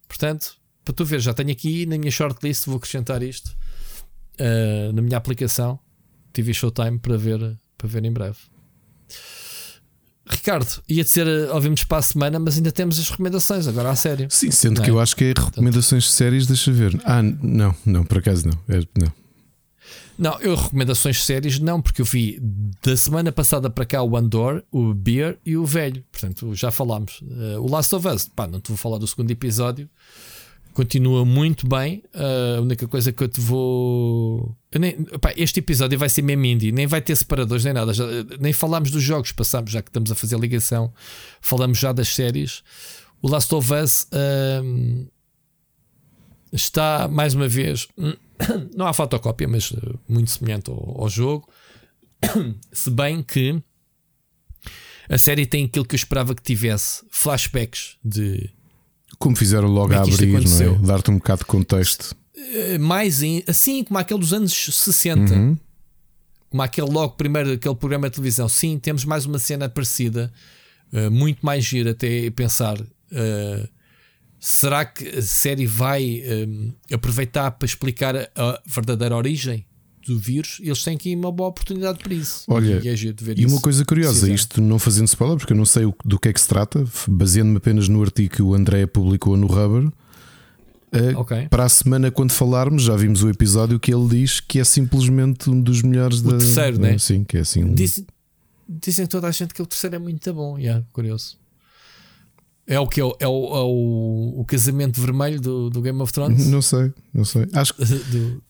Portanto, 0.06 0.56
para 0.84 0.94
tu 0.94 1.02
ver, 1.02 1.20
já 1.20 1.32
tenho 1.32 1.50
aqui 1.50 1.86
na 1.86 1.96
minha 1.96 2.10
shortlist, 2.10 2.66
vou 2.66 2.76
acrescentar 2.76 3.22
isto 3.22 3.56
uh, 4.38 4.92
na 4.92 5.00
minha 5.00 5.16
aplicação 5.16 5.80
TV 6.30 6.52
Showtime 6.52 6.98
para 6.98 7.16
ver, 7.16 7.58
para 7.78 7.88
ver 7.88 8.04
em 8.04 8.12
breve. 8.12 8.51
Ricardo, 10.26 10.82
ia 10.88 11.02
dizer 11.02 11.26
eh, 11.26 11.50
ouvimos 11.52 11.84
para 11.84 11.98
a 11.98 12.02
semana, 12.02 12.38
mas 12.38 12.56
ainda 12.56 12.70
temos 12.70 12.98
as 12.98 13.10
recomendações, 13.10 13.66
agora 13.66 13.90
a 13.90 13.96
sério. 13.96 14.28
Sim, 14.30 14.50
sendo 14.50 14.76
não 14.76 14.84
que 14.84 14.90
é? 14.90 14.92
eu 14.92 15.00
acho 15.00 15.16
que 15.16 15.24
é 15.24 15.28
recomendações 15.28 16.04
Portanto, 16.04 16.16
séries, 16.16 16.46
deixa 16.46 16.70
ver. 16.70 17.00
Ah, 17.04 17.22
não, 17.22 17.74
não, 17.84 18.04
por 18.04 18.18
acaso 18.18 18.48
não. 18.48 18.76
É, 18.76 18.82
não. 18.98 19.12
Não, 20.18 20.38
eu 20.40 20.54
recomendações 20.54 21.16
de 21.16 21.22
séries 21.22 21.58
não, 21.58 21.80
porque 21.80 22.00
eu 22.00 22.06
vi 22.06 22.38
da 22.84 22.96
semana 22.96 23.32
passada 23.32 23.68
para 23.68 23.84
cá 23.84 24.02
o 24.02 24.16
Andor, 24.16 24.62
o 24.70 24.94
Beer 24.94 25.38
e 25.44 25.56
o 25.56 25.64
Velho. 25.66 26.04
Portanto, 26.12 26.54
já 26.54 26.70
falámos. 26.70 27.20
Uh, 27.22 27.60
o 27.60 27.68
Last 27.68 27.94
of 27.94 28.06
Us, 28.06 28.30
pá, 28.34 28.46
não 28.46 28.60
te 28.60 28.68
vou 28.68 28.76
falar 28.76 28.98
do 28.98 29.06
segundo 29.06 29.30
episódio. 29.30 29.88
Continua 30.72 31.24
muito 31.24 31.68
bem. 31.68 32.02
Uh, 32.14 32.58
a 32.58 32.60
única 32.62 32.88
coisa 32.88 33.12
que 33.12 33.22
eu 33.22 33.28
te 33.28 33.40
vou. 33.40 34.56
Eu 34.70 34.80
nem, 34.80 34.96
este 35.36 35.60
episódio 35.60 35.98
vai 35.98 36.08
ser 36.08 36.22
mesmo 36.22 36.44
indie, 36.44 36.72
nem 36.72 36.86
vai 36.86 37.00
ter 37.00 37.14
separadores 37.14 37.64
nem 37.64 37.74
nada. 37.74 37.92
Já, 37.92 38.04
nem 38.40 38.52
falámos 38.52 38.90
dos 38.90 39.02
jogos, 39.02 39.32
passamos, 39.32 39.70
já 39.70 39.82
que 39.82 39.90
estamos 39.90 40.10
a 40.10 40.14
fazer 40.14 40.36
a 40.36 40.38
ligação, 40.38 40.92
falamos 41.40 41.78
já 41.78 41.92
das 41.92 42.08
séries. 42.08 42.62
O 43.20 43.28
Last 43.28 43.54
of 43.54 43.72
Us 43.72 44.06
uh, 44.12 45.10
está 46.52 47.08
mais 47.08 47.34
uma 47.34 47.48
vez. 47.48 47.88
não 48.74 48.86
há 48.86 48.92
fotocópia, 48.92 49.48
mas 49.48 49.72
eh, 49.72 49.94
muito 50.08 50.30
semelhante 50.30 50.70
ao, 50.70 51.02
ao 51.02 51.08
jogo. 51.08 51.48
Se 52.72 52.90
bem 52.90 53.22
que 53.22 53.62
a 55.08 55.18
série 55.18 55.46
tem 55.46 55.64
aquilo 55.64 55.84
que 55.84 55.94
eu 55.94 55.98
esperava 55.98 56.34
que 56.34 56.42
tivesse: 56.42 57.04
flashbacks 57.10 57.96
de. 58.04 58.50
Como 59.22 59.36
fizeram 59.36 59.68
logo 59.68 59.88
Como 59.88 59.94
é 59.94 59.98
a 59.98 60.02
abrir, 60.02 60.48
não 60.48 60.74
é? 60.74 60.78
Dar-te 60.78 61.10
um 61.10 61.16
bocado 61.18 61.38
de 61.40 61.44
contexto. 61.46 62.16
eh, 62.36 62.78
Mais 62.78 63.22
em- 63.22 63.42
assim 63.46 63.84
como 63.84 63.98
aquele 63.98 64.18
dos 64.20 64.32
anos 64.32 64.52
60, 64.52 65.32
Uhum. 65.32 65.56
como 66.50 66.62
aquele 66.62 66.90
logo 66.90 67.14
primeiro, 67.14 67.52
aquele 67.52 67.74
programa 67.76 68.08
de 68.10 68.14
televisão. 68.16 68.48
Sim, 68.48 68.78
temos 68.78 69.04
mais 69.04 69.24
uma 69.24 69.38
cena 69.38 69.68
parecida, 69.68 70.32
eh, 70.92 71.08
muito 71.08 71.38
mais 71.46 71.64
gira 71.64 71.92
até 71.92 72.30
pensar. 72.30 72.78
eh, 73.12 73.68
será 74.40 74.84
que 74.84 75.06
a 75.18 75.22
série 75.22 75.66
vai 75.66 76.22
aproveitar 76.92 77.50
para 77.52 77.66
explicar 77.66 78.16
a 78.34 78.60
verdadeira 78.66 79.14
origem 79.16 79.64
do 80.06 80.18
vírus? 80.18 80.58
Eles 80.62 80.82
têm 80.82 80.96
aqui 80.96 81.14
uma 81.14 81.30
boa 81.32 81.48
oportunidade 81.48 81.98
para 81.98 82.12
isso. 82.14 82.44
Olha, 82.48 82.80
e 82.82 82.88
é 82.88 82.94
E 83.36 83.46
uma 83.46 83.60
coisa 83.60 83.84
curiosa, 83.84 84.26
Sim, 84.26 84.34
isto 84.34 84.60
não 84.60 84.78
fazendo 84.78 85.08
spoiler, 85.08 85.38
porque 85.38 85.52
eu 85.52 85.56
não 85.56 85.64
sei 85.64 85.84
do 86.04 86.18
que 86.18 86.28
é 86.28 86.32
que 86.32 86.40
se 86.40 86.48
trata, 86.48 86.84
baseando-me 87.08 87.56
apenas 87.58 87.88
no 87.88 88.02
artigo 88.02 88.34
que 88.34 88.42
o 88.42 88.54
André 88.54 88.86
publicou 88.86 89.36
no 89.36 89.46
Rubber. 89.46 89.90
eh, 90.92 91.14
Ok. 91.16 91.48
Para 91.48 91.64
a 91.64 91.68
semana, 91.68 92.10
quando 92.10 92.32
falarmos, 92.32 92.82
já 92.82 92.96
vimos 92.96 93.22
o 93.22 93.28
episódio 93.30 93.78
que 93.80 93.92
ele 93.94 94.08
diz 94.08 94.40
que 94.40 94.58
é 94.58 94.64
simplesmente 94.64 95.48
um 95.48 95.60
dos 95.60 95.82
melhores 95.82 96.20
O 96.20 96.24
da. 96.24 96.38
terceiro, 96.38 96.78
né? 96.80 96.98
Sim, 96.98 97.24
que 97.24 97.36
é 97.38 97.40
assim. 97.40 97.64
Um... 97.64 97.74
Dizem, 97.74 98.06
dizem 98.68 99.06
toda 99.06 99.26
a 99.28 99.30
gente 99.30 99.54
que 99.54 99.62
o 99.62 99.66
terceiro 99.66 99.96
é 99.96 99.98
muito 99.98 100.32
bom. 100.34 100.58
Yeah, 100.58 100.84
curioso. 100.92 101.40
É 102.64 102.78
o 102.78 102.86
que 102.86 103.00
é, 103.00 103.04
o, 103.04 103.16
é, 103.18 103.26
o, 103.26 103.56
é 103.56 103.60
o, 103.62 104.34
o 104.40 104.44
casamento 104.46 105.00
vermelho 105.00 105.40
do, 105.40 105.68
do 105.68 105.82
Game 105.82 106.00
of 106.00 106.12
Thrones? 106.12 106.46
Não 106.46 106.62
sei, 106.62 106.92
não 107.12 107.24
sei. 107.24 107.46
Acho 107.52 107.74
que, 107.74 107.84
Do- 107.84 108.42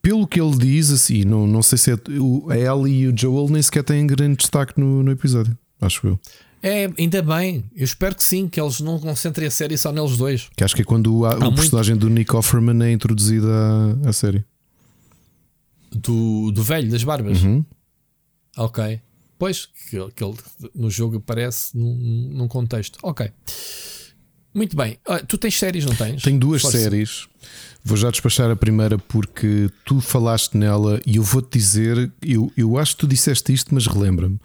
pelo 0.00 0.26
que 0.26 0.40
ele 0.40 0.56
diz, 0.56 0.90
assim, 0.90 1.24
não, 1.24 1.46
não 1.46 1.62
sei 1.62 1.76
se 1.78 1.90
é. 1.92 1.94
O, 2.20 2.48
a 2.50 2.56
Ellie 2.56 3.02
e 3.02 3.08
o 3.08 3.16
Joel 3.18 3.48
nem 3.50 3.60
sequer 3.62 3.82
têm 3.84 4.06
grande 4.06 4.36
destaque 4.38 4.78
no, 4.80 5.02
no 5.02 5.10
episódio, 5.10 5.56
acho 5.80 6.06
eu. 6.06 6.20
É, 6.62 6.90
ainda 6.98 7.22
bem. 7.22 7.64
Eu 7.76 7.84
espero 7.84 8.14
que 8.16 8.22
sim, 8.24 8.48
que 8.48 8.60
eles 8.60 8.80
não 8.80 8.98
concentrem 8.98 9.46
a 9.46 9.50
série 9.50 9.76
só 9.78 9.92
neles 9.92 10.16
dois. 10.16 10.48
Que 10.56 10.64
acho 10.64 10.74
que 10.74 10.82
é 10.82 10.84
quando 10.84 11.14
o, 11.14 11.24
o 11.24 11.38
muito- 11.40 11.54
personagem 11.56 11.96
do 11.96 12.08
Nick 12.08 12.34
Offerman 12.34 12.82
é 12.84 12.90
introduzido 12.92 13.46
à, 13.50 14.08
à 14.08 14.12
série. 14.12 14.44
Do, 15.92 16.50
do 16.50 16.62
velho, 16.62 16.90
das 16.90 17.04
barbas. 17.04 17.42
Uhum. 17.42 17.64
Ok. 18.56 19.00
Pois, 19.38 19.66
que, 19.90 19.96
ele- 19.96 20.10
que 20.12 20.24
ele 20.24 20.34
no 20.74 20.90
jogo 20.90 21.18
aparece 21.18 21.76
num, 21.76 21.94
num 22.32 22.48
contexto. 22.48 22.98
Ok. 23.02 23.30
Muito 24.54 24.74
bem. 24.76 24.98
Ah, 25.06 25.18
tu 25.20 25.36
tens 25.38 25.58
séries, 25.58 25.84
não 25.84 25.94
tens? 25.94 26.22
Tenho 26.22 26.38
duas 26.40 26.62
Força. 26.62 26.78
séries. 26.78 27.28
Vou 27.88 27.96
já 27.96 28.10
despachar 28.10 28.50
a 28.50 28.56
primeira 28.56 28.98
porque 28.98 29.70
tu 29.84 30.00
falaste 30.00 30.56
nela 30.56 31.00
e 31.06 31.16
eu 31.16 31.22
vou-te 31.22 31.56
dizer. 31.56 32.12
Eu, 32.20 32.50
eu 32.56 32.76
acho 32.76 32.94
que 32.96 33.00
tu 33.02 33.06
disseste 33.06 33.52
isto, 33.52 33.72
mas 33.72 33.86
relembra-me. 33.86 34.40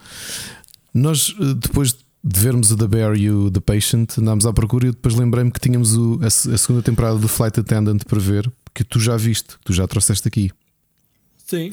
Nós, 0.93 1.33
eh, 1.39 1.53
depois 1.55 1.91
de 2.23 2.39
vermos 2.39 2.69
o 2.69 2.77
The 2.77 2.87
Bear 2.87 3.15
e 3.15 3.31
o 3.31 3.49
The 3.49 3.59
Patient, 3.59 4.15
andámos 4.19 4.45
à 4.45 4.53
procura 4.53 4.87
e 4.89 4.91
depois 4.91 5.15
lembrei-me 5.15 5.49
que 5.51 5.59
tínhamos 5.59 5.97
o- 5.97 6.19
a, 6.21 6.27
a 6.27 6.29
segunda 6.57 6.83
temporada 6.83 7.17
do 7.17 7.27
Flight 7.27 7.59
Attendant 7.59 8.03
para 8.05 8.19
ver, 8.19 8.51
que 8.75 8.83
tu 8.83 8.99
já 8.99 9.17
viste, 9.17 9.57
que 9.57 9.63
tu 9.65 9.73
já 9.73 9.87
trouxeste 9.87 10.27
aqui. 10.27 10.51
Sim. 11.47 11.71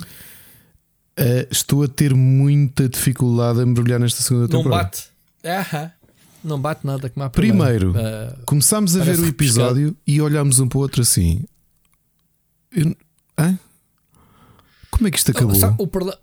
Eh, 1.18 1.48
estou 1.50 1.82
a 1.82 1.88
ter 1.88 2.14
muita 2.14 2.88
dificuldade 2.88 3.60
a 3.60 3.66
mergulhar 3.66 4.00
nesta 4.00 4.22
segunda 4.22 4.48
Não 4.50 4.62
temporada. 4.62 4.84
bate. 4.84 5.04
Aham. 5.44 5.90
Não 6.44 6.58
bate 6.58 6.86
nada 6.86 7.10
como 7.10 7.24
a 7.26 7.30
primeira. 7.30 7.78
Primeiro, 7.90 7.94
Ah, 7.98 8.38
Começámos 8.46 8.96
a 8.96 9.02
ver 9.04 9.18
o 9.18 9.26
episódio 9.26 9.94
e 10.06 10.20
olhámos 10.20 10.60
um 10.60 10.68
para 10.68 10.78
o 10.78 10.80
outro 10.80 11.02
assim. 11.02 11.44
Eu-? 12.72 12.96
Como 14.90 15.06
é 15.06 15.10
que 15.10 15.18
isto 15.18 15.30
acabou? 15.30 15.54
Sabe, 15.54 15.76
o, 15.78 15.86
prole- 15.86 16.16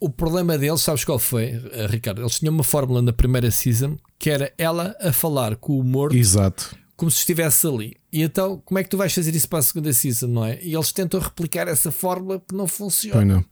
o 0.00 0.08
problema 0.08 0.56
deles, 0.56 0.80
sabes 0.80 1.04
qual 1.04 1.18
foi, 1.18 1.60
eh, 1.72 1.86
Ricardo? 1.88 2.22
Eles 2.22 2.38
tinham 2.38 2.54
uma 2.54 2.64
fórmula 2.64 3.02
na 3.02 3.12
primeira 3.12 3.50
season 3.50 3.98
que 4.18 4.30
era 4.30 4.52
ela 4.56 4.96
a 5.00 5.12
falar 5.12 5.56
com 5.56 5.78
o 5.78 5.84
morto 5.84 6.16
Exato. 6.16 6.74
como 6.96 7.10
se 7.10 7.18
estivesse 7.18 7.66
ali. 7.66 7.96
E 8.12 8.22
então, 8.22 8.62
como 8.64 8.78
é 8.78 8.84
que 8.84 8.88
tu 8.88 8.96
vais 8.96 9.12
fazer 9.12 9.34
isso 9.34 9.48
para 9.48 9.58
a 9.58 9.62
segunda 9.62 9.92
season, 9.92 10.28
não 10.28 10.44
é? 10.44 10.58
E 10.62 10.74
eles 10.74 10.92
tentam 10.92 11.20
replicar 11.20 11.68
essa 11.68 11.90
fórmula 11.90 12.38
que 12.40 12.54
não 12.54 12.64
Pois 12.66 12.72
funciona. 12.76 13.24
não. 13.24 13.44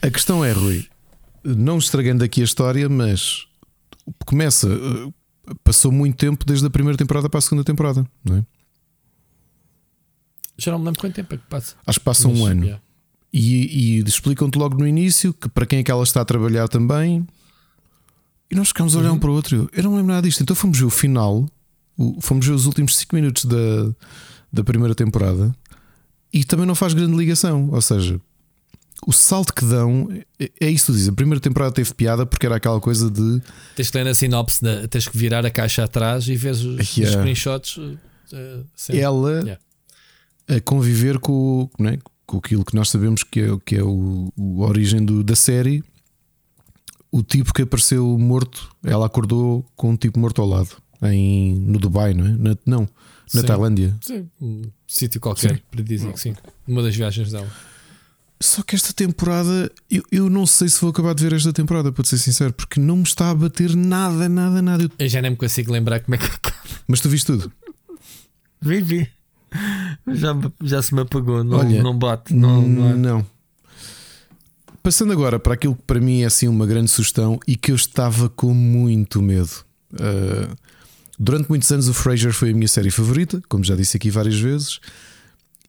A 0.00 0.10
questão 0.10 0.44
é, 0.44 0.52
Rui, 0.52 0.86
não 1.44 1.76
estragando 1.78 2.22
aqui 2.24 2.40
a 2.40 2.44
história, 2.44 2.88
mas 2.88 3.46
começa. 4.24 4.68
uh, 4.68 5.12
Passou 5.64 5.90
muito 5.90 6.14
tempo 6.16 6.44
desde 6.44 6.66
a 6.66 6.70
primeira 6.70 6.96
temporada 6.98 7.26
para 7.28 7.38
a 7.38 7.40
segunda 7.40 7.64
temporada, 7.64 8.06
não 8.22 8.36
é? 8.36 8.44
Já 10.58 10.72
não 10.72 10.78
me 10.78 10.84
lembro 10.86 11.00
quanto 11.00 11.14
tempo 11.14 11.34
é 11.34 11.38
que 11.38 11.44
passa. 11.48 11.74
Acho 11.86 11.98
que 12.00 12.04
passa 12.04 12.26
um 12.28 12.32
Mas, 12.40 12.50
ano. 12.50 12.64
yeah. 12.64 12.82
E, 13.32 13.98
e 13.98 14.02
explicam-te 14.02 14.58
logo 14.58 14.76
no 14.78 14.86
início 14.86 15.32
que 15.32 15.48
para 15.48 15.66
quem 15.66 15.78
é 15.80 15.82
que 15.82 15.90
ela 15.90 16.02
está 16.02 16.20
a 16.20 16.24
trabalhar 16.24 16.66
também. 16.68 17.26
E 18.50 18.54
nós 18.54 18.68
ficámos 18.68 18.96
a 18.96 18.98
olhar 19.00 19.12
um 19.12 19.18
para 19.18 19.30
o 19.30 19.34
outro. 19.34 19.68
Eu, 19.72 19.82
não 19.84 19.94
lembro 19.96 20.08
nada 20.12 20.26
disto. 20.26 20.42
Então 20.42 20.56
fomos 20.56 20.78
ver 20.78 20.86
o 20.86 20.90
final, 20.90 21.46
o- 21.96 22.20
fomos 22.20 22.46
ver 22.46 22.52
os 22.52 22.64
últimos 22.66 22.96
5 22.96 23.14
minutos 23.14 23.44
da, 23.44 23.94
da 24.52 24.64
primeira 24.64 24.94
temporada 24.94 25.54
e 26.32 26.42
também 26.44 26.64
não 26.66 26.74
faz 26.74 26.94
grande 26.94 27.14
ligação. 27.14 27.68
Ou 27.70 27.82
seja, 27.82 28.18
o 29.06 29.12
salto 29.12 29.52
que 29.54 29.64
dão 29.66 30.08
é, 30.40 30.50
é 30.60 30.70
isso 30.70 30.86
que 30.86 30.92
tu 30.92 30.94
dizes. 30.94 31.08
A 31.10 31.12
primeira 31.12 31.40
temporada 31.40 31.70
teve 31.72 31.92
piada 31.94 32.24
porque 32.24 32.46
era 32.46 32.56
aquela 32.56 32.80
coisa 32.80 33.10
de 33.10 33.42
Tens 33.76 33.90
que 33.90 33.98
ler 33.98 34.04
na 34.04 34.14
sinopse, 34.14 34.60
tens 34.88 35.06
que 35.06 35.16
virar 35.18 35.44
a 35.44 35.50
caixa 35.50 35.84
atrás 35.84 36.26
e 36.26 36.34
vês 36.34 36.64
os, 36.64 36.80
os 36.80 36.96
Yeah. 36.96 37.18
screenshots. 37.20 37.78
sim. 38.74 38.98
ela 38.98 39.30
Yeah. 39.42 39.58
A 40.48 40.60
conviver 40.60 41.18
com, 41.18 41.32
o- 41.32 41.70
não 41.78 41.90
é? 41.90 41.98
com 42.26 42.38
aquilo 42.38 42.64
que 42.64 42.74
nós 42.74 42.88
sabemos 42.90 43.22
que 43.22 43.40
é, 43.40 43.48
que 43.64 43.76
é 43.76 43.82
o, 43.82 44.32
a 44.36 44.66
origem 44.66 45.04
do- 45.04 45.22
da 45.24 45.34
série. 45.36 45.82
O 47.10 47.22
tipo 47.22 47.54
que 47.54 47.62
apareceu 47.62 48.18
morto, 48.18 48.70
ela 48.84 49.06
acordou 49.06 49.64
com 49.74 49.90
um 49.90 49.96
tipo 49.96 50.18
morto 50.20 50.42
ao 50.42 50.48
lado, 50.48 50.70
em, 51.02 51.54
no 51.54 51.78
Dubai, 51.78 52.12
não 52.12 52.26
é? 52.26 52.30
Na, 52.32 52.56
não, 52.66 52.80
na 53.34 53.40
Sim. 53.40 53.46
Tailândia. 53.46 53.96
Sim, 54.02 54.28
um 54.40 54.62
sítio 54.86 55.18
qualquer, 55.20 55.56
Sim. 55.56 55.62
para 55.70 55.82
dizer 55.82 56.12
que 56.12 56.20
sim. 56.20 56.34
Uma 56.66 56.82
das 56.82 56.94
viagens 56.94 57.32
dela. 57.32 57.50
Só 58.40 58.62
que 58.62 58.76
esta 58.76 58.92
temporada, 58.92 59.72
eu, 59.90 60.02
eu 60.12 60.28
não 60.30 60.46
sei 60.46 60.68
se 60.68 60.80
vou 60.80 60.90
acabar 60.90 61.14
de 61.14 61.24
ver 61.24 61.32
esta 61.32 61.52
temporada, 61.52 61.90
para 61.90 62.04
ser 62.04 62.18
sincero, 62.18 62.52
porque 62.52 62.78
não 62.78 62.96
me 62.98 63.02
está 63.04 63.30
a 63.30 63.34
bater 63.34 63.74
nada, 63.74 64.28
nada, 64.28 64.60
nada. 64.62 64.82
Eu- 64.84 64.90
Eu 64.98 65.08
já 65.08 65.22
nem 65.22 65.30
me 65.30 65.36
consigo 65.36 65.72
lembrar 65.72 66.00
como 66.00 66.14
é 66.14 66.18
que. 66.18 66.28
Mas 66.86 67.00
tu 67.00 67.08
viste 67.08 67.24
tudo? 67.26 67.50
Vivi. 68.60 69.08
Já, 70.06 70.34
já 70.62 70.82
se 70.82 70.94
me 70.94 71.02
apagou, 71.02 71.44
não, 71.44 71.58
Olha, 71.58 71.82
não 71.82 71.96
bate. 71.96 72.32
Não, 72.32 72.62
não 72.62 72.88
é. 72.88 72.94
Não. 72.94 73.26
Passando 74.82 75.12
agora 75.12 75.38
para 75.38 75.52
aquilo 75.52 75.74
que 75.74 75.82
para 75.82 76.00
mim 76.00 76.22
é 76.22 76.26
assim 76.26 76.48
uma 76.48 76.66
grande 76.66 76.90
sugestão 76.90 77.38
e 77.46 77.56
que 77.56 77.70
eu 77.70 77.76
estava 77.76 78.30
com 78.30 78.54
muito 78.54 79.20
medo. 79.20 79.50
Uh, 79.92 80.56
durante 81.18 81.50
muitos 81.50 81.70
anos 81.70 81.88
o 81.88 81.94
Frasier 81.94 82.32
foi 82.32 82.52
a 82.52 82.54
minha 82.54 82.68
série 82.68 82.90
favorita, 82.90 83.42
como 83.50 83.62
já 83.62 83.76
disse 83.76 83.98
aqui 83.98 84.10
várias 84.10 84.40
vezes, 84.40 84.80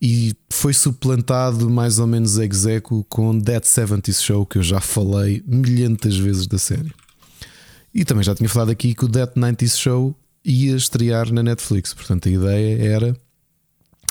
e 0.01 0.33
foi 0.49 0.73
suplantado 0.73 1.69
mais 1.69 1.99
ou 1.99 2.07
menos 2.07 2.37
execo 2.37 3.05
com 3.09 3.37
Dead 3.37 3.61
70s 3.61 4.23
Show, 4.23 4.45
que 4.45 4.57
eu 4.57 4.63
já 4.63 4.79
falei 4.79 5.43
milhentas 5.45 6.15
vezes 6.15 6.47
da 6.47 6.57
série. 6.57 6.93
E 7.93 8.05
também 8.05 8.23
já 8.23 8.33
tinha 8.33 8.47
falado 8.47 8.69
aqui 8.69 8.93
que 8.93 9.03
o 9.03 9.07
Dead 9.07 9.29
90s 9.35 9.77
Show 9.77 10.15
ia 10.45 10.75
estrear 10.75 11.31
na 11.33 11.43
Netflix. 11.43 11.93
Portanto, 11.93 12.29
a 12.29 12.31
ideia 12.31 12.81
era, 12.81 13.17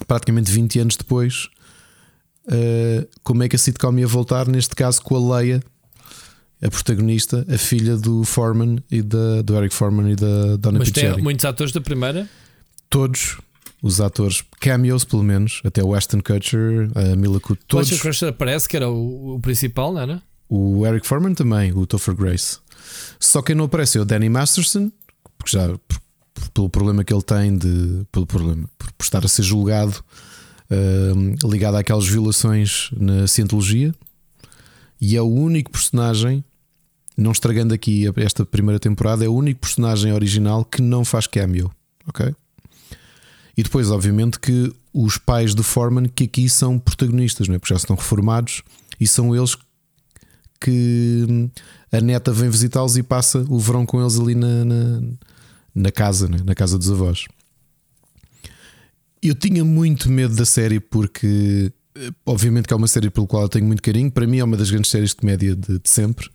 praticamente 0.07 0.51
20 0.51 0.81
anos 0.81 0.97
depois, 0.97 1.49
Uh, 2.49 3.07
como 3.23 3.43
é 3.43 3.49
que 3.49 3.57
a 3.57 3.59
sitcom 3.59 3.99
ia 3.99 4.07
voltar, 4.07 4.49
neste 4.49 4.75
caso 4.75 5.03
com 5.03 5.15
a 5.17 5.37
Leia, 5.39 5.63
a 6.63 6.71
protagonista, 6.71 7.47
a 7.47 7.59
filha 7.59 7.95
do 7.95 8.25
Foreman 8.25 8.83
e 8.91 9.03
da, 9.03 9.43
do 9.43 9.55
Eric 9.55 9.75
Foreman 9.75 10.13
e 10.13 10.17
da 10.17 10.57
Donna 10.57 10.79
Mas 10.79 10.91
tem 10.91 11.15
muitos 11.19 11.45
atores 11.45 11.73
da 11.73 11.81
primeira. 11.81 12.29
Todos 12.89 13.37
os 13.83 14.01
atores, 14.01 14.43
cameos 14.59 15.05
pelo 15.05 15.23
menos, 15.23 15.61
até 15.63 15.85
o 15.85 15.95
Ashton 15.95 16.21
Kutcher, 16.21 16.91
a 16.95 17.15
Mila 17.17 17.39
Kunis, 17.39 17.63
Todos. 17.69 17.93
O 17.93 17.99
Crusher 18.01 18.31
aparece, 18.31 18.67
que 18.67 18.77
era 18.77 18.89
o, 18.89 19.35
o 19.35 19.41
principal, 19.41 19.93
não 19.93 20.01
era? 20.01 20.23
O 20.49 20.87
Eric 20.87 21.07
Foreman 21.07 21.35
também, 21.35 21.73
o 21.73 21.87
Topher 21.87 22.15
Grace. 22.15 22.59
Só 23.21 23.43
quem 23.43 23.55
não 23.55 23.67
aparece 23.67 23.99
é 23.99 24.01
o 24.01 24.07
Danny 24.07 24.31
Masterson, 24.31 24.91
porque 25.37 25.55
já 25.55 25.69
pelo 26.51 26.69
problema 26.69 27.05
que 27.05 27.13
ele 27.13 27.23
tem 27.23 27.57
de 27.57 28.07
pelo 28.11 28.27
problema 28.27 28.69
por, 28.79 28.89
estar 29.01 29.25
a 29.25 29.29
ser 29.29 29.43
julgado 29.43 30.03
uh, 30.71 31.49
ligada 31.49 31.79
àquelas 31.79 32.07
violações 32.07 32.91
na 32.97 33.27
cientologia. 33.27 33.95
E 35.01 35.17
é 35.17 35.23
o 35.23 35.29
único 35.29 35.71
personagem, 35.71 36.45
não 37.17 37.31
estragando 37.31 37.73
aqui 37.73 38.07
esta 38.17 38.45
primeira 38.45 38.81
temporada, 38.81 39.25
é 39.25 39.29
o 39.29 39.35
único 39.35 39.61
personagem 39.61 40.13
original 40.13 40.65
que 40.65 40.83
não 40.83 41.05
faz 41.05 41.27
cameo. 41.27 41.71
Ok? 42.07 42.35
E 43.57 43.63
depois, 43.63 43.91
obviamente, 43.91 44.39
que 44.39 44.73
os 44.93 45.19
pais 45.19 45.55
do 45.55 45.63
Foreman, 45.63 46.07
que 46.07 46.25
aqui 46.25 46.49
são 46.49 46.79
protagonistas, 46.79 47.49
não 47.49 47.55
é? 47.55 47.59
porque 47.59 47.75
já 47.75 47.77
estão 47.77 47.97
reformados 47.97 48.63
e 49.01 49.07
são 49.07 49.35
eles 49.35 49.57
que 50.61 51.27
hum, 51.29 51.51
a 51.93 52.01
neta 52.01 52.33
vem 52.33 52.51
visitá-los 52.51 52.97
e 52.97 53.03
passa 53.03 53.45
o 53.49 53.59
verão 53.59 53.87
com 53.87 54.01
eles 54.01 54.19
ali 54.19 54.35
na, 54.35 54.65
na, 54.65 55.01
na 55.79 55.91
casa, 55.91 56.29
né? 56.29 56.39
na 56.45 56.55
casa 56.55 56.77
dos 56.77 56.91
avós. 56.91 57.25
Eu 59.23 59.35
tinha 59.35 59.65
muito 59.65 60.11
medo 60.11 60.35
da 60.35 60.45
série 60.45 60.79
porque, 60.81 61.73
eh, 61.97 62.11
obviamente, 62.25 62.67
que 62.67 62.75
é 62.75 62.77
uma 62.77 62.87
série 62.87 63.11
pelo 63.11 63.27
qual 63.27 63.43
eu 63.43 63.49
tenho 63.49 63.67
muito 63.67 63.83
carinho. 63.83 64.11
Para 64.11 64.27
mim, 64.27 64.39
é 64.39 64.45
uma 64.45 64.57
das 64.57 64.71
grandes 64.71 64.91
séries 64.91 65.11
de 65.11 65.17
comédia 65.17 65.57
de, 65.57 65.79
de 65.79 65.89
sempre. 65.89 66.29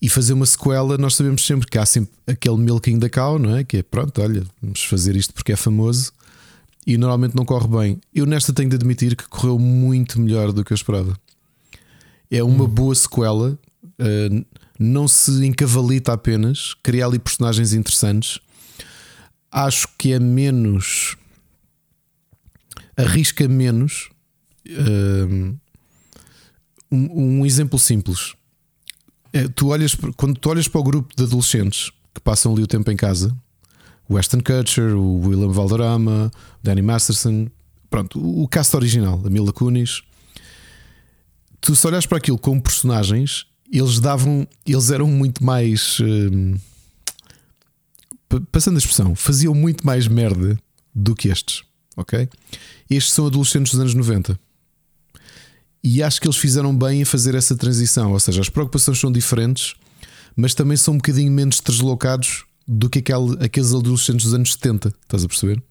E 0.00 0.08
fazer 0.08 0.34
uma 0.34 0.44
sequela, 0.44 0.98
nós 0.98 1.14
sabemos 1.14 1.44
sempre 1.46 1.66
que 1.66 1.78
há 1.78 1.86
sempre 1.86 2.12
aquele 2.26 2.58
milking 2.58 2.98
da 2.98 3.08
cow, 3.08 3.38
não 3.38 3.56
é? 3.56 3.64
Que 3.64 3.78
é 3.78 3.82
pronto, 3.82 4.20
olha, 4.20 4.44
vamos 4.60 4.84
fazer 4.84 5.16
isto 5.16 5.32
porque 5.32 5.52
é 5.52 5.56
famoso 5.56 6.12
e 6.86 6.96
normalmente 6.96 7.34
não 7.34 7.44
corre 7.44 7.66
bem. 7.66 8.00
Eu 8.14 8.26
nesta 8.26 8.52
tenho 8.52 8.68
de 8.68 8.76
admitir 8.76 9.16
que 9.16 9.28
correu 9.28 9.58
muito 9.58 10.20
melhor 10.20 10.52
do 10.52 10.64
que 10.64 10.72
eu 10.72 10.74
esperava. 10.74 11.18
É 12.30 12.42
uma 12.42 12.64
hum. 12.64 12.68
boa 12.68 12.94
sequela, 12.94 13.58
uh, 13.82 14.46
não 14.78 15.08
se 15.08 15.44
encavalita 15.44 16.12
apenas, 16.12 16.74
cria 16.82 17.06
ali 17.06 17.18
personagens 17.18 17.72
interessantes. 17.72 18.38
Acho 19.50 19.88
que 19.98 20.12
é 20.12 20.18
menos. 20.18 21.16
arrisca 22.96 23.46
menos. 23.48 24.10
Uh, 24.66 25.56
um, 26.90 27.40
um, 27.40 27.46
exemplo 27.46 27.78
simples. 27.78 28.34
É, 29.32 29.48
tu 29.48 29.68
olhas, 29.68 29.96
quando 30.16 30.38
tu 30.38 30.48
olhas 30.48 30.66
para 30.66 30.80
o 30.80 30.84
grupo 30.84 31.14
de 31.14 31.24
adolescentes 31.24 31.90
que 32.14 32.20
passam 32.20 32.52
ali 32.52 32.62
o 32.62 32.66
tempo 32.66 32.90
em 32.90 32.96
casa, 32.96 33.36
o 34.08 34.16
Ashton 34.16 34.40
Kutcher, 34.40 34.96
o 34.96 35.20
William 35.26 35.50
Valderrama, 35.50 36.30
Danny 36.62 36.82
Masterson, 36.82 37.48
pronto, 37.90 38.20
o 38.20 38.46
cast 38.48 38.74
original, 38.76 39.20
a 39.24 39.30
Mila 39.30 39.52
Kunis. 39.52 40.02
Tu 41.60 41.74
se 41.74 41.86
olhas 41.86 42.06
para 42.06 42.18
aquilo 42.18 42.38
como 42.38 42.62
personagens, 42.62 43.46
eles 43.70 44.00
davam, 44.00 44.46
eles 44.64 44.90
eram 44.90 45.08
muito 45.08 45.44
mais 45.44 45.98
hum, 46.00 46.54
passando 48.50 48.76
a 48.76 48.78
expressão, 48.78 49.14
faziam 49.14 49.54
muito 49.54 49.86
mais 49.86 50.08
merda 50.08 50.58
do 50.94 51.14
que 51.14 51.28
estes, 51.28 51.62
ok? 51.96 52.28
Estes 52.90 53.12
são 53.12 53.26
adolescentes 53.26 53.72
dos 53.72 53.80
anos 53.80 53.94
90. 53.94 54.38
E 55.82 56.02
acho 56.02 56.20
que 56.20 56.26
eles 56.26 56.36
fizeram 56.36 56.76
bem 56.76 57.02
em 57.02 57.04
fazer 57.04 57.34
essa 57.34 57.56
transição, 57.56 58.12
ou 58.12 58.20
seja, 58.20 58.40
as 58.40 58.48
preocupações 58.48 58.98
são 58.98 59.12
diferentes, 59.12 59.74
mas 60.34 60.54
também 60.54 60.76
são 60.76 60.94
um 60.94 60.96
bocadinho 60.96 61.30
menos 61.30 61.60
deslocados 61.60 62.44
do 62.66 62.90
que 62.90 62.98
aquele, 62.98 63.44
aqueles 63.44 63.72
adolescentes 63.72 64.24
dos 64.24 64.34
anos 64.34 64.52
70. 64.54 64.88
Estás 64.88 65.24
a 65.24 65.28
perceber? 65.28 65.62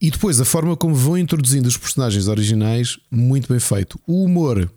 E 0.00 0.10
depois 0.10 0.40
a 0.40 0.44
forma 0.44 0.76
como 0.76 0.94
vão 0.94 1.16
introduzindo 1.16 1.68
os 1.68 1.76
personagens 1.76 2.26
originais, 2.26 2.98
muito 3.10 3.48
bem 3.48 3.60
feito. 3.60 4.00
O 4.06 4.24
humor 4.24 4.70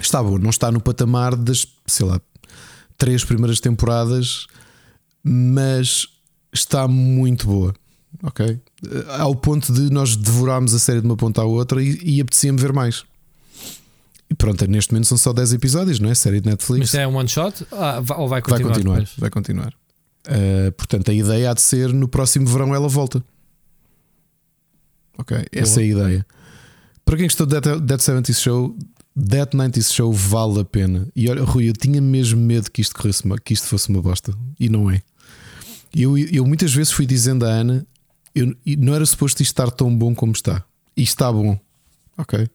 está 0.00 0.22
bom, 0.22 0.38
não 0.38 0.50
está 0.50 0.70
no 0.70 0.80
patamar 0.80 1.36
das, 1.36 1.66
sei 1.86 2.06
lá, 2.06 2.20
três 2.96 3.24
primeiras 3.24 3.60
temporadas, 3.60 4.46
mas 5.22 6.06
está 6.52 6.86
muito 6.88 7.46
boa. 7.46 7.74
Ok? 8.22 8.58
Ao 9.18 9.34
ponto 9.34 9.72
de 9.72 9.90
nós 9.90 10.16
devorarmos 10.16 10.74
a 10.74 10.78
série 10.78 11.00
de 11.00 11.06
uma 11.06 11.16
ponta 11.16 11.42
à 11.42 11.44
outra 11.44 11.82
e, 11.82 11.98
e 12.02 12.20
apetecia-me 12.20 12.58
ver 12.58 12.72
mais. 12.72 13.04
E 14.28 14.34
pronto, 14.34 14.66
neste 14.66 14.92
momento 14.92 15.06
são 15.06 15.18
só 15.18 15.32
10 15.32 15.52
episódios, 15.52 16.00
não 16.00 16.10
é? 16.10 16.14
Série 16.14 16.40
de 16.40 16.48
Netflix. 16.48 16.92
Mas 16.92 16.94
é 16.94 17.06
um 17.06 17.16
one 17.16 17.28
shot? 17.28 17.66
Ah, 17.72 18.02
ou 18.16 18.28
vai 18.28 18.42
continuar? 18.42 18.68
Vai 18.68 18.72
continuar. 18.72 18.98
Depois? 18.98 19.18
Vai 19.18 19.30
continuar. 19.30 19.74
Uh, 20.26 20.72
portanto, 20.72 21.10
a 21.10 21.14
ideia 21.14 21.50
há 21.50 21.54
de 21.54 21.62
ser 21.62 21.92
no 21.92 22.08
próximo 22.08 22.46
verão 22.46 22.74
ela 22.74 22.88
volta. 22.88 23.22
Ok, 25.16 25.36
Boa. 25.36 25.46
essa 25.52 25.80
é 25.80 25.84
a 25.84 25.86
ideia. 25.86 26.26
Para 27.04 27.16
quem 27.16 27.26
gostou 27.26 27.46
do 27.46 27.60
Dead, 27.60 27.80
Dead 27.80 28.00
70 28.00 28.32
Show, 28.32 28.76
Dead 29.18 29.54
90 29.54 29.80
Show 29.80 30.12
vale 30.12 30.60
a 30.60 30.64
pena. 30.64 31.08
E 31.16 31.30
olha, 31.30 31.42
Rui, 31.42 31.70
eu 31.70 31.72
tinha 31.72 32.02
mesmo 32.02 32.38
medo 32.38 32.70
que 32.70 32.82
isto, 32.82 32.94
corresse 32.94 33.24
uma, 33.24 33.38
que 33.38 33.54
isto 33.54 33.66
fosse 33.66 33.88
uma 33.88 34.02
bosta. 34.02 34.34
E 34.60 34.68
não 34.68 34.90
é. 34.90 35.00
Eu, 35.94 36.18
eu 36.18 36.44
muitas 36.44 36.74
vezes 36.74 36.92
fui 36.92 37.06
dizendo 37.06 37.46
à 37.46 37.48
Ana: 37.48 37.86
eu, 38.34 38.54
não 38.76 38.94
era 38.94 39.06
suposto 39.06 39.42
isto 39.42 39.52
estar 39.52 39.70
tão 39.70 39.96
bom 39.96 40.14
como 40.14 40.32
está. 40.32 40.62
E 40.94 41.02
está 41.02 41.32
bom. 41.32 41.58
Ok. 42.18 42.46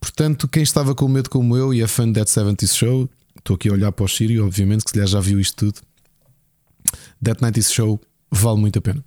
Portanto, 0.00 0.48
quem 0.48 0.62
estava 0.62 0.94
com 0.94 1.06
medo 1.06 1.28
como 1.28 1.54
eu 1.54 1.74
e 1.74 1.82
é 1.82 1.86
fã 1.86 2.06
de 2.06 2.12
Dead 2.12 2.26
70 2.26 2.66
Show, 2.66 3.10
estou 3.36 3.56
aqui 3.56 3.68
a 3.68 3.72
olhar 3.72 3.92
para 3.92 4.04
o 4.04 4.08
Sírio, 4.08 4.46
obviamente, 4.46 4.84
que 4.84 4.90
se 4.90 5.06
já 5.06 5.20
viu 5.20 5.38
isto 5.38 5.66
tudo. 5.66 5.82
Dead 7.20 7.36
90 7.38 7.60
Show 7.62 8.00
vale 8.30 8.58
muito 8.58 8.78
a 8.78 8.82
pena. 8.82 9.04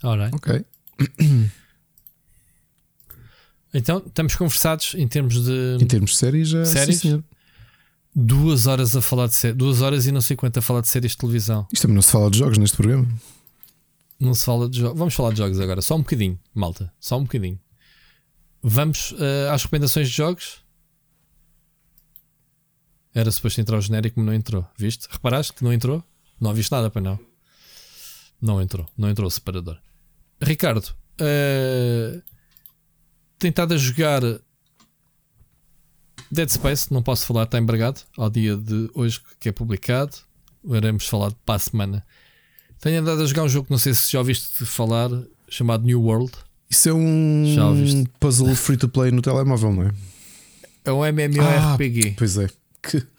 Alright. 0.00 0.36
Ok. 0.36 0.64
Então, 3.74 4.00
estamos 4.06 4.36
conversados 4.36 4.94
em 4.94 5.08
termos 5.08 5.44
de. 5.44 5.78
Em 5.80 5.86
termos 5.86 6.12
de 6.12 6.16
séries, 6.16 6.48
já 6.48 6.64
séries? 6.64 7.00
Sim, 7.00 7.22
duas 8.14 8.68
horas 8.68 8.94
a 8.94 9.02
falar 9.02 9.26
de 9.26 9.34
séries. 9.34 9.58
Duas 9.58 9.82
horas 9.82 10.06
e 10.06 10.12
não 10.12 10.20
sei 10.20 10.36
quanto 10.36 10.58
a 10.58 10.62
falar 10.62 10.80
de 10.80 10.88
séries 10.88 11.10
de 11.10 11.18
televisão. 11.18 11.66
Isto 11.72 11.82
também 11.82 11.96
não 11.96 12.02
se 12.02 12.12
fala 12.12 12.30
de 12.30 12.38
jogos 12.38 12.56
neste 12.56 12.76
programa. 12.76 13.08
Não 14.20 14.32
se 14.32 14.44
fala 14.44 14.68
de 14.68 14.78
jogos. 14.78 14.96
Vamos 14.96 15.14
falar 15.14 15.32
de 15.32 15.38
jogos 15.38 15.58
agora. 15.58 15.82
Só 15.82 15.96
um 15.96 16.02
bocadinho, 16.02 16.38
malta. 16.54 16.92
Só 17.00 17.18
um 17.18 17.24
bocadinho. 17.24 17.58
Vamos 18.62 19.10
uh, 19.12 19.50
às 19.52 19.64
recomendações 19.64 20.08
de 20.08 20.14
jogos. 20.14 20.62
Era 23.12 23.30
suposto 23.30 23.60
entrar 23.60 23.76
o 23.76 23.80
genérico, 23.80 24.18
mas 24.20 24.26
não 24.26 24.34
entrou. 24.34 24.64
Viste? 24.78 25.08
Reparaste 25.10 25.52
que 25.52 25.64
não 25.64 25.72
entrou? 25.72 26.02
Não 26.40 26.54
viste 26.54 26.70
nada 26.70 26.90
para 26.90 27.02
não. 27.02 27.18
Não 28.40 28.62
entrou. 28.62 28.86
Não 28.96 29.10
entrou 29.10 29.26
o 29.26 29.30
separador. 29.30 29.78
Ricardo, 30.40 30.94
uh, 31.20 32.22
tentado 33.38 33.74
a 33.74 33.76
jogar 33.76 34.22
Dead 36.30 36.48
Space, 36.48 36.92
não 36.92 37.02
posso 37.02 37.26
falar, 37.26 37.44
está 37.44 37.58
embargado 37.58 38.00
ao 38.16 38.28
dia 38.28 38.56
de 38.56 38.90
hoje 38.94 39.20
que 39.38 39.48
é 39.48 39.52
publicado. 39.52 40.16
Veremos 40.64 41.06
falar 41.06 41.32
para 41.44 41.56
a 41.56 41.58
semana. 41.58 42.06
Tenho 42.80 43.00
andado 43.00 43.22
a 43.22 43.26
jogar 43.26 43.44
um 43.44 43.48
jogo 43.48 43.66
que 43.66 43.70
não 43.70 43.78
sei 43.78 43.94
se 43.94 44.10
já 44.10 44.18
ouviste 44.18 44.64
falar, 44.64 45.10
chamado 45.48 45.84
New 45.84 46.02
World. 46.02 46.32
Isso 46.68 46.88
é 46.88 46.92
um 46.92 48.04
puzzle 48.18 48.54
free 48.56 48.76
to 48.76 48.88
play 48.88 49.10
no 49.10 49.22
telemóvel, 49.22 49.72
não 49.72 49.82
é? 49.84 49.92
É 50.84 50.92
um 50.92 51.04
MMORPG. 51.04 52.10
Ah, 52.10 52.14
pois 52.16 52.36
é. 52.36 52.48
Que... 52.82 53.06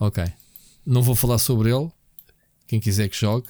Ok. 0.00 0.24
Não 0.86 1.02
vou 1.02 1.16
falar 1.16 1.38
sobre 1.38 1.70
ele. 1.74 1.90
Quem 2.68 2.78
quiser 2.78 3.08
que 3.08 3.16
jogue. 3.16 3.48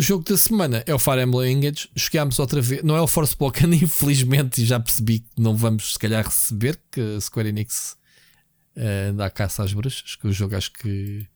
O 0.00 0.02
jogo 0.02 0.24
da 0.24 0.34
semana 0.34 0.82
é 0.86 0.94
o 0.94 0.98
Fire 0.98 1.20
Emblem 1.20 1.52
Engage. 1.52 1.86
Jogámos 1.94 2.38
outra 2.38 2.62
vez. 2.62 2.82
Não 2.82 2.96
é 2.96 3.02
o 3.02 3.06
Forspoken, 3.06 3.68
infelizmente, 3.84 4.62
e 4.62 4.64
já 4.64 4.80
percebi 4.80 5.18
que 5.18 5.28
não 5.36 5.54
vamos, 5.54 5.92
se 5.92 5.98
calhar, 5.98 6.24
receber. 6.24 6.80
Que 6.90 7.16
a 7.18 7.20
Square 7.20 7.50
Enix 7.50 7.98
uh, 8.78 9.12
dá 9.12 9.28
caça 9.28 9.62
às 9.62 9.74
bruxas. 9.74 10.16
Que 10.16 10.26
o 10.26 10.32
jogo 10.32 10.56
acho 10.56 10.72
que 10.72 11.26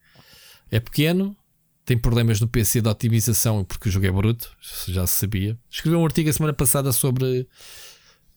é 0.71 0.79
pequeno 0.79 1.37
tem 1.85 1.95
problemas 1.95 2.41
no 2.41 2.47
PC 2.47 2.81
de 2.81 2.89
otimização 2.89 3.63
porque 3.63 3.87
o 3.87 3.91
jogo 3.91 4.07
é 4.07 4.11
bruto, 4.11 4.49
já 4.87 5.05
se 5.05 5.19
sabia. 5.19 5.55
Escrevi 5.69 5.95
um 5.95 6.03
artigo 6.03 6.27
a 6.31 6.33
semana 6.33 6.51
passada 6.51 6.91
sobre 6.91 7.47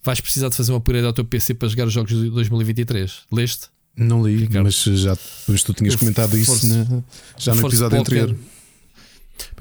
vais 0.03 0.21
precisar 0.21 0.51
de 0.51 0.57
fazer 0.57 0.73
uma 0.73 0.77
upgrade 0.77 1.07
ao 1.07 1.15
teu 1.15 1.25
PC 1.25 1.55
para 1.55 1.69
jogar 1.69 1.87
os 1.87 1.93
jogos 1.95 2.13
de 2.13 2.29
2023. 2.29 3.21
Leste? 3.33 3.69
Não 3.97 4.23
li, 4.27 4.37
Ricardo? 4.37 4.65
mas 4.65 4.75
já 4.83 5.17
mas 5.49 5.63
tu 5.63 5.73
tinhas 5.73 5.97
comentado 5.97 6.37
isso 6.37 6.53
Force, 6.53 6.67
na, 6.67 7.03
já 7.39 7.55
no 7.55 7.67
episódio 7.67 7.99
anterior. 7.99 8.37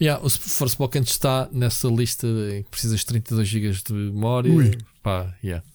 Yeah, 0.02 0.24
o 0.24 0.30
Forspoken 0.30 1.02
está 1.02 1.50
nessa 1.52 1.88
lista 1.88 2.28
em 2.28 2.64
que 2.64 2.70
precisas 2.70 3.00
de 3.02 3.06
32 3.08 3.48
GB 3.48 3.72
de 3.86 3.94
memória. 3.94 4.78
Pá, 5.04 5.36
yeah. 5.44 5.66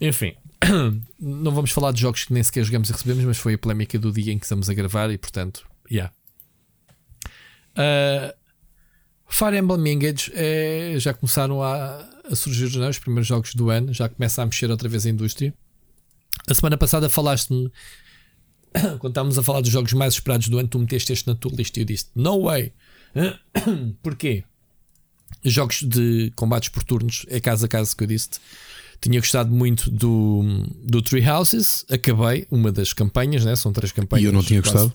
Enfim, 0.00 0.34
não 1.18 1.52
vamos 1.52 1.70
falar 1.70 1.92
de 1.92 2.00
jogos 2.00 2.24
que 2.24 2.32
nem 2.32 2.42
sequer 2.42 2.64
jogamos 2.64 2.88
e 2.88 2.92
recebemos, 2.92 3.24
mas 3.24 3.38
foi 3.38 3.54
a 3.54 3.58
polémica 3.58 3.98
do 3.98 4.12
dia 4.12 4.32
em 4.32 4.38
que 4.38 4.44
estamos 4.44 4.68
a 4.70 4.74
gravar 4.74 5.10
e 5.10 5.18
portanto, 5.18 5.64
yeah, 5.90 6.12
Uh, 7.80 8.34
Fire 9.28 9.56
Emblem 9.56 9.94
Engage 9.94 10.30
é, 10.34 10.94
já 10.98 11.14
começaram 11.14 11.62
a, 11.62 12.04
a 12.28 12.34
surgir 12.34 12.76
né, 12.78 12.88
os 12.88 12.98
primeiros 12.98 13.28
jogos 13.28 13.54
do 13.54 13.70
ano, 13.70 13.92
já 13.92 14.08
começa 14.08 14.42
a 14.42 14.46
mexer 14.46 14.70
outra 14.70 14.88
vez 14.88 15.06
a 15.06 15.10
indústria. 15.10 15.54
A 16.48 16.54
semana 16.54 16.76
passada 16.76 17.08
falaste-me, 17.08 17.70
quando 18.98 19.12
estávamos 19.12 19.38
a 19.38 19.42
falar 19.42 19.60
dos 19.60 19.70
jogos 19.70 19.92
mais 19.92 20.14
esperados 20.14 20.48
do 20.48 20.58
ano, 20.58 20.68
tu 20.68 20.78
meteste 20.78 21.12
este 21.12 21.28
na 21.28 21.34
tua 21.34 21.52
lista 21.52 21.78
e 21.78 21.82
eu 21.82 21.86
disse: 21.86 22.06
No 22.14 22.42
way! 22.42 22.72
Porquê? 24.02 24.44
Jogos 25.44 25.82
de 25.82 26.32
combates 26.36 26.68
por 26.68 26.84
turnos, 26.84 27.24
é 27.28 27.40
caso 27.40 27.64
a 27.64 27.68
caso 27.68 27.96
que 27.96 28.04
eu 28.04 28.08
disse. 28.08 28.30
-te. 28.30 28.40
Tinha 29.00 29.18
gostado 29.18 29.50
muito 29.50 29.90
do, 29.90 30.42
do 30.84 31.00
Three 31.00 31.26
Houses, 31.26 31.86
acabei 31.88 32.46
uma 32.50 32.70
das 32.70 32.92
campanhas, 32.92 33.44
né? 33.46 33.56
são 33.56 33.72
três 33.72 33.92
campanhas. 33.92 34.24
E 34.24 34.26
eu 34.26 34.32
não 34.32 34.42
tinha 34.42 34.60
gostado. 34.60 34.92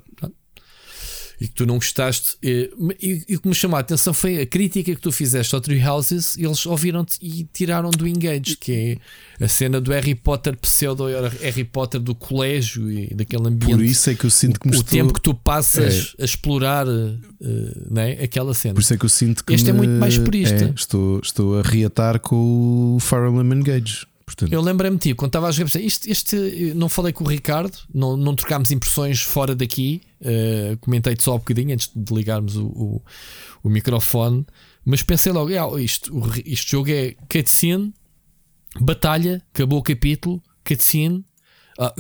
E 1.40 1.48
que 1.48 1.54
tu 1.54 1.66
não 1.66 1.76
gostaste. 1.76 2.38
E, 2.42 2.72
e, 3.02 3.36
o 3.36 3.42
que 3.42 3.48
me 3.48 3.56
chamou 3.56 3.78
a 3.78 3.80
atenção 3.82 4.14
foi 4.14 4.42
a 4.42 4.46
crítica 4.46 4.94
que 4.94 5.02
tu 5.02 5.12
fizeste 5.12 5.54
ao 5.54 5.62
Three 5.62 5.84
Houses. 5.86 6.38
Eles 6.38 6.66
ouviram-te 6.66 7.18
e 7.22 7.48
tiraram 7.52 7.90
do 7.90 8.08
Engage, 8.08 8.58
que 8.58 9.00
é 9.40 9.44
a 9.44 9.48
cena 9.48 9.82
do 9.82 9.92
Harry 9.92 10.16
Potter 10.16 10.56
pseudo 10.58 11.06
Harry 11.42 11.64
Potter 11.64 12.00
do 12.00 12.16
colégio 12.16 12.92
e 12.92 13.14
daquele 13.14 13.48
ambiente. 13.48 13.78
Por 13.78 13.84
isso 13.84 14.10
é 14.10 14.16
que 14.16 14.26
eu 14.26 14.30
sinto 14.30 14.60
que 14.60 14.68
me 14.68 14.76
o 14.76 14.80
estou... 14.80 14.92
tempo 14.92 15.14
que 15.14 15.22
tu 15.22 15.34
passas 15.34 16.16
é. 16.18 16.24
a 16.24 16.26
explorar 16.26 16.88
uh, 16.88 17.20
né? 17.90 18.14
aquela 18.14 18.54
cena. 18.54 18.74
Por 18.74 18.82
isso 18.82 18.94
é 18.94 18.98
que 18.98 19.06
eu 19.06 19.10
sinto 19.10 19.44
que 19.44 19.54
este 19.54 19.70
é 19.70 19.74
me... 19.74 19.80
é 19.80 19.82
muito 19.82 20.00
mais 20.00 20.18
purista. 20.18 20.66
É, 20.66 20.74
estou, 20.76 21.20
estou 21.20 21.60
a 21.60 21.62
reatar 21.62 22.20
com 22.20 22.96
o 22.96 23.00
Fire 23.00 23.28
Emblem 23.28 23.60
Engage. 23.60 24.06
Portanto... 24.26 24.52
Eu 24.52 24.62
lembrei-me, 24.62 24.98
tio, 24.98 25.16
quando 25.16 25.30
estava 25.30 25.48
a 25.48 25.52
jogar, 25.52 25.76
este, 25.80 26.10
este, 26.10 26.74
não 26.76 26.90
falei 26.90 27.14
com 27.14 27.24
o 27.24 27.28
Ricardo, 27.28 27.78
não, 27.94 28.18
não 28.18 28.36
trocámos 28.36 28.72
impressões 28.72 29.22
fora 29.22 29.56
daqui. 29.56 30.02
Uh, 30.20 30.78
Comentei-te 30.78 31.24
só 31.24 31.36
um 31.36 31.38
bocadinho 31.38 31.74
antes 31.74 31.92
de 31.96 32.14
ligarmos 32.14 32.56
o, 32.56 32.66
o, 32.66 33.02
o 33.64 33.70
microfone, 33.70 34.46
mas 34.84 35.04
pensei 35.04 35.32
logo: 35.32 35.52
ah, 35.52 35.80
isto, 35.80 36.12
este 36.44 36.72
jogo 36.72 36.90
é 36.90 37.16
cutscene, 37.30 37.94
batalha, 38.80 39.44
acabou 39.54 39.80
o 39.80 39.84
capítulo, 39.84 40.42
cutscene. 40.64 41.24
Ah, 41.78 41.94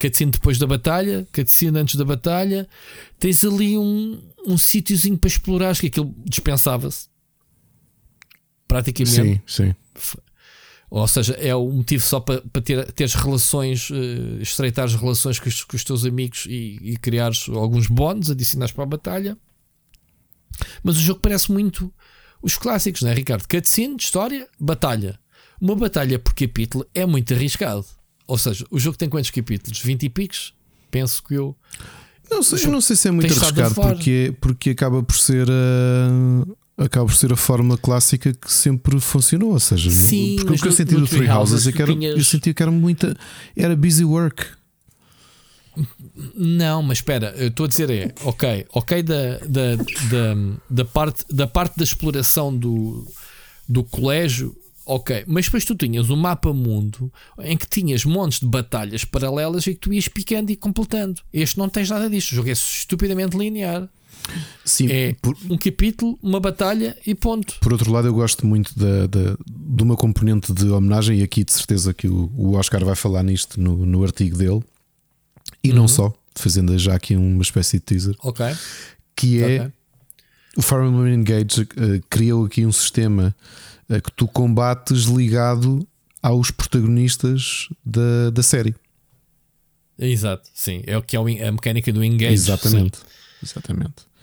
cutscene 0.00 0.32
depois 0.32 0.58
da 0.58 0.66
batalha, 0.66 1.28
cutscene 1.32 1.78
antes 1.78 1.94
da 1.94 2.04
batalha, 2.04 2.66
tens 3.18 3.44
ali 3.44 3.78
um, 3.78 4.20
um 4.46 4.58
sítiozinho 4.58 5.18
para 5.18 5.28
explorar, 5.28 5.76
que 5.76 5.86
aquilo 5.86 6.14
dispensava-se 6.24 7.08
praticamente. 8.66 9.42
Sim, 9.46 9.72
sim. 9.74 9.74
Ou 10.90 11.06
seja, 11.08 11.32
é 11.34 11.54
o 11.54 11.68
motivo 11.68 12.04
só 12.04 12.20
para, 12.20 12.40
para 12.40 12.62
ter, 12.62 12.92
teres 12.92 13.14
relações, 13.14 13.90
uh, 13.90 14.40
estreitar 14.40 14.84
as 14.84 14.94
relações 14.94 15.38
com 15.38 15.48
os, 15.48 15.64
com 15.64 15.76
os 15.76 15.84
teus 15.84 16.04
amigos 16.04 16.46
e, 16.46 16.78
e 16.82 16.96
criares 16.96 17.48
alguns 17.48 17.86
bónus 17.86 18.30
adicionais 18.30 18.70
para 18.70 18.84
a 18.84 18.86
batalha. 18.86 19.36
Mas 20.82 20.96
o 20.96 21.00
jogo 21.00 21.20
parece 21.20 21.50
muito 21.50 21.92
os 22.42 22.56
clássicos, 22.56 23.02
não 23.02 23.10
é, 23.10 23.14
Ricardo? 23.14 23.46
Cutscene, 23.48 23.96
história, 23.98 24.48
batalha. 24.60 25.18
Uma 25.60 25.74
batalha 25.74 26.18
por 26.18 26.34
capítulo 26.34 26.86
é 26.94 27.06
muito 27.06 27.32
arriscado. 27.32 27.84
Ou 28.26 28.38
seja, 28.38 28.64
o 28.70 28.78
jogo 28.78 28.96
tem 28.96 29.08
quantos 29.08 29.30
capítulos? 29.30 29.80
20 29.80 30.02
e 30.02 30.10
picos? 30.10 30.54
Penso 30.90 31.22
que 31.22 31.34
eu. 31.34 31.56
Não 32.30 32.42
sei, 32.42 32.64
eu 32.64 32.70
não 32.70 32.80
sei 32.80 32.96
se 32.96 33.08
é 33.08 33.10
muito 33.10 33.32
arriscado 33.32 33.74
porque, 33.74 34.34
porque 34.40 34.70
acaba 34.70 35.02
por 35.02 35.16
ser. 35.16 35.46
Uh, 35.48 36.56
acaba 36.76 37.06
por 37.06 37.14
ser 37.14 37.32
a 37.32 37.36
forma 37.36 37.78
clássica 37.78 38.32
que 38.32 38.52
sempre 38.52 39.00
funcionou. 39.00 39.52
Ou 39.52 39.60
seja, 39.60 39.90
Sim, 39.90 40.36
porque 40.36 40.54
o 40.54 40.58
que 40.58 40.68
eu 40.68 40.72
senti 40.72 40.94
do 40.94 41.06
Three 41.06 41.28
Houses 41.28 41.66
é 41.66 41.72
que 41.72 41.82
era, 41.82 41.92
tinhas... 41.92 42.16
eu 42.16 42.24
sentia 42.24 42.54
que 42.54 42.62
era 42.62 42.72
muita. 42.72 43.16
Era 43.56 43.76
busy 43.76 44.04
work. 44.04 44.44
Não, 46.36 46.82
mas 46.82 46.98
espera, 46.98 47.34
eu 47.36 47.48
estou 47.48 47.66
a 47.66 47.68
dizer 47.68 47.90
é, 47.90 48.14
ok, 48.22 48.64
ok 48.72 49.02
da, 49.02 49.38
da, 49.38 49.76
da, 49.76 50.36
da, 50.70 50.84
parte, 50.84 51.24
da 51.28 51.48
parte 51.48 51.76
da 51.76 51.82
exploração 51.82 52.56
do, 52.56 53.04
do 53.68 53.82
colégio, 53.82 54.56
ok, 54.86 55.24
mas 55.26 55.46
depois 55.46 55.64
tu 55.64 55.74
tinhas 55.74 56.10
um 56.10 56.16
mapa 56.16 56.52
mundo 56.52 57.12
em 57.40 57.56
que 57.56 57.66
tinhas 57.66 58.04
montes 58.04 58.38
de 58.38 58.46
batalhas 58.46 59.04
paralelas 59.04 59.66
e 59.66 59.74
que 59.74 59.80
tu 59.80 59.92
ias 59.92 60.06
picando 60.06 60.50
e 60.50 60.56
completando. 60.56 61.20
Este 61.32 61.58
não 61.58 61.68
tens 61.68 61.90
nada 61.90 62.08
disto, 62.08 62.30
o 62.30 62.34
jogo 62.36 62.50
é 62.50 62.52
estupidamente 62.52 63.36
linear. 63.36 63.88
Sim, 64.64 64.88
é 64.90 65.14
por, 65.20 65.36
um 65.50 65.58
capítulo, 65.58 66.18
uma 66.22 66.40
batalha 66.40 66.96
e 67.06 67.14
ponto. 67.14 67.56
Por 67.60 67.72
outro 67.72 67.92
lado, 67.92 68.08
eu 68.08 68.14
gosto 68.14 68.46
muito 68.46 68.76
da, 68.78 69.06
da, 69.06 69.36
de 69.46 69.82
uma 69.82 69.96
componente 69.96 70.52
de 70.52 70.68
homenagem, 70.68 71.20
e 71.20 71.22
aqui 71.22 71.44
de 71.44 71.52
certeza 71.52 71.92
que 71.92 72.08
o, 72.08 72.30
o 72.34 72.54
Oscar 72.54 72.84
vai 72.84 72.94
falar 72.94 73.22
nisto 73.22 73.60
no, 73.60 73.84
no 73.84 74.02
artigo 74.02 74.36
dele, 74.36 74.62
e 75.62 75.70
uhum. 75.70 75.76
não 75.76 75.88
só, 75.88 76.12
fazendo 76.34 76.76
já 76.78 76.94
aqui 76.94 77.14
uma 77.16 77.42
espécie 77.42 77.78
de 77.78 77.84
teaser, 77.84 78.16
Ok. 78.22 78.46
que 79.14 79.42
é 79.42 79.70
okay. 80.56 80.78
o 80.78 80.88
Emblem 80.88 81.14
Engage 81.14 81.62
uh, 81.62 81.66
criou 82.08 82.46
aqui 82.46 82.64
um 82.64 82.72
sistema 82.72 83.34
uh, 83.88 84.00
que 84.00 84.12
tu 84.12 84.26
combates 84.26 85.04
ligado 85.04 85.86
aos 86.22 86.50
protagonistas 86.50 87.68
da, 87.84 88.30
da 88.30 88.42
série. 88.42 88.74
Exato, 89.98 90.48
sim, 90.54 90.82
é 90.86 90.96
o 90.96 91.02
que 91.02 91.16
é 91.16 91.46
a 91.46 91.52
mecânica 91.52 91.92
do 91.92 92.02
engage. 92.02 92.34
Exatamente. 92.34 92.96
Sim. 92.96 93.04
Exatamente. 93.42 94.13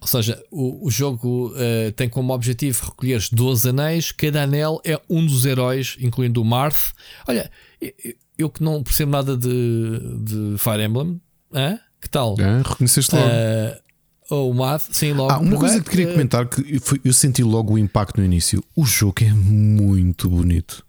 Ou 0.00 0.06
seja, 0.06 0.42
o, 0.50 0.86
o 0.86 0.90
jogo 0.90 1.48
uh, 1.48 1.92
tem 1.92 2.08
como 2.08 2.32
objetivo 2.32 2.86
recolher 2.86 3.22
12 3.30 3.68
anéis, 3.68 4.12
cada 4.12 4.42
anel 4.42 4.80
é 4.84 4.98
um 5.10 5.24
dos 5.24 5.44
heróis, 5.44 5.96
incluindo 6.00 6.40
o 6.40 6.44
Marth. 6.44 6.92
Olha, 7.28 7.50
eu, 7.80 7.92
eu 8.38 8.50
que 8.50 8.62
não 8.62 8.82
percebo 8.82 9.12
nada 9.12 9.36
de, 9.36 10.00
de 10.20 10.58
Fire 10.58 10.82
Emblem, 10.82 11.20
hein? 11.52 11.78
que 12.00 12.08
tal? 12.08 12.34
É, 12.40 12.62
reconheceste 12.66 13.14
logo. 13.14 13.28
Uh, 14.30 14.50
o 14.50 14.54
Marth, 14.54 14.88
sim, 14.90 15.12
logo. 15.12 15.32
Ah, 15.32 15.38
uma 15.38 15.58
coisa 15.58 15.82
que 15.82 15.90
queria 15.90 16.08
uh, 16.08 16.12
comentar 16.12 16.48
que 16.48 16.78
foi, 16.80 16.98
eu 17.04 17.12
senti 17.12 17.42
logo 17.42 17.74
o 17.74 17.78
impacto 17.78 18.18
no 18.18 18.24
início. 18.24 18.64
O 18.74 18.86
jogo 18.86 19.22
é 19.22 19.32
muito 19.34 20.30
bonito. 20.30 20.82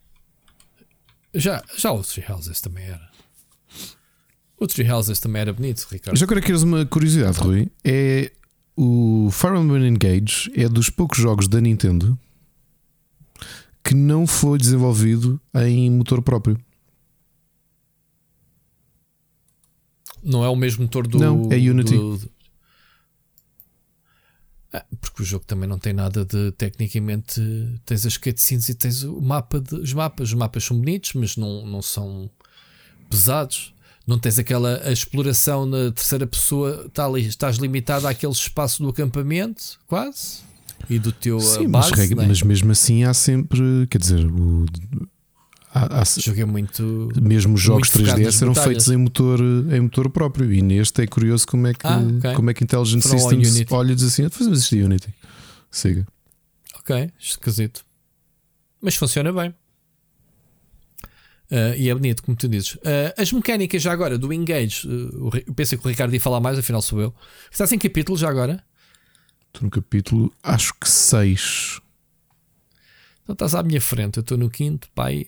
Já, 1.33 1.61
já 1.77 1.91
o 1.91 2.01
Three 2.01 2.25
Houses 2.31 2.61
também 2.61 2.85
era. 2.85 3.11
O 4.61 4.67
Tree 4.67 4.89
Houses 4.91 5.19
também 5.19 5.41
era 5.41 5.51
bonito, 5.51 5.87
Ricardo. 5.89 6.15
Já 6.15 6.23
agora 6.23 6.39
queres 6.39 6.61
uma 6.61 6.85
curiosidade, 6.85 7.39
Rui? 7.39 7.67
É 7.83 8.31
o 8.75 9.29
Fire 9.31 9.57
Emblem 9.57 9.87
Engage 9.87 10.51
é 10.55 10.67
dos 10.67 10.89
poucos 10.89 11.17
jogos 11.17 11.47
da 11.47 11.59
Nintendo 11.59 12.17
que 13.83 13.95
não 13.95 14.27
foi 14.27 14.57
desenvolvido 14.57 15.41
em 15.55 15.89
motor 15.89 16.21
próprio. 16.21 16.59
Não 20.23 20.43
é 20.43 20.49
o 20.49 20.55
mesmo 20.55 20.83
motor 20.83 21.07
do. 21.07 21.17
Não, 21.17 21.49
é 21.51 21.55
Unity. 21.55 21.95
Do... 21.95 22.31
Ah, 24.71 24.85
porque 25.01 25.23
o 25.23 25.25
jogo 25.25 25.43
também 25.45 25.67
não 25.67 25.79
tem 25.79 25.93
nada 25.93 26.23
de 26.23 26.51
tecnicamente. 26.51 27.41
Tens 27.85 28.05
as 28.05 28.17
cutscenes 28.17 28.69
e 28.69 28.75
tens 28.75 29.03
o 29.03 29.19
mapa 29.19 29.59
de, 29.59 29.75
os 29.75 29.93
mapas. 29.93 30.29
Os 30.29 30.33
mapas 30.35 30.63
são 30.63 30.77
bonitos, 30.77 31.13
mas 31.13 31.35
não, 31.35 31.65
não 31.65 31.81
são 31.81 32.29
pesados 33.09 33.73
não 34.11 34.19
tens 34.19 34.37
aquela 34.37 34.91
exploração 34.91 35.65
na 35.65 35.89
terceira 35.89 36.27
pessoa, 36.27 36.89
tá 36.93 37.05
ali, 37.05 37.25
estás 37.25 37.55
limitado 37.55 38.05
àquele 38.05 38.33
espaço 38.33 38.83
do 38.83 38.89
acampamento, 38.89 39.79
quase, 39.87 40.39
e 40.89 40.99
do 40.99 41.13
teu 41.13 41.39
Sim, 41.39 41.69
base, 41.69 41.91
mas, 41.95 42.09
né? 42.09 42.25
mas, 42.27 42.41
mesmo 42.41 42.71
assim 42.73 43.05
há 43.05 43.13
sempre, 43.13 43.87
quer 43.89 43.99
dizer, 43.99 44.25
o, 44.25 44.65
há, 45.73 46.01
há, 46.01 46.03
o 46.03 46.47
muito. 46.47 47.09
Mesmo 47.21 47.53
os 47.53 47.61
jogos 47.61 47.89
3DS 47.91 48.41
eram 48.41 48.53
feitos 48.53 48.89
em 48.89 48.97
motor, 48.97 49.39
em 49.39 49.79
motor 49.79 50.09
próprio, 50.09 50.51
e 50.51 50.61
neste 50.61 51.03
é 51.03 51.07
curioso 51.07 51.47
como 51.47 51.67
é 51.67 51.73
que, 51.73 51.87
ah, 51.87 52.01
okay. 52.17 52.33
como 52.33 52.49
é 52.49 52.53
que 52.53 52.65
Intelligent 52.65 53.01
From 53.01 53.17
Systems 53.17 53.71
olha 53.71 53.93
e 53.93 53.95
diz 53.95 54.03
assim: 54.03 54.27
fazemos 54.27 54.59
isto 54.59 54.75
em 54.75 54.83
Unity. 54.83 55.13
Siga. 55.71 56.05
Ok, 56.79 57.09
esquisito. 57.17 57.85
Mas 58.81 58.95
funciona 58.95 59.31
bem. 59.31 59.53
Uh, 61.51 61.75
e 61.75 61.89
é 61.89 61.93
bonito, 61.93 62.23
como 62.23 62.37
tu 62.37 62.47
dizes. 62.47 62.75
Uh, 62.75 63.11
as 63.17 63.29
mecânicas 63.33 63.81
já 63.81 63.91
agora 63.91 64.17
do 64.17 64.31
Engage, 64.31 64.87
uh, 64.87 65.31
eu 65.45 65.53
pensei 65.53 65.77
que 65.77 65.85
o 65.85 65.89
Ricardo 65.89 66.13
ia 66.13 66.21
falar 66.21 66.39
mais, 66.39 66.57
afinal 66.57 66.81
sou 66.81 67.01
eu. 67.01 67.13
Estás 67.51 67.69
em 67.73 67.77
capítulo 67.77 68.17
já 68.17 68.29
agora? 68.29 68.63
Estou 69.47 69.63
no 69.63 69.69
capítulo, 69.69 70.33
acho 70.41 70.73
que 70.79 70.89
6. 70.89 71.81
Então 73.23 73.33
estás 73.33 73.53
à 73.53 73.61
minha 73.63 73.81
frente, 73.81 74.15
eu 74.15 74.21
estou 74.21 74.37
no 74.37 74.49
quinto, 74.49 74.87
pai. 74.95 75.27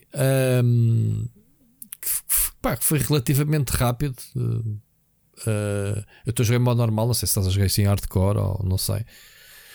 Um, 0.64 1.26
que, 2.00 2.08
pá, 2.62 2.78
foi 2.80 3.00
relativamente 3.00 3.68
rápido. 3.72 4.16
Uh, 4.34 6.02
eu 6.24 6.30
estou 6.30 6.42
a 6.42 6.46
jogar 6.46 6.58
em 6.58 6.64
modo 6.64 6.78
normal, 6.78 7.06
não 7.06 7.14
sei 7.14 7.26
se 7.26 7.32
estás 7.32 7.46
a 7.46 7.50
jogar 7.50 7.66
assim 7.66 7.82
em 7.82 7.86
hardcore 7.86 8.38
ou 8.38 8.64
não 8.64 8.78
sei. 8.78 9.04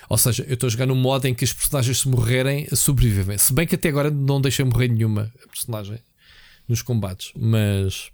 Ou 0.09 0.17
seja, 0.17 0.43
eu 0.47 0.55
estou 0.55 0.65
a 0.65 0.71
jogar 0.71 0.87
num 0.87 0.95
modo 0.95 1.27
em 1.27 1.35
que 1.35 1.43
os 1.43 1.53
personagens, 1.53 1.99
se 1.99 2.09
morrerem, 2.09 2.67
sobrevivem. 2.75 3.37
Se 3.37 3.53
bem 3.53 3.67
que 3.67 3.75
até 3.75 3.89
agora 3.89 4.09
não 4.09 4.41
deixei 4.41 4.65
morrer 4.65 4.87
nenhuma 4.87 5.31
personagem 5.51 5.99
nos 6.69 6.83
combates, 6.83 7.33
mas 7.35 8.11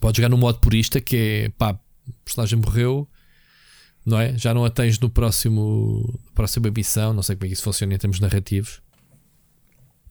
pode 0.00 0.16
jogar 0.18 0.28
no 0.28 0.38
modo 0.38 0.60
purista 0.60 1.00
que 1.00 1.16
é 1.16 1.48
pá, 1.50 1.78
o 2.08 2.12
personagem 2.24 2.58
morreu, 2.58 3.08
não 4.04 4.20
é? 4.20 4.38
Já 4.38 4.54
não 4.54 4.64
a 4.64 4.70
tens 4.70 4.98
no 5.00 5.10
próximo 5.10 6.18
próxima 6.32 6.70
missão, 6.70 7.12
não 7.12 7.22
sei 7.22 7.34
como 7.34 7.46
é 7.46 7.48
que 7.48 7.54
isso 7.54 7.64
funciona 7.64 7.92
em 7.92 7.98
termos 7.98 8.20
narrativos. 8.20 8.80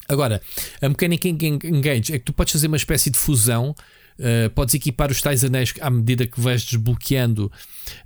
Agora, 0.08 0.42
a 0.82 0.90
mecânica 0.90 1.28
em 1.28 1.36
Engage 1.64 2.14
é 2.14 2.20
que 2.20 2.26
tu 2.26 2.34
podes 2.34 2.52
fazer 2.52 2.68
uma 2.68 2.78
espécie 2.78 3.10
de 3.10 3.18
fusão. 3.18 3.74
Uh, 4.18 4.50
podes 4.52 4.74
equipar 4.74 5.12
os 5.12 5.22
tais 5.22 5.44
anéis 5.44 5.74
à 5.82 5.90
medida 5.90 6.26
que 6.26 6.40
vais 6.40 6.64
desbloqueando 6.64 7.52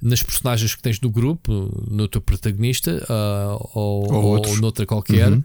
nas 0.01 0.23
personagens 0.23 0.73
que 0.73 0.81
tens 0.81 0.97
do 0.97 1.07
grupo, 1.07 1.51
no 1.87 2.07
teu 2.07 2.19
protagonista 2.19 3.05
uh, 3.07 3.69
ou, 3.75 4.11
ou, 4.11 4.47
ou 4.47 4.57
noutra 4.57 4.87
qualquer. 4.87 5.31
Uhum. 5.31 5.43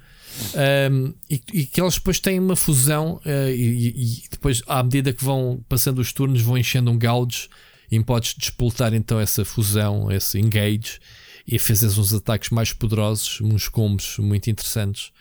Um, 0.91 1.15
e, 1.31 1.41
e, 1.53 1.67
que 1.67 1.81
eles 1.81 1.95
depois 1.95 2.19
têm 2.19 2.39
uma 2.41 2.57
fusão 2.57 3.21
uh, 3.25 3.51
e, 3.51 3.89
e, 3.89 4.23
depois, 4.31 4.63
à 4.67 4.83
medida 4.83 5.13
que 5.13 5.25
vão 5.25 5.65
passando 5.69 6.01
os 6.01 6.13
turnos, 6.13 6.43
vão 6.43 6.59
enchendo 6.59 6.91
um 6.91 6.99
gauge 6.99 7.49
e 7.91 8.03
podes 8.03 8.35
despoltar 8.35 8.93
então 8.95 9.21
essa 9.21 9.45
fusão, 9.45 10.11
esse 10.11 10.39
engage 10.39 10.99
e 11.47 11.59
fazes 11.59 11.99
uns 11.99 12.13
ataques 12.13 12.51
mais 12.51 12.73
poderosos, 12.73 13.41
uns 13.41 13.69
combos 13.69 14.19
muito 14.19 14.51
interessantes, 14.51 15.13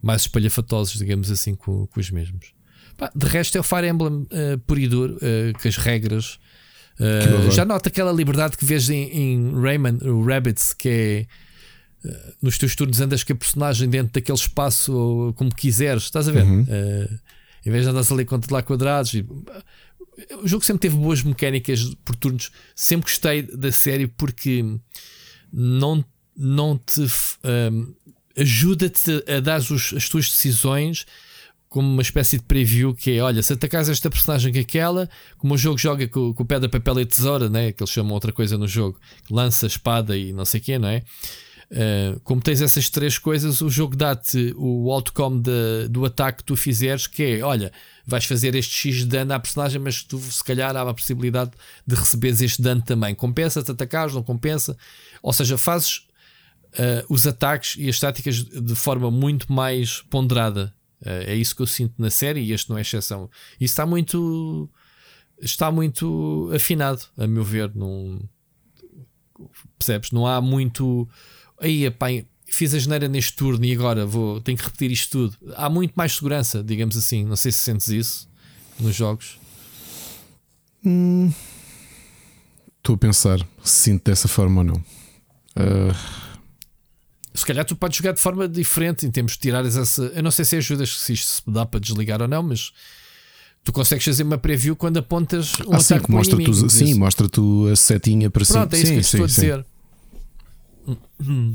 mais 0.00 0.22
espalhafatosos, 0.22 0.98
digamos 0.98 1.30
assim, 1.30 1.54
com, 1.54 1.86
com 1.86 2.00
os 2.00 2.10
mesmos. 2.10 2.52
Pá, 2.96 3.10
de 3.14 3.26
resto, 3.26 3.56
é 3.56 3.60
o 3.60 3.64
Fire 3.64 3.88
Emblem 3.88 4.22
uh, 4.30 4.58
puro 4.66 4.78
e 4.78 4.86
duro, 4.86 5.16
uh, 5.16 5.58
que 5.58 5.68
as 5.68 5.76
regras 5.76 6.38
Uh, 7.00 7.50
já 7.50 7.64
nota 7.64 7.88
aquela 7.88 8.12
liberdade 8.12 8.56
que 8.56 8.64
vês 8.64 8.90
em, 8.90 9.08
em 9.10 9.60
Rayman, 9.60 9.98
o 10.02 10.22
Rabbits, 10.24 10.74
que 10.74 10.88
é 10.88 11.26
nos 12.40 12.58
teus 12.58 12.74
turnos 12.74 13.00
andas 13.00 13.22
com 13.22 13.32
a 13.32 13.36
personagem 13.36 13.88
dentro 13.88 14.12
daquele 14.12 14.38
espaço 14.38 15.32
como 15.36 15.54
quiseres, 15.54 16.04
estás 16.04 16.28
a 16.28 16.32
ver? 16.32 16.44
Uhum. 16.44 16.62
Uh, 16.62 17.18
em 17.64 17.70
vez 17.70 17.84
de 17.84 17.90
andares 17.90 18.10
ali 18.10 18.24
contra 18.24 18.62
quadrados. 18.62 19.14
E, 19.14 19.26
o 20.42 20.46
jogo 20.48 20.64
sempre 20.64 20.82
teve 20.82 20.96
boas 20.96 21.22
mecânicas 21.22 21.94
por 22.04 22.16
turnos. 22.16 22.50
Sempre 22.74 23.10
gostei 23.10 23.42
da 23.42 23.72
série 23.72 24.06
porque 24.06 24.64
não, 25.52 26.04
não 26.36 26.76
te 26.78 27.02
um, 27.02 27.94
ajuda-te 28.36 29.24
a 29.30 29.40
dar 29.40 29.60
os, 29.60 29.94
as 29.94 30.08
tuas 30.08 30.28
decisões 30.28 31.06
como 31.68 31.88
uma 31.88 32.02
espécie 32.02 32.36
de 32.36 32.42
preview 32.42 32.94
que 32.94 33.12
é, 33.12 33.22
olha, 33.22 33.42
se 33.42 33.54
atacares 33.54 33.88
esta 33.88 34.10
personagem 34.10 34.52
que 34.52 34.58
aquela, 34.58 35.08
como 35.38 35.54
o 35.54 35.58
jogo 35.58 35.78
joga 35.78 36.06
com, 36.06 36.34
com 36.34 36.44
pedra, 36.44 36.68
papel 36.68 37.00
e 37.00 37.06
tesoura, 37.06 37.48
né? 37.48 37.72
que 37.72 37.82
eles 37.82 37.90
chamam 37.90 38.12
outra 38.12 38.30
coisa 38.30 38.58
no 38.58 38.68
jogo, 38.68 39.00
lança, 39.30 39.66
espada 39.66 40.14
e 40.14 40.34
não 40.34 40.44
sei 40.44 40.60
o 40.60 40.62
quê, 40.62 40.78
não 40.78 40.88
é? 40.88 41.02
Uh, 41.72 42.20
como 42.20 42.42
tens 42.42 42.60
essas 42.60 42.90
três 42.90 43.16
coisas, 43.16 43.62
o 43.62 43.70
jogo 43.70 43.96
dá-te 43.96 44.52
o 44.58 44.92
outcome 44.92 45.40
de, 45.40 45.88
do 45.88 46.04
ataque 46.04 46.38
que 46.38 46.44
tu 46.44 46.54
fizeres, 46.54 47.06
que 47.06 47.22
é, 47.22 47.42
olha, 47.42 47.72
vais 48.04 48.26
fazer 48.26 48.54
este 48.54 48.74
X 48.74 48.96
de 48.96 49.06
dano 49.06 49.32
à 49.32 49.40
personagem, 49.40 49.80
mas 49.80 50.02
tu 50.02 50.18
se 50.18 50.44
calhar 50.44 50.76
há 50.76 50.82
a 50.82 50.92
possibilidade 50.92 51.52
de 51.86 51.94
receberes 51.94 52.42
este 52.42 52.60
dano 52.60 52.82
também. 52.82 53.14
Compensa-te 53.14 53.70
atacares, 53.70 54.14
não 54.14 54.22
compensa? 54.22 54.76
Ou 55.22 55.32
seja, 55.32 55.56
fazes 55.56 56.06
uh, 56.74 57.06
os 57.08 57.26
ataques 57.26 57.76
e 57.78 57.88
as 57.88 57.98
táticas 57.98 58.44
de 58.44 58.74
forma 58.74 59.10
muito 59.10 59.50
mais 59.50 60.02
ponderada. 60.02 60.74
Uh, 61.00 61.24
é 61.26 61.34
isso 61.34 61.56
que 61.56 61.62
eu 61.62 61.66
sinto 61.66 61.94
na 61.96 62.10
série 62.10 62.40
e 62.40 62.52
este 62.52 62.68
não 62.68 62.76
é 62.76 62.82
exceção. 62.82 63.30
E 63.58 63.64
está 63.64 63.86
muito 63.86 64.70
está 65.40 65.72
muito 65.72 66.50
afinado, 66.54 67.00
a 67.16 67.26
meu 67.26 67.42
ver. 67.42 67.74
Num, 67.74 68.20
percebes? 69.78 70.10
Não 70.10 70.26
há 70.26 70.38
muito 70.40 71.08
aí, 71.62 71.90
pá, 71.90 72.08
fiz 72.46 72.74
a 72.74 72.78
geneira 72.78 73.08
neste 73.08 73.34
turno 73.34 73.64
e 73.64 73.72
agora 73.72 74.04
vou, 74.04 74.40
tenho 74.40 74.58
que 74.58 74.64
repetir 74.64 74.90
isto 74.90 75.10
tudo. 75.10 75.54
Há 75.56 75.70
muito 75.70 75.94
mais 75.94 76.12
segurança, 76.12 76.62
digamos 76.62 76.96
assim. 76.96 77.24
Não 77.24 77.36
sei 77.36 77.50
se 77.50 77.58
sentes 77.58 77.88
isso 77.88 78.28
nos 78.78 78.94
jogos. 78.94 79.38
Hum, 80.84 81.32
estou 82.78 82.96
a 82.96 82.98
pensar 82.98 83.38
se 83.62 83.84
sinto 83.84 84.04
dessa 84.04 84.28
forma 84.28 84.60
ou 84.60 84.64
não. 84.64 84.84
Uh... 85.56 86.32
Se 87.34 87.46
calhar 87.46 87.64
tu 87.64 87.74
podes 87.74 87.96
jogar 87.96 88.12
de 88.12 88.20
forma 88.20 88.46
diferente 88.46 89.06
em 89.06 89.10
termos 89.10 89.32
de 89.32 89.38
tirares 89.38 89.74
essa. 89.74 90.02
Eu 90.14 90.22
não 90.22 90.30
sei 90.30 90.44
se 90.44 90.56
ajudas 90.56 91.00
se 91.00 91.14
isto 91.14 91.26
se 91.26 91.42
dá 91.46 91.64
para 91.64 91.80
desligar 91.80 92.20
ou 92.20 92.28
não, 92.28 92.42
mas 92.42 92.72
tu 93.64 93.72
consegues 93.72 94.04
fazer 94.04 94.22
uma 94.22 94.36
preview 94.36 94.76
quando 94.76 94.98
apontas 94.98 95.54
um 95.66 95.74
ah, 95.74 95.80
sim, 95.80 95.94
mostra 96.10 96.36
tu, 96.44 96.68
Sim, 96.68 96.94
mostra 96.94 97.28
tu 97.28 97.68
a 97.72 97.76
setinha 97.76 98.30
para 98.30 98.44
cima. 98.44 98.66
Pronto, 98.66 98.74
é 98.74 98.78
isso 98.78 98.86
sim, 98.86 98.92
que 98.92 98.98
eu 98.98 99.00
estou 99.00 99.24
a 99.24 99.26
dizer. 99.26 99.66
Hum. 100.86 101.54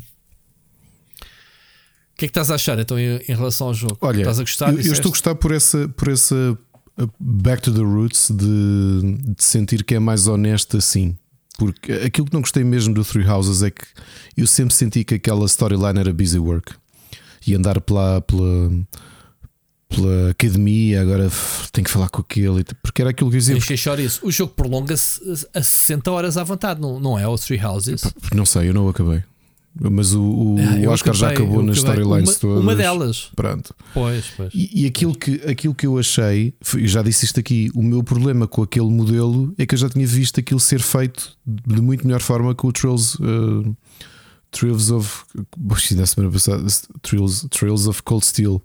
O 1.21 2.17
que 2.17 2.25
é 2.25 2.27
que 2.27 2.31
estás 2.31 2.49
a 2.49 2.55
achar 2.55 2.79
então 2.79 2.97
em, 2.97 3.17
em 3.17 3.35
relação 3.35 3.67
ao 3.67 3.73
jogo? 3.73 3.97
Olha, 4.01 4.19
estás 4.19 4.39
a 4.39 4.43
gostar? 4.43 4.73
Eu, 4.73 4.81
eu 4.81 4.93
estou 4.93 5.09
a 5.09 5.11
gostar 5.11 5.35
por 5.35 5.51
essa, 5.51 5.87
por 5.89 6.07
essa 6.07 6.57
uh, 6.99 7.09
back 7.19 7.61
to 7.61 7.71
the 7.71 7.81
roots 7.81 8.31
de, 8.31 9.33
de 9.35 9.43
sentir 9.43 9.83
que 9.83 9.93
é 9.95 9.99
mais 9.99 10.27
honesto 10.27 10.77
assim. 10.77 11.15
Porque 11.57 11.91
aquilo 11.91 12.27
que 12.27 12.33
não 12.33 12.41
gostei 12.41 12.63
mesmo 12.63 12.93
do 12.93 13.03
Three 13.03 13.27
Houses 13.27 13.63
é 13.63 13.71
que 13.71 13.83
eu 14.35 14.45
sempre 14.45 14.73
senti 14.73 15.03
que 15.03 15.15
aquela 15.15 15.45
storyline 15.45 15.99
era 15.99 16.13
busy 16.13 16.37
work 16.37 16.73
e 17.45 17.55
andar 17.55 17.81
pela, 17.81 18.21
pela, 18.21 18.71
pela 19.89 20.31
academia, 20.31 21.01
agora 21.01 21.29
tenho 21.71 21.85
que 21.85 21.91
falar 21.91 22.09
com 22.09 22.21
aquele, 22.21 22.63
porque 22.81 23.01
era 23.01 23.11
aquilo 23.11 23.29
que 23.29 23.35
eu 23.35 23.39
dizia. 23.39 23.55
Porque... 23.55 24.01
isso. 24.01 24.25
O 24.25 24.31
jogo 24.31 24.53
prolonga-se 24.53 25.21
a 25.53 25.63
60 25.63 26.11
horas 26.11 26.37
à 26.37 26.43
vontade, 26.43 26.81
não, 26.81 26.99
não 26.99 27.17
é? 27.17 27.27
O 27.27 27.37
Three 27.37 27.63
Houses? 27.63 28.01
Não 28.33 28.45
sei, 28.45 28.69
eu 28.69 28.73
não 28.73 28.87
acabei. 28.89 29.23
Mas 29.79 30.13
o, 30.13 30.21
o, 30.23 30.55
ah, 30.59 30.91
Oscar 30.91 31.13
acabei, 31.13 31.19
já 31.19 31.29
acabou 31.29 31.61
nas 31.61 31.77
storylines 31.77 32.37
todas. 32.37 32.63
Uma 32.63 32.75
delas. 32.75 33.29
Pronto. 33.35 33.75
Pois, 33.93 34.25
pois. 34.35 34.51
E, 34.53 34.83
e, 34.83 34.85
aquilo, 34.87 35.15
que, 35.15 35.35
aquilo 35.47 35.75
que 35.75 35.85
eu 35.85 35.99
achei, 35.99 36.53
eu 36.73 36.87
já 36.87 37.03
disse 37.03 37.25
isto 37.25 37.39
aqui, 37.39 37.69
o 37.75 37.83
meu 37.83 38.03
problema 38.03 38.47
com 38.47 38.63
aquele 38.63 38.89
modelo 38.89 39.53
é 39.57 39.65
que 39.65 39.75
eu 39.75 39.79
já 39.79 39.89
tinha 39.89 40.07
visto 40.07 40.39
aquilo 40.39 40.59
ser 40.59 40.79
feito 40.79 41.37
de 41.45 41.79
muito 41.79 42.05
melhor 42.05 42.21
forma 42.21 42.55
com 42.55 42.67
o 42.67 42.71
Trails. 42.71 43.15
Uh, 43.15 43.75
Trails 44.49 44.89
of. 44.89 45.25
Na 45.95 46.05
semana 46.05 46.31
passada, 46.31 46.65
Trails, 47.01 47.45
Trails 47.51 47.87
of 47.87 48.01
Cold 48.01 48.25
Steel. 48.25 48.61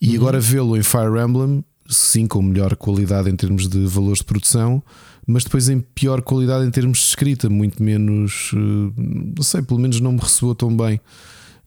E 0.00 0.10
uhum. 0.10 0.16
agora 0.16 0.40
vê-lo 0.40 0.76
em 0.76 0.82
Fire 0.82 1.20
Emblem, 1.22 1.64
sim, 1.88 2.26
com 2.26 2.40
melhor 2.40 2.74
qualidade 2.76 3.28
em 3.28 3.36
termos 3.36 3.68
de 3.68 3.86
valores 3.86 4.18
de 4.18 4.24
produção, 4.24 4.82
mas 5.26 5.44
depois 5.44 5.68
em 5.68 5.80
pior 5.80 6.22
qualidade 6.22 6.66
em 6.66 6.70
termos 6.70 6.98
de 6.98 7.04
escrita, 7.04 7.48
muito 7.48 7.82
menos. 7.82 8.52
Eh, 8.54 8.92
não 9.36 9.42
sei, 9.42 9.62
pelo 9.62 9.78
menos 9.78 10.00
não 10.00 10.12
me 10.12 10.20
ressoou 10.20 10.54
tão 10.54 10.74
bem. 10.74 11.00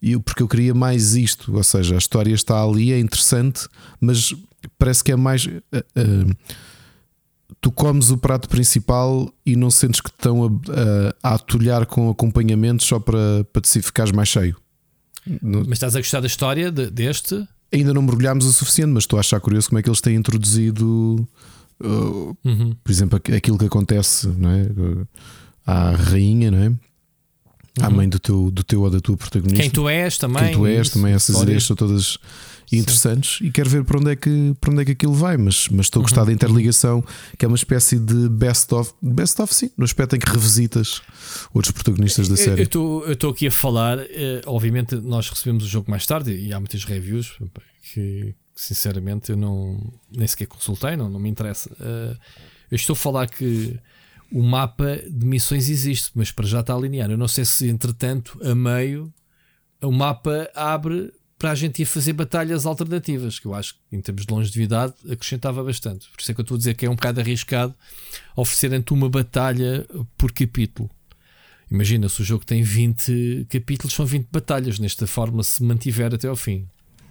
E 0.01 0.17
porque 0.19 0.43
eu 0.43 0.47
queria 0.47 0.73
mais 0.73 1.15
isto, 1.15 1.55
ou 1.55 1.63
seja, 1.63 1.95
a 1.95 1.97
história 1.97 2.33
está 2.33 2.61
ali, 2.61 2.91
é 2.91 2.99
interessante, 2.99 3.67
mas 4.01 4.35
parece 4.77 5.01
que 5.03 5.13
é 5.13 5.15
mais. 5.15 5.45
Uh, 5.45 5.59
uh, 5.71 6.35
tu 7.61 7.71
comes 7.71 8.09
o 8.09 8.17
prato 8.17 8.49
principal 8.49 9.33
e 9.45 9.55
não 9.55 9.71
sentes 9.71 10.01
que 10.01 10.09
estão 10.09 10.43
a, 10.43 10.47
a, 11.23 11.31
a 11.31 11.35
atulhar 11.35 11.85
com 11.85 12.09
acompanhamentos 12.09 12.85
só 12.85 12.99
para, 12.99 13.45
para 13.53 13.61
te 13.61 13.81
ficares 13.81 14.11
mais 14.11 14.27
cheio. 14.27 14.57
Mas 15.41 15.71
estás 15.71 15.95
a 15.95 15.99
gostar 15.99 16.19
da 16.19 16.27
história 16.27 16.69
de, 16.69 16.89
deste? 16.89 17.47
Ainda 17.74 17.93
não 17.93 18.02
mergulhámos 18.02 18.45
o 18.45 18.53
suficiente, 18.53 18.92
mas 18.92 19.03
estou 19.03 19.18
a 19.18 19.22
achar 19.22 19.40
curioso 19.40 19.69
como 19.69 19.80
é 19.80 19.82
que 19.82 19.90
eles 19.90 20.02
têm 20.02 20.16
introduzido, 20.16 21.27
uh, 21.82 22.38
uhum. 22.45 22.76
por 22.84 22.92
exemplo, 22.92 23.19
aquilo 23.35 23.58
que 23.58 23.66
acontece 23.66 24.27
não 24.27 24.50
é? 24.50 24.68
à 25.66 25.92
rainha, 25.92 26.52
não 26.52 26.60
é? 26.60 26.72
à 27.82 27.88
uhum. 27.88 27.95
mãe 27.95 28.10
do 28.10 28.19
teu, 28.19 28.52
do 28.52 28.64
teu 28.64 28.82
ou 28.82 28.90
da 28.90 29.00
tua 29.00 29.18
protagonista. 29.18 29.61
Quem 29.61 29.69
tu 29.69 29.90
és 29.90 30.18
também. 30.18 30.43
Quem 30.43 30.53
tu 30.53 30.66
és 30.68 30.88
isso, 30.88 30.95
também, 31.00 31.14
essas 31.14 31.42
ideias 31.42 31.64
são 31.64 31.76
todas 31.76 32.19
interessantes 32.77 33.38
Sim. 33.38 33.45
e 33.45 33.52
quero 33.52 33.69
ver 33.69 33.84
para 33.84 33.98
onde 33.98 34.11
é 34.11 34.16
que, 34.16 34.56
para 34.60 34.72
onde 34.72 34.82
é 34.82 34.85
que 34.85 34.92
aquilo 34.92 35.14
vai, 35.14 35.38
mas, 35.38 35.68
mas 35.69 35.88
estou 35.88 36.02
a 36.02 36.03
gostar 36.03 36.22
uhum. 36.22 36.27
da 36.27 36.34
interligação, 36.34 37.03
que 37.38 37.45
é 37.45 37.48
uma 37.48 37.56
espécie 37.56 38.00
de 38.00 38.30
best-of, 38.30 38.93
best-of 39.02 39.53
sim, 39.53 39.72
no 39.77 39.84
aspecto 39.84 40.16
em 40.16 40.19
que 40.19 40.30
revisitas 40.30 41.02
outros 41.53 41.72
protagonistas 41.72 42.27
da 42.27 42.38
série. 42.38 42.61
Eu 42.61 43.11
estou 43.11 43.30
aqui 43.30 43.48
a 43.48 43.52
falar, 43.52 44.00
uh, 44.00 44.03
obviamente 44.45 44.95
nós 44.95 45.30
recebemos 45.30 45.64
o 45.64 45.68
jogo 45.68 45.90
mais 45.90 46.06
tarde 46.06 46.32
e 46.32 46.53
há 46.53 46.60
muitas 46.60 46.84
reviews 46.84 47.38
que 47.93 48.34
sinceramente 48.56 49.32
eu 49.32 49.38
não 49.38 49.80
nem 50.11 50.27
sequer 50.27 50.48
consultei, 50.48 50.95
não, 50.95 51.10
não 51.10 51.19
me 51.19 51.30
interessa. 51.30 51.69
Uh, 51.74 52.18
eu 52.72 52.76
estou 52.76 52.93
a 52.93 52.98
falar 52.98 53.27
que 53.27 53.80
o 54.32 54.42
mapa 54.42 54.98
de 55.08 55.26
missões 55.26 55.69
existe, 55.69 56.11
mas 56.16 56.32
para 56.32 56.45
já 56.48 56.61
está 56.61 56.76
linear. 56.76 57.11
Eu 57.11 57.18
não 57.18 57.27
sei 57.27 57.45
se, 57.45 57.69
entretanto, 57.69 58.40
a 58.43 58.56
meio, 58.56 59.14
o 59.82 59.92
mapa 59.92 60.50
abre 60.56 61.14
para 61.43 61.51
a 61.51 61.55
gente 61.55 61.81
ir 61.81 61.85
fazer 61.85 62.13
batalhas 62.13 62.65
alternativas, 62.65 63.38
que 63.38 63.45
eu 63.45 63.53
acho 63.53 63.73
que, 63.73 63.97
em 63.97 63.99
termos 63.99 64.25
de 64.25 64.33
longevidade, 64.33 64.93
acrescentava 65.11 65.61
bastante. 65.61 66.07
Por 66.09 66.22
isso 66.22 66.31
é 66.31 66.33
que 66.33 66.39
eu 66.39 66.43
estou 66.43 66.55
a 66.55 66.57
dizer 66.57 66.73
que 66.73 66.85
é 66.85 66.89
um 66.89 66.95
bocado 66.95 67.19
arriscado 67.19 67.75
oferecerem-te 68.33 68.93
uma 68.93 69.09
batalha 69.09 69.85
por 70.17 70.31
capítulo. 70.31 70.89
Imagina, 71.69 72.07
se 72.07 72.22
o 72.22 72.23
jogo 72.23 72.45
tem 72.45 72.63
20 72.63 73.47
capítulos, 73.49 73.93
são 73.93 74.05
20 74.05 74.30
batalhas. 74.31 74.80
Nesta 74.80 75.05
forma, 75.05 75.43
se 75.43 75.61
mantiver 75.61 76.15
até 76.15 76.30
ao 76.30 76.35
fim. 76.38 76.65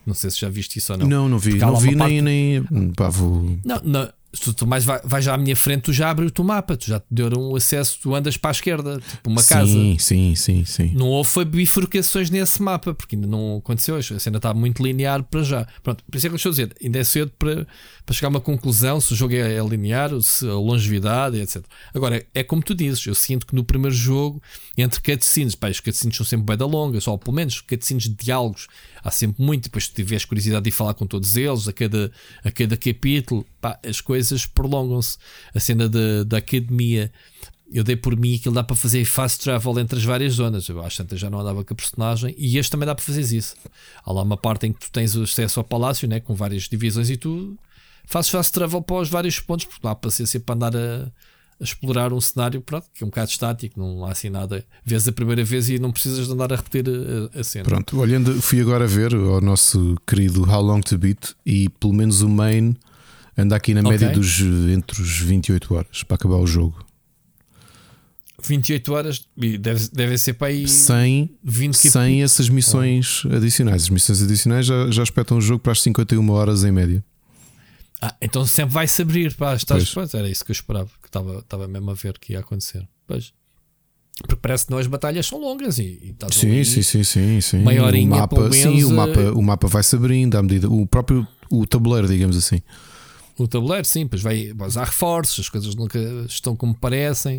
Não 0.06 0.14
sei 0.14 0.30
se 0.30 0.40
já 0.40 0.48
viste 0.48 0.78
isso 0.78 0.94
ou 0.94 1.00
não. 1.00 1.06
Não, 1.06 1.28
não 1.28 1.38
vi. 1.38 1.58
Não 1.58 1.76
vi 1.76 1.94
parte... 1.94 2.22
nem. 2.22 2.62
nem... 2.70 2.90
Pá, 2.92 3.10
vou... 3.10 3.58
Não, 3.62 3.82
não, 3.84 4.10
se 4.34 4.52
tu 4.54 4.66
mais 4.66 4.84
vais 4.84 5.24
já 5.24 5.34
à 5.34 5.38
minha 5.38 5.54
frente, 5.54 5.82
tu 5.82 5.92
já 5.92 6.10
abriu 6.10 6.28
o 6.28 6.30
teu 6.30 6.44
mapa, 6.44 6.74
tu 6.76 6.86
já 6.86 6.98
te 6.98 7.06
deram 7.10 7.50
um 7.50 7.56
acesso, 7.56 7.98
tu 8.02 8.14
andas 8.14 8.36
para 8.36 8.50
a 8.50 8.52
esquerda, 8.52 8.98
tipo 8.98 9.28
uma 9.28 9.42
sim, 9.42 9.48
casa. 9.48 9.70
Sim, 9.70 9.96
sim, 9.98 10.34
sim, 10.34 10.64
sim. 10.64 10.92
Não 10.94 11.08
houve 11.08 11.44
bifurcações 11.44 12.30
nesse 12.30 12.62
mapa, 12.62 12.94
porque 12.94 13.14
ainda 13.14 13.26
não 13.26 13.58
aconteceu 13.58 13.94
hoje. 13.94 14.14
A 14.14 14.18
cena 14.18 14.38
está 14.38 14.54
muito 14.54 14.82
linear 14.82 15.22
para 15.22 15.42
já. 15.42 15.66
Pronto, 15.82 16.02
por 16.04 16.16
isso 16.16 16.26
é 16.26 16.30
que 16.30 16.34
eu 16.34 16.36
estou 16.36 16.50
a 16.50 16.52
dizer, 16.52 16.74
ainda 16.82 16.98
é 16.98 17.04
cedo 17.04 17.30
para, 17.38 17.66
para 18.06 18.14
chegar 18.14 18.28
a 18.28 18.30
uma 18.30 18.40
conclusão 18.40 19.00
se 19.00 19.12
o 19.12 19.16
jogo 19.16 19.34
é, 19.34 19.54
é 19.54 19.62
linear, 19.62 20.10
se 20.22 20.48
a 20.48 20.54
longevidade, 20.54 21.38
etc. 21.38 21.62
Agora, 21.94 22.24
é 22.34 22.42
como 22.42 22.62
tu 22.62 22.74
dizes, 22.74 23.04
eu 23.06 23.14
sinto 23.14 23.46
que 23.46 23.54
no 23.54 23.64
primeiro 23.64 23.94
jogo, 23.94 24.42
entre 24.78 25.00
cutscenes, 25.00 25.54
pá, 25.54 25.68
os 25.68 25.80
cutscenes 25.80 26.16
são 26.16 26.24
sempre 26.24 26.46
bem 26.46 26.56
da 26.56 26.64
longa, 26.64 26.98
só 27.02 27.18
pelo 27.18 27.36
menos 27.36 27.60
cutscenes 27.60 28.04
de 28.04 28.14
diálogos 28.14 28.66
há 29.02 29.10
sempre 29.10 29.42
muito. 29.42 29.64
Depois, 29.64 29.86
se 29.86 29.92
tiveres 29.92 30.24
curiosidade 30.24 30.64
de 30.64 30.70
falar 30.70 30.94
com 30.94 31.06
todos 31.06 31.36
eles, 31.36 31.68
a 31.68 31.72
cada, 31.72 32.10
a 32.44 32.50
cada 32.50 32.76
capítulo, 32.76 33.46
pá, 33.60 33.78
as 33.86 34.00
coisas 34.00 34.46
prolongam-se. 34.46 35.18
A 35.54 35.60
cena 35.60 35.88
da, 35.88 36.24
da 36.24 36.38
academia. 36.38 37.12
Eu 37.70 37.82
dei 37.82 37.96
por 37.96 38.14
mim 38.14 38.36
que 38.36 38.48
ele 38.48 38.54
dá 38.54 38.62
para 38.62 38.76
fazer 38.76 39.02
fast 39.06 39.42
travel 39.42 39.78
entre 39.78 39.98
as 39.98 40.04
várias 40.04 40.34
zonas. 40.34 40.68
Eu 40.68 40.84
acho 40.84 41.02
que 41.04 41.16
já 41.16 41.30
não 41.30 41.40
andava 41.40 41.64
com 41.64 41.72
a 41.72 41.76
personagem 41.76 42.34
e 42.36 42.58
este 42.58 42.70
também 42.70 42.86
dá 42.86 42.94
para 42.94 43.04
fazer 43.04 43.22
isso. 43.34 43.56
Há 44.04 44.12
lá 44.12 44.22
uma 44.22 44.36
parte 44.36 44.66
em 44.66 44.72
que 44.74 44.80
tu 44.80 44.90
tens 44.92 45.16
acesso 45.16 45.58
ao 45.58 45.64
palácio 45.64 46.06
né, 46.06 46.20
com 46.20 46.34
várias 46.34 46.64
divisões 46.64 47.08
e 47.08 47.16
tu 47.16 47.56
fazes 48.04 48.30
fast 48.30 48.52
travel 48.52 48.82
para 48.82 48.96
os 48.96 49.08
vários 49.08 49.40
pontos, 49.40 49.64
porque 49.64 49.80
não 49.82 49.90
há 49.90 49.94
paciência 49.94 50.38
para 50.38 50.54
andar 50.54 50.76
a, 50.76 51.10
a 51.62 51.64
explorar 51.64 52.12
um 52.12 52.20
cenário 52.20 52.60
pronto, 52.60 52.86
que 52.92 53.02
é 53.02 53.06
um 53.06 53.10
bocado 53.10 53.30
estático, 53.30 53.78
não 53.78 54.04
há 54.04 54.10
assim 54.10 54.28
nada. 54.28 54.64
Vês 54.84 55.08
a 55.08 55.12
primeira 55.12 55.44
vez 55.44 55.70
e 55.70 55.78
não 55.78 55.92
precisas 55.92 56.26
de 56.26 56.32
andar 56.32 56.52
a 56.52 56.56
repetir 56.56 56.84
a, 56.88 57.38
a 57.38 57.44
cena. 57.44 57.64
Pronto, 57.64 57.98
olhando, 57.98 58.42
fui 58.42 58.60
agora 58.60 58.86
ver 58.86 59.14
o 59.14 59.40
nosso 59.40 59.96
querido 60.06 60.42
How 60.42 60.60
Long 60.60 60.80
to 60.80 60.98
Beat 60.98 61.34
e 61.46 61.68
pelo 61.68 61.94
menos 61.94 62.20
o 62.20 62.28
main 62.28 62.74
Anda 63.36 63.56
aqui 63.56 63.72
na 63.72 63.82
média 63.82 64.10
dos 64.10 64.40
entre 64.40 65.00
os 65.00 65.18
28 65.18 65.74
horas 65.74 66.02
para 66.02 66.16
acabar 66.16 66.36
o 66.36 66.46
jogo. 66.46 66.84
28 68.42 68.92
horas 68.92 69.28
deve, 69.36 69.88
deve 69.92 70.18
ser 70.18 70.34
para 70.34 70.48
aí 70.48 70.66
sem, 70.66 71.30
20 71.44 71.74
sem 71.74 72.22
essas 72.22 72.48
missões 72.48 73.24
oh. 73.24 73.36
adicionais. 73.36 73.84
As 73.84 73.88
missões 73.88 74.22
adicionais 74.22 74.66
já, 74.66 74.90
já 74.90 75.02
espetam 75.02 75.38
o 75.38 75.40
jogo 75.40 75.60
para 75.60 75.72
as 75.72 75.80
51 75.80 76.28
horas 76.30 76.64
em 76.64 76.72
média. 76.72 77.02
Ah, 78.04 78.16
então 78.20 78.44
sempre 78.44 78.74
vai 78.74 78.88
se 78.88 79.00
abrir. 79.00 79.32
Pá, 79.36 79.54
estás, 79.54 79.94
pois. 79.94 80.12
era 80.12 80.28
isso 80.28 80.44
que 80.44 80.50
eu 80.50 80.54
esperava, 80.54 80.90
que 81.00 81.06
estava, 81.06 81.38
estava 81.38 81.68
mesmo 81.68 81.88
a 81.92 81.94
ver 81.94 82.18
que 82.18 82.32
ia 82.32 82.40
acontecer. 82.40 82.86
Pois. 83.06 83.32
Porque 84.26 84.40
parece 84.42 84.66
que 84.66 84.72
não 84.72 84.78
as 84.78 84.88
batalhas 84.88 85.24
são 85.24 85.40
longas 85.40 85.78
e, 85.78 86.00
e 86.02 86.10
estás 86.10 86.34
sim, 86.34 86.64
sim, 86.64 86.82
sim, 86.82 87.04
sim, 87.04 87.40
sim. 87.40 87.62
Maiorinha, 87.62 88.12
o 88.12 88.18
mapa, 88.18 88.52
sim, 88.52 88.84
o 88.84 88.90
mapa, 88.90 89.20
o 89.32 89.40
mapa 89.42 89.68
vai 89.68 89.84
se 89.84 89.94
abrindo 89.94 90.36
à 90.36 90.42
medida. 90.42 90.68
O 90.68 90.84
próprio 90.84 91.26
o 91.48 91.64
tabuleiro, 91.64 92.08
digamos 92.08 92.36
assim. 92.36 92.60
O 93.38 93.46
tabuleiro, 93.46 93.86
sim, 93.86 94.06
pois 94.06 94.20
vai, 94.20 94.52
vai 94.52 94.66
usar 94.66 94.84
reforços, 94.84 95.40
as 95.40 95.48
coisas 95.48 95.74
nunca 95.76 95.98
estão 96.28 96.56
como 96.56 96.74
parecem. 96.74 97.38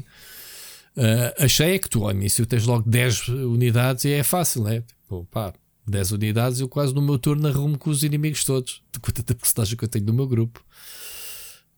Uh, 0.95 1.43
achei 1.43 1.75
é 1.75 1.79
que 1.79 1.89
tu 1.89 2.05
ao 2.05 2.11
início 2.11 2.45
tens 2.45 2.65
logo 2.65 2.89
10 2.89 3.27
unidades 3.27 4.05
e 4.05 4.11
é 4.11 4.23
fácil, 4.23 4.63
né? 4.63 4.81
Tipo, 4.81 5.27
pá, 5.29 5.53
10 5.87 6.11
unidades 6.13 6.59
eu 6.59 6.67
quase 6.67 6.93
no 6.93 7.01
meu 7.01 7.19
turno 7.19 7.47
arrumo 7.47 7.77
com 7.77 7.89
os 7.89 8.03
inimigos 8.03 8.45
todos, 8.45 8.81
de 8.91 8.99
quanta 8.99 9.23
personagem 9.35 9.77
que 9.77 9.83
eu 9.83 9.89
tenho 9.89 10.05
no 10.05 10.13
meu 10.13 10.27
grupo. 10.27 10.63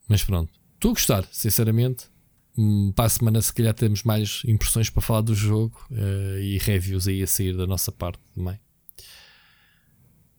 Mas 0.08 0.24
pronto, 0.24 0.52
estou 0.76 0.92
a 0.92 0.94
gostar, 0.94 1.28
sinceramente. 1.32 2.06
Hum, 2.58 2.94
para 2.96 3.06
a 3.06 3.10
semana, 3.10 3.42
se 3.42 3.54
calhar, 3.54 3.74
temos 3.74 4.04
mais 4.04 4.42
impressões 4.46 4.90
para 4.90 5.02
falar 5.02 5.22
do 5.22 5.36
jogo 5.36 5.78
uh, 5.92 6.40
e 6.40 6.58
reviews 6.60 7.08
aí 7.08 7.22
a 7.22 7.28
sair 7.28 7.56
da 7.56 7.68
nossa 7.68 7.92
parte 7.92 8.20
também. 8.34 8.60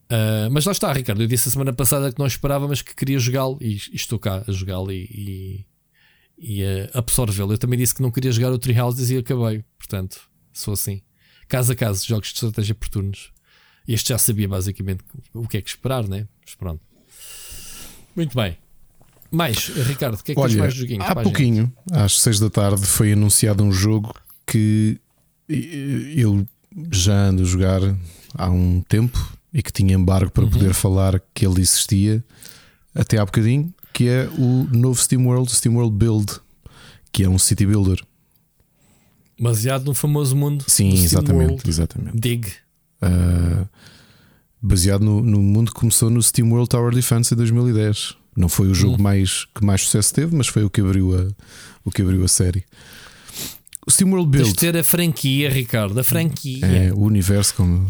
Uh, 0.07 0.49
mas 0.51 0.65
lá 0.65 0.71
está, 0.71 0.91
Ricardo. 0.91 1.21
Eu 1.21 1.27
disse 1.27 1.49
a 1.49 1.51
semana 1.51 1.73
passada 1.73 2.11
que 2.11 2.17
não 2.17 2.25
esperava, 2.25 2.67
mas 2.67 2.81
que 2.81 2.95
queria 2.95 3.19
jogá-lo 3.19 3.57
e, 3.61 3.73
e, 3.75 3.95
estou 3.95 4.17
cá 4.17 4.43
a 4.47 4.51
jogá-lo 4.51 4.91
e, 4.91 5.65
e, 6.39 6.59
e 6.59 6.63
a 6.63 6.97
absorvê-lo. 6.97 7.53
Eu 7.53 7.57
também 7.57 7.77
disse 7.77 7.93
que 7.93 8.01
não 8.01 8.09
queria 8.09 8.31
jogar 8.31 8.51
o 8.51 8.57
Tree 8.57 8.79
Houses 8.79 9.09
e 9.09 9.17
acabei. 9.17 9.63
Portanto, 9.77 10.21
sou 10.53 10.73
assim. 10.73 11.01
Caso 11.47 11.73
a 11.73 11.75
caso, 11.75 12.05
jogos 12.05 12.29
de 12.29 12.35
estratégia 12.35 12.73
por 12.73 12.89
turnos. 12.89 13.31
Este 13.87 14.09
já 14.09 14.17
sabia 14.17 14.47
basicamente 14.47 15.03
o 15.33 15.47
que 15.47 15.57
é 15.57 15.61
que 15.61 15.69
esperar, 15.69 16.07
né? 16.07 16.27
Mas 16.45 16.55
pronto. 16.55 16.81
Muito 18.15 18.35
bem. 18.35 18.57
Mais, 19.31 19.67
Ricardo, 19.67 20.15
o 20.15 20.23
que 20.23 20.31
é 20.31 20.35
que 20.35 20.41
Olha, 20.41 20.49
tens 20.49 20.59
mais 20.59 20.73
joguinhos? 20.73 21.05
Há 21.05 21.15
pouquinho, 21.15 21.73
gente? 21.87 21.99
às 21.99 22.19
6 22.21 22.39
da 22.39 22.49
tarde, 22.49 22.85
foi 22.85 23.13
anunciado 23.13 23.63
um 23.63 23.71
jogo 23.71 24.13
que 24.45 24.99
eu 25.49 26.47
já 26.91 27.27
ando 27.27 27.43
a 27.43 27.45
jogar 27.45 27.81
há 28.33 28.49
um 28.49 28.81
tempo 28.81 29.37
e 29.53 29.61
que 29.61 29.71
tinha 29.71 29.95
embargo 29.95 30.31
para 30.31 30.43
uhum. 30.43 30.49
poder 30.49 30.73
falar 30.73 31.21
que 31.33 31.45
ele 31.45 31.61
existia 31.61 32.23
até 32.93 33.17
há 33.17 33.25
bocadinho, 33.25 33.73
que 33.93 34.07
é 34.07 34.29
o 34.37 34.67
novo 34.71 34.99
SteamWorld, 34.99 35.51
SteamWorld 35.51 35.95
Build, 35.95 36.39
que 37.11 37.23
é 37.23 37.29
um 37.29 37.37
city 37.37 37.65
builder. 37.65 38.01
Baseado 39.39 39.85
no 39.85 39.93
famoso 39.93 40.35
mundo. 40.35 40.65
Sim, 40.67 40.93
exatamente, 40.93 41.69
exatamente. 41.69 42.17
Dig. 42.19 42.47
Uh, 43.01 43.67
baseado 44.61 45.03
no, 45.03 45.21
no, 45.21 45.39
mundo 45.39 45.71
que 45.71 45.79
começou 45.79 46.09
no 46.09 46.21
SteamWorld 46.21 46.69
Tower 46.69 46.93
Defense 46.93 47.33
em 47.33 47.37
2010. 47.37 48.15
Não 48.35 48.49
foi 48.49 48.67
o 48.67 48.73
jogo 48.73 48.95
hum. 48.95 49.01
mais, 49.01 49.45
que 49.53 49.65
mais 49.65 49.81
sucesso 49.81 50.13
teve, 50.13 50.35
mas 50.35 50.47
foi 50.47 50.63
o 50.63 50.69
que 50.69 50.81
abriu 50.81 51.15
a, 51.15 51.27
o 51.83 51.91
que 51.91 52.01
abriu 52.01 52.23
a 52.23 52.27
série. 52.27 52.63
O 53.85 53.91
SteamWorld 53.91 54.29
Build. 54.29 54.49
Tens 54.49 54.59
ter 54.59 54.77
a 54.77 54.83
franquia, 54.83 55.49
Ricardo, 55.49 55.99
a 55.99 56.03
franquia. 56.03 56.65
É, 56.65 56.93
o 56.93 56.99
universo 56.99 57.55
como. 57.55 57.89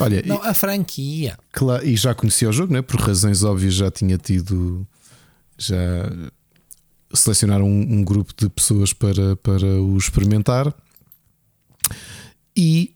Olha, 0.00 0.22
não, 0.26 0.42
a 0.42 0.54
franquia. 0.54 1.38
Claro, 1.52 1.86
e 1.86 1.96
já 1.96 2.14
conhecia 2.14 2.48
o 2.48 2.52
jogo, 2.52 2.72
né? 2.72 2.82
por 2.82 3.00
razões 3.00 3.42
óbvias, 3.42 3.74
já 3.74 3.90
tinha 3.90 4.18
tido. 4.18 4.86
Já 5.56 6.10
selecionaram 7.14 7.66
um, 7.66 7.98
um 7.98 8.04
grupo 8.04 8.32
de 8.36 8.48
pessoas 8.48 8.92
para, 8.92 9.34
para 9.36 9.66
o 9.66 9.96
experimentar. 9.96 10.72
E 12.56 12.92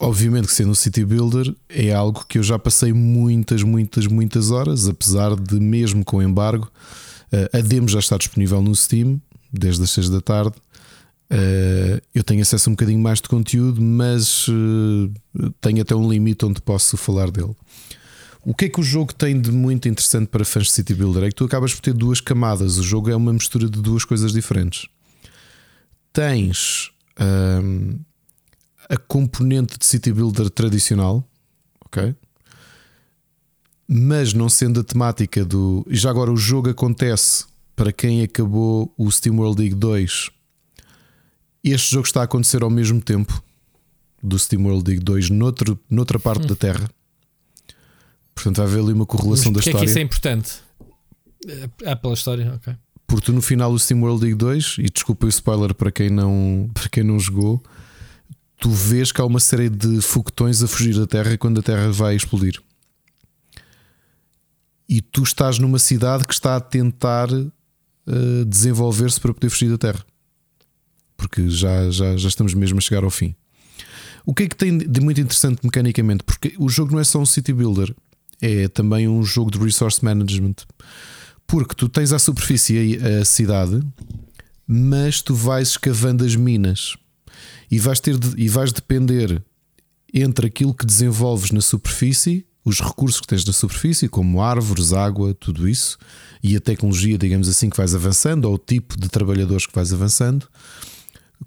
Obviamente 0.00 0.46
que 0.46 0.52
sendo 0.52 0.70
um 0.70 0.74
City 0.74 1.04
Builder 1.04 1.52
é 1.68 1.92
algo 1.92 2.24
que 2.28 2.38
eu 2.38 2.42
já 2.42 2.58
passei 2.58 2.92
muitas, 2.92 3.64
muitas, 3.64 4.06
muitas 4.06 4.50
horas, 4.50 4.88
apesar 4.88 5.34
de 5.34 5.58
mesmo 5.58 6.04
com 6.04 6.22
embargo, 6.22 6.70
eh, 7.32 7.50
a 7.52 7.60
demo 7.60 7.88
já 7.88 7.98
está 7.98 8.16
disponível 8.16 8.62
no 8.62 8.74
Steam 8.74 9.20
desde 9.52 9.82
as 9.82 9.90
6 9.90 10.08
da 10.08 10.20
tarde. 10.20 10.54
Eh, 11.30 12.00
eu 12.14 12.22
tenho 12.22 12.40
acesso 12.42 12.68
a 12.68 12.70
um 12.70 12.74
bocadinho 12.74 13.00
mais 13.00 13.20
de 13.20 13.28
conteúdo, 13.28 13.82
mas 13.82 14.46
eh, 14.48 15.50
tenho 15.60 15.82
até 15.82 15.96
um 15.96 16.08
limite 16.08 16.44
onde 16.44 16.60
posso 16.60 16.96
falar 16.96 17.30
dele. 17.30 17.54
O 18.44 18.54
que 18.54 18.66
é 18.66 18.68
que 18.68 18.80
o 18.80 18.84
jogo 18.84 19.12
tem 19.12 19.38
de 19.38 19.50
muito 19.50 19.88
interessante 19.88 20.28
para 20.28 20.44
fãs 20.44 20.66
de 20.66 20.72
City 20.72 20.94
Builder? 20.94 21.24
É 21.24 21.28
que 21.28 21.34
tu 21.34 21.44
acabas 21.44 21.74
por 21.74 21.80
ter 21.80 21.92
duas 21.92 22.20
camadas. 22.20 22.78
O 22.78 22.82
jogo 22.82 23.10
é 23.10 23.16
uma 23.16 23.32
mistura 23.32 23.68
de 23.68 23.82
duas 23.82 24.04
coisas 24.04 24.32
diferentes. 24.32 24.86
Tens. 26.12 26.92
Ehm, 27.18 27.98
a 28.88 28.96
componente 28.96 29.78
de 29.78 29.84
city 29.84 30.12
builder 30.12 30.48
tradicional, 30.50 31.22
ok? 31.84 32.14
Mas 33.86 34.32
não 34.32 34.48
sendo 34.48 34.80
a 34.80 34.84
temática 34.84 35.44
do. 35.44 35.86
E 35.88 35.96
já 35.96 36.10
agora 36.10 36.32
o 36.32 36.36
jogo 36.36 36.70
acontece 36.70 37.46
para 37.74 37.92
quem 37.92 38.22
acabou 38.22 38.92
o 38.96 39.10
SteamWorld 39.10 39.60
League 39.60 39.74
2. 39.74 40.30
Este 41.64 41.90
jogo 41.92 42.06
está 42.06 42.20
a 42.20 42.24
acontecer 42.24 42.62
ao 42.62 42.70
mesmo 42.70 43.00
tempo 43.00 43.42
do 44.22 44.38
SteamWorld 44.38 44.88
League 44.88 45.04
2 45.04 45.30
noutro, 45.30 45.78
noutra 45.88 46.18
parte 46.18 46.44
hum. 46.44 46.48
da 46.48 46.56
Terra. 46.56 46.90
Portanto, 48.34 48.56
vai 48.56 48.66
haver 48.66 48.82
ali 48.82 48.92
uma 48.92 49.06
correlação 49.06 49.52
da 49.52 49.60
história. 49.60 49.78
É 49.78 49.80
que 49.80 49.86
isso 49.86 49.98
é 49.98 50.02
importante? 50.02 50.60
É 51.82 51.94
pela 51.94 52.14
história, 52.14 52.54
ok. 52.54 52.74
Porque 53.06 53.32
no 53.32 53.40
final 53.40 53.72
do 53.72 53.78
SteamWorld 53.78 54.22
League 54.22 54.38
2, 54.38 54.76
e 54.78 54.90
desculpa 54.90 55.26
o 55.26 55.28
spoiler 55.28 55.74
para 55.74 55.90
quem 55.90 56.10
não, 56.10 56.68
para 56.74 56.88
quem 56.88 57.02
não 57.02 57.18
jogou, 57.18 57.62
tu 58.58 58.70
vês 58.70 59.12
que 59.12 59.20
há 59.20 59.24
uma 59.24 59.40
série 59.40 59.68
de 59.68 60.00
foguetões 60.00 60.62
a 60.62 60.68
fugir 60.68 60.94
da 60.98 61.06
Terra 61.06 61.38
quando 61.38 61.60
a 61.60 61.62
Terra 61.62 61.90
vai 61.90 62.16
explodir. 62.16 62.60
E 64.88 65.00
tu 65.00 65.22
estás 65.22 65.58
numa 65.58 65.78
cidade 65.78 66.26
que 66.26 66.34
está 66.34 66.56
a 66.56 66.60
tentar 66.60 67.30
uh, 67.30 68.44
desenvolver-se 68.46 69.20
para 69.20 69.32
poder 69.32 69.50
fugir 69.50 69.70
da 69.70 69.78
Terra. 69.78 70.04
Porque 71.16 71.48
já, 71.48 71.90
já, 71.90 72.16
já 72.16 72.28
estamos 72.28 72.54
mesmo 72.54 72.78
a 72.78 72.80
chegar 72.80 73.04
ao 73.04 73.10
fim. 73.10 73.34
O 74.24 74.34
que 74.34 74.44
é 74.44 74.48
que 74.48 74.56
tem 74.56 74.76
de 74.76 75.00
muito 75.00 75.20
interessante 75.20 75.60
mecanicamente? 75.62 76.24
Porque 76.24 76.54
o 76.58 76.68
jogo 76.68 76.92
não 76.92 77.00
é 77.00 77.04
só 77.04 77.18
um 77.18 77.26
city 77.26 77.52
builder, 77.52 77.94
é 78.40 78.68
também 78.68 79.08
um 79.08 79.22
jogo 79.22 79.50
de 79.50 79.58
resource 79.58 80.04
management. 80.04 80.56
Porque 81.46 81.74
tu 81.74 81.88
tens 81.88 82.12
à 82.12 82.18
superfície 82.18 82.98
a 83.20 83.24
cidade, 83.24 83.80
mas 84.66 85.22
tu 85.22 85.34
vais 85.34 85.68
escavando 85.68 86.24
as 86.24 86.36
minas 86.36 86.96
e 87.70 87.78
vais, 87.78 88.00
ter 88.00 88.16
de, 88.18 88.40
e 88.40 88.48
vais 88.48 88.72
depender 88.72 89.42
entre 90.12 90.46
aquilo 90.46 90.74
que 90.74 90.86
desenvolves 90.86 91.50
na 91.50 91.60
superfície, 91.60 92.46
os 92.64 92.80
recursos 92.80 93.20
que 93.20 93.26
tens 93.26 93.44
na 93.44 93.52
superfície, 93.52 94.08
como 94.08 94.42
árvores, 94.42 94.92
água, 94.92 95.34
tudo 95.34 95.68
isso, 95.68 95.98
e 96.42 96.56
a 96.56 96.60
tecnologia, 96.60 97.18
digamos 97.18 97.48
assim, 97.48 97.68
que 97.68 97.76
vais 97.76 97.94
avançando, 97.94 98.46
ou 98.46 98.54
o 98.54 98.58
tipo 98.58 98.98
de 98.98 99.08
trabalhadores 99.08 99.66
que 99.66 99.74
vais 99.74 99.92
avançando, 99.92 100.46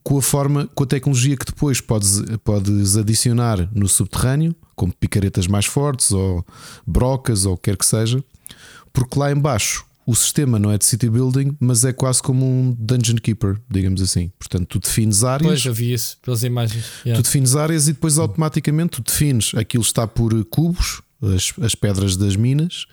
com 0.03 0.17
a 0.17 0.21
forma, 0.21 0.67
com 0.73 0.83
a 0.83 0.87
tecnologia 0.87 1.35
que 1.35 1.45
depois 1.45 1.81
podes, 1.81 2.21
podes 2.43 2.97
adicionar 2.97 3.69
no 3.73 3.87
subterrâneo, 3.87 4.55
como 4.75 4.93
picaretas 4.93 5.47
mais 5.47 5.65
fortes, 5.65 6.11
ou 6.11 6.45
brocas, 6.85 7.45
ou 7.45 7.53
o 7.53 7.57
que 7.57 7.69
quer 7.69 7.77
que 7.77 7.85
seja, 7.85 8.23
porque 8.93 9.19
lá 9.19 9.31
embaixo 9.31 9.85
o 10.05 10.15
sistema 10.15 10.57
não 10.57 10.71
é 10.71 10.77
de 10.77 10.85
city 10.85 11.09
building, 11.09 11.55
mas 11.59 11.85
é 11.85 11.93
quase 11.93 12.21
como 12.21 12.45
um 12.45 12.75
dungeon 12.77 13.17
keeper, 13.17 13.57
digamos 13.69 14.01
assim. 14.01 14.31
Portanto, 14.39 14.67
tu 14.67 14.79
defines 14.79 15.23
áreas. 15.23 15.47
Pois, 15.47 15.65
eu 15.65 15.73
vi 15.73 15.93
isso 15.93 16.17
pelas 16.21 16.43
imagens. 16.43 16.85
Yeah. 17.05 17.21
Tu 17.21 17.25
defines 17.25 17.55
áreas 17.55 17.87
e 17.87 17.93
depois 17.93 18.17
automaticamente 18.17 19.01
tu 19.01 19.03
defines 19.03 19.53
aquilo 19.55 19.83
está 19.83 20.07
por 20.07 20.43
cubos, 20.45 21.01
as, 21.21 21.53
as 21.63 21.75
pedras 21.75 22.17
das 22.17 22.35
minas, 22.35 22.87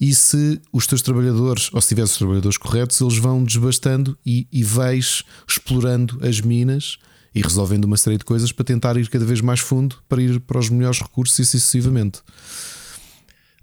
e 0.00 0.14
se 0.14 0.60
os 0.72 0.86
teus 0.86 1.02
trabalhadores, 1.02 1.68
ou 1.72 1.80
se 1.80 1.88
tiveres 1.88 2.12
os 2.12 2.18
trabalhadores 2.18 2.56
corretos, 2.56 3.00
eles 3.00 3.18
vão 3.18 3.44
desbastando 3.44 4.18
e, 4.24 4.48
e 4.50 4.64
vais 4.64 5.22
explorando 5.46 6.18
as 6.26 6.40
minas 6.40 6.98
e 7.34 7.42
resolvendo 7.42 7.84
uma 7.84 7.96
série 7.96 8.18
de 8.18 8.24
coisas 8.24 8.50
para 8.50 8.64
tentar 8.64 8.96
ir 8.96 9.08
cada 9.08 9.24
vez 9.24 9.40
mais 9.40 9.60
fundo 9.60 9.96
para 10.08 10.20
ir 10.20 10.40
para 10.40 10.58
os 10.58 10.68
melhores 10.68 11.00
recursos 11.00 11.38
e 11.38 11.44
sucessivamente. 11.44 12.20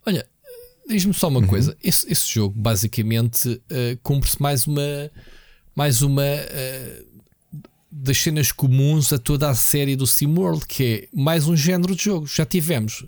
Olha, 0.05 0.25
Diz-me 0.87 1.13
só 1.13 1.27
uma 1.27 1.39
uhum. 1.39 1.47
coisa: 1.47 1.75
esse, 1.83 2.11
esse, 2.11 2.27
jogo 2.27 2.55
basicamente 2.57 3.49
uh, 3.49 3.97
cumpre-se 4.01 4.41
mais 4.41 4.65
uma, 4.65 5.11
mais 5.75 6.01
uma 6.01 6.23
uh, 6.23 7.05
das 7.91 8.17
cenas 8.17 8.51
comuns 8.51 9.11
a 9.11 9.17
toda 9.17 9.49
a 9.49 9.55
série 9.55 9.95
do 9.95 10.07
SimWorld, 10.07 10.65
que 10.65 10.83
é 10.83 11.07
mais 11.13 11.47
um 11.47 11.55
género 11.55 11.95
de 11.95 12.05
jogo. 12.05 12.27
Já 12.27 12.45
tivemos 12.45 13.05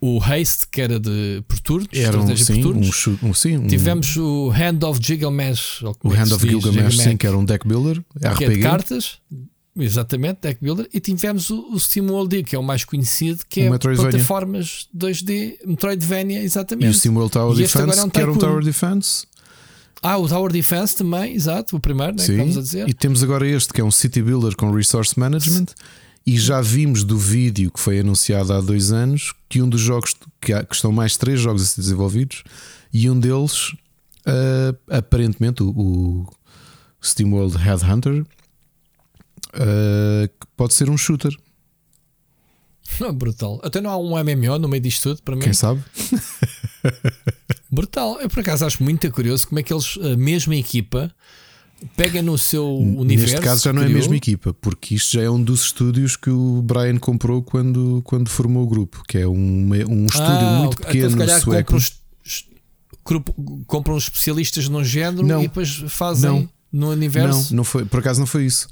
o 0.00 0.20
Haste, 0.20 0.66
que 0.68 0.80
era 0.80 0.98
de 0.98 1.44
por 1.46 1.60
turnos, 1.60 1.88
era 1.92 2.18
um, 2.18 2.36
sim, 2.36 2.60
turnos. 2.60 3.06
Um, 3.06 3.18
um, 3.22 3.34
sim, 3.34 3.56
um, 3.56 3.66
Tivemos 3.68 4.16
o 4.16 4.50
Hand 4.50 4.82
of 4.84 4.98
Gilgamesh, 5.00 5.80
o 5.82 6.08
Hand 6.08 6.32
of 6.32 6.44
Gilgamesh, 6.44 6.72
Gilgamesh, 6.72 6.98
sim, 6.98 7.16
que 7.16 7.24
era 7.24 7.38
um 7.38 7.44
deck 7.44 7.66
builder, 7.66 8.02
RPG. 8.16 8.44
É 8.44 8.48
de 8.48 8.58
cartas, 8.60 9.18
Exatamente, 9.76 10.40
Deck 10.42 10.60
Builder. 10.60 10.88
E 10.92 11.00
tivemos 11.00 11.48
o, 11.50 11.72
o 11.72 11.80
SteamWorld, 11.80 12.42
que 12.42 12.54
é 12.54 12.58
o 12.58 12.62
mais 12.62 12.84
conhecido, 12.84 13.42
que 13.48 13.68
O 13.68 13.74
é 13.74 13.78
plataformas 13.78 14.88
2D, 14.94 15.56
Metroidvania, 15.66 16.42
E 16.42 16.44
exatamente. 16.44 16.90
o 16.90 16.94
SteamWorld 16.94 17.32
Tower 17.32 17.54
E 17.54 17.62
Defense, 17.62 17.98
é 17.98 18.04
um 18.04 18.10
que 18.10 18.20
era 18.20 18.30
um 18.30 18.34
Tycoon. 18.34 18.48
Tower 18.48 18.64
Defense. 18.64 19.26
Ah, 20.02 20.18
o 20.18 20.28
Tower 20.28 20.52
Defense 20.52 20.96
também, 20.96 21.34
exato, 21.34 21.76
o 21.76 21.80
primeiro, 21.80 22.16
né, 22.16 22.22
Sim. 22.24 22.36
vamos 22.36 22.58
a 22.58 22.60
dizer. 22.60 22.88
E 22.88 22.92
temos 22.92 23.22
agora 23.22 23.46
este 23.46 23.72
que 23.72 23.80
é 23.80 23.84
um 23.84 23.90
City 23.90 24.20
Builder 24.20 24.56
com 24.56 24.70
Resource 24.72 25.18
Management. 25.18 25.66
E 26.24 26.38
já 26.38 26.60
vimos 26.60 27.02
do 27.02 27.18
vídeo 27.18 27.70
que 27.70 27.80
foi 27.80 27.98
anunciado 27.98 28.52
há 28.52 28.60
dois 28.60 28.92
anos 28.92 29.32
que 29.48 29.60
um 29.60 29.68
dos 29.68 29.80
jogos 29.80 30.14
que, 30.40 30.52
há, 30.52 30.62
que 30.64 30.74
estão 30.74 30.92
mais 30.92 31.16
três 31.16 31.40
jogos 31.40 31.62
a 31.62 31.64
ser 31.66 31.80
desenvolvidos 31.80 32.44
e 32.92 33.08
um 33.10 33.18
deles, 33.18 33.72
ah, 34.26 34.74
aparentemente, 34.98 35.62
o, 35.62 35.70
o 35.70 36.26
SteamWorld 37.00 37.56
Headhunter, 37.56 38.24
ah, 39.54 40.28
que 40.28 40.46
pode 40.56 40.74
ser 40.74 40.88
um 40.90 40.96
shooter. 40.96 41.34
Brutal. 43.14 43.60
Até 43.62 43.80
não 43.80 43.90
há 43.90 43.96
um 43.96 44.10
MMO 44.22 44.58
no 44.58 44.68
meio 44.68 44.82
disto 44.82 45.02
tudo, 45.10 45.22
para 45.22 45.34
mim. 45.36 45.42
Quem 45.42 45.52
sabe? 45.52 45.82
Brutal. 47.70 48.20
Eu 48.20 48.28
por 48.28 48.40
acaso 48.40 48.64
acho 48.66 48.82
muito 48.82 49.10
curioso 49.10 49.46
como 49.48 49.58
é 49.58 49.62
que 49.62 49.72
eles, 49.72 49.98
a 50.02 50.16
mesma 50.16 50.54
equipa, 50.56 51.10
pega 51.96 52.20
no 52.22 52.36
seu 52.36 52.66
universo. 52.76 53.32
Neste 53.34 53.44
caso 53.46 53.62
já 53.64 53.72
não 53.72 53.80
é 53.82 53.84
a 53.84 53.88
criou- 53.88 54.00
mesma 54.00 54.16
equipa, 54.16 54.52
porque 54.54 54.94
isto 54.94 55.12
já 55.12 55.22
é 55.22 55.30
um 55.30 55.42
dos 55.42 55.62
estúdios 55.62 56.16
que 56.16 56.30
o 56.30 56.60
Brian 56.62 56.98
comprou 56.98 57.42
quando, 57.42 58.02
quando 58.04 58.28
formou 58.28 58.64
o 58.64 58.66
grupo, 58.66 59.02
que 59.08 59.18
é 59.18 59.26
um, 59.26 59.70
um 59.88 60.06
estúdio 60.06 60.26
Ah, 60.26 60.58
muito 60.60 60.74
ok. 60.74 60.86
pequeno 60.86 61.22
então, 61.22 61.40
sueco. 61.40 61.74
compram, 63.02 63.34
compram 63.66 63.96
especialistas 63.96 64.68
num 64.68 64.84
género 64.84 65.26
Não. 65.26 65.40
e 65.40 65.48
depois 65.48 65.84
fazem 65.88 66.30
Não. 66.30 66.48
no 66.72 66.90
universo. 66.90 67.50
Não, 67.52 67.58
não 67.58 67.64
foi, 67.64 67.84
por 67.84 68.00
acaso 68.00 68.20
não 68.20 68.26
foi 68.26 68.44
isso. 68.44 68.68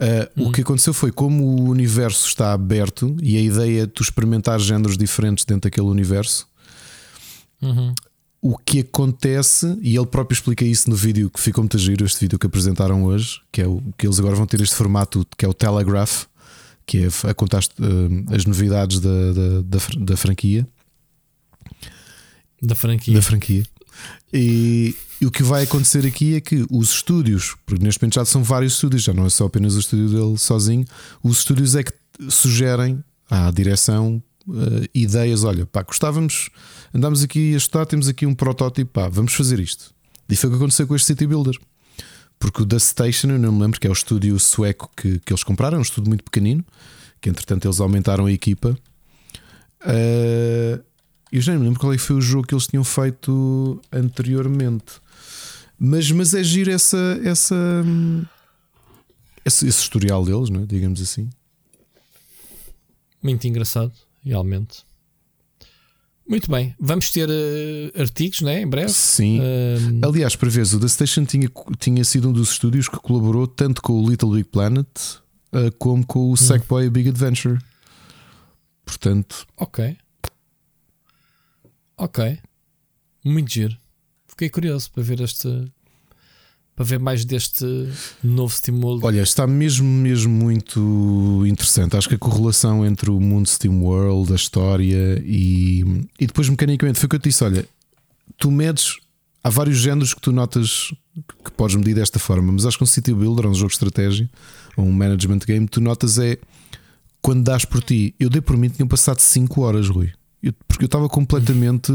Uh, 0.00 0.48
O 0.48 0.52
que 0.52 0.62
aconteceu 0.62 0.94
foi 0.94 1.12
como 1.12 1.44
o 1.44 1.68
universo 1.68 2.26
está 2.26 2.54
aberto 2.54 3.14
e 3.22 3.36
a 3.36 3.40
ideia 3.40 3.82
é 3.82 3.86
tu 3.86 4.02
experimentar 4.02 4.58
géneros 4.58 4.96
diferentes 4.96 5.44
dentro 5.44 5.68
daquele 5.68 5.88
universo. 5.88 6.48
Uhum. 7.60 7.94
O 8.40 8.56
que 8.56 8.80
acontece, 8.80 9.78
e 9.82 9.94
ele 9.94 10.06
próprio 10.06 10.34
explica 10.34 10.64
isso 10.64 10.88
no 10.88 10.96
vídeo 10.96 11.28
que 11.28 11.38
ficou 11.38 11.62
muito 11.62 11.76
giro, 11.76 12.06
este 12.06 12.18
vídeo 12.20 12.38
que 12.38 12.46
apresentaram 12.46 13.04
hoje, 13.04 13.42
que 13.52 13.60
é 13.60 13.66
o 13.66 13.82
que 13.98 14.06
eles 14.06 14.18
agora 14.18 14.34
vão 14.34 14.46
ter 14.46 14.58
este 14.62 14.74
formato 14.74 15.26
que 15.36 15.44
é 15.44 15.48
o 15.48 15.52
Telegraph, 15.52 16.24
que 16.86 17.04
é 17.04 17.08
a 17.28 17.34
contar 17.34 17.62
uh, 17.62 18.34
as 18.34 18.46
novidades 18.46 19.00
da, 19.00 19.32
da, 19.32 19.60
da, 19.62 19.78
da 19.98 20.16
franquia. 20.16 20.66
Da 22.62 22.74
franquia. 22.74 23.14
da 23.14 23.22
franquia. 23.22 23.62
E, 24.32 24.96
e 25.20 25.26
o 25.26 25.30
que 25.30 25.42
vai 25.42 25.64
acontecer 25.64 26.06
aqui 26.06 26.34
é 26.34 26.40
que 26.40 26.64
os 26.70 26.90
estúdios, 26.90 27.54
porque 27.66 27.84
neste 27.84 28.00
momento 28.00 28.14
já 28.14 28.24
são 28.24 28.42
vários 28.42 28.72
estúdios, 28.72 29.02
já 29.02 29.12
não 29.12 29.26
é 29.26 29.30
só 29.30 29.46
apenas 29.46 29.74
o 29.74 29.80
estúdio 29.80 30.08
dele 30.08 30.38
sozinho, 30.38 30.84
os 31.22 31.38
estúdios 31.38 31.74
é 31.74 31.82
que 31.82 31.92
sugerem 32.28 33.04
à 33.28 33.50
direção 33.50 34.22
eh, 34.48 34.88
ideias. 34.94 35.44
Olha, 35.44 35.66
pá, 35.66 35.82
gostávamos, 35.82 36.48
andamos 36.94 37.22
aqui 37.22 37.54
a 37.54 37.58
estudar, 37.58 37.86
temos 37.86 38.08
aqui 38.08 38.24
um 38.24 38.34
protótipo, 38.34 38.92
pá, 38.92 39.08
vamos 39.08 39.34
fazer 39.34 39.60
isto. 39.60 39.92
E 40.28 40.36
foi 40.36 40.48
o 40.48 40.52
que 40.52 40.56
aconteceu 40.56 40.86
com 40.86 40.96
este 40.96 41.06
City 41.06 41.26
Builder. 41.26 41.58
Porque 42.38 42.62
o 42.62 42.66
The 42.66 42.78
Station, 42.78 43.28
eu 43.28 43.38
não 43.38 43.52
me 43.52 43.60
lembro, 43.60 43.78
que 43.78 43.86
é 43.86 43.90
o 43.90 43.92
estúdio 43.92 44.38
sueco 44.40 44.90
que, 44.96 45.18
que 45.18 45.32
eles 45.32 45.44
compraram, 45.44 45.76
é 45.76 45.78
um 45.80 45.82
estúdio 45.82 46.08
muito 46.08 46.24
pequenino, 46.24 46.64
que 47.20 47.28
entretanto 47.28 47.66
eles 47.66 47.78
aumentaram 47.80 48.24
a 48.24 48.32
equipa. 48.32 48.74
Eh, 49.84 50.80
eu 51.30 51.40
já 51.40 51.52
não 51.52 51.60
me 51.60 51.66
lembro 51.66 51.80
qual 51.80 51.92
é 51.92 51.98
foi 51.98 52.16
o 52.16 52.20
jogo 52.20 52.46
que 52.46 52.54
eles 52.54 52.66
tinham 52.66 52.82
feito 52.82 53.80
anteriormente. 53.92 54.94
Mas, 55.82 56.10
mas 56.10 56.34
é 56.34 56.44
giro 56.44 56.70
essa, 56.70 57.18
essa, 57.24 57.56
esse, 59.42 59.66
esse 59.66 59.80
historial 59.80 60.22
deles, 60.26 60.50
não 60.50 60.62
é? 60.62 60.66
digamos 60.66 61.00
assim. 61.00 61.30
Muito 63.22 63.46
engraçado, 63.46 63.92
realmente. 64.22 64.84
Muito 66.28 66.50
bem. 66.50 66.74
Vamos 66.78 67.10
ter 67.10 67.28
eh, 67.28 68.00
artigos, 68.00 68.42
né? 68.42 68.60
Em 68.60 68.66
breve. 68.66 68.92
Sim. 68.92 69.40
Aliás, 70.02 70.36
para 70.36 70.50
veres, 70.50 70.74
o 70.74 70.78
The 70.78 70.86
Station 70.86 71.24
tinha, 71.24 71.50
tinha 71.78 72.04
sido 72.04 72.28
um 72.28 72.32
dos 72.32 72.52
estúdios 72.52 72.86
que 72.86 72.98
colaborou 72.98 73.46
tanto 73.48 73.82
com 73.82 73.94
o 73.94 74.08
Little 74.08 74.30
Big 74.30 74.48
Planet 74.48 74.86
uh, 75.52 75.72
como 75.78 76.06
com 76.06 76.30
o 76.30 76.36
Sackboy 76.36 76.88
Big 76.90 77.08
Adventure. 77.08 77.58
Portanto, 78.84 79.46
ok. 79.56 79.96
Ok. 81.96 82.38
Muito 83.24 83.50
giro. 83.50 83.79
Fiquei 84.40 84.48
curioso 84.48 84.90
para 84.90 85.02
ver 85.02 85.20
este. 85.20 85.70
Para 86.74 86.84
ver 86.86 86.98
mais 86.98 87.26
deste 87.26 87.62
novo 88.24 88.54
estímulo. 88.54 88.98
olha, 89.04 89.20
está 89.20 89.46
mesmo, 89.46 89.86
mesmo 89.86 90.32
muito 90.32 91.44
interessante. 91.46 91.94
Acho 91.94 92.08
que 92.08 92.14
a 92.14 92.18
correlação 92.18 92.86
entre 92.86 93.10
o 93.10 93.20
mundo 93.20 93.46
SteamWorld, 93.46 94.32
a 94.32 94.36
história 94.36 95.22
e, 95.26 95.84
e 96.18 96.26
depois 96.26 96.48
mecanicamente 96.48 96.98
foi 96.98 97.04
o 97.04 97.10
que 97.10 97.16
eu 97.16 97.20
te 97.20 97.28
disse: 97.28 97.44
olha, 97.44 97.68
tu 98.38 98.50
medes, 98.50 98.96
há 99.44 99.50
vários 99.50 99.76
géneros 99.76 100.14
que 100.14 100.22
tu 100.22 100.32
notas 100.32 100.90
que 101.44 101.50
podes 101.52 101.76
medir 101.76 101.94
desta 101.94 102.18
forma, 102.18 102.50
mas 102.50 102.64
acho 102.64 102.78
que 102.78 102.84
um 102.84 102.86
City 102.86 103.12
Builder, 103.12 103.46
um 103.46 103.52
jogo 103.52 103.68
de 103.68 103.74
estratégia, 103.74 104.30
ou 104.74 104.86
um 104.86 104.92
management 104.92 105.40
game, 105.40 105.68
tu 105.68 105.82
notas 105.82 106.18
é 106.18 106.38
quando 107.20 107.42
dás 107.44 107.66
por 107.66 107.82
ti. 107.82 108.14
Eu 108.18 108.30
dei 108.30 108.40
por 108.40 108.56
mim, 108.56 108.70
tinham 108.70 108.88
passado 108.88 109.18
5 109.20 109.60
horas, 109.60 109.86
Rui, 109.90 110.10
Eu- 110.42 110.54
porque 110.66 110.84
eu 110.84 110.86
estava 110.86 111.10
completamente 111.10 111.92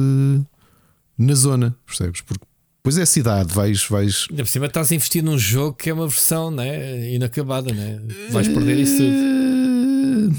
na 1.17 1.33
zona, 1.33 1.75
percebes? 1.85 2.21
Porque 2.21 2.43
depois 2.77 2.97
é 2.97 3.01
a 3.01 3.05
cidade, 3.05 3.53
vais, 3.53 3.83
vais. 3.87 4.27
Ainda 4.29 4.43
por 4.43 4.49
cima 4.49 4.65
estás 4.67 4.91
a 4.91 4.95
investir 4.95 5.23
num 5.23 5.37
jogo 5.37 5.75
que 5.75 5.89
é 5.89 5.93
uma 5.93 6.07
versão 6.07 6.51
né? 6.51 7.11
inacabada, 7.13 7.73
né? 7.73 7.99
vais 8.31 8.47
perder 8.47 8.77
isso 8.79 8.97
tudo. 8.97 10.35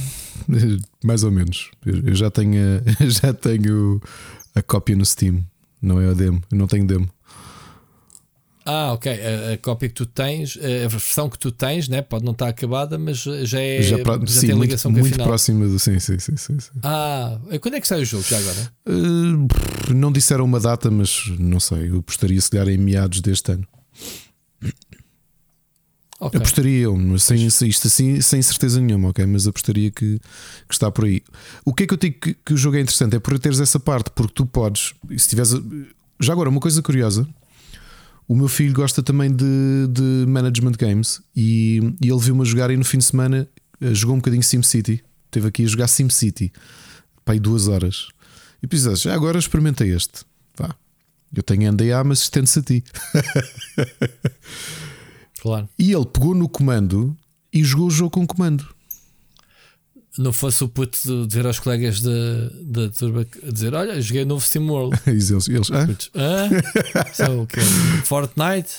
tudo. 0.60 0.84
Mais 1.04 1.22
ou 1.24 1.30
menos. 1.30 1.70
Eu 1.84 2.14
já 2.14 2.30
tenho, 2.30 2.54
a- 3.00 3.04
já 3.08 3.32
tenho 3.32 4.00
a 4.54 4.62
cópia 4.62 4.94
no 4.96 5.04
Steam, 5.04 5.44
não 5.82 6.00
é 6.00 6.08
a 6.10 6.12
demo. 6.14 6.42
Eu 6.50 6.58
não 6.58 6.66
tenho 6.66 6.86
demo. 6.86 7.08
Ah, 8.66 8.92
ok. 8.92 9.12
A, 9.12 9.52
a 9.52 9.58
cópia 9.58 9.88
que 9.88 9.94
tu 9.94 10.04
tens, 10.04 10.58
a 10.58 10.88
versão 10.88 11.30
que 11.30 11.38
tu 11.38 11.52
tens, 11.52 11.88
né? 11.88 12.02
pode 12.02 12.24
não 12.24 12.32
estar 12.32 12.48
acabada, 12.48 12.98
mas 12.98 13.18
já, 13.18 13.60
é, 13.60 13.80
já 13.80 13.96
já, 13.96 14.02
pra- 14.02 14.18
sim, 14.26 14.48
tem 14.48 14.56
muito, 14.56 14.70
ligação 14.70 14.92
com 14.92 14.98
a 14.98 15.00
muito 15.00 15.16
próxima 15.22 15.66
do. 15.68 15.78
Sim, 15.78 16.00
sim, 16.00 16.18
sim. 16.18 16.36
sim, 16.36 16.58
sim. 16.58 16.70
Ah, 16.82 17.38
quando 17.60 17.74
é 17.74 17.80
que 17.80 17.86
sai 17.86 18.02
o 18.02 18.04
jogo 18.04 18.24
já 18.24 18.38
agora? 18.38 18.72
Uh, 18.88 19.94
não 19.94 20.10
disseram 20.10 20.44
uma 20.44 20.58
data, 20.58 20.90
mas 20.90 21.26
não 21.38 21.60
sei. 21.60 21.90
Eu 21.90 21.98
apostaria 21.98 22.40
se 22.40 22.50
calhar 22.50 22.68
em 22.68 22.76
meados 22.76 23.20
deste 23.20 23.52
ano. 23.52 23.66
Ok. 26.18 26.38
Apostaria 26.40 26.86
sem, 27.18 27.68
isto 27.68 27.86
assim, 27.86 28.20
sem 28.22 28.40
certeza 28.40 28.80
nenhuma, 28.80 29.10
ok? 29.10 29.24
Mas 29.26 29.46
apostaria 29.46 29.90
que, 29.90 30.18
que 30.66 30.74
está 30.74 30.90
por 30.90 31.04
aí. 31.04 31.22
O 31.64 31.74
que 31.74 31.84
é 31.84 31.86
que 31.86 31.92
eu 31.92 31.98
digo 31.98 32.18
que, 32.18 32.34
que 32.34 32.54
o 32.54 32.56
jogo 32.56 32.76
é 32.76 32.80
interessante? 32.80 33.16
É 33.16 33.20
por 33.20 33.38
teres 33.38 33.60
essa 33.60 33.78
parte, 33.78 34.10
porque 34.10 34.32
tu 34.34 34.46
podes, 34.46 34.94
se 35.18 35.28
tiveres. 35.28 35.52
Já 36.18 36.32
agora, 36.32 36.48
uma 36.48 36.60
coisa 36.60 36.80
curiosa: 36.80 37.28
o 38.28 38.34
meu 38.34 38.48
filho 38.48 38.72
gosta 38.72 39.02
também 39.02 39.30
de, 39.30 39.86
de 39.90 40.26
management 40.26 40.72
games 40.72 41.20
e, 41.34 41.80
e 42.02 42.10
ele 42.10 42.20
viu-me 42.20 42.42
a 42.42 42.44
jogar 42.44 42.70
e 42.70 42.76
no 42.76 42.84
fim 42.84 42.98
de 42.98 43.04
semana 43.04 43.48
eh, 43.80 43.94
jogou 43.94 44.16
um 44.16 44.18
bocadinho 44.18 44.42
SimCity. 44.42 45.04
Esteve 45.26 45.48
aqui 45.48 45.64
a 45.64 45.66
jogar 45.66 45.88
SimCity, 45.88 46.52
para 47.24 47.34
aí 47.34 47.40
duas 47.40 47.68
horas. 47.68 48.08
E 48.62 48.66
precisas, 48.66 49.02
já 49.02 49.14
agora 49.14 49.38
experimenta 49.38 49.86
este. 49.86 50.24
Vá. 50.56 50.74
Eu 51.34 51.42
tenho 51.42 51.70
NDA, 51.70 52.02
mas 52.04 52.20
estende-se 52.20 52.58
a 52.58 52.62
ti. 52.62 52.84
Claro. 55.46 55.68
E 55.78 55.92
ele 55.92 56.06
pegou 56.06 56.34
no 56.34 56.48
comando 56.48 57.16
e 57.52 57.62
jogou 57.62 57.86
o 57.86 57.90
jogo 57.90 58.10
com 58.10 58.26
comando. 58.26 58.66
Não 60.18 60.32
fosse 60.32 60.64
o 60.64 60.68
puto 60.68 60.98
de 61.04 61.26
dizer 61.26 61.46
aos 61.46 61.58
colegas 61.58 62.00
da, 62.00 62.10
da 62.62 62.88
turma 62.88 63.26
dizer: 63.52 63.74
Olha, 63.74 64.00
joguei 64.00 64.24
novo 64.24 64.42
SteamWorld. 64.44 64.98
E 65.06 65.10
eles, 65.10 65.30
eles, 65.48 65.70
"Hã?" 65.70 65.86
Putos, 65.86 66.10
Hã? 66.14 66.48
São 67.12 67.42
o 67.42 67.46
quê? 67.46 67.60
Fortnite? 68.04 68.70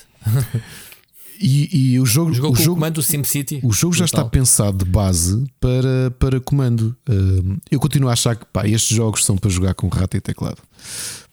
E, 1.39 1.91
e 1.93 1.99
o 1.99 2.05
jogo, 2.05 2.33
Jogou 2.33 2.49
o 2.51 2.53
com 2.55 2.59
o 2.61 2.63
jogo, 2.65 2.77
comando 2.77 2.95
do 2.95 3.03
SimCity? 3.03 3.59
o 3.63 3.71
jogo 3.71 3.93
já 3.93 4.05
está 4.05 4.25
pensado 4.25 4.83
de 4.83 4.89
base 4.89 5.45
para, 5.59 6.09
para 6.17 6.39
comando. 6.41 6.95
Hum, 7.07 7.57
eu 7.69 7.79
continuo 7.79 8.09
a 8.09 8.13
achar 8.13 8.35
que 8.35 8.43
pá, 8.45 8.67
estes 8.67 8.95
jogos 8.97 9.23
são 9.23 9.37
para 9.37 9.49
jogar 9.51 9.75
com 9.75 9.87
rato 9.87 10.17
e 10.17 10.21
teclado. 10.21 10.57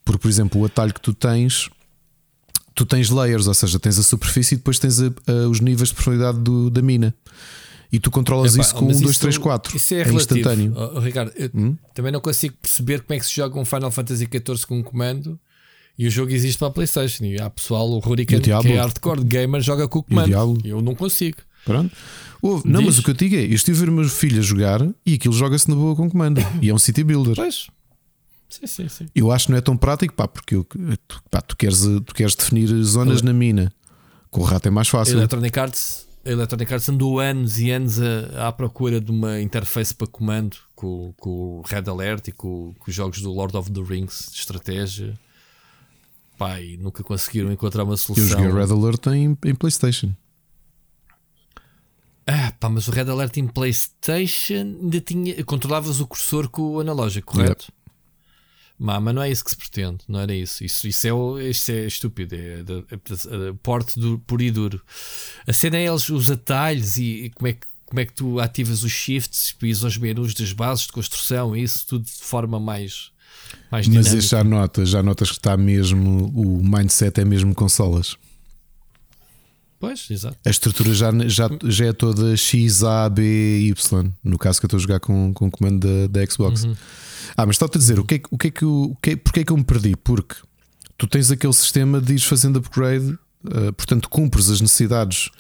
Porque, 0.04 0.20
por 0.20 0.28
exemplo, 0.28 0.60
o 0.60 0.64
atalho 0.66 0.92
que 0.92 1.00
tu 1.00 1.14
tens, 1.14 1.70
tu 2.74 2.84
tens 2.84 3.08
layers, 3.08 3.46
ou 3.46 3.54
seja, 3.54 3.78
tens 3.80 3.98
a 3.98 4.02
superfície 4.02 4.54
e 4.54 4.58
depois 4.58 4.78
tens 4.78 5.00
a- 5.00 5.06
a- 5.06 5.48
os 5.48 5.60
níveis 5.60 5.88
de 5.88 5.94
profundidade 5.94 6.38
do- 6.38 6.68
da 6.68 6.82
mina. 6.82 7.14
E 7.92 7.98
tu 8.00 8.10
controlas 8.10 8.54
Epá, 8.54 8.62
isso 8.64 8.74
com 8.74 8.86
mas 8.86 8.96
1, 8.96 9.00
2, 9.00 9.10
isso- 9.12 9.20
3, 9.20 9.38
4. 9.38 9.76
Isso 9.76 9.94
é, 9.94 10.02
É 10.02 10.12
instantâneo. 10.12 10.72
Oh, 10.76 10.96
oh, 10.96 11.00
Ricardo, 11.00 11.32
eu 11.36 11.50
Hum? 11.54 11.76
também 11.94 12.10
não 12.10 12.20
consigo 12.20 12.54
perceber 12.60 13.02
como 13.02 13.16
é 13.16 13.20
que 13.20 13.26
se 13.26 13.34
joga 13.36 13.58
um 13.58 13.64
Final 13.64 13.90
Fantasy 13.90 14.24
XIV 14.30 14.66
com 14.66 14.78
um 14.78 14.82
comando 14.82 15.38
e 15.98 16.06
o 16.06 16.10
jogo 16.10 16.32
existe 16.32 16.58
para 16.58 16.68
a 16.68 16.70
PlayStation. 16.70 17.24
E 17.24 17.40
há 17.40 17.48
pessoal, 17.48 17.88
o 17.90 17.98
E 17.98 18.22
o 18.22 18.26
que 18.26 18.50
é 18.50 18.76
hardcore 18.76 19.22
gamer, 19.24 19.60
joga 19.60 19.86
com 19.86 20.00
o 20.00 20.02
comando. 20.02 20.58
Eu 20.64 20.82
não 20.82 20.94
consigo. 20.94 21.38
Pronto. 21.64 21.94
Houve- 22.42 22.68
não, 22.68 22.82
mas 22.82 22.98
o 22.98 23.02
que 23.02 23.10
eu 23.10 23.14
digo 23.14 23.36
é: 23.36 23.44
eu 23.44 23.54
estive 23.54 23.78
a 23.78 23.80
ver 23.80 23.88
o 23.88 23.92
meu 23.92 24.04
filho 24.08 24.38
a 24.38 24.42
jogar 24.42 24.86
e 25.06 25.14
aquilo 25.14 25.32
joga-se 25.32 25.68
na 25.70 25.74
boa 25.76 25.96
com 25.96 26.10
comando. 26.10 26.40
E 26.60 26.68
é 26.68 26.74
um 26.74 26.78
city 26.78 27.02
builder. 27.04 27.34
Pois. 27.36 27.68
Sim, 28.50 28.66
sim, 28.66 28.88
sim. 28.88 29.06
Eu 29.14 29.32
acho 29.32 29.46
que 29.46 29.52
não 29.52 29.58
é 29.58 29.60
tão 29.62 29.76
prático, 29.76 30.12
pá, 30.14 30.28
porque 30.28 30.54
eu- 30.56 30.66
tu, 31.08 31.22
pá, 31.30 31.40
tu, 31.40 31.56
queres, 31.56 31.80
tu 32.04 32.14
queres 32.14 32.34
definir 32.34 32.66
zonas 32.82 33.22
na 33.22 33.32
mina. 33.32 33.72
Com 34.30 34.40
o 34.42 34.44
rato 34.44 34.66
é 34.68 34.70
mais 34.70 34.88
fácil. 34.88 35.16
Electronic 35.16 35.58
Arts 35.58 36.03
a 36.24 36.30
Electronic 36.30 36.72
Arts 36.72 36.88
andou 36.88 37.20
anos 37.20 37.58
e 37.58 37.70
anos 37.70 38.00
a, 38.00 38.48
à 38.48 38.52
procura 38.52 39.00
de 39.00 39.10
uma 39.10 39.40
interface 39.40 39.94
para 39.94 40.06
comando 40.06 40.56
com, 40.74 41.12
com 41.18 41.58
o 41.58 41.62
Red 41.62 41.88
Alert 41.88 42.28
e 42.28 42.32
com, 42.32 42.74
com, 42.78 42.90
os 42.90 42.94
jogos 42.94 43.20
do 43.20 43.32
Lord 43.32 43.56
of 43.56 43.70
the 43.70 43.82
Rings 43.82 44.30
de 44.32 44.38
estratégia. 44.38 45.18
E 46.60 46.76
nunca 46.76 47.02
conseguiram 47.02 47.50
encontrar 47.52 47.84
uma 47.84 47.96
solução. 47.96 48.38
Eu 48.38 48.50
joguei 48.50 48.66
Red 48.66 48.72
Alert 48.72 49.06
em, 49.06 49.38
em 49.44 49.54
PlayStation. 49.54 50.12
Ah, 52.26 52.52
pá, 52.58 52.68
mas 52.68 52.88
o 52.88 52.90
Red 52.90 53.08
Alert 53.10 53.36
em 53.36 53.46
PlayStation 53.46 54.76
ainda 54.82 55.00
tinha. 55.00 55.44
Controlavas 55.44 56.00
o 56.00 56.06
cursor 56.06 56.48
com 56.48 56.62
o 56.62 56.80
analógico, 56.80 57.32
correto? 57.34 57.64
Yep. 57.64 57.83
Mas, 58.78 59.02
mas 59.02 59.14
não 59.14 59.22
é 59.22 59.30
isso 59.30 59.44
que 59.44 59.50
se 59.50 59.56
pretende, 59.56 59.98
não 60.08 60.20
era 60.20 60.34
isso. 60.34 60.64
Isso, 60.64 60.88
isso, 60.88 61.06
é, 61.38 61.44
isso 61.48 61.70
é 61.70 61.86
estúpido, 61.86 62.34
é, 62.34 62.38
é, 62.38 63.48
é, 63.48 63.52
porte 63.62 64.00
puro 64.26 64.42
e 64.42 64.50
duro. 64.50 64.82
A 65.46 65.52
cena 65.52 65.76
é 65.76 65.86
eles, 65.86 66.08
os 66.08 66.30
atalhos 66.30 66.96
e, 66.96 67.24
e 67.24 67.30
como, 67.30 67.48
é 67.48 67.52
que, 67.52 67.66
como 67.86 68.00
é 68.00 68.06
que 68.06 68.12
tu 68.12 68.40
ativas 68.40 68.82
os 68.82 68.92
shifts, 68.92 69.52
pis 69.52 69.84
aos 69.84 69.96
menus 69.96 70.34
das 70.34 70.52
bases 70.52 70.86
de 70.86 70.92
construção, 70.92 71.54
isso 71.56 71.86
tudo 71.86 72.04
de 72.04 72.12
forma 72.12 72.58
mais. 72.58 73.10
mais 73.70 73.86
Mas 73.86 74.12
isso 74.12 74.28
já 74.28 74.42
notas, 74.42 74.88
já 74.88 75.02
notas 75.02 75.30
que 75.30 75.38
está 75.38 75.56
mesmo, 75.56 76.32
o 76.34 76.62
mindset 76.62 77.20
é 77.20 77.24
mesmo 77.24 77.54
consolas. 77.54 78.16
Pois, 79.86 80.06
exato. 80.10 80.36
A 80.44 80.50
estrutura 80.50 80.94
já, 80.94 81.10
já, 81.28 81.48
já 81.64 81.86
é 81.86 81.92
toda 81.92 82.36
X, 82.36 82.82
A, 82.82 83.08
B, 83.08 83.66
Y. 83.68 84.12
No 84.22 84.38
caso 84.38 84.60
que 84.60 84.64
eu 84.64 84.68
estou 84.68 84.78
a 84.78 84.80
jogar 84.80 85.00
com, 85.00 85.32
com 85.32 85.46
o 85.46 85.50
comando 85.50 85.86
da, 85.86 86.20
da 86.20 86.30
Xbox. 86.30 86.64
Uhum. 86.64 86.74
Ah, 87.36 87.46
mas 87.46 87.56
está-te 87.56 87.76
a 87.76 87.80
dizer, 87.80 87.98
o 87.98 88.04
que, 88.04 88.16
é, 88.16 88.20
o 88.30 88.38
que 88.38 88.48
é 88.48 88.50
que 88.50 88.64
o 88.64 88.96
que, 89.02 89.16
porque 89.16 89.40
é 89.40 89.44
que 89.44 89.52
eu 89.52 89.56
me 89.56 89.64
perdi? 89.64 89.96
Porque 89.96 90.36
tu 90.96 91.06
tens 91.06 91.30
aquele 91.30 91.52
sistema 91.52 92.00
de 92.00 92.14
ir 92.14 92.20
fazendo 92.20 92.58
upgrade, 92.58 93.18
uh, 93.44 93.72
portanto, 93.76 94.08
cumpres 94.08 94.50
as 94.50 94.60
necessidades 94.60 95.30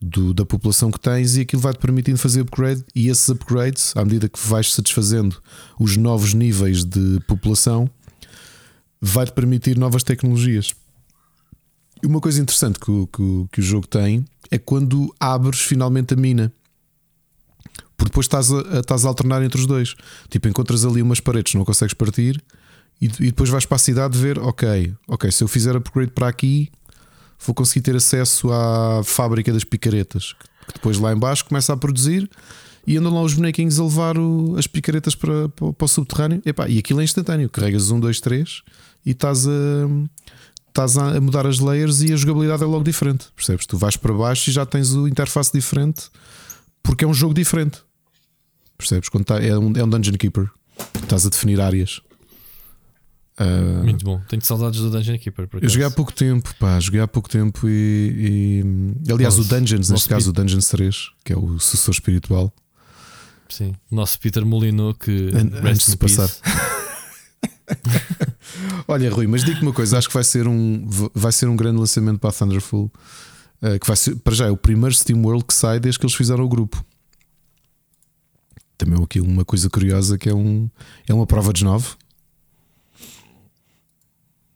do, 0.00 0.34
da 0.34 0.44
população 0.44 0.90
que 0.90 1.00
tens 1.00 1.36
e 1.36 1.42
aquilo 1.42 1.62
vai-te 1.62 1.78
permitindo 1.78 2.18
fazer 2.18 2.40
upgrade. 2.40 2.84
E 2.94 3.08
esses 3.08 3.28
upgrades, 3.28 3.96
à 3.96 4.04
medida 4.04 4.28
que 4.28 4.38
vais 4.38 4.72
satisfazendo 4.72 5.40
os 5.78 5.96
novos 5.96 6.34
níveis 6.34 6.84
de 6.84 7.20
população, 7.26 7.88
vai-te 9.00 9.32
permitir 9.32 9.78
novas 9.78 10.02
tecnologias. 10.02 10.74
E 12.04 12.06
uma 12.06 12.20
coisa 12.20 12.38
interessante 12.38 12.78
que 12.78 12.90
o, 12.90 13.06
que, 13.06 13.46
que 13.50 13.60
o 13.60 13.62
jogo 13.62 13.86
tem 13.86 14.26
é 14.50 14.58
quando 14.58 15.14
abres 15.18 15.60
finalmente 15.60 16.12
a 16.12 16.16
mina 16.18 16.52
porque 17.96 18.10
depois 18.10 18.26
estás 18.26 18.52
a, 18.52 18.80
estás 18.80 19.06
a 19.06 19.08
alternar 19.08 19.42
entre 19.42 19.58
os 19.58 19.66
dois. 19.66 19.94
Tipo, 20.28 20.48
encontras 20.48 20.84
ali 20.84 21.00
umas 21.00 21.18
paredes, 21.18 21.54
não 21.54 21.64
consegues 21.64 21.94
partir, 21.94 22.44
e, 23.00 23.06
e 23.06 23.08
depois 23.08 23.48
vais 23.48 23.64
para 23.64 23.76
a 23.76 23.78
cidade 23.78 24.18
ver: 24.18 24.38
ok, 24.38 24.92
ok, 25.08 25.32
se 25.32 25.42
eu 25.42 25.48
fizer 25.48 25.74
upgrade 25.76 26.10
para 26.10 26.28
aqui, 26.28 26.70
vou 27.38 27.54
conseguir 27.54 27.80
ter 27.80 27.96
acesso 27.96 28.52
à 28.52 29.02
fábrica 29.02 29.50
das 29.50 29.64
picaretas, 29.64 30.34
que 30.66 30.74
depois 30.74 30.98
lá 30.98 31.10
embaixo 31.10 31.46
começa 31.46 31.72
a 31.72 31.76
produzir. 31.76 32.28
E 32.86 32.98
andam 32.98 33.14
lá 33.14 33.22
os 33.22 33.32
bonequinhos 33.32 33.80
a 33.80 33.84
levar 33.84 34.18
o, 34.18 34.56
as 34.58 34.66
picaretas 34.66 35.14
para, 35.14 35.48
para, 35.48 35.72
para 35.72 35.84
o 35.86 35.88
subterrâneo. 35.88 36.42
E 36.68 36.78
aquilo 36.78 37.00
é 37.00 37.04
instantâneo. 37.04 37.48
Carregas 37.48 37.90
um, 37.90 37.98
dois, 37.98 38.20
três 38.20 38.60
e 39.06 39.12
estás 39.12 39.46
a, 39.46 39.50
estás 40.74 40.98
a 40.98 41.20
mudar 41.20 41.46
as 41.46 41.60
layers 41.60 42.02
e 42.02 42.12
a 42.12 42.16
jogabilidade 42.16 42.64
é 42.64 42.66
logo 42.66 42.82
diferente. 42.82 43.26
Percebes? 43.36 43.64
Tu 43.64 43.78
vais 43.78 43.96
para 43.96 44.12
baixo 44.12 44.50
e 44.50 44.52
já 44.52 44.66
tens 44.66 44.92
o 44.92 45.06
interface 45.06 45.52
diferente 45.52 46.10
porque 46.82 47.04
é 47.04 47.08
um 47.08 47.14
jogo 47.14 47.32
diferente. 47.32 47.78
Percebes? 48.76 49.08
Quando 49.08 49.24
tá, 49.24 49.40
é, 49.40 49.56
um, 49.56 49.72
é 49.76 49.84
um 49.84 49.88
Dungeon 49.88 50.14
Keeper. 50.14 50.50
Estás 51.00 51.24
a 51.24 51.30
definir 51.30 51.60
áreas. 51.60 52.00
Uh, 53.38 53.84
Muito 53.84 54.04
bom. 54.04 54.20
Tenho 54.28 54.44
saudades 54.44 54.80
do 54.80 54.90
Dungeon 54.90 55.18
Keeper. 55.18 55.48
Eu 55.62 55.68
joguei 55.68 55.86
há 55.86 55.90
pouco 55.90 56.12
tempo, 56.12 56.52
pá. 56.58 56.78
Joguei 56.80 57.00
há 57.00 57.06
pouco 57.06 57.28
tempo 57.28 57.68
e. 57.68 58.62
e 59.06 59.12
aliás, 59.12 59.36
nosso, 59.36 59.48
o 59.48 59.58
Dungeons, 59.58 59.90
neste 59.90 60.08
caso, 60.08 60.32
Peter... 60.32 60.42
o 60.42 60.44
Dungeons 60.44 60.68
3, 60.68 60.96
que 61.24 61.32
é 61.32 61.36
o 61.36 61.58
sucessor 61.60 61.94
espiritual. 61.94 62.52
Sim. 63.48 63.74
O 63.90 63.94
nosso 63.94 64.18
Peter 64.18 64.44
Molino 64.44 64.92
que. 64.94 65.30
An 65.32 65.68
antes 65.68 65.90
de 65.90 65.96
passar. 65.96 66.28
Olha, 68.88 69.10
Rui, 69.10 69.26
mas 69.26 69.44
digo-me 69.44 69.68
uma 69.68 69.72
coisa: 69.72 69.98
acho 69.98 70.08
que 70.08 70.14
vai 70.14 70.24
ser 70.24 70.46
um, 70.46 70.86
vai 71.14 71.32
ser 71.32 71.48
um 71.48 71.56
grande 71.56 71.78
lançamento 71.78 72.18
para 72.18 72.30
a 72.30 72.32
Thunderful. 72.32 72.90
Uh, 73.62 73.78
que 73.78 73.86
vai 73.86 73.96
ser, 73.96 74.16
para 74.16 74.34
já, 74.34 74.46
é 74.46 74.50
o 74.50 74.56
primeiro 74.56 74.94
Steam 74.94 75.22
World 75.22 75.44
que 75.44 75.54
sai 75.54 75.80
desde 75.80 75.98
que 75.98 76.04
eles 76.04 76.14
fizeram 76.14 76.44
o 76.44 76.48
grupo 76.48 76.84
também 78.76 79.02
aqui 79.02 79.20
uma 79.20 79.44
coisa 79.44 79.68
curiosa 79.70 80.18
que 80.18 80.28
é, 80.28 80.34
um, 80.34 80.68
é 81.08 81.14
uma 81.14 81.26
prova 81.26 81.52
de 81.52 81.64
nove. 81.64 81.88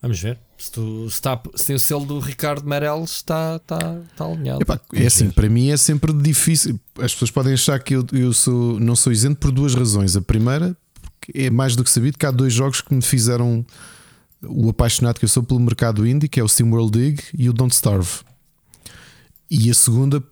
Vamos 0.00 0.20
ver. 0.20 0.38
Se, 0.56 0.70
tu, 0.70 1.06
está, 1.06 1.40
se 1.54 1.66
tem 1.66 1.76
o 1.76 1.78
selo 1.78 2.04
do 2.04 2.20
Ricardo 2.20 2.66
Meirelles, 2.68 3.10
está, 3.10 3.56
está, 3.56 4.00
está 4.10 4.24
alinhado. 4.24 4.62
Epá, 4.62 4.80
é 4.92 5.06
assim, 5.06 5.26
ver. 5.26 5.32
para 5.32 5.48
mim 5.48 5.70
é 5.70 5.76
sempre 5.76 6.12
difícil. 6.12 6.78
As 6.96 7.12
pessoas 7.12 7.30
podem 7.30 7.54
achar 7.54 7.78
que 7.80 7.94
eu, 7.94 8.06
eu 8.12 8.32
sou, 8.32 8.78
não 8.78 8.94
sou 8.94 9.12
isento 9.12 9.36
por 9.40 9.50
duas 9.50 9.74
razões. 9.74 10.16
A 10.16 10.20
primeira 10.20 10.76
é 11.34 11.50
mais 11.50 11.76
do 11.76 11.84
que 11.84 11.90
sabido 11.90 12.18
que 12.18 12.26
há 12.26 12.30
dois 12.30 12.52
jogos 12.52 12.80
que 12.80 12.94
me 12.94 13.02
fizeram 13.02 13.64
o 14.42 14.68
apaixonado 14.68 15.18
que 15.18 15.24
eu 15.24 15.28
sou 15.28 15.42
pelo 15.42 15.60
mercado 15.60 16.06
indie, 16.06 16.28
que 16.28 16.40
é 16.40 16.44
o 16.44 16.48
SteamWorld 16.48 16.98
Dig 16.98 17.22
e 17.36 17.48
o 17.48 17.52
Don't 17.52 17.74
Starve. 17.74 18.20
E 19.50 19.70
a 19.70 19.74
segunda, 19.74 20.22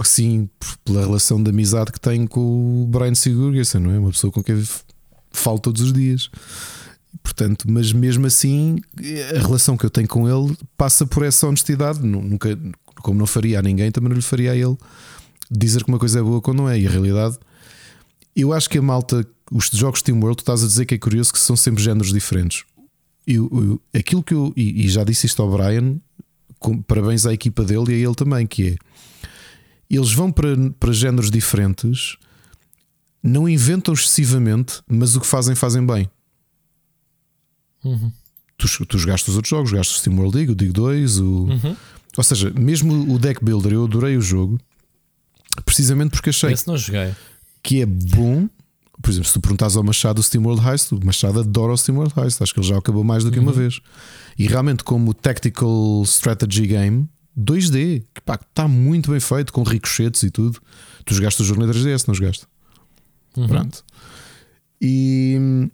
assim, 0.00 0.48
pela 0.84 1.02
relação 1.02 1.42
de 1.42 1.50
amizade 1.50 1.92
que 1.92 2.00
tenho 2.00 2.26
com 2.28 2.82
o 2.82 2.86
Brian 2.86 3.14
Sigurgesson, 3.14 3.78
não 3.78 3.90
é? 3.90 3.98
Uma 3.98 4.10
pessoa 4.10 4.32
com 4.32 4.42
quem 4.42 4.62
falo 5.30 5.58
todos 5.58 5.82
os 5.82 5.92
dias. 5.92 6.30
Portanto, 7.22 7.66
mas 7.70 7.92
mesmo 7.92 8.26
assim, 8.26 8.80
a 9.34 9.38
relação 9.38 9.76
que 9.76 9.84
eu 9.84 9.90
tenho 9.90 10.08
com 10.08 10.28
ele 10.28 10.56
passa 10.76 11.06
por 11.06 11.24
essa 11.24 11.46
honestidade. 11.46 12.00
Nunca, 12.00 12.58
como 12.96 13.18
não 13.18 13.26
faria 13.26 13.58
a 13.58 13.62
ninguém, 13.62 13.90
também 13.90 14.08
não 14.08 14.16
lhe 14.16 14.22
faria 14.22 14.52
a 14.52 14.56
ele 14.56 14.76
dizer 15.50 15.84
que 15.84 15.88
uma 15.88 15.98
coisa 15.98 16.18
é 16.18 16.22
boa 16.22 16.40
quando 16.40 16.58
não 16.58 16.68
é. 16.68 16.78
E 16.78 16.86
a 16.86 16.90
realidade, 16.90 17.38
eu 18.34 18.52
acho 18.52 18.68
que 18.68 18.78
a 18.78 18.82
malta, 18.82 19.26
os 19.50 19.68
jogos 19.72 20.02
Team 20.02 20.18
World, 20.20 20.38
tu 20.38 20.40
estás 20.40 20.62
a 20.62 20.66
dizer 20.66 20.86
que 20.86 20.94
é 20.94 20.98
curioso 20.98 21.32
que 21.32 21.38
são 21.38 21.56
sempre 21.56 21.82
géneros 21.82 22.12
diferentes. 22.12 22.64
Eu, 23.26 23.50
eu, 23.52 24.00
aquilo 24.00 24.22
que 24.22 24.34
eu, 24.34 24.52
e, 24.56 24.86
e 24.86 24.88
já 24.88 25.04
disse 25.04 25.26
isto 25.26 25.42
ao 25.42 25.50
Brian, 25.50 25.96
com, 26.58 26.80
parabéns 26.82 27.26
à 27.26 27.32
equipa 27.32 27.64
dele 27.64 27.92
e 27.92 27.94
a 27.94 28.06
ele 28.06 28.14
também, 28.14 28.46
que 28.46 28.68
é 28.68 28.76
eles 29.88 30.12
vão 30.12 30.32
para, 30.32 30.48
para 30.80 30.92
géneros 30.92 31.30
diferentes, 31.30 32.16
não 33.22 33.48
inventam 33.48 33.94
excessivamente, 33.94 34.82
mas 34.88 35.14
o 35.14 35.20
que 35.20 35.26
fazem, 35.26 35.54
fazem 35.54 35.84
bem. 35.86 36.10
Uhum. 37.84 38.10
Tu, 38.58 38.86
tu 38.86 38.98
jogaste 38.98 39.30
os 39.30 39.36
outros 39.36 39.50
jogos, 39.50 39.70
jogaste 39.70 39.94
o 39.94 39.98
Steam 39.98 40.16
World 40.16 40.36
League, 40.36 40.52
o 40.52 40.56
Dig 40.56 40.72
2, 40.72 41.20
o... 41.20 41.24
Uhum. 41.24 41.76
ou 42.16 42.24
seja, 42.24 42.50
mesmo 42.50 43.14
o 43.14 43.18
Deck 43.18 43.44
Builder, 43.44 43.74
eu 43.74 43.84
adorei 43.84 44.16
o 44.16 44.20
jogo 44.20 44.58
precisamente 45.64 46.10
porque 46.10 46.30
achei 46.30 46.52
Esse 46.52 46.66
não 46.66 46.76
joguei. 46.76 47.14
que 47.62 47.80
é 47.80 47.86
bom. 47.86 48.48
Por 49.06 49.12
exemplo, 49.12 49.28
se 49.28 49.34
tu 49.34 49.40
perguntas 49.40 49.76
ao 49.76 49.84
Machado 49.84 50.18
o 50.18 50.22
Steam 50.22 50.42
World 50.42 50.68
Heist, 50.68 50.90
o 50.90 50.98
Machado 51.06 51.38
adora 51.38 51.72
o 51.72 51.76
Steam 51.76 51.96
World 51.96 52.12
Heist, 52.18 52.42
acho 52.42 52.52
que 52.52 52.58
ele 52.58 52.66
já 52.66 52.76
acabou 52.76 53.04
mais 53.04 53.22
do 53.22 53.30
que 53.30 53.38
uhum. 53.38 53.44
uma 53.44 53.52
vez. 53.52 53.80
E 54.36 54.48
realmente, 54.48 54.82
como 54.82 55.14
Tactical 55.14 56.02
Strategy 56.02 56.66
Game, 56.66 57.08
2D, 57.38 58.02
que 58.12 58.20
pá, 58.22 58.34
está 58.34 58.66
muito 58.66 59.12
bem 59.12 59.20
feito, 59.20 59.52
com 59.52 59.62
ricochetes 59.62 60.24
e 60.24 60.30
tudo. 60.32 60.60
Tu 61.04 61.14
jogaste 61.14 61.40
o 61.40 61.44
jogo 61.44 61.64
na 61.64 61.72
3DS, 61.72 62.08
não 62.08 62.16
jogaste? 62.16 62.46
Uhum. 63.36 63.46
Pronto. 63.46 63.84
E, 64.82 65.70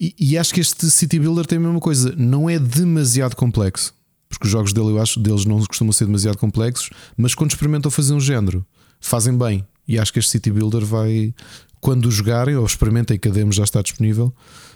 e, 0.00 0.16
e, 0.18 0.36
acho 0.36 0.52
que 0.52 0.60
este 0.60 0.90
City 0.90 1.20
Builder 1.20 1.46
tem 1.46 1.58
a 1.58 1.60
mesma 1.60 1.78
coisa, 1.78 2.12
não 2.18 2.50
é 2.50 2.58
demasiado 2.58 3.36
complexo, 3.36 3.94
porque 4.28 4.44
os 4.44 4.50
jogos 4.50 4.72
dele 4.72 4.88
eu 4.88 5.00
acho 5.00 5.20
deles 5.20 5.44
não 5.44 5.64
costumam 5.64 5.92
ser 5.92 6.06
demasiado 6.06 6.36
complexos, 6.36 6.90
mas 7.16 7.32
quando 7.32 7.52
experimentam 7.52 7.92
fazer 7.92 8.12
um 8.12 8.20
género, 8.20 8.66
fazem 8.98 9.38
bem. 9.38 9.64
E 9.86 9.98
acho 9.98 10.12
que 10.12 10.18
este 10.18 10.32
City 10.32 10.50
Builder 10.50 10.84
vai, 10.84 11.32
quando 11.80 12.10
jogarem 12.10 12.56
ou 12.56 12.64
experimentem 12.64 13.18
que 13.18 13.28
a 13.28 13.30
demo 13.30 13.52
já 13.52 13.64
está 13.64 13.82
disponível, 13.82 14.34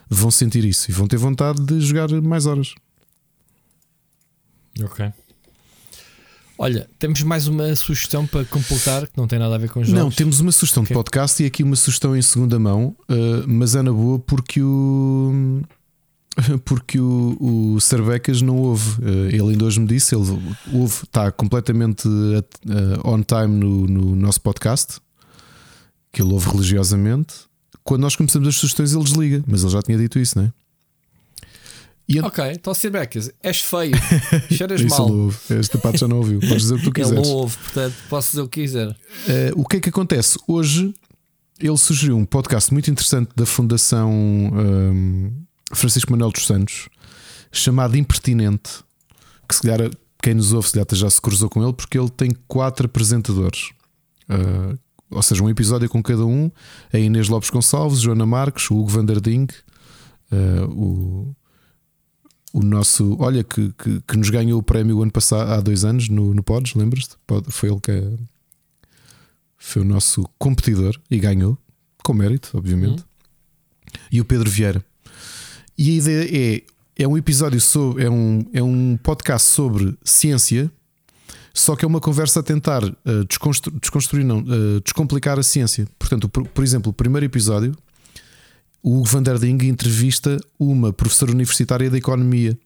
vão 0.08 0.30
sentir 0.30 0.64
isso 0.64 0.90
e 0.90 0.94
vão 0.94 1.06
ter 1.06 1.16
vontade 1.16 1.62
de 1.62 1.80
jogar 1.80 2.08
mais 2.22 2.46
horas. 2.46 2.74
Ok. 4.80 5.12
Olha, 6.58 6.88
temos 6.98 7.22
mais 7.22 7.48
uma 7.48 7.74
sugestão 7.74 8.26
para 8.26 8.44
completar 8.44 9.06
que 9.06 9.16
não 9.16 9.26
tem 9.26 9.38
nada 9.38 9.54
a 9.54 9.58
ver 9.58 9.68
com 9.68 9.82
jogos. 9.82 10.00
Não, 10.00 10.10
temos 10.10 10.38
uma 10.38 10.52
sugestão 10.52 10.82
okay. 10.82 10.94
de 10.94 10.98
podcast 10.98 11.42
e 11.42 11.46
aqui 11.46 11.62
uma 11.62 11.74
sugestão 11.74 12.16
em 12.16 12.22
segunda 12.22 12.58
mão, 12.58 12.94
uh, 13.10 13.48
mas 13.48 13.74
é 13.74 13.82
na 13.82 13.92
boa 13.92 14.18
porque 14.18 14.62
o. 14.62 15.60
Porque 16.64 16.98
o, 16.98 17.36
o 17.74 17.78
Cervecas 17.78 18.40
não 18.40 18.56
ouve. 18.56 19.02
Uh, 19.02 19.26
ele 19.28 19.50
ainda 19.50 19.66
hoje 19.66 19.78
me 19.78 19.86
disse, 19.86 20.14
ele 20.14 20.24
ouve, 20.72 21.02
está 21.02 21.30
completamente 21.30 22.08
uh, 22.08 22.42
on 23.04 23.22
time 23.22 23.48
no, 23.48 23.86
no 23.86 24.16
nosso 24.16 24.40
podcast, 24.40 24.98
que 26.12 26.22
ele 26.22 26.32
ouve 26.32 26.50
religiosamente. 26.50 27.34
Quando 27.82 28.02
nós 28.02 28.14
começamos 28.14 28.46
as 28.46 28.56
sugestões, 28.56 28.92
ele 28.92 29.04
desliga, 29.04 29.42
mas 29.46 29.62
ele 29.62 29.72
já 29.72 29.82
tinha 29.82 29.98
dito 29.98 30.18
isso, 30.18 30.38
não 30.38 30.44
é? 30.46 30.52
Ok, 32.20 32.44
então 32.52 32.74
Sirbeckers, 32.74 33.30
és 33.42 33.60
feio, 33.60 33.94
cheiras 34.52 34.82
mal. 34.84 35.08
Ele 35.08 35.16
ouve. 35.16 35.38
Esta 35.50 35.78
parte 35.78 36.00
já 36.00 36.08
não 36.08 36.18
ouviu. 36.18 36.40
Podes 36.40 36.62
dizer 36.62 36.74
o 36.74 36.78
que 36.78 36.84
tu 36.84 36.92
quiseres. 36.92 37.18
Ele 37.18 37.28
não 37.28 37.36
ouve, 37.36 37.56
portanto, 37.56 37.94
posso 38.10 38.30
dizer 38.30 38.42
o 38.42 38.48
que 38.48 38.60
quiser. 38.60 38.88
Uh, 38.88 38.96
o 39.56 39.64
que 39.66 39.76
é 39.76 39.80
que 39.80 39.88
acontece? 39.88 40.38
Hoje 40.46 40.94
ele 41.58 41.76
sugeriu 41.78 42.16
um 42.16 42.24
podcast 42.24 42.72
muito 42.72 42.90
interessante 42.90 43.30
da 43.34 43.46
Fundação 43.46 44.10
um, 44.12 45.32
Francisco 45.72 46.10
Manuel 46.10 46.32
dos 46.32 46.46
Santos 46.46 46.88
chamado 47.50 47.96
Impertinente. 47.96 48.80
Que 49.48 49.54
se 49.54 49.62
calhar 49.62 49.90
quem 50.22 50.34
nos 50.34 50.52
ouve 50.52 50.68
se 50.68 50.78
já 50.92 51.08
se 51.08 51.20
cruzou 51.20 51.48
com 51.48 51.62
ele, 51.62 51.72
porque 51.72 51.98
ele 51.98 52.10
tem 52.10 52.30
quatro 52.46 52.86
apresentadores. 52.86 53.70
Uh, 54.28 54.78
ou 55.12 55.22
seja, 55.22 55.42
um 55.42 55.48
episódio 55.48 55.88
com 55.88 56.02
cada 56.02 56.24
um: 56.24 56.50
a 56.92 56.98
Inês 56.98 57.28
Lopes 57.28 57.50
Gonçalves, 57.50 58.00
Joana 58.00 58.26
Marques, 58.26 58.70
o 58.70 58.76
Hugo 58.76 58.88
Vanderding, 58.88 59.46
uh, 60.30 60.70
o, 60.70 61.36
o 62.52 62.62
nosso. 62.62 63.16
Olha, 63.20 63.44
que, 63.44 63.72
que, 63.72 64.00
que, 64.00 64.16
nos 64.16 64.30
ganhou 64.30 64.58
o 64.58 64.62
prémio 64.62 65.02
ano 65.02 65.12
passado, 65.12 65.50
há 65.50 65.60
dois 65.60 65.84
anos, 65.84 66.08
no, 66.08 66.34
no 66.34 66.42
Pods, 66.42 66.74
lembras-te? 66.74 67.16
Foi 67.48 67.70
ele 67.70 67.80
que 67.80 67.90
é, 67.90 68.12
foi 69.56 69.82
o 69.82 69.84
nosso 69.84 70.28
competidor 70.38 70.98
e 71.10 71.18
ganhou, 71.18 71.56
com 72.02 72.14
mérito, 72.14 72.50
obviamente. 72.54 73.00
Uhum. 73.00 74.00
E 74.10 74.20
o 74.20 74.24
Pedro 74.24 74.50
Vieira. 74.50 74.84
E 75.76 75.90
a 75.90 75.94
ideia 75.94 76.56
é 76.56 76.62
é 76.96 77.08
um 77.08 77.16
episódio 77.16 77.60
sobre. 77.60 78.04
É 78.04 78.10
um, 78.10 78.44
é 78.52 78.62
um 78.62 78.96
podcast 78.96 79.48
sobre 79.48 79.96
ciência, 80.04 80.70
só 81.54 81.76
que 81.76 81.84
é 81.84 81.88
uma 81.88 82.00
conversa 82.00 82.40
a 82.40 82.42
tentar 82.42 82.82
uh, 82.84 83.24
desconstru, 83.28 83.72
desconstruir, 83.80 84.24
não, 84.24 84.40
uh, 84.40 84.80
descomplicar 84.82 85.38
a 85.38 85.42
ciência. 85.42 85.86
Portanto, 85.98 86.28
por, 86.28 86.46
por, 86.48 86.64
exemplo, 86.64 86.90
o 86.90 86.92
primeiro 86.92 87.26
episódio, 87.26 87.76
o 88.82 88.96
Hugo 88.96 89.04
van 89.04 89.22
der 89.22 89.38
Ding 89.38 89.58
entrevista 89.64 90.38
uma 90.58 90.92
professora 90.92 91.30
universitária 91.30 91.90
de 91.90 91.96
economia. 91.96 92.58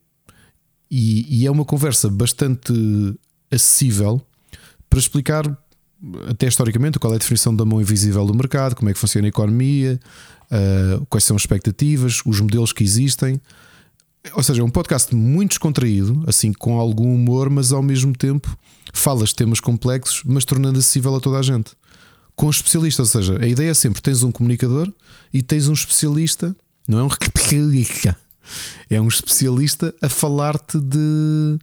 E, 0.90 1.40
e 1.40 1.46
é 1.46 1.50
uma 1.50 1.64
conversa 1.64 2.08
bastante 2.08 2.72
acessível 3.50 4.22
para 4.88 5.00
explicar, 5.00 5.44
até 6.28 6.46
historicamente, 6.46 6.98
qual 6.98 7.12
é 7.12 7.16
a 7.16 7.18
definição 7.18 7.54
da 7.54 7.64
mão 7.64 7.80
invisível 7.80 8.24
do 8.24 8.34
mercado, 8.34 8.76
como 8.76 8.88
é 8.88 8.92
que 8.92 8.98
funciona 8.98 9.26
a 9.26 9.30
economia, 9.30 9.98
uh, 10.46 11.04
quais 11.06 11.24
são 11.24 11.34
as 11.34 11.42
expectativas, 11.42 12.22
os 12.24 12.40
modelos 12.40 12.72
que 12.72 12.84
existem. 12.84 13.40
Ou 14.34 14.42
seja, 14.42 14.62
é 14.62 14.64
um 14.64 14.70
podcast 14.70 15.14
muito 15.14 15.50
descontraído, 15.50 16.24
assim 16.26 16.52
com 16.52 16.78
algum 16.78 17.14
humor, 17.14 17.50
mas 17.50 17.72
ao 17.72 17.82
mesmo 17.82 18.14
tempo 18.16 18.56
falas 18.92 19.32
temas 19.32 19.60
complexos, 19.60 20.22
mas 20.24 20.44
tornando 20.44 20.78
acessível 20.78 21.14
a 21.14 21.20
toda 21.20 21.38
a 21.38 21.42
gente. 21.42 21.72
Com 22.34 22.50
especialistas, 22.50 23.14
ou 23.14 23.22
seja, 23.22 23.42
a 23.42 23.46
ideia 23.46 23.70
é 23.70 23.74
sempre: 23.74 24.02
tens 24.02 24.22
um 24.22 24.30
comunicador 24.30 24.92
e 25.32 25.42
tens 25.42 25.68
um 25.68 25.72
especialista, 25.72 26.54
não 26.86 26.98
é 26.98 27.02
um 27.02 27.08
é 28.88 29.00
um 29.00 29.08
especialista 29.08 29.94
a 30.00 30.08
falar-te 30.08 30.78
de 30.80 31.58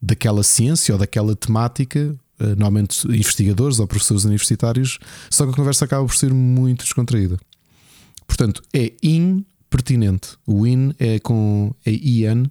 daquela 0.00 0.42
ciência 0.42 0.94
ou 0.94 0.98
daquela 0.98 1.34
temática, 1.34 2.14
eh, 2.38 2.46
normalmente 2.54 3.06
investigadores 3.08 3.80
ou 3.80 3.86
professores 3.86 4.24
universitários, 4.24 4.98
só 5.28 5.44
que 5.44 5.52
a 5.52 5.56
conversa 5.56 5.84
acaba 5.84 6.06
por 6.06 6.14
ser 6.14 6.32
muito 6.32 6.84
descontraída. 6.84 7.38
Portanto, 8.26 8.62
é 8.72 8.92
in 9.02 9.44
pertinente. 9.68 10.36
O 10.46 10.66
IN 10.66 10.92
é 10.98 11.18
com 11.18 11.74
é 11.84 11.90
IN 11.90 12.50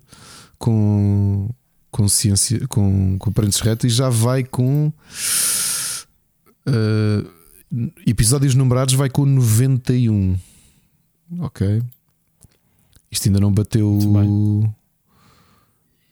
com 0.57 1.49
com 1.91 2.07
ciência 2.07 2.67
com, 2.67 3.17
com 3.17 3.31
parentes 3.31 3.59
retos 3.59 3.91
e 3.91 3.95
já 3.95 4.09
vai 4.09 4.43
com 4.43 4.91
uh, 6.67 7.37
episódios 8.05 8.55
numerados 8.55 8.93
vai 8.93 9.09
com 9.09 9.25
91. 9.25 10.37
Ok. 11.39 11.81
Isto 13.11 13.27
ainda 13.27 13.39
não 13.39 13.51
bateu. 13.51 13.99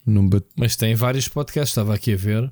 Não 0.06 0.27
bate... 0.27 0.48
Mas 0.56 0.75
tem 0.75 0.95
vários 0.95 1.27
podcasts, 1.27 1.72
estava 1.72 1.93
aqui 1.93 2.14
a 2.14 2.17
ver. 2.17 2.51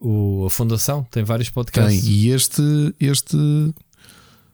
O, 0.00 0.46
a 0.46 0.50
Fundação 0.50 1.04
tem 1.04 1.22
vários 1.24 1.50
podcasts. 1.50 2.02
Tem, 2.02 2.10
e 2.10 2.30
este, 2.30 2.62
este 2.98 3.36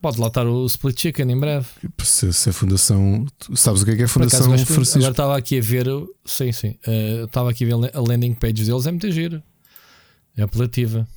Pode 0.01 0.19
lá 0.19 0.27
estar 0.27 0.45
o 0.45 0.65
Split 0.65 0.99
Chicken 0.99 1.31
em 1.31 1.39
breve. 1.39 1.65
Se, 2.03 2.31
se 2.31 2.49
a 2.49 2.53
Fundação. 2.53 3.25
Sabes 3.55 3.81
o 3.81 3.85
que 3.85 3.91
é 3.91 3.95
que 3.95 4.01
é 4.03 4.05
a 4.05 4.07
Fundação 4.07 4.47
acaso, 4.53 4.65
Francisco? 4.65 4.99
Agora 4.99 5.11
estava 5.11 5.37
aqui 5.37 5.57
a 5.57 5.61
ver. 5.61 5.87
Sim, 6.25 6.51
sim. 6.51 6.75
Uh, 6.87 7.25
estava 7.25 7.49
aqui 7.49 7.63
a 7.63 7.67
ver 7.67 7.91
a 7.95 7.99
landing 7.99 8.33
page 8.33 8.65
deles. 8.65 8.85
É 8.85 8.91
muito 8.91 9.11
giro. 9.11 9.41
É 10.35 10.43
apelativa. 10.43 11.07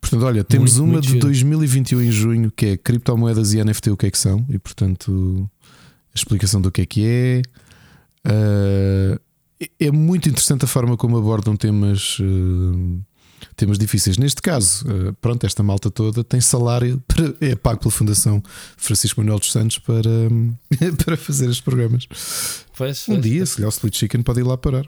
Portanto, 0.00 0.24
olha, 0.24 0.44
temos 0.44 0.78
muito, 0.78 0.84
uma 0.84 0.92
muito 0.94 1.04
de 1.06 1.12
giro. 1.14 1.20
2021 1.20 2.02
em 2.02 2.10
junho 2.10 2.50
que 2.50 2.66
é 2.66 2.76
criptomoedas 2.76 3.52
e 3.52 3.62
NFT, 3.62 3.90
o 3.90 3.96
que 3.96 4.06
é 4.06 4.10
que 4.10 4.18
são, 4.18 4.44
e 4.48 4.58
portanto 4.58 5.50
a 6.14 6.14
explicação 6.14 6.60
do 6.60 6.70
que 6.70 6.82
é 6.82 6.86
que 6.86 7.04
é. 7.04 7.42
Uh, 8.26 9.20
é 9.80 9.90
muito 9.90 10.28
interessante 10.28 10.64
a 10.64 10.68
forma 10.68 10.96
como 10.96 11.16
abordam 11.16 11.56
temas. 11.56 12.18
Uh, 12.20 13.00
temas 13.56 13.78
difíceis. 13.78 14.18
Neste 14.18 14.42
caso, 14.42 14.84
eh, 14.88 15.12
pronto, 15.20 15.44
esta 15.46 15.62
malta 15.62 15.90
toda 15.90 16.22
tem 16.24 16.40
salário, 16.40 17.02
para, 17.08 17.34
é 17.40 17.54
pago 17.54 17.80
pela 17.80 17.90
Fundação 17.90 18.42
Francisco 18.76 19.20
Manuel 19.20 19.38
dos 19.38 19.52
Santos 19.52 19.78
para, 19.78 20.10
para 21.04 21.16
fazer 21.16 21.46
estes 21.46 21.60
programas. 21.60 22.06
Pois, 22.76 23.08
um 23.08 23.14
pois, 23.14 23.22
dia, 23.22 23.38
pois. 23.38 23.50
se 23.50 23.56
calhar 23.56 23.68
o 23.68 23.72
Split 23.72 23.96
Chicken 23.96 24.22
pode 24.22 24.40
ir 24.40 24.44
lá 24.44 24.56
parar. 24.56 24.86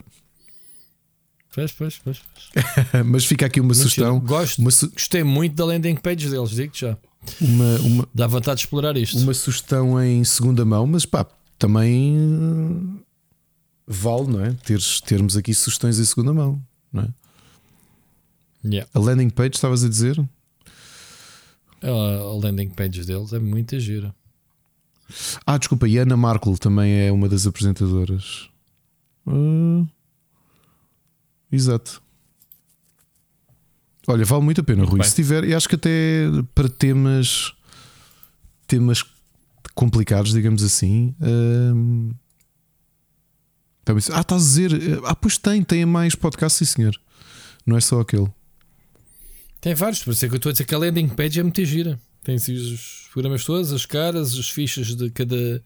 Pois, 1.53 1.71
pois, 1.73 1.99
pois. 2.03 2.21
Mas 3.05 3.25
fica 3.25 3.45
aqui 3.45 3.59
uma 3.59 3.67
muito 3.67 3.79
sugestão. 3.79 4.19
Gosto, 4.19 4.59
uma 4.59 4.71
su 4.71 4.89
gostei 4.89 5.23
muito 5.23 5.55
da 5.55 5.65
landing 5.65 5.95
page 5.95 6.29
deles, 6.29 6.51
digo 6.51 6.71
já. 6.73 6.97
Uma, 7.39 7.79
uma, 7.79 8.07
Dá 8.13 8.25
vontade 8.25 8.57
de 8.57 8.65
explorar 8.65 8.95
isto. 8.97 9.17
Uma 9.19 9.33
sugestão 9.33 10.01
em 10.01 10.23
segunda 10.23 10.63
mão, 10.63 10.87
mas 10.87 11.05
pá, 11.05 11.25
também 11.59 13.01
vale, 13.85 14.27
não 14.27 14.43
é? 14.43 14.53
Teres, 14.65 15.01
termos 15.01 15.35
aqui 15.35 15.53
sugestões 15.53 15.99
em 15.99 16.05
segunda 16.05 16.33
mão, 16.33 16.61
não 16.91 17.03
é? 17.03 17.07
Yeah. 18.63 18.89
A 18.93 18.99
landing 18.99 19.29
page, 19.29 19.55
estavas 19.55 19.83
a 19.83 19.89
dizer? 19.89 20.17
A 21.81 22.37
landing 22.43 22.69
page 22.69 23.05
deles 23.05 23.33
é 23.33 23.39
muito 23.39 23.79
gira. 23.79 24.13
Ah, 25.45 25.57
desculpa, 25.57 25.87
e 25.87 25.97
Ana 25.97 26.15
Markle 26.15 26.57
também 26.57 27.07
é 27.07 27.11
uma 27.11 27.27
das 27.27 27.45
apresentadoras. 27.45 28.49
Uh, 29.27 29.85
exato. 31.51 32.01
Olha, 34.07 34.25
vale 34.25 34.43
muito 34.43 34.61
a 34.61 34.63
pena, 34.63 34.79
muito 34.79 34.91
Rui. 34.91 34.99
Bem. 34.99 35.09
Se 35.09 35.15
tiver, 35.15 35.43
e 35.43 35.53
acho 35.53 35.67
que 35.67 35.75
até 35.75 36.27
para 36.55 36.69
temas 36.69 37.53
temas 38.67 39.03
complicados, 39.75 40.31
digamos 40.31 40.63
assim. 40.63 41.13
Uh, 41.19 42.15
ah, 43.85 44.19
estás 44.19 44.31
a 44.31 44.37
dizer. 44.37 45.01
Ah, 45.05 45.15
pois 45.15 45.37
tem, 45.37 45.63
tem 45.63 45.85
mais 45.85 46.15
podcasts, 46.15 46.57
sim 46.69 46.75
senhor. 46.75 46.95
Não 47.65 47.77
é 47.77 47.81
só 47.81 47.99
aquele. 47.99 48.31
Tem 49.61 49.75
vários, 49.75 50.03
por 50.03 50.11
isso 50.11 50.25
é 50.25 50.27
que 50.27 50.33
eu 50.33 50.37
estou 50.37 50.49
a 50.49 50.53
dizer 50.53 50.65
que 50.65 50.73
a 50.73 50.77
landing 50.77 51.07
page 51.07 51.39
é 51.39 51.43
muito 51.43 51.63
gira. 51.63 51.99
Tem 52.23 52.35
os 52.35 53.07
programas 53.13 53.45
todos, 53.45 53.71
as 53.71 53.85
caras, 53.85 54.33
as 54.37 54.49
fichas 54.49 54.95
de 54.95 55.11
cada 55.11 55.61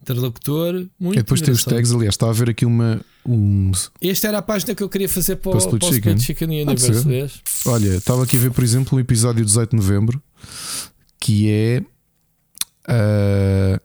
interlocutor. 0.00 0.86
Muito 0.98 1.18
e 1.18 1.22
depois 1.22 1.42
tem 1.42 1.52
os 1.52 1.62
tags, 1.62 1.92
aliás, 1.92 2.14
está 2.14 2.28
a 2.28 2.32
ver 2.32 2.50
aqui 2.50 2.64
uma. 2.64 3.00
Um... 3.26 3.70
Esta 4.00 4.28
era 4.28 4.38
a 4.38 4.42
página 4.42 4.74
que 4.74 4.82
eu 4.82 4.88
queria 4.88 5.08
fazer 5.08 5.36
para, 5.36 5.52
para 5.52 5.58
o 5.58 5.62
Split 5.62 5.84
Chicken, 5.84 6.18
Chicken 6.18 6.62
Universe. 6.62 7.42
Olha, 7.66 7.96
estava 7.96 8.24
aqui 8.24 8.36
a 8.38 8.40
ver, 8.40 8.50
por 8.52 8.64
exemplo, 8.64 8.96
o 8.96 9.00
episódio 9.00 9.44
18 9.44 9.70
de 9.70 9.76
novembro 9.76 10.22
que 11.20 11.50
é. 11.50 11.82
Uh, 12.88 13.80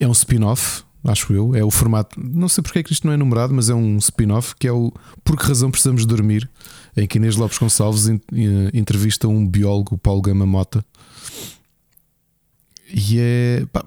é 0.00 0.08
um 0.08 0.12
spin-off, 0.12 0.82
acho 1.04 1.32
eu. 1.32 1.54
É 1.54 1.62
o 1.62 1.70
formato. 1.70 2.18
Não 2.18 2.48
sei 2.48 2.62
porque 2.62 2.78
é 2.80 2.82
que 2.82 2.92
isto 2.92 3.06
não 3.06 3.12
é 3.12 3.16
numerado, 3.16 3.52
mas 3.54 3.68
é 3.68 3.74
um 3.74 3.98
spin-off 3.98 4.56
que 4.56 4.66
é 4.66 4.72
o 4.72 4.92
Por 5.22 5.36
que 5.36 5.46
razão 5.46 5.70
precisamos 5.70 6.06
dormir 6.06 6.48
em 6.96 7.06
que 7.06 7.18
Inês 7.18 7.36
Lopes 7.36 7.58
Gonçalves 7.58 8.06
entrevista 8.72 9.28
um 9.28 9.46
biólogo, 9.46 9.98
Paulo 9.98 10.22
Gama 10.22 10.46
Mota. 10.46 10.84
E 12.92 13.18
é 13.18 13.66
pá, 13.72 13.84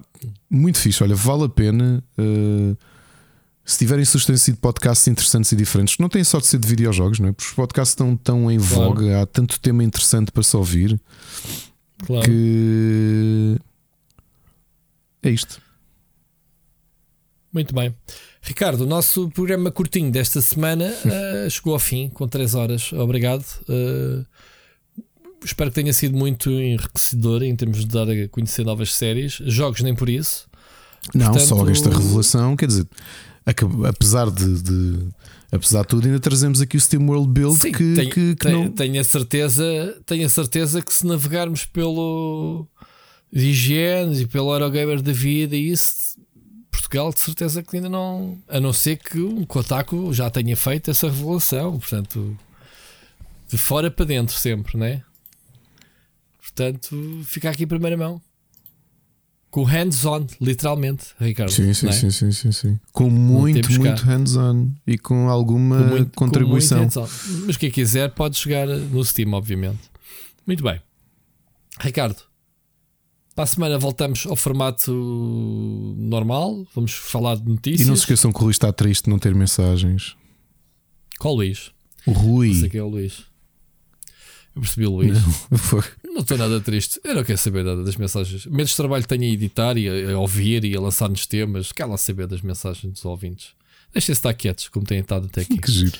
muito 0.48 0.78
fixe. 0.78 1.02
Olha, 1.02 1.14
vale 1.14 1.44
a 1.44 1.48
pena. 1.48 2.02
Uh, 2.18 2.76
se 3.64 3.78
tiverem 3.78 4.04
sugestões 4.04 4.44
de 4.44 4.52
podcasts 4.54 5.08
interessantes 5.08 5.50
e 5.52 5.56
diferentes, 5.56 5.96
não 5.98 6.08
têm 6.08 6.22
só 6.22 6.38
de 6.38 6.46
ser 6.46 6.58
de 6.58 6.68
videojogos, 6.68 7.18
não 7.18 7.28
é? 7.28 7.32
Porque 7.32 7.48
os 7.48 7.54
podcasts 7.54 7.92
estão 7.92 8.14
tão 8.16 8.50
em 8.50 8.58
claro. 8.58 8.94
voga, 8.94 9.22
há 9.22 9.26
tanto 9.26 9.58
tema 9.58 9.82
interessante 9.82 10.30
para 10.30 10.42
se 10.42 10.54
ouvir 10.54 11.00
claro. 12.04 12.24
que 12.26 13.56
é 15.22 15.30
isto. 15.30 15.62
Muito 17.52 17.74
bem. 17.74 17.94
Ricardo, 18.46 18.82
o 18.82 18.86
nosso 18.86 19.30
programa 19.30 19.70
curtinho 19.70 20.10
desta 20.10 20.42
semana 20.42 20.92
uh, 21.04 21.48
chegou 21.50 21.72
ao 21.72 21.78
fim, 21.78 22.10
com 22.10 22.28
3 22.28 22.54
horas. 22.54 22.92
Obrigado. 22.92 23.42
Uh, 23.66 24.22
espero 25.42 25.70
que 25.70 25.76
tenha 25.76 25.94
sido 25.94 26.14
muito 26.14 26.50
enriquecedor 26.50 27.42
em 27.42 27.56
termos 27.56 27.80
de 27.80 27.86
dar 27.86 28.06
a 28.08 28.28
conhecer 28.28 28.62
novas 28.62 28.92
séries. 28.92 29.40
Jogos, 29.46 29.80
nem 29.80 29.94
por 29.94 30.10
isso. 30.10 30.46
Não, 31.14 31.30
Portanto, 31.30 31.48
só 31.48 31.68
esta 31.70 31.88
revelação, 31.88 32.54
quer 32.54 32.66
dizer, 32.66 32.86
apesar 33.88 34.30
de, 34.30 34.62
de, 34.62 35.08
apesar 35.50 35.82
de 35.82 35.88
tudo, 35.88 36.06
ainda 36.06 36.20
trazemos 36.20 36.60
aqui 36.60 36.76
o 36.76 36.80
Steam 36.80 37.08
World 37.08 37.28
Build 37.28 37.58
Sim, 37.58 37.72
que, 37.72 37.94
tenho, 37.94 38.10
que, 38.10 38.36
que 38.36 38.46
tenho, 38.46 38.64
não... 38.64 38.70
tenho 38.70 39.00
a 39.00 39.04
certeza, 39.04 39.96
tenho 40.04 40.26
a 40.26 40.28
certeza 40.28 40.82
que 40.82 40.94
se 40.94 41.06
navegarmos 41.06 41.64
pelo 41.64 42.66
IGN 43.32 44.20
e 44.20 44.26
pelo 44.26 44.52
Eurogamer 44.52 45.00
da 45.00 45.12
vida 45.12 45.56
e 45.56 45.70
isso 45.70 46.04
Portugal 46.74 47.12
de 47.12 47.20
certeza 47.20 47.62
que 47.62 47.76
ainda 47.76 47.88
não. 47.88 48.38
A 48.48 48.60
não 48.60 48.72
ser 48.72 48.96
que 48.96 49.18
o 49.18 49.46
Kotaku 49.46 50.12
já 50.12 50.28
tenha 50.30 50.56
feito 50.56 50.90
essa 50.90 51.08
revelação. 51.08 51.78
Portanto, 51.78 52.36
de 53.48 53.56
fora 53.56 53.90
para 53.90 54.04
dentro 54.04 54.34
sempre, 54.36 54.76
né? 54.76 55.02
Portanto, 56.40 57.22
fica 57.24 57.50
aqui 57.50 57.64
em 57.64 57.66
primeira 57.66 57.96
mão. 57.96 58.20
com 59.50 59.62
hands-on, 59.62 60.26
literalmente, 60.40 61.06
Ricardo. 61.20 61.50
Sim, 61.50 61.72
sim, 61.72 61.88
é? 61.88 61.92
sim, 61.92 62.10
sim, 62.10 62.32
sim, 62.32 62.52
sim. 62.52 62.80
Com 62.92 63.08
muito, 63.08 63.70
muito 63.72 64.02
hands-on 64.02 64.70
e 64.84 64.98
com 64.98 65.28
alguma 65.28 65.78
com 65.78 65.84
muito, 65.84 66.16
contribuição. 66.16 66.88
Com 66.88 67.00
muito 67.00 67.46
Mas 67.46 67.56
quem 67.56 67.70
quiser 67.70 68.10
pode 68.10 68.36
jogar 68.36 68.66
no 68.66 69.04
Steam, 69.04 69.32
obviamente. 69.32 69.78
Muito 70.44 70.62
bem. 70.62 70.80
Ricardo, 71.80 72.16
para 73.34 73.44
a 73.44 73.46
semana 73.46 73.78
voltamos 73.78 74.26
ao 74.26 74.36
formato 74.36 74.92
normal. 75.98 76.66
Vamos 76.74 76.92
falar 76.92 77.36
de 77.36 77.48
notícias. 77.48 77.80
E 77.80 77.84
não 77.84 77.96
se 77.96 78.02
esqueçam 78.02 78.32
que 78.32 78.40
o 78.40 78.44
Luís 78.44 78.54
está 78.54 78.72
triste 78.72 79.04
de 79.04 79.10
não 79.10 79.18
ter 79.18 79.34
mensagens. 79.34 80.16
Qual 81.18 81.34
Luís? 81.34 81.72
O 82.06 82.12
Rui. 82.12 82.48
Não 82.48 82.60
sei 82.60 82.68
quem 82.68 82.80
é 82.80 82.82
o 82.82 82.88
Luís. 82.88 83.24
Eu 84.54 84.62
percebi 84.62 84.86
o 84.86 84.90
Luís. 84.90 85.18
Não, 85.50 85.58
foi. 85.58 85.82
Não 86.04 86.20
estou 86.20 86.38
nada 86.38 86.60
triste. 86.60 87.00
Eu 87.02 87.16
não 87.16 87.24
quero 87.24 87.38
saber 87.38 87.64
nada 87.64 87.82
das 87.82 87.96
mensagens. 87.96 88.46
Menos 88.46 88.76
trabalho 88.76 89.04
tenho 89.06 89.22
a 89.22 89.26
editar 89.26 89.76
e 89.76 89.88
a, 89.88 90.12
a 90.12 90.18
ouvir 90.18 90.64
e 90.64 90.76
a 90.76 90.80
lançar-nos 90.80 91.26
temas. 91.26 91.72
Quero 91.72 91.90
lá 91.90 91.96
saber 91.96 92.28
das 92.28 92.40
mensagens 92.40 92.92
dos 92.92 93.04
ouvintes. 93.04 93.48
Deixem-se 93.94 94.18
estar 94.18 94.34
quietos, 94.34 94.68
como 94.68 94.84
têm 94.84 94.98
estado 94.98 95.26
até 95.26 95.42
aqui. 95.42 95.56
Que 95.56 95.70
giro. 95.70 95.98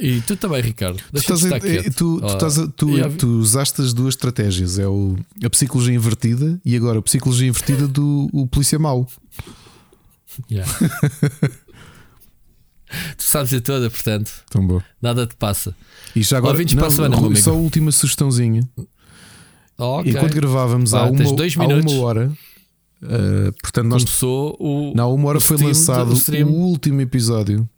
E 0.00 0.20
tu 0.22 0.36
também, 0.36 0.60
Ricardo. 0.62 1.02
Tu, 1.10 1.18
estás 1.18 1.44
a, 1.44 1.60
tu, 1.60 1.90
tu, 1.94 2.20
oh, 2.22 2.26
estás 2.26 2.58
a, 2.58 2.66
tu, 2.68 3.16
tu, 3.18 3.26
usaste 3.38 3.80
as 3.82 3.92
duas 3.94 4.14
estratégias: 4.14 4.78
é 4.78 4.86
o, 4.86 5.16
a 5.42 5.50
psicologia 5.50 5.94
invertida 5.94 6.60
e 6.64 6.74
agora 6.76 6.98
a 6.98 7.02
psicologia 7.02 7.48
invertida 7.48 7.86
do 7.86 8.28
o 8.32 8.46
polícia 8.46 8.78
mau. 8.78 9.08
Yeah. 10.50 10.70
tu 13.16 13.24
sabes 13.24 13.54
a 13.54 13.60
toda, 13.60 13.90
portanto. 13.90 14.32
Tão 14.50 14.66
bom. 14.66 14.82
Nada 15.00 15.26
te 15.26 15.34
passa. 15.36 15.74
E 16.14 16.22
já 16.22 16.38
agora, 16.38 16.58
não, 16.58 16.66
para 16.66 16.86
a 16.86 16.90
semana, 16.90 17.16
Rui, 17.16 17.36
só 17.36 17.52
a 17.52 17.54
última 17.54 17.92
sugestãozinha. 17.92 18.68
Okay. 19.78 20.12
Enquanto 20.12 20.34
gravávamos 20.34 20.94
há, 20.94 21.04
uma, 21.04 21.22
há 21.22 21.66
uma 21.66 22.00
hora, 22.00 22.32
uh, 23.02 23.52
portanto, 23.60 23.86
nós. 23.86 24.04
Começou 24.04 24.56
o. 24.58 24.92
Na 24.94 25.06
uma 25.06 25.28
hora 25.28 25.40
foi 25.40 25.56
lançado 25.56 26.12
o, 26.12 26.50
último 26.50 27.00
episódio, 27.00 27.68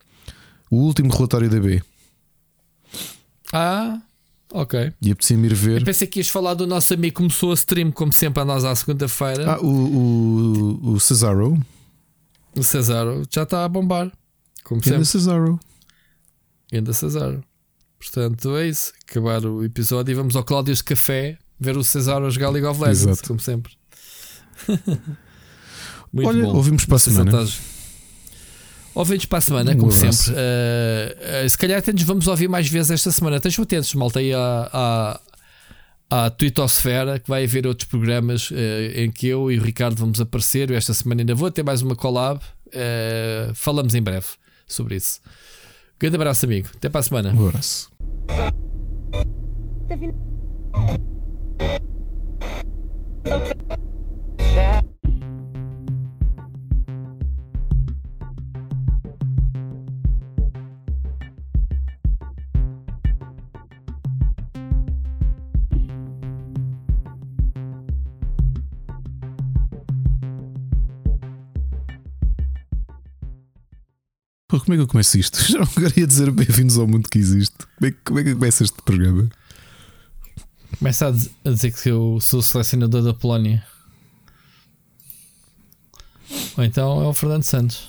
o 0.70 0.76
último 0.76 1.12
relatório 1.12 1.48
da 1.48 1.60
B. 1.60 1.82
Ah, 3.52 4.00
ok. 4.52 4.92
E 5.00 5.10
apetecia-me 5.10 5.46
ir 5.46 5.54
ver. 5.54 5.80
Eu 5.80 5.84
pensei 5.84 6.06
que 6.06 6.20
ias 6.20 6.28
falar 6.28 6.54
do 6.54 6.66
nosso 6.66 6.92
amigo 6.94 7.14
que 7.14 7.16
começou 7.16 7.50
a 7.50 7.54
stream, 7.54 7.90
como 7.90 8.12
sempre, 8.12 8.42
a 8.42 8.44
nós 8.44 8.64
à 8.64 8.74
segunda-feira. 8.74 9.54
Ah, 9.54 9.60
o, 9.60 9.66
o, 9.66 10.92
o 10.92 11.00
Cesaro. 11.00 11.58
O 12.56 12.62
Cesaro 12.62 13.22
já 13.30 13.44
está 13.44 13.64
a 13.64 13.68
bombar. 13.68 14.12
Como 14.64 14.80
Ainda 14.84 14.90
sempre. 14.90 15.06
Cesaro. 15.06 15.60
Ainda 16.72 16.92
Cesaro. 16.92 17.42
Portanto, 17.98 18.56
é 18.56 18.68
isso. 18.68 18.92
Acabar 19.08 19.44
o 19.44 19.64
episódio 19.64 20.12
e 20.12 20.14
vamos 20.14 20.36
ao 20.36 20.44
Cláudios 20.44 20.78
de 20.78 20.84
Café 20.84 21.38
ver 21.58 21.76
o 21.76 21.82
Cesaro 21.82 22.26
a 22.26 22.30
jogar 22.30 22.50
League 22.50 22.66
of 22.66 22.80
Legends, 22.80 23.02
Exato. 23.06 23.28
como 23.28 23.40
sempre. 23.40 23.77
Muito 26.12 26.28
Olha, 26.28 26.44
bom. 26.44 26.56
ouvimos 26.56 26.84
para 26.84 26.96
a 26.96 26.98
semana. 26.98 27.46
Ouvimos 28.94 29.24
para 29.26 29.38
a 29.38 29.40
semana, 29.40 29.76
como 29.76 29.92
sempre. 29.92 30.32
Uh, 30.32 31.44
uh, 31.44 31.48
se 31.48 31.56
calhar 31.56 31.78
até 31.78 31.92
nos 31.92 32.02
vamos 32.02 32.26
ouvir 32.26 32.48
mais 32.48 32.68
vezes 32.68 32.90
esta 32.90 33.12
semana. 33.12 33.36
Estejam 33.36 33.62
atentos, 33.62 33.94
malta, 33.94 34.18
aí 34.18 34.32
à, 34.32 35.20
à, 36.10 36.24
à 36.24 36.30
Twittosfera, 36.30 37.18
que 37.18 37.28
vai 37.28 37.44
haver 37.44 37.66
outros 37.66 37.88
programas 37.88 38.50
uh, 38.50 38.54
em 38.96 39.10
que 39.10 39.28
eu 39.28 39.52
e 39.52 39.58
o 39.58 39.62
Ricardo 39.62 39.96
vamos 39.98 40.20
aparecer. 40.20 40.70
Eu 40.70 40.76
esta 40.76 40.92
semana 40.94 41.22
ainda 41.22 41.34
vou 41.34 41.50
ter 41.50 41.62
mais 41.62 41.82
uma 41.82 41.94
collab. 41.94 42.40
falamos 43.54 43.94
em 43.94 44.02
breve 44.02 44.26
sobre 44.66 44.96
isso. 44.96 45.20
Grande 46.00 46.16
abraço, 46.16 46.44
amigo. 46.46 46.68
Até 46.74 46.88
para 46.88 47.00
a 47.00 47.02
semana. 47.02 47.32
Um 47.32 47.48
abraço. 47.48 47.90
Pô, 74.58 74.64
como 74.64 74.74
é 74.74 74.76
que 74.76 74.82
eu 74.82 74.88
começo 74.88 75.18
isto? 75.18 75.40
Já 75.50 75.58
não 75.58 75.66
queria 75.66 76.06
dizer 76.06 76.30
bem-vindos 76.30 76.78
ao 76.78 76.86
mundo 76.86 77.08
que 77.08 77.18
existe. 77.18 77.54
Como 77.76 77.88
é, 77.88 77.94
como 78.04 78.18
é 78.18 78.24
que 78.24 78.34
começa 78.34 78.64
este 78.64 78.82
programa? 78.82 79.28
Começa 80.78 81.08
a 81.08 81.50
dizer 81.50 81.72
que 81.72 81.88
eu 81.88 82.18
sou 82.20 82.42
selecionador 82.42 83.02
da 83.02 83.14
Polónia. 83.14 83.64
Ou 86.56 86.64
então 86.64 87.02
é 87.02 87.06
o 87.06 87.14
Fernando 87.14 87.44
Santos. 87.44 87.88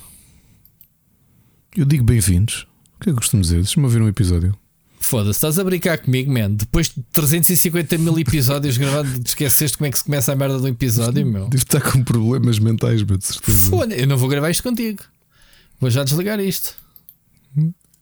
Eu 1.76 1.86
digo 1.86 2.04
bem-vindos. 2.04 2.68
O 2.98 3.04
que 3.04 3.10
é 3.10 3.14
que 3.14 3.18
costumo 3.18 3.42
dizer? 3.42 3.58
Deixa-me 3.58 3.86
ouvir 3.86 4.02
um 4.02 4.08
episódio. 4.08 4.56
Foda-se, 5.00 5.38
estás 5.38 5.58
a 5.58 5.64
brincar 5.64 5.98
comigo, 5.98 6.32
man. 6.32 6.52
Depois 6.52 6.90
de 6.90 7.02
350 7.14 7.98
mil 7.98 8.20
episódios 8.20 8.78
gravados, 8.78 9.14
esqueceste 9.26 9.78
como 9.78 9.88
é 9.88 9.92
que 9.92 9.98
se 9.98 10.04
começa 10.04 10.32
a 10.32 10.36
merda 10.36 10.60
do 10.60 10.68
episódio, 10.68 11.26
meu. 11.26 11.48
Devo 11.48 11.64
estar 11.64 11.82
com 11.82 12.04
problemas 12.04 12.60
mentais, 12.60 13.02
meu, 13.02 13.18
de 13.18 13.26
certeza. 13.26 13.70
Foda, 13.70 13.96
eu 13.96 14.06
não 14.06 14.18
vou 14.18 14.30
gravar 14.30 14.52
isto 14.52 14.62
contigo. 14.62 15.02
Vou 15.80 15.90
já 15.90 16.04
desligar 16.04 16.40
isto. 16.40 16.76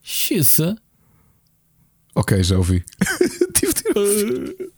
Xissa. 0.01 0.77
Ok, 2.15 2.43
já 2.43 2.57
ouvi. 2.57 2.83
Tive 3.53 3.73
de... 3.73 4.71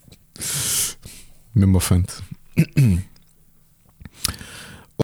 Mesmo 1.54 1.78
afante. 1.78 2.14